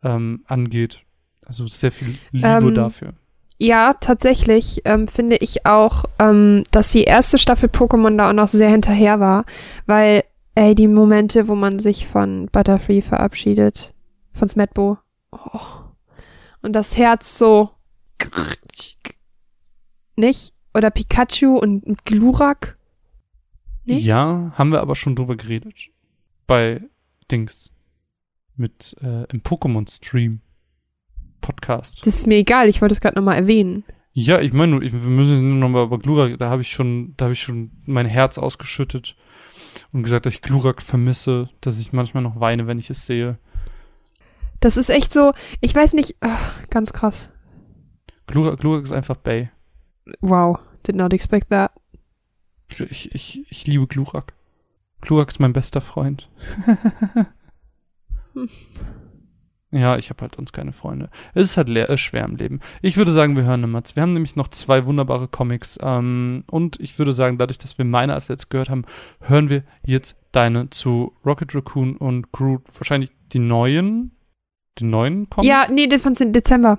ähm, 0.04 0.44
angeht. 0.48 1.02
Also 1.46 1.68
sehr 1.68 1.92
viel 1.92 2.18
Liebe 2.32 2.48
Ähm, 2.48 2.76
dafür. 2.76 3.14
Ja, 3.60 3.94
tatsächlich 3.94 4.82
ähm, 4.86 5.08
finde 5.08 5.38
ich 5.38 5.66
auch, 5.66 6.06
ähm, 6.20 6.64
dass 6.72 6.92
die 6.92 7.04
erste 7.04 7.38
Staffel 7.38 7.70
Pokémon 7.70 8.18
da 8.18 8.30
auch 8.30 8.34
noch 8.34 8.48
sehr 8.48 8.70
hinterher 8.70 9.20
war, 9.20 9.46
weil, 9.86 10.24
ey, 10.56 10.76
die 10.76 10.88
Momente, 10.88 11.48
wo 11.48 11.56
man 11.56 11.80
sich 11.80 12.08
von 12.08 12.50
Butterfree 12.52 13.02
verabschiedet, 13.02 13.94
von 14.34 14.50
Smetbo, 14.50 14.98
oh, 15.32 15.60
und 16.62 16.74
das 16.74 16.98
Herz 16.98 17.38
so, 17.38 17.70
nicht? 20.18 20.54
Oder 20.74 20.92
Pikachu 20.92 21.58
und, 21.58 22.06
Glurak? 22.06 22.78
Nee? 23.86 23.98
Ja, 23.98 24.54
haben 24.56 24.72
wir 24.72 24.82
aber 24.82 24.96
schon 24.96 25.16
drüber 25.16 25.36
geredet. 25.36 25.90
Bei 26.48 26.82
Dings. 27.30 27.72
Mit 28.56 28.96
äh, 29.02 29.24
im 29.32 29.42
Pokémon-Stream. 29.42 30.42
Podcast. 31.42 32.06
Das 32.06 32.16
ist 32.16 32.28
mir 32.28 32.38
egal, 32.38 32.70
ich 32.70 32.82
wollte 32.82 32.94
es 32.94 33.02
gerade 33.02 33.18
nochmal 33.18 33.38
erwähnen. 33.38 33.84
Ja, 34.14 34.40
ich 34.40 34.54
meine, 34.54 34.80
wir 34.80 34.92
müssen 34.92 35.50
nur 35.50 35.58
noch 35.58 35.70
mal 35.70 35.84
über 35.84 36.00
Glurak, 36.00 36.38
da 36.38 36.50
habe 36.50 36.62
ich 36.62 36.70
schon, 36.70 37.14
da 37.18 37.26
habe 37.26 37.34
ich 37.34 37.42
schon 37.42 37.72
mein 37.86 38.06
Herz 38.06 38.38
ausgeschüttet 38.38 39.16
und 39.92 40.04
gesagt, 40.04 40.26
dass 40.26 40.36
ich 40.36 40.42
Glurak 40.42 40.82
vermisse, 40.82 41.50
dass 41.62 41.80
ich 41.80 41.94
manchmal 41.94 42.24
noch 42.24 42.40
weine, 42.40 42.68
wenn 42.68 42.80
ich 42.80 42.90
es 42.90 43.06
sehe. 43.06 43.40
Das 44.60 44.78
ist 44.78 44.90
echt 44.90 45.12
so, 45.12 45.34
ich 45.62 45.76
weiß 45.76 45.94
nicht, 45.94 46.16
ach, 46.22 46.62
ganz 46.70 46.94
krass. 46.94 47.34
Glurak, 48.28 48.60
Glurak 48.60 48.84
ist 48.84 48.92
einfach 48.92 49.18
Bay. 49.18 49.50
Wow, 50.22 50.60
did 50.86 50.96
not 50.96 51.14
expect 51.14 51.50
that. 51.50 51.72
Ich, 52.68 53.14
ich, 53.14 53.52
ich 53.52 53.68
liebe 53.68 53.88
Glurak. 53.88 54.34
Glurak 55.02 55.30
ist 55.30 55.40
mein 55.40 55.54
bester 55.54 55.82
Freund. 55.82 56.30
Hm. 58.34 58.50
Ja, 59.74 59.98
ich 59.98 60.12
habe 60.12 60.22
halt 60.22 60.36
sonst 60.36 60.54
keine 60.54 60.72
Freunde. 60.72 61.10
Es 61.34 61.50
ist 61.50 61.58
halt 61.58 61.68
leer, 61.68 61.90
äh, 61.90 61.98
schwer 61.98 62.26
im 62.26 62.36
Leben. 62.36 62.60
Ich 62.84 62.96
würde 62.96 63.12
sagen, 63.12 63.36
wir 63.36 63.44
hören 63.44 63.62
eine 63.62 63.68
Matz. 63.68 63.96
Wir 63.96 64.04
haben 64.04 64.14
nämlich 64.14 64.36
noch 64.36 64.48
zwei 64.48 64.86
wunderbare 64.86 65.28
Comics. 65.28 65.80
Ähm, 65.82 66.44
und 66.52 66.80
ich 66.80 66.98
würde 67.00 67.12
sagen, 67.12 67.40
dadurch, 67.40 67.58
dass 67.58 67.78
wir 67.80 67.86
meine 67.86 68.14
als 68.14 68.28
jetzt 68.28 68.52
gehört 68.52 68.70
haben, 68.70 68.86
hören 69.20 69.50
wir 69.50 69.64
jetzt 69.84 70.16
deine 70.32 70.70
zu 70.70 71.14
Rocket 71.26 71.56
Raccoon 71.56 71.98
und 71.98 72.32
Groot. 72.32 72.62
Wahrscheinlich 72.76 73.12
die 73.32 73.40
neuen, 73.40 74.12
die 74.78 74.86
neuen 74.86 75.28
Comics? 75.32 75.48
Ja, 75.48 75.66
nee, 75.72 75.88
den 75.88 76.00
von 76.00 76.14
Dezember. 76.14 76.78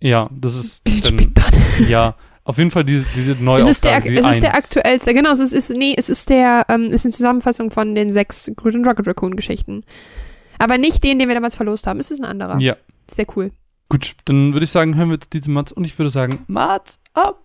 Ja, 0.00 0.24
das 0.32 0.56
ist 0.56 0.82
Bisschen 0.82 1.20
spät 1.20 1.30
dran. 1.34 1.88
ja, 1.88 2.16
auf 2.46 2.58
jeden 2.58 2.70
Fall 2.70 2.84
diese, 2.84 3.06
diese 3.14 3.32
Es 3.32 3.40
Neuauflage. 3.40 3.70
ist 3.70 3.84
der, 3.84 4.18
es 4.20 4.26
ist 4.34 4.42
der 4.42 4.54
aktuellste, 4.54 5.12
genau, 5.14 5.32
es 5.32 5.40
ist, 5.40 5.76
nee, 5.76 5.94
es 5.96 6.08
ist 6.08 6.30
der, 6.30 6.64
ähm, 6.68 6.90
ist 6.90 7.04
eine 7.04 7.12
Zusammenfassung 7.12 7.70
von 7.70 7.94
den 7.94 8.12
sechs 8.12 8.50
Groot 8.56 8.74
und 8.74 8.86
Rocket 8.86 9.06
Raccoon 9.08 9.36
Geschichten. 9.36 9.82
Aber 10.58 10.78
nicht 10.78 11.04
den, 11.04 11.18
den 11.18 11.28
wir 11.28 11.34
damals 11.34 11.56
verlost 11.56 11.86
haben, 11.86 11.98
es 12.00 12.10
ist 12.10 12.20
ein 12.20 12.24
anderer. 12.24 12.58
Ja, 12.60 12.76
Sehr 13.10 13.26
cool. 13.36 13.50
gut, 13.88 14.14
dann 14.24 14.52
würde 14.52 14.64
ich 14.64 14.70
sagen, 14.70 14.96
hören 14.96 15.08
wir 15.10 15.14
jetzt 15.16 15.32
diese 15.32 15.50
Mats 15.50 15.72
und 15.72 15.84
ich 15.84 15.98
würde 15.98 16.10
sagen, 16.10 16.44
Mats 16.46 17.00
ab. 17.14 17.42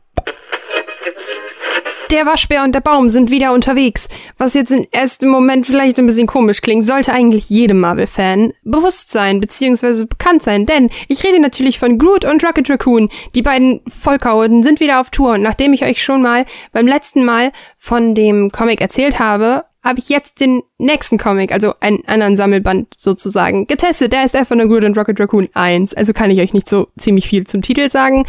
Der 2.11 2.25
Waschbär 2.25 2.65
und 2.65 2.75
der 2.75 2.81
Baum 2.81 3.07
sind 3.07 3.31
wieder 3.31 3.53
unterwegs. 3.53 4.09
Was 4.37 4.53
jetzt 4.53 4.71
im 4.71 4.85
ersten 4.91 5.29
Moment 5.29 5.65
vielleicht 5.65 5.97
ein 5.97 6.05
bisschen 6.05 6.27
komisch 6.27 6.61
klingt, 6.61 6.85
sollte 6.85 7.13
eigentlich 7.13 7.49
jedem 7.49 7.79
Marvel-Fan 7.79 8.51
bewusst 8.65 9.11
sein, 9.11 9.39
beziehungsweise 9.39 10.05
bekannt 10.05 10.43
sein. 10.43 10.65
Denn 10.65 10.89
ich 11.07 11.23
rede 11.23 11.39
natürlich 11.39 11.79
von 11.79 11.97
Groot 11.97 12.25
und 12.25 12.43
Rocket 12.43 12.69
Raccoon. 12.69 13.09
Die 13.33 13.41
beiden 13.41 13.79
Vollkauten 13.87 14.61
sind 14.61 14.81
wieder 14.81 14.99
auf 14.99 15.09
Tour. 15.09 15.35
Und 15.35 15.41
nachdem 15.41 15.71
ich 15.71 15.85
euch 15.85 16.03
schon 16.03 16.21
mal 16.21 16.45
beim 16.73 16.85
letzten 16.85 17.23
Mal 17.23 17.53
von 17.77 18.13
dem 18.13 18.51
Comic 18.51 18.81
erzählt 18.81 19.19
habe, 19.19 19.63
habe 19.81 19.99
ich 19.99 20.09
jetzt 20.09 20.41
den 20.41 20.63
nächsten 20.79 21.17
Comic, 21.17 21.53
also 21.53 21.75
einen 21.79 22.05
anderen 22.07 22.35
Sammelband 22.35 22.93
sozusagen, 22.97 23.67
getestet. 23.67 24.11
Der 24.11 24.25
ist 24.25 24.35
von 24.35 24.57
der 24.57 24.67
Groot 24.67 24.83
und 24.83 24.97
Rocket 24.97 25.17
Raccoon 25.17 25.47
1. 25.53 25.93
Also 25.93 26.11
kann 26.11 26.29
ich 26.29 26.41
euch 26.41 26.51
nicht 26.51 26.67
so 26.67 26.89
ziemlich 26.97 27.29
viel 27.29 27.47
zum 27.47 27.61
Titel 27.61 27.89
sagen. 27.89 28.25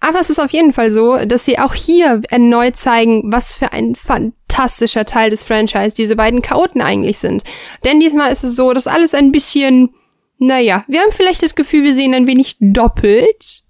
Aber 0.00 0.18
es 0.18 0.30
ist 0.30 0.40
auf 0.40 0.50
jeden 0.50 0.72
Fall 0.72 0.90
so, 0.90 1.16
dass 1.18 1.44
sie 1.44 1.58
auch 1.58 1.74
hier 1.74 2.22
erneut 2.30 2.76
zeigen, 2.76 3.30
was 3.30 3.54
für 3.54 3.72
ein 3.72 3.94
fantastischer 3.94 5.04
Teil 5.04 5.28
des 5.30 5.44
Franchise 5.44 5.94
diese 5.94 6.16
beiden 6.16 6.40
Chaoten 6.40 6.80
eigentlich 6.80 7.18
sind. 7.18 7.42
Denn 7.84 8.00
diesmal 8.00 8.32
ist 8.32 8.42
es 8.42 8.56
so, 8.56 8.72
dass 8.72 8.86
alles 8.86 9.14
ein 9.14 9.30
bisschen, 9.30 9.90
naja, 10.38 10.84
wir 10.88 11.00
haben 11.00 11.12
vielleicht 11.12 11.42
das 11.42 11.54
Gefühl, 11.54 11.84
wir 11.84 11.94
sehen 11.94 12.14
ein 12.14 12.26
wenig 12.26 12.56
doppelt. 12.60 13.62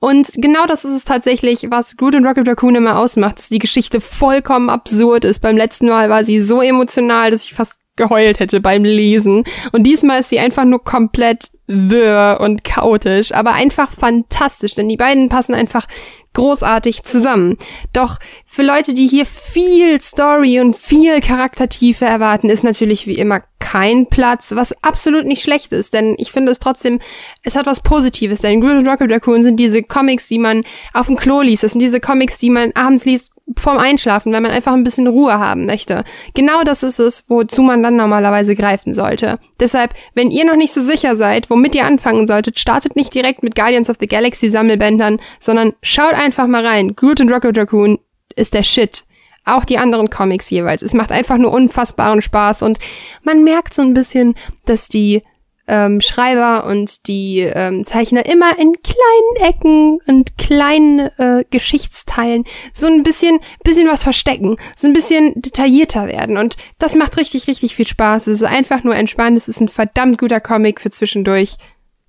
Und 0.00 0.30
genau 0.36 0.64
das 0.66 0.84
ist 0.86 0.92
es 0.92 1.04
tatsächlich, 1.04 1.66
was 1.70 1.96
Groot 1.96 2.14
und 2.14 2.26
Rocket 2.26 2.48
Raccoon 2.48 2.74
immer 2.74 2.98
ausmacht, 2.98 3.38
dass 3.38 3.50
die 3.50 3.58
Geschichte 3.58 4.00
vollkommen 4.00 4.70
absurd 4.70 5.26
ist. 5.26 5.40
Beim 5.40 5.58
letzten 5.58 5.88
Mal 5.88 6.08
war 6.08 6.24
sie 6.24 6.40
so 6.40 6.62
emotional, 6.62 7.30
dass 7.30 7.44
ich 7.44 7.52
fast 7.52 7.80
geheult 7.96 8.40
hätte 8.40 8.60
beim 8.60 8.82
Lesen. 8.82 9.44
Und 9.72 9.84
diesmal 9.84 10.20
ist 10.20 10.30
sie 10.30 10.38
einfach 10.38 10.64
nur 10.64 10.82
komplett 10.82 11.50
wirr 11.66 12.38
und 12.40 12.64
chaotisch, 12.64 13.32
aber 13.32 13.52
einfach 13.52 13.92
fantastisch, 13.92 14.74
denn 14.74 14.88
die 14.88 14.96
beiden 14.96 15.28
passen 15.28 15.54
einfach 15.54 15.86
großartig 16.34 17.02
zusammen. 17.02 17.56
Doch 17.92 18.18
für 18.44 18.62
Leute, 18.62 18.94
die 18.94 19.08
hier 19.08 19.26
viel 19.26 20.00
Story 20.00 20.60
und 20.60 20.76
viel 20.76 21.20
Charaktertiefe 21.20 22.04
erwarten, 22.04 22.50
ist 22.50 22.64
natürlich 22.64 23.06
wie 23.06 23.18
immer 23.18 23.42
kein 23.58 24.06
Platz, 24.06 24.52
was 24.52 24.72
absolut 24.82 25.26
nicht 25.26 25.42
schlecht 25.42 25.72
ist, 25.72 25.92
denn 25.92 26.16
ich 26.18 26.32
finde 26.32 26.50
es 26.50 26.58
trotzdem, 26.58 26.98
es 27.42 27.56
hat 27.56 27.66
was 27.66 27.80
Positives, 27.80 28.40
denn 28.40 28.60
Groot 28.60 28.78
und 28.78 28.88
Rocket 28.88 29.12
Raccoon 29.12 29.42
sind 29.42 29.56
diese 29.58 29.82
Comics, 29.82 30.28
die 30.28 30.38
man 30.38 30.64
auf 30.92 31.06
dem 31.06 31.16
Klo 31.16 31.42
liest, 31.42 31.62
das 31.62 31.72
sind 31.72 31.80
diese 31.80 32.00
Comics, 32.00 32.38
die 32.38 32.50
man 32.50 32.72
abends 32.74 33.04
liest 33.04 33.32
vorm 33.58 33.78
Einschlafen, 33.78 34.32
wenn 34.32 34.42
man 34.42 34.52
einfach 34.52 34.72
ein 34.72 34.84
bisschen 34.84 35.06
Ruhe 35.06 35.38
haben 35.38 35.66
möchte. 35.66 36.04
Genau 36.34 36.62
das 36.64 36.82
ist 36.82 36.98
es, 36.98 37.24
wozu 37.28 37.62
man 37.62 37.82
dann 37.82 37.96
normalerweise 37.96 38.54
greifen 38.54 38.94
sollte. 38.94 39.38
Deshalb, 39.58 39.94
wenn 40.14 40.30
ihr 40.30 40.44
noch 40.44 40.56
nicht 40.56 40.72
so 40.72 40.80
sicher 40.80 41.16
seid, 41.16 41.50
womit 41.50 41.74
ihr 41.74 41.86
anfangen 41.86 42.26
solltet, 42.26 42.58
startet 42.58 42.96
nicht 42.96 43.14
direkt 43.14 43.42
mit 43.42 43.54
Guardians 43.54 43.90
of 43.90 43.96
the 44.00 44.06
Galaxy 44.06 44.48
Sammelbändern, 44.48 45.20
sondern 45.38 45.74
schaut 45.82 46.14
einfach 46.14 46.46
mal 46.46 46.64
rein. 46.64 46.94
Groot 46.94 47.20
und 47.20 47.32
Rocket 47.32 47.56
Raccoon 47.58 47.98
ist 48.36 48.54
der 48.54 48.62
Shit. 48.62 49.04
Auch 49.44 49.64
die 49.64 49.78
anderen 49.78 50.10
Comics 50.10 50.50
jeweils. 50.50 50.82
Es 50.82 50.94
macht 50.94 51.12
einfach 51.12 51.38
nur 51.38 51.52
unfassbaren 51.52 52.22
Spaß 52.22 52.62
und 52.62 52.78
man 53.22 53.42
merkt 53.42 53.74
so 53.74 53.82
ein 53.82 53.94
bisschen, 53.94 54.34
dass 54.66 54.88
die 54.88 55.22
ähm, 55.66 56.00
Schreiber 56.00 56.66
und 56.66 57.06
die 57.06 57.40
ähm, 57.40 57.84
Zeichner 57.84 58.26
immer 58.26 58.58
in 58.58 58.74
kleinen 58.82 59.50
Ecken 59.50 59.98
und 60.06 60.36
kleinen 60.36 61.10
äh, 61.18 61.44
Geschichtsteilen 61.50 62.44
so 62.72 62.86
ein 62.86 63.02
bisschen, 63.02 63.38
bisschen 63.62 63.88
was 63.88 64.02
verstecken, 64.02 64.56
so 64.76 64.88
ein 64.88 64.92
bisschen 64.92 65.40
detaillierter 65.40 66.08
werden. 66.08 66.38
Und 66.38 66.56
das 66.78 66.96
macht 66.96 67.16
richtig, 67.16 67.46
richtig 67.46 67.74
viel 67.74 67.86
Spaß. 67.86 68.26
Es 68.26 68.40
ist 68.40 68.46
einfach 68.46 68.82
nur 68.82 68.96
entspannt. 68.96 69.36
Es 69.36 69.48
ist 69.48 69.60
ein 69.60 69.68
verdammt 69.68 70.18
guter 70.18 70.40
Comic 70.40 70.80
für 70.80 70.90
zwischendurch. 70.90 71.56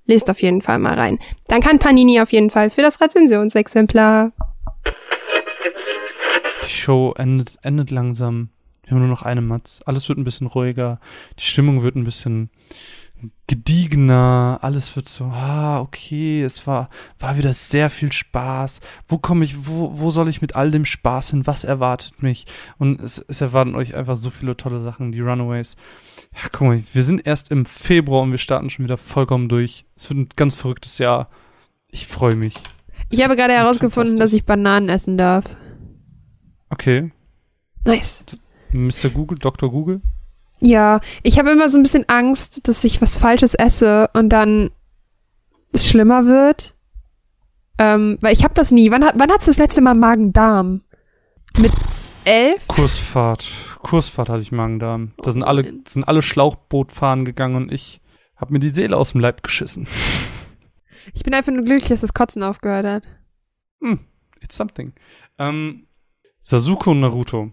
Lest 0.05 0.29
auf 0.29 0.41
jeden 0.41 0.61
Fall 0.61 0.79
mal 0.79 0.95
rein. 0.95 1.19
Dann 1.47 1.61
kann 1.61 1.79
Panini 1.79 2.19
auf 2.19 2.31
jeden 2.31 2.49
Fall 2.49 2.69
für 2.69 2.81
das 2.81 2.99
Rezensionsexemplar. 2.99 4.31
Die 6.63 6.69
Show 6.69 7.13
endet, 7.17 7.57
endet 7.61 7.91
langsam. 7.91 8.49
Wir 8.83 8.91
haben 8.91 8.99
nur 8.99 9.09
noch 9.09 9.21
eine 9.21 9.41
Matz. 9.41 9.81
Alles 9.85 10.09
wird 10.09 10.17
ein 10.17 10.23
bisschen 10.23 10.47
ruhiger. 10.47 10.99
Die 11.39 11.43
Stimmung 11.43 11.83
wird 11.83 11.95
ein 11.95 12.03
bisschen 12.03 12.49
gediegener. 13.47 14.59
Alles 14.61 14.95
wird 14.95 15.09
so, 15.09 15.25
ah, 15.25 15.79
okay, 15.79 16.43
es 16.43 16.65
war, 16.67 16.89
war 17.19 17.37
wieder 17.37 17.53
sehr 17.53 17.89
viel 17.89 18.11
Spaß. 18.11 18.79
Wo 19.07 19.17
komme 19.17 19.45
ich, 19.45 19.67
wo, 19.67 19.99
wo 19.99 20.09
soll 20.09 20.29
ich 20.29 20.41
mit 20.41 20.55
all 20.55 20.71
dem 20.71 20.85
Spaß 20.85 21.31
hin? 21.31 21.47
Was 21.47 21.63
erwartet 21.63 22.23
mich? 22.23 22.45
Und 22.77 23.01
es, 23.01 23.19
es 23.27 23.41
erwarten 23.41 23.75
euch 23.75 23.95
einfach 23.95 24.15
so 24.15 24.29
viele 24.29 24.57
tolle 24.57 24.81
Sachen, 24.81 25.11
die 25.11 25.19
Runaways. 25.19 25.75
Ja, 26.33 26.49
guck 26.51 26.67
mal, 26.67 26.83
wir 26.93 27.03
sind 27.03 27.25
erst 27.25 27.51
im 27.51 27.65
Februar 27.65 28.21
und 28.21 28.31
wir 28.31 28.37
starten 28.37 28.69
schon 28.69 28.85
wieder 28.85 28.97
vollkommen 28.97 29.49
durch. 29.49 29.85
Es 29.95 30.09
wird 30.09 30.19
ein 30.19 30.29
ganz 30.35 30.55
verrücktes 30.55 30.97
Jahr. 30.97 31.29
Ich 31.89 32.07
freue 32.07 32.35
mich. 32.35 32.55
Ich 33.09 33.23
habe 33.23 33.35
gerade 33.35 33.53
herausgefunden, 33.53 34.15
dass 34.15 34.31
ich 34.31 34.45
Bananen 34.45 34.87
essen 34.87 35.17
darf. 35.17 35.57
Okay. 36.69 37.11
Nice. 37.85 38.25
Mr. 38.71 39.09
Google, 39.09 39.37
Dr. 39.37 39.69
Google. 39.69 40.01
Ja, 40.61 40.99
ich 41.23 41.39
habe 41.39 41.49
immer 41.51 41.69
so 41.69 41.77
ein 41.79 41.83
bisschen 41.83 42.07
Angst, 42.07 42.67
dass 42.67 42.83
ich 42.83 43.01
was 43.01 43.17
Falsches 43.17 43.53
esse 43.55 44.09
und 44.13 44.29
dann 44.29 44.69
es 45.73 45.87
schlimmer 45.89 46.25
wird. 46.25 46.75
Ähm, 47.79 48.17
weil 48.21 48.33
ich 48.33 48.43
habe 48.43 48.53
das 48.53 48.71
nie. 48.71 48.91
Wann, 48.91 49.03
hat- 49.03 49.15
wann 49.17 49.31
hast 49.31 49.47
du 49.47 49.51
das 49.51 49.57
letzte 49.57 49.81
Mal 49.81 49.95
Magen-Darm? 49.95 50.81
Mit 51.57 51.71
elf? 52.25 52.67
Kursfahrt. 52.67 53.47
Kursfahrt 53.81 54.29
hatte 54.29 54.41
ich 54.43 54.51
Magen-Darm. 54.51 55.13
Da 55.17 55.31
sind 55.31 55.43
alle, 55.43 55.73
sind 55.87 56.03
alle 56.07 56.21
Schlauchboot 56.21 56.91
fahren 56.91 57.25
gegangen 57.25 57.55
und 57.55 57.71
ich 57.71 58.01
habe 58.35 58.53
mir 58.53 58.59
die 58.59 58.69
Seele 58.69 58.95
aus 58.97 59.11
dem 59.13 59.21
Leib 59.21 59.43
geschissen. 59.43 59.87
Ich 61.15 61.23
bin 61.23 61.33
einfach 61.33 61.51
nur 61.51 61.63
glücklich, 61.65 61.89
dass 61.89 62.01
das 62.01 62.13
Kotzen 62.13 62.43
aufgehört 62.43 62.85
hat. 62.85 63.03
Hm, 63.81 64.01
it's 64.39 64.55
something. 64.55 64.93
Ähm, 65.39 65.87
Sasuke 66.41 66.91
und 66.91 66.99
Naruto. 66.99 67.51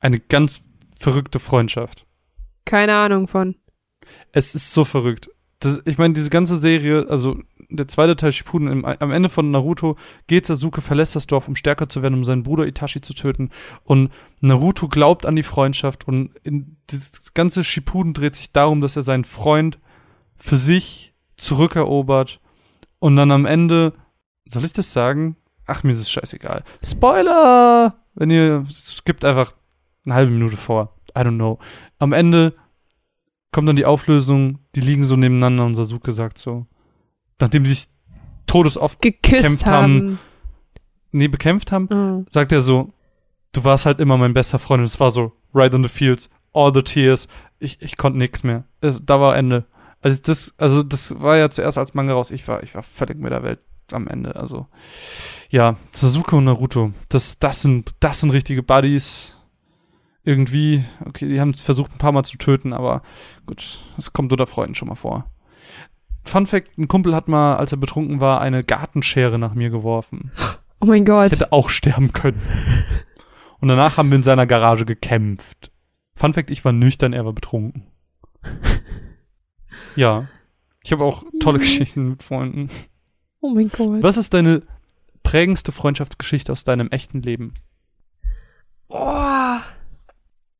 Eine 0.00 0.18
ganz 0.18 0.62
verrückte 0.98 1.38
Freundschaft. 1.38 2.04
Keine 2.68 2.94
Ahnung 2.94 3.28
von. 3.28 3.54
Es 4.30 4.54
ist 4.54 4.74
so 4.74 4.84
verrückt. 4.84 5.30
Das, 5.60 5.80
ich 5.86 5.96
meine, 5.96 6.12
diese 6.12 6.28
ganze 6.28 6.58
Serie, 6.58 7.06
also 7.08 7.38
der 7.70 7.88
zweite 7.88 8.14
Teil 8.14 8.30
Shippuden, 8.30 8.68
im, 8.68 8.84
am 8.84 9.10
Ende 9.10 9.30
von 9.30 9.50
Naruto 9.50 9.96
geht 10.26 10.44
Sasuke, 10.44 10.82
verlässt 10.82 11.16
das 11.16 11.26
Dorf, 11.26 11.48
um 11.48 11.56
stärker 11.56 11.88
zu 11.88 12.02
werden, 12.02 12.12
um 12.14 12.24
seinen 12.24 12.42
Bruder 12.42 12.66
Itachi 12.66 13.00
zu 13.00 13.14
töten. 13.14 13.48
Und 13.84 14.12
Naruto 14.40 14.86
glaubt 14.86 15.24
an 15.24 15.34
die 15.34 15.42
Freundschaft 15.42 16.06
und 16.06 16.30
in, 16.42 16.76
dieses 16.90 17.32
ganze 17.32 17.64
Shippuden 17.64 18.12
dreht 18.12 18.36
sich 18.36 18.52
darum, 18.52 18.82
dass 18.82 18.96
er 18.96 19.02
seinen 19.02 19.24
Freund 19.24 19.78
für 20.36 20.58
sich 20.58 21.14
zurückerobert 21.38 22.38
und 22.98 23.16
dann 23.16 23.32
am 23.32 23.46
Ende, 23.46 23.94
soll 24.44 24.66
ich 24.66 24.74
das 24.74 24.92
sagen? 24.92 25.36
Ach, 25.66 25.84
mir 25.84 25.92
ist 25.92 26.00
es 26.00 26.10
scheißegal. 26.10 26.62
Spoiler! 26.84 27.94
Wenn 28.14 28.30
ihr, 28.30 28.66
es 28.68 29.04
gibt 29.04 29.24
einfach 29.24 29.54
eine 30.04 30.14
halbe 30.14 30.32
Minute 30.32 30.58
vor. 30.58 30.97
I 31.16 31.20
don't 31.20 31.36
know. 31.36 31.58
Am 31.98 32.12
Ende 32.12 32.54
kommt 33.52 33.68
dann 33.68 33.76
die 33.76 33.86
Auflösung, 33.86 34.58
die 34.74 34.80
liegen 34.80 35.04
so 35.04 35.16
nebeneinander 35.16 35.64
und 35.64 35.74
Sasuke 35.74 36.12
sagt 36.12 36.38
so, 36.38 36.66
nachdem 37.40 37.64
sie 37.66 37.74
sich 37.74 37.86
todesoft 38.46 39.00
Geküsst 39.02 39.42
Kämpft 39.44 39.66
haben. 39.66 39.94
haben. 39.94 40.18
nee, 41.12 41.28
bekämpft 41.28 41.72
haben, 41.72 41.88
Mhm. 41.90 42.26
sagt 42.30 42.52
er 42.52 42.60
so, 42.60 42.92
du 43.52 43.64
warst 43.64 43.86
halt 43.86 44.00
immer 44.00 44.16
mein 44.16 44.32
bester 44.34 44.58
Freund. 44.58 44.80
Und 44.80 44.84
es 44.86 45.00
war 45.00 45.10
so, 45.10 45.32
right 45.54 45.72
on 45.74 45.82
the 45.82 45.88
fields, 45.88 46.28
all 46.52 46.72
the 46.74 46.82
tears. 46.82 47.28
Ich, 47.58 47.80
ich 47.82 47.96
konnte 47.96 48.18
nix 48.18 48.42
mehr. 48.42 48.64
Es, 48.80 49.04
da 49.04 49.20
war 49.20 49.36
Ende. 49.36 49.66
Also 50.00 50.20
das, 50.24 50.54
also 50.58 50.82
das 50.82 51.20
war 51.20 51.36
ja 51.36 51.50
zuerst 51.50 51.76
als 51.78 51.94
Manga 51.94 52.12
raus. 52.12 52.30
Ich 52.30 52.46
war, 52.46 52.62
ich 52.62 52.74
war 52.74 52.82
völlig 52.82 53.18
mit 53.18 53.32
der 53.32 53.42
Welt 53.42 53.58
am 53.92 54.06
Ende. 54.06 54.36
Also 54.36 54.66
ja, 55.50 55.76
Sasuke 55.92 56.36
und 56.36 56.44
Naruto, 56.44 56.92
das, 57.08 57.38
das 57.38 57.62
sind, 57.62 57.94
das 58.00 58.20
sind 58.20 58.30
richtige 58.30 58.62
Buddies. 58.62 59.37
Irgendwie, 60.28 60.84
okay, 61.06 61.26
die 61.26 61.40
haben 61.40 61.52
es 61.52 61.62
versucht 61.62 61.90
ein 61.90 61.96
paar 61.96 62.12
Mal 62.12 62.22
zu 62.22 62.36
töten, 62.36 62.74
aber 62.74 63.00
gut, 63.46 63.80
es 63.96 64.12
kommt 64.12 64.30
unter 64.30 64.46
Freunden 64.46 64.74
schon 64.74 64.88
mal 64.88 64.94
vor. 64.94 65.24
Fun 66.22 66.44
Fact, 66.44 66.76
ein 66.76 66.86
Kumpel 66.86 67.14
hat 67.14 67.28
mal, 67.28 67.56
als 67.56 67.72
er 67.72 67.78
betrunken 67.78 68.20
war, 68.20 68.42
eine 68.42 68.62
Gartenschere 68.62 69.38
nach 69.38 69.54
mir 69.54 69.70
geworfen. 69.70 70.30
Oh 70.80 70.84
mein 70.84 71.06
Gott. 71.06 71.32
Ich 71.32 71.40
hätte 71.40 71.50
auch 71.52 71.70
sterben 71.70 72.12
können. 72.12 72.42
Und 73.60 73.68
danach 73.68 73.96
haben 73.96 74.10
wir 74.10 74.16
in 74.16 74.22
seiner 74.22 74.46
Garage 74.46 74.84
gekämpft. 74.84 75.72
Fun 76.14 76.34
Fact, 76.34 76.50
ich 76.50 76.62
war 76.62 76.72
nüchtern, 76.72 77.14
er 77.14 77.24
war 77.24 77.32
betrunken. 77.32 77.86
Ja. 79.96 80.28
Ich 80.84 80.92
habe 80.92 81.04
auch 81.04 81.24
tolle 81.40 81.58
Geschichten 81.58 82.10
mit 82.10 82.22
Freunden. 82.22 82.68
Oh 83.40 83.48
mein 83.48 83.70
Gott. 83.70 84.02
Was 84.02 84.18
ist 84.18 84.34
deine 84.34 84.62
prägendste 85.22 85.72
Freundschaftsgeschichte 85.72 86.52
aus 86.52 86.64
deinem 86.64 86.88
echten 86.88 87.22
Leben? 87.22 87.54
Oh. 88.88 89.58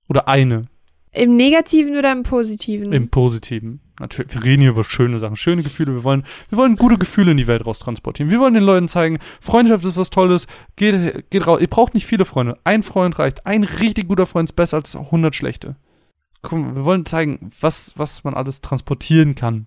Oder 0.09 0.29
eine 0.29 0.67
Im 1.13 1.37
Negativen 1.37 1.97
oder 1.97 2.13
im 2.13 2.23
Positiven? 2.23 2.93
im 2.93 3.09
Positiven? 3.09 3.81
Natürlich, 4.01 4.35
wir 4.35 4.45
reden 4.45 4.63
hier 4.63 4.71
über 4.71 4.85
schöne 4.85 5.19
Sachen, 5.19 5.37
schöne 5.37 5.63
Gefühle. 5.63 5.93
Wir 5.93 6.05
wollen, 6.05 6.25
wir 6.51 6.59
wollen 6.59 6.77
gute 6.77 6.99
Gefühle 6.99 7.33
in 7.33 7.37
die 7.37 7.47
Welt 7.47 7.67
raus 7.67 7.81
transportieren. 7.81 8.31
Wir 8.31 8.39
wollen 8.39 8.55
den 8.55 8.63
Leuten 8.63 8.89
zeigen, 8.89 9.19
Freundschaft 9.41 9.85
ist 9.85 9.97
was 9.97 10.11
Tolles. 10.11 10.47
Geht, 10.77 11.31
geht 11.31 11.47
raus. 11.47 11.61
Ihr 11.61 11.67
braucht 11.67 11.95
nicht 11.95 12.07
viele 12.07 12.25
Freunde. 12.25 12.59
Ein 12.65 12.83
Freund 12.83 13.19
reicht. 13.19 13.47
Ein 13.47 13.65
richtig 13.65 14.09
guter 14.09 14.27
Freund 14.27 14.49
ist 14.51 14.55
besser 14.55 14.77
als 14.77 14.95
100 14.95 15.35
schlechte. 15.35 15.77
Guck 16.43 16.59
mal, 16.59 16.77
wir 16.77 16.85
wollen 16.85 17.07
zeigen, 17.07 17.51
was, 17.61 17.95
was 17.97 18.23
man 18.23 18.35
alles 18.35 18.61
transportieren 18.61 19.35
kann. 19.35 19.67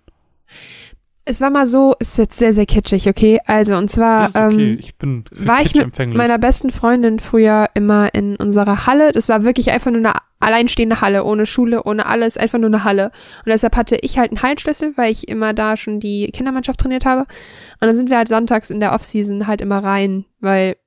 Es 1.24 1.40
war 1.40 1.52
mal 1.52 1.68
so, 1.68 1.94
ist 2.00 2.18
jetzt 2.18 2.38
sehr, 2.38 2.52
sehr 2.52 2.66
kitschig, 2.66 3.08
okay? 3.08 3.40
Also, 3.46 3.76
und 3.76 3.90
zwar, 3.90 4.30
okay. 4.30 4.54
ähm, 4.54 4.76
ich 4.80 4.98
bin 4.98 5.24
war 5.32 5.62
ich 5.62 5.76
mit 5.76 6.16
meiner 6.16 6.40
besten 6.40 6.72
Freundin 6.72 7.20
früher 7.20 7.68
immer 7.76 8.14
in 8.14 8.36
unserer 8.36 8.88
Halle. 8.88 9.12
Das 9.12 9.30
war 9.30 9.44
wirklich 9.44 9.72
einfach 9.72 9.92
nur 9.92 10.00
eine 10.00 10.14
alleinstehende 10.40 11.00
Halle, 11.00 11.24
ohne 11.24 11.46
Schule, 11.46 11.84
ohne 11.84 12.08
alles, 12.08 12.38
einfach 12.38 12.58
nur 12.58 12.70
eine 12.70 12.84
Halle. 12.84 13.12
Und 13.46 13.50
deshalb 13.50 13.78
hatte 13.78 13.98
ich 14.02 14.18
halt 14.18 14.32
einen 14.32 14.42
Hallenschlüssel, 14.42 14.94
weil 14.98 15.12
ich 15.12 15.28
immer 15.28 15.54
da 15.54 15.78
schon 15.78 16.00
die 16.00 16.32
Kindermannschaft 16.32 16.80
trainiert 16.80 17.06
habe. 17.06 17.22
Und 17.22 17.88
dann 17.88 17.96
sind 17.96 18.10
wir 18.10 18.18
halt 18.18 18.28
sonntags 18.28 18.72
in 18.72 18.80
der 18.80 18.94
Offseason 18.94 19.46
halt 19.46 19.62
immer 19.62 19.84
rein, 19.84 20.26
weil 20.40 20.78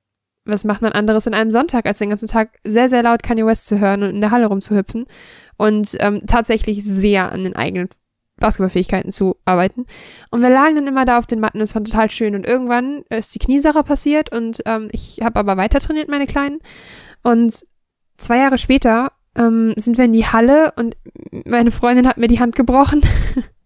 was 0.45 0.63
macht 0.63 0.81
man 0.81 0.91
anderes 0.91 1.25
in 1.25 1.33
einem 1.33 1.49
Sonntag, 1.49 1.85
als 1.85 1.97
den 1.97 2.09
ganzen 2.09 2.27
Tag 2.27 2.59
sehr, 2.63 2.87
sehr 2.87 3.01
laut 3.01 3.23
Kanye 3.23 3.45
West 3.45 3.67
zu 3.67 3.79
hören 3.79 4.03
und 4.03 4.09
in 4.11 4.21
der 4.21 4.31
Halle 4.31 4.45
rumzuhüpfen 4.45 5.07
und 5.57 5.97
ähm, 5.99 6.21
tatsächlich 6.27 6.83
sehr 6.83 7.31
an 7.31 7.43
den 7.43 7.55
eigenen 7.55 7.89
Basketballfähigkeiten 8.37 9.11
zu 9.11 9.37
arbeiten. 9.45 9.85
Und 10.29 10.41
wir 10.41 10.49
lagen 10.49 10.75
dann 10.75 10.87
immer 10.87 11.05
da 11.05 11.17
auf 11.17 11.27
den 11.27 11.39
Matten, 11.39 11.61
es 11.61 11.75
war 11.75 11.83
total 11.83 12.09
schön. 12.09 12.35
Und 12.35 12.45
irgendwann 12.45 13.03
ist 13.09 13.33
die 13.33 13.39
Kniesache 13.39 13.83
passiert 13.83 14.31
und 14.31 14.61
ähm, 14.65 14.89
ich 14.91 15.19
habe 15.21 15.39
aber 15.39 15.57
weiter 15.57 15.79
trainiert, 15.79 16.09
meine 16.09 16.27
Kleinen. 16.27 16.59
Und 17.23 17.53
zwei 18.17 18.37
Jahre 18.37 18.57
später 18.57 19.11
ähm, 19.37 19.73
sind 19.77 19.97
wir 19.97 20.05
in 20.05 20.13
die 20.13 20.25
Halle 20.25 20.73
und 20.75 20.95
meine 21.45 21.71
Freundin 21.71 22.07
hat 22.07 22.17
mir 22.17 22.27
die 22.27 22.39
Hand 22.39 22.55
gebrochen. 22.55 23.01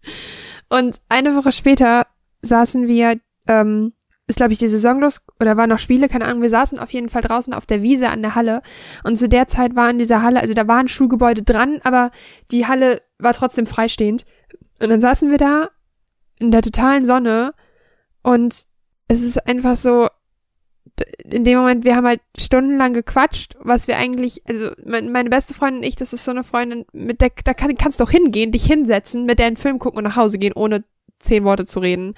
und 0.68 1.00
eine 1.08 1.36
Woche 1.36 1.52
später 1.52 2.06
saßen 2.42 2.86
wir, 2.86 3.20
ähm, 3.46 3.92
ist 4.26 4.36
glaube 4.36 4.52
ich 4.52 4.58
die 4.58 4.68
Saison 4.68 5.00
los 5.00 5.20
oder 5.40 5.56
waren 5.56 5.70
noch 5.70 5.78
Spiele, 5.78 6.08
keine 6.08 6.24
Ahnung, 6.26 6.42
wir 6.42 6.50
saßen 6.50 6.78
auf 6.78 6.92
jeden 6.92 7.10
Fall 7.10 7.22
draußen 7.22 7.52
auf 7.52 7.66
der 7.66 7.82
Wiese 7.82 8.10
an 8.10 8.22
der 8.22 8.36
Halle 8.36 8.62
und 9.02 9.16
zu 9.16 9.28
der 9.28 9.48
Zeit 9.48 9.74
war 9.74 9.90
in 9.90 9.98
dieser 9.98 10.22
Halle, 10.22 10.40
also 10.40 10.54
da 10.54 10.68
war 10.68 10.78
ein 10.78 10.88
Schulgebäude 10.88 11.42
dran, 11.42 11.80
aber 11.82 12.12
die 12.52 12.66
Halle 12.66 13.02
war 13.18 13.34
trotzdem 13.34 13.66
freistehend 13.66 14.24
und 14.80 14.88
dann 14.88 15.00
saßen 15.00 15.30
wir 15.30 15.38
da 15.38 15.70
in 16.38 16.50
der 16.50 16.62
totalen 16.62 17.04
Sonne 17.04 17.54
und 18.22 18.66
es 19.08 19.22
ist 19.22 19.46
einfach 19.46 19.76
so, 19.76 20.08
in 21.24 21.44
dem 21.44 21.58
Moment, 21.58 21.84
wir 21.84 21.96
haben 21.96 22.06
halt 22.06 22.20
stundenlang 22.36 22.92
gequatscht, 22.92 23.56
was 23.60 23.88
wir 23.88 23.96
eigentlich, 23.96 24.42
also 24.46 24.70
mein, 24.84 25.10
meine 25.12 25.30
beste 25.30 25.54
Freundin 25.54 25.78
und 25.78 25.86
ich, 25.86 25.96
das 25.96 26.12
ist 26.12 26.24
so 26.24 26.30
eine 26.30 26.44
Freundin, 26.44 26.84
mit 26.92 27.20
der, 27.20 27.30
da 27.44 27.54
kann, 27.54 27.74
kannst 27.76 28.00
du 28.00 28.04
auch 28.04 28.10
hingehen, 28.10 28.52
dich 28.52 28.64
hinsetzen, 28.64 29.26
mit 29.26 29.38
der 29.38 29.46
einen 29.46 29.56
Film 29.56 29.78
gucken 29.78 29.98
und 29.98 30.04
nach 30.04 30.16
Hause 30.16 30.38
gehen, 30.38 30.52
ohne 30.54 30.84
zehn 31.18 31.44
Worte 31.44 31.66
zu 31.66 31.80
reden. 31.80 32.14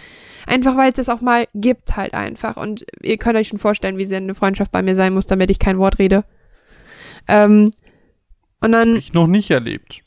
Einfach 0.46 0.76
weil 0.76 0.90
es 0.90 0.96
das 0.96 1.08
auch 1.08 1.20
mal 1.20 1.48
gibt 1.54 1.96
halt 1.96 2.14
einfach. 2.14 2.56
Und 2.56 2.86
ihr 3.02 3.18
könnt 3.18 3.36
euch 3.36 3.48
schon 3.48 3.58
vorstellen, 3.58 3.98
wie 3.98 4.04
sehr 4.04 4.18
eine 4.18 4.34
Freundschaft 4.34 4.70
bei 4.70 4.82
mir 4.82 4.94
sein 4.94 5.12
muss, 5.12 5.26
damit 5.26 5.50
ich 5.50 5.58
kein 5.58 5.78
Wort 5.78 5.98
rede. 5.98 6.24
Ähm, 7.28 7.70
und 8.60 8.72
dann 8.72 8.96
ich 8.96 9.12
noch 9.12 9.26
nicht 9.26 9.50
erlebt. 9.50 10.02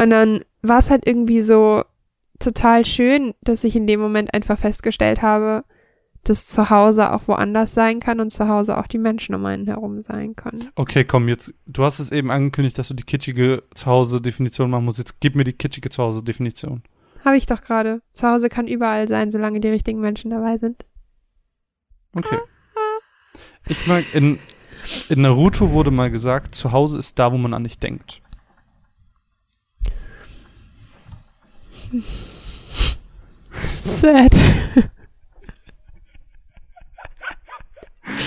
und 0.00 0.10
dann 0.10 0.44
war 0.62 0.78
es 0.78 0.90
halt 0.90 1.06
irgendwie 1.06 1.40
so 1.40 1.84
total 2.38 2.84
schön, 2.84 3.34
dass 3.42 3.64
ich 3.64 3.76
in 3.76 3.86
dem 3.86 4.00
Moment 4.00 4.34
einfach 4.34 4.58
festgestellt 4.58 5.22
habe, 5.22 5.64
dass 6.24 6.46
zu 6.46 6.68
Hause 6.68 7.12
auch 7.12 7.22
woanders 7.26 7.72
sein 7.72 8.00
kann 8.00 8.20
und 8.20 8.30
zu 8.30 8.46
Hause 8.48 8.76
auch 8.76 8.86
die 8.86 8.98
Menschen 8.98 9.34
um 9.34 9.46
einen 9.46 9.66
herum 9.66 10.02
sein 10.02 10.36
können. 10.36 10.68
Okay, 10.74 11.04
komm, 11.04 11.28
jetzt, 11.28 11.54
du 11.66 11.84
hast 11.84 11.98
es 11.98 12.12
eben 12.12 12.30
angekündigt, 12.30 12.78
dass 12.78 12.88
du 12.88 12.94
die 12.94 13.04
kitschige 13.04 13.62
Zuhause-Definition 13.74 14.70
machen 14.70 14.84
musst. 14.84 14.98
Jetzt 14.98 15.20
gib 15.20 15.34
mir 15.34 15.44
die 15.44 15.54
kitschige 15.54 15.88
Zuhause-Definition. 15.88 16.82
Habe 17.24 17.36
ich 17.36 17.46
doch 17.46 17.62
gerade. 17.62 18.02
Zu 18.12 18.28
Hause 18.28 18.48
kann 18.48 18.68
überall 18.68 19.08
sein, 19.08 19.30
solange 19.30 19.60
die 19.60 19.68
richtigen 19.68 20.00
Menschen 20.00 20.30
dabei 20.30 20.58
sind. 20.58 20.84
Okay. 22.14 22.38
Ich 23.68 23.86
mag, 23.86 24.04
in, 24.14 24.38
in 25.08 25.20
Naruto 25.20 25.70
wurde 25.70 25.90
mal 25.90 26.10
gesagt, 26.10 26.54
zu 26.54 26.72
Hause 26.72 26.98
ist 26.98 27.18
da, 27.18 27.32
wo 27.32 27.38
man 27.38 27.54
an 27.54 27.64
dich 27.64 27.78
denkt. 27.78 28.20
Sad. 33.64 34.34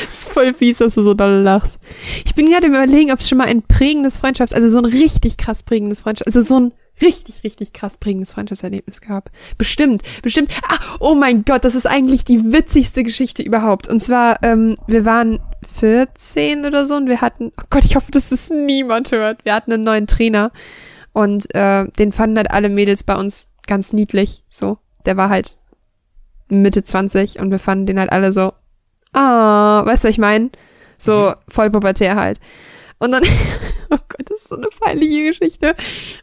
ist 0.09 0.29
voll 0.29 0.53
fies, 0.53 0.77
dass 0.77 0.95
du 0.95 1.01
so 1.01 1.13
doll 1.13 1.41
lachst. 1.41 1.79
Ich 2.25 2.35
bin 2.35 2.49
gerade 2.49 2.67
im 2.67 2.73
Überlegen, 2.73 3.11
ob 3.11 3.19
es 3.19 3.29
schon 3.29 3.37
mal 3.37 3.47
ein 3.47 3.63
prägendes 3.63 4.21
Freundschafts-, 4.21 4.53
also 4.53 4.69
so 4.69 4.77
ein 4.79 4.85
richtig 4.85 5.37
krass 5.37 5.63
prägendes 5.63 6.03
Freundschafts-, 6.03 6.25
also 6.25 6.41
so 6.41 6.59
ein 6.59 6.73
richtig, 7.01 7.43
richtig 7.43 7.73
krass 7.73 7.97
prägendes 7.97 8.31
Freundschaftserlebnis 8.31 9.01
gab. 9.01 9.31
Bestimmt, 9.57 10.03
bestimmt. 10.21 10.51
Ah, 10.67 10.77
oh 10.99 11.15
mein 11.15 11.43
Gott, 11.43 11.63
das 11.63 11.75
ist 11.75 11.87
eigentlich 11.87 12.23
die 12.23 12.51
witzigste 12.51 13.03
Geschichte 13.03 13.43
überhaupt. 13.43 13.87
Und 13.87 14.01
zwar, 14.01 14.41
ähm, 14.43 14.77
wir 14.87 15.05
waren 15.05 15.39
14 15.75 16.65
oder 16.65 16.85
so 16.85 16.95
und 16.95 17.07
wir 17.07 17.21
hatten, 17.21 17.51
oh 17.59 17.65
Gott, 17.69 17.85
ich 17.85 17.95
hoffe, 17.95 18.11
dass 18.11 18.29
das 18.29 18.49
niemand 18.49 19.11
hört. 19.11 19.43
Wir 19.45 19.55
hatten 19.55 19.73
einen 19.73 19.83
neuen 19.83 20.07
Trainer 20.07 20.51
und 21.13 21.53
äh, 21.55 21.85
den 21.99 22.11
fanden 22.11 22.37
halt 22.37 22.51
alle 22.51 22.69
Mädels 22.69 23.03
bei 23.03 23.15
uns 23.15 23.47
ganz 23.67 23.93
niedlich. 23.93 24.43
So, 24.49 24.77
der 25.05 25.17
war 25.17 25.29
halt 25.29 25.57
Mitte 26.49 26.83
20 26.83 27.39
und 27.39 27.51
wir 27.51 27.59
fanden 27.59 27.85
den 27.85 27.99
halt 27.99 28.11
alle 28.11 28.31
so, 28.31 28.53
ah, 29.13 29.85
weißt 29.85 30.03
du, 30.03 30.07
was 30.07 30.13
ich 30.13 30.17
meine? 30.17 30.49
So 30.97 31.33
voll 31.47 31.69
pubertär 31.69 32.15
halt. 32.15 32.39
Und 32.99 33.11
dann, 33.11 33.23
oh 33.89 33.97
Gott, 33.97 34.29
das 34.29 34.39
ist 34.39 34.49
so 34.49 34.55
eine 34.55 34.67
peinliche 34.67 35.23
Geschichte. 35.23 35.75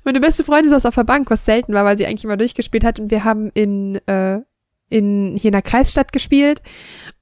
Meine 0.05 0.21
beste 0.21 0.45
Freundin 0.45 0.71
saß 0.71 0.87
auf 0.87 0.95
der 0.95 1.05
Bank, 1.05 1.31
was 1.31 1.45
selten 1.45 1.75
war, 1.75 1.85
weil 1.85 1.99
sie 1.99 2.07
eigentlich 2.07 2.25
immer 2.25 2.37
durchgespielt 2.37 2.85
hat. 2.85 2.99
Und 2.99 3.11
wir 3.11 3.25
haben 3.25 3.51
in, 3.53 3.97
äh, 4.07 4.41
in, 4.89 5.37
hier 5.37 5.49
in 5.49 5.53
der 5.53 5.63
Kreisstadt 5.63 6.13
gespielt. 6.13 6.63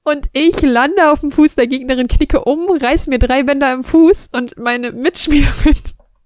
Und 0.03 0.27
ich 0.33 0.61
lande 0.61 1.11
auf 1.11 1.19
dem 1.19 1.31
Fuß 1.31 1.55
der 1.55 1.67
Gegnerin, 1.67 2.07
knicke 2.07 2.45
um, 2.45 2.69
reiß 2.69 3.07
mir 3.07 3.19
drei 3.19 3.43
Bänder 3.43 3.73
im 3.73 3.83
Fuß 3.83 4.29
und 4.31 4.57
meine 4.57 4.91
Mitspielerin 4.91 5.75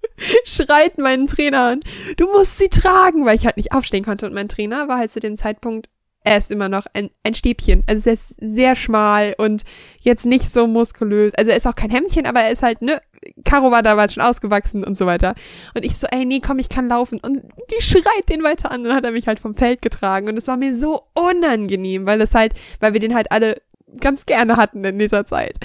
schreit 0.45 0.97
meinen 0.97 1.27
Trainer 1.27 1.67
an, 1.67 1.79
du 2.17 2.25
musst 2.31 2.57
sie 2.57 2.69
tragen, 2.69 3.25
weil 3.25 3.35
ich 3.35 3.45
halt 3.45 3.57
nicht 3.57 3.71
aufstehen 3.71 4.03
konnte. 4.03 4.25
Und 4.25 4.33
mein 4.33 4.49
Trainer 4.49 4.87
war 4.87 4.97
halt 4.97 5.11
zu 5.11 5.19
dem 5.19 5.35
Zeitpunkt, 5.35 5.87
er 6.23 6.37
ist 6.37 6.51
immer 6.51 6.69
noch 6.69 6.85
ein, 6.93 7.09
ein 7.23 7.35
Stäbchen. 7.35 7.83
Also 7.87 8.09
er 8.09 8.13
ist 8.13 8.35
sehr 8.39 8.75
schmal 8.75 9.35
und 9.37 9.63
jetzt 9.99 10.25
nicht 10.25 10.49
so 10.49 10.67
muskulös. 10.67 11.33
Also 11.35 11.51
er 11.51 11.57
ist 11.57 11.67
auch 11.67 11.75
kein 11.75 11.89
Hemdchen, 11.89 12.25
aber 12.25 12.41
er 12.41 12.51
ist 12.51 12.63
halt, 12.63 12.81
ne, 12.81 13.01
Caro 13.43 13.71
war 13.71 13.83
damals 13.83 14.13
schon 14.13 14.23
ausgewachsen 14.23 14.83
und 14.83 14.97
so 14.97 15.05
weiter. 15.05 15.35
Und 15.75 15.83
ich 15.83 15.97
so, 15.97 16.07
ey, 16.07 16.25
nee, 16.25 16.39
komm, 16.39 16.59
ich 16.59 16.69
kann 16.69 16.87
laufen. 16.87 17.19
Und 17.19 17.41
die 17.71 17.81
schreit 17.81 18.29
den 18.29 18.43
weiter 18.43 18.71
an. 18.71 18.81
Und 18.81 18.87
dann 18.87 18.95
hat 18.95 19.05
er 19.05 19.11
mich 19.11 19.27
halt 19.27 19.39
vom 19.39 19.55
Feld 19.55 19.81
getragen. 19.81 20.29
Und 20.29 20.37
es 20.37 20.47
war 20.47 20.57
mir 20.57 20.75
so 20.75 21.03
unangenehm, 21.13 22.05
weil 22.05 22.21
es 22.21 22.33
halt, 22.35 22.53
weil 22.79 22.93
wir 22.93 22.99
den 22.99 23.15
halt 23.15 23.31
alle 23.31 23.61
ganz 23.99 24.25
gerne 24.25 24.57
hatten 24.57 24.83
in 24.83 24.99
dieser 24.99 25.25
Zeit. 25.25 25.57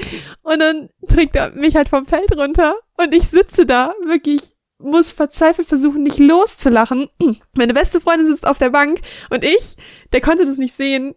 Und 0.43 0.61
dann 0.61 0.91
trägt 1.09 1.37
er 1.37 1.51
mich 1.53 1.77
halt 1.77 1.89
vom 1.89 2.07
Feld 2.07 2.37
runter 2.37 2.75
und 2.97 3.15
ich 3.15 3.29
sitze 3.29 3.67
da 3.67 3.95
wirklich 4.05 4.55
muss 4.79 5.11
verzweifelt 5.11 5.67
versuchen, 5.67 6.03
nicht 6.03 6.19
loszulachen. 6.19 7.09
Meine 7.55 7.75
beste 7.75 8.01
Freundin 8.01 8.29
sitzt 8.29 8.47
auf 8.47 8.59
der 8.59 8.71
Bank 8.71 9.01
und 9.31 9.45
ich, 9.45 9.77
der 10.13 10.21
konnte 10.21 10.45
das 10.45 10.59
nicht 10.59 10.75
sehen, 10.75 11.15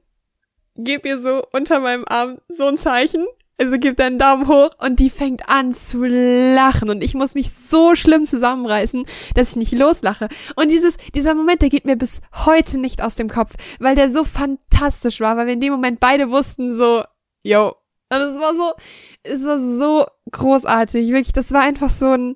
gebe 0.76 1.08
ihr 1.08 1.22
so 1.22 1.44
unter 1.52 1.80
meinem 1.80 2.06
Arm 2.08 2.40
so 2.50 2.68
ein 2.68 2.78
Zeichen. 2.78 3.26
Also 3.62 3.78
gibt 3.78 4.02
einen 4.02 4.18
Daumen 4.18 4.48
hoch 4.48 4.72
und 4.80 5.00
die 5.00 5.12
fängt 5.12 5.48
an 5.48 5.72
zu 5.72 6.04
lachen 6.04 6.90
und 6.90 7.04
ich 7.04 7.14
muss 7.14 7.36
mich 7.36 7.52
so 7.52 7.94
schlimm 7.94 8.26
zusammenreißen, 8.26 9.06
dass 9.36 9.52
ich 9.52 9.56
nicht 9.56 9.78
loslache. 9.78 10.30
Und 10.56 10.72
dieses, 10.72 10.98
dieser 11.14 11.36
Moment, 11.36 11.62
der 11.62 11.70
geht 11.70 11.86
mir 11.86 11.96
bis 11.96 12.22
heute 12.34 12.80
nicht 12.80 13.04
aus 13.04 13.14
dem 13.14 13.30
Kopf, 13.30 13.54
weil 13.80 13.96
der 13.96 14.10
so 14.10 14.24
fantastisch 14.24 15.20
war, 15.20 15.38
weil 15.38 15.46
wir 15.46 15.54
in 15.54 15.60
dem 15.60 15.74
Moment 15.74 16.00
beide 16.00 16.32
wussten 16.32 16.74
so, 16.74 17.04
yo. 17.44 17.76
Und 18.10 18.18
es 18.18 18.40
war 18.40 18.56
so, 18.56 18.74
es 19.22 19.46
war 19.46 19.60
so 19.60 20.08
großartig, 20.32 21.10
wirklich, 21.10 21.34
das 21.34 21.52
war 21.52 21.62
einfach 21.62 21.92
so 21.92 22.14
ein, 22.14 22.36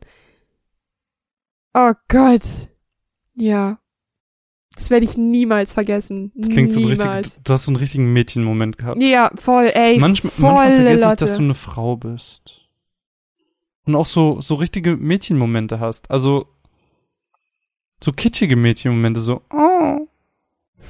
oh 1.73 1.93
Gott. 2.07 2.43
Ja. 3.34 3.80
Das 4.76 4.89
werde 4.89 5.06
ich 5.06 5.18
niemals 5.18 5.73
vergessen. 5.73 6.31
Das 6.35 6.49
klingt 6.49 6.73
so 6.73 6.80
niemals. 6.81 7.27
richtig, 7.27 7.43
du 7.43 7.53
hast 7.53 7.65
so 7.65 7.72
einen 7.72 7.77
richtigen 7.77 8.11
Mädchenmoment 8.11 8.77
gehabt. 8.77 9.02
Ja, 9.02 9.31
voll, 9.35 9.72
ey. 9.73 9.97
Manchmal, 9.99 10.31
volle 10.31 10.52
manchmal 10.53 10.72
vergesse 10.76 10.95
ich, 10.95 11.02
Lotte. 11.02 11.15
dass 11.26 11.38
du 11.38 11.43
eine 11.43 11.56
Frau 11.56 11.95
bist. 11.95 12.61
Und 13.85 13.95
auch 13.95 14.06
so, 14.06 14.41
so 14.41 14.56
richtige 14.56 14.97
Mädchenmomente 14.97 15.80
hast. 15.80 16.11
Also, 16.11 16.47
so 18.03 18.11
kitschige 18.11 18.56
Mädchenmomente, 18.56 19.22
so, 19.22 19.41
oh. 19.53 20.06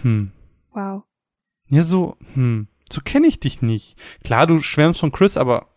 Hm. 0.02 0.32
Wow. 0.74 1.04
Ja, 1.70 1.84
so, 1.84 2.18
hm. 2.34 2.68
So 2.92 3.02
kenne 3.04 3.28
ich 3.28 3.40
dich 3.40 3.62
nicht. 3.62 3.98
Klar, 4.24 4.48
du 4.48 4.60
schwärmst 4.60 5.00
von 5.00 5.12
Chris, 5.12 5.38
aber 5.38 5.68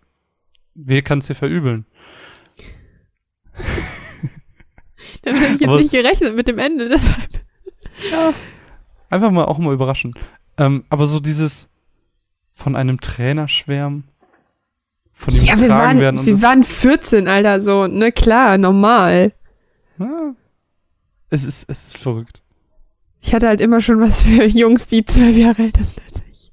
wer 0.75 1.03
kann 1.03 1.19
es 1.21 1.27
dir 1.27 1.35
verübeln? 1.35 1.87
Damit 5.23 5.43
habe 5.43 5.55
ich 5.55 5.61
jetzt 5.61 5.69
Aber- 5.69 5.81
nicht 5.81 5.91
gerechnet 5.93 6.35
mit 6.37 6.49
dem 6.49 6.59
Ende, 6.59 6.89
deshalb. 6.91 7.41
Einfach 9.11 9.31
mal 9.31 9.45
auch 9.45 9.59
mal 9.59 9.73
überraschen. 9.73 10.15
Ähm, 10.57 10.83
aber 10.89 11.07
so 11.07 11.21
dieses 11.21 11.69
von 12.53 12.77
einem 12.77 13.01
Trainer 13.01 13.49
schwärmen, 13.49 14.05
von 15.13 15.35
ihm 15.35 15.45
Ja, 15.45 15.59
wir 15.59 15.69
waren, 15.69 16.01
werden 16.01 16.27
wir 16.27 16.43
waren 16.43 16.65
14, 16.65 17.29
Alter, 17.29 17.61
so, 17.61 17.87
ne, 17.87 18.13
klar, 18.13 18.59
normal. 18.59 19.33
Ja. 19.99 20.35
Es 21.31 21.45
ist, 21.45 21.69
es 21.69 21.89
ist 21.89 21.99
verrückt. 21.99 22.43
Ich 23.21 23.35
hatte 23.35 23.49
halt 23.49 23.61
immer 23.61 23.81
schon 23.81 24.01
was 24.01 24.23
für 24.23 24.45
Jungs, 24.47 24.87
die 24.87 25.05
zwölf 25.05 25.37
Jahre 25.37 25.63
älter 25.63 25.83
sind 25.83 26.03
als 26.07 26.23
ich. 26.31 26.53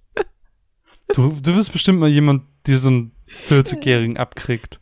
Du, 1.13 1.35
du 1.41 1.55
wirst 1.55 1.71
bestimmt 1.71 1.99
mal 1.99 2.09
jemand, 2.09 2.43
die 2.65 2.75
so 2.75 2.89
einen 2.89 3.11
40-Jährigen 3.47 4.17
abkriegt. 4.17 4.79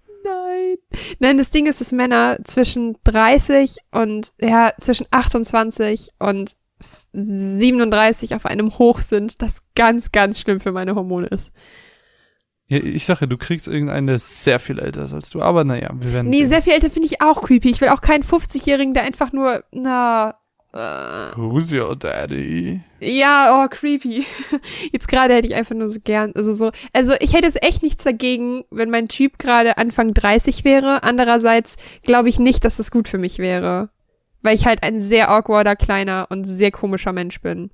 Nein. 1.19 1.37
Das 1.37 1.51
Ding 1.51 1.65
ist, 1.65 1.81
dass 1.81 1.91
Männer 1.91 2.37
zwischen 2.43 2.97
30 3.03 3.77
und, 3.91 4.33
ja, 4.39 4.73
zwischen 4.79 5.07
28 5.11 6.09
und 6.19 6.55
37 7.13 8.35
auf 8.35 8.45
einem 8.45 8.77
Hoch 8.77 8.99
sind, 8.99 9.41
das 9.41 9.63
ganz, 9.75 10.11
ganz 10.11 10.39
schlimm 10.39 10.59
für 10.59 10.71
meine 10.71 10.95
Hormone 10.95 11.27
ist. 11.27 11.51
Ja, 12.67 12.77
ich 12.77 13.05
sage, 13.05 13.27
du 13.27 13.37
kriegst 13.37 13.67
irgendeinen, 13.67 14.07
der 14.07 14.19
sehr 14.19 14.59
viel 14.59 14.79
älter 14.79 15.03
ist 15.03 15.13
als 15.13 15.29
du. 15.29 15.41
Aber 15.41 15.63
naja, 15.63 15.91
wir 15.93 16.13
werden 16.13 16.29
Nee, 16.29 16.39
sehen. 16.39 16.49
sehr 16.49 16.61
viel 16.63 16.73
älter 16.73 16.89
finde 16.89 17.07
ich 17.07 17.21
auch 17.21 17.43
creepy. 17.43 17.69
Ich 17.69 17.81
will 17.81 17.89
auch 17.89 18.01
keinen 18.01 18.23
50-Jährigen, 18.23 18.93
der 18.93 19.03
einfach 19.03 19.31
nur, 19.33 19.63
na, 19.71 20.35
äh, 20.73 21.35
Who's 21.35 21.71
your 21.71 21.95
daddy? 21.95 22.81
Ja, 22.99 23.63
oh, 23.63 23.67
creepy. 23.69 24.25
Jetzt 24.91 25.07
gerade 25.07 25.35
hätte 25.35 25.47
ich 25.47 25.55
einfach 25.55 25.75
nur 25.75 25.87
so 25.87 25.99
gern, 26.03 26.31
also 26.35 26.51
so, 26.51 26.71
also 26.93 27.13
ich 27.19 27.33
hätte 27.33 27.45
jetzt 27.45 27.63
echt 27.63 27.83
nichts 27.83 28.03
dagegen, 28.03 28.63
wenn 28.71 28.89
mein 28.89 29.07
Typ 29.07 29.37
gerade 29.37 29.77
Anfang 29.77 30.13
30 30.13 30.63
wäre. 30.63 31.03
Andererseits 31.03 31.77
glaube 32.01 32.29
ich 32.29 32.39
nicht, 32.39 32.65
dass 32.65 32.77
das 32.77 32.91
gut 32.91 33.07
für 33.07 33.17
mich 33.17 33.37
wäre. 33.37 33.89
Weil 34.41 34.55
ich 34.55 34.65
halt 34.65 34.83
ein 34.83 34.99
sehr 34.99 35.29
awkwarder, 35.29 35.75
kleiner 35.75 36.27
und 36.29 36.43
sehr 36.45 36.71
komischer 36.71 37.13
Mensch 37.13 37.39
bin. 37.41 37.69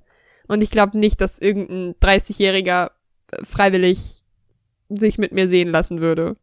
Und 0.46 0.62
ich 0.62 0.70
glaube 0.70 0.98
nicht, 0.98 1.20
dass 1.20 1.38
irgendein 1.38 1.94
30-Jähriger 1.94 2.90
äh, 3.30 3.44
freiwillig 3.44 4.22
sich 4.88 5.16
mit 5.16 5.32
mir 5.32 5.48
sehen 5.48 5.70
lassen 5.70 6.00
würde. 6.00 6.36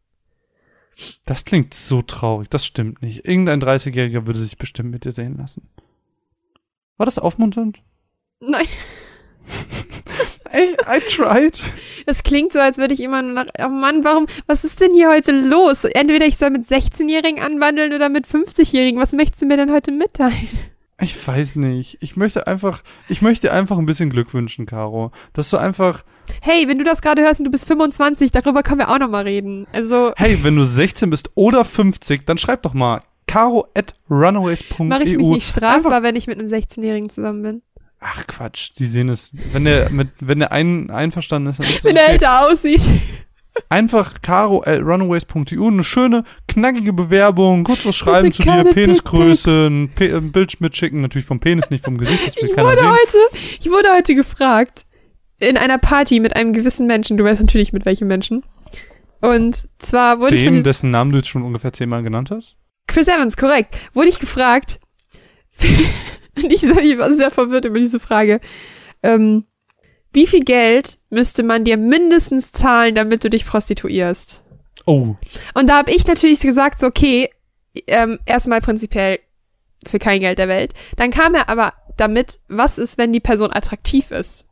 Das 1.24 1.44
klingt 1.44 1.72
so 1.74 2.02
traurig. 2.02 2.48
Das 2.50 2.66
stimmt 2.66 3.02
nicht. 3.02 3.26
Irgendein 3.26 3.62
30-Jähriger 3.62 4.26
würde 4.26 4.40
sich 4.40 4.58
bestimmt 4.58 4.90
mit 4.90 5.04
dir 5.04 5.12
sehen 5.12 5.36
lassen. 5.36 5.68
War 6.98 7.06
das 7.06 7.18
aufmunternd? 7.18 7.78
Nein, 8.40 8.66
Ey, 10.50 10.74
I 10.88 11.00
tried. 11.00 11.60
das 12.06 12.22
klingt 12.22 12.52
so, 12.52 12.58
als 12.58 12.78
würde 12.78 12.94
ich 12.94 13.00
immer 13.00 13.20
nur 13.22 13.32
nach, 13.32 13.46
oh 13.62 13.68
Mann, 13.68 14.02
warum, 14.04 14.26
was 14.46 14.64
ist 14.64 14.80
denn 14.80 14.92
hier 14.92 15.10
heute 15.10 15.32
los? 15.32 15.84
Entweder 15.84 16.26
ich 16.26 16.38
soll 16.38 16.50
mit 16.50 16.64
16-Jährigen 16.64 17.40
anwandeln 17.42 17.92
oder 17.92 18.08
mit 18.08 18.26
50-Jährigen. 18.26 19.00
Was 19.00 19.12
möchtest 19.12 19.42
du 19.42 19.46
mir 19.46 19.56
denn 19.58 19.72
heute 19.72 19.90
mitteilen? 19.92 20.48
Ich 21.00 21.26
weiß 21.26 21.56
nicht. 21.56 21.98
Ich 22.00 22.16
möchte 22.16 22.46
einfach, 22.46 22.82
ich 23.08 23.22
möchte 23.22 23.52
einfach 23.52 23.78
ein 23.78 23.86
bisschen 23.86 24.10
Glück 24.10 24.34
wünschen, 24.34 24.66
Caro. 24.66 25.12
Dass 25.32 25.50
du 25.50 25.58
einfach, 25.58 26.02
Hey, 26.42 26.66
wenn 26.66 26.78
du 26.78 26.84
das 26.84 27.02
gerade 27.02 27.22
hörst 27.22 27.40
und 27.40 27.44
du 27.44 27.50
bist 27.50 27.68
25, 27.68 28.32
darüber 28.32 28.62
können 28.62 28.80
wir 28.80 28.90
auch 28.90 28.98
noch 28.98 29.10
mal 29.10 29.24
reden. 29.24 29.66
Also 29.72 30.12
hey, 30.16 30.42
wenn 30.42 30.56
du 30.56 30.64
16 30.64 31.08
bist 31.10 31.30
oder 31.34 31.64
50, 31.64 32.24
dann 32.26 32.38
schreib 32.38 32.62
doch 32.62 32.74
mal 32.74 33.02
caro 33.28 33.68
at 33.74 33.94
runaways.eu. 34.10 34.84
mache 34.84 35.04
ich 35.04 35.16
mich 35.16 35.26
nicht 35.28 35.48
strafbar, 35.48 35.76
Einfach- 35.76 36.02
wenn 36.02 36.16
ich 36.16 36.26
mit 36.26 36.38
einem 36.38 36.48
16-Jährigen 36.48 37.08
zusammen 37.08 37.42
bin. 37.42 37.62
Ach 38.00 38.26
Quatsch, 38.26 38.70
die 38.78 38.86
sehen 38.86 39.08
es. 39.08 39.32
Wenn 39.52 39.64
der 39.64 39.90
mit, 39.90 40.08
wenn 40.20 40.38
der 40.40 40.52
ein, 40.52 40.90
einverstanden 40.90 41.50
ist, 41.50 41.58
dann 41.58 41.66
ist 41.66 41.78
es 41.78 41.84
Wenn 41.84 41.96
okay. 41.96 42.12
älter 42.12 42.46
aussieht. 42.46 42.80
Einfach 43.68 44.22
caro 44.22 44.62
at 44.64 44.80
runaways.eu, 44.80 45.66
eine 45.66 45.82
schöne, 45.82 46.22
knackige 46.46 46.92
Bewerbung, 46.92 47.64
kurz 47.64 47.84
was 47.84 47.96
schreiben 47.96 48.30
zu 48.30 48.44
dir, 48.44 48.64
Penisgröße, 48.72 49.66
ein, 49.66 49.90
Pe 49.94 50.16
ein 50.16 50.30
Bild 50.30 50.60
mitschicken, 50.60 51.00
natürlich 51.00 51.26
vom 51.26 51.40
Penis, 51.40 51.68
nicht 51.70 51.84
vom 51.84 51.98
Gesicht, 51.98 52.24
das 52.24 52.36
will 52.36 52.44
Ich 52.44 52.54
keiner 52.54 52.68
wurde 52.68 52.78
sehen. 52.78 52.88
heute, 52.90 53.18
ich 53.60 53.66
wurde 53.68 53.88
heute 53.96 54.14
gefragt 54.14 54.86
in 55.40 55.56
einer 55.56 55.78
Party 55.78 56.20
mit 56.20 56.36
einem 56.36 56.52
gewissen 56.52 56.86
Menschen. 56.86 57.16
Du 57.16 57.24
weißt 57.24 57.40
natürlich 57.40 57.72
mit 57.72 57.84
welchem 57.84 58.06
Menschen. 58.06 58.44
Und 59.20 59.68
zwar 59.78 60.20
wurde 60.20 60.36
ich 60.36 60.44
von 60.44 60.54
Dem, 60.54 60.62
dessen 60.62 60.90
Namen 60.92 61.10
du 61.10 61.16
jetzt 61.18 61.28
schon 61.28 61.42
ungefähr 61.42 61.72
zehnmal 61.72 62.04
genannt 62.04 62.30
hast? 62.30 62.54
Chris 62.88 63.06
Evans, 63.08 63.36
korrekt. 63.36 63.76
Wurde 63.94 64.08
ich 64.08 64.18
gefragt. 64.18 64.80
und 66.36 66.52
ich, 66.52 66.62
ich 66.64 66.98
war 66.98 67.12
sehr 67.12 67.30
verwirrt 67.30 67.64
über 67.64 67.78
diese 67.78 68.00
Frage. 68.00 68.40
Ähm, 69.02 69.44
wie 70.12 70.26
viel 70.26 70.42
Geld 70.44 70.98
müsste 71.10 71.42
man 71.42 71.64
dir 71.64 71.76
mindestens 71.76 72.50
zahlen, 72.52 72.94
damit 72.94 73.22
du 73.24 73.30
dich 73.30 73.44
prostituierst? 73.46 74.42
Oh, 74.86 75.14
Und 75.54 75.68
da 75.68 75.76
habe 75.78 75.90
ich 75.92 76.06
natürlich 76.06 76.40
gesagt, 76.40 76.80
so, 76.80 76.86
okay, 76.86 77.30
ähm, 77.86 78.18
erstmal 78.24 78.60
prinzipiell 78.60 79.18
für 79.86 79.98
kein 79.98 80.20
Geld 80.20 80.38
der 80.38 80.48
Welt. 80.48 80.72
Dann 80.96 81.10
kam 81.10 81.34
er 81.34 81.48
aber 81.48 81.74
damit, 81.96 82.38
was 82.48 82.78
ist, 82.78 82.96
wenn 82.98 83.12
die 83.12 83.20
Person 83.20 83.52
attraktiv 83.52 84.10
ist? 84.10 84.46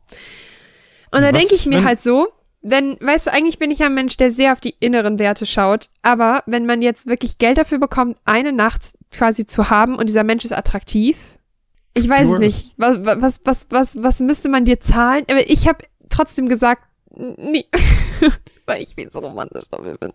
Und 1.11 1.21
da 1.21 1.31
denke 1.31 1.55
ich 1.55 1.65
mir 1.65 1.77
wenn- 1.77 1.85
halt 1.85 2.01
so, 2.01 2.27
wenn, 2.69 2.97
weißt 2.99 3.27
du, 3.27 3.33
eigentlich 3.33 3.59
bin 3.59 3.71
ich 3.71 3.81
ein 3.83 3.93
Mensch, 3.93 4.17
der 4.17 4.31
sehr 4.31 4.53
auf 4.53 4.59
die 4.59 4.75
inneren 4.79 5.19
Werte 5.19 5.45
schaut, 5.45 5.89
aber 6.01 6.43
wenn 6.45 6.65
man 6.65 6.81
jetzt 6.81 7.07
wirklich 7.07 7.37
Geld 7.37 7.57
dafür 7.57 7.79
bekommt, 7.79 8.17
eine 8.25 8.51
Nacht 8.51 8.97
quasi 9.11 9.45
zu 9.45 9.69
haben 9.69 9.95
und 9.95 10.07
dieser 10.07 10.23
Mensch 10.23 10.45
ist 10.45 10.51
attraktiv, 10.51 11.37
ich 11.93 12.07
weiß 12.07 12.29
es 12.29 12.39
nicht. 12.39 12.73
Was, 12.77 12.97
was, 13.03 13.41
was, 13.43 13.67
was, 13.71 14.03
was 14.03 14.19
müsste 14.19 14.49
man 14.49 14.65
dir 14.65 14.79
zahlen? 14.79 15.25
Aber 15.31 15.49
ich 15.49 15.67
habe 15.67 15.85
trotzdem 16.09 16.47
gesagt, 16.47 16.83
nee. 17.15 17.65
Weil 18.67 18.83
ich 18.83 18.93
viel 18.95 19.09
so 19.09 19.19
romantisch 19.19 19.65
dafür 19.71 19.97
bin. 19.97 20.13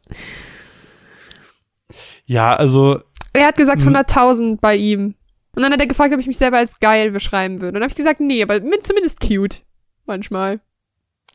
ja, 2.26 2.54
also, 2.54 3.00
Er 3.32 3.46
hat 3.46 3.56
gesagt 3.56 3.82
Mhm. 3.84 3.96
100.000 3.96 4.58
bei 4.60 4.76
ihm. 4.76 5.14
Und 5.56 5.62
dann 5.62 5.72
hat 5.72 5.80
er 5.80 5.86
gefragt, 5.86 6.14
ob 6.14 6.20
ich 6.20 6.26
mich 6.26 6.38
selber 6.38 6.58
als 6.58 6.80
geil 6.80 7.10
beschreiben 7.10 7.60
würde. 7.60 7.68
Und 7.68 7.74
dann 7.74 7.82
habe 7.82 7.90
ich 7.90 7.96
gesagt, 7.96 8.20
nee, 8.20 8.42
aber 8.42 8.60
zumindest 8.82 9.20
cute. 9.20 9.64
Manchmal. 10.06 10.60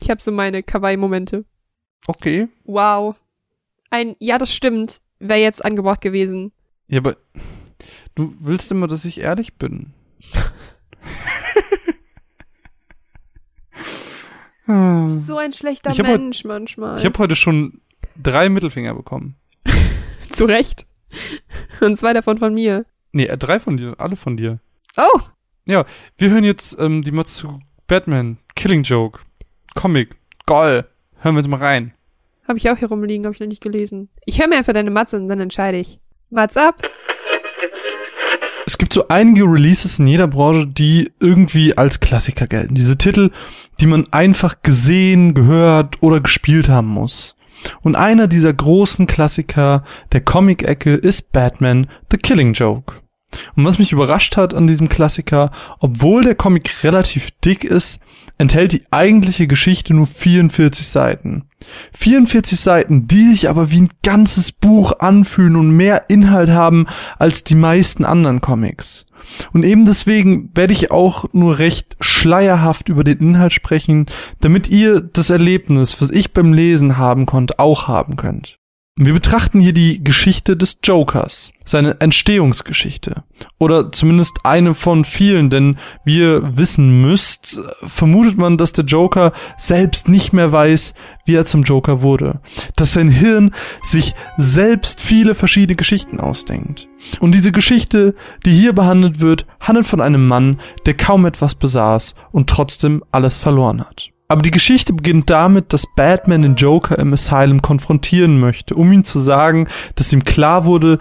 Ich 0.00 0.10
habe 0.10 0.20
so 0.20 0.30
meine 0.32 0.62
Kawaii-Momente. 0.62 1.44
okay. 2.06 2.48
Wow. 2.64 3.16
Ein 3.90 4.16
Ja, 4.20 4.38
das 4.38 4.54
stimmt, 4.54 5.00
wäre 5.18 5.40
jetzt 5.40 5.64
angebracht 5.64 6.00
gewesen. 6.00 6.52
Ja, 6.88 6.98
aber 6.98 7.16
du 8.14 8.34
willst 8.38 8.70
immer, 8.70 8.86
dass 8.86 9.04
ich 9.04 9.20
ehrlich 9.20 9.54
bin. 9.56 9.92
So 14.68 15.38
ein 15.38 15.54
schlechter 15.54 15.94
Mensch 16.02 16.44
manchmal. 16.44 16.98
Ich 16.98 17.06
habe 17.06 17.18
heute 17.18 17.34
schon 17.34 17.80
drei 18.22 18.50
Mittelfinger 18.50 18.94
bekommen. 18.94 19.36
Zu 20.30 20.44
Recht. 20.44 20.86
Und 21.80 21.96
zwei 21.96 22.12
davon 22.12 22.36
von 22.36 22.52
mir. 22.52 22.84
Nee, 23.12 23.24
äh, 23.24 23.38
drei 23.38 23.58
von 23.60 23.78
dir, 23.78 23.94
alle 23.98 24.16
von 24.16 24.36
dir. 24.36 24.60
Oh, 24.98 25.20
Wir 25.64 25.86
hören 26.18 26.44
jetzt 26.44 26.78
ähm, 26.78 27.02
die 27.02 27.12
Mods 27.12 27.36
zu 27.36 27.60
Batman, 27.86 28.36
Killing 28.56 28.82
Joke, 28.82 29.20
Comic, 29.74 30.16
Goll. 30.46 30.84
Hören 31.20 31.34
wir 31.34 31.40
jetzt 31.40 31.48
mal 31.50 31.58
rein. 31.60 31.92
habe 32.46 32.58
ich 32.58 32.70
auch 32.70 32.76
hier 32.76 32.88
rumliegen, 32.88 33.24
habe 33.26 33.34
ich 33.34 33.40
noch 33.40 33.46
nicht 33.48 33.62
gelesen. 33.62 34.08
Ich 34.24 34.40
höre 34.40 34.48
mir 34.48 34.56
einfach 34.56 34.72
deine 34.72 34.90
Matze 34.90 35.16
und 35.16 35.28
dann 35.28 35.40
entscheide 35.40 35.78
ich. 35.78 35.98
What's 36.30 36.56
up? 36.56 36.82
Es 38.66 38.76
gibt 38.76 38.92
so 38.92 39.08
einige 39.08 39.44
Releases 39.44 39.98
in 39.98 40.06
jeder 40.06 40.26
Branche, 40.28 40.66
die 40.66 41.10
irgendwie 41.20 41.76
als 41.78 42.00
Klassiker 42.00 42.46
gelten. 42.46 42.74
Diese 42.74 42.98
Titel, 42.98 43.30
die 43.80 43.86
man 43.86 44.12
einfach 44.12 44.56
gesehen, 44.62 45.32
gehört 45.32 46.02
oder 46.02 46.20
gespielt 46.20 46.68
haben 46.68 46.88
muss. 46.88 47.34
Und 47.80 47.96
einer 47.96 48.26
dieser 48.26 48.52
großen 48.52 49.06
Klassiker 49.06 49.84
der 50.12 50.20
Comic-Ecke 50.20 50.94
ist 50.94 51.32
Batman 51.32 51.88
The 52.10 52.18
Killing 52.18 52.52
Joke. 52.52 52.94
Und 53.56 53.64
was 53.64 53.78
mich 53.78 53.92
überrascht 53.92 54.36
hat 54.36 54.54
an 54.54 54.66
diesem 54.66 54.88
Klassiker, 54.88 55.50
obwohl 55.80 56.22
der 56.22 56.34
Comic 56.34 56.84
relativ 56.84 57.30
dick 57.44 57.64
ist, 57.64 58.00
enthält 58.38 58.72
die 58.72 58.84
eigentliche 58.90 59.46
Geschichte 59.46 59.94
nur 59.94 60.06
44 60.06 60.86
Seiten. 60.86 61.44
44 61.92 62.58
Seiten, 62.58 63.06
die 63.08 63.30
sich 63.30 63.48
aber 63.48 63.70
wie 63.70 63.82
ein 63.82 63.90
ganzes 64.04 64.52
Buch 64.52 64.92
anfühlen 65.00 65.56
und 65.56 65.70
mehr 65.70 66.08
Inhalt 66.08 66.50
haben 66.50 66.86
als 67.18 67.44
die 67.44 67.56
meisten 67.56 68.04
anderen 68.04 68.40
Comics. 68.40 69.06
Und 69.52 69.64
eben 69.64 69.84
deswegen 69.84 70.50
werde 70.54 70.72
ich 70.72 70.90
auch 70.92 71.26
nur 71.32 71.58
recht 71.58 71.96
schleierhaft 72.00 72.88
über 72.88 73.02
den 73.02 73.18
Inhalt 73.18 73.52
sprechen, 73.52 74.06
damit 74.40 74.68
ihr 74.68 75.00
das 75.00 75.30
Erlebnis, 75.30 76.00
was 76.00 76.10
ich 76.10 76.32
beim 76.32 76.52
Lesen 76.52 76.96
haben 76.96 77.26
konnte, 77.26 77.58
auch 77.58 77.88
haben 77.88 78.16
könnt. 78.16 78.57
Wir 79.00 79.12
betrachten 79.12 79.60
hier 79.60 79.72
die 79.72 80.02
Geschichte 80.02 80.56
des 80.56 80.78
Jokers, 80.82 81.52
seine 81.64 82.00
Entstehungsgeschichte. 82.00 83.22
Oder 83.58 83.92
zumindest 83.92 84.40
eine 84.42 84.74
von 84.74 85.04
vielen, 85.04 85.50
denn 85.50 85.78
wie 86.04 86.18
ihr 86.18 86.56
wissen 86.56 87.00
müsst, 87.00 87.60
vermutet 87.84 88.38
man, 88.38 88.56
dass 88.56 88.72
der 88.72 88.86
Joker 88.86 89.32
selbst 89.56 90.08
nicht 90.08 90.32
mehr 90.32 90.50
weiß, 90.50 90.94
wie 91.26 91.36
er 91.36 91.46
zum 91.46 91.62
Joker 91.62 92.02
wurde. 92.02 92.40
Dass 92.74 92.94
sein 92.94 93.08
Hirn 93.08 93.54
sich 93.82 94.16
selbst 94.36 95.00
viele 95.00 95.36
verschiedene 95.36 95.76
Geschichten 95.76 96.18
ausdenkt. 96.18 96.88
Und 97.20 97.36
diese 97.36 97.52
Geschichte, 97.52 98.16
die 98.44 98.50
hier 98.50 98.72
behandelt 98.72 99.20
wird, 99.20 99.46
handelt 99.60 99.86
von 99.86 100.00
einem 100.00 100.26
Mann, 100.26 100.58
der 100.86 100.94
kaum 100.94 101.24
etwas 101.24 101.54
besaß 101.54 102.16
und 102.32 102.50
trotzdem 102.50 103.04
alles 103.12 103.38
verloren 103.38 103.80
hat. 103.80 104.10
Aber 104.28 104.42
die 104.42 104.50
Geschichte 104.50 104.92
beginnt 104.92 105.30
damit, 105.30 105.72
dass 105.72 105.86
Batman 105.96 106.42
den 106.42 106.54
Joker 106.54 106.98
im 106.98 107.14
Asylum 107.14 107.62
konfrontieren 107.62 108.38
möchte, 108.38 108.74
um 108.74 108.92
ihm 108.92 109.04
zu 109.04 109.18
sagen, 109.18 109.68
dass 109.94 110.12
ihm 110.12 110.22
klar 110.22 110.66
wurde, 110.66 110.98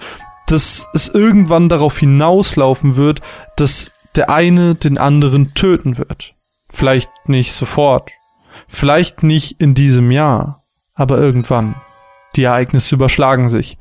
dass 0.48 0.88
es 0.94 1.10
irgendwann 1.10 1.68
darauf 1.68 1.99
hinauslaufen 1.99 2.95
wird, 2.95 3.22
dass 3.58 3.91
der 4.16 4.30
eine 4.30 4.76
den 4.76 4.98
anderen 4.98 5.54
töten 5.54 5.98
wird. 5.98 6.32
Vielleicht 6.70 7.10
nicht 7.26 7.52
sofort, 7.52 8.10
vielleicht 8.70 9.24
nicht 9.24 9.60
in 9.60 9.76
diesem 9.76 10.10
Jahr, 10.10 10.64
aber 10.95 11.18
irgendwann. 11.20 11.76
Die 12.38 12.44
Ereignisse 12.44 12.95
überschlagen 12.95 13.49
sich. 13.49 13.78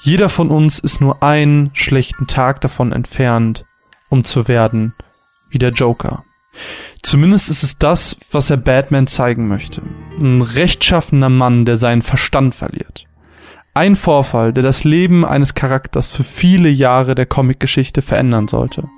Jeder 0.00 0.28
von 0.28 0.50
uns 0.50 0.78
ist 0.78 1.00
nur 1.00 1.22
einen 1.22 1.70
schlechten 1.74 2.26
Tag 2.26 2.60
davon 2.60 2.92
entfernt, 2.92 3.64
um 4.10 4.24
zu 4.24 4.46
werden 4.46 4.94
wie 5.48 5.58
der 5.58 5.70
Joker. 5.70 6.24
Zumindest 7.02 7.50
ist 7.50 7.62
es 7.62 7.78
das, 7.78 8.16
was 8.30 8.50
er 8.50 8.56
Batman 8.56 9.06
zeigen 9.06 9.48
möchte. 9.48 9.82
Ein 10.20 10.42
rechtschaffener 10.42 11.28
Mann, 11.28 11.64
der 11.64 11.76
seinen 11.76 12.02
Verstand 12.02 12.54
verliert. 12.54 13.06
Ein 13.72 13.96
Vorfall, 13.96 14.52
der 14.52 14.62
das 14.62 14.84
Leben 14.84 15.24
eines 15.24 15.54
Charakters 15.54 16.10
für 16.10 16.24
viele 16.24 16.68
Jahre 16.68 17.14
der 17.14 17.26
Comicgeschichte 17.26 18.02
verändern 18.02 18.48
sollte. 18.48 18.88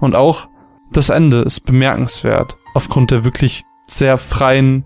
Und 0.00 0.14
auch 0.16 0.48
das 0.92 1.10
Ende 1.10 1.42
ist 1.42 1.60
bemerkenswert, 1.60 2.56
aufgrund 2.74 3.10
der 3.10 3.24
wirklich 3.24 3.64
sehr 3.86 4.18
freien 4.18 4.84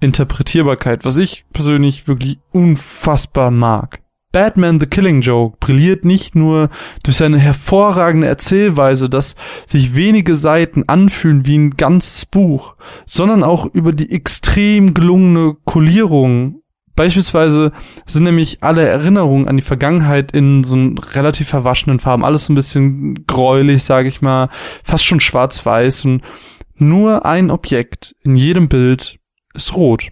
Interpretierbarkeit, 0.00 1.04
was 1.04 1.16
ich 1.16 1.44
persönlich 1.52 2.08
wirklich 2.08 2.38
unfassbar 2.52 3.50
mag. 3.50 4.00
Batman 4.34 4.80
The 4.80 4.86
Killing 4.86 5.20
Joke 5.20 5.58
brilliert 5.60 6.04
nicht 6.04 6.34
nur 6.34 6.68
durch 7.04 7.18
seine 7.18 7.38
hervorragende 7.38 8.26
Erzählweise, 8.26 9.08
dass 9.08 9.36
sich 9.64 9.94
wenige 9.94 10.34
Seiten 10.34 10.88
anfühlen 10.88 11.46
wie 11.46 11.56
ein 11.56 11.70
ganzes 11.76 12.26
Buch, 12.26 12.74
sondern 13.06 13.44
auch 13.44 13.72
über 13.72 13.92
die 13.92 14.10
extrem 14.10 14.92
gelungene 14.92 15.54
Kolierung. 15.64 16.62
Beispielsweise 16.96 17.70
sind 18.06 18.24
nämlich 18.24 18.58
alle 18.60 18.84
Erinnerungen 18.84 19.46
an 19.46 19.56
die 19.56 19.62
Vergangenheit 19.62 20.32
in 20.32 20.64
so 20.64 20.76
relativ 21.12 21.48
verwaschenen 21.48 22.00
Farben, 22.00 22.24
alles 22.24 22.46
so 22.46 22.52
ein 22.52 22.56
bisschen 22.56 23.26
gräulich, 23.28 23.84
sage 23.84 24.08
ich 24.08 24.20
mal, 24.20 24.48
fast 24.82 25.04
schon 25.04 25.20
schwarz-weiß 25.20 26.06
und 26.06 26.22
nur 26.74 27.24
ein 27.24 27.52
Objekt 27.52 28.16
in 28.24 28.34
jedem 28.34 28.68
Bild 28.68 29.16
ist 29.54 29.76
rot. 29.76 30.08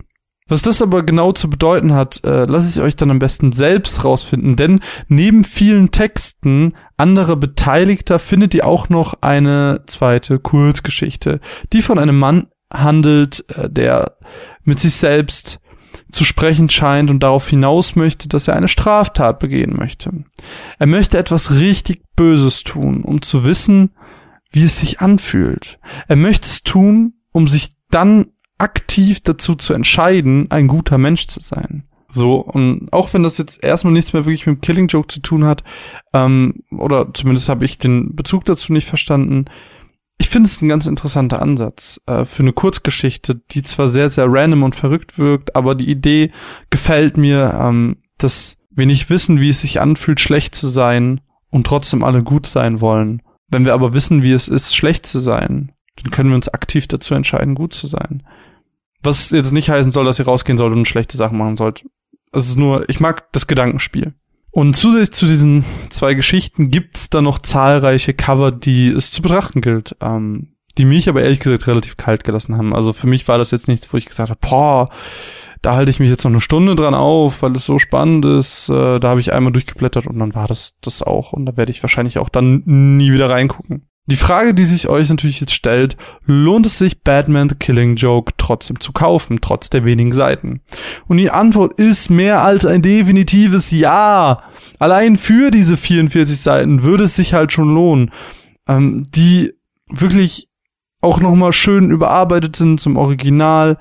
Was 0.52 0.60
das 0.60 0.82
aber 0.82 1.02
genau 1.02 1.32
zu 1.32 1.48
bedeuten 1.48 1.94
hat, 1.94 2.22
äh, 2.24 2.44
lasse 2.44 2.68
ich 2.68 2.84
euch 2.84 2.94
dann 2.94 3.10
am 3.10 3.18
besten 3.18 3.52
selbst 3.52 4.04
rausfinden, 4.04 4.54
denn 4.54 4.80
neben 5.08 5.44
vielen 5.44 5.92
Texten 5.92 6.74
anderer 6.98 7.36
Beteiligter 7.36 8.18
findet 8.18 8.54
ihr 8.54 8.66
auch 8.66 8.90
noch 8.90 9.14
eine 9.22 9.84
zweite 9.86 10.38
Kurzgeschichte, 10.38 11.40
die 11.72 11.80
von 11.80 11.98
einem 11.98 12.18
Mann 12.18 12.48
handelt, 12.70 13.46
äh, 13.48 13.70
der 13.70 14.18
mit 14.62 14.78
sich 14.78 14.92
selbst 14.92 15.58
zu 16.10 16.22
sprechen 16.22 16.68
scheint 16.68 17.08
und 17.08 17.22
darauf 17.22 17.48
hinaus 17.48 17.96
möchte, 17.96 18.28
dass 18.28 18.46
er 18.46 18.54
eine 18.54 18.68
Straftat 18.68 19.38
begehen 19.38 19.74
möchte. 19.74 20.10
Er 20.78 20.86
möchte 20.86 21.16
etwas 21.16 21.52
richtig 21.52 22.02
Böses 22.14 22.62
tun, 22.62 23.04
um 23.04 23.22
zu 23.22 23.44
wissen, 23.44 23.92
wie 24.50 24.64
es 24.64 24.78
sich 24.78 25.00
anfühlt. 25.00 25.78
Er 26.08 26.16
möchte 26.16 26.46
es 26.46 26.62
tun, 26.62 27.14
um 27.32 27.48
sich 27.48 27.72
dann 27.88 28.31
aktiv 28.62 29.20
dazu 29.20 29.56
zu 29.56 29.74
entscheiden, 29.74 30.50
ein 30.50 30.68
guter 30.68 30.96
Mensch 30.96 31.26
zu 31.26 31.40
sein. 31.40 31.84
So, 32.08 32.36
und 32.36 32.92
auch 32.92 33.12
wenn 33.14 33.22
das 33.22 33.38
jetzt 33.38 33.64
erstmal 33.64 33.92
nichts 33.92 34.12
mehr 34.12 34.24
wirklich 34.24 34.46
mit 34.46 34.56
dem 34.56 34.60
Killing 34.60 34.86
Joke 34.86 35.08
zu 35.08 35.20
tun 35.20 35.44
hat, 35.44 35.64
ähm, 36.12 36.62
oder 36.70 37.12
zumindest 37.12 37.48
habe 37.48 37.64
ich 37.64 37.78
den 37.78 38.14
Bezug 38.14 38.44
dazu 38.44 38.72
nicht 38.72 38.86
verstanden, 38.86 39.46
ich 40.18 40.28
finde 40.28 40.46
es 40.46 40.62
ein 40.62 40.68
ganz 40.68 40.86
interessanter 40.86 41.42
Ansatz 41.42 42.00
äh, 42.06 42.24
für 42.24 42.42
eine 42.42 42.52
Kurzgeschichte, 42.52 43.34
die 43.50 43.62
zwar 43.62 43.88
sehr, 43.88 44.08
sehr 44.08 44.26
random 44.28 44.62
und 44.62 44.76
verrückt 44.76 45.18
wirkt, 45.18 45.56
aber 45.56 45.74
die 45.74 45.90
Idee 45.90 46.30
gefällt 46.70 47.16
mir, 47.16 47.58
ähm, 47.60 47.96
dass 48.18 48.58
wir 48.70 48.86
nicht 48.86 49.10
wissen, 49.10 49.40
wie 49.40 49.48
es 49.48 49.62
sich 49.62 49.80
anfühlt, 49.80 50.20
schlecht 50.20 50.54
zu 50.54 50.68
sein 50.68 51.22
und 51.50 51.66
trotzdem 51.66 52.04
alle 52.04 52.22
gut 52.22 52.46
sein 52.46 52.80
wollen. 52.80 53.22
Wenn 53.48 53.64
wir 53.64 53.74
aber 53.74 53.94
wissen, 53.94 54.22
wie 54.22 54.32
es 54.32 54.48
ist, 54.48 54.76
schlecht 54.76 55.06
zu 55.06 55.18
sein, 55.18 55.72
dann 56.00 56.10
können 56.12 56.28
wir 56.28 56.36
uns 56.36 56.48
aktiv 56.48 56.86
dazu 56.86 57.14
entscheiden, 57.14 57.54
gut 57.54 57.74
zu 57.74 57.86
sein. 57.86 58.22
Was 59.02 59.30
jetzt 59.30 59.52
nicht 59.52 59.70
heißen 59.70 59.92
soll, 59.92 60.04
dass 60.04 60.18
ihr 60.18 60.26
rausgehen 60.26 60.58
sollt 60.58 60.72
und 60.72 60.86
schlechte 60.86 61.16
Sachen 61.16 61.38
machen 61.38 61.56
sollt. 61.56 61.84
Es 62.32 62.46
ist 62.46 62.56
nur, 62.56 62.88
ich 62.88 63.00
mag 63.00 63.30
das 63.32 63.46
Gedankenspiel. 63.46 64.14
Und 64.50 64.76
zusätzlich 64.76 65.12
zu 65.12 65.26
diesen 65.26 65.64
zwei 65.90 66.14
Geschichten 66.14 66.70
gibt's 66.70 67.10
da 67.10 67.22
noch 67.22 67.38
zahlreiche 67.38 68.14
Cover, 68.14 68.52
die 68.52 68.88
es 68.88 69.10
zu 69.10 69.22
betrachten 69.22 69.60
gilt. 69.60 69.96
Ähm, 70.00 70.52
die 70.78 70.84
mich 70.84 71.08
aber 71.08 71.22
ehrlich 71.22 71.40
gesagt 71.40 71.66
relativ 71.66 71.96
kalt 71.96 72.24
gelassen 72.24 72.56
haben. 72.56 72.74
Also 72.74 72.92
für 72.92 73.06
mich 73.06 73.28
war 73.28 73.38
das 73.38 73.50
jetzt 73.50 73.68
nichts, 73.68 73.92
wo 73.92 73.96
ich 73.98 74.06
gesagt 74.06 74.30
habe, 74.30 74.40
boah, 74.40 74.88
da 75.60 75.74
halte 75.76 75.90
ich 75.90 76.00
mich 76.00 76.10
jetzt 76.10 76.24
noch 76.24 76.30
eine 76.30 76.40
Stunde 76.40 76.74
dran 76.74 76.94
auf, 76.94 77.42
weil 77.42 77.54
es 77.54 77.66
so 77.66 77.78
spannend 77.78 78.24
ist. 78.24 78.68
Äh, 78.68 78.98
da 78.98 79.08
habe 79.08 79.20
ich 79.20 79.32
einmal 79.32 79.52
durchgeblättert 79.52 80.06
und 80.06 80.18
dann 80.18 80.34
war 80.34 80.48
das 80.48 80.74
das 80.80 81.02
auch. 81.02 81.32
Und 81.32 81.46
da 81.46 81.56
werde 81.56 81.70
ich 81.70 81.82
wahrscheinlich 81.82 82.18
auch 82.18 82.28
dann 82.28 82.62
nie 82.64 83.12
wieder 83.12 83.28
reingucken. 83.28 83.86
Die 84.06 84.16
Frage, 84.16 84.52
die 84.52 84.64
sich 84.64 84.88
euch 84.88 85.08
natürlich 85.10 85.40
jetzt 85.40 85.54
stellt, 85.54 85.96
lohnt 86.24 86.66
es 86.66 86.76
sich 86.76 87.02
Batman 87.02 87.48
The 87.48 87.54
Killing 87.54 87.94
Joke 87.94 88.32
trotzdem 88.36 88.80
zu 88.80 88.90
kaufen, 88.90 89.38
trotz 89.40 89.70
der 89.70 89.84
wenigen 89.84 90.12
Seiten? 90.12 90.60
Und 91.06 91.18
die 91.18 91.30
Antwort 91.30 91.78
ist 91.78 92.10
mehr 92.10 92.42
als 92.42 92.66
ein 92.66 92.82
definitives 92.82 93.70
Ja. 93.70 94.42
Allein 94.80 95.16
für 95.16 95.52
diese 95.52 95.76
44 95.76 96.40
Seiten 96.40 96.82
würde 96.82 97.04
es 97.04 97.14
sich 97.14 97.32
halt 97.32 97.52
schon 97.52 97.72
lohnen, 97.72 98.10
ähm, 98.66 99.06
die 99.14 99.52
wirklich 99.88 100.48
auch 101.00 101.20
nochmal 101.20 101.52
schön 101.52 101.92
überarbeitet 101.92 102.56
sind 102.56 102.80
zum 102.80 102.96
Original, 102.96 103.78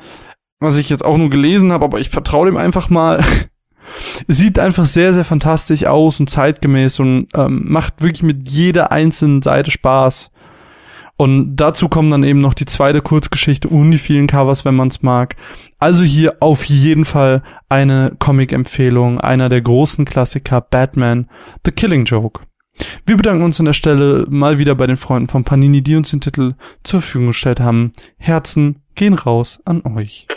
was 0.60 0.78
ich 0.78 0.90
jetzt 0.90 1.04
auch 1.04 1.18
nur 1.18 1.32
gelesen 1.32 1.72
habe, 1.72 1.86
aber 1.86 2.00
ich 2.00 2.10
vertraue 2.10 2.46
dem 2.46 2.58
einfach 2.58 2.90
mal. 2.90 3.24
Sieht 4.28 4.60
einfach 4.60 4.86
sehr, 4.86 5.14
sehr 5.14 5.26
fantastisch 5.26 5.86
aus 5.86 6.20
und 6.20 6.30
zeitgemäß 6.30 7.00
und 7.00 7.28
ähm, 7.36 7.64
macht 7.66 8.02
wirklich 8.02 8.24
mit 8.24 8.50
jeder 8.50 8.92
einzelnen 8.92 9.42
Seite 9.42 9.72
Spaß. 9.72 10.32
Und 11.18 11.56
dazu 11.58 11.88
kommen 11.88 12.10
dann 12.10 12.24
eben 12.24 12.40
noch 12.40 12.56
die 12.56 12.66
zweite 12.66 13.02
Kurzgeschichte 13.02 13.68
und 13.68 13.92
die 13.92 14.00
vielen 14.00 14.26
Covers, 14.26 14.66
wenn 14.66 14.74
man 14.74 14.88
es 14.88 15.04
mag. 15.04 15.36
Also 15.78 16.04
hier 16.04 16.38
auf 16.40 16.64
jeden 16.64 17.06
Fall 17.06 17.44
eine 17.70 18.16
Comic-Empfehlung, 18.18 19.22
einer 19.22 19.48
der 19.48 19.62
großen 19.62 20.06
Klassiker 20.06 20.62
Batman, 20.62 21.30
The 21.64 21.72
Killing 21.72 22.06
Joke. 22.06 22.42
Wir 23.06 23.18
bedanken 23.18 23.44
uns 23.44 23.60
an 23.60 23.68
der 23.68 23.74
Stelle 23.74 24.26
mal 24.30 24.58
wieder 24.58 24.74
bei 24.74 24.88
den 24.88 24.98
Freunden 24.98 25.28
von 25.28 25.44
Panini, 25.44 25.84
die 25.84 25.96
uns 25.96 26.10
den 26.10 26.22
Titel 26.22 26.56
zur 26.84 27.02
Verfügung 27.02 27.28
gestellt 27.28 27.60
haben. 27.60 27.92
Herzen 28.18 28.82
gehen 28.96 29.14
raus 29.14 29.60
an 29.66 29.84
euch. 29.86 30.28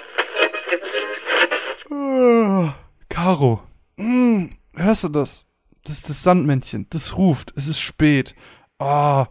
Caro, 3.15 3.63
mm, 3.97 4.47
hörst 4.75 5.05
du 5.05 5.09
das? 5.09 5.45
Das 5.85 5.99
ist 5.99 6.09
das 6.09 6.25
Sandmännchen. 6.25 6.89
Das 6.91 7.17
ruft. 7.17 7.53
Es 7.55 7.69
ist 7.69 7.79
spät. 7.79 8.35
Oh, 8.81 9.25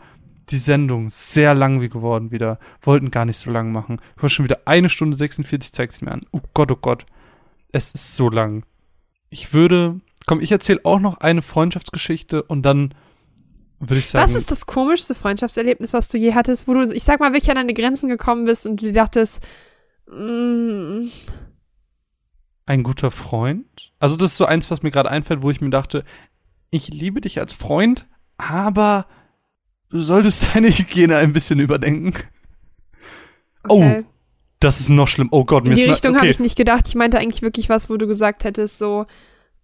die 0.49 0.57
Sendung 0.57 1.09
sehr 1.09 1.53
langweilig 1.53 1.91
geworden 1.91 2.31
wieder. 2.31 2.59
Wollten 2.81 3.11
gar 3.11 3.25
nicht 3.25 3.37
so 3.37 3.51
lang 3.51 3.73
machen. 3.73 3.99
Ich 4.15 4.23
war 4.23 4.29
schon 4.29 4.45
wieder 4.45 4.61
eine 4.63 4.87
Stunde 4.87 5.17
46, 5.17 5.73
zeig's 5.73 6.01
mir 6.01 6.13
an. 6.13 6.25
Oh 6.31 6.39
Gott, 6.53 6.71
oh 6.71 6.77
Gott. 6.77 7.05
Es 7.73 7.91
ist 7.91 8.15
so 8.15 8.29
lang. 8.29 8.65
Ich 9.29 9.53
würde, 9.53 9.99
komm, 10.27 10.39
ich 10.39 10.53
erzähle 10.53 10.79
auch 10.85 11.01
noch 11.01 11.17
eine 11.17 11.41
Freundschaftsgeschichte 11.41 12.41
und 12.41 12.61
dann 12.61 12.93
würde 13.79 13.99
ich 13.99 14.07
sagen. 14.07 14.23
Was 14.23 14.33
ist 14.33 14.49
das 14.49 14.65
komischste 14.65 15.13
Freundschaftserlebnis, 15.13 15.91
was 15.91 16.07
du 16.07 16.17
je 16.17 16.35
hattest, 16.35 16.69
wo 16.69 16.73
du, 16.73 16.89
ich 16.89 17.03
sag 17.03 17.19
mal, 17.19 17.33
wirklich 17.33 17.49
an 17.49 17.57
deine 17.57 17.73
Grenzen 17.73 18.07
gekommen 18.07 18.45
bist 18.45 18.65
und 18.65 18.81
du 18.81 18.93
dachtest, 18.93 19.43
mm, 20.07 21.07
ein 22.66 22.83
guter 22.83 23.11
Freund. 23.11 23.92
Also 24.00 24.16
das 24.16 24.32
ist 24.32 24.38
so 24.38 24.45
eins, 24.45 24.72
was 24.72 24.83
mir 24.83 24.92
gerade 24.92 25.11
einfällt, 25.11 25.42
wo 25.42 25.51
ich 25.51 25.61
mir 25.61 25.69
dachte, 25.69 26.03
ich 26.69 26.88
liebe 26.90 27.22
dich 27.22 27.40
als 27.40 27.53
Freund, 27.53 28.08
aber 28.38 29.06
du 29.90 30.00
solltest 30.00 30.48
deine 30.56 30.69
Hygiene 30.69 31.17
ein 31.17 31.33
bisschen 31.33 31.59
überdenken. 31.59 32.14
Okay. 33.67 34.03
Oh, 34.03 34.09
das 34.59 34.80
ist 34.80 34.90
noch 34.90 35.08
schlimm. 35.08 35.30
Oh 35.32 35.45
Gott, 35.45 35.64
mir 35.66 35.72
In 35.72 35.75
die 35.75 35.83
ist 35.83 35.92
Richtung 35.92 36.11
okay. 36.11 36.19
habe 36.22 36.30
ich 36.32 36.40
nicht 36.40 36.56
gedacht. 36.58 36.88
Ich 36.88 36.95
meinte 36.95 37.17
eigentlich 37.19 37.42
wirklich 37.42 37.69
was, 37.69 37.90
wo 37.90 37.98
du 37.98 38.08
gesagt 38.08 38.43
hättest, 38.45 38.77
so, 38.77 39.06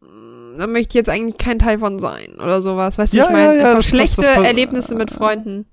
mm, 0.02 0.58
da 0.58 0.68
möchte 0.68 0.90
ich 0.90 0.94
jetzt 0.95 1.10
eigentlich 1.10 1.38
kein 1.38 1.60
Teil 1.60 1.80
von 1.80 2.00
sein 2.00 2.36
oder 2.36 2.61
sowas. 2.61 2.98
Weißt 2.98 3.14
du, 3.14 3.18
Ja, 3.18 3.26
ich 3.26 3.32
meine, 3.32 3.58
ja, 3.58 3.74
ja, 3.74 3.82
schlechte 3.82 4.22
das- 4.22 4.38
Erlebnisse 4.45 4.95
mit 4.95 5.10
Freunden. 5.11 5.66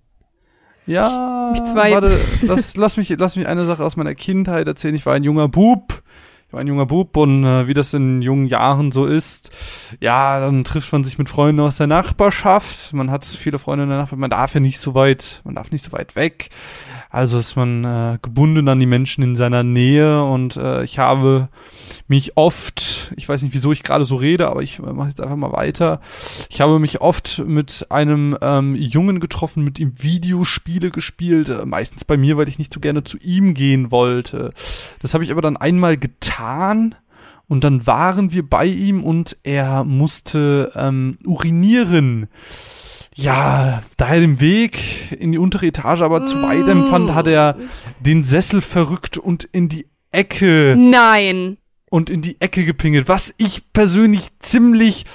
Ja, 0.87 1.51
Mich 1.53 1.65
zwei. 1.65 1.91
warte, 1.93 2.21
lass, 2.43 2.77
lass, 2.77 2.97
mich, 2.97 3.09
lass 3.19 3.35
mich 3.35 3.49
eine 3.49 3.65
Sache 3.65 3.83
aus 3.85 3.97
meiner 3.97 4.15
Kindheit 4.15 4.69
erzählen. 4.69 4.95
Ich 4.95 5.05
war 5.05 5.15
ein 5.15 5.25
junger 5.25 5.49
Bub. 5.49 6.03
Ich 6.47 6.53
war 6.53 6.61
ein 6.61 6.69
junger 6.69 6.87
Bub 6.87 7.17
und 7.17 7.45
äh, 7.45 7.67
wie 7.67 7.75
das 7.75 7.93
in 7.93 8.23
jungen 8.23 8.47
Jahren 8.47 8.93
so 8.93 9.07
ist, 9.07 9.51
ja, 10.01 10.39
dann 10.39 10.63
trifft 10.63 10.93
man 10.93 11.03
sich 11.03 11.19
mit 11.19 11.29
Freunden 11.29 11.61
aus 11.61 11.79
der 11.79 11.89
Nachbarschaft. 11.89 12.93
Man 12.93 13.11
hat 13.11 13.25
viele 13.25 13.59
Freunde 13.59 13.83
in 13.83 13.89
der 13.89 13.99
Nachbarschaft. 13.99 14.21
Man 14.21 14.31
darf 14.31 14.55
ja 14.55 14.61
nicht 14.61 14.79
so 14.79 14.95
weit, 14.95 15.41
man 15.45 15.57
darf 15.57 15.73
nicht 15.73 15.83
so 15.83 15.91
weit 15.91 16.15
weg. 16.15 16.51
Also 17.17 17.39
ist 17.39 17.57
man 17.57 17.83
äh, 17.83 18.19
gebunden 18.21 18.69
an 18.69 18.79
die 18.79 18.85
Menschen 18.85 19.25
in 19.25 19.37
seiner 19.37 19.63
Nähe 19.63 20.23
und 20.23 20.59
äh, 20.59 20.85
ich 20.85 20.99
habe 20.99 21.49
mich 22.09 22.37
oft, 22.37 23.11
ich 23.17 23.27
weiß 23.27 23.41
nicht, 23.41 23.55
wieso 23.55 23.73
ich 23.73 23.83
gerade 23.83 24.05
so 24.05 24.17
rede, 24.17 24.49
aber 24.49 24.61
ich 24.61 24.81
äh, 24.81 24.93
mache 24.93 25.09
jetzt 25.09 25.23
einfach 25.23 25.37
mal 25.37 25.53
weiter. 25.53 26.03
Ich 26.51 26.61
habe 26.61 26.79
mich 26.79 27.01
oft 27.01 27.43
mit 27.47 27.87
einem 27.89 28.37
ähm, 28.43 28.75
Jungen 28.75 29.19
getroffen, 29.19 29.65
mit 29.65 29.81
ihm 29.81 29.95
Videospiele 29.97 30.91
gespielt, 30.91 31.49
äh, 31.49 31.65
meistens 31.65 32.05
bei 32.05 32.19
mir, 32.19 32.37
weil 32.37 32.51
ich 32.51 32.59
nicht 32.59 32.75
so 32.75 32.81
gerne 32.81 33.03
zu 33.03 33.17
ihm 33.17 33.55
gehen 33.55 33.91
wollte. 33.91 34.53
Das 35.01 35.15
habe 35.15 35.25
ich 35.25 35.33
aber 35.33 35.41
dann 35.41 35.57
einmal 35.57 35.97
getan 35.97 36.97
und 37.49 37.65
dann 37.65 37.87
waren 37.87 38.31
wir 38.33 38.47
bei 38.47 38.67
ihm 38.67 39.03
und 39.03 39.39
er 39.43 39.85
musste 39.85 40.71
ähm, 40.77 41.17
urinieren. 41.25 42.29
Ja, 43.19 43.83
daher 43.97 44.21
den 44.21 44.41
Weg 44.41 44.79
in 45.19 45.33
die 45.33 45.39
untere 45.39 45.67
Etage, 45.67 46.03
aber 46.03 46.27
zu 46.27 46.43
weit 46.43 46.69
empfand, 46.69 47.15
hat 47.15 47.27
er 47.27 47.57
den 47.99 48.25
Sessel 48.25 48.61
verrückt 48.61 49.17
und 49.17 49.45
in 49.45 49.71
die 49.71 49.87
Ecke 50.11 50.77
Nein. 50.79 51.57
und 51.91 52.11
in 52.11 52.21
die 52.21 52.39
Ecke 52.43 52.65
gepinkelt, 52.67 53.09
was 53.09 53.35
ich 53.39 53.73
persönlich 53.73 54.29
ziemlich 54.41 55.07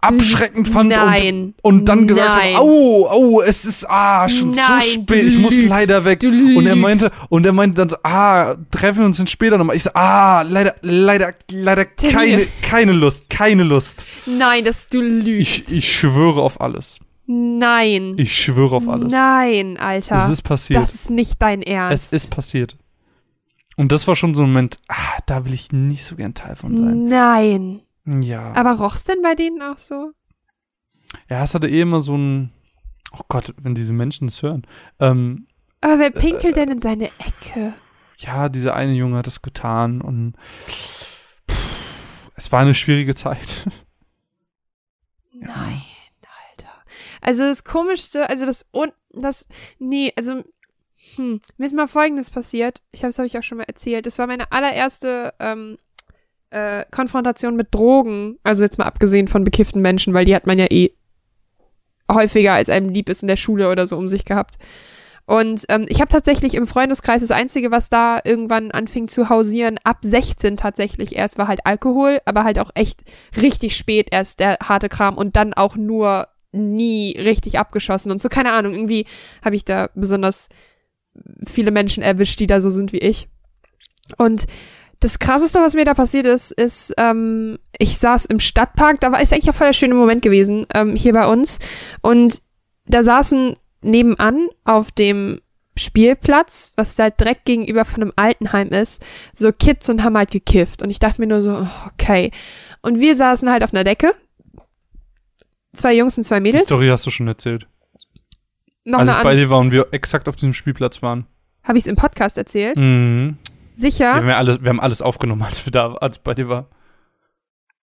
abschreckend 0.00 0.68
fand 0.68 0.90
Nein. 0.90 1.54
und, 1.62 1.78
und 1.78 1.84
dann 1.86 2.08
gesagt 2.08 2.36
Nein. 2.36 2.54
habe, 2.54 2.64
au, 2.64 3.06
au, 3.08 3.42
es 3.42 3.64
ist 3.64 3.88
ah 3.88 4.28
schon 4.28 4.50
Nein, 4.50 4.80
so 4.80 5.00
spät, 5.02 5.24
ich 5.24 5.38
muss 5.38 5.54
lügst. 5.54 5.68
leider 5.68 6.04
weg. 6.04 6.22
Und 6.24 6.66
er 6.66 6.76
meinte 6.76 7.12
und 7.28 7.46
er 7.46 7.52
meinte 7.52 7.76
dann 7.76 7.88
so, 7.88 7.96
ah, 8.02 8.56
treffen 8.72 9.00
wir 9.00 9.06
uns 9.06 9.18
dann 9.18 9.26
später 9.28 9.56
nochmal. 9.56 9.76
Ich 9.76 9.84
so, 9.84 9.90
ah, 9.94 10.42
leider, 10.42 10.74
leider, 10.82 11.32
leider 11.50 11.84
keine, 11.84 12.46
keine 12.62 12.92
Lust, 12.92 13.30
keine 13.30 13.62
Lust. 13.62 14.04
Nein, 14.26 14.64
dass 14.64 14.88
du 14.88 15.00
lügst. 15.00 15.70
Ich, 15.70 15.76
ich 15.76 15.96
schwöre 15.96 16.42
auf 16.42 16.60
alles. 16.60 16.98
Nein. 17.26 18.14
Ich 18.18 18.36
schwöre 18.40 18.76
auf 18.76 18.88
alles. 18.88 19.12
Nein, 19.12 19.76
Alter. 19.78 20.16
Es 20.16 20.30
ist 20.30 20.42
passiert. 20.42 20.82
das 20.82 20.94
ist 20.94 21.10
nicht 21.10 21.42
dein 21.42 21.62
Ernst. 21.62 22.04
Es 22.04 22.12
ist 22.12 22.30
passiert. 22.30 22.76
Und 23.76 23.92
das 23.92 24.06
war 24.06 24.14
schon 24.16 24.34
so 24.34 24.42
ein 24.42 24.48
Moment, 24.48 24.78
ah, 24.88 25.18
da 25.26 25.44
will 25.44 25.52
ich 25.52 25.72
nicht 25.72 26.04
so 26.04 26.16
gern 26.16 26.34
Teil 26.34 26.56
von 26.56 26.76
sein. 26.76 27.06
Nein. 27.08 27.82
Ja. 28.06 28.52
Aber 28.54 28.78
roch's 28.78 29.04
denn 29.04 29.20
bei 29.22 29.34
denen 29.34 29.60
auch 29.60 29.76
so? 29.76 30.12
Ja, 31.28 31.42
es 31.42 31.54
hatte 31.54 31.68
eh 31.68 31.80
immer 31.80 32.00
so 32.00 32.16
ein, 32.16 32.52
oh 33.12 33.22
Gott, 33.28 33.54
wenn 33.60 33.74
diese 33.74 33.92
Menschen 33.92 34.28
das 34.28 34.42
hören. 34.42 34.66
Ähm, 35.00 35.46
Aber 35.80 35.98
wer 35.98 36.10
pinkelt 36.10 36.56
denn 36.56 36.70
in 36.70 36.80
seine 36.80 37.06
Ecke? 37.06 37.74
ja, 38.18 38.48
dieser 38.48 38.74
eine 38.74 38.92
Junge 38.94 39.18
hat 39.18 39.26
das 39.26 39.42
getan 39.42 40.00
und 40.00 40.36
pff, 40.66 41.36
es 42.34 42.50
war 42.52 42.60
eine 42.60 42.74
schwierige 42.74 43.14
Zeit. 43.14 43.66
Ja. 45.38 45.48
Nein, 45.48 45.82
Alter. 45.84 45.95
Also 47.26 47.42
das 47.42 47.64
Komischste, 47.64 48.28
also 48.30 48.46
das 48.46 48.66
und 48.70 48.92
das, 49.12 49.48
nee, 49.80 50.12
also 50.14 50.44
hm, 51.16 51.40
mir 51.56 51.66
ist 51.66 51.74
mal 51.74 51.88
Folgendes 51.88 52.30
passiert. 52.30 52.84
Ich 52.92 53.02
habe 53.02 53.10
es 53.10 53.18
habe 53.18 53.26
ich 53.26 53.36
auch 53.36 53.42
schon 53.42 53.58
mal 53.58 53.64
erzählt. 53.64 54.06
Das 54.06 54.20
war 54.20 54.28
meine 54.28 54.52
allererste 54.52 55.34
ähm, 55.40 55.76
äh, 56.50 56.84
Konfrontation 56.92 57.56
mit 57.56 57.74
Drogen. 57.74 58.38
Also 58.44 58.62
jetzt 58.62 58.78
mal 58.78 58.84
abgesehen 58.84 59.26
von 59.26 59.42
bekifften 59.42 59.82
Menschen, 59.82 60.14
weil 60.14 60.24
die 60.24 60.36
hat 60.36 60.46
man 60.46 60.60
ja 60.60 60.66
eh 60.70 60.92
häufiger 62.10 62.52
als 62.52 62.68
einem 62.68 62.90
lieb 62.90 63.08
ist 63.08 63.22
in 63.22 63.28
der 63.28 63.36
Schule 63.36 63.72
oder 63.72 63.88
so 63.88 63.96
um 63.96 64.06
sich 64.06 64.24
gehabt. 64.24 64.54
Und 65.26 65.64
ähm, 65.68 65.86
ich 65.88 66.00
habe 66.00 66.08
tatsächlich 66.08 66.54
im 66.54 66.68
Freundeskreis 66.68 67.22
das 67.22 67.32
Einzige, 67.32 67.72
was 67.72 67.88
da 67.88 68.20
irgendwann 68.22 68.70
anfing 68.70 69.08
zu 69.08 69.28
hausieren, 69.28 69.80
ab 69.82 69.98
16 70.02 70.56
tatsächlich 70.56 71.16
erst, 71.16 71.38
war 71.38 71.48
halt 71.48 71.66
Alkohol, 71.66 72.20
aber 72.24 72.44
halt 72.44 72.60
auch 72.60 72.70
echt 72.76 73.00
richtig 73.36 73.76
spät 73.76 74.10
erst 74.12 74.38
der 74.38 74.58
harte 74.62 74.88
Kram 74.88 75.18
und 75.18 75.34
dann 75.34 75.54
auch 75.54 75.74
nur 75.74 76.28
nie 76.56 77.16
richtig 77.18 77.58
abgeschossen 77.58 78.10
und 78.10 78.20
so, 78.20 78.28
keine 78.28 78.52
Ahnung, 78.52 78.74
irgendwie 78.74 79.06
habe 79.44 79.56
ich 79.56 79.64
da 79.64 79.90
besonders 79.94 80.48
viele 81.46 81.70
Menschen 81.70 82.02
erwischt, 82.02 82.40
die 82.40 82.46
da 82.46 82.60
so 82.60 82.70
sind 82.70 82.92
wie 82.92 82.98
ich. 82.98 83.28
Und 84.18 84.46
das 85.00 85.18
krasseste, 85.18 85.60
was 85.60 85.74
mir 85.74 85.84
da 85.84 85.94
passiert 85.94 86.26
ist, 86.26 86.52
ist, 86.52 86.94
ähm, 86.96 87.58
ich 87.78 87.98
saß 87.98 88.26
im 88.26 88.40
Stadtpark, 88.40 89.00
da 89.00 89.12
war 89.12 89.20
ist 89.20 89.32
eigentlich 89.32 89.50
auch 89.50 89.54
voll 89.54 89.68
der 89.68 89.74
schöne 89.74 89.94
Moment 89.94 90.22
gewesen, 90.22 90.66
ähm, 90.74 90.96
hier 90.96 91.12
bei 91.12 91.26
uns. 91.26 91.58
Und 92.00 92.40
da 92.86 93.02
saßen 93.02 93.56
nebenan 93.82 94.48
auf 94.64 94.90
dem 94.90 95.40
Spielplatz, 95.78 96.72
was 96.76 96.96
da 96.96 97.10
direkt 97.10 97.44
gegenüber 97.44 97.84
von 97.84 98.02
einem 98.02 98.12
Altenheim 98.16 98.70
ist, 98.70 99.04
so 99.34 99.52
Kids 99.52 99.90
und 99.90 100.02
haben 100.02 100.16
halt 100.16 100.30
gekifft. 100.30 100.82
Und 100.82 100.90
ich 100.90 100.98
dachte 100.98 101.20
mir 101.20 101.26
nur 101.26 101.42
so, 101.42 101.66
okay. 101.92 102.30
Und 102.80 102.98
wir 102.98 103.14
saßen 103.14 103.50
halt 103.50 103.62
auf 103.62 103.74
einer 103.74 103.84
Decke. 103.84 104.14
Zwei 105.76 105.94
Jungs 105.94 106.16
und 106.16 106.24
zwei 106.24 106.36
Die 106.36 106.42
Mädels. 106.42 106.64
Story 106.64 106.88
hast 106.88 107.06
du 107.06 107.10
schon 107.10 107.28
erzählt. 107.28 107.66
Noch 108.84 109.00
Als 109.00 109.10
ich 109.10 109.22
bei 109.22 109.36
dir 109.36 109.50
war 109.50 109.58
und 109.58 109.72
wir 109.72 109.88
exakt 109.92 110.28
auf 110.28 110.36
diesem 110.36 110.52
Spielplatz 110.52 111.02
waren. 111.02 111.26
Habe 111.64 111.78
ich 111.78 111.84
es 111.84 111.88
im 111.88 111.96
Podcast 111.96 112.38
erzählt? 112.38 112.78
Mhm. 112.78 113.36
Wir, 113.42 113.68
Sicher. 113.68 114.14
haben 114.14 114.28
ja 114.28 114.38
alles, 114.38 114.62
wir 114.62 114.68
haben 114.70 114.80
alles 114.80 115.02
aufgenommen, 115.02 115.42
als 115.42 115.66
wir 115.66 115.72
da, 115.72 115.94
als 115.94 116.18
bei 116.18 116.34
dir 116.34 116.48
war. 116.48 116.68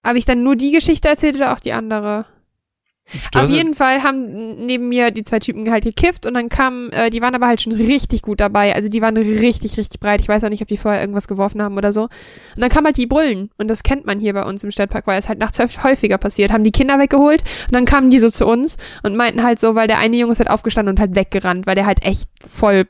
Habe 0.03 0.17
ich 0.17 0.25
dann 0.25 0.43
nur 0.43 0.55
die 0.55 0.71
Geschichte 0.71 1.07
erzählt 1.07 1.35
oder 1.35 1.53
auch 1.53 1.59
die 1.59 1.73
andere? 1.73 2.25
Du 3.31 3.39
Auf 3.39 3.49
jeden 3.49 3.75
Fall 3.75 4.01
haben 4.01 4.65
neben 4.65 4.89
mir 4.89 5.11
die 5.11 5.23
zwei 5.23 5.39
Typen 5.39 5.69
halt 5.69 5.83
gekifft 5.83 6.25
und 6.25 6.33
dann 6.33 6.49
kamen, 6.49 6.91
äh, 6.91 7.09
die 7.09 7.21
waren 7.21 7.35
aber 7.35 7.47
halt 7.47 7.61
schon 7.61 7.73
richtig 7.73 8.21
gut 8.21 8.39
dabei. 8.39 8.73
Also 8.73 8.89
die 8.89 9.01
waren 9.01 9.17
richtig, 9.17 9.77
richtig 9.77 9.99
breit. 9.99 10.21
Ich 10.21 10.27
weiß 10.27 10.43
auch 10.43 10.49
nicht, 10.49 10.61
ob 10.61 10.67
die 10.67 10.77
vorher 10.77 11.01
irgendwas 11.01 11.27
geworfen 11.27 11.61
haben 11.61 11.77
oder 11.77 11.91
so. 11.91 12.03
Und 12.03 12.09
dann 12.57 12.69
kamen 12.69 12.87
halt 12.87 12.97
die 12.97 13.05
Bullen. 13.05 13.51
Und 13.57 13.67
das 13.67 13.83
kennt 13.83 14.05
man 14.05 14.19
hier 14.19 14.33
bei 14.33 14.43
uns 14.43 14.63
im 14.63 14.71
Stadtpark, 14.71 15.05
weil 15.05 15.19
es 15.19 15.29
halt 15.29 15.39
nachts 15.39 15.59
häufiger 15.59 16.17
passiert. 16.17 16.51
Haben 16.51 16.63
die 16.63 16.71
Kinder 16.71 16.97
weggeholt 16.97 17.43
und 17.67 17.73
dann 17.73 17.85
kamen 17.85 18.09
die 18.09 18.19
so 18.19 18.29
zu 18.29 18.47
uns 18.47 18.77
und 19.03 19.15
meinten 19.15 19.43
halt 19.43 19.59
so, 19.59 19.75
weil 19.75 19.87
der 19.87 19.99
eine 19.99 20.15
Junge 20.15 20.31
ist 20.31 20.39
halt 20.39 20.49
aufgestanden 20.49 20.93
und 20.95 20.99
halt 20.99 21.15
weggerannt, 21.15 21.67
weil 21.67 21.75
der 21.75 21.85
halt 21.85 22.03
echt 22.03 22.29
voll 22.39 22.87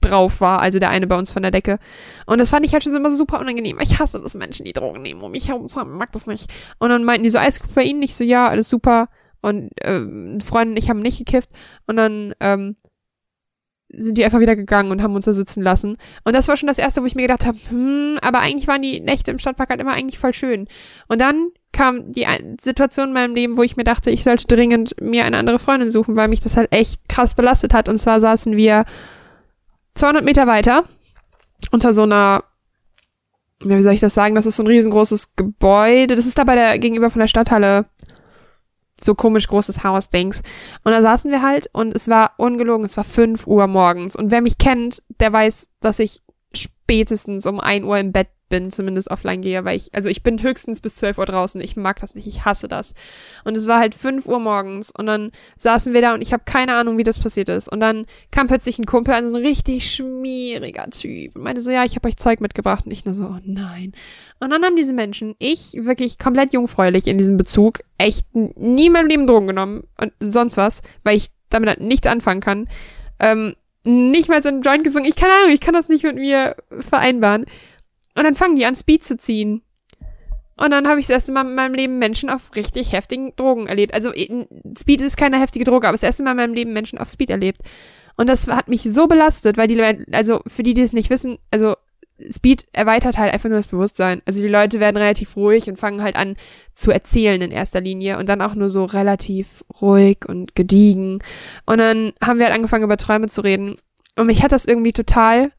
drauf 0.00 0.40
war, 0.40 0.60
also 0.60 0.78
der 0.78 0.90
eine 0.90 1.06
bei 1.06 1.16
uns 1.16 1.30
von 1.30 1.42
der 1.42 1.50
Decke. 1.50 1.78
Und 2.26 2.38
das 2.38 2.50
fand 2.50 2.64
ich 2.66 2.72
halt 2.72 2.84
schon 2.84 2.94
immer 2.94 3.10
so 3.10 3.16
super 3.16 3.40
unangenehm. 3.40 3.78
Ich 3.80 3.98
hasse 3.98 4.20
das 4.20 4.34
Menschen, 4.34 4.64
die 4.64 4.72
Drogen 4.72 5.02
nehmen 5.02 5.20
um 5.20 5.32
mich 5.32 5.48
herum 5.48 5.68
zu 5.68 5.80
haben. 5.80 5.96
Mag 5.96 6.12
das 6.12 6.26
nicht. 6.26 6.50
Und 6.78 6.90
dann 6.90 7.04
meinten 7.04 7.24
die 7.24 7.30
so, 7.30 7.38
alles 7.38 7.60
gut 7.60 7.74
bei 7.74 7.82
Ihnen? 7.82 8.02
Ich 8.02 8.14
so, 8.14 8.24
ja, 8.24 8.48
alles 8.48 8.68
super. 8.68 9.08
Und 9.40 9.70
ähm, 9.82 10.40
Freunde 10.40 10.72
und 10.72 10.76
ich 10.78 10.90
haben 10.90 11.00
nicht 11.00 11.18
gekifft. 11.18 11.50
Und 11.86 11.96
dann 11.96 12.34
ähm, 12.40 12.76
sind 13.90 14.18
die 14.18 14.24
einfach 14.24 14.40
wieder 14.40 14.56
gegangen 14.56 14.90
und 14.90 15.02
haben 15.02 15.14
uns 15.14 15.24
da 15.24 15.32
sitzen 15.32 15.62
lassen. 15.62 15.96
Und 16.24 16.36
das 16.36 16.48
war 16.48 16.56
schon 16.56 16.66
das 16.66 16.78
Erste, 16.78 17.02
wo 17.02 17.06
ich 17.06 17.14
mir 17.14 17.22
gedacht 17.22 17.46
habe, 17.46 17.58
hm, 17.70 18.18
aber 18.22 18.40
eigentlich 18.40 18.68
waren 18.68 18.82
die 18.82 19.00
Nächte 19.00 19.30
im 19.30 19.38
Stadtpark 19.38 19.70
halt 19.70 19.80
immer 19.80 19.92
eigentlich 19.92 20.18
voll 20.18 20.34
schön. 20.34 20.68
Und 21.08 21.20
dann 21.20 21.48
kam 21.72 22.12
die 22.12 22.26
Situation 22.60 23.08
in 23.08 23.14
meinem 23.14 23.34
Leben, 23.34 23.56
wo 23.56 23.62
ich 23.62 23.76
mir 23.76 23.84
dachte, 23.84 24.10
ich 24.10 24.24
sollte 24.24 24.46
dringend 24.46 25.00
mir 25.00 25.24
eine 25.24 25.38
andere 25.38 25.58
Freundin 25.58 25.88
suchen, 25.88 26.16
weil 26.16 26.28
mich 26.28 26.40
das 26.40 26.56
halt 26.56 26.72
echt 26.72 27.08
krass 27.08 27.34
belastet 27.34 27.72
hat. 27.72 27.88
Und 27.88 27.98
zwar 27.98 28.20
saßen 28.20 28.56
wir 28.56 28.84
200 29.94 30.24
Meter 30.24 30.46
weiter 30.46 30.84
unter 31.70 31.92
so 31.92 32.02
einer, 32.02 32.44
ja, 33.64 33.76
wie 33.76 33.82
soll 33.82 33.94
ich 33.94 34.00
das 34.00 34.14
sagen? 34.14 34.34
Das 34.34 34.46
ist 34.46 34.56
so 34.56 34.62
ein 34.62 34.68
riesengroßes 34.68 35.34
Gebäude. 35.34 36.14
Das 36.14 36.26
ist 36.26 36.38
da 36.38 36.44
bei 36.44 36.54
der, 36.54 36.78
gegenüber 36.78 37.10
von 37.10 37.20
der 37.20 37.26
Stadthalle 37.26 37.86
so 39.00 39.14
komisch 39.14 39.46
großes 39.48 39.84
Haus, 39.84 40.08
Dings. 40.08 40.42
Und 40.84 40.92
da 40.92 41.02
saßen 41.02 41.30
wir 41.30 41.42
halt 41.42 41.68
und 41.72 41.94
es 41.94 42.08
war 42.08 42.32
ungelogen, 42.36 42.84
es 42.84 42.96
war 42.96 43.04
5 43.04 43.46
Uhr 43.46 43.66
morgens. 43.66 44.16
Und 44.16 44.30
wer 44.30 44.40
mich 44.40 44.58
kennt, 44.58 45.02
der 45.20 45.32
weiß, 45.32 45.70
dass 45.80 45.98
ich 45.98 46.22
spätestens 46.54 47.46
um 47.46 47.60
1 47.60 47.84
Uhr 47.84 47.98
im 47.98 48.12
Bett 48.12 48.28
bin, 48.48 48.70
zumindest 48.70 49.10
offline 49.10 49.42
gehe, 49.42 49.64
weil 49.64 49.76
ich, 49.76 49.94
also 49.94 50.08
ich 50.08 50.22
bin 50.22 50.42
höchstens 50.42 50.80
bis 50.80 50.96
12 50.96 51.18
Uhr 51.18 51.26
draußen. 51.26 51.60
Ich 51.60 51.76
mag 51.76 52.00
das 52.00 52.14
nicht, 52.14 52.26
ich 52.26 52.44
hasse 52.44 52.68
das. 52.68 52.94
Und 53.44 53.56
es 53.56 53.66
war 53.66 53.78
halt 53.78 53.94
5 53.94 54.26
Uhr 54.26 54.40
morgens 54.40 54.90
und 54.90 55.06
dann 55.06 55.32
saßen 55.58 55.92
wir 55.92 56.00
da 56.00 56.14
und 56.14 56.22
ich 56.22 56.32
habe 56.32 56.44
keine 56.46 56.74
Ahnung, 56.74 56.98
wie 56.98 57.02
das 57.02 57.18
passiert 57.18 57.48
ist. 57.48 57.70
Und 57.70 57.80
dann 57.80 58.06
kam 58.30 58.46
plötzlich 58.46 58.78
ein 58.78 58.86
Kumpel, 58.86 59.14
also 59.14 59.34
ein 59.34 59.44
richtig 59.44 59.90
schmieriger 59.90 60.88
Typ 60.90 61.36
und 61.36 61.42
meinte 61.42 61.60
so, 61.60 61.70
ja, 61.70 61.84
ich 61.84 61.96
habe 61.96 62.08
euch 62.08 62.16
Zeug 62.16 62.40
mitgebracht. 62.40 62.86
Und 62.86 62.92
ich 62.92 63.04
nur 63.04 63.14
so, 63.14 63.24
oh 63.24 63.38
nein. 63.44 63.92
Und 64.40 64.50
dann 64.50 64.64
haben 64.64 64.76
diese 64.76 64.94
Menschen, 64.94 65.34
ich 65.38 65.74
wirklich 65.74 66.18
komplett 66.18 66.52
jungfräulich 66.52 67.06
in 67.06 67.18
diesem 67.18 67.36
Bezug, 67.36 67.80
echt 67.98 68.26
nie 68.34 68.86
in 68.86 68.92
meinem 68.92 69.08
Leben 69.08 69.26
Drogen 69.26 69.46
genommen 69.46 69.84
und 70.00 70.12
sonst 70.20 70.56
was, 70.56 70.82
weil 71.04 71.16
ich 71.16 71.28
damit 71.50 71.68
halt 71.68 71.80
nichts 71.80 72.06
anfangen 72.06 72.40
kann. 72.40 72.68
Ähm, 73.18 73.54
nicht 73.84 74.28
mal 74.28 74.42
so 74.42 74.48
einen 74.48 74.62
Joint 74.62 74.84
gesungen. 74.84 75.08
Ich 75.08 75.16
keine 75.16 75.32
Ahnung, 75.32 75.50
ich 75.54 75.60
kann 75.60 75.74
das 75.74 75.88
nicht 75.88 76.04
mit 76.04 76.16
mir 76.16 76.56
vereinbaren. 76.70 77.46
Und 78.16 78.24
dann 78.24 78.34
fangen 78.34 78.56
die 78.56 78.66
an, 78.66 78.76
Speed 78.76 79.04
zu 79.04 79.16
ziehen. 79.16 79.62
Und 80.56 80.72
dann 80.72 80.88
habe 80.88 80.98
ich 80.98 81.06
das 81.06 81.14
erste 81.14 81.32
Mal 81.32 81.46
in 81.46 81.54
meinem 81.54 81.74
Leben 81.74 81.98
Menschen 81.98 82.30
auf 82.30 82.54
richtig 82.56 82.92
heftigen 82.92 83.34
Drogen 83.36 83.68
erlebt. 83.68 83.94
Also 83.94 84.10
Speed 84.76 85.00
ist 85.00 85.16
keine 85.16 85.38
heftige 85.38 85.64
Droge, 85.64 85.86
aber 85.86 85.94
das 85.94 86.02
erste 86.02 86.24
Mal 86.24 86.32
in 86.32 86.36
meinem 86.36 86.54
Leben 86.54 86.72
Menschen 86.72 86.98
auf 86.98 87.08
Speed 87.08 87.30
erlebt. 87.30 87.62
Und 88.16 88.28
das 88.28 88.48
hat 88.48 88.66
mich 88.66 88.82
so 88.82 89.06
belastet, 89.06 89.56
weil 89.56 89.68
die 89.68 89.76
Leute, 89.76 90.04
also 90.10 90.40
für 90.48 90.64
die, 90.64 90.74
die 90.74 90.82
es 90.82 90.92
nicht 90.92 91.10
wissen, 91.10 91.38
also 91.52 91.76
Speed 92.30 92.66
erweitert 92.72 93.18
halt 93.18 93.32
einfach 93.32 93.48
nur 93.48 93.58
das 93.58 93.68
Bewusstsein. 93.68 94.22
Also 94.24 94.40
die 94.40 94.48
Leute 94.48 94.80
werden 94.80 94.96
relativ 94.96 95.36
ruhig 95.36 95.68
und 95.68 95.78
fangen 95.78 96.02
halt 96.02 96.16
an 96.16 96.36
zu 96.74 96.90
erzählen 96.90 97.40
in 97.40 97.50
erster 97.50 97.80
Linie 97.80 98.18
und 98.18 98.28
dann 98.28 98.42
auch 98.42 98.54
nur 98.54 98.70
so 98.70 98.84
relativ 98.84 99.64
ruhig 99.80 100.18
und 100.26 100.54
gediegen. 100.54 101.20
Und 101.66 101.78
dann 101.78 102.12
haben 102.22 102.38
wir 102.38 102.46
halt 102.46 102.56
angefangen 102.56 102.84
über 102.84 102.96
Träume 102.96 103.28
zu 103.28 103.42
reden. 103.42 103.76
Und 104.16 104.26
mich 104.26 104.42
hat 104.42 104.52
das 104.52 104.64
irgendwie 104.64 104.92
total, 104.92 105.52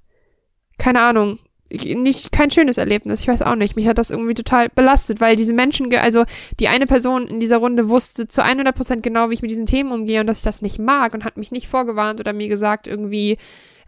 keine 0.78 1.02
Ahnung, 1.02 1.40
nicht 1.72 2.32
kein 2.32 2.50
schönes 2.50 2.78
Erlebnis, 2.78 3.22
ich 3.22 3.28
weiß 3.28 3.44
auch 3.44 3.56
nicht. 3.56 3.76
Mich 3.76 3.88
hat 3.88 4.00
das 4.00 4.10
irgendwie 4.10 4.34
total 4.34 4.70
belastet, 4.70 5.22
weil 5.22 5.36
diese 5.36 5.54
Menschen, 5.54 5.94
also 5.96 6.26
die 6.60 6.68
eine 6.68 6.88
Person 6.88 7.28
in 7.28 7.40
dieser 7.40 7.58
Runde 7.58 7.90
wusste 7.90 8.28
zu 8.28 8.44
100% 8.44 9.02
genau, 9.02 9.30
wie 9.30 9.36
ich 9.36 9.42
mit 9.42 9.52
diesen 9.52 9.68
Themen 9.68 9.92
umgehe 9.92 10.20
und 10.20 10.28
dass 10.28 10.40
ich 10.40 10.44
das 10.44 10.62
nicht 10.62 10.80
mag 10.80 11.14
und 11.14 11.24
hat 11.24 11.38
mich 11.38 11.52
nicht 11.52 11.68
vorgewarnt 11.68 12.20
oder 12.20 12.34
mir 12.34 12.48
gesagt 12.48 12.88
irgendwie, 12.88 13.38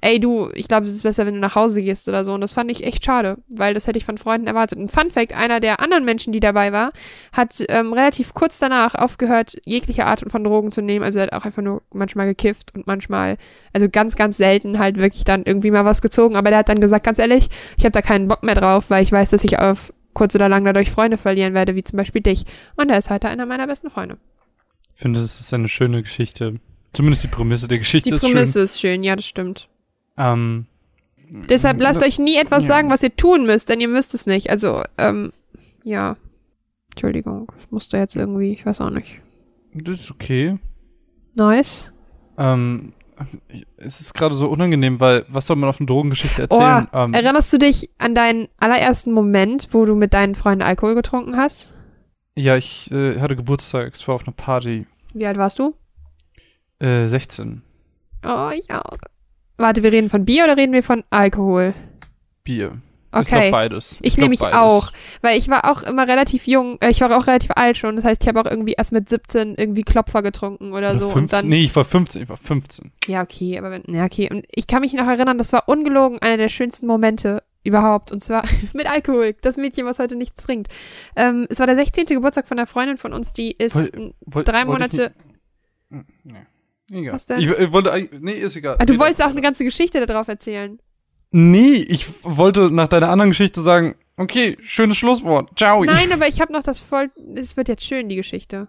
ey 0.01 0.19
du, 0.19 0.49
ich 0.55 0.67
glaube, 0.67 0.87
es 0.87 0.93
ist 0.93 1.03
besser, 1.03 1.25
wenn 1.25 1.35
du 1.35 1.39
nach 1.39 1.55
Hause 1.55 1.81
gehst 1.81 2.07
oder 2.07 2.25
so. 2.25 2.33
Und 2.33 2.41
das 2.41 2.53
fand 2.53 2.71
ich 2.71 2.83
echt 2.83 3.05
schade, 3.05 3.37
weil 3.55 3.73
das 3.73 3.87
hätte 3.87 3.97
ich 3.97 4.05
von 4.05 4.17
Freunden 4.17 4.47
erwartet. 4.47 4.79
Und 4.79 4.91
Fun 4.91 5.11
Fact, 5.11 5.33
einer 5.33 5.59
der 5.59 5.79
anderen 5.79 6.03
Menschen, 6.03 6.33
die 6.33 6.39
dabei 6.39 6.71
war, 6.71 6.91
hat 7.31 7.63
ähm, 7.69 7.93
relativ 7.93 8.33
kurz 8.33 8.57
danach 8.57 8.95
aufgehört, 8.95 9.57
jegliche 9.63 10.05
Art 10.05 10.23
von 10.27 10.43
Drogen 10.43 10.71
zu 10.71 10.81
nehmen. 10.81 11.05
Also 11.05 11.19
er 11.19 11.27
hat 11.27 11.33
auch 11.33 11.45
einfach 11.45 11.61
nur 11.61 11.83
manchmal 11.93 12.25
gekifft 12.25 12.73
und 12.73 12.87
manchmal, 12.87 13.37
also 13.73 13.87
ganz, 13.89 14.15
ganz 14.15 14.37
selten 14.37 14.79
halt 14.79 14.97
wirklich 14.97 15.23
dann 15.23 15.43
irgendwie 15.43 15.71
mal 15.71 15.85
was 15.85 16.01
gezogen. 16.01 16.35
Aber 16.35 16.49
der 16.49 16.59
hat 16.59 16.69
dann 16.69 16.81
gesagt, 16.81 17.05
ganz 17.05 17.19
ehrlich, 17.19 17.47
ich 17.77 17.85
habe 17.85 17.91
da 17.91 18.01
keinen 18.01 18.27
Bock 18.27 18.41
mehr 18.41 18.55
drauf, 18.55 18.89
weil 18.89 19.03
ich 19.03 19.11
weiß, 19.11 19.29
dass 19.29 19.43
ich 19.43 19.59
auf 19.59 19.93
kurz 20.13 20.33
oder 20.35 20.49
lang 20.49 20.65
dadurch 20.65 20.89
Freunde 20.89 21.17
verlieren 21.17 21.53
werde, 21.53 21.75
wie 21.75 21.83
zum 21.83 21.97
Beispiel 21.97 22.21
dich. 22.21 22.45
Und 22.75 22.89
er 22.89 22.97
ist 22.97 23.11
halt 23.11 23.23
einer 23.23 23.45
meiner 23.45 23.67
besten 23.67 23.91
Freunde. 23.91 24.17
Ich 24.95 25.01
finde, 25.01 25.21
das 25.21 25.39
ist 25.39 25.53
eine 25.53 25.69
schöne 25.69 26.01
Geschichte. 26.01 26.55
Zumindest 26.93 27.23
die 27.23 27.29
Prämisse 27.29 27.67
der 27.67 27.77
Geschichte 27.77 28.09
die 28.09 28.15
ist 28.15 28.23
Prämisse 28.23 28.53
schön. 28.53 28.63
ist 28.63 28.79
schön, 28.79 29.03
ja, 29.03 29.15
das 29.15 29.25
stimmt. 29.25 29.69
Ähm, 30.17 30.65
Deshalb 31.49 31.81
lasst 31.81 32.03
euch 32.03 32.19
nie 32.19 32.35
etwas 32.35 32.63
Ja. 32.67 32.73
sagen, 32.75 32.89
was 32.89 33.03
ihr 33.03 33.15
tun 33.15 33.45
müsst, 33.45 33.69
denn 33.69 33.79
ihr 33.79 33.87
müsst 33.87 34.13
es 34.13 34.25
nicht. 34.25 34.49
Also, 34.49 34.83
ähm, 34.97 35.31
ja. 35.83 36.17
Entschuldigung, 36.91 37.51
das 37.57 37.71
musste 37.71 37.97
jetzt 37.97 38.15
irgendwie, 38.17 38.51
ich 38.51 38.65
weiß 38.65 38.81
auch 38.81 38.89
nicht. 38.89 39.21
das 39.73 40.01
ist 40.01 40.11
okay. 40.11 40.57
Nice. 41.35 41.93
Ähm, 42.37 42.91
es 43.77 44.01
ist 44.01 44.13
gerade 44.13 44.35
so 44.35 44.47
unangenehm, 44.49 44.99
weil 44.99 45.25
was 45.29 45.47
soll 45.47 45.55
man 45.55 45.69
auf 45.69 45.79
eine 45.79 45.85
Drogengeschichte 45.87 46.47
Oh, 46.49 46.57
erzählen? 46.59 46.87
ähm, 46.91 47.13
erinnerst 47.13 47.53
du 47.53 47.59
dich 47.59 47.89
an 47.97 48.13
deinen 48.13 48.49
allerersten 48.57 49.13
Moment, 49.13 49.69
wo 49.71 49.85
du 49.85 49.95
mit 49.95 50.13
deinen 50.13 50.35
Freunden 50.35 50.63
Alkohol 50.63 50.95
getrunken 50.95 51.37
hast? 51.37 51.73
ja, 52.35 52.55
ich 52.57 52.89
äh, 52.91 53.19
hatte 53.19 53.35
Geburtstag, 53.35 53.93
es 53.93 54.05
war 54.07 54.15
auf 54.15 54.25
einer 54.27 54.35
Party. 54.35 54.85
Wie 55.13 55.25
alt 55.25 55.37
warst 55.37 55.59
du? 55.59 55.75
Äh, 56.79 57.07
16. 57.07 57.61
Oh, 58.25 58.49
ich 58.53 58.69
auch. 58.71 58.97
Warte, 59.61 59.83
wir 59.83 59.91
reden 59.91 60.09
von 60.09 60.25
Bier 60.25 60.43
oder 60.45 60.57
reden 60.57 60.73
wir 60.73 60.83
von 60.83 61.03
Alkohol? 61.09 61.73
Bier. 62.43 62.81
Ich 63.13 63.19
Okay. 63.19 63.39
glaub 63.49 63.51
beides. 63.51 63.97
Ich 64.01 64.15
glaub 64.15 64.29
nehme 64.29 64.29
mich 64.29 64.41
auch, 64.41 64.91
weil 65.21 65.37
ich 65.37 65.49
war 65.49 65.69
auch 65.69 65.83
immer 65.83 66.07
relativ 66.07 66.47
jung, 66.47 66.77
äh, 66.81 66.89
ich 66.91 67.01
war 67.01 67.15
auch 67.17 67.27
relativ 67.27 67.51
alt 67.57 67.75
schon, 67.75 67.97
das 67.97 68.05
heißt, 68.05 68.23
ich 68.23 68.27
habe 68.29 68.39
auch 68.39 68.49
irgendwie 68.49 68.71
erst 68.71 68.93
mit 68.93 69.09
17 69.09 69.55
irgendwie 69.55 69.81
Klopfer 69.83 70.21
getrunken 70.23 70.71
oder 70.71 70.91
Oder 70.91 70.97
so 70.97 71.09
15, 71.09 71.21
und 71.21 71.33
dann 71.33 71.49
nee, 71.49 71.63
ich 71.65 71.75
war 71.75 71.83
15, 71.83 72.21
ich 72.23 72.29
war 72.29 72.37
15. 72.37 72.91
Ja, 73.07 73.21
okay, 73.21 73.57
aber 73.57 73.69
wenn, 73.69 73.83
ja, 73.93 74.05
okay. 74.05 74.29
Und 74.31 74.45
ich 74.55 74.65
kann 74.65 74.79
mich 74.79 74.93
noch 74.93 75.07
erinnern, 75.07 75.37
das 75.37 75.51
war 75.51 75.67
ungelogen 75.67 76.19
einer 76.19 76.37
der 76.37 76.47
schönsten 76.47 76.87
Momente 76.87 77.43
überhaupt. 77.65 78.13
Und 78.13 78.23
zwar 78.23 78.43
mit 78.73 78.89
Alkohol. 78.89 79.35
Das 79.41 79.57
Mädchen, 79.57 79.85
was 79.85 79.99
heute 79.99 80.15
nichts 80.15 80.41
trinkt. 80.45 80.71
Ähm, 81.17 81.45
es 81.49 81.59
war 81.59 81.67
der 81.67 81.75
16. 81.75 82.05
Geburtstag 82.05 82.47
von 82.47 82.57
einer 82.59 82.65
Freundin 82.67 82.95
von 82.95 83.11
uns, 83.11 83.33
die 83.33 83.51
ist 83.51 83.91
Woll- 84.25 84.45
drei 84.45 84.61
ich 84.61 84.65
Monate. 84.67 85.13
nicht- 85.89 86.05
Nee. 86.23 86.45
Egal. 86.91 87.13
Was 87.13 87.25
denn? 87.25 87.39
Ich, 87.39 87.49
ich 87.49 87.71
wollte 87.71 88.09
nee, 88.19 88.33
ist 88.33 88.55
egal. 88.55 88.75
Ah, 88.79 88.85
du 88.85 88.93
Nee, 88.93 88.99
wolltest 88.99 89.23
auch 89.23 89.29
eine 89.29 89.41
ganze 89.41 89.63
Geschichte 89.63 90.05
darauf 90.05 90.27
erzählen. 90.27 90.79
Nee, 91.31 91.75
ich 91.75 92.07
wollte 92.23 92.69
nach 92.71 92.87
deiner 92.87 93.09
anderen 93.09 93.31
Geschichte 93.31 93.61
sagen, 93.61 93.95
okay, 94.17 94.57
schönes 94.61 94.97
Schlusswort. 94.97 95.49
Ciao. 95.57 95.83
Nein, 95.85 96.11
aber 96.11 96.27
ich 96.27 96.41
habe 96.41 96.51
noch 96.51 96.63
das 96.63 96.81
voll. 96.81 97.09
Es 97.35 97.55
wird 97.55 97.69
jetzt 97.69 97.85
schön, 97.85 98.09
die 98.09 98.17
Geschichte. 98.17 98.67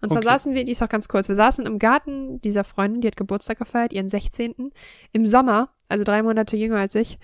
Und 0.00 0.10
zwar 0.10 0.20
Okay. 0.20 0.28
saßen 0.30 0.54
wir, 0.54 0.64
die 0.64 0.72
ist 0.72 0.82
auch 0.82 0.88
ganz 0.88 1.08
kurz, 1.08 1.28
wir 1.28 1.34
saßen 1.34 1.64
im 1.66 1.78
Garten 1.78 2.40
dieser 2.42 2.64
Freundin, 2.64 3.00
die 3.00 3.08
hat 3.08 3.16
Geburtstag 3.16 3.58
gefeiert, 3.58 3.92
ihren 3.92 4.08
16. 4.08 4.72
im 5.12 5.26
Sommer, 5.26 5.70
also 5.88 6.04
drei 6.04 6.22
Monate 6.22 6.56
jünger 6.56 6.76
als 6.78 6.94
ich. 6.94 7.18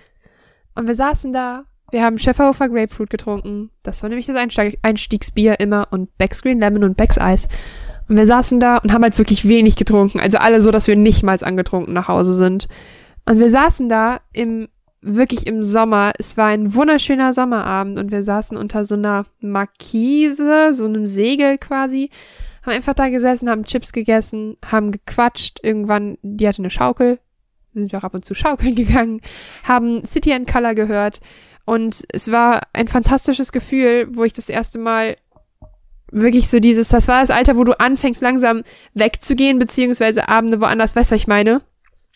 Und 0.74 0.86
wir 0.86 0.94
saßen 0.94 1.32
da, 1.32 1.64
wir 1.90 2.02
haben 2.02 2.18
Schäferhofer 2.18 2.70
Grapefruit 2.70 3.10
getrunken, 3.10 3.70
das 3.82 4.02
war 4.02 4.08
nämlich 4.08 4.26
das 4.26 4.36
Einstiegsbier 4.82 5.60
immer, 5.60 5.88
und 5.90 6.16
Beck's 6.16 6.40
Green 6.42 6.60
Lemon 6.60 6.84
und 6.84 6.96
Beck's 6.96 7.18
Eis. 7.18 7.48
Und 8.12 8.18
wir 8.18 8.26
saßen 8.26 8.60
da 8.60 8.76
und 8.76 8.92
haben 8.92 9.04
halt 9.04 9.16
wirklich 9.16 9.48
wenig 9.48 9.74
getrunken, 9.74 10.20
also 10.20 10.36
alle 10.36 10.60
so, 10.60 10.70
dass 10.70 10.86
wir 10.86 10.96
nicht 10.96 11.22
mal 11.22 11.38
angetrunken 11.42 11.94
nach 11.94 12.08
Hause 12.08 12.34
sind. 12.34 12.68
Und 13.24 13.38
wir 13.38 13.48
saßen 13.48 13.88
da 13.88 14.20
im, 14.34 14.68
wirklich 15.00 15.46
im 15.46 15.62
Sommer. 15.62 16.12
Es 16.18 16.36
war 16.36 16.48
ein 16.48 16.74
wunderschöner 16.74 17.32
Sommerabend 17.32 17.98
und 17.98 18.12
wir 18.12 18.22
saßen 18.22 18.54
unter 18.58 18.84
so 18.84 18.96
einer 18.96 19.24
Markise, 19.40 20.74
so 20.74 20.84
einem 20.84 21.06
Segel 21.06 21.56
quasi, 21.56 22.10
haben 22.60 22.74
einfach 22.74 22.92
da 22.92 23.08
gesessen, 23.08 23.48
haben 23.48 23.64
Chips 23.64 23.92
gegessen, 23.92 24.58
haben 24.62 24.92
gequatscht. 24.92 25.60
Irgendwann, 25.62 26.18
die 26.20 26.46
hatte 26.46 26.60
eine 26.60 26.68
Schaukel. 26.68 27.18
Wir 27.72 27.80
sind 27.80 27.94
auch 27.94 28.04
ab 28.04 28.12
und 28.12 28.26
zu 28.26 28.34
schaukeln 28.34 28.74
gegangen, 28.74 29.22
haben 29.64 30.04
City 30.04 30.34
and 30.34 30.46
Color 30.46 30.74
gehört. 30.74 31.20
Und 31.64 32.04
es 32.12 32.30
war 32.30 32.60
ein 32.74 32.88
fantastisches 32.88 33.52
Gefühl, 33.52 34.08
wo 34.12 34.22
ich 34.24 34.34
das 34.34 34.50
erste 34.50 34.78
Mal 34.78 35.16
wirklich 36.12 36.48
so 36.48 36.60
dieses, 36.60 36.88
das 36.88 37.08
war 37.08 37.20
das 37.20 37.30
Alter, 37.30 37.56
wo 37.56 37.64
du 37.64 37.78
anfängst 37.78 38.22
langsam 38.22 38.62
wegzugehen, 38.94 39.58
beziehungsweise 39.58 40.28
Abende 40.28 40.60
woanders, 40.60 40.94
weißt 40.94 41.10
du, 41.10 41.14
was 41.14 41.20
ich 41.20 41.26
meine? 41.26 41.62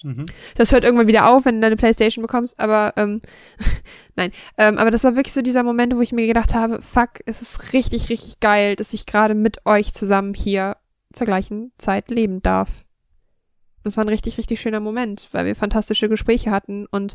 Mhm. 0.03 0.27
Das 0.55 0.73
hört 0.73 0.85
irgendwann 0.85 1.09
wieder 1.09 1.29
auf, 1.29 1.45
wenn 1.45 1.57
du 1.57 1.61
deine 1.63 1.77
Playstation 1.77 2.23
bekommst, 2.23 2.61
aber 2.61 2.93
ähm, 2.97 3.23
nein. 4.17 4.31
Ähm, 4.59 4.79
aber 4.79 4.91
das 4.91 5.05
war 5.05 5.17
wirklich 5.17 5.33
so 5.33 5.43
dieser 5.43 5.63
Moment, 5.63 5.97
wo 5.97 6.01
ich 6.01 6.13
mir 6.13 6.27
gedacht 6.27 6.55
habe, 6.55 6.83
fuck, 6.83 7.21
es 7.25 7.43
ist 7.43 7.73
richtig, 7.73 8.11
richtig 8.11 8.41
geil, 8.41 8.77
dass 8.77 8.93
ich 8.93 9.07
gerade 9.07 9.35
mit 9.35 9.65
euch 9.65 9.95
zusammen 9.95 10.35
hier 10.35 10.77
zur 11.13 11.27
gleichen 11.27 11.73
Zeit 11.79 12.11
leben 12.11 12.43
darf. 12.43 12.85
Das 13.83 13.97
war 13.97 14.05
ein 14.05 14.09
richtig, 14.09 14.37
richtig 14.37 14.61
schöner 14.61 14.81
Moment, 14.81 15.29
weil 15.33 15.47
wir 15.47 15.55
fantastische 15.55 16.09
Gespräche 16.09 16.51
hatten 16.51 16.87
und 16.87 17.15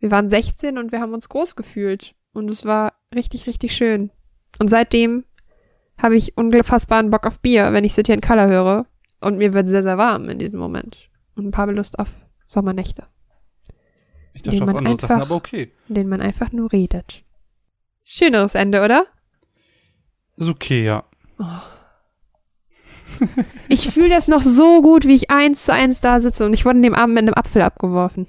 wir 0.00 0.10
waren 0.10 0.28
16 0.28 0.78
und 0.78 0.92
wir 0.92 1.00
haben 1.00 1.14
uns 1.14 1.28
groß 1.28 1.56
gefühlt. 1.56 2.14
Und 2.32 2.50
es 2.50 2.64
war 2.64 2.94
richtig, 3.14 3.46
richtig 3.46 3.74
schön. 3.74 4.10
Und 4.58 4.68
seitdem 4.68 5.24
habe 5.98 6.16
ich 6.16 6.36
unfassbaren 6.36 7.10
Bock 7.10 7.26
auf 7.26 7.40
Bier, 7.40 7.72
wenn 7.72 7.84
ich 7.84 7.92
City 7.94 8.12
in 8.12 8.20
Color 8.20 8.46
höre. 8.48 8.86
Und 9.20 9.38
mir 9.38 9.52
wird 9.52 9.68
sehr, 9.68 9.82
sehr 9.82 9.98
warm 9.98 10.28
in 10.28 10.38
diesem 10.38 10.58
Moment. 10.60 10.96
Und 11.34 11.46
ein 11.46 11.50
paar 11.50 11.66
Lust 11.72 11.98
auf 11.98 12.08
Sommernächte, 12.46 13.06
Ich 14.32 14.42
dachte 14.42 14.62
auf 14.62 14.68
andere 14.68 14.94
Sachen, 14.96 15.10
einfach- 15.12 15.20
aber 15.26 15.34
okay. 15.34 15.72
in 15.88 15.94
denen 15.96 16.08
man 16.10 16.20
einfach 16.20 16.52
nur 16.52 16.72
redet. 16.72 17.22
Schöneres 18.04 18.54
Ende, 18.54 18.82
oder? 18.84 19.06
Ist 20.36 20.48
okay, 20.48 20.84
ja. 20.84 21.04
Ich 23.68 23.90
fühle 23.90 24.08
das 24.10 24.28
noch 24.28 24.42
so 24.42 24.80
gut, 24.82 25.06
wie 25.06 25.14
ich 25.14 25.30
eins 25.30 25.64
zu 25.64 25.72
eins 25.72 26.00
da 26.00 26.20
sitze 26.20 26.46
und 26.46 26.54
ich 26.54 26.64
wurde 26.64 26.76
in 26.78 26.82
dem 26.84 26.94
Abend 26.94 27.14
mit 27.14 27.22
einem 27.24 27.34
Apfel 27.34 27.62
abgeworfen. 27.62 28.26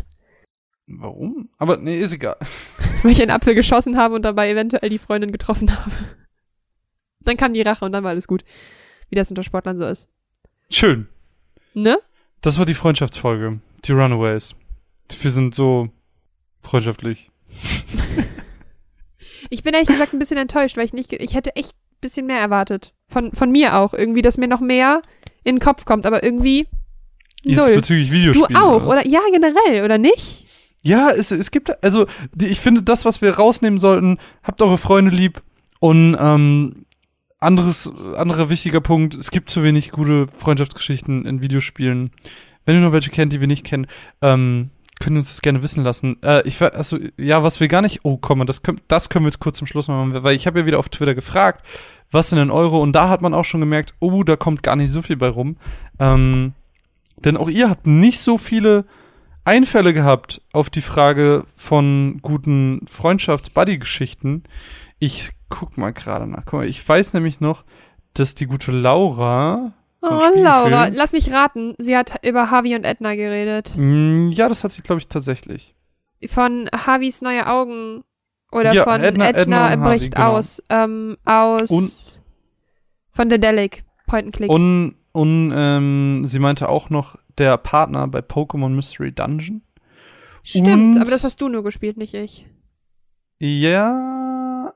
Warum? 0.87 1.49
Aber 1.59 1.77
nee, 1.77 1.99
ist 2.01 2.13
egal. 2.13 2.37
Weil 3.03 3.11
ich 3.11 3.21
einen 3.21 3.31
Apfel 3.31 3.53
geschossen 3.53 3.95
habe 3.97 4.15
und 4.15 4.23
dabei 4.23 4.49
eventuell 4.49 4.89
die 4.89 4.97
Freundin 4.97 5.31
getroffen 5.31 5.71
habe. 5.71 5.91
Dann 7.25 7.37
kam 7.37 7.53
die 7.53 7.61
Rache 7.61 7.85
und 7.85 7.91
dann 7.91 8.03
war 8.03 8.11
alles 8.11 8.27
gut. 8.27 8.43
Wie 9.09 9.15
das 9.15 9.29
unter 9.29 9.43
Sportlern 9.43 9.77
so 9.77 9.85
ist. 9.85 10.09
Schön. 10.71 11.07
Ne? 11.73 11.97
Das 12.41 12.57
war 12.57 12.65
die 12.65 12.73
Freundschaftsfolge. 12.73 13.59
Die 13.85 13.91
Runaways. 13.91 14.55
Wir 15.21 15.31
sind 15.31 15.55
so 15.55 15.89
freundschaftlich. 16.61 17.31
Ich 19.49 19.63
bin 19.63 19.73
ehrlich 19.73 19.87
gesagt 19.89 20.13
ein 20.13 20.19
bisschen 20.19 20.37
enttäuscht, 20.37 20.77
weil 20.77 20.85
ich 20.85 20.93
nicht, 20.93 21.11
ich 21.13 21.33
hätte 21.33 21.55
echt 21.55 21.71
ein 21.71 22.01
bisschen 22.01 22.27
mehr 22.27 22.39
erwartet. 22.39 22.93
Von, 23.07 23.31
von 23.31 23.51
mir 23.51 23.75
auch. 23.77 23.93
Irgendwie, 23.93 24.21
dass 24.21 24.37
mir 24.37 24.47
noch 24.47 24.59
mehr 24.59 25.01
in 25.43 25.55
den 25.55 25.59
Kopf 25.61 25.85
kommt, 25.85 26.05
aber 26.05 26.23
irgendwie 26.23 26.67
Jetzt 27.43 27.57
null. 27.57 27.75
bezüglich 27.75 28.09
Du 28.09 28.13
Videospielen. 28.13 28.57
auch, 28.61 28.85
was? 28.85 28.97
oder? 28.97 29.07
Ja, 29.07 29.21
generell, 29.31 29.83
oder 29.85 29.97
nicht? 29.97 30.45
Ja, 30.83 31.09
es, 31.11 31.31
es 31.31 31.51
gibt, 31.51 31.83
also 31.83 32.05
die, 32.33 32.47
ich 32.47 32.59
finde, 32.59 32.83
das, 32.83 33.05
was 33.05 33.21
wir 33.21 33.31
rausnehmen 33.35 33.79
sollten, 33.79 34.17
habt 34.43 34.61
eure 34.61 34.77
Freunde 34.77 35.11
lieb 35.15 35.41
und 35.79 36.15
ähm, 36.19 36.85
anderes, 37.39 37.91
anderer 38.15 38.49
wichtiger 38.49 38.81
Punkt, 38.81 39.13
es 39.15 39.31
gibt 39.31 39.49
zu 39.49 39.63
wenig 39.63 39.91
gute 39.91 40.27
Freundschaftsgeschichten 40.27 41.25
in 41.25 41.41
Videospielen. 41.41 42.11
Wenn 42.65 42.75
ihr 42.75 42.81
noch 42.81 42.91
welche 42.91 43.09
kennt, 43.09 43.31
die 43.33 43.39
wir 43.39 43.47
nicht 43.47 43.65
kennen, 43.65 43.87
ähm, 44.21 44.69
könnt 44.99 45.15
ihr 45.15 45.19
uns 45.19 45.29
das 45.29 45.41
gerne 45.41 45.63
wissen 45.63 45.83
lassen. 45.83 46.17
Äh, 46.21 46.45
ich 46.47 46.61
also, 46.61 46.97
ja, 47.17 47.41
was 47.41 47.59
wir 47.59 47.69
gar 47.69 47.81
nicht, 47.81 48.01
oh, 48.03 48.17
komm, 48.17 48.45
das, 48.45 48.61
können- 48.61 48.81
das 48.89 49.09
können 49.09 49.25
wir 49.25 49.29
jetzt 49.29 49.39
kurz 49.39 49.57
zum 49.57 49.67
Schluss 49.67 49.87
machen, 49.87 50.23
weil 50.23 50.35
ich 50.35 50.45
habe 50.45 50.59
ja 50.59 50.65
wieder 50.65 50.79
auf 50.79 50.89
Twitter 50.89 51.15
gefragt, 51.15 51.65
was 52.11 52.29
sind 52.29 52.39
denn 52.39 52.51
eure, 52.51 52.77
und 52.77 52.91
da 52.93 53.07
hat 53.09 53.21
man 53.21 53.33
auch 53.33 53.45
schon 53.45 53.61
gemerkt, 53.61 53.93
oh, 53.99 54.23
da 54.23 54.35
kommt 54.35 54.61
gar 54.63 54.75
nicht 54.75 54.91
so 54.91 55.01
viel 55.01 55.15
bei 55.15 55.29
rum. 55.29 55.57
Ähm, 55.99 56.53
denn 57.17 57.37
auch 57.37 57.49
ihr 57.49 57.69
habt 57.69 57.87
nicht 57.87 58.19
so 58.19 58.37
viele 58.37 58.85
Einfälle 59.45 59.93
gehabt 59.93 60.41
auf 60.51 60.69
die 60.69 60.81
Frage 60.81 61.45
von 61.55 62.19
guten 62.21 62.81
Freundschafts-Buddy-Geschichten. 62.87 64.43
Ich 64.99 65.29
guck 65.49 65.77
mal 65.77 65.91
gerade 65.91 66.27
nach. 66.27 66.45
Guck 66.45 66.53
mal, 66.59 66.67
ich 66.67 66.87
weiß 66.87 67.13
nämlich 67.13 67.39
noch, 67.39 67.63
dass 68.13 68.35
die 68.35 68.45
gute 68.45 68.71
Laura. 68.71 69.73
Oh, 70.01 70.19
Laura, 70.35 70.87
lass 70.87 71.11
mich 71.11 71.31
raten. 71.31 71.75
Sie 71.77 71.97
hat 71.97 72.25
über 72.25 72.49
Harvey 72.51 72.75
und 72.75 72.85
Edna 72.85 73.15
geredet. 73.15 73.73
Mm, 73.75 74.29
Ja, 74.31 74.47
das 74.47 74.63
hat 74.63 74.71
sie, 74.71 74.81
glaube 74.81 74.99
ich, 75.01 75.07
tatsächlich. 75.09 75.75
Von 76.27 76.69
Harveys 76.73 77.21
neue 77.21 77.47
Augen. 77.47 78.03
Oder 78.51 78.73
Ja, 78.73 78.83
von 78.85 79.01
Edna- 79.03 79.27
Edna, 79.29 79.73
Edna 79.73 79.75
bricht 79.89 80.15
Harvey, 80.17 80.27
genau. 80.27 80.37
aus. 80.37 80.63
Ähm, 80.69 81.17
aus. 81.25 81.69
Und- 81.69 82.21
von 83.11 83.29
Dedelic. 83.29 83.83
Point 84.07 84.25
and 84.27 84.35
Click. 84.35 84.49
Und, 84.49 84.95
und 85.11 85.51
ähm, 85.53 86.21
sie 86.25 86.39
meinte 86.39 86.69
auch 86.69 86.89
noch 86.89 87.17
der 87.37 87.57
Partner 87.57 88.07
bei 88.07 88.19
Pokémon 88.19 88.69
Mystery 88.69 89.11
Dungeon. 89.11 89.61
Stimmt, 90.43 90.95
und- 90.95 91.01
aber 91.01 91.11
das 91.11 91.23
hast 91.25 91.41
du 91.41 91.49
nur 91.49 91.63
gespielt, 91.63 91.97
nicht 91.97 92.13
ich. 92.13 92.47
Ja, 93.37 94.73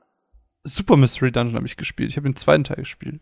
Super 0.64 0.96
Mystery 0.96 1.30
Dungeon 1.30 1.56
habe 1.56 1.66
ich 1.66 1.76
gespielt. 1.76 2.10
Ich 2.10 2.16
habe 2.16 2.28
den 2.28 2.36
zweiten 2.36 2.64
Teil 2.64 2.76
gespielt. 2.78 3.20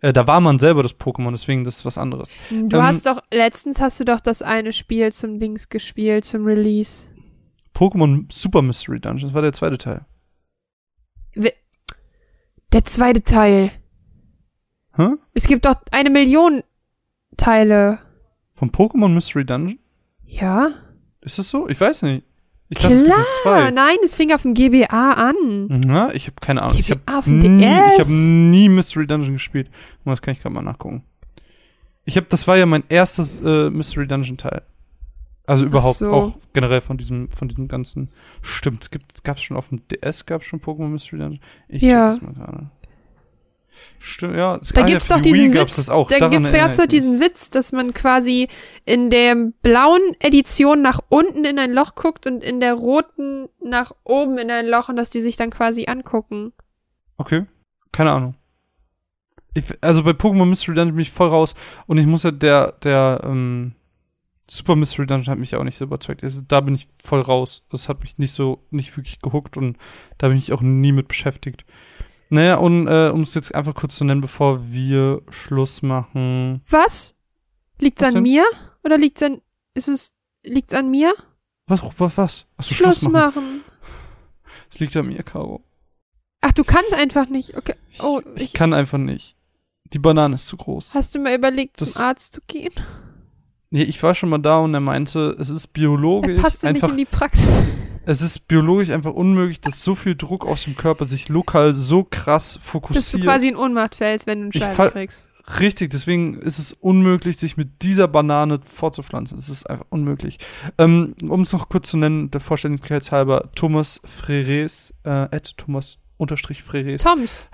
Äh, 0.00 0.12
da 0.12 0.26
war 0.26 0.40
man 0.40 0.58
selber 0.58 0.82
das 0.82 0.94
Pokémon, 0.98 1.30
deswegen 1.32 1.64
das 1.64 1.78
ist 1.78 1.84
was 1.84 1.98
anderes. 1.98 2.30
Du 2.50 2.76
Ähm, 2.76 2.82
hast 2.82 3.06
doch, 3.06 3.20
letztens 3.32 3.80
hast 3.80 3.98
du 4.00 4.04
doch 4.04 4.20
das 4.20 4.42
eine 4.42 4.72
Spiel 4.72 5.12
zum 5.12 5.38
Dings 5.38 5.68
gespielt, 5.68 6.24
zum 6.24 6.44
Release. 6.44 7.06
Pokémon 7.74 8.26
Super 8.32 8.62
Mystery 8.62 9.00
Dungeon, 9.00 9.28
das 9.28 9.34
war 9.34 9.42
der 9.42 9.52
zweite 9.52 9.78
Teil. 9.78 10.04
Der 12.72 12.84
zweite 12.84 13.22
Teil. 13.22 13.72
Hä? 14.94 15.08
Es 15.32 15.46
gibt 15.46 15.64
doch 15.64 15.76
eine 15.90 16.10
Million 16.10 16.62
Teile. 17.36 17.98
Von 18.54 18.70
Pokémon 18.70 19.08
Mystery 19.08 19.44
Dungeon? 19.46 19.78
Ja? 20.24 20.72
Ist 21.22 21.38
das 21.38 21.48
so? 21.48 21.68
Ich 21.68 21.80
weiß 21.80 22.02
nicht. 22.02 22.24
Ich 22.70 22.78
dachte, 22.78 22.94
es 22.94 23.04
Klar, 23.04 23.24
zwei. 23.42 23.70
nein, 23.70 23.96
es 24.04 24.14
fing 24.14 24.32
auf 24.32 24.42
dem 24.42 24.52
GBA 24.54 25.12
an. 25.12 25.82
Ja, 25.86 26.10
ich 26.12 26.26
habe 26.26 26.36
keine 26.40 26.62
Ahnung. 26.62 26.76
Ich 26.78 26.90
habe 26.90 27.00
GBA 27.00 27.22
nie, 27.30 27.60
DS. 27.62 27.94
ich 27.94 28.00
hab 28.00 28.08
nie 28.08 28.68
Mystery 28.68 29.06
Dungeon 29.06 29.32
gespielt. 29.34 29.70
Das 30.04 30.20
kann 30.20 30.32
ich 30.32 30.40
gerade 30.42 30.54
mal 30.54 30.62
nachgucken. 30.62 31.02
Ich 32.04 32.16
habe, 32.16 32.26
das 32.28 32.46
war 32.46 32.56
ja 32.56 32.66
mein 32.66 32.84
erstes 32.88 33.40
äh, 33.40 33.70
Mystery 33.70 34.06
Dungeon 34.06 34.36
Teil. 34.36 34.62
Also 35.46 35.64
überhaupt 35.64 35.96
so. 35.96 36.10
auch 36.12 36.38
generell 36.52 36.82
von 36.82 36.98
diesem, 36.98 37.30
von 37.30 37.48
diesem 37.48 37.68
ganzen. 37.68 38.10
Stimmt, 38.42 38.82
es 38.82 38.90
gibt, 38.90 39.24
gab's 39.24 39.42
schon 39.42 39.56
auf 39.56 39.68
dem 39.70 39.80
DS, 39.88 40.26
gab's 40.26 40.44
schon 40.44 40.60
Pokémon 40.60 40.88
Mystery 40.88 41.18
Dungeon. 41.20 41.40
Ich 41.68 41.80
Ja. 41.82 42.12
check 42.12 42.20
das 42.20 42.34
mal 42.36 42.44
gerade. 42.44 42.70
Stimmt, 43.98 44.36
ja. 44.36 44.56
es- 44.56 44.68
Da 44.72 44.82
gibt's 44.82 45.08
doch 45.08 45.20
die 45.20 45.32
diesen 45.32 45.52
Wii 45.52 45.60
Witz. 45.60 45.88
auch. 45.88 46.08
Da 46.08 46.28
gibt's, 46.28 46.52
gab's 46.52 46.76
doch 46.76 46.86
diesen 46.86 47.20
Witz, 47.20 47.50
dass 47.50 47.72
man 47.72 47.94
quasi 47.94 48.48
in 48.84 49.10
der 49.10 49.34
blauen 49.62 50.00
Edition 50.20 50.82
nach 50.82 51.00
unten 51.08 51.44
in 51.44 51.58
ein 51.58 51.72
Loch 51.72 51.94
guckt 51.94 52.26
und 52.26 52.42
in 52.44 52.60
der 52.60 52.74
roten 52.74 53.48
nach 53.62 53.92
oben 54.04 54.38
in 54.38 54.50
ein 54.50 54.66
Loch 54.66 54.88
und 54.88 54.96
dass 54.96 55.10
die 55.10 55.20
sich 55.20 55.36
dann 55.36 55.50
quasi 55.50 55.86
angucken. 55.86 56.52
Okay. 57.16 57.46
Keine 57.92 58.12
Ahnung. 58.12 58.34
Ich, 59.54 59.64
also 59.80 60.04
bei 60.04 60.10
Pokémon 60.12 60.44
Mystery 60.46 60.74
Dungeon 60.74 60.94
bin 60.94 61.02
ich 61.02 61.10
voll 61.10 61.28
raus 61.28 61.54
und 61.86 61.98
ich 61.98 62.06
muss 62.06 62.22
ja 62.22 62.30
der, 62.30 62.72
der, 62.82 63.20
ähm, 63.24 63.72
Super 64.50 64.76
Mystery 64.76 65.06
Dungeon 65.06 65.30
hat 65.30 65.38
mich 65.38 65.54
auch 65.56 65.64
nicht 65.64 65.76
so 65.76 65.84
überzeugt. 65.84 66.22
Also, 66.24 66.40
da 66.46 66.60
bin 66.60 66.74
ich 66.74 66.86
voll 67.04 67.20
raus. 67.20 67.64
Das 67.70 67.90
hat 67.90 68.00
mich 68.00 68.16
nicht 68.16 68.32
so, 68.32 68.64
nicht 68.70 68.96
wirklich 68.96 69.20
gehuckt 69.20 69.58
und 69.58 69.76
da 70.16 70.28
bin 70.28 70.38
ich 70.38 70.54
auch 70.54 70.62
nie 70.62 70.92
mit 70.92 71.06
beschäftigt. 71.08 71.66
Naja, 72.30 72.56
und 72.56 72.86
äh, 72.88 73.10
um 73.10 73.22
es 73.22 73.34
jetzt 73.34 73.54
einfach 73.54 73.74
kurz 73.74 73.96
zu 73.96 74.04
nennen, 74.04 74.20
bevor 74.20 74.70
wir 74.70 75.22
Schluss 75.30 75.82
machen. 75.82 76.62
Was? 76.68 77.14
Liegt's 77.78 78.02
Was 78.02 78.08
an 78.08 78.14
denn? 78.14 78.22
mir? 78.24 78.44
Oder 78.84 78.98
liegt's 78.98 79.22
an, 79.22 79.40
ist 79.74 79.88
es, 79.88 80.14
liegt's 80.44 80.74
an 80.74 80.90
mir? 80.90 81.14
Was, 81.66 81.82
was, 81.98 82.16
was? 82.18 82.46
Achso, 82.56 82.74
Schluss, 82.74 83.00
Schluss 83.00 83.12
machen. 83.12 83.62
Es 84.70 84.80
liegt 84.80 84.96
an 84.96 85.06
mir, 85.06 85.22
Caro. 85.22 85.62
Ach, 86.40 86.52
du 86.52 86.64
kannst 86.64 86.94
einfach 86.94 87.28
nicht. 87.28 87.56
Okay. 87.56 87.74
Oh, 88.00 88.20
ich, 88.36 88.44
ich, 88.44 88.52
kann 88.52 88.74
einfach 88.74 88.98
nicht. 88.98 89.36
Die 89.92 89.98
Banane 89.98 90.34
ist 90.34 90.46
zu 90.46 90.56
groß. 90.56 90.94
hast 90.94 91.14
du 91.14 91.20
mal 91.20 91.34
überlegt, 91.34 91.80
Das- 91.80 91.92
zum 91.92 92.02
Arzt 92.02 92.34
zu 92.34 92.40
gehen? 92.46 92.72
Nee, 93.70 93.82
ich 93.82 94.02
war 94.02 94.14
schon 94.14 94.30
mal 94.30 94.38
da 94.38 94.58
und 94.58 94.72
er 94.72 94.80
meinte, 94.80 95.36
es 95.38 95.50
ist 95.50 95.66
Er 95.66 95.72
biologisch 95.74 96.40
passte 96.40 96.66
nicht 96.68 96.76
einfach 96.76 96.90
in 96.90 96.98
die 96.98 97.04
Praxis. 97.04 97.48
Es 98.10 98.22
ist 98.22 98.48
biologisch 98.48 98.88
einfach 98.88 99.12
unmöglich, 99.12 99.60
dass 99.60 99.84
so 99.84 99.94
viel 99.94 100.16
Druck 100.16 100.46
aus 100.46 100.64
dem 100.64 100.76
Körper 100.76 101.06
sich 101.06 101.28
lokal 101.28 101.74
so 101.74 102.04
krass 102.04 102.54
Dass 102.54 102.62
du 102.64 102.68
fokussiert. 102.70 103.22
quasi 103.22 103.48
in 103.48 103.56
Ohnmacht 103.56 103.96
fällst, 103.96 104.26
wenn 104.26 104.48
du 104.48 104.62
einen 104.62 104.74
fall- 104.74 104.90
kriegst. 104.92 105.28
Richtig, 105.60 105.90
deswegen 105.90 106.38
ist 106.40 106.58
es 106.58 106.72
unmöglich, 106.72 107.36
sich 107.36 107.58
mit 107.58 107.82
dieser 107.82 108.08
Banane 108.08 108.60
fortzupflanzen. 108.64 109.36
Es 109.36 109.50
ist 109.50 109.68
einfach 109.68 109.84
unmöglich. 109.90 110.38
Ähm, 110.78 111.14
um 111.22 111.42
es 111.42 111.52
noch 111.52 111.68
kurz 111.68 111.88
zu 111.90 111.98
nennen, 111.98 112.30
der 112.30 112.40
Vollständigkeit 112.40 113.12
halber, 113.12 113.50
Thomas 113.54 114.00
Freres, 114.06 114.94
äh, 115.04 115.10
at 115.10 115.56
Thomas 115.58 115.98
unterstrich 116.16 116.62
Freres. 116.62 117.02
Toms, 117.02 117.50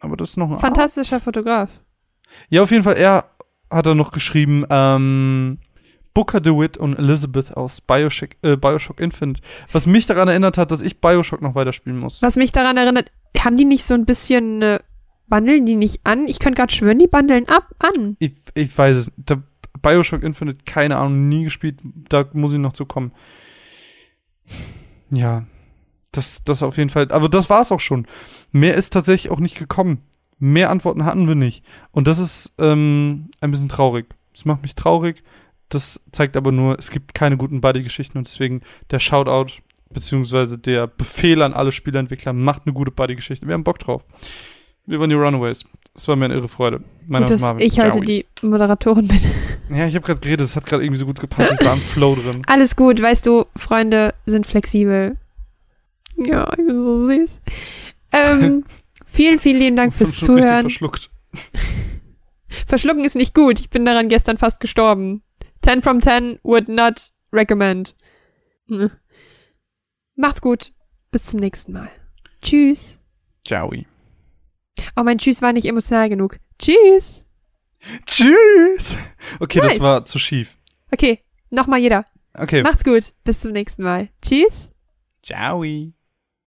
Aber 0.00 0.16
das 0.18 0.30
ist 0.30 0.36
noch 0.36 0.50
ein 0.50 0.58
fantastischer 0.58 1.20
Fotograf. 1.20 1.70
Ja, 2.50 2.62
auf 2.62 2.70
jeden 2.70 2.84
Fall, 2.84 2.96
er 2.98 3.30
hat 3.70 3.86
er 3.86 3.94
noch 3.94 4.12
geschrieben, 4.12 4.64
ähm, 4.68 5.58
Booker 6.14 6.40
DeWitt 6.40 6.78
und 6.78 6.96
Elizabeth 6.96 7.56
aus 7.56 7.80
Bioshock, 7.80 8.30
äh, 8.42 8.56
Bioshock 8.56 9.00
Infinite. 9.00 9.42
Was 9.72 9.86
mich 9.86 10.06
daran 10.06 10.28
erinnert 10.28 10.56
hat, 10.56 10.70
dass 10.70 10.80
ich 10.80 11.00
Bioshock 11.00 11.42
noch 11.42 11.56
weiterspielen 11.56 11.98
muss. 11.98 12.22
Was 12.22 12.36
mich 12.36 12.52
daran 12.52 12.76
erinnert, 12.76 13.10
haben 13.38 13.56
die 13.56 13.64
nicht 13.64 13.84
so 13.84 13.94
ein 13.94 14.04
bisschen, 14.04 14.62
äh, 14.62 14.78
bandeln 15.26 15.66
die 15.66 15.74
nicht 15.76 16.00
an? 16.04 16.26
Ich 16.28 16.38
könnte 16.38 16.60
gerade 16.60 16.72
schwören, 16.72 17.00
die 17.00 17.08
bandeln 17.08 17.48
ab, 17.48 17.68
an. 17.80 18.16
Ich, 18.20 18.34
ich 18.54 18.76
weiß 18.76 18.96
es. 18.96 19.12
Der 19.16 19.42
Bioshock 19.82 20.22
Infinite, 20.22 20.60
keine 20.64 20.96
Ahnung, 20.96 21.28
nie 21.28 21.44
gespielt. 21.44 21.80
Da 22.08 22.24
muss 22.32 22.52
ich 22.52 22.58
noch 22.58 22.72
zu 22.72 22.86
kommen. 22.86 23.12
Ja, 25.12 25.44
das, 26.12 26.44
das 26.44 26.62
auf 26.62 26.76
jeden 26.76 26.90
Fall. 26.90 27.10
Aber 27.10 27.28
das 27.28 27.50
war's 27.50 27.72
auch 27.72 27.80
schon. 27.80 28.06
Mehr 28.52 28.74
ist 28.74 28.92
tatsächlich 28.92 29.32
auch 29.32 29.40
nicht 29.40 29.58
gekommen. 29.58 30.02
Mehr 30.38 30.70
Antworten 30.70 31.04
hatten 31.04 31.28
wir 31.28 31.34
nicht. 31.34 31.64
Und 31.90 32.06
das 32.06 32.18
ist 32.18 32.54
ähm, 32.58 33.30
ein 33.40 33.50
bisschen 33.50 33.68
traurig. 33.68 34.06
Das 34.32 34.44
macht 34.44 34.62
mich 34.62 34.74
traurig. 34.74 35.22
Das 35.74 36.00
zeigt 36.12 36.36
aber 36.36 36.52
nur, 36.52 36.78
es 36.78 36.90
gibt 36.90 37.14
keine 37.14 37.36
guten 37.36 37.60
Buddy-Geschichten 37.60 38.18
und 38.18 38.26
deswegen 38.26 38.62
der 38.90 38.98
Shoutout 38.98 39.52
beziehungsweise 39.94 40.58
der 40.58 40.86
Befehl 40.86 41.40
an 41.40 41.54
alle 41.54 41.72
Spieleentwickler, 41.72 42.32
macht 42.32 42.62
eine 42.66 42.74
gute 42.74 42.90
Buddy-Geschichte. 42.90 43.46
Wir 43.46 43.54
haben 43.54 43.64
Bock 43.64 43.78
drauf. 43.78 44.04
Wir 44.86 45.00
waren 45.00 45.08
die 45.08 45.16
Runaways. 45.16 45.64
Das 45.94 46.08
war 46.08 46.16
mir 46.16 46.26
eine 46.26 46.34
irre 46.34 46.48
Freude. 46.48 46.82
Mein 47.06 47.22
Name 47.22 47.24
ist 47.24 47.30
dass 47.30 47.40
Marvin. 47.40 47.66
ich 47.66 47.78
heute 47.78 47.90
Ciao. 47.92 48.04
die 48.04 48.26
Moderatorin 48.42 49.08
bin. 49.08 49.20
Ja, 49.70 49.86
ich 49.86 49.94
habe 49.94 50.04
gerade 50.04 50.20
geredet, 50.20 50.42
es 50.42 50.56
hat 50.56 50.66
gerade 50.66 50.84
irgendwie 50.84 50.98
so 50.98 51.06
gut 51.06 51.18
gepasst. 51.18 51.54
Ich 51.58 51.66
war 51.66 51.72
im 51.72 51.80
Flow 51.80 52.14
drin. 52.14 52.42
Alles 52.48 52.76
gut, 52.76 53.00
weißt 53.00 53.24
du, 53.24 53.46
Freunde 53.56 54.12
sind 54.26 54.46
flexibel. 54.46 55.16
Ja, 56.18 56.50
ich 56.50 56.66
bin 56.66 56.84
so 56.84 57.08
süß. 57.08 57.40
Ähm, 58.12 58.64
vielen, 59.06 59.38
vielen 59.38 59.58
lieben 59.58 59.76
Dank 59.76 59.94
fürs 59.94 60.20
Zuhören. 60.20 60.68
Verschluckt. 60.68 61.08
Verschlucken 62.66 63.06
ist 63.06 63.16
nicht 63.16 63.34
gut. 63.34 63.58
Ich 63.58 63.70
bin 63.70 63.86
daran 63.86 64.10
gestern 64.10 64.36
fast 64.36 64.60
gestorben. 64.60 65.22
10 65.64 65.82
from 65.82 66.00
10 66.00 66.40
would 66.42 66.68
not 66.68 67.10
recommend. 67.32 67.94
Hm. 68.68 68.90
Macht's 70.14 70.40
gut. 70.40 70.72
Bis 71.10 71.24
zum 71.24 71.40
nächsten 71.40 71.72
Mal. 71.72 71.90
Tschüss. 72.42 73.00
Ciao. 73.46 73.72
Oh, 74.96 75.02
mein 75.02 75.18
Tschüss 75.18 75.42
war 75.42 75.52
nicht 75.52 75.66
emotional 75.66 76.08
genug. 76.08 76.38
Tschüss. 76.58 77.22
Tschüss. 78.06 78.98
Okay, 79.40 79.60
Nice. 79.60 79.74
das 79.74 79.80
war 79.80 80.04
zu 80.04 80.18
schief. 80.18 80.58
Okay, 80.90 81.20
nochmal 81.50 81.80
jeder. 81.80 82.04
Okay. 82.34 82.62
Macht's 82.62 82.84
gut. 82.84 83.14
Bis 83.24 83.40
zum 83.40 83.52
nächsten 83.52 83.82
Mal. 83.82 84.08
Tschüss. 84.22 84.70
Ciao. 85.22 85.62